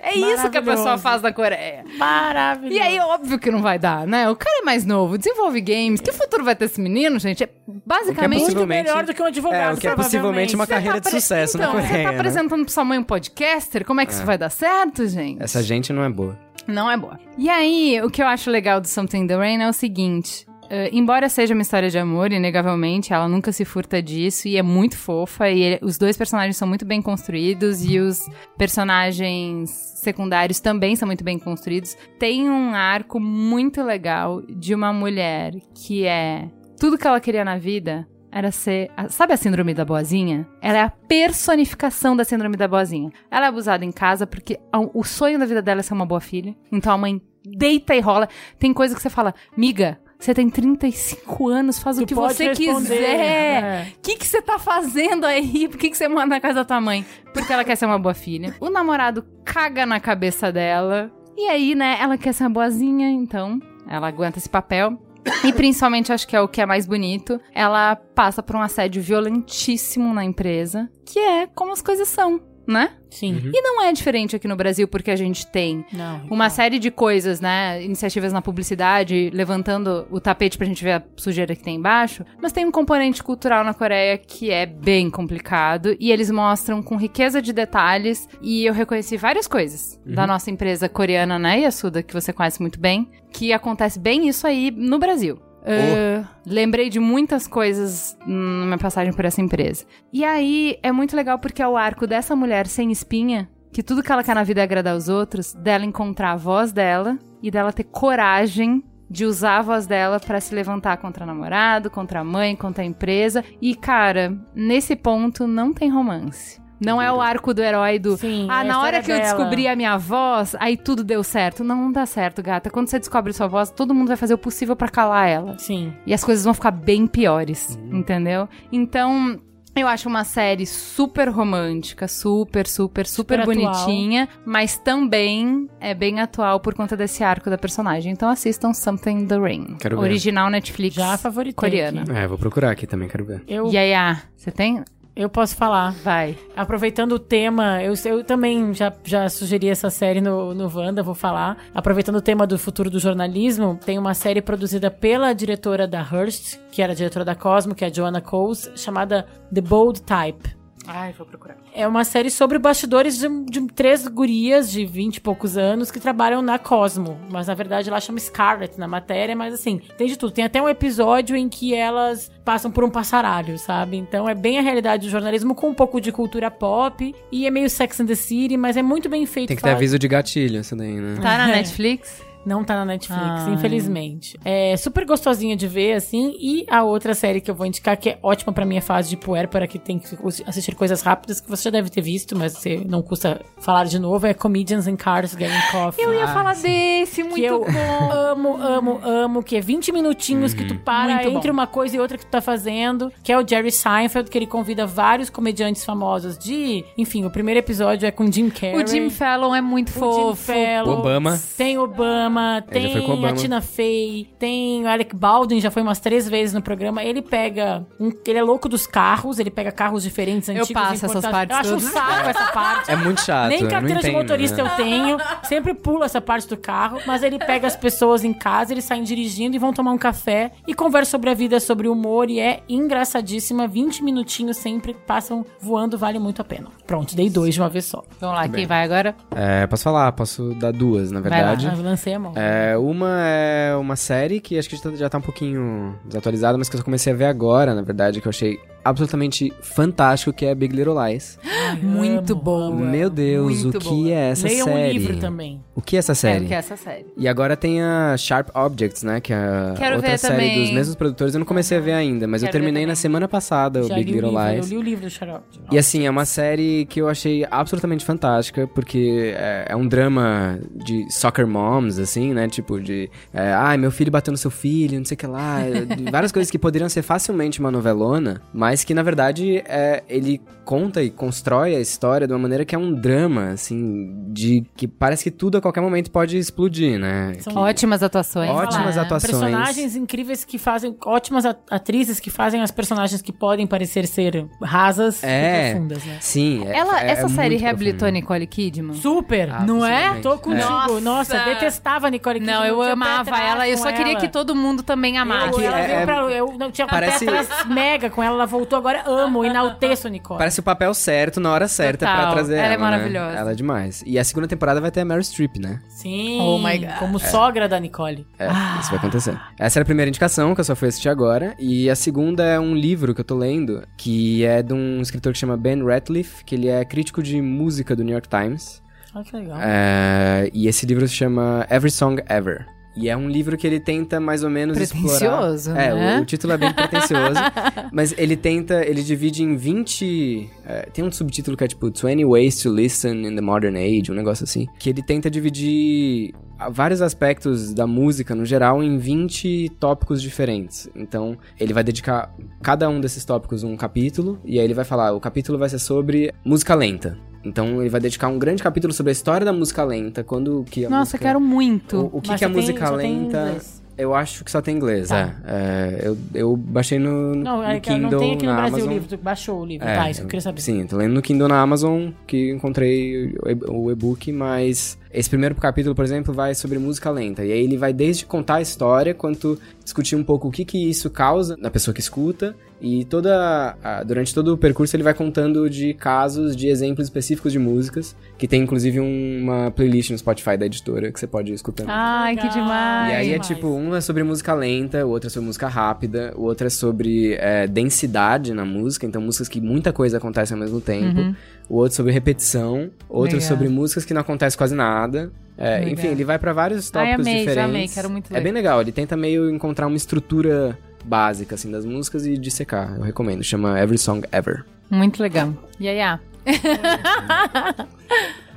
É 0.08 0.14
isso 0.16 0.48
que 0.50 0.56
a 0.58 0.62
pessoa 0.62 0.96
faz 0.98 1.20
na 1.22 1.32
Coreia. 1.32 1.84
Maravilhoso. 1.98 2.74
E 2.74 2.80
aí, 2.80 2.98
óbvio 3.00 3.38
que 3.38 3.50
não 3.50 3.60
vai 3.60 3.78
dar, 3.78 4.06
né? 4.06 4.28
O 4.30 4.36
cara 4.36 4.60
é 4.60 4.64
mais 4.64 4.84
novo, 4.84 5.18
desenvolve 5.18 5.60
games. 5.60 6.00
Que 6.00 6.12
futuro 6.12 6.44
vai 6.44 6.54
ter 6.54 6.66
esse 6.66 6.80
menino, 6.80 7.18
gente? 7.18 7.44
É 7.44 7.48
basicamente. 7.84 8.42
É 8.42 8.44
Muito 8.54 8.66
melhor 8.66 9.04
do 9.04 9.12
que 9.12 9.22
um 9.22 9.26
advogado, 9.26 9.70
É, 9.70 9.74
o 9.74 9.76
que 9.76 9.88
é 9.88 9.94
possivelmente 9.96 10.54
uma 10.54 10.66
carreira 10.66 11.00
de 11.00 11.08
apre- 11.08 11.20
sucesso 11.20 11.56
então, 11.56 11.72
na 11.74 11.80
Você 11.80 11.88
Coreia. 11.88 12.04
tá 12.06 12.12
né? 12.12 12.18
apresentando 12.18 12.64
pra 12.64 12.72
sua 12.72 12.84
mãe 12.84 12.98
um 12.98 13.02
podcaster? 13.04 13.84
Como 13.84 14.00
é 14.00 14.06
que 14.06 14.12
isso 14.12 14.24
vai 14.24 14.38
dar 14.38 14.50
certo, 14.50 15.06
gente? 15.06 15.42
Essa 15.42 15.62
gente 15.62 15.92
não 15.92 16.04
é 16.04 16.08
boa. 16.08 16.38
Não 16.66 16.90
é 16.90 16.96
boa. 16.96 17.18
E 17.38 17.48
aí, 17.48 18.00
o 18.02 18.10
que 18.10 18.22
eu 18.22 18.26
acho 18.26 18.50
legal 18.50 18.80
do 18.80 18.88
Something 18.88 19.18
in 19.22 19.26
the 19.26 19.36
Rain 19.36 19.60
é 19.62 19.68
o 19.68 19.72
seguinte. 19.72 20.46
Eh, 20.70 20.90
embora 20.93 21.28
seja 21.28 21.55
uma 21.55 21.62
história 21.62 21.88
de 21.90 21.98
amor, 21.98 22.32
inegavelmente, 22.32 23.12
ela 23.12 23.28
nunca 23.28 23.52
se 23.52 23.64
furta 23.64 24.02
disso 24.02 24.48
e 24.48 24.56
é 24.56 24.62
muito 24.62 24.97
fofa. 24.97 25.48
E 25.51 25.60
ele- 25.62 25.78
os 25.82 25.97
dois 25.98 26.16
personagens 26.16 26.56
são 26.56 26.66
muito 26.68 26.84
bem 26.84 27.01
construídos 27.02 27.84
e 27.84 27.98
os 27.98 28.26
personagens 28.56 29.70
secundários 29.70 30.60
também 30.60 30.94
são 30.97 31.06
muito 31.06 31.24
bem 31.24 31.38
construídos. 31.38 31.97
Tem 32.18 32.48
um 32.48 32.74
arco 32.74 33.18
muito 33.18 33.82
legal 33.82 34.43
de 34.43 34.74
uma 34.74 34.93
mulher 34.93 35.55
que 35.74 36.05
é 36.05 36.48
tudo 36.78 36.98
que 36.98 37.06
ela 37.06 37.20
queria 37.20 37.44
na 37.44 37.56
vida 37.59 38.06
era 38.30 38.51
ser. 38.52 38.90
a- 38.97 39.09
Sabe 39.09 39.32
a 39.32 39.36
síndrome 39.36 39.72
da 39.72 39.84
boazinha? 39.84 40.47
Ela 40.60 40.78
é 40.78 40.82
a 40.82 40.90
personificação 40.90 42.14
da 42.16 42.24
síndrome 42.24 42.56
da 42.56 42.68
boazinha. 42.68 43.10
Ela 43.30 43.47
é 43.47 43.48
abusada 43.48 43.84
em 43.84 43.90
casa 43.93 44.26
porque 44.26 44.59
a- 44.72 44.80
o 44.93 45.02
sonho 45.05 45.38
da 45.38 45.47
vida 45.47 45.62
dela 45.62 45.80
é 45.80 45.82
ser 45.82 45.94
uma 45.94 46.05
boa 46.06 46.20
filha. 46.20 46.55
Então 46.70 46.93
a 46.93 46.98
mãe 46.98 47.20
deita 47.44 47.94
e 47.94 48.01
rola. 48.01 48.28
Tem 48.59 48.72
coisa 48.74 48.94
que 48.94 49.01
você 49.01 49.09
fala, 49.10 49.34
miga. 49.56 49.98
Você 50.18 50.32
tem 50.34 50.48
35 50.48 51.48
anos, 51.48 51.78
faz 51.78 51.98
o 51.98 52.01
Tu 52.02 52.06
que 52.06 52.14
pode 52.14 52.34
você 52.34 52.51
quiser. 52.51 53.20
é. 53.20 53.86
O 53.97 54.01
que 54.01 54.16
que 54.16 54.26
você 54.26 54.40
tá 54.43 54.59
fazendo 54.59 55.24
aí? 55.24 55.68
Por 55.68 55.78
que 55.78 55.90
que 55.90 55.97
você 55.97 56.09
manda 56.09 56.26
na 56.26 56.40
casa 56.40 56.55
da 56.56 56.64
tua 56.64 56.80
mãe? 56.80 57.05
Porque 57.32 57.52
ela 57.52 57.64
quer 57.64 57.76
ser 57.76 57.86
uma 57.86 57.98
boa 57.98 58.14
filha. 58.14 58.55
O 58.60 58.70
namorado 58.70 59.24
caga 59.44 59.84
na 59.86 60.01
cabeça 60.01 60.51
dela. 60.51 61.12
E 61.36 61.47
aí, 61.48 61.74
né, 61.74 61.98
ela 62.01 62.16
quer 62.16 62.32
ser 62.32 62.44
uma 62.44 62.51
boazinha, 62.51 63.10
então 63.10 63.60
Ela 63.88 64.09
aguenta 64.09 64.38
esse 64.38 64.48
papel. 64.48 64.98
E 65.44 65.52
principalmente, 65.52 66.12
acho 66.12 66.26
que 66.26 66.34
é 66.36 66.40
o 66.40 66.48
que 66.48 66.60
é 66.60 66.66
mais 66.66 66.86
bonito, 66.86 67.40
ela 67.52 67.94
passa 67.97 68.43
por 68.43 68.56
um 68.56 68.62
assédio 68.62 69.02
violentíssimo 69.02 70.14
na 70.14 70.24
empresa, 70.24 70.88
que 71.05 71.18
é 71.18 71.47
como 71.48 71.72
as 71.72 71.82
coisas 71.82 72.09
são, 72.09 72.40
né? 72.66 72.90
Sim. 73.10 73.51
E 73.55 73.62
não 73.62 73.82
é 73.82 73.93
diferente 73.93 74.36
aqui 74.36 74.47
no 74.47 74.56
Brasil, 74.56 74.86
porque 74.86 75.10
a 75.10 75.16
gente 75.16 75.47
tem 75.47 75.84
Não. 75.93 76.26
uma 76.30 76.51
série 76.51 76.78
de 76.78 76.90
coisas, 76.90 77.40
né? 77.40 77.82
Iniciativas 77.82 78.32
na 78.32 78.43
publicidade, 78.43 79.30
levantando 79.32 80.06
o 80.10 80.20
tapete 80.20 80.59
pra 80.59 80.66
gente 80.66 80.84
ver 80.84 80.93
a 80.93 81.02
sujeira 81.16 81.55
que 81.56 81.62
tem 81.62 81.76
embaixo. 81.76 82.24
Mas 82.43 82.52
tem 82.52 82.66
um 82.66 82.70
componente 82.70 83.22
cultural 83.22 83.64
na 83.64 83.72
Coreia 83.72 84.18
que 84.18 84.51
é 84.51 84.66
bem 84.66 85.09
complicado. 85.09 85.97
E 85.98 86.10
eles 86.12 86.30
mostram 86.30 86.82
com 86.82 86.97
riqueza 86.97 87.40
de 87.40 87.52
detalhes. 87.52 88.28
E 88.43 88.66
eu 88.66 88.74
reconheci 88.74 89.16
várias 89.16 89.47
coisas 89.47 89.98
da 90.05 90.26
nossa 90.26 90.51
empresa 90.51 90.88
coreana, 90.88 91.38
né, 91.38 91.60
Yasuda, 91.60 92.02
que 92.02 92.12
você 92.12 92.32
conhece 92.32 92.60
muito 92.60 92.78
bem. 92.78 93.09
Que 93.32 93.52
acontece 93.52 93.98
bem 93.98 94.28
isso 94.28 94.47
aí 94.47 94.70
no 94.70 94.98
Brasil. 94.98 95.38
Uh, 95.66 96.24
lembrei 96.47 96.88
de 96.88 97.01
muitas 97.01 97.48
coisas 97.48 98.16
na 98.24 98.66
minha 98.66 98.78
passagem 98.78 99.12
por 99.12 99.24
essa 99.24 99.40
empresa. 99.40 99.84
E 100.12 100.24
aí 100.24 100.78
é 100.82 100.93
muito 100.93 101.16
legal 101.16 101.38
porque 101.40 101.60
é 101.60 101.66
o 101.66 101.76
arco 101.76 102.06
dessa 102.06 102.36
mulher 102.36 102.68
sem 102.68 102.93
espinha, 102.93 103.51
que 103.72 103.82
tudo 103.82 104.02
que 104.02 104.12
ela 104.12 104.22
quer 104.22 104.34
na 104.34 104.44
vida 104.44 104.60
é 104.60 104.64
agradar 104.64 104.97
os 104.97 105.09
outros, 105.09 105.52
dela 105.52 105.84
encontrar 105.84 106.32
a 106.32 106.36
voz 106.36 106.72
dela 106.72 107.18
e 107.43 107.51
dela 107.51 107.72
ter 107.72 107.84
coragem 107.84 108.84
de 109.09 109.24
usar 109.24 109.59
a 109.59 109.62
voz 109.62 109.86
dela 109.86 110.18
pra 110.18 110.40
se 110.40 110.55
levantar 110.55 110.97
contra 110.98 111.24
o 111.24 111.26
namorado, 111.26 111.90
contra 111.90 112.20
a 112.20 112.24
mãe, 112.24 112.56
contra 112.56 112.82
a 112.82 112.86
empresa. 112.86 113.44
E 113.60 113.74
cara, 113.74 114.36
nesse 114.55 114.97
ponto 114.97 115.47
não 115.47 115.72
tem 115.72 115.88
romance. 115.88 116.60
Não 116.80 117.00
é 117.00 117.10
o 117.12 117.20
arco 117.20 117.54
do 117.54 117.62
herói 117.62 117.98
do. 117.98 118.16
Sim, 118.16 118.46
ah, 118.50 118.62
é 118.62 118.68
na 118.68 118.80
hora 118.80 119.02
que 119.02 119.10
eu 119.10 119.16
dela. 119.16 119.34
descobri 119.34 119.66
a 119.66 119.74
minha 119.76 119.96
voz, 119.96 120.54
aí 120.60 120.76
tudo 120.76 121.02
deu 121.02 121.22
certo. 121.24 121.64
Não, 121.64 121.76
não 121.76 121.92
dá 121.92 122.04
certo, 122.06 122.42
gata. 122.42 122.68
Quando 122.70 122.88
você 122.88 122.98
descobre 122.98 123.32
sua 123.32 123.46
voz, 123.46 123.70
todo 123.70 123.94
mundo 123.94 124.08
vai 124.08 124.16
fazer 124.16 124.34
o 124.34 124.38
possível 124.38 124.76
pra 124.76 124.88
calar 124.88 125.28
ela. 125.28 125.58
Sim. 125.58 125.92
E 126.06 126.12
as 126.12 126.22
coisas 126.22 126.44
vão 126.44 126.52
ficar 126.54 126.70
bem 126.70 127.06
piores, 127.06 127.78
entendeu? 127.90 128.48
Então, 128.70 129.40
eu 129.74 129.86
acho 129.88 130.08
uma 130.08 130.24
série 130.24 130.64
super 130.64 131.28
romântica, 131.28 132.08
super, 132.08 132.66
super, 132.66 133.06
super, 133.06 133.38
Super 133.38 133.40
atual. 133.40 133.56
bonitinha, 133.56 134.26
mas 134.44 134.78
também 134.78 135.68
é 135.78 135.92
bem 135.94 136.18
atual 136.20 136.60
por 136.60 136.72
conta 136.74 136.96
desse 136.96 137.22
arco 137.22 137.50
da 137.50 137.58
personagem. 137.58 138.10
Então 138.12 138.28
assistam 138.30 138.72
Something 138.72 139.18
in 139.20 139.26
the 139.26 139.36
Rain. 139.38 139.76
Quero 139.78 139.96
ver. 139.98 140.02
Original 140.02 140.48
Netflix. 140.50 140.94
Já 140.96 141.18
favoritei 141.18 141.52
Coreana. 141.54 142.02
aqui. 142.02 142.12
É, 142.12 142.26
vou 142.26 142.38
procurar 142.38 142.70
aqui 142.70 142.86
também, 142.86 143.06
quero 143.06 143.24
ver. 143.26 143.42
Eu, 143.46 143.66
E 143.70 143.76
aí, 143.76 143.92
ah, 143.92 144.18
você 144.34 144.50
tem? 144.50 144.82
Eu 145.16 145.30
posso 145.30 145.56
falar. 145.56 145.93
Vai. 146.05 146.36
Aproveitando 146.55 147.12
o 147.12 147.18
tema, 147.18 147.82
eu, 147.82 147.94
eu 148.05 148.22
também 148.22 148.74
já, 148.74 148.93
já 149.02 149.28
sugeri 149.30 149.68
essa 149.68 149.88
série 149.88 150.20
no, 150.20 150.55
no 150.55 150.70
Wanda, 150.72 151.02
vou 151.02 151.14
falar. 151.14 151.56
Aproveitando 151.74 152.16
o 152.16 152.22
tema 152.22 152.47
do 152.47 152.59
futuro 152.59 152.90
do 152.90 152.98
jornalismo, 152.98 153.78
tem 153.84 153.98
uma 153.98 154.12
série 154.12 154.43
produzida 154.43 154.90
pela 154.90 155.32
diretora 155.32 155.88
da 155.88 156.01
Hearst, 156.01 156.59
que 156.70 156.82
era 156.82 156.93
a 156.93 156.97
diretora 156.97 157.24
da 157.24 157.34
Cosmo, 157.34 157.74
que 157.74 157.84
é 157.84 157.88
a 157.88 157.93
Joanna 157.93 158.20
Coles, 158.20 158.70
chamada 158.76 159.26
The 159.52 159.62
Bold 159.62 160.02
Type. 160.02 160.55
Ai, 160.88 161.12
vou 161.12 161.26
procurar. 161.26 161.56
É 161.74 161.86
uma 161.86 162.04
série 162.04 162.30
sobre 162.30 162.58
bastidores 162.58 163.18
de, 163.18 163.28
de 163.46 163.66
três 163.68 164.06
gurias 164.06 164.70
de 164.70 164.84
20 164.86 165.16
e 165.16 165.20
poucos 165.20 165.56
anos 165.56 165.90
que 165.90 165.98
trabalham 165.98 166.40
na 166.42 166.58
Cosmo. 166.58 167.18
Mas 167.30 167.48
na 167.48 167.54
verdade 167.54 167.88
ela 167.88 168.00
chama 168.00 168.18
Scarlett 168.20 168.78
na 168.78 168.86
matéria, 168.86 169.34
mas 169.34 169.52
assim, 169.54 169.80
tem 169.98 170.06
de 170.06 170.16
tudo. 170.16 170.32
Tem 170.32 170.44
até 170.44 170.60
um 170.62 170.68
episódio 170.68 171.34
em 171.36 171.48
que 171.48 171.74
elas 171.74 172.30
passam 172.44 172.70
por 172.70 172.84
um 172.84 172.90
passaralho, 172.90 173.58
sabe? 173.58 173.96
Então 173.96 174.28
é 174.28 174.34
bem 174.34 174.58
a 174.58 174.62
realidade 174.62 175.06
do 175.06 175.10
jornalismo 175.10 175.54
com 175.54 175.68
um 175.70 175.74
pouco 175.74 176.00
de 176.00 176.12
cultura 176.12 176.50
pop. 176.50 177.14
E 177.32 177.46
é 177.46 177.50
meio 177.50 177.68
Sex 177.68 178.00
and 178.00 178.06
the 178.06 178.14
City, 178.14 178.56
mas 178.56 178.76
é 178.76 178.82
muito 178.82 179.08
bem 179.08 179.26
feito. 179.26 179.48
Tem 179.48 179.56
que 179.56 179.62
ter 179.62 179.68
Fala- 179.70 179.76
aviso 179.78 179.98
de 179.98 180.06
gatilho, 180.08 180.60
isso 180.60 180.76
daí, 180.76 180.94
né? 180.94 181.16
Tá 181.20 181.38
na 181.38 181.50
É. 181.50 181.56
Netflix? 181.56 182.22
Não 182.47 182.62
tá 182.64 182.77
na 182.77 182.85
Netflix, 182.85 183.20
Ai. 183.23 183.52
infelizmente. 183.55 184.39
É 184.44 184.77
super 184.77 185.05
gostosinha 185.05 185.56
de 185.56 185.66
ver, 185.66 185.94
assim. 185.94 186.35
E 186.40 186.64
a 186.70 186.85
outra 186.85 187.12
série 187.12 187.40
que 187.40 187.51
eu 187.51 187.55
vou 187.55 187.66
indicar, 187.66 187.97
que 187.97 188.10
é 188.10 188.18
ótima 188.23 188.52
pra 188.52 188.64
minha 188.64 188.81
fase 188.81 189.09
de 189.10 189.16
puérpera, 189.16 189.66
que 189.66 189.78
tem 189.78 189.98
que 189.98 190.06
assistir 190.47 190.74
coisas 190.77 191.02
rápidas, 191.02 191.40
que 191.40 191.48
você 191.51 191.64
já 191.64 191.70
deve 191.70 191.90
ter 191.90 192.01
visto, 192.01 192.36
mas 192.36 192.52
você 192.52 192.81
não 192.86 193.02
custa 193.02 193.40
falar 193.59 193.85
de 193.85 193.98
novo, 193.98 194.27
é 194.27 194.32
Comedians 194.32 194.86
in 194.86 194.94
Cars 194.97 195.32
Getting 195.32 195.70
Coffee. 195.73 196.05
Eu 196.05 196.14
ia 196.14 196.28
falar 196.28 196.55
desse, 196.55 197.23
muito 197.24 197.35
que 197.35 197.43
eu 197.44 197.60
bom. 197.60 198.12
amo, 198.12 198.56
amo, 198.62 199.01
amo, 199.02 199.43
que 199.43 199.56
é 199.56 199.60
20 199.60 199.90
minutinhos 199.93 200.55
que 200.55 200.64
tu 200.64 200.77
para 200.78 201.14
Muito 201.14 201.28
entre 201.28 201.51
bom. 201.51 201.55
uma 201.59 201.66
coisa 201.66 201.97
e 201.97 202.01
outra 202.01 202.16
que 202.16 202.24
tu 202.24 202.31
tá 202.31 202.40
fazendo, 202.40 203.12
que 203.24 203.32
é 203.32 203.39
o 203.39 203.47
Jerry 203.47 203.73
Seinfeld, 203.73 204.31
que 204.31 204.39
ele 204.39 204.47
convida 204.47 204.86
vários 204.86 205.28
comediantes 205.31 205.85
famosos 205.85 206.39
de... 206.39 206.85
Enfim, 206.97 207.24
o 207.24 207.31
primeiro 207.31 207.59
episódio 207.59 208.06
é 208.06 208.10
com 208.12 208.31
Jim 208.31 208.51
Carrey. 208.51 208.77
O 208.82 208.86
Jim 208.86 209.10
Fallon 209.10 209.55
é 209.55 209.60
muito 209.60 209.89
O 209.90 209.93
Jim 209.93 209.98
fofo. 209.98 210.52
Fallon. 210.52 210.98
Obama. 211.01 211.40
Tem 211.56 211.77
Obama, 211.78 212.35
Foi 212.62 212.80
tem 212.80 212.98
Obama. 213.10 213.28
a 213.28 213.32
Tina 213.32 213.60
Fey, 213.60 214.28
tem 214.38 214.84
o 214.84 214.88
Alec 214.88 215.14
Baldwin, 215.14 215.60
já 215.60 215.70
foi 215.70 215.82
umas 215.82 215.98
três 216.00 216.28
vezes 216.28 216.54
no 216.54 216.62
programa. 216.62 217.02
Ele 217.02 217.22
pega. 217.22 217.86
um- 218.00 218.10
ele 218.26 218.38
é 218.38 218.42
louco 218.42 218.68
dos 218.68 218.86
carros, 218.86 219.38
ele 219.38 219.50
pega 219.50 219.70
carros 219.72 220.02
diferentes, 220.02 220.48
antigos. 220.48 220.70
passo 220.70 221.06
essas 221.06 221.24
partes 221.26 221.56
Eu 221.56 221.60
acho 221.60 221.74
um 221.74 221.80
saco 221.90 222.28
essa 222.28 222.52
parte. 222.52 222.90
É 222.90 222.96
muito 222.96 223.20
chato. 223.20 223.48
Nem 223.48 223.62
eu 223.62 223.68
carteira 223.68 224.00
de 224.00 224.08
entendo, 224.08 224.20
motorista 224.22 224.62
né? 224.62 224.70
eu 224.70 224.76
tenho. 224.76 225.18
Sempre 225.44 225.74
pulo 225.74 226.04
essa 226.04 226.20
parte 226.20 226.48
do 226.48 226.56
carro. 226.56 226.98
Mas 227.06 227.22
ele 227.22 227.38
pega 227.38 227.66
as 227.66 227.76
pessoas 227.76 228.24
em 228.24 228.32
casa, 228.32 228.72
eles 228.72 228.84
saem 228.84 229.02
dirigindo 229.02 229.54
e 229.56 229.58
vão 229.58 229.72
tomar 229.72 229.92
um 229.92 229.98
café 229.98 230.52
e 230.66 230.74
conversa 230.74 231.10
sobre 231.12 231.30
a 231.30 231.34
vida, 231.34 231.58
sobre 231.60 231.88
o 231.88 231.92
humor. 231.92 232.28
E 232.30 232.40
é 232.40 232.60
engraçadíssima. 232.68 233.66
20 233.66 234.02
minutinhos 234.02 234.56
sempre 234.56 234.94
passam 235.06 235.44
voando, 235.60 235.96
vale 235.98 236.18
muito 236.18 236.40
a 236.40 236.44
pena. 236.44 236.68
Pronto, 236.86 237.14
dei 237.14 237.28
dois 237.28 237.54
de 237.54 237.60
uma 237.60 237.68
vez 237.68 237.84
só. 237.84 238.02
Vamos 238.20 238.36
lá, 238.36 238.48
quem 238.48 238.66
vai 238.66 238.82
agora? 238.82 239.14
É, 239.34 239.66
posso 239.66 239.84
falar, 239.84 240.10
posso 240.12 240.54
dar 240.54 240.72
duas, 240.72 241.10
na 241.10 241.18
lá. 241.20 241.22
verdade. 241.22 241.66
Ah, 241.68 241.74
lancei 241.76 242.14
a 242.14 242.18
É, 242.34 242.76
uma 242.76 243.20
é 243.26 243.76
uma 243.76 243.96
série 243.96 244.40
que 244.40 244.58
acho 244.58 244.68
que 244.68 244.76
já 244.76 244.82
tá- 244.82 244.96
já 244.96 245.08
tá 245.08 245.18
um 245.18 245.22
pouquinho 245.22 245.94
desatualizada, 246.04 246.56
mas 246.58 246.68
que 246.68 246.76
eu 246.76 246.82
comecei 246.84 247.12
a 247.12 247.16
ver 247.16 247.26
agora, 247.26 247.74
na 247.74 247.82
verdade, 247.82 248.20
que 248.20 248.26
eu 248.26 248.30
achei 248.30 248.58
absolutamente 248.88 249.52
fantástico, 249.62 250.32
que 250.32 250.44
é 250.46 250.54
Big 250.54 250.74
Little 250.74 250.94
Lies. 251.06 251.38
Muito 251.82 252.32
amo, 252.32 252.42
boa. 252.42 252.66
amo. 252.66 252.76
Meu 252.84 253.10
Deus, 253.10 253.64
muito 253.64 253.78
o 253.78 253.80
que 253.80 253.88
boa. 253.88 254.08
é 254.10 254.30
essa 254.30 254.46
Leiam 254.46 254.66
série? 254.68 254.88
um 254.88 254.92
livro 254.92 255.16
também. 255.18 255.60
O 255.74 255.82
que 255.82 255.96
é 255.96 255.98
essa 255.98 256.12
É, 256.12 256.14
série? 256.14 256.46
que 256.46 256.54
é 256.54 256.56
essa 256.56 256.76
série. 256.76 257.06
E 257.16 257.26
agora 257.26 257.56
tem 257.56 257.82
a 257.82 258.14
Sharp 258.16 258.48
Objects, 258.54 259.02
né? 259.02 259.20
Que 259.20 259.32
é 259.32 259.36
a 259.36 259.74
Quero 259.76 259.96
outra 259.96 260.10
ver 260.12 260.18
série 260.18 260.32
também. 260.34 260.60
dos 260.62 260.70
mesmos 260.72 260.94
produtores. 260.94 261.34
Eu 261.34 261.38
não 261.40 261.44
comecei 261.46 261.76
a 261.76 261.80
ver 261.80 261.92
ainda, 261.92 262.26
mas 262.26 262.42
eu 262.42 262.46
Quero 262.48 262.58
ver 262.58 262.64
terminei 262.64 262.86
na 262.86 262.94
semana 262.94 263.26
passada 263.28 263.80
o 263.80 263.88
Já 263.88 263.96
Big 263.96 264.12
li 264.12 264.12
o 264.12 264.14
Little 264.22 264.30
livro, 264.30 264.52
Lies. 264.54 264.64
Eu 264.64 264.70
li 264.70 264.78
o 264.78 264.82
livro 264.82 265.04
do 265.06 265.10
Xarope. 265.10 265.60
E 265.70 265.76
assim, 265.78 266.06
é 266.06 266.10
uma 266.10 266.24
série 266.24 266.86
que 266.88 267.00
eu 267.00 267.08
achei 267.08 267.44
absolutamente 267.50 268.04
fantástica, 268.04 268.66
porque 268.68 269.34
é, 269.36 269.66
é 269.70 269.76
um 269.76 269.86
drama 269.88 270.58
de 270.84 271.10
soccer 271.12 271.46
moms, 271.46 271.98
assim, 271.98 272.32
né? 272.32 272.48
Tipo, 272.48 272.80
de. 272.80 273.10
É, 273.34 273.52
Ai, 273.52 273.76
meu 273.76 273.90
filho 273.90 274.10
bateu 274.10 274.30
no 274.30 274.38
seu 274.38 274.50
filho, 274.52 274.98
não 274.98 275.04
sei 275.04 275.14
o 275.16 275.18
que 275.18 275.26
lá. 275.26 275.58
várias 276.10 276.30
coisas 276.32 276.50
que 276.50 276.58
poderiam 276.58 276.88
ser 276.88 277.02
facilmente 277.02 277.58
uma 277.60 277.70
novelona, 277.70 278.40
mas 278.54 278.75
que 278.84 278.92
na 278.94 279.02
verdade 279.02 279.62
é, 279.66 280.02
ele 280.08 280.40
conta 280.64 281.00
e 281.00 281.10
constrói 281.10 281.76
a 281.76 281.80
história 281.80 282.26
de 282.26 282.32
uma 282.32 282.40
maneira 282.40 282.64
que 282.64 282.74
é 282.74 282.78
um 282.78 282.92
drama, 282.92 283.50
assim, 283.50 284.12
de 284.32 284.64
que 284.76 284.88
parece 284.88 285.22
que 285.22 285.30
tudo 285.30 285.58
a 285.58 285.60
qualquer 285.60 285.80
momento 285.80 286.10
pode 286.10 286.36
explodir, 286.36 286.98
né? 286.98 287.34
São 287.38 287.52
Que- 287.52 287.58
Ótimas 287.58 288.02
atuações. 288.02 288.50
Ótimas 288.50 288.96
né? 288.96 289.02
atuações. 289.02 289.30
Personagens 289.30 289.94
incríveis 289.94 290.44
que 290.44 290.58
fazem. 290.58 290.96
Ótimas 291.06 291.46
a- 291.46 291.54
atrizes 291.70 292.18
que 292.18 292.30
fazem 292.30 292.62
as 292.62 292.72
personagens 292.72 293.22
que 293.22 293.32
podem 293.32 293.64
parecer 293.64 294.06
ser 294.08 294.44
rasas 294.60 295.22
É. 295.22 295.68
e 295.68 295.70
profundas, 295.74 296.04
né? 296.04 296.16
Sim, 296.20 296.66
é, 296.66 296.78
Ela, 296.78 297.00
é- 297.00 297.10
essa 297.12 297.26
é 297.26 297.28
série 297.28 297.56
reabilitou. 297.56 298.08
Nicole 298.08 298.46
Kidman? 298.48 298.94
Super, 298.96 299.50
Ah, 299.52 299.60
não 299.64 299.86
é? 299.86 300.18
Tô 300.20 300.36
contigo. 300.38 300.68
Nossa. 300.68 301.00
Nossa, 301.00 301.38
detestava 301.44 302.08
a 302.08 302.10
Nicole 302.10 302.40
Kidman. 302.40 302.54
Não, 302.56 302.64
eu 302.66 302.82
amava 302.82 303.38
ela. 303.40 303.68
Eu 303.68 303.78
só 303.78 303.92
queria 303.92 304.12
ela. 304.14 304.20
que 304.20 304.28
todo 304.28 304.52
mundo 304.54 304.82
também 304.82 305.16
amasse. 305.16 305.60
Eu, 305.60 305.60
ela 305.60 305.78
é- 305.78 305.86
veio 305.86 305.98
é- 306.00 306.04
pra, 306.04 306.16
eu 306.32 306.54
não 306.58 306.72
tinha 306.72 306.88
Parece- 306.88 307.24
pé 307.24 307.38
atrás 307.38 307.66
mega 307.68 308.10
com 308.10 308.20
ela, 308.20 308.34
ela 308.34 308.46
voltou 308.46 308.65
agora, 308.74 309.02
amo, 309.06 309.44
enalteço 309.44 310.06
a 310.06 310.10
Nicole. 310.10 310.38
Parece 310.38 310.59
o 310.60 310.62
papel 310.62 310.93
certo 310.94 311.38
na 311.38 311.52
hora 311.52 311.68
certa 311.68 312.06
Total. 312.06 312.22
pra 312.22 312.32
trazer 312.32 312.55
Ela 312.55 312.64
ela. 312.64 312.74
é 312.74 312.76
né? 312.76 312.82
maravilhosa. 312.82 313.36
Ela 313.36 313.52
é 313.52 313.55
demais. 313.55 314.02
E 314.06 314.18
a 314.18 314.24
segunda 314.24 314.48
temporada 314.48 314.80
vai 314.80 314.90
ter 314.90 315.02
a 315.02 315.05
Meryl 315.05 315.22
Streep, 315.22 315.56
né? 315.59 315.80
Sim, 315.88 316.40
Oh 316.40 316.59
my 316.59 316.78
God. 316.78 316.98
como 316.98 317.18
sogra 317.18 317.68
da 317.68 317.78
Nicole. 317.78 318.26
É, 318.38 318.48
isso 318.80 318.88
vai 318.90 318.98
acontecer. 318.98 319.38
Essa 319.59 319.78
era 319.78 319.82
a 319.82 319.86
primeira 319.86 320.09
indicação, 320.09 320.55
que 320.55 320.60
eu 320.60 320.64
só 320.64 320.74
fui 320.74 320.88
assistir 320.88 321.09
agora. 321.09 321.55
E 321.59 321.88
a 321.90 321.94
segunda 321.94 322.43
é 322.43 322.59
um 322.59 322.74
livro 322.74 323.14
que 323.14 323.20
eu 323.20 323.24
tô 323.24 323.36
lendo, 323.36 323.86
que 323.97 324.44
é 324.44 324.62
de 324.62 324.72
um 324.72 325.01
escritor 325.02 325.32
que 325.32 325.38
chama 325.38 325.56
Ben 325.56 325.84
Ratliff, 325.84 326.44
que 326.44 326.55
ele 326.55 326.68
é 326.68 326.84
crítico 326.84 327.22
de 327.22 327.40
música 327.43 327.94
do 327.94 328.02
New 328.02 328.12
York 328.12 328.28
Times. 328.28 328.82
Olha 329.14 329.24
que 329.24 329.36
legal. 329.36 329.59
É, 329.60 330.51
e 330.52 330.66
esse 330.68 330.84
livro 330.86 331.06
se 331.09 331.14
chama 331.14 331.66
Every 331.70 331.90
Song 331.90 332.22
Ever. 332.28 332.66
E 332.97 333.09
é 333.09 333.16
um 333.16 333.28
livro 333.28 333.56
que 333.56 333.66
ele 333.66 333.78
tenta 333.78 334.18
mais 334.18 334.43
ou 334.43 334.48
menos 334.48 334.77
Pretencioso, 334.77 335.70
explorar... 335.70 335.82
É, 335.82 335.94
né? 335.94 336.18
o, 336.18 336.23
o 336.23 336.24
título 336.24 336.55
é 336.55 336.56
bem 336.56 336.73
pretencioso. 336.73 337.35
mas 337.93 338.14
ele 338.16 338.36
tenta... 338.36 338.85
Ele 338.85 339.02
divide 339.02 339.43
em 339.43 339.55
20... 339.55 340.51
é, 340.64 340.89
tem 340.93 341.05
um 341.05 341.12
subtítulo 341.12 341.56
que 341.56 341.64
é 341.64 341.68
tipo 341.68 341.90
20 341.90 342.24
Ways 342.24 342.62
to 342.62 342.73
Listen 342.73 343.27
in 343.27 343.35
the 343.35 343.43
Modern 343.43 343.77
Age, 343.77 344.10
um 344.10 344.14
negócio 344.14 344.44
assim. 344.44 344.66
Que 344.78 344.90
ele 344.90 345.02
tenta 345.02 345.31
dividir 345.31 346.35
ah, 346.59 346.70
vários 346.70 347.02
aspectos 347.02 347.74
da 347.74 347.86
música 347.86 348.35
no 348.35 348.47
geral 348.47 348.82
em 348.82 348.97
20 348.97 349.73
tópicos 349.78 350.23
diferentes. 350.23 350.89
Então, 350.94 351.36
ele 351.60 351.74
vai 351.74 351.85
dedicar 351.85 352.35
cada 352.62 352.89
um 352.89 352.98
desses 352.98 353.24
tópicos 353.24 353.62
um 353.62 353.77
capítulo. 353.77 354.40
E 354.44 354.59
aí 354.59 354.64
ele 354.64 354.74
vai 354.74 354.85
falar, 354.85 355.12
o 355.12 355.20
capítulo 355.20 355.59
vai 355.59 355.68
ser 355.68 355.78
sobre 355.78 356.32
música 356.44 356.74
lenta. 356.74 357.18
Então 357.47 357.81
ele 357.81 357.89
vai 357.90 358.01
dedicar 358.01 358.28
um 358.28 358.39
grande 358.39 358.62
capítulo 358.62 358.93
sobre 358.93 359.10
a 359.10 359.12
história 359.12 359.44
da 359.44 359.52
música 359.52 359.85
lenta, 359.85 360.24
quando 360.24 360.64
que 360.70 360.85
a 360.85 360.90
Nossa, 360.90 361.01
música... 361.01 361.18
quero 361.18 361.40
muito. 361.40 361.97
O, 362.12 362.18
o 362.18 362.20
que, 362.20 362.35
que 362.35 362.44
a 362.44 362.48
tem- 362.48 362.56
música 362.56 362.90
lenta... 362.90 363.56
Eu 363.98 364.14
acho 364.14 364.44
que 364.44 364.51
só 364.51 364.60
tem 364.60 364.77
inglês, 364.77 365.09
Tá. 365.09 365.35
é. 365.47 366.02
É, 366.05 366.09
eu, 366.09 366.18
eu 366.35 366.55
baixei 366.55 366.98
no, 366.98 367.35
Não, 367.35 367.56
no 367.59 367.62
é 367.62 367.81
que 367.81 367.90
Kindle, 367.94 368.10
não 368.10 368.18
tem 368.18 368.35
aqui 368.35 368.44
no 368.47 368.52
Brasil 368.52 368.68
Amazon. 368.77 368.89
o 368.90 368.93
livro, 368.93 369.09
tu 369.09 369.16
baixou 369.24 369.60
o 369.62 369.64
livro, 369.64 369.89
É, 369.89 369.94
tá? 369.97 370.10
Isso 370.10 370.20
eu 370.20 370.27
queria 370.27 370.40
saber. 370.43 370.60
Sim, 370.60 370.86
tô 370.86 370.98
lendo 370.98 371.14
no 371.14 371.23
Kindle 371.23 371.48
na 371.48 371.62
Amazon 371.62 372.10
que 372.27 372.51
encontrei 372.52 373.35
o 373.66 373.90
e-book, 373.90 374.31
mas 374.32 374.98
esse 375.12 375.28
primeiro 375.30 375.54
capítulo, 375.54 375.94
por 375.94 376.04
exemplo, 376.04 376.32
vai 376.34 376.54
sobre 376.54 376.78
música 376.78 377.10
lenta. 377.10 377.44
E 377.44 377.52
aí 377.52 377.60
ele 377.64 377.76
vai 377.76 377.92
desde 377.92 378.24
contar 378.26 378.56
a 378.56 378.60
história, 378.60 379.14
quanto 379.14 379.58
discutir 379.82 380.16
um 380.16 380.24
pouco 380.24 380.48
o 380.48 380.50
que 380.50 380.64
que 380.64 380.90
isso 380.90 381.08
causa 381.10 381.56
na 381.58 381.70
pessoa 381.70 381.94
que 381.94 382.00
escuta. 382.00 382.54
E 382.78 383.06
toda 383.06 383.74
a- 383.82 384.02
durante 384.02 384.34
todo 384.34 384.52
o 384.52 384.58
percurso 384.58 384.94
ele 384.94 385.02
vai 385.02 385.14
contando 385.14 385.70
de 385.70 385.94
casos, 385.94 386.54
de 386.54 386.68
exemplos 386.68 387.06
específicos 387.06 387.50
de 387.50 387.58
músicas, 387.58 388.14
que 388.36 388.46
tem 388.46 388.62
inclusive 388.62 389.00
um- 389.00 389.40
uma 389.42 389.70
playlist 389.70 390.10
no 390.10 390.18
Spotify 390.18 390.58
da 390.58 390.66
editora 390.66 391.10
que 391.10 391.18
você 391.18 391.26
pode 391.26 391.52
ir 391.52 391.54
escutando. 391.54 391.88
Ai, 391.88 392.36
que 392.36 392.46
demais. 392.50 393.12
E 393.12 393.14
aí 393.16 393.32
é 393.32 393.38
tipo, 393.38 393.68
um 393.68 393.94
é 393.94 394.00
sobre 394.02 394.22
música 394.22 394.52
lenta, 394.52 395.06
o 395.06 395.08
outro 395.08 395.28
é 395.28 395.30
sobre 395.30 395.46
música 395.46 395.68
rápida, 395.68 396.34
o 396.36 396.42
outro 396.42 396.66
é 396.66 396.70
sobre 396.70 397.32
é, 397.40 397.66
densidade 397.66 398.52
na 398.52 398.66
música, 398.66 399.06
então 399.06 399.22
músicas 399.22 399.48
que 399.48 399.58
muita 399.60 399.90
coisa 399.90 400.18
acontece 400.18 400.52
ao 400.52 400.58
mesmo 400.58 400.78
tempo. 400.80 401.34
O 401.68 401.76
outro 401.76 401.97
sobre 401.97 402.12
repetição, 402.12 402.90
outro 403.09 403.36
Legal. 403.36 403.48
sobre 403.48 403.68
músicas 403.68 404.05
que 404.05 404.14
não 404.14 404.20
acontece 404.20 404.56
quase 404.56 404.74
nada. 404.74 405.32
É, 405.59 405.88
enfim, 405.88 406.09
ele 406.09 406.22
vai 406.24 406.38
pra 406.38 406.52
vários 406.52 406.90
Ai, 406.94 407.06
tópicos 407.16 407.26
amei, 407.26 407.44
já 407.44 407.51
diferentes. 407.51 407.70
amei, 407.76 407.88
quero 407.88 408.10
muito 408.10 408.30
É 408.30 408.34
ler. 408.36 408.43
bem 408.44 408.52
legal, 408.52 408.80
ele 408.80 408.93
tenta 408.93 409.16
meio 409.16 409.51
encontrar 409.51 409.86
uma 409.86 409.97
estrutura 409.97 410.78
básica 411.05 411.55
assim 411.55 411.70
das 411.70 411.84
músicas 411.84 412.26
e 412.26 412.36
dissecar. 412.36 412.94
Eu 412.97 413.02
recomendo, 413.02 413.43
chama 413.43 413.80
Every 413.80 413.98
Song 413.98 414.26
Ever. 414.30 414.64
Muito 414.90 415.20
legal. 415.22 415.52
Yaya, 415.80 416.20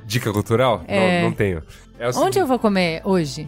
Dica 0.06 0.32
cultural? 0.32 0.84
É. 0.88 1.22
Não, 1.22 1.28
não 1.30 1.32
tenho. 1.36 1.62
É 2.00 2.06
onde 2.08 2.16
seguinte- 2.18 2.38
eu 2.38 2.46
vou 2.46 2.58
comer 2.58 3.02
hoje? 3.04 3.46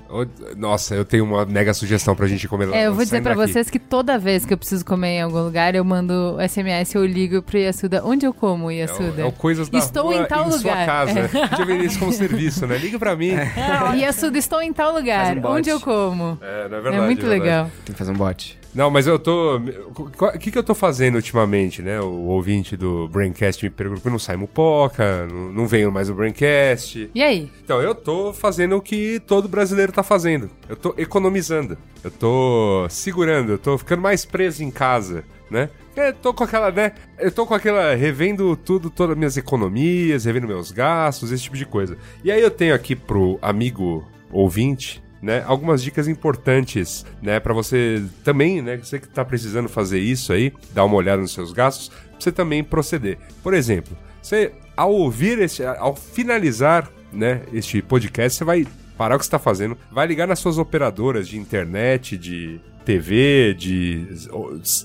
Nossa, 0.57 0.95
eu 0.95 1.05
tenho 1.07 1.25
uma 1.25 1.47
mega 1.47 1.73
sugestão 1.73 2.15
pra 2.15 2.27
gente 2.27 2.47
comer 2.47 2.67
lá. 2.67 2.77
É, 2.77 2.87
eu 2.87 2.95
vou 2.95 3.03
dizer 3.03 3.23
pra 3.23 3.35
daqui. 3.35 3.51
vocês 3.51 3.71
que 3.71 3.79
toda 3.79 4.19
vez 4.19 4.45
que 4.45 4.53
eu 4.53 4.59
preciso 4.59 4.85
comer 4.85 5.09
em 5.19 5.23
algum 5.23 5.43
lugar, 5.43 5.75
eu 5.75 5.83
mando 5.85 6.37
SMS, 6.47 6.95
eu 6.95 7.05
ligo 7.07 7.41
pro 7.43 7.57
Yasuda. 7.59 8.03
Onde 8.05 8.27
eu 8.27 8.35
como, 8.35 8.65
É 8.71 8.75
o, 8.75 8.77
Yasuda? 8.79 9.23
é 9.23 9.25
o 9.25 9.33
Coisas 9.33 9.69
da 9.71 9.79
Estou 9.79 10.05
Rua 10.05 10.17
em 10.17 10.25
tal 10.27 10.51
sua 10.51 10.57
lugar. 10.59 10.87
casa. 10.87 11.19
É. 11.21 11.29
Podia 11.49 11.65
vender 11.65 11.85
isso 11.87 11.99
como 11.99 12.13
serviço, 12.13 12.67
né? 12.67 12.77
Liga 12.77 12.99
pra 12.99 13.17
mim. 13.17 13.31
É, 13.31 13.97
Yasuda, 13.97 14.37
estou 14.37 14.61
em 14.61 14.73
tal 14.73 14.93
lugar. 14.95 15.37
Um. 15.39 15.47
Onde 15.47 15.71
eu 15.71 15.81
como? 15.81 16.39
não 16.41 16.47
é 16.47 16.65
É, 16.67 16.69
verdade. 16.69 17.01
muito 17.07 17.25
é 17.25 17.29
verdade. 17.29 17.41
legal. 17.43 17.71
Tem 17.87 17.93
que 17.95 17.99
fazer 17.99 18.11
um 18.13 18.17
bot. 18.17 18.59
Não, 18.75 18.91
mas 18.91 19.07
eu 19.07 19.19
tô. 19.19 19.57
O 19.57 20.39
que, 20.39 20.51
que 20.51 20.59
eu 20.59 20.63
tô 20.63 20.75
fazendo 20.75 21.17
ultimamente, 21.17 21.83
né? 21.83 22.01
O 22.01 22.27
ouvinte 22.29 22.77
do 22.77 23.07
Braincast 23.09 23.63
me 23.63 23.71
perguntou: 23.71 24.11
não 24.11 24.19
sai 24.19 24.37
mupoca, 24.37 25.27
não, 25.27 25.53
não 25.53 25.67
venho 25.67 25.93
mais 25.93 26.09
o 26.09 26.15
Braincast. 26.15 27.11
E 27.15 27.23
aí? 27.23 27.51
Então, 27.63 27.83
eu 27.83 27.95
tô 27.95 28.33
fazendo 28.33 28.77
o 28.77 28.81
que 28.81 29.21
todo 29.21 29.49
brasileiro 29.49 29.93
tá 29.93 30.03
fazendo. 30.03 30.51
Eu 30.69 30.77
tô 30.77 30.95
economizando. 30.97 31.77
Eu 32.03 32.11
tô 32.11 32.87
segurando, 32.89 33.53
eu 33.53 33.59
tô 33.59 33.77
ficando 33.77 34.01
mais 34.01 34.25
preso 34.25 34.65
em 34.65 34.71
casa, 34.71 35.23
né? 35.51 35.69
Eu 35.95 36.15
tô 36.15 36.33
com 36.33 36.43
aquela, 36.43 36.71
né? 36.71 36.93
Eu 37.19 37.31
tô 37.31 37.47
com 37.47 37.55
aquela. 37.55 37.95
revendo 37.95 38.57
tudo, 38.57 38.89
todas 38.89 39.13
as 39.13 39.19
minhas 39.19 39.37
economias, 39.37 40.25
revendo 40.25 40.49
meus 40.49 40.73
gastos, 40.73 41.31
esse 41.31 41.43
tipo 41.43 41.57
de 41.57 41.67
coisa. 41.67 41.99
E 42.25 42.33
aí 42.33 42.41
eu 42.41 42.51
tenho 42.51 42.75
aqui 42.75 42.97
pro 42.97 43.39
amigo 43.43 44.09
ouvinte. 44.31 45.03
Né, 45.23 45.45
algumas 45.47 45.81
dicas 45.81 46.09
importantes, 46.09 47.07
né, 47.23 47.39
para 47.39 47.55
você 47.55 48.03
também, 48.25 48.61
né, 48.61 48.77
você 48.77 48.99
que 48.99 49.09
tá 49.09 49.25
precisando 49.25 49.69
fazer 49.69 50.01
isso 50.01 50.33
aí, 50.33 50.53
dar 50.75 50.85
uma 50.85 50.97
olhada 50.97 51.23
nos 51.23 51.33
seus 51.33 51.53
gastos, 51.53 51.91
pra 51.91 52.19
você 52.19 52.33
também 52.33 52.65
proceder. 52.65 53.19
Por 53.41 53.55
exemplo, 53.55 53.97
você 54.21 54.53
ao 54.77 54.93
ouvir 54.93 55.39
este, 55.39 55.63
ao 55.65 55.95
finalizar, 55.95 56.91
né, 57.13 57.43
este 57.53 57.81
podcast, 57.81 58.37
você 58.37 58.45
vai 58.45 58.67
parar 58.97 59.15
o 59.17 59.19
que 59.19 59.25
está 59.25 59.39
fazendo, 59.39 59.79
vai 59.91 60.07
ligar 60.07 60.27
nas 60.27 60.39
suas 60.39 60.59
operadoras 60.59 61.29
de 61.29 61.39
internet, 61.39 62.17
de 62.17 62.61
TV, 62.85 63.55
de 63.55 64.07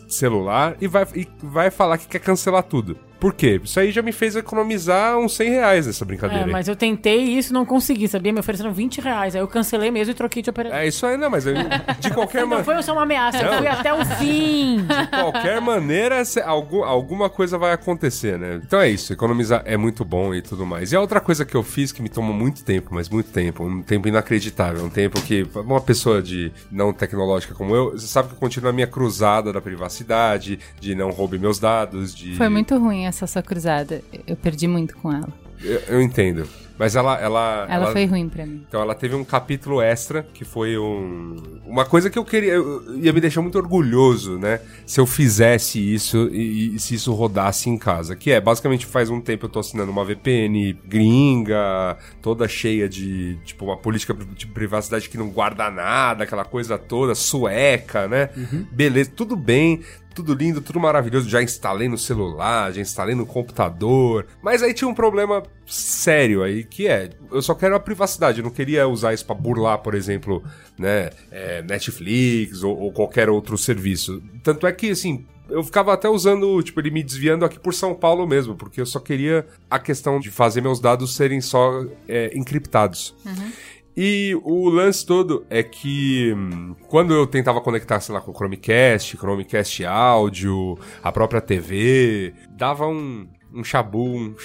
celular 0.07 0.77
e 0.79 0.87
vai, 0.87 1.05
e 1.15 1.27
vai 1.41 1.71
falar 1.71 1.97
que 1.97 2.07
quer 2.07 2.19
cancelar 2.19 2.63
tudo. 2.63 2.97
Por 3.19 3.33
quê? 3.33 3.59
Isso 3.63 3.79
aí 3.79 3.91
já 3.91 4.01
me 4.01 4.11
fez 4.11 4.35
economizar 4.35 5.17
uns 5.17 5.35
100 5.35 5.49
reais 5.49 5.87
nessa 5.87 6.05
brincadeira. 6.05 6.43
É, 6.43 6.45
aí. 6.45 6.51
mas 6.51 6.67
eu 6.67 6.75
tentei 6.75 7.17
isso 7.23 7.51
e 7.51 7.53
não 7.53 7.65
consegui, 7.65 8.07
sabia? 8.07 8.31
Me 8.31 8.39
ofereceram 8.39 8.71
20 8.71 9.01
reais. 9.01 9.35
Aí 9.35 9.41
eu 9.41 9.47
cancelei 9.47 9.89
mesmo 9.89 10.11
e 10.11 10.13
troquei 10.15 10.41
de 10.43 10.49
operador. 10.49 10.77
É 10.77 10.87
isso 10.87 11.05
aí, 11.05 11.17
não, 11.17 11.29
mas 11.29 11.45
eu- 11.47 11.53
de 11.99 12.11
qualquer 12.13 12.41
Não 12.41 12.47
maneira. 12.49 12.63
foi 12.63 12.83
só 12.83 12.93
uma 12.93 13.03
ameaça, 13.03 13.39
eu 13.39 13.51
Não. 13.51 13.57
fui 13.57 13.67
até 13.67 13.93
o 13.93 14.05
fim. 14.05 14.77
De 14.85 15.07
qualquer 15.07 15.59
maneira, 15.61 16.23
cê- 16.25 16.41
algu- 16.41 16.83
alguma 16.83 17.29
coisa 17.29 17.57
vai 17.57 17.73
acontecer, 17.73 18.37
né? 18.37 18.61
Então 18.63 18.79
é 18.79 18.89
isso, 18.89 19.11
economizar 19.13 19.63
é 19.65 19.75
muito 19.77 20.05
bom 20.05 20.33
e 20.35 20.41
tudo 20.41 20.65
mais. 20.65 20.91
E 20.91 20.95
a 20.95 21.01
outra 21.01 21.19
coisa 21.19 21.43
que 21.43 21.55
eu 21.55 21.63
fiz 21.63 21.91
que 21.91 22.01
me 22.01 22.09
tomou 22.09 22.33
muito 22.35 22.63
tempo, 22.63 22.89
mas 22.93 23.09
muito 23.09 23.31
tempo, 23.31 23.63
um 23.63 23.81
tempo 23.81 24.07
inacreditável, 24.07 24.83
um 24.85 24.89
tempo 24.89 25.19
que 25.21 25.47
uma 25.55 25.81
pessoa 25.81 26.21
de 26.21 26.51
não 26.71 26.93
tecnológica 26.93 27.55
como 27.55 27.75
eu, 27.75 27.91
você 27.93 28.05
sabe 28.07 28.27
que 28.29 28.35
eu 28.35 28.39
continuo 28.39 28.69
a 28.69 28.73
minha 28.73 28.87
cruzada 28.87 29.51
da 29.51 29.59
privacidade, 29.61 30.59
de 30.79 30.93
não 30.93 31.09
roube 31.09 31.39
meus 31.39 31.57
dados, 31.59 32.13
de 32.15 32.35
Foi 32.35 32.49
muito 32.49 32.77
ruim 32.77 33.06
essa 33.07 33.25
sua 33.27 33.41
cruzada. 33.41 34.01
Eu 34.25 34.35
perdi 34.35 34.67
muito 34.67 34.95
com 34.97 35.11
ela. 35.11 35.29
eu, 35.63 35.79
eu 35.87 36.01
entendo. 36.01 36.47
Mas 36.79 36.95
ela 36.95 37.19
ela 37.19 37.65
Ela, 37.67 37.91
foi 37.91 38.05
ruim 38.05 38.29
pra 38.29 38.45
mim. 38.45 38.63
Então 38.69 38.79
ela 38.79 38.93
teve 38.93 39.15
um 39.15 39.23
capítulo 39.25 39.81
extra 39.81 40.21
que 40.21 40.45
foi 40.45 40.77
um 40.77 41.35
uma 41.65 41.83
coisa 41.83 42.07
que 42.07 42.19
eu 42.19 42.23
queria 42.23 42.53
eu- 42.53 42.99
ia 42.99 43.11
me 43.11 43.19
deixar 43.19 43.41
muito 43.41 43.57
orgulhoso, 43.57 44.37
né? 44.37 44.61
Se 44.85 44.99
eu 44.99 45.07
fizesse 45.07 45.79
isso 45.79 46.29
e, 46.31 46.75
e 46.75 46.79
se 46.79 46.93
isso 46.93 47.11
rodasse 47.13 47.67
em 47.67 47.79
casa, 47.79 48.15
que 48.15 48.29
é 48.29 48.39
basicamente 48.39 48.85
faz 48.85 49.09
um 49.09 49.19
tempo 49.19 49.47
eu 49.47 49.49
tô 49.49 49.57
assinando 49.57 49.91
uma 49.91 50.05
VPN 50.05 50.73
gringa, 50.85 51.97
toda 52.21 52.47
cheia 52.47 52.87
de 52.87 53.39
tipo 53.43 53.65
uma 53.65 53.77
política 53.77 54.13
de 54.13 54.45
privacidade 54.45 55.09
que 55.09 55.17
não 55.17 55.29
guarda 55.31 55.71
nada, 55.71 56.25
aquela 56.25 56.45
coisa 56.45 56.77
toda 56.77 57.15
sueca, 57.15 58.07
né? 58.07 58.29
Beleza, 58.71 59.11
tudo 59.15 59.35
bem. 59.35 59.81
Tudo 60.17 60.33
lindo, 60.33 60.61
tudo 60.61 60.79
maravilhoso. 60.79 61.29
Já 61.29 61.43
instalei 61.43 61.87
no 61.87 61.95
celular, 61.95 62.73
já 62.73 62.81
instalei 62.81 63.13
no 63.13 63.23
computador. 63.23 64.25
Mas 64.41 64.63
aí 64.63 64.73
tinha 64.73 64.87
um 64.87 64.93
problema 64.95 65.43
sério 65.63 66.41
aí, 66.41 66.63
que 66.63 66.87
é, 66.87 67.11
eu 67.31 67.39
só 67.39 67.53
quero 67.53 67.75
a 67.75 67.79
privacidade. 67.79 68.39
Eu 68.39 68.43
não 68.43 68.49
queria 68.49 68.87
usar 68.87 69.13
isso 69.13 69.23
pra 69.23 69.35
burlar, 69.35 69.77
por 69.77 69.93
exemplo, 69.93 70.43
né, 70.75 71.11
é, 71.29 71.61
Netflix 71.61 72.63
ou, 72.63 72.75
ou 72.75 72.91
qualquer 72.91 73.29
outro 73.29 73.55
serviço. 73.59 74.19
Tanto 74.41 74.65
é 74.65 74.71
que, 74.71 74.89
assim, 74.89 75.23
eu 75.51 75.63
ficava 75.63 75.93
até 75.93 76.09
usando, 76.09 76.63
tipo, 76.63 76.79
ele 76.79 76.89
me 76.89 77.03
desviando 77.03 77.45
aqui 77.45 77.59
por 77.59 77.75
São 77.75 77.93
Paulo 77.93 78.25
mesmo, 78.25 78.55
porque 78.55 78.81
eu 78.81 78.87
só 78.87 78.99
queria 78.99 79.45
a 79.69 79.77
questão 79.77 80.19
de 80.19 80.31
fazer 80.31 80.61
meus 80.61 80.79
dados 80.79 81.15
serem 81.15 81.41
só 81.41 81.85
é, 82.07 82.35
encriptados. 82.35 83.15
E 83.99 84.39
o 84.43 84.69
lance 84.69 85.03
todo 85.03 85.43
é 85.49 85.63
que 85.63 86.31
hum, 86.31 86.75
quando 86.87 87.15
eu 87.15 87.25
tentava 87.25 87.59
conectar, 87.59 87.99
sei 87.99 88.13
lá, 88.13 88.21
com 88.21 88.29
o 88.29 88.33
Chromecast, 88.35 89.17
Chromecast 89.17 89.83
áudio, 89.85 90.77
a 91.01 91.11
própria 91.11 91.41
TV, 91.41 92.31
dava 92.51 92.85
um, 92.87 93.27
um 93.57 93.63
chabu, 93.63 94.05
um 94.05 94.35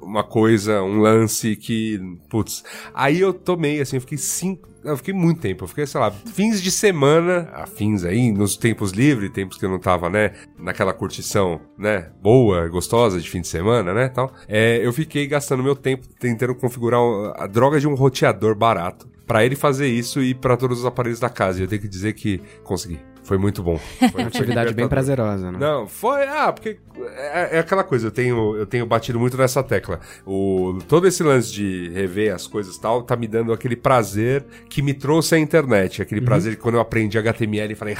uma 0.00 0.22
coisa, 0.22 0.82
um 0.82 1.00
lance 1.00 1.56
que, 1.56 2.00
putz. 2.28 2.62
Aí 2.94 3.20
eu 3.20 3.32
tomei, 3.32 3.80
assim, 3.80 3.96
eu 3.96 4.00
fiquei 4.00 4.18
cinco. 4.18 4.72
Eu 4.84 4.98
fiquei 4.98 5.14
muito 5.14 5.40
tempo, 5.40 5.64
eu 5.64 5.68
fiquei, 5.68 5.86
sei 5.86 5.98
lá, 5.98 6.10
fins 6.10 6.62
de 6.62 6.70
semana, 6.70 7.48
afins 7.54 8.04
aí, 8.04 8.30
nos 8.30 8.54
tempos 8.54 8.90
livres, 8.90 9.30
tempos 9.30 9.56
que 9.56 9.64
eu 9.64 9.70
não 9.70 9.78
tava, 9.78 10.10
né, 10.10 10.32
naquela 10.58 10.92
curtição, 10.92 11.58
né, 11.78 12.10
boa, 12.20 12.68
gostosa 12.68 13.18
de 13.18 13.30
fim 13.30 13.40
de 13.40 13.48
semana, 13.48 13.94
né, 13.94 14.10
tal. 14.10 14.30
É, 14.46 14.84
eu 14.84 14.92
fiquei 14.92 15.26
gastando 15.26 15.62
meu 15.62 15.74
tempo 15.74 16.06
tentando 16.20 16.54
configurar 16.54 17.00
a 17.34 17.46
droga 17.46 17.80
de 17.80 17.88
um 17.88 17.94
roteador 17.94 18.54
barato 18.54 19.08
pra 19.26 19.42
ele 19.42 19.56
fazer 19.56 19.88
isso 19.88 20.22
e 20.22 20.34
pra 20.34 20.54
todos 20.54 20.80
os 20.80 20.84
aparelhos 20.84 21.18
da 21.18 21.30
casa. 21.30 21.60
E 21.60 21.62
eu 21.62 21.68
tenho 21.68 21.80
que 21.80 21.88
dizer 21.88 22.12
que 22.12 22.42
consegui. 22.62 23.00
Foi 23.24 23.38
muito 23.38 23.62
bom. 23.62 23.78
Foi 24.12 24.22
Uma 24.22 24.28
atividade 24.28 24.74
bem 24.74 24.86
prazerosa, 24.86 25.50
né? 25.50 25.58
Não, 25.58 25.88
foi. 25.88 26.24
Ah, 26.24 26.52
porque 26.52 26.78
é, 27.16 27.56
é 27.56 27.58
aquela 27.58 27.82
coisa, 27.82 28.08
eu 28.08 28.10
tenho, 28.10 28.56
eu 28.56 28.66
tenho 28.66 28.86
batido 28.86 29.18
muito 29.18 29.36
nessa 29.36 29.62
tecla. 29.62 29.98
O, 30.26 30.78
todo 30.86 31.06
esse 31.06 31.22
lance 31.22 31.52
de 31.52 31.90
rever 31.90 32.34
as 32.34 32.46
coisas 32.46 32.76
e 32.76 32.80
tal, 32.80 33.02
tá 33.02 33.16
me 33.16 33.26
dando 33.26 33.52
aquele 33.52 33.76
prazer 33.76 34.44
que 34.68 34.82
me 34.82 34.92
trouxe 34.92 35.34
a 35.34 35.38
internet. 35.38 36.02
Aquele 36.02 36.20
prazer 36.20 36.56
que 36.56 36.62
quando 36.62 36.74
eu 36.74 36.80
aprendi 36.80 37.18
HTML 37.18 37.72
e 37.72 37.76
falei, 37.76 37.96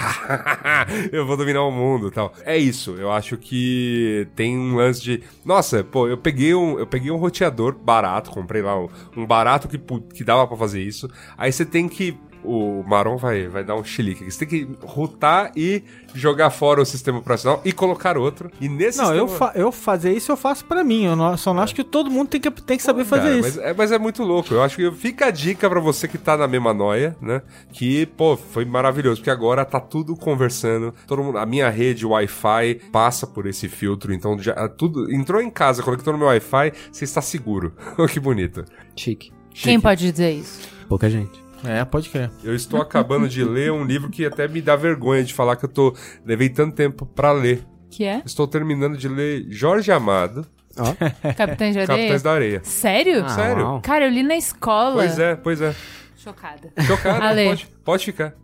eu 1.11 1.27
vou 1.27 1.37
dominar 1.37 1.63
o 1.63 1.71
mundo 1.71 2.09
e 2.09 2.11
tal. 2.11 2.33
É 2.45 2.57
isso, 2.57 2.93
eu 2.99 3.11
acho 3.11 3.37
que 3.39 4.29
tem 4.37 4.59
um 4.59 4.77
lance 4.77 5.01
de. 5.01 5.23
Nossa, 5.45 5.83
pô, 5.83 6.07
eu 6.07 6.19
peguei 6.19 6.55
um, 6.55 6.79
eu 6.79 6.87
peguei 6.87 7.11
um 7.11 7.17
roteador 7.17 7.75
barato, 7.75 8.31
comprei 8.31 8.61
lá 8.61 8.79
um, 8.79 8.89
um 9.17 9.27
barato 9.27 9.69
que, 9.69 9.79
que 9.79 10.23
dava 10.23 10.47
pra 10.47 10.57
fazer 10.57 10.83
isso. 10.83 11.09
Aí 11.37 11.51
você 11.51 11.65
tem 11.65 11.89
que 11.89 12.17
o 12.45 12.85
Maron 12.87 13.17
vai, 13.17 13.49
vai 13.49 13.65
dar 13.65 13.75
um 13.77 13.83
chilique. 13.85 14.25
Você 14.31 14.45
tem 14.45 14.49
que 14.49 14.69
rotar 14.83 15.51
e 15.57 15.83
jogar 16.15 16.51
fora 16.51 16.81
o 16.83 16.85
sistema 16.85 17.19
operacional 17.19 17.61
e 17.65 17.73
colocar 17.73 18.17
outro. 18.19 18.51
E 18.61 18.69
nesse 18.69 18.99
Não, 18.99 19.15
eu, 19.15 19.29
sistema... 19.29 19.53
fa 19.53 19.59
eu 19.59 19.73
fazer 19.73 20.13
isso 20.13 20.31
eu 20.31 20.37
faço 20.37 20.65
pra 20.65 20.85
mim. 20.85 21.05
Eu 21.05 21.17
não- 21.17 21.37
só 21.37 21.53
não 21.55 21.63
acho 21.63 21.75
que 21.75 21.83
todo 21.85 22.11
mundo 22.11 22.29
tem 22.29 22.41
que, 22.41 22.51
tem 22.51 22.77
que 22.77 22.83
saber 22.83 23.05
fazer 23.05 23.23
Cara, 23.23 23.39
isso. 23.39 23.59
Mas 23.59 23.71
é, 23.71 23.75
mas 23.75 23.93
é 23.93 23.99
muito 23.99 24.23
louco. 24.23 24.53
Eu 24.53 24.63
acho 24.63 24.77
que 24.77 24.91
fica 24.93 25.27
a 25.27 25.31
dica 25.31 25.69
pra 25.69 25.81
você 25.81 26.07
que 26.07 26.19
tá 26.19 26.37
na 26.37 26.47
mesma 26.47 26.73
noia, 26.75 27.17
né? 27.21 27.43
Que, 27.73 28.07
pô, 28.07 28.37
foi 28.37 28.65
maravilhoso. 28.65 29.21
Porque 29.21 29.31
agora 29.31 29.65
tá 29.65 29.81
tudo 29.81 30.15
conversando. 30.17 30.95
Todo 31.07 31.23
mundo, 31.23 31.39
a 31.39 31.47
minha 31.47 31.69
rede 31.71 32.05
Wi-Fi 32.07 32.81
passa 32.93 33.27
por 33.27 33.47
esse 33.47 33.69
filtro. 33.69 34.13
Então, 34.13 34.39
já, 34.39 34.69
tudo. 34.69 35.13
Entrou 35.13 35.41
em 35.41 35.51
casa, 35.51 35.83
conectou 35.83 36.13
no 36.13 36.19
meu 36.19 36.29
Wi-Fi, 36.29 36.73
você 36.93 37.05
está 37.05 37.21
seguro. 37.21 37.73
Oh, 37.97 38.07
que 38.07 38.19
bonito. 38.19 38.65
Chique. 38.97 39.33
Quem 39.53 39.79
pode 39.81 40.11
dizer 40.11 40.33
isso? 40.33 40.69
Pouca 40.89 41.09
gente. 41.09 41.44
É, 41.67 41.85
pode 41.85 42.09
crer. 42.11 42.31
Eu 42.43 42.55
estou 42.55 42.81
acabando 42.81 43.29
de 43.29 43.43
ler 43.45 43.73
um 43.73 43.85
livro 43.85 44.11
que 44.11 44.25
até 44.25 44.47
me 44.49 44.61
dá 44.61 44.77
vergonha 44.77 45.23
de 45.25 45.33
falar 45.33 45.57
que 45.57 45.65
eu 45.65 45.69
tô. 45.69 45.95
Levei 46.25 46.49
tanto 46.49 46.75
tempo 46.75 47.07
pra 47.07 47.33
ler. 47.33 47.65
Que 47.91 48.05
é? 48.05 48.23
Estou 48.25 48.47
terminando 48.47 48.97
de 48.97 49.09
ler 49.09 49.47
Jorge 49.49 49.91
Amado, 49.93 50.45
Capitães 51.37 51.73
de 51.75 51.81
Areia? 51.81 51.87
Capitães 51.87 52.23
da 52.23 52.33
Areia. 52.33 52.61
Sério? 52.65 53.25
Ah, 53.25 53.29
Sério? 53.29 53.65
uau. 53.65 53.81
Cara, 53.81 54.05
eu 54.07 54.11
li 54.11 54.23
na 54.23 54.37
escola. 54.37 54.95
Pois 54.97 55.19
é, 55.19 55.37
pois 55.37 55.61
é. 55.61 55.75
Chocada. 56.17 56.73
Chocado, 56.87 57.23
Ale. 57.25 57.45
pode, 57.49 57.69
pode 57.85 58.05
ficar. 58.05 58.35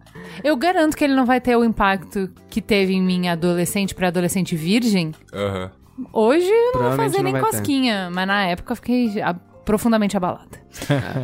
Eu 0.45 0.57
garanto 0.57 0.97
que 0.97 1.03
ele 1.05 1.15
não 1.15 1.25
vai 1.27 1.41
ter 1.41 1.57
o 1.57 1.65
impacto 1.65 2.31
que 2.49 2.61
teve 2.61 2.93
em 2.95 3.03
mim 3.03 3.29
adolescente 3.29 3.95
pra 3.95 4.09
adolescente 4.09 4.55
virgem. 4.57 5.13
Aham. 5.33 5.71
Hoje 6.13 6.49
eu 6.49 6.73
não 6.75 6.83
vou 6.89 6.93
fazer 6.93 7.19
não 7.19 7.25
nem 7.25 7.33
vai 7.33 7.43
ter. 7.43 7.47
cosquinha, 7.51 8.09
mas 8.13 8.27
na 8.27 8.47
época 8.47 8.73
eu 8.73 8.77
fiquei 8.77 9.21
profundamente 9.65 10.17
abalada. 10.17 10.59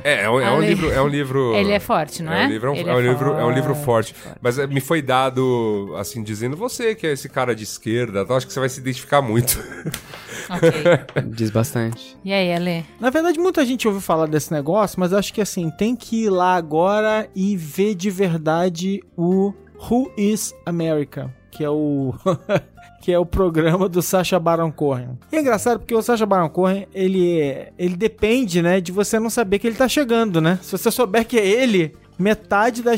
É, 0.04 0.24
é 0.24 0.30
um, 0.30 0.40
é 0.40 0.50
um 0.52 0.60
livro. 0.60 0.92
É 0.92 1.02
um 1.02 1.08
livro. 1.08 1.54
Ele 1.56 1.72
é 1.72 1.80
forte, 1.80 2.22
não 2.22 2.32
é? 2.32 2.46
um 2.46 2.48
livro, 2.48 2.68
é 2.68 2.70
um, 2.70 2.88
é 2.88 2.94
um 2.94 3.00
livro, 3.00 3.32
é 3.34 3.44
um 3.44 3.50
livro 3.50 3.74
forte, 3.74 4.14
forte. 4.14 4.38
Mas 4.40 4.58
é, 4.58 4.66
me 4.66 4.80
foi 4.80 5.02
dado, 5.02 5.94
assim, 5.98 6.22
dizendo 6.22 6.56
você 6.56 6.94
que 6.94 7.06
é 7.06 7.12
esse 7.12 7.28
cara 7.28 7.54
de 7.54 7.64
esquerda, 7.64 8.22
então 8.22 8.36
acho 8.36 8.46
que 8.46 8.52
você 8.52 8.60
vai 8.60 8.68
se 8.68 8.80
identificar 8.80 9.22
muito. 9.22 9.58
Ok. 10.48 10.70
Diz 11.34 11.50
bastante. 11.50 12.16
E 12.24 12.32
aí, 12.32 12.52
Ale? 12.52 12.86
Na 13.00 13.10
verdade, 13.10 13.38
muita 13.38 13.64
gente 13.64 13.86
ouviu 13.86 14.00
falar 14.00 14.26
desse 14.26 14.52
negócio, 14.52 15.00
mas 15.00 15.12
acho 15.12 15.32
que 15.34 15.40
assim, 15.40 15.70
tem 15.70 15.96
que 15.96 16.24
ir 16.24 16.30
lá 16.30 16.54
agora 16.54 17.28
e 17.34 17.56
ver 17.56 17.96
de 17.96 18.10
verdade 18.10 19.02
o 19.16 19.52
Who 19.90 20.12
is 20.16 20.54
America, 20.64 21.34
que 21.50 21.64
é 21.64 21.70
o 21.70 22.14
que 23.00 23.12
é 23.12 23.18
o 23.18 23.26
programa 23.26 23.88
do 23.88 24.02
Sacha 24.02 24.38
Baron 24.38 24.72
Cohen. 24.72 25.18
E 25.30 25.36
é 25.36 25.40
engraçado 25.40 25.78
porque 25.78 25.94
o 25.94 26.02
Sacha 26.02 26.26
Baron 26.26 26.48
Cohen, 26.48 26.86
ele 26.94 27.66
ele 27.78 27.96
depende, 27.96 28.60
né, 28.62 28.80
de 28.80 28.90
você 28.92 29.18
não 29.18 29.30
saber 29.30 29.58
que 29.58 29.66
ele 29.66 29.76
tá 29.76 29.88
chegando, 29.88 30.40
né? 30.40 30.58
Se 30.62 30.72
você 30.72 30.90
souber 30.90 31.26
que 31.26 31.38
é 31.38 31.46
ele, 31.46 31.92
metade 32.18 32.82
da 32.82 32.92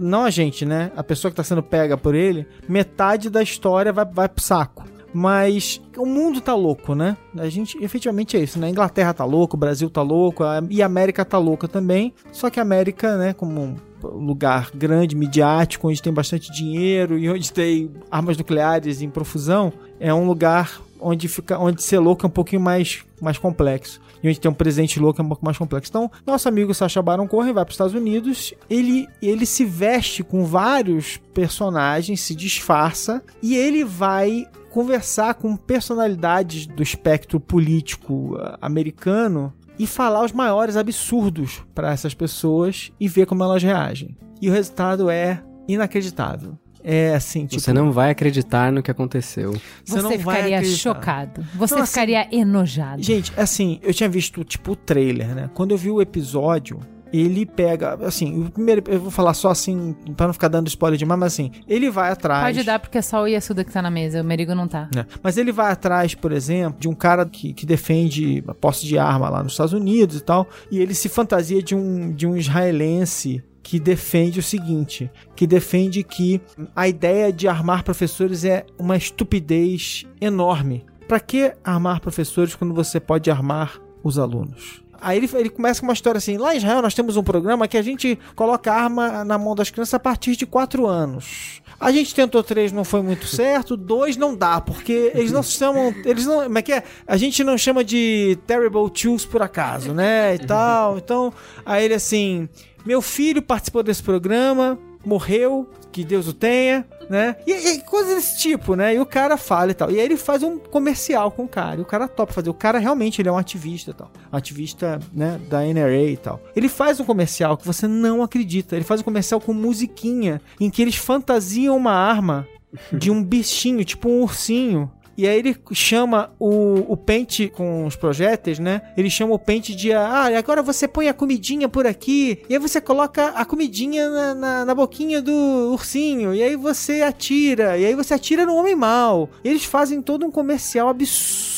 não 0.00 0.24
a 0.24 0.30
gente, 0.30 0.64
né? 0.64 0.90
A 0.96 1.02
pessoa 1.02 1.30
que 1.30 1.36
tá 1.36 1.42
sendo 1.44 1.62
pega 1.62 1.96
por 1.96 2.14
ele, 2.14 2.46
metade 2.68 3.28
da 3.30 3.42
história 3.42 3.92
vai, 3.92 4.04
vai 4.04 4.28
pro 4.28 4.42
saco. 4.42 4.84
Mas 5.16 5.80
o 5.96 6.04
mundo 6.04 6.40
tá 6.40 6.54
louco, 6.56 6.92
né? 6.92 7.16
A 7.38 7.48
gente, 7.48 7.78
efetivamente 7.82 8.36
é 8.36 8.40
isso, 8.40 8.58
né? 8.58 8.66
A 8.66 8.70
Inglaterra 8.70 9.14
tá 9.14 9.24
louco, 9.24 9.56
o 9.56 9.58
Brasil 9.60 9.88
tá 9.88 10.02
louco, 10.02 10.42
a- 10.42 10.60
e 10.68 10.82
a 10.82 10.86
América 10.86 11.24
tá 11.24 11.38
louca 11.38 11.68
também. 11.68 12.12
Só 12.32 12.50
que 12.50 12.58
a 12.58 12.62
América, 12.62 13.16
né, 13.16 13.32
como 13.32 13.76
lugar 14.08 14.70
grande, 14.74 15.16
midiático, 15.16 15.88
onde 15.88 16.02
tem 16.02 16.12
bastante 16.12 16.52
dinheiro 16.52 17.18
e 17.18 17.28
onde 17.28 17.52
tem 17.52 17.90
armas 18.10 18.36
nucleares 18.36 19.02
em 19.02 19.10
profusão, 19.10 19.72
é 19.98 20.12
um 20.12 20.26
lugar 20.26 20.80
onde 21.00 21.28
fica 21.28 21.58
onde 21.58 21.82
ser 21.82 21.98
louco 21.98 22.24
é 22.24 22.28
um 22.28 22.32
pouquinho 22.32 22.62
mais, 22.62 23.04
mais 23.20 23.36
complexo. 23.36 24.00
E 24.22 24.28
onde 24.28 24.40
tem 24.40 24.50
um 24.50 24.54
presidente 24.54 24.98
louco 24.98 25.20
é 25.20 25.24
um 25.24 25.28
pouco 25.28 25.44
mais 25.44 25.58
complexo. 25.58 25.90
Então, 25.90 26.10
nosso 26.26 26.48
amigo 26.48 26.72
Sacha 26.72 27.02
Baron 27.02 27.28
Cohen 27.28 27.52
vai 27.52 27.62
para 27.62 27.70
os 27.70 27.74
Estados 27.74 27.92
Unidos, 27.92 28.54
ele, 28.70 29.06
ele 29.20 29.44
se 29.44 29.66
veste 29.66 30.22
com 30.22 30.46
vários 30.46 31.18
personagens, 31.34 32.20
se 32.20 32.34
disfarça, 32.34 33.22
e 33.42 33.54
ele 33.54 33.84
vai 33.84 34.46
conversar 34.70 35.34
com 35.34 35.56
personalidades 35.56 36.66
do 36.66 36.82
espectro 36.82 37.38
político 37.38 38.36
ah, 38.40 38.58
americano 38.60 39.52
e 39.78 39.86
falar 39.86 40.24
os 40.24 40.32
maiores 40.32 40.76
absurdos 40.76 41.62
para 41.74 41.90
essas 41.92 42.14
pessoas 42.14 42.92
e 42.98 43.08
ver 43.08 43.26
como 43.26 43.42
elas 43.42 43.62
reagem. 43.62 44.16
E 44.40 44.48
o 44.48 44.52
resultado 44.52 45.10
é 45.10 45.42
inacreditável. 45.66 46.58
É 46.86 47.14
assim, 47.14 47.46
tipo, 47.46 47.62
Você 47.62 47.72
não 47.72 47.90
vai 47.90 48.10
acreditar 48.10 48.70
no 48.70 48.82
que 48.82 48.90
aconteceu. 48.90 49.52
Você 49.52 49.60
Você, 49.86 50.02
não 50.02 50.10
vai 50.18 50.36
ficaria 50.36 50.56
acreditar. 50.58 50.82
chocado. 50.94 51.46
Você 51.54 51.74
Não, 51.74 51.82
assim, 51.82 51.92
ficaria 51.92 52.28
enojado. 52.30 53.02
Gente, 53.02 53.32
assim, 53.38 53.80
eu 53.82 53.94
tinha 53.94 54.08
visto, 54.08 54.44
tipo, 54.44 54.72
o 54.72 54.76
trailer, 54.76 55.34
né? 55.34 55.50
Quando 55.54 55.70
eu 55.70 55.78
vi 55.78 55.90
o 55.90 56.02
episódio, 56.02 56.78
ele 57.20 57.46
pega, 57.46 57.94
assim, 58.06 58.44
o 58.44 58.50
primeiro, 58.50 58.82
eu 58.88 59.00
vou 59.00 59.10
falar 59.10 59.34
só 59.34 59.50
assim, 59.50 59.94
pra 60.16 60.26
não 60.26 60.34
ficar 60.34 60.48
dando 60.48 60.66
spoiler 60.68 60.98
demais, 60.98 61.20
mas 61.20 61.32
assim, 61.32 61.50
ele 61.68 61.90
vai 61.90 62.10
atrás. 62.10 62.44
Pode 62.44 62.66
dar 62.66 62.78
porque 62.78 62.98
é 62.98 63.02
só 63.02 63.22
o 63.22 63.26
Yasuda 63.26 63.64
que 63.64 63.72
tá 63.72 63.80
na 63.80 63.90
mesa, 63.90 64.20
o 64.20 64.24
Merigo 64.24 64.54
não 64.54 64.66
tá. 64.66 64.88
né? 64.94 65.06
Mas 65.22 65.36
ele 65.36 65.52
vai 65.52 65.70
atrás, 65.70 66.14
por 66.14 66.32
exemplo, 66.32 66.80
de 66.80 66.88
um 66.88 66.94
cara 66.94 67.24
que, 67.24 67.52
que 67.52 67.64
defende 67.64 68.42
a 68.48 68.54
posse 68.54 68.86
de 68.86 68.98
arma 68.98 69.28
lá 69.28 69.42
nos 69.42 69.52
Estados 69.52 69.72
Unidos 69.72 70.16
e 70.16 70.20
tal, 70.20 70.48
e 70.70 70.80
ele 70.80 70.94
se 70.94 71.08
fantasia 71.08 71.62
de 71.62 71.74
um, 71.74 72.12
de 72.12 72.26
um 72.26 72.36
israelense 72.36 73.42
que 73.62 73.80
defende 73.80 74.40
o 74.40 74.42
seguinte, 74.42 75.10
que 75.34 75.46
defende 75.46 76.02
que 76.02 76.40
a 76.76 76.86
ideia 76.86 77.32
de 77.32 77.48
armar 77.48 77.82
professores 77.82 78.44
é 78.44 78.66
uma 78.78 78.96
estupidez 78.96 80.04
enorme. 80.20 80.84
Pra 81.08 81.18
que 81.18 81.52
armar 81.64 82.00
professores 82.00 82.54
quando 82.54 82.74
você 82.74 83.00
pode 83.00 83.30
armar 83.30 83.80
os 84.02 84.18
alunos? 84.18 84.83
Aí 85.04 85.18
ele, 85.18 85.28
ele 85.34 85.50
começa 85.50 85.80
com 85.80 85.86
uma 85.86 85.92
história 85.92 86.16
assim: 86.16 86.38
lá 86.38 86.54
em 86.54 86.56
Israel 86.56 86.80
nós 86.80 86.94
temos 86.94 87.18
um 87.18 87.22
programa 87.22 87.68
que 87.68 87.76
a 87.76 87.82
gente 87.82 88.18
coloca 88.34 88.72
arma 88.72 89.22
na 89.22 89.36
mão 89.36 89.54
das 89.54 89.68
crianças 89.68 89.92
a 89.92 90.00
partir 90.00 90.34
de 90.34 90.46
4 90.46 90.86
anos. 90.86 91.60
A 91.78 91.92
gente 91.92 92.14
tentou 92.14 92.42
três, 92.42 92.72
não 92.72 92.84
foi 92.84 93.02
muito 93.02 93.26
certo. 93.26 93.76
Dois 93.76 94.16
não 94.16 94.34
dá, 94.34 94.62
porque 94.62 95.12
eles 95.14 95.30
não 95.30 95.42
se 95.42 95.52
chamam. 95.52 95.94
Eles 96.04 96.24
não. 96.24 96.44
Como 96.44 96.58
é 96.58 96.62
que 96.62 96.72
é? 96.72 96.82
A 97.06 97.18
gente 97.18 97.44
não 97.44 97.58
chama 97.58 97.84
de 97.84 98.38
Terrible 98.46 98.88
Twos 98.88 99.26
por 99.26 99.42
acaso, 99.42 99.92
né? 99.92 100.36
E 100.36 100.38
tal. 100.38 100.96
Então, 100.96 101.32
aí 101.66 101.84
ele 101.84 101.94
assim: 101.94 102.48
Meu 102.86 103.02
filho 103.02 103.42
participou 103.42 103.82
desse 103.82 104.02
programa, 104.02 104.78
morreu, 105.04 105.68
que 105.94 106.04
Deus 106.04 106.26
o 106.26 106.32
tenha, 106.32 106.84
né? 107.08 107.36
E, 107.46 107.52
e 107.52 107.80
coisas 107.82 108.16
desse 108.16 108.38
tipo, 108.38 108.74
né? 108.74 108.96
E 108.96 108.98
o 108.98 109.06
cara 109.06 109.36
fala 109.36 109.70
e 109.70 109.74
tal. 109.74 109.92
E 109.92 110.00
aí 110.00 110.04
ele 110.04 110.16
faz 110.16 110.42
um 110.42 110.58
comercial 110.58 111.30
com 111.30 111.44
o 111.44 111.48
cara. 111.48 111.78
E 111.78 111.82
o 111.82 111.84
cara 111.84 112.08
topa 112.08 112.32
fazer. 112.32 112.50
O 112.50 112.54
cara 112.54 112.80
realmente 112.80 113.22
ele 113.22 113.28
é 113.28 113.32
um 113.32 113.38
ativista 113.38 113.92
e 113.92 113.94
tal. 113.94 114.10
Ativista, 114.32 114.98
né, 115.12 115.40
da 115.48 115.60
NRA 115.60 116.10
e 116.10 116.16
tal. 116.16 116.40
Ele 116.56 116.68
faz 116.68 116.98
um 116.98 117.04
comercial 117.04 117.56
que 117.56 117.64
você 117.64 117.86
não 117.86 118.24
acredita. 118.24 118.74
Ele 118.74 118.84
faz 118.84 119.02
um 119.02 119.04
comercial 119.04 119.40
com 119.40 119.54
musiquinha 119.54 120.40
em 120.58 120.68
que 120.68 120.82
eles 120.82 120.96
fantasiam 120.96 121.76
uma 121.76 121.92
arma 121.92 122.44
de 122.92 123.08
um 123.12 123.22
bichinho, 123.22 123.84
tipo 123.84 124.08
um 124.08 124.22
ursinho. 124.22 124.90
E 125.16 125.26
aí 125.26 125.38
ele 125.38 125.56
chama 125.72 126.32
o, 126.38 126.92
o 126.92 126.96
pente 126.96 127.48
com 127.48 127.86
os 127.86 127.96
projéteis, 127.96 128.58
né? 128.58 128.82
Ele 128.96 129.08
chama 129.08 129.34
o 129.34 129.38
pente 129.38 129.74
de 129.74 129.92
ah, 129.92 130.36
agora 130.36 130.62
você 130.62 130.88
põe 130.88 131.08
a 131.08 131.14
comidinha 131.14 131.68
por 131.68 131.86
aqui, 131.86 132.42
e 132.48 132.54
aí 132.54 132.58
você 132.58 132.80
coloca 132.80 133.28
a 133.28 133.44
comidinha 133.44 134.08
na, 134.08 134.34
na, 134.34 134.64
na 134.64 134.74
boquinha 134.74 135.22
do 135.22 135.32
ursinho, 135.72 136.34
e 136.34 136.42
aí 136.42 136.56
você 136.56 137.02
atira, 137.02 137.78
e 137.78 137.84
aí 137.84 137.94
você 137.94 138.14
atira 138.14 138.44
no 138.44 138.56
homem 138.56 138.74
mal. 138.74 139.30
Eles 139.44 139.64
fazem 139.64 140.02
todo 140.02 140.26
um 140.26 140.30
comercial 140.30 140.88
absurdo, 140.88 141.53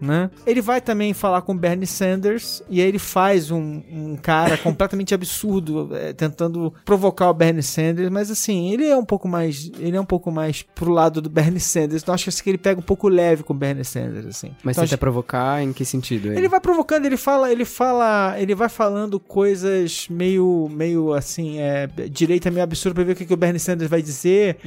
né? 0.00 0.30
Ele 0.46 0.60
vai 0.60 0.80
também 0.80 1.12
falar 1.12 1.42
com 1.42 1.56
Bernie 1.56 1.86
Sanders, 1.86 2.62
e 2.68 2.80
aí 2.80 2.88
ele 2.88 2.98
faz 2.98 3.50
um, 3.50 3.82
um 3.90 4.16
cara 4.16 4.56
completamente 4.58 5.14
absurdo, 5.14 5.90
é, 5.94 6.12
tentando 6.12 6.72
provocar 6.84 7.30
o 7.30 7.34
Bernie 7.34 7.62
Sanders, 7.62 8.10
mas 8.10 8.30
assim, 8.30 8.72
ele 8.72 8.86
é 8.86 8.96
um 8.96 9.04
pouco 9.04 9.28
mais. 9.28 9.70
Ele 9.78 9.96
é 9.96 10.00
um 10.00 10.04
pouco 10.04 10.30
mais 10.30 10.62
pro 10.74 10.90
lado 10.90 11.20
do 11.20 11.28
Bernie 11.28 11.60
Sanders. 11.60 12.02
Então 12.02 12.14
acho 12.14 12.30
que 12.42 12.50
ele 12.50 12.58
pega 12.58 12.78
um 12.78 12.82
pouco 12.82 13.08
leve 13.08 13.42
com 13.42 13.52
o 13.52 13.56
Bernie 13.56 13.84
Sanders, 13.84 14.26
assim. 14.26 14.54
Mas 14.62 14.76
então, 14.76 14.84
tenta 14.84 14.98
provocar 14.98 15.62
em 15.62 15.72
que 15.72 15.84
sentido? 15.84 16.32
ele 16.32 16.48
vai 16.48 16.60
provocando, 16.60 17.06
ele 17.06 17.16
fala, 17.16 17.50
ele 17.50 17.64
fala, 17.64 18.34
ele 18.38 18.54
vai 18.54 18.68
falando 18.68 19.18
coisas 19.18 20.06
meio, 20.08 20.68
meio 20.70 21.12
assim, 21.12 21.58
é, 21.58 21.86
direita 22.10 22.50
meio 22.50 22.64
absurda 22.64 22.94
pra 22.94 23.04
ver 23.04 23.12
o 23.12 23.16
que, 23.16 23.24
que 23.24 23.34
o 23.34 23.36
Bernie 23.36 23.60
Sanders 23.60 23.90
vai 23.90 24.02
dizer. 24.02 24.58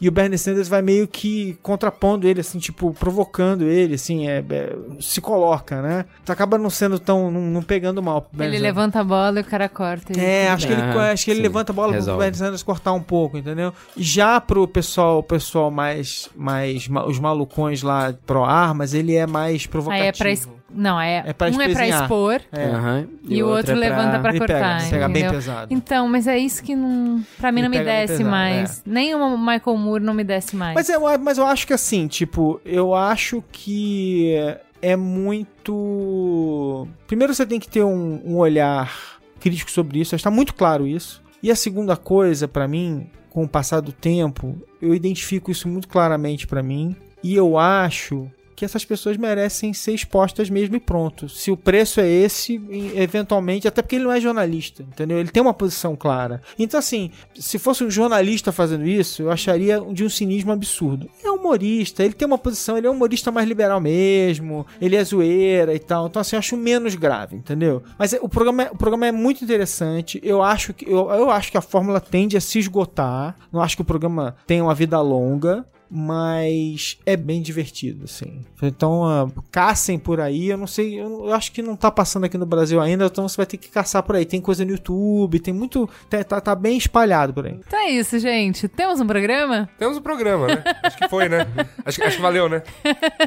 E 0.00 0.08
o 0.08 0.12
Bernie 0.12 0.36
Sanders 0.38 0.68
vai 0.68 0.82
meio 0.82 1.06
que 1.08 1.56
contrapondo 1.62 2.26
ele, 2.28 2.40
assim, 2.40 2.58
tipo, 2.58 2.92
provocando 2.94 3.64
ele, 3.64 3.94
assim, 3.94 4.28
é, 4.28 4.44
é, 4.50 4.76
se 5.00 5.20
coloca, 5.20 5.80
né? 5.82 6.04
Então 6.22 6.32
acaba 6.32 6.58
não 6.58 6.68
sendo 6.70 6.98
tão, 6.98 7.30
não, 7.30 7.40
não 7.40 7.62
pegando 7.62 8.02
mal 8.02 8.22
pro 8.22 8.30
Bernie 8.38 8.56
Ele 8.56 8.58
Sanders. 8.58 8.76
levanta 8.76 9.00
a 9.00 9.04
bola 9.04 9.38
e 9.38 9.42
o 9.42 9.44
cara 9.44 9.68
corta. 9.68 10.12
e- 10.12 10.20
É, 10.20 10.50
acho 10.50 10.66
que 10.66 10.72
ele, 10.72 10.82
Ah, 10.82 11.12
acho 11.12 11.24
que 11.24 11.30
ele 11.30 11.38
sim, 11.38 11.42
levanta 11.44 11.72
a 11.72 11.74
bola 11.74 11.88
pro 11.88 11.96
resolve. 11.96 12.18
Bernie 12.20 12.38
Sanders 12.38 12.62
cortar 12.62 12.92
um 12.92 13.02
pouco, 13.02 13.38
entendeu? 13.38 13.72
E 13.96 14.02
já 14.02 14.40
pro 14.40 14.66
pessoal, 14.66 15.18
o 15.18 15.22
pessoal 15.22 15.70
mais, 15.70 16.28
mais 16.36 16.88
ma- 16.88 17.06
os 17.06 17.18
malucões 17.18 17.82
lá 17.82 18.14
pro 18.26 18.44
armas, 18.44 18.94
ele 18.94 19.14
é 19.14 19.26
mais 19.26 19.66
provocativo. 19.66 20.02
Aí 20.04 20.08
é 20.08 20.36
pra. 20.36 20.54
Não, 20.74 21.00
é, 21.00 21.22
É 21.26 21.32
pra 21.32 21.46
um 21.48 21.50
é 21.52 21.54
pra 21.54 21.66
espezinhar. 21.68 22.02
expor 22.02 22.40
É. 22.52 22.64
Aham. 22.64 23.06
e, 23.28 23.42
o 23.42 23.48
outro, 23.48 23.72
é 23.72 23.74
levanta 23.74 24.18
pra 24.18 24.30
Ele 24.30 24.38
cortar. 24.38 24.78
pega, 24.80 24.90
pega 24.90 25.08
bem 25.08 25.30
pesado. 25.30 25.72
Então, 25.72 26.08
mas 26.08 26.26
é 26.26 26.36
isso 26.38 26.62
que 26.62 26.74
não. 26.74 27.24
Pra 27.38 27.52
mim 27.52 27.60
Ele 27.60 27.68
não 27.68 27.78
me 27.78 27.84
desce 27.84 28.12
pesado, 28.18 28.30
mais. 28.30 28.82
Nem 28.84 29.14
o 29.14 29.38
Michael 29.38 29.76
Moore 29.76 30.02
não 30.02 30.14
me 30.14 30.24
desce 30.24 30.56
mais. 30.56 30.74
Mas 30.74 30.88
eu, 30.88 31.00
mas 31.18 31.38
eu 31.38 31.46
acho 31.46 31.66
que 31.66 31.72
assim, 31.72 32.06
tipo, 32.08 32.60
eu 32.64 32.94
acho 32.94 33.42
que 33.52 34.34
é 34.82 34.96
muito. 34.96 36.86
Primeiro 37.06 37.34
você 37.34 37.46
tem 37.46 37.60
que 37.60 37.68
ter 37.68 37.82
um, 37.84 38.20
um 38.24 38.36
olhar 38.36 38.92
crítico 39.40 39.70
sobre 39.70 40.00
isso, 40.00 40.14
está 40.14 40.30
muito 40.30 40.54
claro 40.54 40.86
isso. 40.86 41.22
E 41.42 41.50
a 41.50 41.56
segunda 41.56 41.96
coisa, 41.96 42.48
pra 42.48 42.66
mim, 42.66 43.06
com 43.30 43.44
o 43.44 43.48
passar 43.48 43.80
do 43.80 43.92
tempo, 43.92 44.56
eu 44.80 44.94
identifico 44.94 45.50
isso 45.50 45.68
muito 45.68 45.86
claramente 45.88 46.46
pra 46.46 46.62
mim. 46.62 46.96
E 47.22 47.34
eu 47.34 47.58
acho 47.58 48.30
que 48.54 48.64
essas 48.64 48.84
pessoas 48.84 49.16
merecem 49.16 49.72
ser 49.72 49.92
expostas 49.92 50.48
mesmo 50.48 50.76
e 50.76 50.80
pronto. 50.80 51.28
Se 51.28 51.50
o 51.50 51.56
preço 51.56 52.00
é 52.00 52.08
esse, 52.08 52.60
eventualmente, 52.94 53.66
até 53.68 53.82
porque 53.82 53.96
ele 53.96 54.04
não 54.04 54.12
é 54.12 54.20
jornalista, 54.20 54.82
entendeu? 54.82 55.18
Ele 55.18 55.30
tem 55.30 55.42
uma 55.42 55.54
posição 55.54 55.96
clara. 55.96 56.40
Então, 56.58 56.78
assim, 56.78 57.10
se 57.34 57.58
fosse 57.58 57.84
um 57.84 57.90
jornalista 57.90 58.52
fazendo 58.52 58.86
isso, 58.86 59.22
eu 59.22 59.30
acharia 59.30 59.80
de 59.92 60.04
um 60.04 60.08
cinismo 60.08 60.52
absurdo. 60.52 61.08
É 61.22 61.30
humorista, 61.30 62.04
ele 62.04 62.14
tem 62.14 62.26
uma 62.26 62.38
posição, 62.38 62.76
ele 62.76 62.86
é 62.86 62.90
um 62.90 62.94
humorista 62.94 63.30
mais 63.30 63.46
liberal 63.46 63.80
mesmo, 63.80 64.66
ele 64.80 64.96
é 64.96 65.04
zoeira 65.04 65.74
e 65.74 65.78
tal. 65.78 66.06
Então, 66.06 66.20
assim, 66.20 66.36
eu 66.36 66.38
acho 66.38 66.56
menos 66.56 66.94
grave, 66.94 67.36
entendeu? 67.36 67.82
Mas 67.98 68.12
é, 68.12 68.18
o 68.20 68.28
programa, 68.28 68.62
é, 68.64 68.70
o 68.70 68.76
programa 68.76 69.06
é 69.06 69.12
muito 69.12 69.44
interessante. 69.44 70.20
Eu 70.22 70.42
acho 70.42 70.72
que 70.72 70.88
eu, 70.88 71.10
eu 71.10 71.30
acho 71.30 71.50
que 71.50 71.58
a 71.58 71.62
fórmula 71.62 72.00
tende 72.00 72.36
a 72.36 72.40
se 72.40 72.58
esgotar. 72.58 73.36
Não 73.52 73.60
acho 73.60 73.76
que 73.76 73.82
o 73.82 73.84
programa 73.84 74.36
tenha 74.46 74.62
uma 74.62 74.74
vida 74.74 75.00
longa 75.00 75.64
mas 75.94 76.98
é 77.06 77.16
bem 77.16 77.40
divertido, 77.40 78.04
assim. 78.04 78.40
Então, 78.60 79.02
uh, 79.04 79.32
caçem 79.52 79.96
por 79.96 80.20
aí, 80.20 80.48
eu 80.48 80.58
não 80.58 80.66
sei, 80.66 81.00
eu, 81.00 81.26
eu, 81.26 81.32
acho 81.32 81.52
que 81.52 81.62
não 81.62 81.76
tá 81.76 81.88
passando 81.88 82.24
aqui 82.24 82.36
no 82.36 82.44
Brasil 82.44 82.80
ainda, 82.80 83.06
então 83.06 83.28
você 83.28 83.36
vai 83.36 83.46
ter 83.46 83.56
que 83.56 83.68
caçar 83.68 84.02
por 84.02 84.16
aí. 84.16 84.24
Tem 84.24 84.40
coisa 84.40 84.64
no 84.64 84.72
YouTube, 84.72 85.38
tem 85.38 85.54
muito, 85.54 85.88
tá, 86.10 86.24
tá, 86.24 86.40
tá 86.40 86.54
bem 86.56 86.76
espalhado 86.76 87.32
por 87.32 87.46
aí. 87.46 87.60
Então 87.64 87.78
é 87.78 87.90
isso, 87.90 88.18
gente. 88.18 88.66
Temos 88.66 89.00
um 89.00 89.06
programa? 89.06 89.68
Temos 89.78 89.96
um 89.96 90.02
programa, 90.02 90.48
né? 90.48 90.64
acho 90.82 90.98
que 90.98 91.08
foi, 91.08 91.28
né? 91.28 91.46
Acho, 91.84 92.02
acho 92.02 92.16
que 92.16 92.22
valeu, 92.22 92.48
né? 92.48 92.62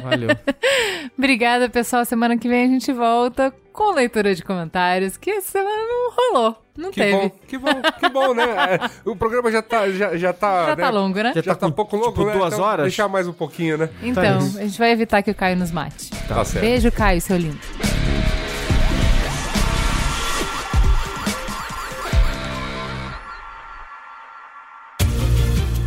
Valeu. 0.02 0.28
Obrigada, 1.16 1.70
pessoal. 1.70 2.04
Semana 2.04 2.36
que 2.36 2.48
vem 2.48 2.64
a 2.64 2.68
gente 2.68 2.92
volta 2.92 3.50
com 3.78 3.92
leitura 3.92 4.34
de 4.34 4.42
comentários, 4.42 5.16
que 5.16 5.30
essa 5.30 5.52
semana 5.52 5.76
não 5.76 6.10
rolou. 6.10 6.62
Não 6.76 6.90
que 6.90 7.00
teve. 7.00 7.12
Bom, 7.16 7.30
que 7.46 7.58
bom, 7.58 7.82
que 8.00 8.08
bom, 8.08 8.34
né? 8.34 8.44
É, 8.58 9.08
o 9.08 9.14
programa 9.14 9.52
já 9.52 9.62
tá. 9.62 9.88
Já, 9.90 10.16
já 10.16 10.32
tá, 10.32 10.66
Já 10.66 10.76
né? 10.76 10.82
tá 10.82 10.90
longo, 10.90 11.22
né? 11.22 11.32
Já 11.32 11.40
Já 11.42 11.54
tá 11.54 11.60
tá 11.60 11.66
um 11.68 11.72
pouco 11.72 11.96
longo, 11.96 12.08
tipo, 12.10 12.26
né? 12.26 12.32
duas 12.32 12.54
Então, 12.54 12.64
horas? 12.64 12.82
Deixar 12.86 13.06
mais 13.06 13.28
um 13.28 13.32
pouquinho, 13.32 13.78
né? 13.78 13.88
Então, 14.02 14.38
isso. 14.38 14.58
a 14.58 14.62
gente 14.62 14.78
vai 14.78 14.90
evitar 14.90 15.22
que 15.22 15.30
o 15.30 15.34
Caio 15.34 15.56
nos 15.56 15.70
mate. 15.70 16.10
Tá 16.26 16.44
certo. 16.44 16.64
Beijo, 16.64 16.90
Caio, 16.90 17.20
seu 17.20 17.36
lindo. 17.36 17.58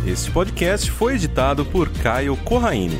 Este 0.06 0.30
podcast 0.30 0.90
foi 0.90 1.14
editado 1.16 1.64
por 1.66 1.90
Caio 1.90 2.36
Corraine. 2.38 2.98